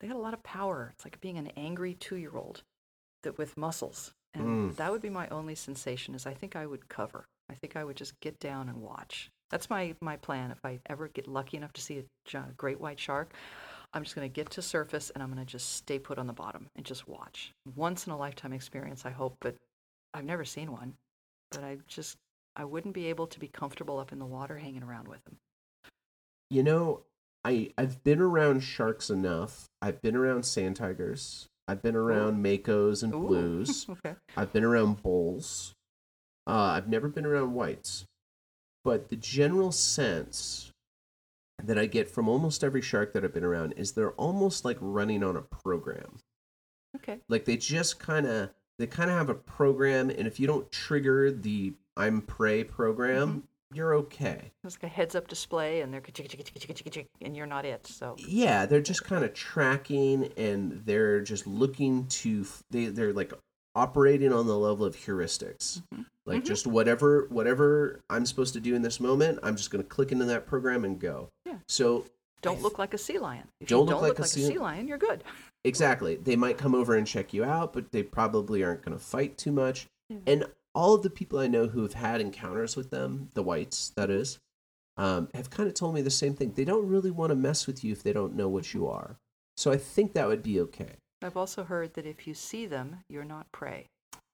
they 0.00 0.08
got 0.08 0.16
a 0.16 0.20
lot 0.20 0.34
of 0.34 0.42
power. 0.42 0.90
It's 0.94 1.04
like 1.04 1.20
being 1.20 1.38
an 1.38 1.48
angry 1.56 1.94
two-year-old 1.94 2.62
that 3.22 3.38
with 3.38 3.56
muscles, 3.56 4.12
and 4.34 4.72
Mm. 4.72 4.76
that 4.76 4.90
would 4.90 5.02
be 5.02 5.10
my 5.10 5.28
only 5.28 5.54
sensation. 5.54 6.14
Is 6.14 6.26
I 6.26 6.34
think 6.34 6.56
I 6.56 6.66
would 6.66 6.88
cover. 6.88 7.26
I 7.48 7.54
think 7.54 7.76
I 7.76 7.84
would 7.84 7.96
just 7.96 8.18
get 8.20 8.40
down 8.40 8.68
and 8.68 8.82
watch. 8.82 9.30
That's 9.50 9.70
my 9.70 9.94
my 10.00 10.16
plan. 10.16 10.50
If 10.50 10.64
I 10.64 10.80
ever 10.86 11.06
get 11.08 11.28
lucky 11.28 11.56
enough 11.56 11.72
to 11.74 11.80
see 11.80 12.04
a 12.34 12.40
great 12.56 12.80
white 12.80 12.98
shark, 12.98 13.32
I'm 13.96 14.04
just 14.04 14.14
going 14.14 14.28
to 14.28 14.32
get 14.32 14.50
to 14.50 14.62
surface 14.62 15.08
and 15.08 15.22
I'm 15.22 15.32
going 15.32 15.42
to 15.42 15.50
just 15.50 15.72
stay 15.72 15.98
put 15.98 16.18
on 16.18 16.26
the 16.26 16.34
bottom 16.34 16.68
and 16.76 16.84
just 16.84 17.08
watch. 17.08 17.54
Once 17.74 18.06
in 18.06 18.12
a 18.12 18.18
lifetime 18.18 18.52
experience, 18.52 19.06
I 19.06 19.10
hope, 19.10 19.38
but 19.40 19.56
I've 20.12 20.26
never 20.26 20.44
seen 20.44 20.70
one. 20.70 20.92
But 21.50 21.64
I 21.64 21.78
just 21.88 22.18
I 22.54 22.66
wouldn't 22.66 22.92
be 22.92 23.06
able 23.06 23.26
to 23.28 23.40
be 23.40 23.48
comfortable 23.48 23.98
up 23.98 24.12
in 24.12 24.18
the 24.18 24.26
water 24.26 24.58
hanging 24.58 24.82
around 24.82 25.08
with 25.08 25.24
them. 25.24 25.38
You 26.50 26.62
know, 26.62 27.04
I 27.42 27.70
I've 27.78 28.04
been 28.04 28.20
around 28.20 28.60
sharks 28.60 29.08
enough. 29.08 29.64
I've 29.80 30.02
been 30.02 30.14
around 30.14 30.44
sand 30.44 30.76
tigers. 30.76 31.46
I've 31.66 31.80
been 31.80 31.96
around 31.96 32.44
makos 32.44 33.02
and 33.02 33.14
Ooh. 33.14 33.26
blues. 33.26 33.86
okay. 33.90 34.14
I've 34.36 34.52
been 34.52 34.64
around 34.64 35.02
bulls. 35.02 35.72
Uh, 36.46 36.74
I've 36.76 36.88
never 36.88 37.08
been 37.08 37.24
around 37.24 37.54
whites. 37.54 38.04
But 38.84 39.08
the 39.08 39.16
general 39.16 39.72
sense 39.72 40.70
that 41.62 41.78
I 41.78 41.86
get 41.86 42.08
from 42.08 42.28
almost 42.28 42.62
every 42.62 42.82
shark 42.82 43.12
that 43.12 43.24
I've 43.24 43.34
been 43.34 43.44
around 43.44 43.72
is 43.76 43.92
they're 43.92 44.12
almost 44.12 44.64
like 44.64 44.78
running 44.80 45.22
on 45.22 45.36
a 45.36 45.42
program. 45.42 46.18
Okay. 46.96 47.18
Like 47.28 47.44
they 47.44 47.56
just 47.56 47.98
kind 47.98 48.26
of 48.26 48.50
they 48.78 48.86
kind 48.86 49.10
of 49.10 49.16
have 49.16 49.30
a 49.30 49.34
program, 49.34 50.10
and 50.10 50.26
if 50.26 50.38
you 50.38 50.46
don't 50.46 50.70
trigger 50.70 51.30
the 51.30 51.72
I'm 51.96 52.20
prey 52.20 52.62
program, 52.62 53.28
mm-hmm. 53.28 53.76
you're 53.76 53.94
okay. 53.94 54.52
It's 54.64 54.76
like 54.76 54.90
a 54.90 54.94
heads-up 54.94 55.28
display, 55.28 55.80
and 55.80 55.92
they're 55.92 56.02
and 57.22 57.36
you're 57.36 57.46
not 57.46 57.64
it. 57.64 57.86
So 57.86 58.16
Yeah, 58.18 58.66
they're 58.66 58.82
just 58.82 59.04
kind 59.04 59.24
of 59.24 59.32
tracking, 59.32 60.30
and 60.36 60.82
they're 60.84 61.22
just 61.22 61.46
looking 61.46 62.06
to 62.08 62.46
they 62.70 62.86
they're 62.86 63.14
like 63.14 63.32
operating 63.76 64.32
on 64.32 64.46
the 64.48 64.58
level 64.58 64.84
of 64.86 64.96
heuristics. 64.96 65.82
Like 66.24 66.42
Mhm. 66.42 66.46
just 66.46 66.66
whatever 66.66 67.26
whatever 67.30 68.00
I'm 68.10 68.26
supposed 68.26 68.54
to 68.54 68.60
do 68.60 68.74
in 68.74 68.82
this 68.82 68.98
moment, 68.98 69.38
I'm 69.44 69.54
just 69.56 69.70
going 69.70 69.84
to 69.84 69.88
click 69.88 70.10
into 70.10 70.24
that 70.24 70.46
program 70.46 70.84
and 70.84 70.98
go. 70.98 71.28
Yeah. 71.44 71.58
So 71.68 72.06
don't 72.42 72.62
look 72.62 72.78
like 72.78 72.94
a 72.94 72.98
sea 72.98 73.18
lion. 73.18 73.44
If 73.60 73.68
Don't 73.68 73.78
you 73.78 73.84
look 73.84 73.90
don't 73.90 74.02
like 74.02 74.08
look 74.10 74.18
a 74.18 74.22
like 74.22 74.26
a 74.30 74.32
sea- 74.32 74.46
sea 74.48 74.58
lion, 74.58 74.88
you're 74.88 74.98
good. 74.98 75.22
Exactly. 75.64 76.14
They 76.14 76.36
might 76.36 76.58
come 76.58 76.76
over 76.76 76.94
and 76.94 77.04
check 77.04 77.34
you 77.34 77.42
out, 77.42 77.72
but 77.72 77.90
they 77.90 78.04
probably 78.04 78.62
aren't 78.62 78.82
going 78.82 78.96
to 78.96 79.02
fight 79.02 79.36
too 79.36 79.50
much. 79.50 79.88
Yeah. 80.08 80.18
And 80.24 80.44
all 80.76 80.94
of 80.94 81.02
the 81.02 81.10
people 81.10 81.40
I 81.40 81.48
know 81.48 81.66
who 81.66 81.82
have 81.82 81.94
had 81.94 82.20
encounters 82.20 82.76
with 82.76 82.90
them, 82.90 83.30
the 83.34 83.42
whites, 83.42 83.88
that 83.96 84.08
is, 84.08 84.38
um, 84.96 85.28
have 85.34 85.50
kind 85.50 85.68
of 85.68 85.74
told 85.74 85.96
me 85.96 86.02
the 86.02 86.10
same 86.10 86.34
thing. 86.34 86.52
They 86.52 86.64
don't 86.64 86.86
really 86.86 87.10
want 87.10 87.30
to 87.30 87.34
mess 87.34 87.66
with 87.66 87.82
you 87.82 87.90
if 87.90 88.04
they 88.04 88.12
don't 88.12 88.36
know 88.36 88.48
what 88.48 88.74
you 88.74 88.86
are. 88.86 89.16
So 89.56 89.72
I 89.72 89.76
think 89.76 90.12
that 90.12 90.28
would 90.28 90.44
be 90.44 90.60
okay. 90.60 90.98
I've 91.22 91.36
also 91.36 91.64
heard 91.64 91.94
that 91.94 92.06
if 92.06 92.26
you 92.26 92.34
see 92.34 92.66
them, 92.66 92.96
you're 93.08 93.24
not 93.24 93.50
prey. 93.52 93.86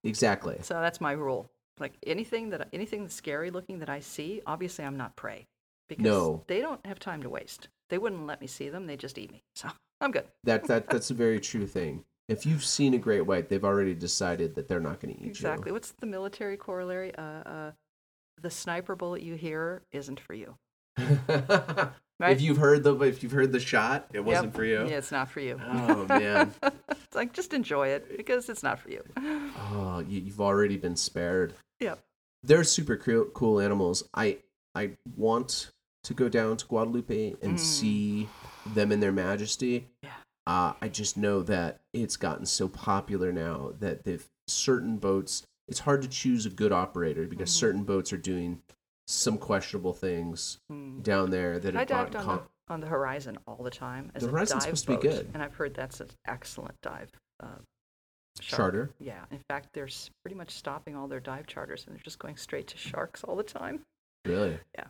Exactly. 0.05 0.59
So 0.63 0.75
that's 0.75 1.01
my 1.01 1.13
rule. 1.13 1.51
Like 1.79 1.95
anything 2.07 2.51
that 2.51 2.69
anything 2.73 3.03
that's 3.03 3.15
scary 3.15 3.51
looking 3.51 3.79
that 3.79 3.89
I 3.89 4.01
see, 4.01 4.43
obviously 4.47 4.85
I'm 4.85 4.97
not 4.97 5.17
prey 5.17 5.47
because 5.89 6.05
No. 6.05 6.45
they 6.49 6.61
don't 6.61 6.85
have 6.87 6.99
time 6.99 7.23
to 7.23 7.31
waste. 7.31 7.69
They 7.89 7.99
wouldn't 7.99 8.27
let 8.27 8.41
me 8.41 8.47
see 8.47 8.69
them. 8.69 8.87
They 8.87 8.97
just 8.97 9.19
eat 9.19 9.31
me. 9.33 9.43
So 9.55 9.69
I'm 10.01 10.11
good. 10.11 10.27
That 10.45 10.67
that 10.67 10.89
that's 10.89 11.11
a 11.11 11.15
very 11.15 11.41
true 11.41 11.67
thing. 11.79 12.05
If 12.29 12.47
you've 12.47 12.65
seen 12.65 12.95
a 12.95 12.99
great 12.99 13.23
white, 13.23 13.49
they've 13.49 13.65
already 13.65 13.95
decided 13.95 14.55
that 14.55 14.69
they're 14.69 14.81
not 14.81 15.01
going 15.01 15.15
to 15.15 15.21
eat 15.21 15.25
you. 15.25 15.31
Exactly. 15.31 15.73
What's 15.73 15.93
the 15.93 16.07
military 16.07 16.57
corollary? 16.57 17.15
Uh, 17.17 17.23
uh, 17.23 17.73
the 18.41 18.51
sniper 18.51 18.97
bullet 18.97 19.23
you 19.23 19.35
hear 19.35 19.83
isn't 19.93 20.21
for 20.21 20.35
you. 20.35 20.57
Right? 22.21 22.31
If 22.37 22.41
you've 22.41 22.59
heard 22.59 22.85
the 22.85 22.95
if 23.01 23.25
you've 23.25 23.33
heard 23.33 23.51
the 23.51 23.59
shot, 23.59 24.07
it 24.13 24.21
wasn't 24.21 24.47
Yep. 24.49 24.55
for 24.55 24.65
you. 24.65 24.79
Yeah, 24.87 24.99
it's 24.99 25.11
not 25.11 25.29
for 25.29 25.41
you. 25.41 25.61
Oh 25.69 26.07
man. 26.07 26.55
it's 26.63 27.17
like 27.17 27.33
just 27.33 27.53
enjoy 27.53 27.89
it 27.89 28.17
because 28.17 28.49
it's 28.49 28.63
not 28.63 28.79
for 28.79 28.91
you. 28.91 29.03
Oh, 29.75 29.99
you, 30.07 30.21
you've 30.21 30.41
already 30.41 30.77
been 30.77 30.95
spared. 30.97 31.55
Yep. 31.81 31.99
They're 32.45 32.63
super 32.65 32.97
cool, 32.97 33.25
cool 33.35 33.59
animals. 33.61 34.05
I 34.15 34.39
I 34.77 34.93
want 35.17 35.71
to 36.05 36.15
go 36.15 36.29
down 36.29 36.57
to 36.59 36.67
Guadalupe 36.67 37.35
and 37.43 37.55
Mm. 37.57 37.59
see 37.59 38.29
them 38.75 38.93
in 38.93 39.01
their 39.01 39.13
majesty. 39.13 39.89
Yeah. 40.03 40.11
Uh, 40.47 40.75
I 40.81 40.89
just 40.89 41.17
know 41.17 41.43
that 41.43 41.81
it's 41.93 42.17
gotten 42.17 42.47
so 42.47 42.69
popular 42.69 43.33
now 43.33 43.73
that 43.81 44.05
they've 44.05 44.25
certain 44.47 44.99
boats. 44.99 45.43
It's 45.67 45.81
hard 45.81 46.03
to 46.03 46.09
choose 46.09 46.47
a 46.47 46.51
good 46.51 46.71
operator 46.73 47.27
because 47.27 47.51
Mhm. 47.51 47.59
certain 47.59 47.85
boats 47.85 48.13
are 48.13 48.17
doing 48.19 48.63
some 49.13 49.39
questionable 49.39 49.93
things 49.93 50.59
Mm. 50.71 51.03
down 51.03 51.31
there 51.31 51.59
that 51.59 51.77
I 51.77 51.85
dived 51.85 52.17
on 52.17 52.25
con- 52.25 52.37
the, 52.69 52.73
on 52.73 52.81
the 52.81 52.87
Horizon 52.87 53.39
all 53.47 53.63
the 53.63 53.71
time 53.71 54.11
as 54.15 54.23
The 54.23 54.29
a 54.29 54.31
Horizon's 54.31 54.65
dive 54.65 54.79
supposed 54.79 55.03
to 55.03 55.09
be 55.09 55.15
good. 55.17 55.31
and 55.35 55.43
I've 55.43 55.55
heard 55.55 55.75
that's 55.75 56.01
an 56.01 56.09
excellent 56.27 56.81
dive. 56.83 57.11
Uh, 57.41 57.59
shark. 58.41 58.59
charter. 58.59 58.91
Yeah, 58.99 59.25
in 59.31 59.41
fact, 59.51 59.69
they're 59.75 59.89
pretty 60.25 60.37
much 60.37 60.53
stopping 60.53 60.97
all 60.97 61.07
their 61.09 61.21
dive 61.21 61.47
charters 61.47 61.85
and 61.87 61.95
they're 61.95 62.03
just 62.03 62.19
going 62.19 62.37
straight 62.37 62.67
to 62.69 62.79
sharks 62.79 63.23
all 63.25 63.37
the 63.37 63.43
time. 63.43 63.81
Really? 64.25 64.59
Yeah. 64.77 64.87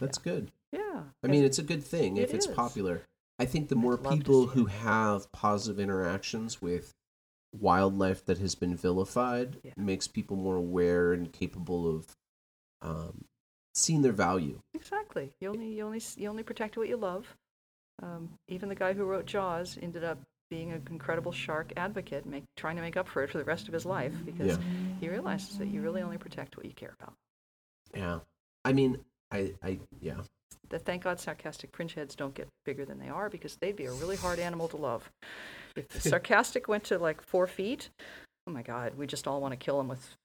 That's 0.00 0.18
good. 0.18 0.50
Yeah. 0.72 1.04
I 1.22 1.26
mean, 1.28 1.44
it's 1.44 1.58
a 1.58 1.62
good 1.62 1.84
thing 1.84 2.16
if 2.16 2.34
it's 2.34 2.46
is. 2.46 2.54
popular. 2.54 3.02
I 3.38 3.44
think 3.44 3.68
the 3.68 3.76
more 3.76 3.96
people 3.98 4.46
who 4.46 4.66
it. 4.66 4.70
have 4.72 5.30
positive 5.32 5.78
interactions 5.78 6.60
with 6.60 6.92
wildlife 7.52 8.24
that 8.26 8.38
has 8.38 8.54
been 8.54 8.74
vilified 8.76 9.58
Yeah. 9.62 9.72
makes 9.76 10.08
people 10.08 10.36
more 10.36 10.56
aware 10.56 11.12
and 11.12 11.32
capable 11.32 11.88
of 11.94 12.16
um, 12.82 13.24
seeing 13.76 14.02
their 14.02 14.12
value. 14.12 14.58
exactly. 14.74 15.32
You 15.40 15.50
only 15.50 15.68
you 15.74 15.84
only 15.84 16.00
you 16.16 16.28
only 16.28 16.42
protect 16.42 16.76
what 16.76 16.88
you 16.88 16.96
love. 16.96 17.26
Um, 18.02 18.30
even 18.48 18.68
the 18.68 18.74
guy 18.74 18.92
who 18.94 19.04
wrote 19.04 19.26
Jaws 19.26 19.78
ended 19.80 20.02
up 20.04 20.18
being 20.50 20.72
an 20.72 20.82
incredible 20.90 21.32
shark 21.32 21.72
advocate, 21.76 22.24
make, 22.26 22.44
trying 22.56 22.76
to 22.76 22.82
make 22.82 22.96
up 22.96 23.08
for 23.08 23.22
it 23.24 23.30
for 23.30 23.38
the 23.38 23.44
rest 23.44 23.66
of 23.68 23.74
his 23.74 23.84
life 23.84 24.12
because 24.24 24.46
Yeah. 24.56 24.58
he 25.00 25.08
realizes 25.08 25.58
that 25.58 25.66
you 25.68 25.80
really 25.82 26.02
only 26.02 26.18
protect 26.18 26.56
what 26.56 26.66
you 26.66 26.72
care 26.72 26.94
about. 27.00 27.14
Yeah. 27.94 28.20
I 28.64 28.72
mean, 28.72 28.98
I, 29.32 29.54
I, 29.62 29.78
yeah. 30.00 30.20
that 30.68 30.84
thank 30.84 31.02
God 31.04 31.18
sarcastic 31.20 31.74
fringe 31.74 31.94
heads 31.94 32.14
don't 32.14 32.34
get 32.34 32.48
bigger 32.64 32.84
than 32.84 32.98
they 32.98 33.08
are 33.08 33.28
because 33.28 33.56
they'd 33.56 33.76
be 33.76 33.86
a 33.86 33.92
really 33.92 34.16
hard 34.16 34.38
animal 34.38 34.68
to 34.68 34.76
love. 34.76 35.10
If 35.74 35.88
the 35.88 36.00
sarcastic 36.10 36.68
went 36.68 36.84
to 36.84 36.98
like 36.98 37.22
four 37.22 37.46
feet, 37.46 37.90
oh 38.46 38.52
my 38.52 38.62
God, 38.62 38.94
we 38.96 39.06
just 39.06 39.26
all 39.26 39.40
want 39.40 39.52
to 39.52 39.56
kill 39.56 39.78
them 39.78 39.88
with 39.88 40.16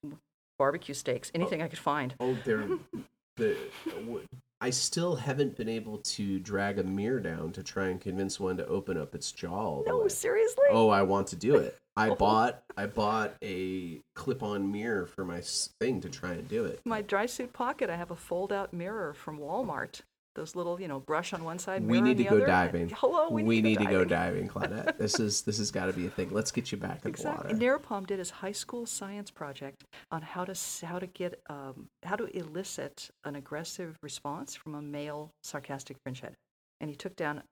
barbecue 0.60 0.94
steaks, 0.94 1.32
anything 1.34 1.62
I 1.64 1.68
could 1.68 1.80
find. 1.80 2.14
Oh, 2.20 2.38
they're 2.46 2.64
the. 3.42 4.22
I 4.64 4.70
still 4.70 5.16
haven't 5.16 5.58
been 5.58 5.68
able 5.70 5.98
to 5.98 6.40
drag 6.40 6.78
a 6.78 6.84
mirror 6.84 7.20
down 7.20 7.52
to 7.54 7.64
try 7.64 7.88
and 7.88 8.00
convince 8.00 8.40
one 8.40 8.58
to 8.58 8.68
open 8.68 8.96
up 8.96 9.16
its 9.16 9.32
jaw. 9.32 9.82
No, 9.88 10.00
way. 10.04 10.10
seriously? 10.10 10.66
Oh, 10.70 10.90
I 10.90 11.02
want 11.02 11.28
to 11.30 11.36
do 11.36 11.56
it. 11.56 11.78
I 11.98 12.10
Oh. 12.10 12.16
bought 12.26 12.62
I 12.78 12.86
bought 12.86 13.34
a 13.44 14.00
clip-on 14.16 14.72
mirror 14.72 15.08
for 15.08 15.26
my 15.26 15.42
thing 15.80 16.00
to 16.02 16.10
try 16.10 16.34
and 16.34 16.48
do 16.48 16.66
it. 16.66 16.80
My 16.86 17.02
dry 17.02 17.26
suit 17.26 17.54
pocket, 17.54 17.90
I 17.90 17.96
have 17.96 18.12
a 18.12 18.16
fold-out 18.16 18.72
mirror 18.72 19.14
from 19.16 19.40
Walmart. 19.40 20.02
Those 20.36 20.56
little, 20.56 20.80
you 20.80 20.88
know, 20.88 21.00
brush 21.00 21.34
on 21.34 21.44
one 21.44 21.60
side, 21.60 21.84
We 21.86 22.00
need 22.00 22.18
to 22.18 22.24
go 22.24 22.38
other. 22.38 22.46
diving. 22.58 22.90
Hello, 22.96 23.30
we, 23.30 23.62
need, 23.62 23.80
to 23.80 23.86
go 23.86 24.06
diving. 24.06 24.48
diving, 24.48 24.50
Claudette. 24.50 24.98
this 24.98 25.20
is 25.20 25.42
this 25.42 25.58
has 25.58 25.72
got 25.72 25.88
to 25.88 25.94
be 25.94 26.08
a 26.08 26.10
thing. 26.10 26.30
Let's 26.32 26.52
get 26.52 26.72
you 26.72 26.78
back 26.78 27.02
in 27.04 27.10
Exactly. 27.10 27.54
the 27.54 27.66
water. 27.66 27.80
Narapalm 27.80 28.08
did 28.08 28.20
his 28.20 28.30
high 28.30 28.54
school 28.54 28.86
science 28.86 29.30
project 29.30 29.84
on 30.10 30.22
how 30.22 30.46
to 30.46 30.56
how 30.86 31.00
to 31.00 31.08
get 31.08 31.42
um, 31.50 31.88
how 32.04 32.16
to 32.16 32.26
elicit 32.38 33.10
an 33.26 33.36
aggressive 33.36 33.98
response 34.02 34.56
from 34.56 34.76
a 34.76 34.82
male 34.82 35.32
sarcastic 35.44 35.98
fringehead, 36.08 36.34
and 36.80 36.90
he 36.90 36.96
took 36.96 37.16
down. 37.18 37.44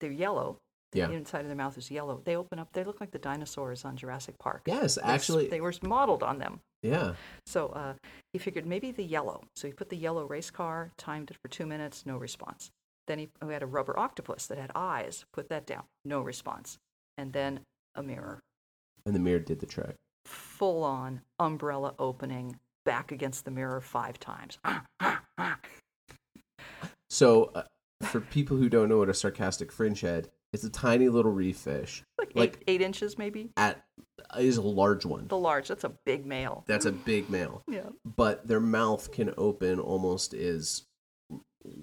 They're 0.00 0.12
yellow. 0.12 0.58
The 0.92 1.00
Yeah. 1.00 1.10
inside 1.10 1.40
of 1.40 1.48
their 1.48 1.56
mouth 1.56 1.76
is 1.76 1.90
yellow. 1.90 2.22
They 2.24 2.34
open 2.36 2.58
up. 2.58 2.72
They 2.72 2.82
look 2.84 3.00
like 3.00 3.10
the 3.10 3.18
dinosaurs 3.18 3.84
on 3.84 3.96
Jurassic 3.96 4.38
Park. 4.38 4.62
Yes, 4.66 4.98
actually, 5.02 5.48
they 5.48 5.60
were 5.60 5.74
modeled 5.82 6.22
on 6.22 6.38
them. 6.38 6.60
yeah. 6.82 7.14
So 7.46 7.68
uh, 7.68 7.94
he 8.32 8.38
figured 8.38 8.64
maybe 8.66 8.90
the 8.90 9.04
yellow. 9.04 9.42
So 9.56 9.66
he 9.66 9.72
put 9.74 9.90
the 9.90 9.96
yellow 9.96 10.24
race 10.24 10.50
car, 10.50 10.92
timed 10.96 11.30
it 11.30 11.36
for 11.42 11.48
two 11.48 11.66
minutes, 11.66 12.06
no 12.06 12.16
response. 12.16 12.70
Then 13.06 13.18
he 13.18 13.28
we 13.42 13.52
had 13.52 13.62
a 13.62 13.66
rubber 13.66 13.98
octopus 13.98 14.46
that 14.46 14.58
had 14.58 14.70
eyes. 14.74 15.24
Put 15.32 15.48
that 15.50 15.66
down, 15.66 15.84
no 16.04 16.20
response. 16.22 16.78
And 17.18 17.32
then 17.32 17.60
a 17.94 18.02
mirror 18.02 18.40
And 19.04 19.14
the 19.14 19.18
mirror 19.20 19.40
did 19.40 19.60
the 19.60 19.66
trick. 19.66 19.96
full 20.24 20.84
on 20.84 21.20
umbrella 21.38 21.94
opening 21.98 22.58
back 22.84 23.10
against 23.12 23.44
the 23.44 23.50
mirror 23.50 23.80
five 23.80 24.18
times. 24.20 24.58
So, 27.10 27.44
uh, 27.54 27.62
for 28.02 28.20
people 28.20 28.56
who 28.58 28.68
don't 28.68 28.88
know 28.88 28.98
what 28.98 29.08
a 29.08 29.14
sarcastic 29.14 29.72
fringe 29.72 30.02
head, 30.02 30.30
it's 30.52 30.64
a 30.64 30.70
tiny 30.70 31.08
little 31.08 31.32
reef 31.32 31.56
fish. 31.58 32.02
like, 32.18 32.32
Like- 32.34 32.56
eight, 32.66 32.74
eight 32.76 32.80
inches 32.82 33.18
maybe. 33.18 33.50
At 33.56 33.84
is 34.38 34.56
a 34.56 34.62
large 34.62 35.04
one. 35.06 35.26
The 35.28 35.38
large, 35.38 35.68
that's 35.68 35.84
a 35.84 35.92
big 36.04 36.26
male. 36.26 36.64
That's 36.66 36.84
a 36.86 36.92
big 36.92 37.30
male. 37.30 37.62
Yeah. 37.68 37.88
But 38.04 38.46
their 38.46 38.60
mouth 38.60 39.12
can 39.12 39.32
open 39.38 39.78
almost 39.80 40.34
as 40.34 40.84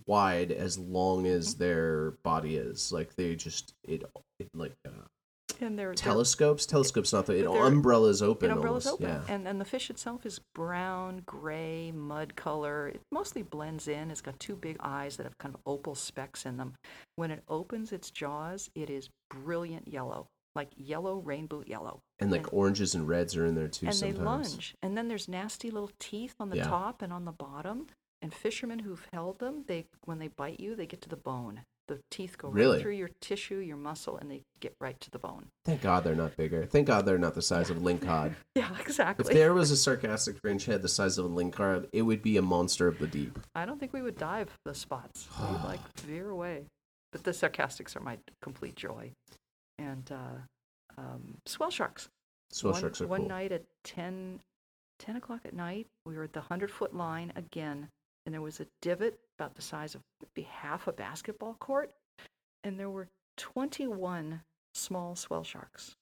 wide 0.05 0.51
as 0.51 0.77
long 0.77 1.27
as 1.27 1.53
Mm-hmm. 1.55 1.63
their 1.63 2.11
body 2.23 2.57
is. 2.57 2.91
Like 2.91 3.15
they 3.15 3.35
just 3.35 3.73
it, 3.83 4.03
it 4.39 4.49
like 4.53 4.73
uh, 4.87 4.91
And 5.61 5.77
they're, 5.79 5.87
they're 5.87 5.93
telescopes. 5.95 6.65
Telescopes 6.65 7.13
not 7.13 7.25
the 7.25 7.43
But 7.43 7.55
umbrellas 7.67 8.21
open. 8.21 8.49
It 8.49 8.53
umbrella's 8.53 8.85
almost. 8.85 9.03
open, 9.03 9.21
Yeah. 9.27 9.33
and 9.33 9.47
and 9.47 9.59
the 9.61 9.65
fish 9.65 9.89
itself 9.89 10.25
is 10.25 10.39
brown, 10.53 11.21
gray, 11.25 11.91
mud 11.91 12.35
color. 12.35 12.89
It 12.89 13.01
mostly 13.11 13.41
blends 13.43 13.87
in. 13.87 14.11
It's 14.11 14.21
got 14.21 14.39
two 14.39 14.55
big 14.55 14.77
eyes 14.79 15.17
that 15.17 15.23
have 15.23 15.37
kind 15.37 15.53
of 15.55 15.61
opal 15.65 15.95
specks 15.95 16.45
in 16.45 16.57
them. 16.57 16.73
When 17.15 17.31
it 17.31 17.43
opens 17.47 17.91
its 17.91 18.11
jaws, 18.11 18.69
it 18.75 18.89
is 18.89 19.09
brilliant 19.29 19.87
yellow, 19.87 20.27
like 20.55 20.69
yellow 20.75 21.17
rainbow 21.19 21.63
yellow. 21.65 21.99
And 22.19 22.31
like 22.31 22.53
oranges 22.53 22.95
and 22.95 23.07
reds 23.07 23.35
are 23.35 23.45
in 23.45 23.55
there 23.55 23.67
too 23.67 23.87
and 23.87 23.95
sometimes. 23.95 24.17
they 24.19 24.23
lunge, 24.25 24.75
and 24.81 24.97
then 24.97 25.07
there's 25.07 25.27
nasty 25.27 25.69
little 25.71 25.91
teeth 25.99 26.35
on 26.39 26.49
the 26.49 26.57
Yeah. 26.57 26.67
top 26.67 27.01
and 27.01 27.11
on 27.11 27.25
the 27.25 27.31
bottom. 27.31 27.87
And 28.21 28.33
fishermen 28.33 28.79
who've 28.79 29.05
held 29.13 29.39
them, 29.39 29.65
they 29.67 29.85
when 30.05 30.17
they 30.19 30.29
bite 30.29 30.59
you, 30.59 30.75
they 30.75 30.85
get 30.87 31.01
to 31.01 31.09
the 31.09 31.17
bone. 31.17 31.61
The 31.87 31.99
teeth 32.09 32.37
go 32.37 32.49
Really? 32.49 32.77
right 32.77 32.81
through 32.81 32.93
your 32.93 33.09
tissue, 33.21 33.57
your 33.57 33.77
muscle, 33.77 34.17
and 34.17 34.29
they 34.31 34.41
get 34.59 34.73
right 34.81 34.99
to 35.01 35.11
the 35.11 35.19
bone. 35.19 35.45
Thank 35.65 35.81
God 35.83 36.03
they're 36.03 36.15
not 36.15 36.35
bigger. 36.35 36.65
Thank 36.65 36.87
God 36.87 37.05
they're 37.05 37.17
not 37.19 37.35
the 37.35 37.41
size 37.43 37.69
of 37.69 37.77
a 37.77 37.79
lingcod. 37.79 38.33
Yeah, 38.55 38.69
exactly. 38.79 39.25
If 39.27 39.33
there 39.33 39.53
was 39.53 39.69
a 39.69 39.77
sarcastic 39.77 40.37
fringe 40.39 40.65
head 40.65 40.81
the 40.81 40.87
size 40.89 41.17
of 41.17 41.25
a 41.25 41.29
lingcod, 41.29 41.89
it 41.93 42.01
would 42.03 42.21
be 42.23 42.37
a 42.37 42.41
monster 42.41 42.87
of 42.87 42.97
the 42.99 43.05
deep. 43.07 43.37
I 43.53 43.65
don't 43.65 43.79
think 43.79 43.93
we 43.93 44.01
would 44.01 44.17
dive 44.17 44.57
the 44.65 44.73
spots. 44.73 45.27
We'd 45.39 45.47
like 45.63 45.99
veer 45.99 46.29
away. 46.29 46.65
But 47.11 47.23
the 47.23 47.33
sarcastics 47.33 47.95
are 47.95 47.99
my 48.01 48.17
complete 48.41 48.75
joy. 48.75 49.11
And 49.77 50.09
uh, 50.11 50.97
um, 50.97 51.35
swell 51.45 51.69
sharks. 51.69 52.07
Swell 52.51 52.73
one, 52.73 52.81
sharks 52.81 53.01
are 53.01 53.07
one 53.07 53.21
cool. 53.21 53.29
night 53.29 53.51
at 53.51 53.63
10, 53.83 54.39
10 54.99 55.15
o'clock 55.17 55.41
at 55.45 55.53
night, 55.53 55.87
we 56.05 56.15
were 56.15 56.23
at 56.23 56.33
the 56.33 56.39
100 56.39 56.71
foot 56.71 56.95
line 56.95 57.33
again, 57.35 57.89
and 58.25 58.33
there 58.33 58.41
was 58.41 58.59
a 58.61 58.67
divot 58.81 59.19
about 59.37 59.55
the 59.55 59.61
size 59.61 59.95
of 59.95 60.01
maybe 60.21 60.47
half 60.49 60.87
a 60.87 60.93
basketball 60.93 61.55
court, 61.59 61.91
and 62.63 62.79
there 62.79 62.89
were 62.89 63.07
21 63.37 64.41
small 64.73 65.15
swell 65.15 65.43
sharks. 65.43 65.95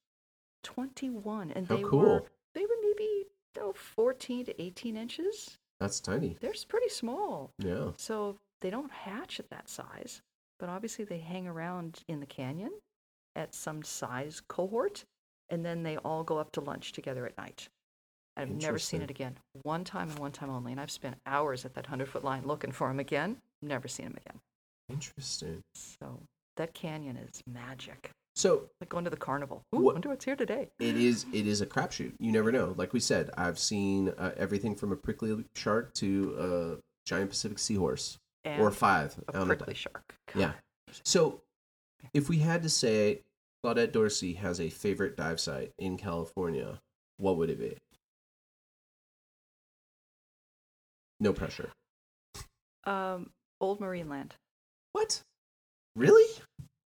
21. 0.64 1.52
And 1.52 1.68
How 1.68 1.76
they 1.76 1.84
cool. 1.84 2.00
were 2.00 2.24
they 2.54 2.62
were 2.62 2.78
maybe 2.82 3.26
oh, 3.60 3.74
14 3.74 4.46
to 4.46 4.62
18 4.62 4.96
inches. 4.98 5.58
That's 5.80 6.00
tiny. 6.00 6.38
They're 6.40 6.54
pretty 6.68 6.90
small. 6.90 7.52
Yeah. 7.60 7.92
So 7.98 8.38
they 8.62 8.70
don't 8.70 8.92
hatch 8.92 9.40
at 9.40 9.50
that 9.50 9.68
size, 9.68 10.22
but 10.60 10.70
obviously 10.70 11.04
they 11.06 11.18
hang 11.18 11.48
around 11.48 12.00
in 12.08 12.20
the 12.20 12.26
canyon 12.26 12.72
at 13.36 13.54
some 13.54 13.84
size 13.84 14.42
cohort, 14.48 15.04
and 15.50 15.66
then 15.66 15.84
they 15.84 15.98
all 15.98 16.24
go 16.24 16.38
up 16.38 16.52
to 16.54 16.62
lunch 16.62 16.92
together 16.94 17.26
at 17.26 17.38
night. 17.38 17.68
I've 18.36 18.50
never 18.50 18.80
seen 18.80 19.02
it 19.02 19.10
again. 19.12 19.38
One 19.62 19.84
time 19.84 20.10
and 20.10 20.20
one 20.20 20.32
time 20.32 20.50
only, 20.50 20.72
and 20.72 20.82
I've 20.82 20.90
spent 20.92 21.16
hours 21.26 21.66
at 21.66 21.74
that 21.76 21.86
hundred 21.86 22.10
foot 22.10 22.24
line 22.24 22.44
looking 22.46 22.72
for 22.72 22.88
them 22.88 23.00
again. 23.00 23.38
Never 23.62 23.88
seen 23.88 24.08
them 24.08 24.18
again. 24.26 24.40
Interesting. 24.90 25.62
So 25.76 26.20
that 26.58 26.74
canyon 26.74 27.18
is 27.18 27.42
magic. 27.48 28.10
So 28.36 28.70
Like 28.82 28.90
going 28.90 29.04
to 29.04 29.10
the 29.12 29.18
carnival. 29.18 29.62
Ooh, 29.76 29.80
What- 29.80 29.94
wonder 29.96 30.10
what's 30.10 30.26
here 30.26 30.36
today. 30.36 30.70
it 30.80 30.98
is 30.98 31.26
it 31.32 31.46
is 31.46 31.62
a 31.62 31.66
crapshoot. 31.68 32.14
You 32.20 32.32
never 32.32 32.52
know. 32.52 32.74
Like 32.78 32.92
we 32.92 33.00
said, 33.00 33.30
I've 33.38 33.60
seen 33.60 34.10
uh, 34.10 34.34
everything 34.36 34.76
from 34.76 34.92
a 34.92 34.96
prickly 34.96 35.46
shark 35.56 35.94
to 35.96 36.36
a 36.80 37.08
giant 37.08 37.30
Pacific 37.30 37.60
seahorse 37.60 38.18
And 38.44 38.60
or 38.62 38.72
five. 38.72 39.16
a 39.28 39.46
prickly 39.46 39.76
shark. 39.76 40.16
Yeah. 40.36 40.54
So, 41.04 41.42
if 42.14 42.28
we 42.30 42.40
had 42.40 42.64
to 42.64 42.70
say 42.70 43.22
Claudette 43.64 43.92
Dorsey 43.92 44.34
has 44.34 44.60
a 44.60 44.70
favorite 44.70 45.16
dive 45.16 45.40
site 45.40 45.72
in 45.78 45.98
California, 45.98 46.80
what 47.18 47.38
would 47.38 47.50
it 47.52 47.60
be? 47.60 47.78
No 51.20 51.34
pressure. 51.34 51.70
Um, 52.86 53.30
Old 53.62 53.80
Marine 53.80 54.10
Land. 54.10 54.36
What? 54.94 55.22
Really? 55.96 56.42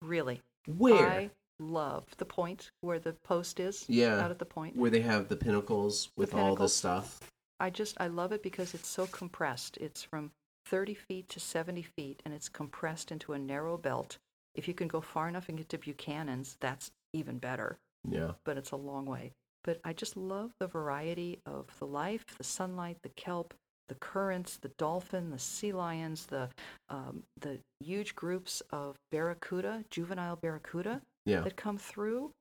Really. 0.02 0.42
Where? 0.66 1.08
I 1.08 1.30
love 1.60 2.06
the 2.18 2.26
point 2.26 2.72
where 2.82 3.00
the 3.00 3.14
post 3.24 3.60
is. 3.60 3.86
Yeah. 3.88 4.20
Out 4.20 4.32
at 4.32 4.40
the 4.40 4.46
point. 4.46 4.76
Where 4.76 4.90
they 4.90 5.02
have 5.02 5.28
the 5.28 5.36
pinnacles 5.36 6.10
with 6.18 6.34
all 6.34 6.56
the 6.56 6.70
stuff. 6.70 7.20
I 7.60 7.70
just 7.70 7.96
I 8.00 8.08
love 8.08 8.32
it 8.32 8.44
because 8.44 8.74
it's 8.74 8.90
so 8.90 9.08
compressed. 9.08 9.78
It's 9.78 10.04
from 10.04 10.32
30 10.66 10.94
feet 10.94 11.30
to 11.30 11.40
70 11.40 11.84
feet, 11.98 12.22
and 12.26 12.34
it's 12.34 12.50
compressed 12.50 13.12
into 13.12 13.34
a 13.34 13.40
narrow 13.40 13.78
belt. 13.78 14.18
If 14.56 14.68
you 14.68 14.74
can 14.74 14.88
go 14.88 15.02
far 15.02 15.28
enough 15.28 15.50
and 15.50 15.58
get 15.58 15.70
to 15.70 15.78
Buchanan's, 15.78 16.58
that's 16.60 16.92
even 17.14 17.38
better. 17.38 17.78
Yeah. 18.10 18.32
But 18.46 18.58
it's 18.58 18.72
a 18.72 18.76
long 18.76 19.06
way. 19.06 19.34
But 19.64 19.80
I 19.84 19.94
just 19.94 20.18
love 20.18 20.52
the 20.60 20.68
variety 20.68 21.40
of 21.46 21.68
the 21.80 21.88
life, 21.88 22.26
the 22.38 22.44
sunlight, 22.44 22.98
the 23.02 23.10
kelp, 23.10 23.54
the 23.94 24.00
currents, 24.00 24.58
the 24.58 24.72
dolphin, 24.80 25.30
the 25.30 25.38
sea 25.40 25.72
lions, 25.72 26.26
the 26.26 26.50
um, 26.90 27.24
the 27.40 27.60
huge 27.80 28.16
groups 28.16 28.62
of 28.72 28.96
barracuda, 29.12 29.84
juvenile 29.92 30.36
barracuda 30.36 31.02
Yeah. 31.26 31.42
that 31.42 31.56
come 31.56 31.78
through. 31.78 32.32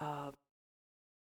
Uh, 0.00 0.30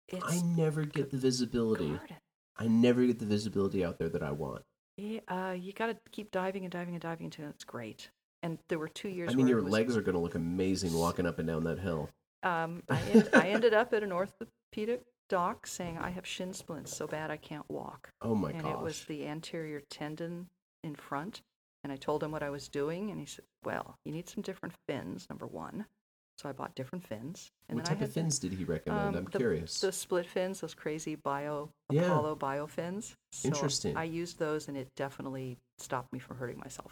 it's 0.09 0.25
I 0.25 0.41
never 0.45 0.83
get 0.83 1.11
the 1.11 1.17
visibility. 1.17 1.89
garden. 1.89 2.17
I 2.57 2.67
never 2.67 3.05
get 3.05 3.19
the 3.19 3.25
visibility 3.25 3.85
out 3.85 3.99
there 3.99 4.09
that 4.09 4.21
I 4.23 4.31
want. 4.31 4.63
Yeah, 4.97 5.21
uh, 5.29 5.53
you 5.53 5.71
got 5.71 5.87
to 5.87 5.97
keep 6.11 6.29
diving 6.31 6.65
and 6.65 6.71
diving 6.71 6.95
and 6.95 7.01
diving 7.01 7.25
until 7.27 7.47
it's 7.47 7.63
great. 7.63 8.09
And 8.43 8.57
there 8.67 8.79
were 8.79 8.89
two 8.89 9.07
years. 9.07 9.31
I 9.31 9.35
mean, 9.35 9.47
your 9.47 9.61
legs 9.61 9.95
are 9.95 10.01
going 10.01 10.15
to 10.15 10.19
look 10.21 10.35
amazing 10.35 10.93
walking 10.93 11.25
up 11.25 11.39
and 11.39 11.47
down 11.47 11.63
that 11.65 11.79
hill. 11.79 12.09
Um, 12.43 12.83
I, 12.89 13.01
end, 13.11 13.29
I 13.33 13.49
ended 13.49 13.73
up 13.73 13.93
at 13.93 14.03
an 14.03 14.11
orthopedic 14.11 15.03
doc 15.29 15.65
saying 15.67 15.97
I 15.97 16.09
have 16.09 16.25
shin 16.25 16.53
splints 16.53 16.95
so 16.95 17.07
bad 17.07 17.31
I 17.31 17.37
can't 17.37 17.65
walk, 17.69 18.09
Oh 18.21 18.35
my 18.35 18.49
god. 18.51 18.55
and 18.55 18.63
gosh. 18.65 18.73
it 18.73 18.81
was 18.81 19.05
the 19.05 19.27
anterior 19.27 19.81
tendon 19.89 20.47
in 20.83 20.95
front. 20.95 21.41
And 21.83 21.93
I 21.93 21.95
told 21.95 22.21
him 22.23 22.31
what 22.31 22.43
I 22.43 22.49
was 22.49 22.67
doing, 22.67 23.09
and 23.09 23.19
he 23.21 23.25
said, 23.25 23.45
"Well, 23.63 23.95
you 24.03 24.11
need 24.11 24.27
some 24.27 24.41
different 24.43 24.75
fins. 24.89 25.27
Number 25.29 25.47
one." 25.47 25.85
So 26.37 26.49
I 26.49 26.51
bought 26.51 26.75
different 26.75 27.05
fins. 27.07 27.51
And 27.69 27.77
what 27.77 27.85
type 27.85 28.01
of 28.01 28.11
fins 28.11 28.39
did 28.39 28.51
he 28.53 28.63
recommend? 28.65 29.09
um, 29.09 29.15
I'm 29.15 29.23
the- 29.25 29.37
curious. 29.39 29.79
The 29.79 29.91
split 29.91 30.25
fins, 30.25 30.59
those 30.61 30.73
crazy 30.73 31.15
bio 31.15 31.69
Yeah. 31.89 32.03
Apollo 32.05 32.35
bio 32.35 32.67
fins. 32.67 33.15
So 33.31 33.47
Interesting. 33.47 33.95
I 33.95 34.03
used 34.05 34.39
those, 34.39 34.67
and 34.67 34.75
it 34.77 34.89
definitely 34.95 35.57
stopped 35.77 36.11
me 36.11 36.19
from 36.19 36.37
hurting 36.37 36.57
myself. 36.59 36.91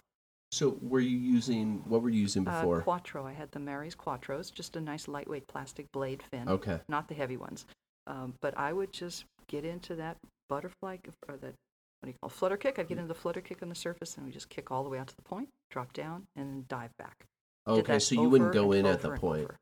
So, 0.54 0.78
were 0.82 1.02
you 1.02 1.18
using 1.18 1.80
what 1.90 2.02
were 2.02 2.10
you 2.10 2.22
using 2.22 2.48
Uh, 2.48 2.62
before? 2.62 2.82
Quattro. 2.82 3.26
I 3.26 3.34
had 3.34 3.52
the 3.52 3.60
Mares 3.60 3.96
Quattros, 3.96 4.54
just 4.54 4.76
a 4.78 4.82
nice 4.82 5.10
lightweight 5.10 5.48
plastic 5.48 5.92
blade 5.92 6.24
fin, 6.24 6.48
okay. 6.48 6.80
not 6.88 7.10
the 7.10 7.14
heavy 7.16 7.36
ones. 7.36 7.66
Um, 8.08 8.34
but 8.42 8.58
I 8.58 8.74
would 8.74 8.92
just 8.94 9.26
get 9.48 9.66
into 9.66 9.96
that 9.96 10.18
butterfly 10.50 10.98
or 11.28 11.38
the 11.38 11.48
what 11.48 12.06
do 12.06 12.10
you 12.10 12.16
call 12.22 12.30
flutter 12.30 12.58
kick? 12.58 12.78
I'd 12.80 12.88
get 12.88 12.98
into 12.98 13.08
the 13.08 13.20
flutter 13.20 13.42
kick 13.42 13.62
on 13.64 13.70
the 13.70 13.76
surface 13.76 14.18
and 14.18 14.26
we 14.26 14.32
just 14.32 14.50
kick 14.50 14.70
all 14.72 14.84
the 14.84 14.90
way 14.90 15.00
out 15.00 15.08
to 15.08 15.16
the 15.16 15.24
point, 15.24 15.50
drop 15.72 15.94
down, 15.94 16.28
and 16.36 16.48
then 16.48 16.66
dive 16.68 16.96
back. 16.98 17.26
Okay, 17.68 18.00
so 18.00 18.16
you 18.16 18.30
wouldn't 18.30 18.54
go 18.54 18.72
in 18.72 18.86
at 18.86 19.02
the 19.02 19.12
point. 19.12 19.44
over. 19.44 19.58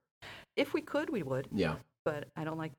If 0.56 0.74
we 0.74 0.82
could, 0.82 1.10
we 1.10 1.24
would, 1.24 1.48
Yeah. 1.52 1.76
but 2.04 2.28
I 2.36 2.44
don't 2.44 2.58
like. 2.58 2.74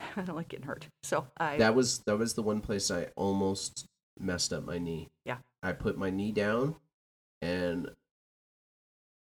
I 0.16 0.22
don't 0.22 0.36
like 0.36 0.48
getting 0.48 0.66
hurt. 0.66 0.86
So 1.02 1.26
I 1.38 1.56
That 1.56 1.74
was 1.74 2.00
that 2.00 2.18
was 2.18 2.34
the 2.34 2.42
one 2.42 2.60
place 2.60 2.90
I 2.90 3.06
almost 3.16 3.86
messed 4.18 4.52
up 4.52 4.64
my 4.64 4.78
knee. 4.78 5.08
Yeah. 5.24 5.38
I 5.62 5.72
put 5.72 5.96
my 5.96 6.10
knee 6.10 6.32
down 6.32 6.76
and 7.40 7.90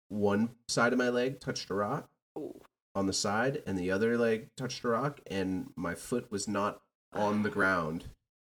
one 0.08 0.50
side 0.68 0.92
of 0.92 0.98
my 0.98 1.08
leg 1.10 1.40
touched 1.40 1.70
a 1.70 1.74
rock 1.74 2.08
Ooh. 2.38 2.60
On 2.94 3.06
the 3.06 3.12
side 3.12 3.62
and 3.66 3.76
the 3.78 3.90
other 3.90 4.16
leg 4.16 4.48
touched 4.56 4.84
a 4.84 4.88
rock 4.88 5.20
and 5.26 5.70
my 5.76 5.94
foot 5.94 6.30
was 6.30 6.46
not 6.46 6.80
on 7.12 7.42
the 7.42 7.50
ground. 7.50 8.04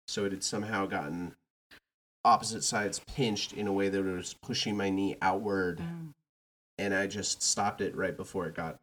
So 0.09 0.25
it 0.25 0.33
had 0.33 0.45
somehow 0.45 0.87
gotten 0.87 1.35
opposite 2.25 2.63
sides 2.65 3.01
pinched 3.07 3.53
in 3.53 3.67
a 3.67 3.73
way 3.73 3.89
that 3.89 3.99
it 4.07 4.13
was 4.17 4.35
pushing 4.43 4.77
my 4.77 4.91
knee 4.91 5.17
outward 5.23 5.79
Mm. 5.79 6.13
and 6.79 6.95
I 6.95 7.07
just 7.07 7.43
stopped 7.43 7.81
it 7.81 7.95
right 7.97 8.17
before 8.17 8.47
it 8.47 8.55
got 8.55 8.77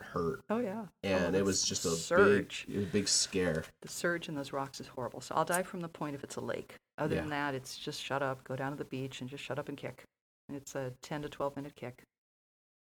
hurt. 0.00 0.40
Oh 0.50 0.58
yeah. 0.58 0.86
And 1.02 1.34
Oh, 1.36 1.38
it 1.38 1.44
was 1.44 1.62
just 1.62 1.84
a 1.84 1.90
surge. 1.90 2.66
big 2.66 2.76
a 2.78 2.86
big 2.86 3.08
scare. 3.08 3.64
The 3.82 3.88
surge 3.88 4.28
in 4.28 4.34
those 4.34 4.52
rocks 4.52 4.80
is 4.80 4.86
horrible. 4.88 5.20
So 5.20 5.34
I'll 5.34 5.44
dive 5.44 5.66
from 5.66 5.80
the 5.80 5.88
point 5.88 6.14
if 6.14 6.24
it's 6.24 6.36
a 6.36 6.40
lake. 6.40 6.74
Other 6.98 7.14
Yeah. 7.16 7.20
than 7.22 7.30
that, 7.30 7.54
it's 7.54 7.76
just 7.78 8.02
shut 8.02 8.22
up, 8.22 8.42
go 8.44 8.56
down 8.56 8.72
to 8.72 8.76
the 8.78 8.84
beach, 8.84 9.20
and 9.20 9.28
just 9.30 9.44
shut 9.44 9.58
up 9.58 9.68
and 9.68 9.76
kick. 9.78 10.04
It's 10.48 10.74
a 10.74 10.92
10 11.02 11.22
to 11.22 11.28
12 11.28 11.54
minute 11.56 11.76
kick. 11.76 12.02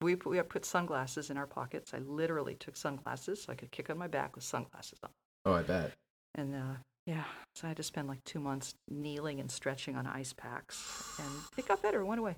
We 0.01 0.16
put, 0.16 0.31
we 0.31 0.43
put 0.43 0.64
sunglasses 0.64 1.31
in 1.31 1.36
our 1.36 1.47
pockets. 1.47 1.94
I 1.94 1.98
literally 1.98 2.55
took 2.55 2.77
sunglasses 2.77 3.43
so 3.43 3.52
I 3.52 3.55
could 3.55 3.70
kick 3.70 3.89
on 3.90 3.98
my 3.98 4.09
back 4.09 4.35
with 4.35 4.44
sunglasses 4.44 4.98
on. 5.02 5.10
Oh, 5.44 5.55
I 5.55 5.62
bet. 5.62 5.93
And 6.35 6.55
uh, 6.55 6.74
yeah, 7.06 7.24
so 7.55 7.66
I 7.66 7.68
had 7.68 7.77
to 7.78 7.82
spend 7.82 8.09
like 8.09 8.23
two 8.24 8.40
months 8.40 8.74
kneeling 8.90 9.40
and 9.40 9.51
stretching 9.51 9.97
on 9.97 10.06
ice 10.06 10.32
packs. 10.32 11.14
And 11.18 11.28
it 11.56 11.66
got 11.66 11.82
better, 11.82 12.01
it 12.01 12.05
went 12.05 12.20
away. 12.20 12.36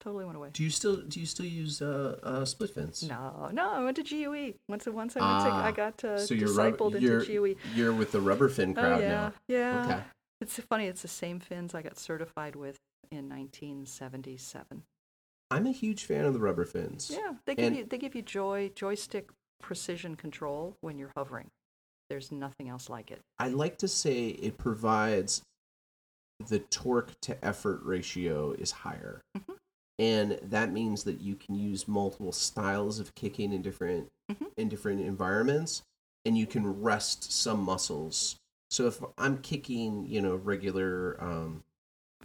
Totally 0.00 0.24
went 0.24 0.36
away. 0.36 0.50
Do 0.52 0.62
you 0.62 0.70
still 0.70 0.96
do 0.96 1.18
you 1.18 1.24
still 1.24 1.46
use 1.46 1.80
uh, 1.80 2.18
uh 2.22 2.44
split 2.44 2.70
fins? 2.70 3.02
No, 3.02 3.48
no, 3.52 3.70
I 3.70 3.82
went 3.82 3.96
to 3.96 4.02
GUE. 4.02 4.54
Once, 4.68 4.86
once 4.86 5.16
I 5.16 5.20
went 5.20 5.44
to, 5.44 5.50
Ah, 5.50 5.64
I 5.64 5.72
got 5.72 6.04
uh, 6.04 6.18
so 6.18 6.34
you're 6.34 6.52
rub- 6.52 6.78
you're, 7.00 7.20
into 7.20 7.32
GUE. 7.32 7.56
You're 7.74 7.92
with 7.92 8.12
the 8.12 8.20
rubber 8.20 8.48
fin 8.48 8.74
crowd 8.74 8.98
oh, 8.98 9.02
yeah, 9.02 9.08
now. 9.08 9.32
Yeah. 9.48 9.84
Okay. 9.84 10.00
It's 10.40 10.58
funny, 10.60 10.86
it's 10.86 11.02
the 11.02 11.08
same 11.08 11.40
fins 11.40 11.74
I 11.74 11.80
got 11.80 11.98
certified 11.98 12.54
with 12.54 12.76
in 13.10 13.28
1977. 13.30 14.82
I'm 15.54 15.66
a 15.66 15.72
huge 15.72 16.04
fan 16.04 16.24
of 16.24 16.34
the 16.34 16.40
rubber 16.40 16.64
fins. 16.64 17.10
Yeah, 17.12 17.34
they 17.46 17.54
give 17.54 17.64
And- 17.66 17.76
you 17.76 17.84
they 17.84 17.98
give 17.98 18.14
you 18.14 18.22
joy 18.22 18.70
joystick 18.74 19.30
precision 19.60 20.16
control 20.16 20.76
when 20.80 20.98
you're 20.98 21.12
hovering. 21.16 21.50
There's 22.10 22.30
nothing 22.32 22.68
else 22.68 22.90
like 22.90 23.10
it. 23.10 23.20
I 23.38 23.48
like 23.48 23.78
to 23.78 23.88
say 23.88 24.28
it 24.28 24.58
provides 24.58 25.42
the 26.48 26.58
torque 26.58 27.18
to 27.22 27.42
effort 27.44 27.80
ratio 27.84 28.52
is 28.52 28.70
higher. 28.72 29.22
Mhm. 29.36 29.56
And 29.98 30.32
that 30.42 30.72
means 30.72 31.04
that 31.04 31.20
you 31.20 31.36
can 31.36 31.54
use 31.54 31.86
multiple 31.86 32.32
styles 32.32 32.98
of 32.98 33.14
kicking 33.14 33.52
in 33.52 33.62
different 33.62 34.08
Mhm. 34.30 34.52
in 34.56 34.68
different 34.68 35.00
environments 35.02 35.82
and 36.24 36.36
you 36.36 36.46
can 36.46 36.82
rest 36.82 37.30
some 37.30 37.60
muscles. 37.62 38.36
So 38.70 38.86
if 38.88 39.00
I'm 39.16 39.38
kicking, 39.40 40.06
you 40.06 40.20
know, 40.20 40.34
regular 40.34 41.16
um 41.22 41.62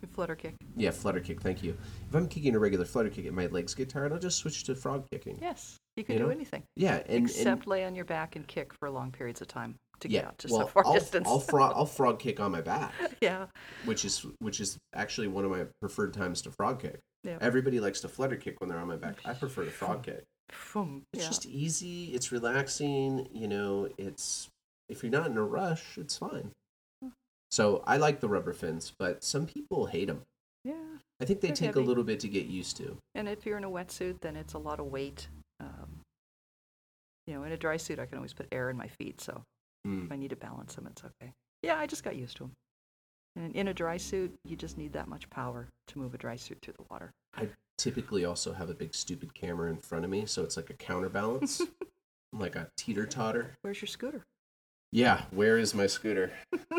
Flutter 0.08 0.36
kick. 0.36 0.56
yeah, 0.76 0.92
flutter 0.92 1.20
kick, 1.20 1.42
thank 1.42 1.64
you. 1.64 1.78
If 2.10 2.16
I'm 2.16 2.28
kicking 2.28 2.56
a 2.56 2.60
regular 2.60 2.86
flutter 2.86 3.10
kick 3.10 3.26
and 3.26 3.36
my 3.36 3.48
legs 3.48 3.74
get 3.74 3.90
tired, 3.90 4.12
I'll 4.14 4.20
just 4.20 4.38
switch 4.38 4.64
to 4.66 4.76
frog 4.76 5.06
kicking. 5.12 5.38
Yes, 5.42 5.78
you 5.96 6.04
can 6.04 6.14
You 6.14 6.20
do 6.20 6.26
know? 6.26 6.32
anything 6.32 6.64
Yeah, 6.76 7.02
and 7.08 7.26
except 7.26 7.48
and, 7.64 7.68
lay 7.68 7.86
on 7.86 7.96
your 7.96 8.06
back 8.06 8.36
and 8.36 8.48
kick 8.48 8.74
for 8.80 8.90
long 8.90 9.12
periods 9.12 9.42
of 9.42 9.48
time 9.48 9.76
to 10.02 10.10
yeah, 10.10 10.22
get 10.22 10.28
out 10.28 10.38
to 10.40 10.48
well, 10.52 10.62
so 10.62 10.68
far 10.68 10.86
I'll, 10.86 10.94
distance. 10.94 11.28
I'll 11.28 11.40
frog 11.40 11.74
I'll 11.76 11.86
frog 11.86 12.20
kick 12.20 12.40
on 12.40 12.52
my 12.52 12.62
back. 12.62 12.94
yeah, 13.22 13.46
which 13.86 14.06
is 14.06 14.26
which 14.40 14.60
is 14.60 14.78
actually 14.96 15.28
one 15.28 15.46
of 15.46 15.52
my 15.52 15.66
preferred 15.82 16.14
times 16.14 16.42
to 16.44 16.52
frog 16.52 16.82
kick. 16.82 17.00
yeah. 17.24 17.38
Everybody 17.42 17.80
likes 17.80 18.00
to 18.02 18.08
flutter 18.08 18.36
kick 18.38 18.60
when 18.62 18.70
they're 18.70 18.80
on 18.80 18.88
my 18.88 18.96
back. 18.98 19.18
I 19.26 19.34
prefer 19.34 19.66
to 19.66 19.72
frog 19.72 20.04
kick. 20.04 20.24
Boom. 20.74 21.04
It's 21.14 21.24
yeah. 21.24 21.30
just 21.30 21.46
easy. 21.46 22.06
It's 22.14 22.32
relaxing. 22.32 23.28
You 23.34 23.48
know, 23.48 23.90
it's 23.98 24.48
if 24.88 25.04
you're 25.04 25.12
not 25.12 25.28
in 25.28 25.38
a 25.38 25.44
rush, 25.44 25.98
it's 25.98 26.18
fine. 26.18 26.52
So 27.52 27.84
I 27.88 27.98
like 27.98 28.20
the 28.20 28.30
rubber 28.30 28.54
fins, 28.54 28.92
but 28.98 29.24
some 29.24 29.46
people 29.46 29.88
hate 29.88 30.08
them. 30.08 30.22
yeah. 30.64 30.74
I 31.22 31.26
think 31.26 31.42
they 31.42 31.52
take 31.52 31.76
a 31.76 31.80
little 31.82 32.04
bit 32.06 32.22
to 32.22 32.30
get 32.30 32.46
used 32.46 32.78
to. 32.78 32.96
And 33.14 33.28
if 33.28 33.46
you're 33.46 33.58
in 33.58 33.66
a 33.66 33.70
wetsuit, 33.70 34.22
then 34.22 34.38
it's 34.38 34.54
a 34.54 34.58
lot 34.58 34.80
of 34.80 34.86
weight. 34.86 35.28
Um, 35.60 36.00
you 37.28 37.34
know, 37.34 37.44
in 37.44 37.52
a 37.52 37.58
dry 37.58 37.76
suit, 37.76 38.00
I 38.00 38.06
can 38.06 38.18
always 38.18 38.32
put 38.34 38.48
air 38.54 38.70
in 38.70 38.78
my 38.78 38.88
feet, 38.88 39.20
so 39.22 39.44
Mm. 39.88 40.06
if 40.06 40.12
I 40.12 40.16
need 40.18 40.30
to 40.32 40.36
balance 40.36 40.76
them, 40.76 40.88
it's 40.88 41.04
okay. 41.04 41.34
Yeah, 41.64 41.78
I 41.78 41.88
just 41.88 42.04
got 42.04 42.16
used 42.16 42.38
to 42.38 42.44
them. 42.44 42.52
And 43.36 43.56
in 43.56 43.68
a 43.70 43.74
dry 43.74 43.98
suit, 43.98 44.38
you 44.44 44.56
just 44.58 44.78
need 44.78 44.92
that 44.94 45.08
much 45.08 45.30
power 45.30 45.68
to 45.88 46.00
move 46.00 46.14
a 46.14 46.18
dry 46.18 46.36
suit 46.36 46.60
through 46.62 46.74
the 46.78 46.86
water. 46.90 47.12
I 47.36 47.50
typically, 47.78 48.26
also 48.26 48.52
have 48.54 48.70
a 48.70 48.74
big 48.74 48.94
stupid 48.96 49.34
camera 49.34 49.70
in 49.70 49.78
front 49.78 50.04
of 50.06 50.12
me, 50.12 50.26
so 50.26 50.44
it's 50.44 50.58
like 50.58 50.70
a 50.70 50.74
counterbalance, 50.74 51.62
like 52.34 52.56
a 52.56 52.70
teeter 52.78 53.06
totter. 53.06 53.58
Where's 53.62 53.82
your 53.82 53.88
scooter? 53.88 54.26
Yeah, 54.92 55.24
where 55.32 55.58
is 55.58 55.74
my 55.74 55.88
scooter? 55.88 56.32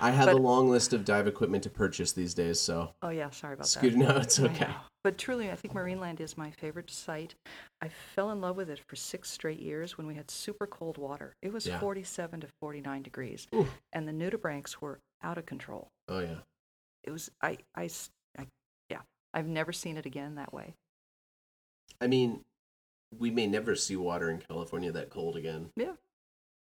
I 0.00 0.10
have 0.10 0.28
a 0.28 0.34
long 0.36 0.68
list 0.70 0.92
of 0.92 1.04
dive 1.04 1.26
equipment 1.26 1.62
to 1.64 1.70
purchase 1.70 2.12
these 2.12 2.34
days, 2.34 2.60
so 2.60 2.94
Oh 3.02 3.08
yeah, 3.08 3.30
sorry 3.30 3.54
about 3.54 3.64
that. 3.64 3.68
scooter. 3.70 3.96
that. 3.98 4.08
No, 4.14 4.16
it's 4.16 4.38
okay. 4.40 4.68
But 5.04 5.16
truly, 5.18 5.50
I 5.50 5.54
think 5.54 5.74
Marineland 5.74 6.20
is 6.20 6.36
my 6.36 6.50
favorite 6.50 6.90
site. 6.90 7.34
I 7.80 7.88
fell 7.88 8.30
in 8.30 8.40
love 8.40 8.56
with 8.56 8.68
it 8.70 8.80
for 8.86 8.96
six 8.96 9.30
straight 9.30 9.60
years 9.60 9.96
when 9.96 10.06
we 10.06 10.14
had 10.14 10.30
super 10.30 10.66
cold 10.66 10.98
water. 10.98 11.34
It 11.42 11.52
was 11.52 11.66
Yeah. 11.66 11.78
47 11.80 12.40
to 12.40 12.48
49 12.60 13.02
degrees, 13.02 13.46
Ooh. 13.54 13.66
and 13.92 14.06
the 14.06 14.12
nudibranchs 14.12 14.74
were 14.80 14.98
out 15.22 15.38
of 15.38 15.46
control. 15.46 15.88
Oh 16.08 16.20
yeah. 16.20 16.38
It 17.04 17.10
was 17.10 17.30
I 17.42 17.58
I, 17.74 17.88
yeah. 18.90 19.00
I've 19.32 19.46
never 19.46 19.72
seen 19.72 19.96
it 19.96 20.06
again 20.06 20.34
that 20.34 20.52
way. 20.52 20.74
I 22.00 22.06
mean, 22.06 22.44
we 23.18 23.30
may 23.30 23.46
never 23.46 23.74
see 23.74 23.96
water 23.96 24.30
in 24.30 24.38
California 24.38 24.92
that 24.92 25.10
cold 25.10 25.36
again, 25.36 25.70
Yeah, 25.76 25.94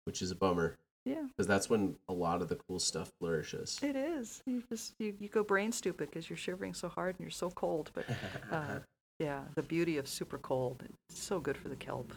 which 0.05 0.21
is 0.21 0.31
a 0.31 0.35
bummer 0.35 0.77
yeah. 1.05 1.23
because 1.27 1.47
that's 1.47 1.69
when 1.69 1.95
a 2.07 2.13
lot 2.13 2.41
of 2.41 2.49
the 2.49 2.55
cool 2.67 2.79
stuff 2.79 3.11
flourishes. 3.19 3.79
It 3.81 3.95
is. 3.95 4.41
You 4.45 4.63
just 4.69 4.93
you, 4.99 5.13
you 5.19 5.29
go 5.29 5.43
brain 5.43 5.71
stupid 5.71 6.09
because 6.09 6.29
you're 6.29 6.37
shivering 6.37 6.73
so 6.73 6.87
hard 6.89 7.15
and 7.17 7.23
you're 7.25 7.31
so 7.31 7.49
cold. 7.51 7.91
But 7.93 8.05
uh, 8.51 8.79
yeah, 9.19 9.41
the 9.55 9.63
beauty 9.63 9.97
of 9.97 10.07
super 10.07 10.37
cold. 10.37 10.83
It's 11.09 11.19
so 11.19 11.39
good 11.39 11.57
for 11.57 11.69
the 11.69 11.75
kelp. 11.75 12.13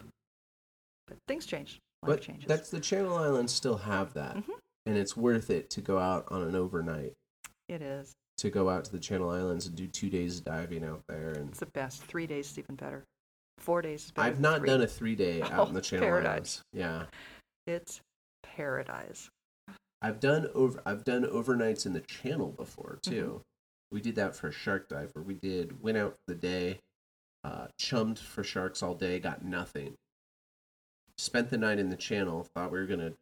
But 1.07 1.17
things 1.27 1.45
change. 1.45 1.79
Life 2.01 2.09
but 2.17 2.21
changes. 2.21 2.47
that's 2.47 2.69
the 2.69 2.79
Channel 2.79 3.15
Islands 3.15 3.53
still 3.53 3.77
have 3.77 4.13
that, 4.13 4.35
Mhm. 4.35 4.49
and 4.85 4.97
it's 4.97 5.15
worth 5.15 5.49
it 5.49 5.69
to 5.71 5.81
go 5.81 5.97
out 5.97 6.25
on 6.31 6.41
an 6.43 6.55
overnight 6.55 7.13
It 7.69 7.81
is. 7.81 8.11
to 8.37 8.49
go 8.49 8.69
out 8.69 8.83
to 8.85 8.91
the 8.91 8.99
Channel 8.99 9.29
Islands 9.29 9.67
and 9.67 9.75
do 9.75 9.87
two 9.87 10.09
days 10.09 10.41
diving 10.41 10.83
out 10.83 11.01
there. 11.07 11.31
And 11.31 11.49
It's 11.49 11.59
the 11.59 11.65
best. 11.67 12.03
Three 12.03 12.27
days 12.27 12.51
is 12.51 12.59
even 12.59 12.75
better. 12.75 13.03
Four 13.59 13.81
days 13.81 14.05
is 14.05 14.11
better. 14.11 14.27
I've 14.27 14.39
not 14.41 14.65
done 14.65 14.81
a 14.81 14.87
three 14.87 15.15
day 15.15 15.41
out 15.43 15.51
in 15.51 15.59
Oh, 15.59 15.65
the 15.71 15.81
Channel 15.81 16.05
paradise. 16.07 16.29
Islands. 16.33 16.63
Yeah, 16.73 17.05
It's 17.67 18.01
paradise. 18.55 19.29
I've 20.01 20.19
done 20.19 20.49
over 20.53 20.81
I've 20.85 21.03
done 21.03 21.23
overnights 21.23 21.85
in 21.85 21.93
the 21.93 22.01
Channel 22.01 22.51
before 22.51 22.99
Mm-hmm. 23.01 23.11
too. 23.11 23.41
We 23.91 24.01
did 24.01 24.15
that 24.15 24.35
for 24.35 24.47
a 24.47 24.51
shark 24.51 24.89
dive 24.89 25.11
where 25.13 25.23
we 25.23 25.35
did 25.35 25.81
went 25.81 25.97
out 25.97 26.13
for 26.13 26.33
the 26.33 26.39
day, 26.39 26.79
uh, 27.43 27.67
chummed 27.79 28.17
for 28.17 28.43
sharks 28.43 28.81
all 28.81 28.95
day, 28.95 29.19
got 29.19 29.45
nothing. 29.45 29.93
Spent 31.17 31.49
the 31.51 31.57
night 31.57 31.77
in 31.79 31.89
the 31.89 31.95
Channel, 31.95 32.43
thought 32.55 32.71
we 32.71 32.79
were 32.79 32.87
gonna 32.87 33.13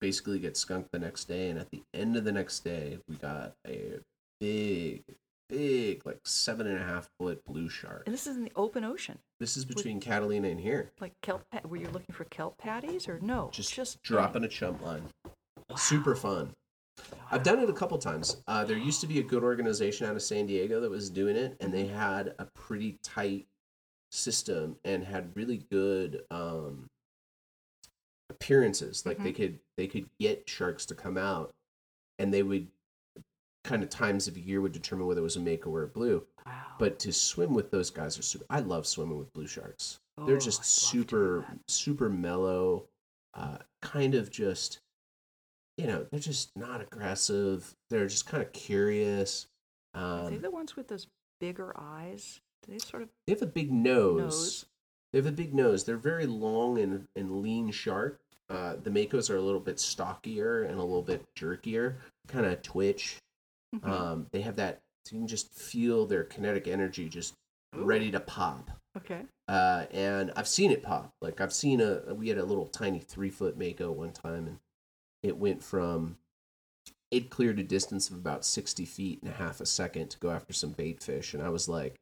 basically 0.00 0.38
get 0.38 0.56
skunked 0.56 0.90
the 0.92 0.98
next 0.98 1.26
day, 1.26 1.48
and 1.48 1.58
at 1.58 1.70
the 1.70 1.82
end 1.94 2.16
of 2.16 2.24
the 2.24 2.32
next 2.32 2.60
day, 2.64 2.98
we 3.08 3.14
got 3.16 3.54
a 3.66 4.00
big, 4.40 5.04
big, 5.48 6.04
like 6.04 6.20
seven 6.24 6.66
and 6.66 6.78
a 6.78 6.82
half 6.82 7.08
foot 7.18 7.44
blue 7.44 7.68
shark. 7.68 8.02
And 8.06 8.14
this 8.14 8.26
is 8.26 8.36
in 8.36 8.44
the 8.44 8.52
open 8.56 8.84
ocean. 8.84 9.18
This 9.40 9.56
is 9.56 9.64
between 9.64 10.00
Catalina 10.00 10.48
and 10.48 10.60
here. 10.60 10.90
Like 11.00 11.12
kelp. 11.22 11.44
Were 11.64 11.76
you 11.76 11.88
looking 11.88 12.14
for 12.14 12.24
kelp 12.24 12.58
paddies 12.58 13.08
or 13.08 13.18
no? 13.20 13.50
Just, 13.52 13.74
just 13.74 14.02
dropping 14.02 14.44
a 14.44 14.48
chum 14.48 14.80
line. 14.82 15.04
Super 15.76 16.14
fun. 16.14 16.52
I've 17.30 17.42
done 17.42 17.58
it 17.58 17.68
a 17.68 17.74
couple 17.74 17.98
times. 17.98 18.38
Uh, 18.46 18.64
there 18.64 18.78
used 18.78 19.00
to 19.02 19.06
be 19.06 19.18
a 19.18 19.22
good 19.22 19.42
organization 19.42 20.06
out 20.06 20.16
of 20.16 20.22
San 20.22 20.46
Diego 20.46 20.80
that 20.80 20.90
was 20.90 21.10
doing 21.10 21.36
it, 21.36 21.56
and 21.60 21.72
they 21.72 21.86
had 21.86 22.34
a 22.38 22.46
pretty 22.54 22.98
tight 23.02 23.46
system 24.10 24.76
and 24.84 25.04
had 25.04 25.34
really 25.34 25.58
good 25.70 26.22
um, 26.30 26.88
appearances. 28.30 29.04
Like 29.04 29.22
they 29.22 29.32
could 29.32 29.58
they 29.76 29.86
could 29.86 30.08
get 30.18 30.48
sharks 30.48 30.86
to 30.86 30.94
come 30.94 31.18
out, 31.18 31.52
and 32.18 32.32
they 32.32 32.42
would 32.42 32.68
kind 33.66 33.82
of 33.82 33.90
times 33.90 34.28
of 34.28 34.38
year 34.38 34.60
would 34.60 34.72
determine 34.72 35.06
whether 35.06 35.20
it 35.20 35.24
was 35.24 35.36
a 35.36 35.40
mako 35.40 35.70
or 35.70 35.82
a 35.82 35.88
blue. 35.88 36.24
Wow. 36.46 36.52
But 36.78 36.98
to 37.00 37.12
swim 37.12 37.52
with 37.52 37.70
those 37.70 37.90
guys 37.90 38.18
are 38.18 38.22
super. 38.22 38.44
I 38.48 38.60
love 38.60 38.86
swimming 38.86 39.18
with 39.18 39.32
blue 39.32 39.46
sharks. 39.46 39.98
They're 40.24 40.36
Oh, 40.36 40.40
just 40.40 40.62
to 40.62 40.64
do 40.64 40.98
super 41.02 41.44
super 41.68 42.08
mellow, 42.08 42.84
uh, 43.34 43.58
kind 43.82 44.14
of 44.14 44.30
just 44.30 44.78
you 45.76 45.86
know 45.86 46.06
they're 46.10 46.20
just 46.20 46.56
not 46.56 46.80
aggressive. 46.80 47.74
They're 47.90 48.06
just 48.06 48.26
kind 48.26 48.42
of 48.42 48.52
curious. 48.52 49.46
Are 49.94 50.30
they 50.30 50.36
Um, 50.36 50.42
the 50.42 50.50
ones 50.50 50.76
with 50.76 50.88
those 50.88 51.06
bigger 51.40 51.74
eyes? 51.78 52.40
Do 52.62 52.72
they 52.72 52.78
sort 52.78 53.02
of 53.02 53.08
they 53.26 53.32
have 53.34 53.42
a 53.42 53.46
big 53.46 53.72
nose. 53.72 54.20
nose? 54.22 54.66
They 55.12 55.18
have 55.18 55.26
a 55.26 55.32
big 55.32 55.54
nose. 55.54 55.84
They're 55.84 55.96
very 55.96 56.26
long 56.26 56.78
and, 56.78 57.06
and 57.16 57.40
lean 57.42 57.70
shark. 57.70 58.18
Uh, 58.48 58.76
the 58.76 58.90
makos 58.90 59.28
are 59.30 59.36
a 59.36 59.40
little 59.42 59.60
bit 59.60 59.78
stockier 59.80 60.62
and 60.62 60.78
a 60.78 60.82
little 60.82 61.02
bit 61.02 61.24
jerkier, 61.38 61.96
kind 62.28 62.46
of 62.46 62.62
twitch. 62.62 63.16
Mhm. 63.74 63.88
Um, 63.88 64.26
they 64.32 64.40
have 64.42 64.56
that. 64.56 64.80
You 65.10 65.18
can 65.18 65.26
just 65.28 65.52
feel 65.52 66.06
their 66.06 66.24
kinetic 66.24 66.66
energy 66.66 67.08
just 67.08 67.34
ready 67.74 68.10
to 68.10 68.20
pop. 68.20 68.70
okay. 68.96 69.26
uh, 69.48 69.86
and 69.92 70.32
I've 70.36 70.48
seen 70.48 70.70
it 70.72 70.82
pop. 70.82 71.12
Like 71.20 71.40
I've 71.40 71.52
seen 71.52 71.80
a 71.80 72.14
we 72.14 72.28
had 72.28 72.38
a 72.38 72.44
little 72.44 72.66
tiny 72.66 72.98
three 72.98 73.30
foot 73.30 73.56
mako 73.58 73.92
one 73.92 74.12
time, 74.12 74.46
and 74.48 74.58
it 75.22 75.36
went 75.36 75.62
from 75.62 76.16
it 77.12 77.30
cleared 77.30 77.58
a 77.60 77.62
distance 77.62 78.10
of 78.10 78.16
about 78.16 78.44
sixty 78.44 78.84
feet 78.84 79.20
in 79.22 79.28
a 79.28 79.32
half 79.32 79.60
a 79.60 79.66
second 79.66 80.08
to 80.10 80.18
go 80.18 80.30
after 80.30 80.52
some 80.52 80.70
bait 80.72 81.02
fish, 81.02 81.34
and 81.34 81.42
I 81.42 81.50
was 81.50 81.68
like, 81.68 81.94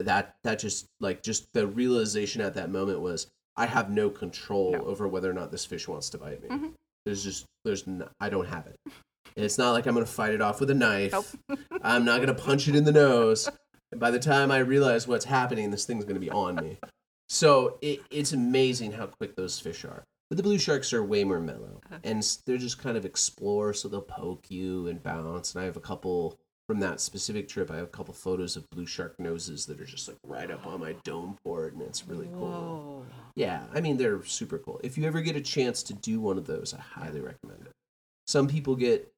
that 0.00 0.36
that 0.42 0.58
just 0.58 0.86
like 1.00 1.22
just 1.22 1.52
the 1.52 1.66
realization 1.66 2.40
at 2.40 2.54
that 2.54 2.70
moment 2.70 3.00
was 3.00 3.28
I 3.56 3.66
have 3.66 3.90
no 3.90 4.10
control 4.10 4.72
No. 4.72 4.80
over 4.80 5.06
whether 5.06 5.30
or 5.30 5.34
not 5.34 5.50
this 5.52 5.64
fish 5.66 5.86
wants 5.86 6.10
to 6.10 6.18
bite 6.18 6.42
me. 6.42 6.48
Mhm. 6.48 6.72
There's 7.04 7.22
just 7.22 7.44
there's 7.64 7.86
no, 7.86 8.08
I 8.20 8.28
don't 8.30 8.46
have 8.48 8.66
it. 8.66 8.76
And 9.36 9.44
it's 9.44 9.58
not 9.58 9.72
like 9.72 9.86
I'm 9.86 9.94
gonna 9.94 10.06
fight 10.06 10.32
it 10.34 10.40
off 10.40 10.60
with 10.60 10.70
a 10.70 10.74
knife. 10.74 11.12
Nope. 11.48 11.58
I'm 11.82 12.04
not 12.04 12.20
gonna 12.20 12.34
punch 12.34 12.68
it 12.68 12.74
in 12.74 12.84
the 12.84 12.92
nose. 12.92 13.48
And 13.92 14.00
by 14.00 14.10
the 14.10 14.18
time 14.18 14.50
I 14.50 14.58
realize 14.58 15.06
what's 15.06 15.24
happening, 15.26 15.70
this 15.70 15.84
thing's 15.84 16.04
gonna 16.04 16.20
be 16.20 16.30
on 16.30 16.56
me. 16.56 16.78
So 17.28 17.78
it, 17.82 18.00
it's 18.10 18.32
amazing 18.32 18.92
how 18.92 19.06
quick 19.06 19.36
those 19.36 19.58
fish 19.60 19.84
are. 19.84 20.04
But 20.30 20.36
the 20.38 20.42
blue 20.42 20.58
sharks 20.58 20.92
are 20.92 21.04
way 21.04 21.22
more 21.22 21.38
mellow, 21.40 21.80
Uh-huh. 21.86 21.98
and 22.02 22.38
they're 22.46 22.56
just 22.58 22.80
kind 22.82 22.96
of 22.96 23.04
explore, 23.04 23.72
so 23.72 23.88
they'll 23.88 24.00
poke 24.00 24.50
you 24.50 24.88
and 24.88 25.00
bounce. 25.02 25.54
And 25.54 25.62
I 25.62 25.66
have 25.66 25.76
a 25.76 25.80
couple 25.80 26.36
from 26.66 26.80
that 26.80 27.00
specific 27.00 27.46
trip. 27.48 27.70
I 27.70 27.76
have 27.76 27.84
a 27.84 27.88
couple 27.88 28.12
photos 28.12 28.56
of 28.56 28.68
blue 28.70 28.86
shark 28.86 29.20
noses 29.20 29.66
that 29.66 29.80
are 29.80 29.84
just 29.84 30.08
like 30.08 30.16
right 30.26 30.50
up 30.50 30.66
on 30.66 30.80
my 30.80 30.94
dome 31.04 31.36
port, 31.44 31.74
and 31.74 31.82
it's 31.82 32.08
really 32.08 32.26
cool. 32.26 32.48
Whoa. 32.48 33.06
Yeah, 33.36 33.66
I 33.72 33.80
mean 33.80 33.98
they're 33.98 34.24
super 34.24 34.58
cool. 34.58 34.80
If 34.82 34.98
you 34.98 35.04
ever 35.04 35.20
get 35.20 35.36
a 35.36 35.40
chance 35.40 35.82
to 35.84 35.94
do 35.94 36.20
one 36.20 36.38
of 36.38 36.46
those, 36.46 36.74
I 36.74 36.80
highly 36.80 37.20
recommend 37.20 37.66
it. 37.66 37.72
Some 38.26 38.48
people 38.48 38.74
get 38.74 39.12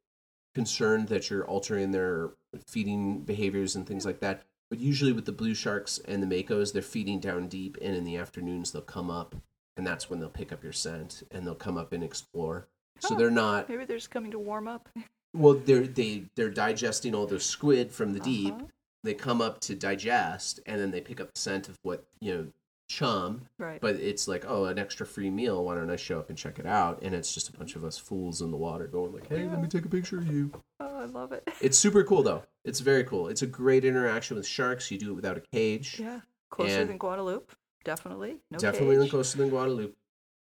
concerned 0.59 1.07
that 1.09 1.31
you're 1.31 1.47
altering 1.47 1.93
their 1.93 2.31
feeding 2.67 3.21
behaviors 3.21 3.77
and 3.77 3.87
things 3.87 4.05
like 4.05 4.19
that, 4.19 4.43
but 4.71 4.81
usually 4.81 5.13
with 5.13 5.25
the 5.25 5.33
blue 5.33 5.55
sharks 5.55 5.99
and 6.07 6.21
the 6.21 6.27
makos, 6.27 6.73
they're 6.73 6.83
feeding 6.83 7.21
down 7.21 7.47
deep, 7.47 7.77
and 7.81 7.95
in 7.95 8.03
the 8.05 8.17
afternoons 8.17 8.73
they'll 8.73 8.83
come 8.83 9.09
up, 9.11 9.37
and 9.77 9.87
that's 9.87 10.11
when 10.11 10.19
they'll 10.19 10.29
pick 10.29 10.53
up 10.53 10.65
your 10.65 10.73
scent 10.73 11.23
and 11.31 11.47
they'll 11.47 11.55
come 11.55 11.77
up 11.79 11.93
and 11.93 12.03
explore. 12.03 12.67
So 12.99 13.15
Oh. 13.15 13.19
they're 13.19 13.31
not 13.31 13.69
Maybe 13.69 13.85
they're 13.85 13.97
just 13.99 14.11
coming 14.11 14.33
to 14.33 14.39
warm 14.41 14.67
up. 14.67 14.89
well. 15.33 15.55
They're 15.55 15.87
they 15.87 16.25
they're 16.35 16.51
digesting 16.51 17.15
all 17.15 17.27
the 17.29 17.39
squid 17.39 17.93
from 17.93 18.13
the 18.13 18.21
deep. 18.21 18.55
Uh-huh. 18.55 18.65
They 19.05 19.15
come 19.15 19.41
up 19.41 19.61
to 19.61 19.77
digest, 19.77 20.59
and 20.67 20.81
then 20.81 20.91
they 20.91 21.01
pick 21.01 21.21
up 21.21 21.33
the 21.33 21.41
scent 21.41 21.69
of 21.69 21.79
what 21.85 22.05
you 22.21 22.35
know 22.35 22.47
chum 22.89 23.43
Right. 23.59 23.81
but 23.81 23.97
it's 23.97 24.27
like 24.27 24.45
oh 24.49 24.65
an 24.65 24.79
extra 24.79 25.05
free 25.07 25.31
meal 25.31 25.63
why 25.65 25.75
don't 25.75 25.91
i 25.91 25.97
show 25.97 26.19
up 26.19 26.31
and 26.31 26.39
check 26.39 26.59
it 26.59 26.67
out 26.67 27.01
and 27.03 27.15
it's 27.15 27.33
just 27.35 27.49
a 27.51 27.53
bunch 27.53 27.77
of 27.77 27.85
us 27.85 27.99
fools 27.99 28.41
in 28.41 28.51
the 28.51 28.57
water 28.57 28.87
going 28.87 29.13
like 29.13 29.29
hey 29.29 29.45
let 29.47 29.61
me 29.61 29.69
take 29.69 29.85
a 29.85 29.89
picture 29.91 30.19
of 30.19 30.27
you 30.27 30.51
oh, 30.81 31.01
I 31.01 31.05
love 31.05 31.33
it. 31.33 31.47
it's 31.61 31.77
super 31.79 32.03
cool 32.03 32.23
though 32.23 32.45
it's 32.65 32.81
very 32.81 33.05
cool 33.05 33.29
it's 33.29 33.43
a 33.43 33.47
great 33.47 33.85
interaction 33.85 34.37
with 34.39 34.47
sharks 34.47 34.91
you 34.91 34.99
do 34.99 35.11
it 35.11 35.15
without 35.15 35.37
a 35.37 35.43
cage 35.53 36.01
Yeah. 36.01 36.21
Closer 36.51 36.81
And- 36.81 36.89
than 36.91 36.97
Guadalupe. 36.99 37.53
Definitely. 37.85 38.39
No 38.51 38.59
definitely 38.59 38.97
cage. 39.01 39.11
closer 39.11 39.37
than 39.39 39.51
guadalupe 39.51 39.95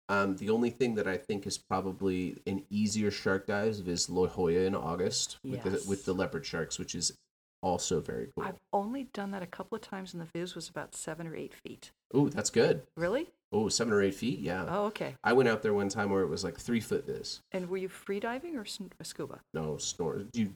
um, 0.10 0.36
the 0.38 0.50
only 0.50 0.72
thing 0.72 0.96
that 0.96 1.08
I 1.08 1.16
think 1.16 1.46
is 1.48 1.58
probably 1.60 2.42
an 2.48 2.64
easier 2.70 3.12
shark 3.12 3.48
dive 3.48 3.88
is 3.88 4.10
La 4.10 4.28
Jolla 4.28 4.52
in 4.66 4.76
August 4.76 5.38
with, 5.44 5.64
Yes. 5.64 5.84
the, 5.84 5.90
with 5.90 6.04
the 6.04 6.14
leopard 6.14 6.46
sharks, 6.46 6.78
which 6.78 6.96
is 6.96 7.14
also 7.62 8.02
very 8.02 8.28
cool. 8.36 8.44
I've 8.44 8.60
only 8.74 9.06
done 9.14 9.32
that 9.32 9.42
a 9.42 9.48
couple 9.48 9.78
of 9.78 9.82
times, 9.82 10.14
and 10.14 10.22
the 10.22 10.26
viz 10.26 10.54
was 10.54 10.68
about 10.68 10.96
seven 10.96 11.28
or 11.28 11.36
eight 11.36 11.54
feet. 11.54 11.92
Oh, 12.14 12.30
that's 12.30 12.50
good. 12.50 12.84
Really? 12.96 13.28
Oh, 13.54 13.68
seven 13.70 13.94
or 13.94 14.02
eight 14.02 14.16
feet, 14.16 14.40
yeah. 14.40 14.66
Oh, 14.70 14.86
okay. 14.86 15.16
I 15.24 15.34
went 15.34 15.50
out 15.50 15.62
there 15.62 15.74
one 15.74 15.90
time 15.90 16.10
where 16.10 16.22
it 16.22 16.28
was 16.30 16.44
like 16.44 16.58
three 16.58 16.80
foot 16.80 17.06
this. 17.06 17.42
And 17.52 17.70
were 17.70 17.78
you 17.78 17.90
free 17.90 18.20
diving 18.20 18.56
or 18.56 18.62
or 18.62 19.04
scuba? 19.04 19.40
no 19.54 19.78
snore. 19.78 20.24
You, 20.34 20.56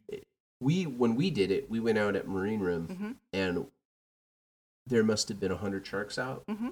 we 0.61 0.83
when 0.85 1.15
we 1.15 1.29
did 1.29 1.51
it, 1.51 1.69
we 1.69 1.79
went 1.81 1.97
out 1.97 2.15
at 2.15 2.27
Marine 2.27 2.59
Room, 2.61 2.87
Mm-hmm. 2.87 3.11
and 3.33 3.65
there 4.87 5.03
must 5.03 5.27
have 5.29 5.39
been 5.39 5.51
a 5.51 5.57
hundred 5.57 5.85
sharks 5.85 6.17
out, 6.17 6.45
Mm-hmm. 6.47 6.69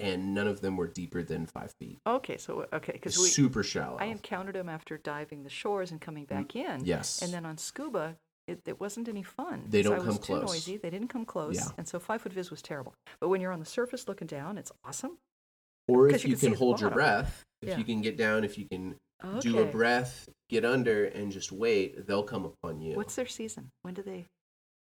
and 0.00 0.34
none 0.34 0.46
of 0.48 0.60
them 0.62 0.76
were 0.76 0.86
deeper 0.86 1.22
than 1.22 1.44
five 1.46 1.72
feet. 1.78 1.98
Okay, 2.06 2.38
so 2.38 2.66
okay, 2.72 2.92
because 2.92 3.32
Super 3.34 3.62
shallow. 3.62 3.98
I 4.00 4.06
encountered 4.06 4.54
them 4.54 4.68
after 4.70 4.96
diving 4.96 5.42
the 5.42 5.50
shores 5.50 5.90
and 5.90 6.00
coming 6.00 6.24
back 6.24 6.56
in. 6.56 6.84
yes. 6.84 7.20
And 7.22 7.32
then 7.32 7.44
on 7.44 7.58
scuba, 7.58 8.16
it, 8.46 8.60
it 8.66 8.80
wasn't 8.80 9.08
any 9.08 9.22
fun. 9.22 9.64
They 9.68 9.82
'cause 9.82 9.90
don't 9.90 9.94
I 9.94 9.98
was 9.98 10.06
come 10.06 10.18
too 10.18 10.32
close. 10.38 10.50
noisy. 10.52 10.76
They 10.76 10.90
didn't 10.90 11.08
come 11.08 11.24
close. 11.24 11.56
Yeah. 11.56 11.68
And 11.78 11.86
so 11.88 11.98
five 11.98 12.22
foot 12.22 12.32
viz 12.32 12.50
was 12.50 12.62
terrible. 12.62 12.94
But 13.20 13.28
when 13.28 13.40
you're 13.40 13.52
on 13.52 13.60
the 13.60 13.66
surface 13.66 14.06
looking 14.08 14.26
down, 14.26 14.58
it's 14.58 14.72
awesome. 14.84 15.18
or 15.88 16.08
'cause 16.08 16.16
if 16.16 16.24
you 16.24 16.30
you, 16.30 16.34
can 16.34 16.40
see 16.40 16.46
can 16.48 16.52
the 16.54 16.58
hold 16.58 16.80
your 16.80 16.90
bottom. 16.90 16.96
breath, 17.04 17.44
if 17.62 17.68
Yeah. 17.68 17.78
you 17.78 17.84
can 17.84 18.02
get 18.02 18.16
down, 18.16 18.42
if 18.44 18.58
you 18.58 18.66
can 18.68 18.96
do 19.40 19.60
a 19.60 19.66
breath, 19.66 20.28
get 20.48 20.64
under, 20.64 21.04
and 21.06 21.30
just 21.30 21.52
wait, 21.52 22.06
they'll 22.06 22.24
come 22.24 22.44
upon 22.44 22.80
you. 22.80 22.96
What's 22.96 23.14
their 23.14 23.26
season? 23.26 23.70
When 23.82 23.94
do 23.94 24.02
they? 24.02 24.26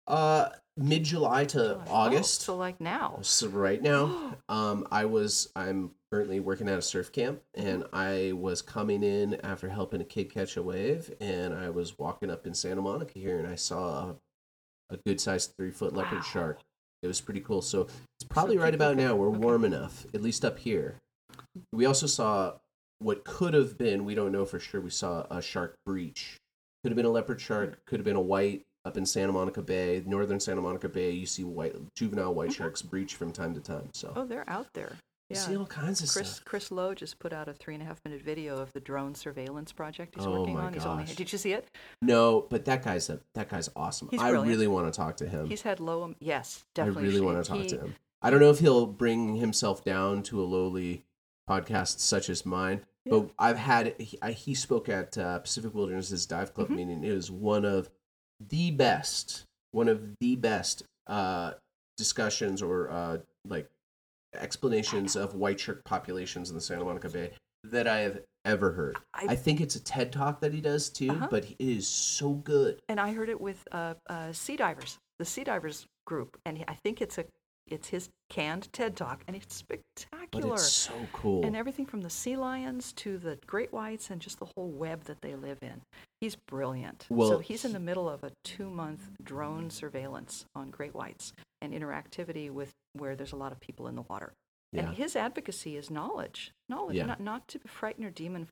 Uh, 0.07 0.49
mid 0.77 1.03
July 1.03 1.45
to 1.45 1.75
Oh, 1.77 1.83
August. 1.89 2.41
so 2.41 2.55
like 2.55 2.79
now. 2.81 3.19
So 3.21 3.47
right 3.47 3.81
now, 3.81 4.35
um, 4.49 4.87
I 4.91 5.05
was 5.05 5.49
I'm 5.55 5.91
currently 6.11 6.39
working 6.39 6.67
at 6.69 6.77
a 6.77 6.81
surf 6.81 7.11
camp, 7.11 7.41
and 7.55 7.85
I 7.93 8.33
was 8.33 8.61
coming 8.61 9.03
in 9.03 9.35
after 9.45 9.69
helping 9.69 10.01
a 10.01 10.05
kid 10.05 10.31
catch 10.33 10.57
a 10.57 10.63
wave, 10.63 11.13
and 11.21 11.53
I 11.53 11.69
was 11.69 11.97
walking 11.97 12.29
up 12.29 12.45
in 12.45 12.53
Santa 12.53 12.81
Monica 12.81 13.17
here, 13.17 13.39
and 13.39 13.47
I 13.47 13.55
saw 13.55 14.09
a, 14.89 14.93
a 14.95 14.97
good 15.05 15.19
sized 15.21 15.53
three 15.57 15.71
foot 15.71 15.93
leopard 15.93 16.19
Wow. 16.19 16.23
shark. 16.23 16.59
It 17.01 17.07
was 17.07 17.19
pretty 17.21 17.41
cool. 17.41 17.61
So 17.61 17.81
it's 18.19 18.27
probably 18.29 18.57
right 18.57 18.73
about 18.75 18.95
now. 18.95 19.15
We're 19.15 19.29
okay. 19.29 19.37
warm 19.39 19.65
enough, 19.65 20.05
at 20.13 20.21
least 20.21 20.45
up 20.45 20.57
here. 20.59 20.95
We 21.73 21.85
also 21.85 22.07
saw 22.07 22.53
what 22.99 23.25
could 23.25 23.53
have 23.53 23.77
been. 23.77 24.05
We 24.05 24.15
don't 24.15 24.31
know 24.31 24.45
for 24.45 24.59
sure. 24.59 24.79
We 24.79 24.89
saw 24.89 25.25
a 25.29 25.41
shark 25.41 25.75
breach. 25.85 26.37
Could 26.83 26.91
have 26.91 26.95
been 26.95 27.05
a 27.05 27.09
leopard 27.09 27.41
shark. 27.41 27.83
Could 27.85 27.99
have 27.99 28.05
been 28.05 28.15
a 28.15 28.21
white 28.21 28.63
up 28.85 28.97
in 28.97 29.05
Santa 29.05 29.31
Monica 29.31 29.61
Bay, 29.61 30.03
northern 30.05 30.39
Santa 30.39 30.61
Monica 30.61 30.89
Bay. 30.89 31.11
You 31.11 31.25
see 31.25 31.43
white 31.43 31.75
juvenile 31.95 32.33
white 32.33 32.51
sharks 32.53 32.81
breach 32.81 33.15
from 33.15 33.31
time 33.31 33.53
to 33.53 33.59
time. 33.61 33.89
So 33.93 34.11
Oh, 34.15 34.25
they're 34.25 34.49
out 34.49 34.67
there. 34.73 34.97
you 35.29 35.35
see 35.37 35.55
all 35.55 35.65
kinds 35.65 36.01
of 36.03 36.09
Chris 36.11 36.31
stuff. 36.33 36.45
Chris 36.45 36.69
Lowe 36.71 36.93
just 36.93 37.17
put 37.17 37.31
out 37.33 37.47
a 37.47 37.53
three 37.53 37.73
and 37.73 37.81
a 37.81 37.85
half 37.85 38.01
minute 38.05 38.21
video 38.21 38.57
of 38.57 38.71
the 38.73 38.79
drone 38.81 39.15
surveillance 39.15 39.71
project 39.71 40.15
he's 40.15 40.25
Oh 40.25 40.41
working 40.41 40.57
on. 40.57 40.73
He's 40.73 40.85
only 40.85 41.05
gosh. 41.05 41.15
did 41.15 41.31
you 41.31 41.37
see 41.37 41.53
it? 41.53 41.67
No, 42.01 42.45
but 42.49 42.65
that 42.65 42.83
guy's 42.83 43.09
a 43.09 43.19
that 43.35 43.49
guy's 43.49 43.69
awesome. 43.75 44.09
He's 44.11 44.19
I 44.21 44.29
brilliant. 44.29 44.49
really 44.49 44.67
want 44.67 44.93
to 44.93 44.95
talk 44.97 45.15
to 45.17 45.27
him. 45.27 45.47
He's 45.47 45.61
had 45.61 45.79
low 45.79 46.13
yes, 46.19 46.63
definitely. 46.75 47.03
I 47.03 47.05
really 47.07 47.21
want 47.21 47.43
to 47.43 47.49
talk 47.49 47.61
He- 47.61 47.69
to 47.69 47.77
him. 47.79 47.95
I 48.21 48.29
don't 48.29 48.39
know 48.39 48.49
if 48.51 48.59
he'll 48.59 48.85
bring 48.85 49.35
himself 49.35 49.83
down 49.83 50.23
to 50.23 50.41
a 50.41 50.45
lowly 50.45 51.03
podcast 51.49 51.99
such 51.99 52.29
as 52.29 52.45
mine, 52.45 52.85
Yeah. 53.05 53.11
but 53.17 53.31
I've 53.37 53.57
had 53.57 53.99
he, 53.99 54.17
I, 54.21 54.31
he 54.31 54.53
spoke 54.55 54.87
at 54.87 55.17
uh, 55.17 55.39
Pacific 55.39 55.73
Wilderness's 55.73 56.25
dive 56.25 56.53
club 56.53 56.69
Mhm. 56.69 56.75
meeting. 56.75 57.03
It 57.03 57.13
was 57.13 57.29
one 57.31 57.65
of 57.65 57.89
the 58.49 58.71
best, 58.71 59.43
one 59.71 59.87
of 59.87 60.01
the 60.19 60.35
best 60.35 60.83
uh, 61.07 61.51
discussions 61.97 62.61
or 62.61 62.89
uh, 62.89 63.17
like 63.47 63.69
explanations 64.39 65.15
of 65.15 65.35
white 65.35 65.59
shark 65.59 65.83
populations 65.85 66.49
in 66.49 66.55
the 66.55 66.61
Santa 66.61 66.83
Monica 66.83 67.09
Bay 67.09 67.31
that 67.65 67.87
I 67.87 67.99
have 67.99 68.19
ever 68.45 68.71
heard. 68.73 68.97
I- 69.13 69.27
I, 69.29 69.35
think 69.35 69.61
it's 69.61 69.75
a 69.75 69.83
TED 69.83 70.11
talk 70.11 70.41
that 70.41 70.53
he 70.53 70.59
does 70.61 70.89
too, 70.89 71.09
Uh-huh. 71.11 71.27
but 71.29 71.45
it 71.45 71.55
is 71.59 71.87
so 71.87 72.31
good. 72.33 72.79
And 72.89 72.99
I 72.99 73.13
heard 73.13 73.29
it 73.29 73.39
with 73.39 73.65
uh, 73.71 73.93
uh, 74.09 74.33
Sea 74.33 74.57
Divers, 74.57 74.97
the 75.19 75.25
Sea 75.25 75.43
Divers 75.43 75.85
group, 76.05 76.37
and 76.45 76.63
I 76.67 76.73
think 76.73 77.01
it's 77.01 77.17
a 77.17 77.25
it's 77.67 77.87
his 77.89 78.09
canned 78.29 78.71
TED 78.73 78.95
talk, 78.95 79.23
and 79.27 79.35
it's 79.35 79.55
spectacular. 79.55 80.19
But 80.31 80.43
it's 80.45 80.63
so 80.71 80.93
cool. 81.13 81.45
and 81.45 81.55
everything 81.55 81.85
from 81.85 82.01
the 82.01 82.09
sea 82.09 82.35
lions 82.35 82.93
to 82.93 83.17
the 83.17 83.37
great 83.45 83.71
whites 83.71 84.09
and 84.09 84.19
just 84.21 84.39
the 84.39 84.47
whole 84.55 84.69
web 84.69 85.03
that 85.05 85.21
they 85.21 85.35
live 85.35 85.59
in. 85.61 85.81
He's 86.21 86.35
brilliant. 86.35 87.05
Well, 87.09 87.29
so 87.29 87.39
he's 87.39 87.65
in 87.65 87.73
the 87.73 87.79
middle 87.79 88.09
of 88.09 88.23
a 88.23 88.31
two-month 88.43 89.01
drone 89.23 89.69
surveillance 89.69 90.45
on 90.55 90.69
great 90.71 90.93
whites 90.95 91.33
and 91.61 91.73
interactivity 91.73 92.49
with 92.49 92.71
where 92.93 93.15
there's 93.15 93.33
a 93.33 93.37
lot 93.37 93.51
of 93.51 93.59
people 93.59 93.87
in 93.87 93.95
the 93.95 94.03
water. 94.09 94.33
yeah, 94.71 94.87
And 94.87 94.95
his 94.97 95.15
advocacy 95.15 95.77
is 95.77 95.89
knowledge, 95.91 96.51
knowledge, 96.69 96.95
Yeah. 96.97 97.05
not 97.05 97.19
not 97.19 97.47
to 97.49 97.59
frighten 97.67 98.03
or 98.05 98.09
demon 98.09 98.47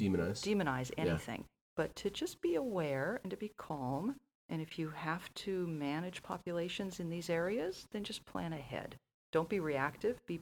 demonize 0.00 0.90
Yeah. 0.96 1.04
anything, 1.04 1.44
but 1.76 1.94
to 1.96 2.10
just 2.10 2.40
be 2.40 2.54
aware 2.54 3.20
and 3.22 3.30
to 3.30 3.36
be 3.36 3.52
calm. 3.58 4.16
And 4.48 4.62
if 4.62 4.78
you 4.78 4.90
have 4.90 5.32
to 5.34 5.66
manage 5.66 6.22
populations 6.22 7.00
in 7.00 7.10
these 7.10 7.28
areas, 7.28 7.86
then 7.92 8.04
just 8.04 8.24
plan 8.24 8.52
ahead. 8.52 8.96
Don't 9.32 9.48
be 9.48 9.60
reactive. 9.60 10.24
Be 10.26 10.40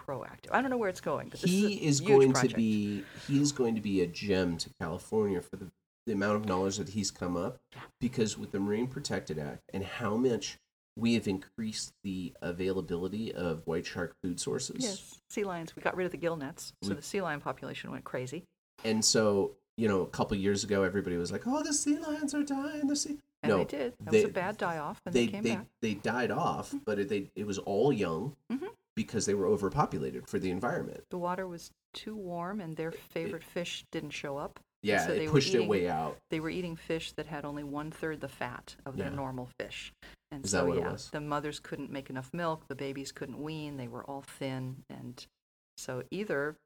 proactive. 0.00 0.50
I 0.52 0.60
don't 0.60 0.70
know 0.70 0.76
where 0.76 0.88
it's 0.88 1.00
going, 1.00 1.28
but 1.28 1.40
this 1.40 1.50
he 1.50 1.74
is, 1.74 2.00
is 2.00 2.06
going 2.06 2.32
project. 2.32 2.52
to 2.52 2.56
be 2.56 3.04
he 3.26 3.40
is 3.40 3.50
going 3.52 3.74
to 3.74 3.80
be 3.80 4.00
a 4.00 4.06
gem 4.06 4.56
to 4.58 4.70
California 4.80 5.40
for 5.42 5.56
the, 5.56 5.66
the 6.06 6.12
amount 6.12 6.36
of 6.36 6.46
knowledge 6.46 6.76
that 6.76 6.90
he's 6.90 7.10
come 7.10 7.36
up 7.36 7.58
because 8.00 8.38
with 8.38 8.52
the 8.52 8.60
Marine 8.60 8.86
Protected 8.86 9.38
Act 9.38 9.62
and 9.74 9.84
how 9.84 10.16
much 10.16 10.56
we 10.96 11.14
have 11.14 11.28
increased 11.28 11.92
the 12.02 12.32
availability 12.42 13.32
of 13.32 13.62
white 13.66 13.86
shark 13.86 14.14
food 14.22 14.40
sources. 14.40 14.76
Yes, 14.80 15.18
sea 15.30 15.44
lions. 15.44 15.74
We 15.76 15.82
got 15.82 15.96
rid 15.96 16.06
of 16.06 16.12
the 16.12 16.16
gill 16.18 16.36
nets, 16.36 16.72
so 16.82 16.90
We- 16.90 16.96
the 16.96 17.02
sea 17.02 17.20
lion 17.20 17.40
population 17.40 17.90
went 17.90 18.04
crazy. 18.04 18.44
And 18.84 19.04
so, 19.04 19.56
you 19.76 19.88
know, 19.88 20.02
a 20.02 20.06
couple 20.06 20.36
years 20.36 20.62
ago 20.62 20.84
everybody 20.84 21.16
was 21.16 21.32
like, 21.32 21.46
"Oh, 21.46 21.62
the 21.64 21.72
sea 21.72 21.98
lions 21.98 22.34
are 22.34 22.44
dying." 22.44 22.86
The 22.86 22.96
sea 22.96 23.18
And 23.42 23.50
No, 23.50 23.58
they 23.58 23.64
did. 23.64 23.94
That 24.00 24.10
they- 24.10 24.22
was 24.22 24.30
a 24.30 24.32
bad 24.34 24.56
die 24.56 24.78
off, 24.78 25.00
and 25.06 25.14
they 25.14 25.26
they, 25.26 25.32
came 25.32 25.42
they, 25.44 25.54
back. 25.56 25.66
they 25.80 25.94
died 25.94 26.30
off, 26.30 26.74
but 26.84 26.98
it, 26.98 27.08
they 27.08 27.30
it 27.36 27.46
was 27.46 27.58
all 27.58 27.92
young 27.92 28.34
Mhm. 28.50 28.68
because 28.96 29.26
they 29.26 29.34
were 29.34 29.46
overpopulated 29.46 30.26
for 30.28 30.38
the 30.38 30.50
environment. 30.50 31.04
The 31.10 31.18
water 31.18 31.46
was 31.46 31.70
too 31.94 32.16
warm, 32.16 32.60
and 32.60 32.76
their 32.76 32.90
favorite 32.92 33.44
fish 33.44 33.84
didn't 33.92 34.10
show 34.10 34.36
up. 34.38 34.58
Yeah, 34.82 35.06
so 35.06 35.14
they 35.14 35.24
it 35.24 35.26
were 35.26 35.32
pushed 35.32 35.54
it 35.54 35.58
eating- 35.58 35.68
way 35.68 35.88
out. 35.88 36.18
They 36.30 36.38
were 36.40 36.50
eating 36.50 36.76
fish 36.76 37.12
that 37.12 37.26
had 37.26 37.44
only 37.44 37.64
one 37.64 37.90
third 37.90 38.20
the 38.20 38.28
fat 38.28 38.76
of 38.86 38.96
their 38.96 39.08
Yeah. 39.10 39.14
normal 39.16 39.48
fish. 39.60 39.92
And 40.30 40.44
Is 40.44 40.50
so, 40.52 40.58
that 40.58 40.68
what 40.68 40.78
it 40.78 40.80
yeah, 40.82 40.92
was? 40.92 41.10
the 41.10 41.20
mothers 41.20 41.58
couldn't 41.58 41.90
make 41.90 42.10
enough 42.10 42.32
milk, 42.34 42.66
the 42.68 42.74
babies 42.76 43.10
couldn't 43.12 43.42
wean, 43.42 43.76
they 43.76 43.88
were 43.88 44.04
all 44.04 44.22
thin. 44.22 44.84
And 44.90 45.24
so 45.78 46.02
either, 46.10 46.56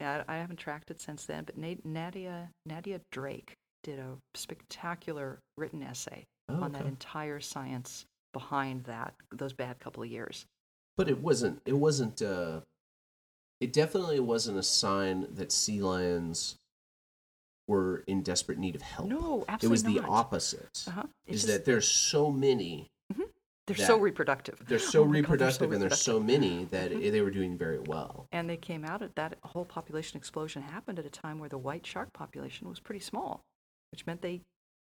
I 0.00 0.24
I 0.26 0.36
haven't 0.38 0.56
tracked 0.58 0.90
it 0.90 1.00
since 1.00 1.24
then, 1.26 1.44
but 1.44 1.56
Nadia, 1.58 2.50
Nadia 2.64 3.00
Drake 3.12 3.54
did 3.86 3.98
a 4.00 4.16
spectacular 4.34 5.38
written 5.56 5.80
essay 5.82 6.24
Oh, 6.48 6.62
on 6.62 6.72
that 6.72 6.86
entire 6.86 7.40
science 7.40 8.04
behind 8.32 8.84
that, 8.84 9.14
those 9.32 9.52
bad 9.52 9.78
couple 9.80 10.02
of 10.02 10.08
years. 10.10 10.44
but 10.96 11.08
it 11.08 11.18
wasn't 11.20 11.60
it 11.66 11.72
wasn't 11.74 12.20
uh 12.22 12.60
it 13.60 13.72
definitely 13.72 14.18
wasn't 14.20 14.58
a 14.58 14.62
sign 14.62 15.26
that 15.34 15.50
sea 15.52 15.80
lions 15.80 16.56
were 17.68 18.02
in 18.06 18.22
desperate 18.22 18.58
need 18.58 18.74
of 18.76 18.82
help 18.82 19.08
No, 19.08 19.44
absolutely. 19.48 19.66
it 19.66 19.70
was 19.70 19.82
the 19.84 20.00
not. 20.00 20.08
opposite 20.10 20.84
Uh-huh. 20.88 21.02
Is 21.26 21.42
just- 21.42 21.46
that 21.52 21.64
there's 21.64 21.88
so 21.88 22.30
many 22.30 22.88
they're 23.66 23.74
so 23.76 23.98
reproductive. 23.98 24.62
they're 24.68 24.78
so 24.94 25.02
Oh 25.02 25.04
my 25.06 25.14
God, 25.14 25.18
reproductive 25.22 25.72
and 25.72 25.82
there's 25.82 26.00
so 26.00 26.20
many 26.20 26.66
that 26.66 26.92
Mhm. 26.92 27.10
they 27.10 27.20
were 27.20 27.32
doing 27.32 27.56
very 27.58 27.80
well 27.80 28.26
And 28.30 28.48
they 28.48 28.56
came 28.56 28.84
out 28.84 29.02
at 29.02 29.16
that 29.16 29.38
whole 29.42 29.64
population 29.64 30.16
explosion 30.16 30.62
happened 30.62 30.98
at 31.00 31.04
a 31.06 31.10
time 31.10 31.38
where 31.40 31.48
the 31.48 31.58
white 31.58 31.84
shark 31.84 32.12
population 32.12 32.68
was 32.68 32.78
pretty 32.78 33.00
small, 33.00 33.40
which 33.92 34.06
meant 34.06 34.22
they 34.22 34.40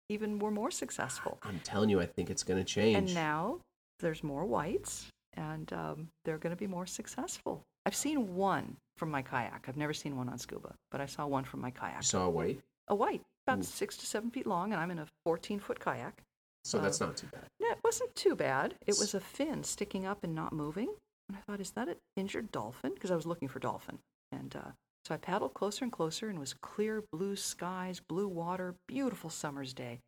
even 0.09 0.39
were 0.39 0.51
more 0.51 0.70
successful. 0.70 1.39
i'm 1.43 1.61
telling 1.65 1.89
you 1.89 2.01
i 2.01 2.07
think 2.07 2.31
it's 2.31 2.43
going 2.43 2.59
to 2.59 2.65
change 2.65 2.97
And 2.97 3.15
now 3.15 3.61
there's 4.01 4.23
more 4.24 4.45
whites, 4.45 5.07
and 5.35 5.73
um, 5.73 6.09
they're 6.24 6.39
going 6.39 6.51
to 6.55 6.57
be 6.59 6.66
more 6.66 6.87
successful. 6.87 7.62
I've 7.87 7.95
seen 7.95 8.35
one 8.35 8.77
from 8.99 9.11
my 9.11 9.23
kayak. 9.23 9.66
I've 9.69 9.77
never 9.77 9.93
seen 9.95 10.16
one 10.16 10.29
on 10.29 10.39
scuba, 10.39 10.74
but 10.91 11.01
I 11.01 11.07
saw 11.07 11.27
one 11.27 11.45
from 11.45 11.61
my 11.61 11.69
you 11.69 11.74
kayak. 11.81 12.03
saw 12.03 12.27
a 12.27 12.31
white 12.31 12.59
A 12.89 12.95
white, 12.95 13.23
about 13.47 13.61
Ooh. 13.61 13.62
six 13.81 13.97
to 13.99 14.07
seven 14.07 14.31
feet 14.31 14.47
long, 14.47 14.73
and 14.73 14.81
I'm 14.83 14.91
in 14.91 14.99
a 14.99 15.07
14 15.24 15.61
foot 15.61 15.79
kayak. 15.81 16.20
so 16.65 16.79
Uh, 16.79 16.83
that's 16.83 17.01
not 17.01 17.16
too 17.16 17.29
bad 17.33 17.47
No, 17.61 17.69
it 17.70 17.79
wasn't 17.85 18.12
too 18.15 18.35
bad. 18.35 18.74
It 18.87 18.97
was 18.99 19.15
a 19.15 19.20
fin 19.20 19.62
sticking 19.65 20.05
up 20.05 20.23
and 20.24 20.35
not 20.35 20.53
moving. 20.53 20.91
And 21.29 21.39
I 21.39 21.41
thought, 21.47 21.61
is 21.61 21.70
that 21.73 21.89
an 21.89 21.97
injured 22.16 22.51
dolphin? 22.51 22.93
Because 22.95 23.11
I 23.11 23.16
was 23.16 23.27
looking 23.27 23.49
for 23.49 23.59
dolphin. 23.61 23.99
And 24.33 24.55
uh, 24.57 24.70
so 25.07 25.15
I 25.15 25.19
paddled 25.19 25.55
closer 25.55 25.85
and 25.85 25.93
closer, 25.93 26.29
and 26.29 26.37
it 26.37 26.41
was 26.41 26.55
clear 26.55 27.03
blue 27.12 27.37
skies, 27.37 28.01
blue 28.01 28.29
water, 28.29 28.77
beautiful 28.87 29.31
summer's 29.31 29.74
day. 29.74 30.01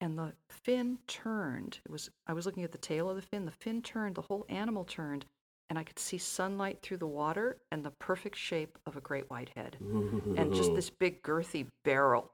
And 0.00 0.18
the 0.18 0.32
fin 0.48 0.98
turned. 1.06 1.78
It 1.84 1.90
was 1.90 2.10
I 2.26 2.32
was 2.32 2.46
looking 2.46 2.64
at 2.64 2.72
the 2.72 2.78
tail 2.78 3.10
of 3.10 3.16
the 3.16 3.22
fin. 3.22 3.44
The 3.44 3.52
fin 3.52 3.82
turned. 3.82 4.14
The 4.14 4.22
whole 4.22 4.46
animal 4.48 4.84
turned, 4.84 5.26
and 5.70 5.78
I 5.78 5.84
could 5.84 5.98
see 5.98 6.18
sunlight 6.18 6.80
through 6.82 6.98
the 6.98 7.06
water 7.06 7.56
and 7.70 7.84
the 7.84 7.92
perfect 7.92 8.36
shape 8.36 8.76
of 8.86 8.96
a 8.96 9.00
great 9.00 9.30
white 9.30 9.50
head 9.56 9.76
and 9.80 10.52
just 10.52 10.74
this 10.74 10.90
big 11.00 11.22
girthy 11.22 11.66
barrel 11.84 12.32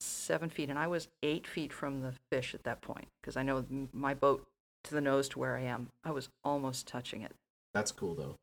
seven 0.00 0.48
feet 0.48 0.68
and 0.68 0.78
i 0.78 0.86
was 0.86 1.08
eight 1.24 1.44
feet 1.44 1.72
from 1.72 2.02
the 2.02 2.12
fish 2.30 2.54
at 2.54 2.62
that 2.62 2.80
point 2.80 3.08
because 3.20 3.36
i 3.36 3.42
know 3.42 3.64
my 3.92 4.14
boat 4.14 4.46
to 4.84 4.94
the 4.94 5.00
nose 5.00 5.28
to 5.28 5.40
where 5.40 5.56
i 5.56 5.62
am 5.62 5.88
i 6.04 6.10
was 6.12 6.28
almost 6.44 6.86
touching 6.86 7.22
it 7.22 7.32
that's 7.74 7.90
cool 7.90 8.14
though 8.14 8.36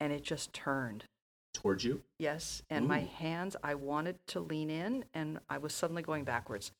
and 0.00 0.14
it 0.14 0.22
just 0.22 0.54
turned 0.54 1.04
towards 1.54 1.84
you 1.84 2.02
yes 2.18 2.62
and 2.68 2.86
my 2.86 3.00
hands 3.00 3.56
i 3.62 3.74
wanted 3.74 4.16
to 4.26 4.40
lean 4.40 4.68
in 4.70 5.04
and 5.14 5.38
i 5.48 5.56
was 5.56 5.72
suddenly 5.72 6.02
going 6.02 6.24
backwards 6.24 6.72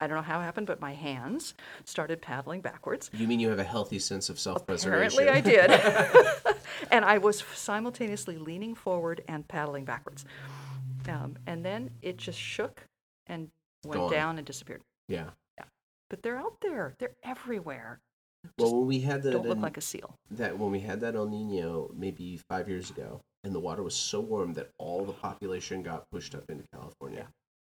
i 0.00 0.06
don't 0.06 0.16
know 0.16 0.22
how 0.22 0.40
it 0.40 0.44
happened 0.44 0.66
but 0.66 0.80
my 0.80 0.94
hands 0.94 1.52
started 1.84 2.22
paddling 2.22 2.60
backwards 2.60 3.10
you 3.12 3.26
mean 3.28 3.40
you 3.40 3.50
have 3.50 3.58
a 3.58 3.64
healthy 3.64 3.98
sense 3.98 4.30
of 4.30 4.38
self-preservation 4.38 5.22
Apparently, 5.22 5.28
I 5.28 5.66
did. 5.66 6.56
and 6.90 7.04
I 7.04 7.18
was 7.18 7.44
simultaneously 7.54 8.38
leaning 8.38 8.74
forward 8.74 9.22
and 9.28 9.46
paddling 9.46 9.84
backwards. 9.84 10.24
Um, 11.08 11.36
and 11.46 11.64
then 11.64 11.90
it 12.02 12.16
just 12.16 12.38
shook 12.38 12.84
and 13.26 13.48
went 13.84 14.00
gone. 14.00 14.10
down 14.12 14.38
and 14.38 14.46
disappeared. 14.46 14.80
yeah 15.08 15.30
yeah. 15.58 15.64
But 16.08 16.22
they're 16.22 16.36
out 16.38 16.56
there. 16.62 16.94
They're 16.98 17.16
everywhere. 17.24 18.00
well 18.58 18.74
when 18.78 18.86
we 18.86 19.00
had 19.00 19.22
the 19.22 19.32
Don't 19.32 19.46
look 19.46 19.58
the- 19.58 19.62
like 19.62 19.76
a 19.76 19.80
seal. 19.82 20.14
that 20.30 20.58
when 20.58 20.70
we 20.70 20.80
had 20.80 21.00
that 21.00 21.14
El 21.14 21.26
Nino 21.28 21.90
maybe 21.96 22.38
five 22.48 22.68
years 22.68 22.88
ago, 22.90 23.20
and 23.44 23.54
the 23.54 23.60
water 23.60 23.82
was 23.82 23.94
so 23.94 24.20
warm 24.20 24.52
that 24.54 24.70
all 24.78 25.04
the 25.04 25.12
population 25.12 25.82
got 25.82 26.08
pushed 26.10 26.34
up 26.34 26.44
into 26.50 26.64
California. 26.72 27.26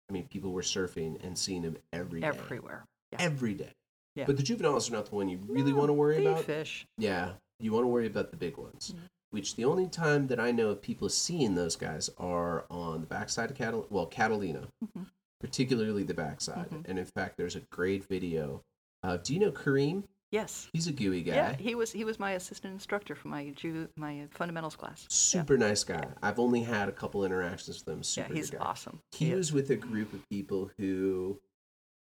I 0.08 0.12
mean, 0.12 0.28
people 0.28 0.52
were 0.52 0.62
surfing 0.62 1.22
and 1.24 1.36
seeing 1.36 1.62
them 1.62 1.76
every 1.92 2.20
day. 2.20 2.26
Everywhere. 2.28 2.84
Yeah. 3.12 3.18
Every 3.20 3.54
day. 3.54 3.72
Yeah. 4.14 4.24
But 4.26 4.36
the 4.36 4.42
juveniles 4.42 4.88
are 4.88 4.92
not 4.92 5.06
the 5.06 5.14
one 5.16 5.28
you 5.28 5.38
really 5.48 5.72
No, 5.72 5.78
want 5.78 5.88
to 5.88 5.92
worry 5.94 6.24
about. 6.24 6.44
fish. 6.44 6.86
Yeah, 6.96 7.32
you 7.58 7.72
want 7.72 7.84
to 7.84 7.88
worry 7.88 8.06
about 8.06 8.30
the 8.30 8.36
big 8.36 8.56
ones. 8.56 8.94
Mhm. 8.96 9.00
Which 9.30 9.56
the 9.56 9.64
only 9.64 9.88
time 9.88 10.28
that 10.28 10.38
I 10.40 10.52
know 10.52 10.70
of 10.70 10.80
people 10.80 11.08
seeing 11.08 11.54
those 11.56 11.76
guys 11.76 12.08
are 12.16 12.64
on 12.70 13.00
the 13.00 13.06
backside 13.06 13.50
of 13.50 13.56
Catal, 13.56 13.86
well, 13.90 14.06
Catalina, 14.06 14.68
Mhm. 14.84 15.06
particularly 15.40 16.04
the 16.04 16.14
backside. 16.14 16.70
Mhm. 16.70 16.88
And 16.88 16.98
in 16.98 17.04
fact, 17.04 17.36
there's 17.36 17.56
a 17.56 17.60
great 17.72 18.04
video 18.04 18.62
Uh, 19.02 19.16
do 19.18 19.34
you 19.34 19.38
know 19.38 19.52
Kareem? 19.52 20.02
Yes. 20.32 20.68
He's 20.72 20.86
a 20.88 20.92
gooey 20.92 21.22
guy. 21.22 21.34
Yeah, 21.34 21.56
he 21.56 21.74
was 21.74 21.92
he 21.92 22.04
was 22.04 22.18
my 22.18 22.32
assistant 22.32 22.72
instructor 22.74 23.14
for 23.14 23.28
my 23.28 23.50
Ju- 23.56 23.88
my 23.96 24.26
fundamentals 24.32 24.74
class. 24.76 25.06
Super 25.08 25.56
nice 25.56 25.84
guy. 25.84 26.04
I've 26.22 26.38
only 26.38 26.62
had 26.62 26.88
a 26.88 26.92
couple 26.92 27.24
interactions 27.24 27.84
with 27.84 27.88
him. 27.94 27.98
Yeah, 27.98 28.02
Super 28.02 28.34
he's 28.34 28.50
good 28.50 28.58
guy. 28.60 28.64
awesome. 28.66 29.00
He 29.12 29.30
is. 29.30 29.36
was 29.36 29.52
with 29.52 29.70
a 29.70 29.76
group 29.76 30.12
of 30.12 30.28
people 30.28 30.70
who 30.78 31.38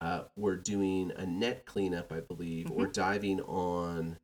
uh, 0.02 0.24
were 0.36 0.56
doing 0.56 1.12
a 1.16 1.26
net 1.26 1.66
cleanup, 1.66 2.12
I 2.12 2.20
believe, 2.22 2.70
or 2.72 2.88
Mhm. 2.88 2.94
diving 2.94 3.42
on 3.42 4.18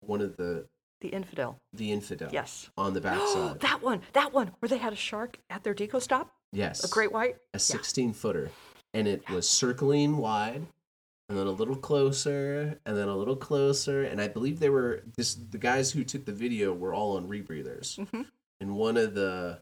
one 0.00 0.20
of 0.20 0.36
the 0.36 0.66
the 1.00 1.08
infidel. 1.08 1.58
the 1.72 1.90
infidel. 1.90 2.30
Yes. 2.32 2.70
On 2.76 2.94
the 2.94 3.00
backside. 3.08 3.60
that 3.60 3.82
one, 3.82 4.02
that 4.12 4.32
one, 4.32 4.52
where 4.60 4.68
they 4.68 4.78
had 4.78 4.92
a 4.92 4.96
shark 4.96 5.38
at 5.50 5.64
their 5.64 5.74
deco 5.74 6.00
stop, 6.00 6.32
yes. 6.52 6.84
a 6.84 6.88
great 6.88 7.10
white. 7.12 7.36
a 7.52 7.58
16 7.58 8.12
footer 8.12 8.50
and 8.94 9.08
it 9.08 9.28
was 9.28 9.48
circling 9.48 10.16
wide 10.18 10.66
and 11.32 11.38
then 11.40 11.46
a 11.46 11.50
little 11.50 11.74
closer 11.76 12.78
and 12.84 12.94
then 12.94 13.08
a 13.08 13.16
little 13.16 13.36
closer 13.36 14.02
and 14.02 14.20
i 14.20 14.28
believe 14.28 14.60
they 14.60 14.68
were 14.68 15.02
this 15.16 15.34
the 15.34 15.56
guys 15.56 15.90
who 15.90 16.04
took 16.04 16.26
the 16.26 16.32
video 16.32 16.74
were 16.74 16.92
all 16.92 17.16
on 17.16 17.26
rebreathers 17.26 17.98
Mhm. 17.98 18.26
and 18.60 18.76
one 18.76 18.98
of 18.98 19.14
the 19.14 19.58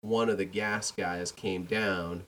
one 0.00 0.30
of 0.30 0.38
the 0.38 0.46
gas 0.46 0.90
guys 0.90 1.30
came 1.30 1.64
down 1.66 2.24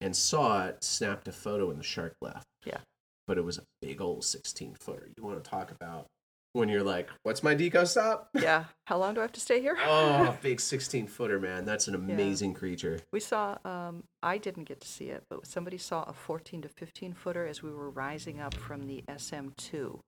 and 0.00 0.16
saw 0.16 0.66
it 0.66 0.82
snapped 0.82 1.28
a 1.28 1.32
photo 1.32 1.70
and 1.70 1.78
the 1.78 1.84
shark 1.84 2.16
left 2.20 2.48
Yeah. 2.64 2.80
but 3.28 3.38
it 3.38 3.42
was 3.44 3.58
a 3.58 3.62
big 3.80 4.00
old 4.00 4.24
16 4.24 4.74
footer 4.74 5.08
you 5.16 5.22
want 5.22 5.42
to 5.42 5.48
talk 5.48 5.70
about 5.70 6.06
when 6.54 6.68
you're 6.68 6.82
like 6.82 7.08
what's 7.22 7.42
my 7.42 7.54
deco 7.54 7.86
stop 7.86 8.28
Yeah. 8.34 8.64
How 8.86 8.98
long 8.98 9.14
do 9.14 9.20
I 9.20 9.24
have 9.24 9.32
to 9.32 9.40
stay 9.40 9.60
here? 9.60 9.76
oh 9.86 10.36
big 10.42 10.60
16 10.60 11.06
footer 11.06 11.38
man 11.40 11.64
that's 11.64 11.88
an 11.88 11.94
amazing 11.94 12.52
creature 12.54 13.00
We 13.12 13.20
saw, 13.20 13.56
um, 13.64 14.04
I 14.22 14.38
didn't 14.38 14.64
get 14.64 14.80
to 14.80 14.88
see 14.88 15.06
it, 15.06 15.24
but 15.30 15.46
somebody 15.46 15.78
saw 15.78 16.02
a 16.04 16.12
14 16.12 16.62
to 16.62 16.68
15 16.68 17.14
footer 17.14 17.46
as 17.46 17.62
we 17.62 17.70
were 17.72 17.90
rising 17.90 18.40
up 18.40 18.54
from 18.54 18.86
the 18.86 19.02
SM2. 19.08 19.98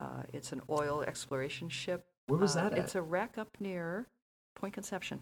Uh, 0.00 0.22
it's 0.32 0.52
an 0.52 0.62
oil 0.70 1.02
exploration 1.02 1.68
ship. 1.68 2.06
where 2.26 2.38
was 2.40 2.56
Uh, 2.56 2.62
that 2.64 2.72
at 2.72 2.78
It's 2.78 2.94
a 2.94 3.02
wreck 3.02 3.36
up 3.38 3.50
near 3.60 4.06
Point 4.56 4.74
Conception. 4.74 5.20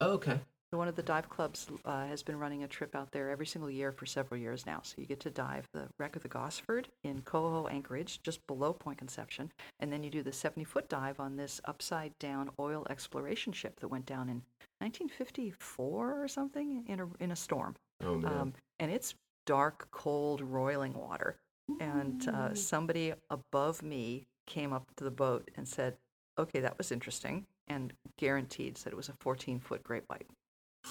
oh, 0.00 0.12
okay 0.12 0.40
One 0.72 0.86
of 0.86 0.94
the 0.94 1.02
dive 1.02 1.28
clubs 1.28 1.66
uh, 1.84 2.06
has 2.06 2.22
been 2.22 2.38
running 2.38 2.62
a 2.62 2.68
trip 2.68 2.94
out 2.94 3.10
there 3.10 3.28
every 3.28 3.46
single 3.46 3.68
year 3.68 3.90
for 3.90 4.06
several 4.06 4.40
years 4.40 4.64
now. 4.66 4.80
So 4.84 4.94
you 4.98 5.06
get 5.06 5.18
to 5.20 5.30
dive 5.30 5.68
the 5.72 5.88
wreck 5.98 6.14
of 6.14 6.22
the 6.22 6.28
Gosford 6.28 6.86
in 7.02 7.22
Cojo 7.22 7.66
Anchorage, 7.66 8.20
just 8.22 8.46
below 8.46 8.72
Point 8.72 8.96
Conception, 8.98 9.50
and 9.80 9.92
then 9.92 10.04
you 10.04 10.10
do 10.10 10.22
the 10.22 10.32
70 10.32 10.62
foot 10.62 10.88
dive 10.88 11.18
on 11.18 11.34
this 11.36 11.60
upside 11.64 12.16
down 12.20 12.50
oil 12.60 12.86
exploration 12.88 13.52
ship 13.52 13.80
that 13.80 13.88
went 13.88 14.06
down 14.06 14.28
in 14.28 14.42
1954 14.78 16.22
or 16.22 16.28
something 16.28 16.84
in 16.86 17.00
a, 17.00 17.08
in 17.18 17.32
a 17.32 17.36
storm. 17.36 17.74
oh 18.04 18.14
man 18.14 18.32
Um, 18.32 18.52
and 18.78 18.92
it's 18.92 19.14
dark, 19.46 19.88
cold, 19.90 20.40
roiling 20.40 20.94
water. 20.94 21.36
And 21.80 22.28
uh, 22.28 22.54
somebody 22.54 23.12
above 23.28 23.82
me 23.82 24.26
came 24.46 24.72
up 24.72 24.84
to 24.96 25.04
the 25.04 25.10
boat 25.10 25.50
and 25.56 25.66
said, 25.66 25.96
okay, 26.38 26.60
that 26.60 26.78
was 26.78 26.90
interesting, 26.92 27.46
and 27.68 27.92
guaranteed 28.18 28.78
said 28.78 28.92
it 28.92 28.96
was 28.96 29.08
a 29.08 29.14
14 29.20 29.58
foot 29.60 29.82
great 29.82 30.04
white. 30.06 30.26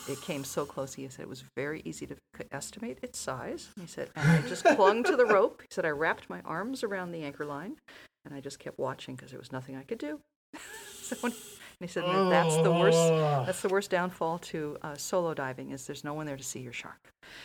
It 0.07 0.22
came 0.22 0.44
so 0.44 0.66
close, 0.66 0.94
he 0.94 1.07
said 1.10 1.24
it 1.24 1.30
was 1.30 1.44
very 1.56 1.82
easy 1.86 2.07
to 2.07 2.16
estimate 2.52 2.99
its 3.02 3.20
size. 3.20 3.70
He 3.80 3.86
said, 3.88 4.10
and 4.16 4.28
I 4.28 4.41
just 4.48 4.64
clung 4.66 5.03
to 5.03 5.16
the 5.16 5.26
rope. 5.26 5.61
He 5.61 5.68
said, 5.72 5.86
I 5.86 5.90
wrapped 5.90 6.30
my 6.30 6.41
arms 6.45 6.84
around 6.84 7.11
the 7.11 7.24
anchor 7.24 7.45
line, 7.45 7.76
and 8.26 8.34
I 8.34 8.40
just 8.40 8.60
kept 8.60 8.80
watching 8.80 9.16
because 9.16 9.32
there 9.32 9.40
was 9.40 9.52
nothing 9.52 9.76
I 9.76 9.84
could 9.84 9.98
do. 9.99 10.20
so, 11.02 11.16
when- 11.22 11.34
and 11.82 11.88
he 11.88 11.94
said, 11.94 12.03
"And 12.03 12.30
that's 12.30 12.57
the 12.57 12.72
worst. 12.72 12.98
That's 13.45 13.61
the 13.61 13.70
worst 13.70 13.90
downfall 13.90 14.40
to 14.40 14.78
uh, 14.82 14.95
solo 14.98 15.34
diving 15.34 15.72
is 15.72 15.88
there's 15.88 16.03
no 16.03 16.14
one 16.14 16.26
there 16.26 16.36
to 16.36 16.44
see 16.44 16.60
your 16.60 16.74
shark. 16.74 16.99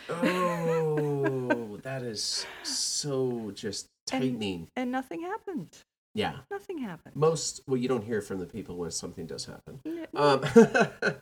Oh, 0.09 1.77
that 1.83 2.03
is 2.03 2.45
so 2.65 3.53
just 3.55 3.87
tightening. 4.09 4.67
And 4.75 4.91
nothing 4.91 5.21
happened. 5.21 5.69
yeah. 6.15 6.39
Nothing 6.51 6.79
happened. 6.79 7.15
Most, 7.15 7.61
well, 7.69 7.77
you 7.77 7.87
don't 7.87 8.03
hear 8.05 8.21
from 8.21 8.41
the 8.41 8.47
people 8.47 8.77
when 8.77 8.91
something 8.91 9.25
does 9.27 9.45
happen. 9.45 9.79
N- 9.87 10.07
Um, 10.15 10.41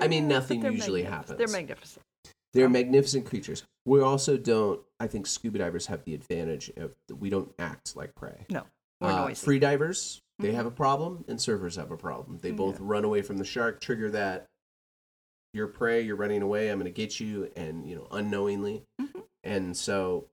I 0.00 0.08
mean, 0.08 0.28
nothing 0.28 0.62
usually 0.64 1.02
happens. 1.02 1.38
They're 1.38 1.48
magnificent. 1.48 2.02
they're 2.52 2.68
magnificent 2.70 3.26
creatures. 3.26 3.64
We 3.84 4.00
also 4.00 4.36
don't, 4.38 4.80
I 4.98 5.06
think 5.08 5.26
scuba 5.26 5.58
divers 5.58 5.86
have 5.86 6.04
the 6.04 6.14
advantage 6.14 6.70
of 6.76 6.94
we 7.20 7.28
don't 7.28 7.52
act 7.58 7.94
like 7.96 8.14
prey. 8.14 8.46
No, 8.50 8.64
more 9.00 9.10
Uh, 9.10 9.24
noisy. 9.26 9.44
free 9.44 9.58
divers, 9.58 10.20
they 10.38 10.52
Mhm. 10.52 10.54
have 10.54 10.66
a 10.66 10.70
problem, 10.70 11.24
and 11.28 11.38
surfers 11.38 11.76
have 11.76 11.90
a 11.90 11.96
problem. 11.98 12.38
They 12.38 12.52
both 12.52 12.76
Yeah. 12.80 12.86
run 12.86 13.04
away 13.04 13.20
from 13.22 13.36
the 13.36 13.44
shark, 13.44 13.80
trigger 13.80 14.10
that 14.12 14.46
you're 15.52 15.68
prey, 15.68 16.00
you're 16.02 16.16
running 16.16 16.40
away, 16.42 16.70
I'm 16.70 16.78
going 16.78 16.92
to 16.92 16.96
get 16.96 17.20
you, 17.20 17.52
and 17.56 17.86
you 17.88 17.94
know, 17.94 18.08
unknowingly, 18.10 18.84
Mhm. 19.00 19.24
and 19.44 19.76
so 19.76 20.28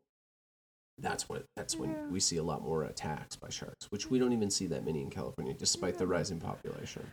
that's 0.99 1.27
what 1.27 1.45
that's 1.55 1.75
when 1.75 2.11
we 2.11 2.19
see 2.19 2.37
a 2.37 2.43
lot 2.43 2.61
more 2.61 2.83
attacks 2.83 3.35
by 3.35 3.49
sharks, 3.49 3.87
which 3.91 4.09
we 4.09 4.17
don't 4.19 4.31
even 4.33 4.49
see 4.49 4.67
that 4.67 4.85
many 4.85 5.01
in 5.01 5.09
California, 5.09 5.53
despite 5.53 5.97
the 5.97 6.07
rising 6.07 6.39
population. 6.39 7.09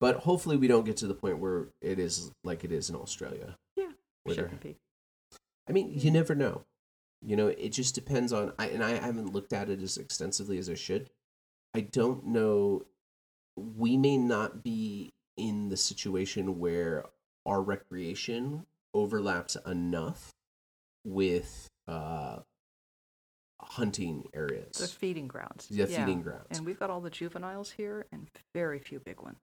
But 0.00 0.16
hopefully, 0.18 0.56
we 0.56 0.68
don't 0.68 0.84
get 0.84 0.96
to 0.98 1.06
the 1.06 1.14
point 1.14 1.38
where 1.38 1.68
it 1.80 1.98
is 1.98 2.30
like 2.44 2.62
it 2.64 2.70
is 2.72 2.88
in 2.88 2.96
Australia. 2.96 3.56
Yeah, 3.76 3.90
they're- 4.24 4.50
be. 4.62 4.76
I 5.68 5.72
mean, 5.72 5.92
you 5.92 6.10
never 6.10 6.34
know. 6.34 6.64
You 7.20 7.36
know, 7.36 7.48
it 7.48 7.70
just 7.70 7.94
depends 7.94 8.32
on. 8.32 8.52
I 8.58 8.68
and 8.68 8.82
I 8.82 8.92
haven't 8.96 9.32
looked 9.32 9.52
at 9.52 9.68
it 9.68 9.82
as 9.82 9.96
extensively 9.98 10.56
as 10.58 10.68
I 10.70 10.74
should. 10.74 11.10
I 11.74 11.80
don't 11.80 12.26
know. 12.26 12.86
We 13.56 13.96
may 13.96 14.16
not 14.16 14.62
be 14.62 15.12
in 15.36 15.68
the 15.68 15.76
situation 15.76 16.58
where 16.60 17.04
our 17.44 17.60
recreation 17.60 18.66
overlaps 18.94 19.56
enough 19.66 20.32
with 21.04 21.68
uh, 21.88 22.38
hunting 23.60 24.24
areas. 24.32 24.76
The 24.78 24.86
feeding 24.86 25.26
grounds. 25.28 25.66
Yeah, 25.70 25.86
feeding 25.86 26.22
grounds. 26.22 26.46
And 26.50 26.64
we've 26.64 26.78
got 26.78 26.88
all 26.90 27.00
the 27.00 27.10
juveniles 27.10 27.72
here 27.72 28.06
and 28.12 28.30
very 28.54 28.78
few 28.78 29.00
big 29.00 29.20
ones. 29.20 29.38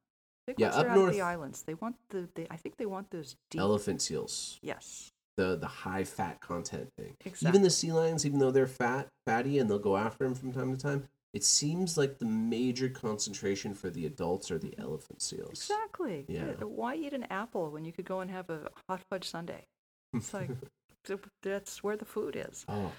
Big 0.48 0.60
Yeah, 0.60 0.70
up 0.70 0.88
north- 0.96 1.14
the 1.14 1.22
islands. 1.22 1.64
They 1.64 1.74
want 1.74 1.96
the. 2.10 2.28
They, 2.36 2.48
I 2.52 2.58
think 2.58 2.78
they 2.78 2.86
want 2.86 3.10
those 3.12 3.36
deep. 3.50 3.60
Elephant 3.62 4.02
seals, 4.02 4.60
Yes, 4.62 5.12
the 5.38 5.56
the 5.56 5.68
high 5.68 6.04
fat 6.04 6.40
content 6.42 6.90
thing. 6.98 7.16
exactly. 7.26 7.50
Even 7.50 7.62
the 7.64 7.70
sea 7.70 7.92
lions, 7.92 8.26
even 8.26 8.40
though 8.40 8.52
they're 8.52 8.68
fat, 8.68 9.08
fatty, 9.26 9.60
and 9.60 9.70
they'll 9.70 9.80
go 9.80 9.98
after 9.98 10.24
them 10.24 10.36
from 10.36 10.52
time 10.54 10.76
to 10.76 10.82
time, 10.82 11.08
it 11.34 11.44
seems 11.44 11.98
like 11.98 12.20
the 12.20 12.26
major 12.26 12.90
concentration 12.90 13.74
for 13.74 13.90
the 13.90 14.06
adults 14.06 14.52
are 14.52 14.60
the 14.60 14.74
elephant 14.78 15.22
seals. 15.22 15.50
Exactly. 15.50 16.26
Yeah. 16.28 16.52
Why 16.64 16.96
eat 16.96 17.14
an 17.14 17.24
apple 17.30 17.72
when 17.72 17.84
you 17.84 17.92
could 17.92 18.06
go 18.06 18.20
and 18.22 18.30
have 18.32 18.50
a 18.50 18.70
hot 18.88 19.02
fudge 19.10 19.28
sundae? 19.30 19.66
It's 20.14 20.34
like 20.34 20.50
that's 21.44 21.84
where 21.84 21.98
the 21.98 22.06
food 22.06 22.36
is. 22.36 22.66
oh, 22.70 22.92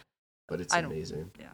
but 0.49 0.61
it's 0.61 0.75
amazing. 0.75 1.31
Yeah. 1.39 1.47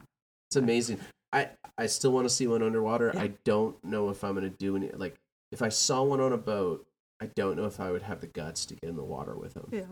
It's 0.48 0.56
amazing. 0.56 1.00
I 1.32 1.50
I 1.78 1.86
still 1.86 2.12
want 2.12 2.26
to 2.28 2.34
see 2.34 2.46
one 2.46 2.62
underwater. 2.62 3.10
Yeah. 3.14 3.22
I 3.22 3.32
don't 3.44 3.82
know 3.84 4.08
if 4.10 4.24
I'm 4.24 4.34
gonna 4.34 4.50
do 4.50 4.76
any. 4.76 4.90
Like, 4.90 5.16
if 5.52 5.62
I 5.62 5.68
saw 5.68 6.02
one 6.02 6.20
on 6.20 6.32
a 6.32 6.38
boat, 6.38 6.86
I 7.20 7.26
don't 7.26 7.56
know 7.56 7.66
if 7.66 7.78
I 7.78 7.90
would 7.92 8.02
have 8.02 8.20
the 8.20 8.26
guts 8.26 8.66
to 8.66 8.74
get 8.74 8.88
in 8.90 8.96
the 8.96 9.04
water 9.04 9.36
with 9.36 9.54
them 9.54 9.68
Yeah. 9.70 9.84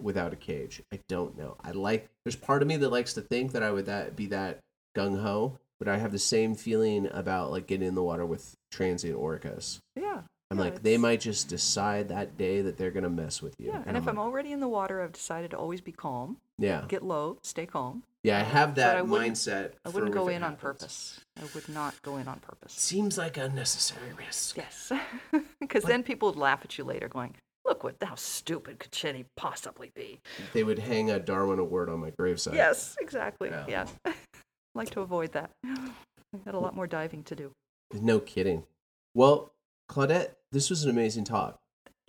without 0.00 0.32
a 0.32 0.36
cage. 0.36 0.82
I 0.92 1.00
don't 1.08 1.36
know. 1.36 1.56
I 1.60 1.72
like. 1.72 2.08
There's 2.24 2.36
part 2.36 2.62
of 2.62 2.68
me 2.68 2.76
that 2.78 2.90
likes 2.90 3.12
to 3.14 3.20
think 3.20 3.52
that 3.52 3.62
I 3.62 3.70
would 3.72 3.86
that 3.86 4.16
be 4.16 4.26
that 4.26 4.60
gung 4.96 5.20
ho, 5.20 5.58
but 5.78 5.88
I 5.88 5.98
have 5.98 6.12
the 6.12 6.18
same 6.18 6.54
feeling 6.54 7.08
about 7.12 7.50
like 7.50 7.66
getting 7.66 7.88
in 7.88 7.94
the 7.94 8.02
water 8.02 8.24
with 8.24 8.54
transient 8.70 9.18
orcas. 9.18 9.78
Yeah. 9.94 10.22
I'm 10.50 10.58
Yeah, 10.58 10.64
like, 10.64 10.82
they 10.82 10.96
might 10.96 11.20
just 11.20 11.48
decide 11.48 12.08
that 12.08 12.36
day 12.38 12.60
that 12.62 12.76
they're 12.78 12.92
gonna 12.92 13.10
mess 13.10 13.42
with 13.42 13.54
you. 13.58 13.68
Yeah. 13.68 13.82
And 13.86 13.96
if 13.96 14.06
I'm 14.06 14.16
like, 14.16 14.24
already 14.24 14.52
in 14.52 14.60
the 14.60 14.68
water, 14.68 15.02
I've 15.02 15.12
decided 15.12 15.50
to 15.52 15.58
always 15.58 15.80
be 15.80 15.90
calm, 15.92 16.36
yeah, 16.58 16.84
get 16.86 17.02
low, 17.02 17.38
stay 17.42 17.66
calm. 17.66 18.04
yeah, 18.22 18.38
I 18.38 18.42
have 18.42 18.74
But 18.76 18.84
I 18.84 18.94
that 19.02 19.06
mindset. 19.06 19.72
I 19.84 19.88
wouldn't 19.88 20.12
go 20.12 20.28
in 20.28 20.44
on 20.44 20.54
purpose. 20.56 21.20
I 21.36 21.44
would 21.54 21.68
not 21.68 22.00
go 22.02 22.16
in 22.16 22.28
on 22.28 22.38
purpose. 22.40 22.74
Seems 22.74 23.18
like 23.18 23.36
unnecessary 23.36 24.12
risk. 24.16 24.56
Yes. 24.56 24.92
Because 25.60 25.82
then 25.82 26.04
people 26.04 26.28
would 26.30 26.38
laugh 26.38 26.60
at 26.64 26.78
you 26.78 26.84
later, 26.84 27.08
going, 27.08 27.34
"Look 27.64 27.82
what 27.82 27.96
how 28.00 28.14
stupid 28.14 28.78
could 28.78 28.92
Jenny 28.92 29.24
possibly 29.36 29.90
be?" 29.96 30.20
They 30.52 30.62
would 30.62 30.78
hang 30.78 31.10
a 31.10 31.18
Darwin 31.18 31.58
Award 31.58 31.90
on 31.90 31.98
my 31.98 32.12
gravesite. 32.12 32.54
Yes, 32.54 32.96
exactly. 33.00 33.48
Yeah. 33.48 33.64
Yeah. 34.04 34.12
like 34.76 34.90
to 34.90 35.00
avoid 35.00 35.32
that. 35.32 35.50
I've 35.64 36.44
got 36.44 36.54
a 36.54 36.58
lot 36.60 36.76
more 36.76 36.86
diving 36.86 37.24
to 37.24 37.34
do. 37.34 37.50
No 37.92 38.20
kidding. 38.20 38.62
Well, 39.14 39.50
Claudette, 39.88 40.36
this 40.52 40.70
was 40.70 40.84
an 40.84 40.90
amazing 40.90 41.24
talk. 41.24 41.58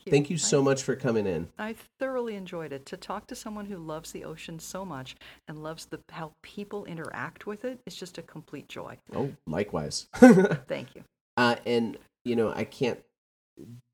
Thank 0.10 0.30
you 0.30 0.36
I- 0.36 0.40
so 0.40 0.62
much 0.64 0.84
for 0.84 0.96
coming 0.96 1.28
in. 1.28 1.50
I 1.60 1.76
thoroughly 2.00 2.36
enjoyed 2.36 2.72
it. 2.72 2.86
To 2.88 2.98
talk 2.98 3.28
to 3.28 3.36
someone 3.36 3.66
who 3.66 3.78
loves 3.78 4.12
the 4.14 4.24
ocean 4.24 4.58
so 4.60 4.86
much 4.86 5.16
and 5.48 5.62
loves 5.62 5.86
the 5.86 6.00
how 6.12 6.32
people 6.42 6.86
interact 6.86 7.46
with 7.46 7.66
it, 7.66 7.80
it 7.86 7.94
is 7.94 7.96
just 7.96 8.18
a 8.18 8.22
complete 8.22 8.70
joy. 8.70 8.98
Oh, 9.14 9.34
likewise. 9.46 10.08
Thank 10.16 10.96
you. 10.96 11.04
uh, 11.36 11.56
and 11.66 11.98
you 12.24 12.36
know, 12.36 12.54
I 12.56 12.64
can't 12.64 13.00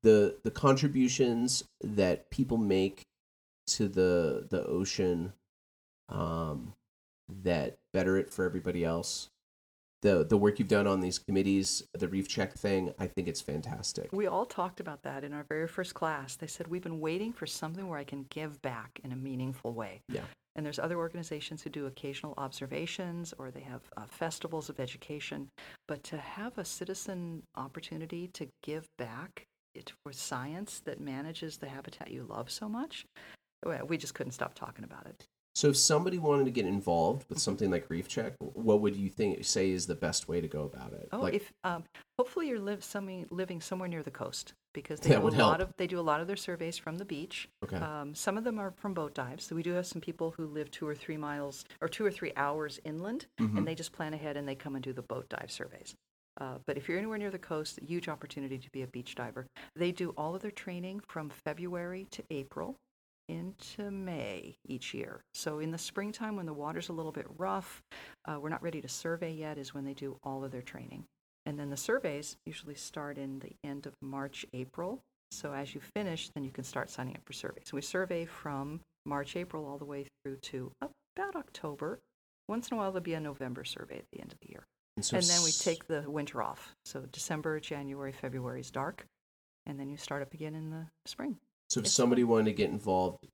the 0.02 0.36
the 0.44 0.50
contributions 0.50 1.64
that 1.82 2.30
people 2.30 2.58
make 2.58 3.02
to 3.66 3.88
the 3.88 4.46
the 4.50 4.64
ocean 4.66 5.32
um 6.10 6.74
that 7.42 7.78
better 7.94 8.18
it 8.18 8.30
for 8.30 8.44
everybody 8.44 8.84
else 8.84 9.30
the 10.04 10.24
the 10.24 10.36
work 10.36 10.58
you've 10.58 10.68
done 10.68 10.86
on 10.86 11.00
these 11.00 11.18
committees, 11.18 11.82
the 11.94 12.06
reef 12.06 12.28
check 12.28 12.54
thing. 12.54 12.92
I 13.00 13.08
think 13.08 13.26
it's 13.26 13.40
fantastic. 13.40 14.10
We 14.12 14.28
all 14.28 14.46
talked 14.46 14.78
about 14.78 15.02
that 15.02 15.24
in 15.24 15.32
our 15.32 15.44
very 15.48 15.66
first 15.66 15.94
class. 15.94 16.36
They 16.36 16.46
said, 16.46 16.68
We've 16.68 16.82
been 16.82 17.00
waiting 17.00 17.32
for 17.32 17.46
something 17.46 17.88
where 17.88 17.98
I 17.98 18.04
can 18.04 18.26
give 18.28 18.60
back 18.62 19.00
in 19.02 19.10
a 19.10 19.16
meaningful 19.16 19.72
way. 19.72 20.02
Yeah. 20.08 20.22
And 20.56 20.64
there's 20.64 20.78
other 20.78 20.98
organizations 20.98 21.62
who 21.62 21.70
do 21.70 21.86
occasional 21.86 22.34
observations 22.38 23.34
or 23.38 23.50
they 23.50 23.62
have 23.62 23.80
uh, 23.96 24.04
festivals 24.06 24.68
of 24.68 24.78
education. 24.78 25.48
But 25.88 26.04
to 26.04 26.18
have 26.18 26.58
a 26.58 26.64
citizen 26.64 27.42
opportunity 27.56 28.28
to 28.34 28.46
give 28.62 28.86
back 28.96 29.46
it 29.74 29.92
for 30.04 30.12
science 30.12 30.80
that 30.84 31.00
manages 31.00 31.56
the 31.56 31.68
habitat 31.68 32.12
you 32.12 32.22
love 32.22 32.50
so 32.50 32.68
much, 32.68 33.04
we 33.86 33.96
just 33.96 34.14
couldn't 34.14 34.32
stop 34.32 34.54
talking 34.54 34.84
about 34.84 35.06
it. 35.06 35.26
So 35.54 35.68
if 35.68 35.76
somebody 35.76 36.18
wanted 36.18 36.46
to 36.46 36.50
get 36.50 36.66
involved 36.66 37.26
with 37.28 37.38
something 37.38 37.70
like 37.70 37.88
Reef 37.88 38.08
Check, 38.08 38.34
what 38.40 38.80
would 38.80 38.96
you 38.96 39.08
think 39.08 39.44
say 39.44 39.70
is 39.70 39.86
the 39.86 39.94
best 39.94 40.28
way 40.28 40.40
to 40.40 40.48
go 40.48 40.62
about 40.64 40.92
it? 40.92 41.08
Oh, 41.12 41.20
like, 41.20 41.34
if 41.34 41.52
um, 41.62 41.84
hopefully 42.18 42.48
you're 42.48 42.58
live 42.58 42.82
some, 42.82 43.24
living 43.30 43.60
somewhere 43.60 43.88
near 43.88 44.02
the 44.02 44.10
coast 44.10 44.54
because 44.72 44.98
they 44.98 45.10
do 45.14 45.20
would 45.20 45.34
a 45.34 45.36
help. 45.36 45.50
lot 45.52 45.60
of 45.60 45.68
they 45.76 45.86
do 45.86 46.00
a 46.00 46.02
lot 46.02 46.20
of 46.20 46.26
their 46.26 46.34
surveys 46.36 46.76
from 46.76 46.98
the 46.98 47.04
beach. 47.04 47.48
okay. 47.62 47.76
Um, 47.76 48.14
some 48.16 48.36
of 48.36 48.42
them 48.42 48.58
are 48.58 48.72
from 48.72 48.94
boat 48.94 49.14
dives. 49.14 49.44
So 49.44 49.54
we 49.54 49.62
do 49.62 49.72
have 49.74 49.86
some 49.86 50.00
people 50.00 50.34
who 50.36 50.46
live 50.46 50.72
two 50.72 50.88
or 50.88 50.94
three 50.96 51.16
miles 51.16 51.64
or 51.80 51.86
two 51.88 52.04
or 52.04 52.10
three 52.10 52.32
hours 52.36 52.80
inland, 52.84 53.26
Mhm. 53.40 53.58
and 53.58 53.66
they 53.68 53.76
just 53.76 53.92
plan 53.92 54.12
ahead 54.12 54.36
and 54.36 54.48
they 54.48 54.56
come 54.56 54.74
and 54.74 54.82
do 54.82 54.92
the 54.92 55.02
boat 55.02 55.28
dive 55.28 55.52
surveys. 55.52 55.94
Uh, 56.40 56.58
but 56.66 56.76
if 56.76 56.88
you're 56.88 56.98
anywhere 56.98 57.16
near 57.18 57.30
the 57.30 57.38
coast, 57.38 57.78
a 57.80 57.84
huge 57.84 58.08
opportunity 58.08 58.58
to 58.58 58.70
be 58.72 58.82
a 58.82 58.88
beach 58.88 59.14
diver. 59.14 59.46
They 59.76 59.92
do 59.92 60.10
all 60.16 60.34
of 60.34 60.42
their 60.42 60.50
training 60.50 61.00
from 61.06 61.30
February 61.30 62.08
to 62.10 62.24
April 62.30 62.74
into 63.28 63.90
May 63.90 64.56
each 64.66 64.94
year. 64.94 65.20
So 65.34 65.58
in 65.58 65.70
the 65.70 65.78
springtime, 65.78 66.36
when 66.36 66.46
the 66.46 66.52
water's 66.52 66.88
a 66.88 66.92
little 66.92 67.12
bit 67.12 67.26
rough, 67.38 67.82
uh, 68.24 68.38
we're 68.40 68.48
not 68.48 68.62
ready 68.62 68.80
to 68.80 68.88
survey 68.88 69.32
yet, 69.32 69.58
is 69.58 69.74
when 69.74 69.84
they 69.84 69.94
do 69.94 70.18
all 70.22 70.44
of 70.44 70.52
their 70.52 70.62
training. 70.62 71.04
And 71.46 71.58
then 71.58 71.70
the 71.70 71.76
surveys 71.76 72.36
usually 72.46 72.74
start 72.74 73.18
in 73.18 73.40
the 73.40 73.52
end 73.62 73.86
of 73.86 73.94
March, 74.00 74.46
April. 74.52 75.02
So 75.30 75.52
as 75.52 75.74
you 75.74 75.80
finish, 75.94 76.30
then 76.34 76.44
you 76.44 76.50
can 76.50 76.64
start 76.64 76.90
signing 76.90 77.16
up 77.16 77.22
for 77.24 77.32
surveys. 77.32 77.72
We 77.72 77.82
survey 77.82 78.24
from 78.24 78.80
March, 79.04 79.36
April, 79.36 79.66
all 79.66 79.78
the 79.78 79.84
way 79.84 80.06
through 80.22 80.36
to 80.36 80.72
about 80.80 81.36
October. 81.36 82.00
Once 82.48 82.68
in 82.68 82.76
a 82.76 82.78
while, 82.78 82.92
there'll 82.92 83.02
be 83.02 83.14
a 83.14 83.20
November 83.20 83.64
survey 83.64 83.98
at 83.98 84.04
the 84.12 84.20
end 84.20 84.32
of 84.32 84.38
the 84.40 84.50
year. 84.50 84.64
so 85.00 85.16
and 85.16 85.26
then 85.26 85.42
we 85.42 85.50
take 85.50 85.86
the 85.86 86.04
winter 86.08 86.42
off. 86.42 86.74
So 86.84 87.00
December, 87.12 87.60
January, 87.60 88.12
February 88.12 88.60
is 88.60 88.70
dark. 88.70 89.06
And 89.66 89.80
then 89.80 89.88
you 89.88 89.96
start 89.96 90.22
up 90.22 90.34
again 90.34 90.54
in 90.54 90.70
the 90.70 90.86
spring. 91.06 91.38
So 91.74 91.80
if 91.80 91.88
somebody 91.88 92.22
wanted 92.22 92.44
to 92.44 92.52
get 92.52 92.70
involved 92.70 93.26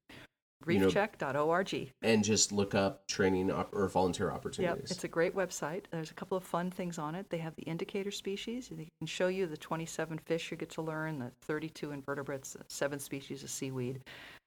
You 0.67 0.79
know- 0.79 0.89
Reefcheck.org. 0.89 1.93
and 2.01 2.25
just 2.25 2.53
look 2.53 2.75
up 2.75 3.07
training 3.07 3.51
op- 3.51 3.75
or 3.75 3.87
volunteer 3.89 4.31
opportunities. 4.31 4.83
Yep, 4.89 4.91
it's 4.91 5.05
a 5.05 5.09
great 5.09 5.35
website. 5.35 5.85
There's 5.91 6.11
a 6.11 6.15
couple 6.15 6.39
of 6.39 6.45
fun 6.45 6.71
things 6.71 6.99
on 6.99 7.15
it. 7.15 7.29
They 7.29 7.37
have 7.39 7.55
the 7.57 7.65
indicator 7.65 8.11
species. 8.11 8.69
They 8.71 8.89
can 8.99 9.07
show 9.07 9.29
you 9.29 9.47
the 9.47 9.59
27 9.59 10.17
fish 10.21 10.51
you 10.51 10.57
get 10.57 10.71
to 10.71 10.81
learn, 10.83 11.19
the 11.19 11.33
32 11.43 11.93
invertebrates, 11.93 12.55
the 12.55 12.65
seven 12.71 12.99
species 12.99 13.43
of 13.45 13.51
seaweed. 13.51 14.01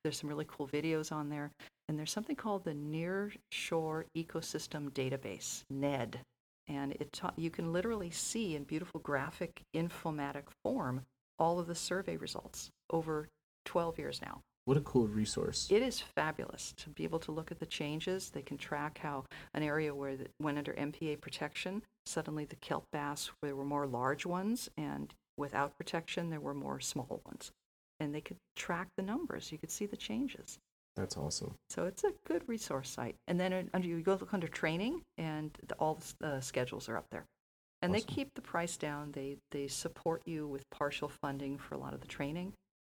There's 0.03 0.17
some 0.17 0.27
really 0.29 0.45
cool 0.47 0.67
videos 0.67 1.11
on 1.11 1.29
there. 1.29 1.51
And 1.87 1.99
there's 1.99 2.11
something 2.11 2.35
called 2.35 2.63
the 2.63 2.73
Near 2.73 3.31
Shore 3.51 4.07
Ecosystem 4.17 4.89
Database, 4.89 5.65
NED. 5.69 6.19
And 6.67 6.93
it 6.93 7.13
ta- 7.13 7.33
you 7.35 7.51
can 7.51 7.71
literally 7.71 8.09
see 8.09 8.55
in 8.55 8.63
beautiful 8.63 9.01
graphic 9.01 9.61
infomatic 9.75 10.45
form 10.63 11.01
all 11.37 11.59
of 11.59 11.67
the 11.67 11.75
survey 11.75 12.17
results 12.17 12.69
over 12.89 13.27
12 13.65 13.99
years 13.99 14.21
now. 14.21 14.41
what 14.65 14.77
a 14.77 14.81
cool 14.81 15.07
resource. 15.07 15.67
It 15.69 15.81
is 15.81 15.99
fabulous 15.99 16.73
to 16.77 16.89
be 16.89 17.03
able 17.03 17.19
to 17.19 17.31
look 17.31 17.51
at 17.51 17.59
the 17.59 17.65
changes. 17.65 18.29
They 18.29 18.41
can 18.41 18.57
track 18.57 18.99
how 18.99 19.25
an 19.53 19.63
area 19.63 19.93
where 19.93 20.11
it 20.11 20.31
went 20.41 20.57
under 20.57 20.73
MPA 20.73 21.21
protection, 21.21 21.81
suddenly 22.05 22.45
the 22.45 22.55
kelp 22.55 22.85
bass, 22.91 23.31
there 23.41 23.55
were 23.55 23.65
more 23.65 23.87
large 23.87 24.25
ones, 24.25 24.69
and 24.77 25.13
without 25.37 25.77
protection, 25.77 26.29
there 26.29 26.39
were 26.39 26.53
more 26.53 26.79
small 26.79 27.21
ones. 27.25 27.51
And 27.99 28.13
they 28.13 28.21
could 28.21 28.37
track 28.55 28.87
the 28.97 29.03
numbers. 29.03 29.51
You 29.51 29.57
could 29.57 29.71
see 29.71 29.85
the 29.85 29.97
changes. 29.97 30.59
That's 30.95 31.17
awesome. 31.17 31.55
So 31.69 31.85
it's 31.85 32.03
a 32.03 32.13
good 32.27 32.47
resource 32.47 32.89
site. 32.89 33.15
And 33.27 33.39
then 33.39 33.69
under 33.73 33.87
you 33.87 34.01
go 34.01 34.13
look 34.13 34.33
under 34.33 34.47
training, 34.47 35.01
and 35.17 35.51
the, 35.67 35.75
all 35.75 35.99
the 36.19 36.27
uh, 36.27 36.39
schedules 36.39 36.87
are 36.87 36.97
up 36.97 37.05
there. 37.11 37.25
And 37.81 37.93
they 37.93 38.01
keep 38.01 38.29
the 38.33 38.41
price 38.41 38.77
down. 38.77 39.11
They 39.11 39.37
they 39.51 39.67
support 39.67 40.21
you 40.25 40.47
with 40.47 40.63
partial 40.69 41.09
funding 41.09 41.57
for 41.57 41.75
a 41.75 41.77
lot 41.77 41.93
of 41.93 41.99
the 41.99 42.07
training. 42.07 42.53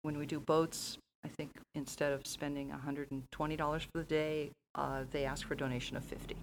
When 0.05 0.19
we 0.19 0.27
do 0.27 0.39
boats, 0.39 0.99
I 1.23 1.29
think 1.29 1.57
instead 1.73 2.13
of 2.13 2.27
spending 2.27 2.69
$120 2.69 3.81
for 3.81 3.87
the 3.95 4.03
day, 4.03 4.51
uh, 4.75 5.05
they 5.09 5.25
ask 5.25 5.47
for 5.47 5.55
a 5.55 5.57
donation 5.57 5.97
of 5.97 6.03
50. 6.05 6.35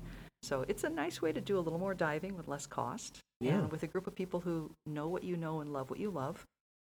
So 0.42 0.64
it's 0.66 0.82
a 0.82 0.90
nice 0.90 1.22
way 1.22 1.30
to 1.32 1.40
do 1.40 1.56
a 1.56 1.60
little 1.60 1.78
more 1.78 1.94
diving 1.94 2.36
with 2.36 2.48
less 2.48 2.66
cost, 2.66 3.20
Yeah. 3.38 3.60
and 3.60 3.70
with 3.70 3.84
a 3.84 3.86
group 3.86 4.08
of 4.08 4.16
people 4.16 4.40
who 4.40 4.72
know 4.84 5.06
what 5.06 5.22
you 5.22 5.36
know 5.36 5.60
and 5.60 5.72
love 5.72 5.90
what 5.90 6.00
you 6.00 6.10
love, 6.10 6.44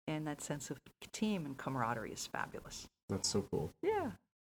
and 0.09 0.27
that 0.27 0.41
sense 0.43 0.69
of 0.69 0.79
team 1.13 1.47
and 1.47 1.57
camaraderie 1.57 2.11
is 2.11 2.27
fabulous. 2.27 2.89
That's 3.09 3.29
so 3.29 3.43
cool. 3.53 3.71
Yeah. 3.81 4.11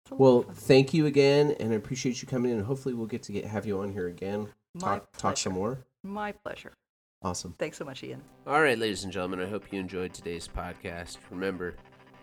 it's 0.03 0.13
a 0.13 0.15
lot 0.15 0.17
of 0.17 0.19
Well, 0.21 0.55
thank 0.55 0.95
you 0.95 1.05
again, 1.05 1.51
and 1.61 1.75
I 1.75 1.77
appreciate 1.77 2.23
you 2.23 2.29
coming 2.29 2.51
in. 2.51 2.57
And 2.57 2.67
hopefully, 2.67 2.95
we'll 2.95 3.09
get 3.09 3.25
to 3.25 3.33
get 3.33 3.45
have 3.45 3.67
you 3.67 3.79
on 3.81 3.93
here 3.93 4.07
again. 4.09 4.49
My 4.73 4.81
Talk 4.81 5.13
talk 5.19 5.37
some 5.37 5.53
more. 5.53 5.81
My 6.03 6.33
pleasure. 6.33 6.73
Awesome. 7.21 7.55
Thanks 7.59 7.77
so 7.77 7.85
much, 7.85 8.03
Ian. 8.03 8.23
All 8.47 8.63
right, 8.63 8.79
ladies 8.79 9.05
and 9.05 9.13
gentlemen, 9.13 9.41
I 9.41 9.47
hope 9.51 9.71
you 9.71 9.79
enjoyed 9.79 10.15
today's 10.15 10.49
podcast. 10.49 11.19
Remember, 11.31 11.75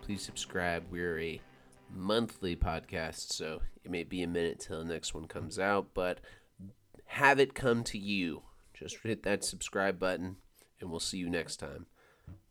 please 0.04 0.22
subscribe. 0.22 0.84
We're 0.90 1.18
a 1.18 1.40
monthly 1.90 2.56
podcast, 2.56 3.32
so 3.32 3.62
it 3.82 3.90
may 3.90 4.04
be 4.04 4.22
a 4.22 4.28
minute 4.28 4.60
till 4.60 4.80
the 4.80 4.84
next 4.84 5.14
one 5.14 5.26
comes 5.26 5.58
out, 5.58 5.88
but 5.94 6.20
have 7.06 7.40
it 7.40 7.54
come 7.54 7.82
to 7.84 7.98
you. 7.98 8.42
Just 8.74 8.98
hit 9.02 9.22
that 9.22 9.44
subscribe 9.44 9.98
button, 9.98 10.36
and 10.78 10.90
we'll 10.90 11.00
see 11.00 11.16
you 11.16 11.30
next 11.30 11.56
time. 11.56 11.86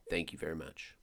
Thank 0.10 0.32
you 0.32 0.40
very 0.40 0.56
much. 0.56 0.96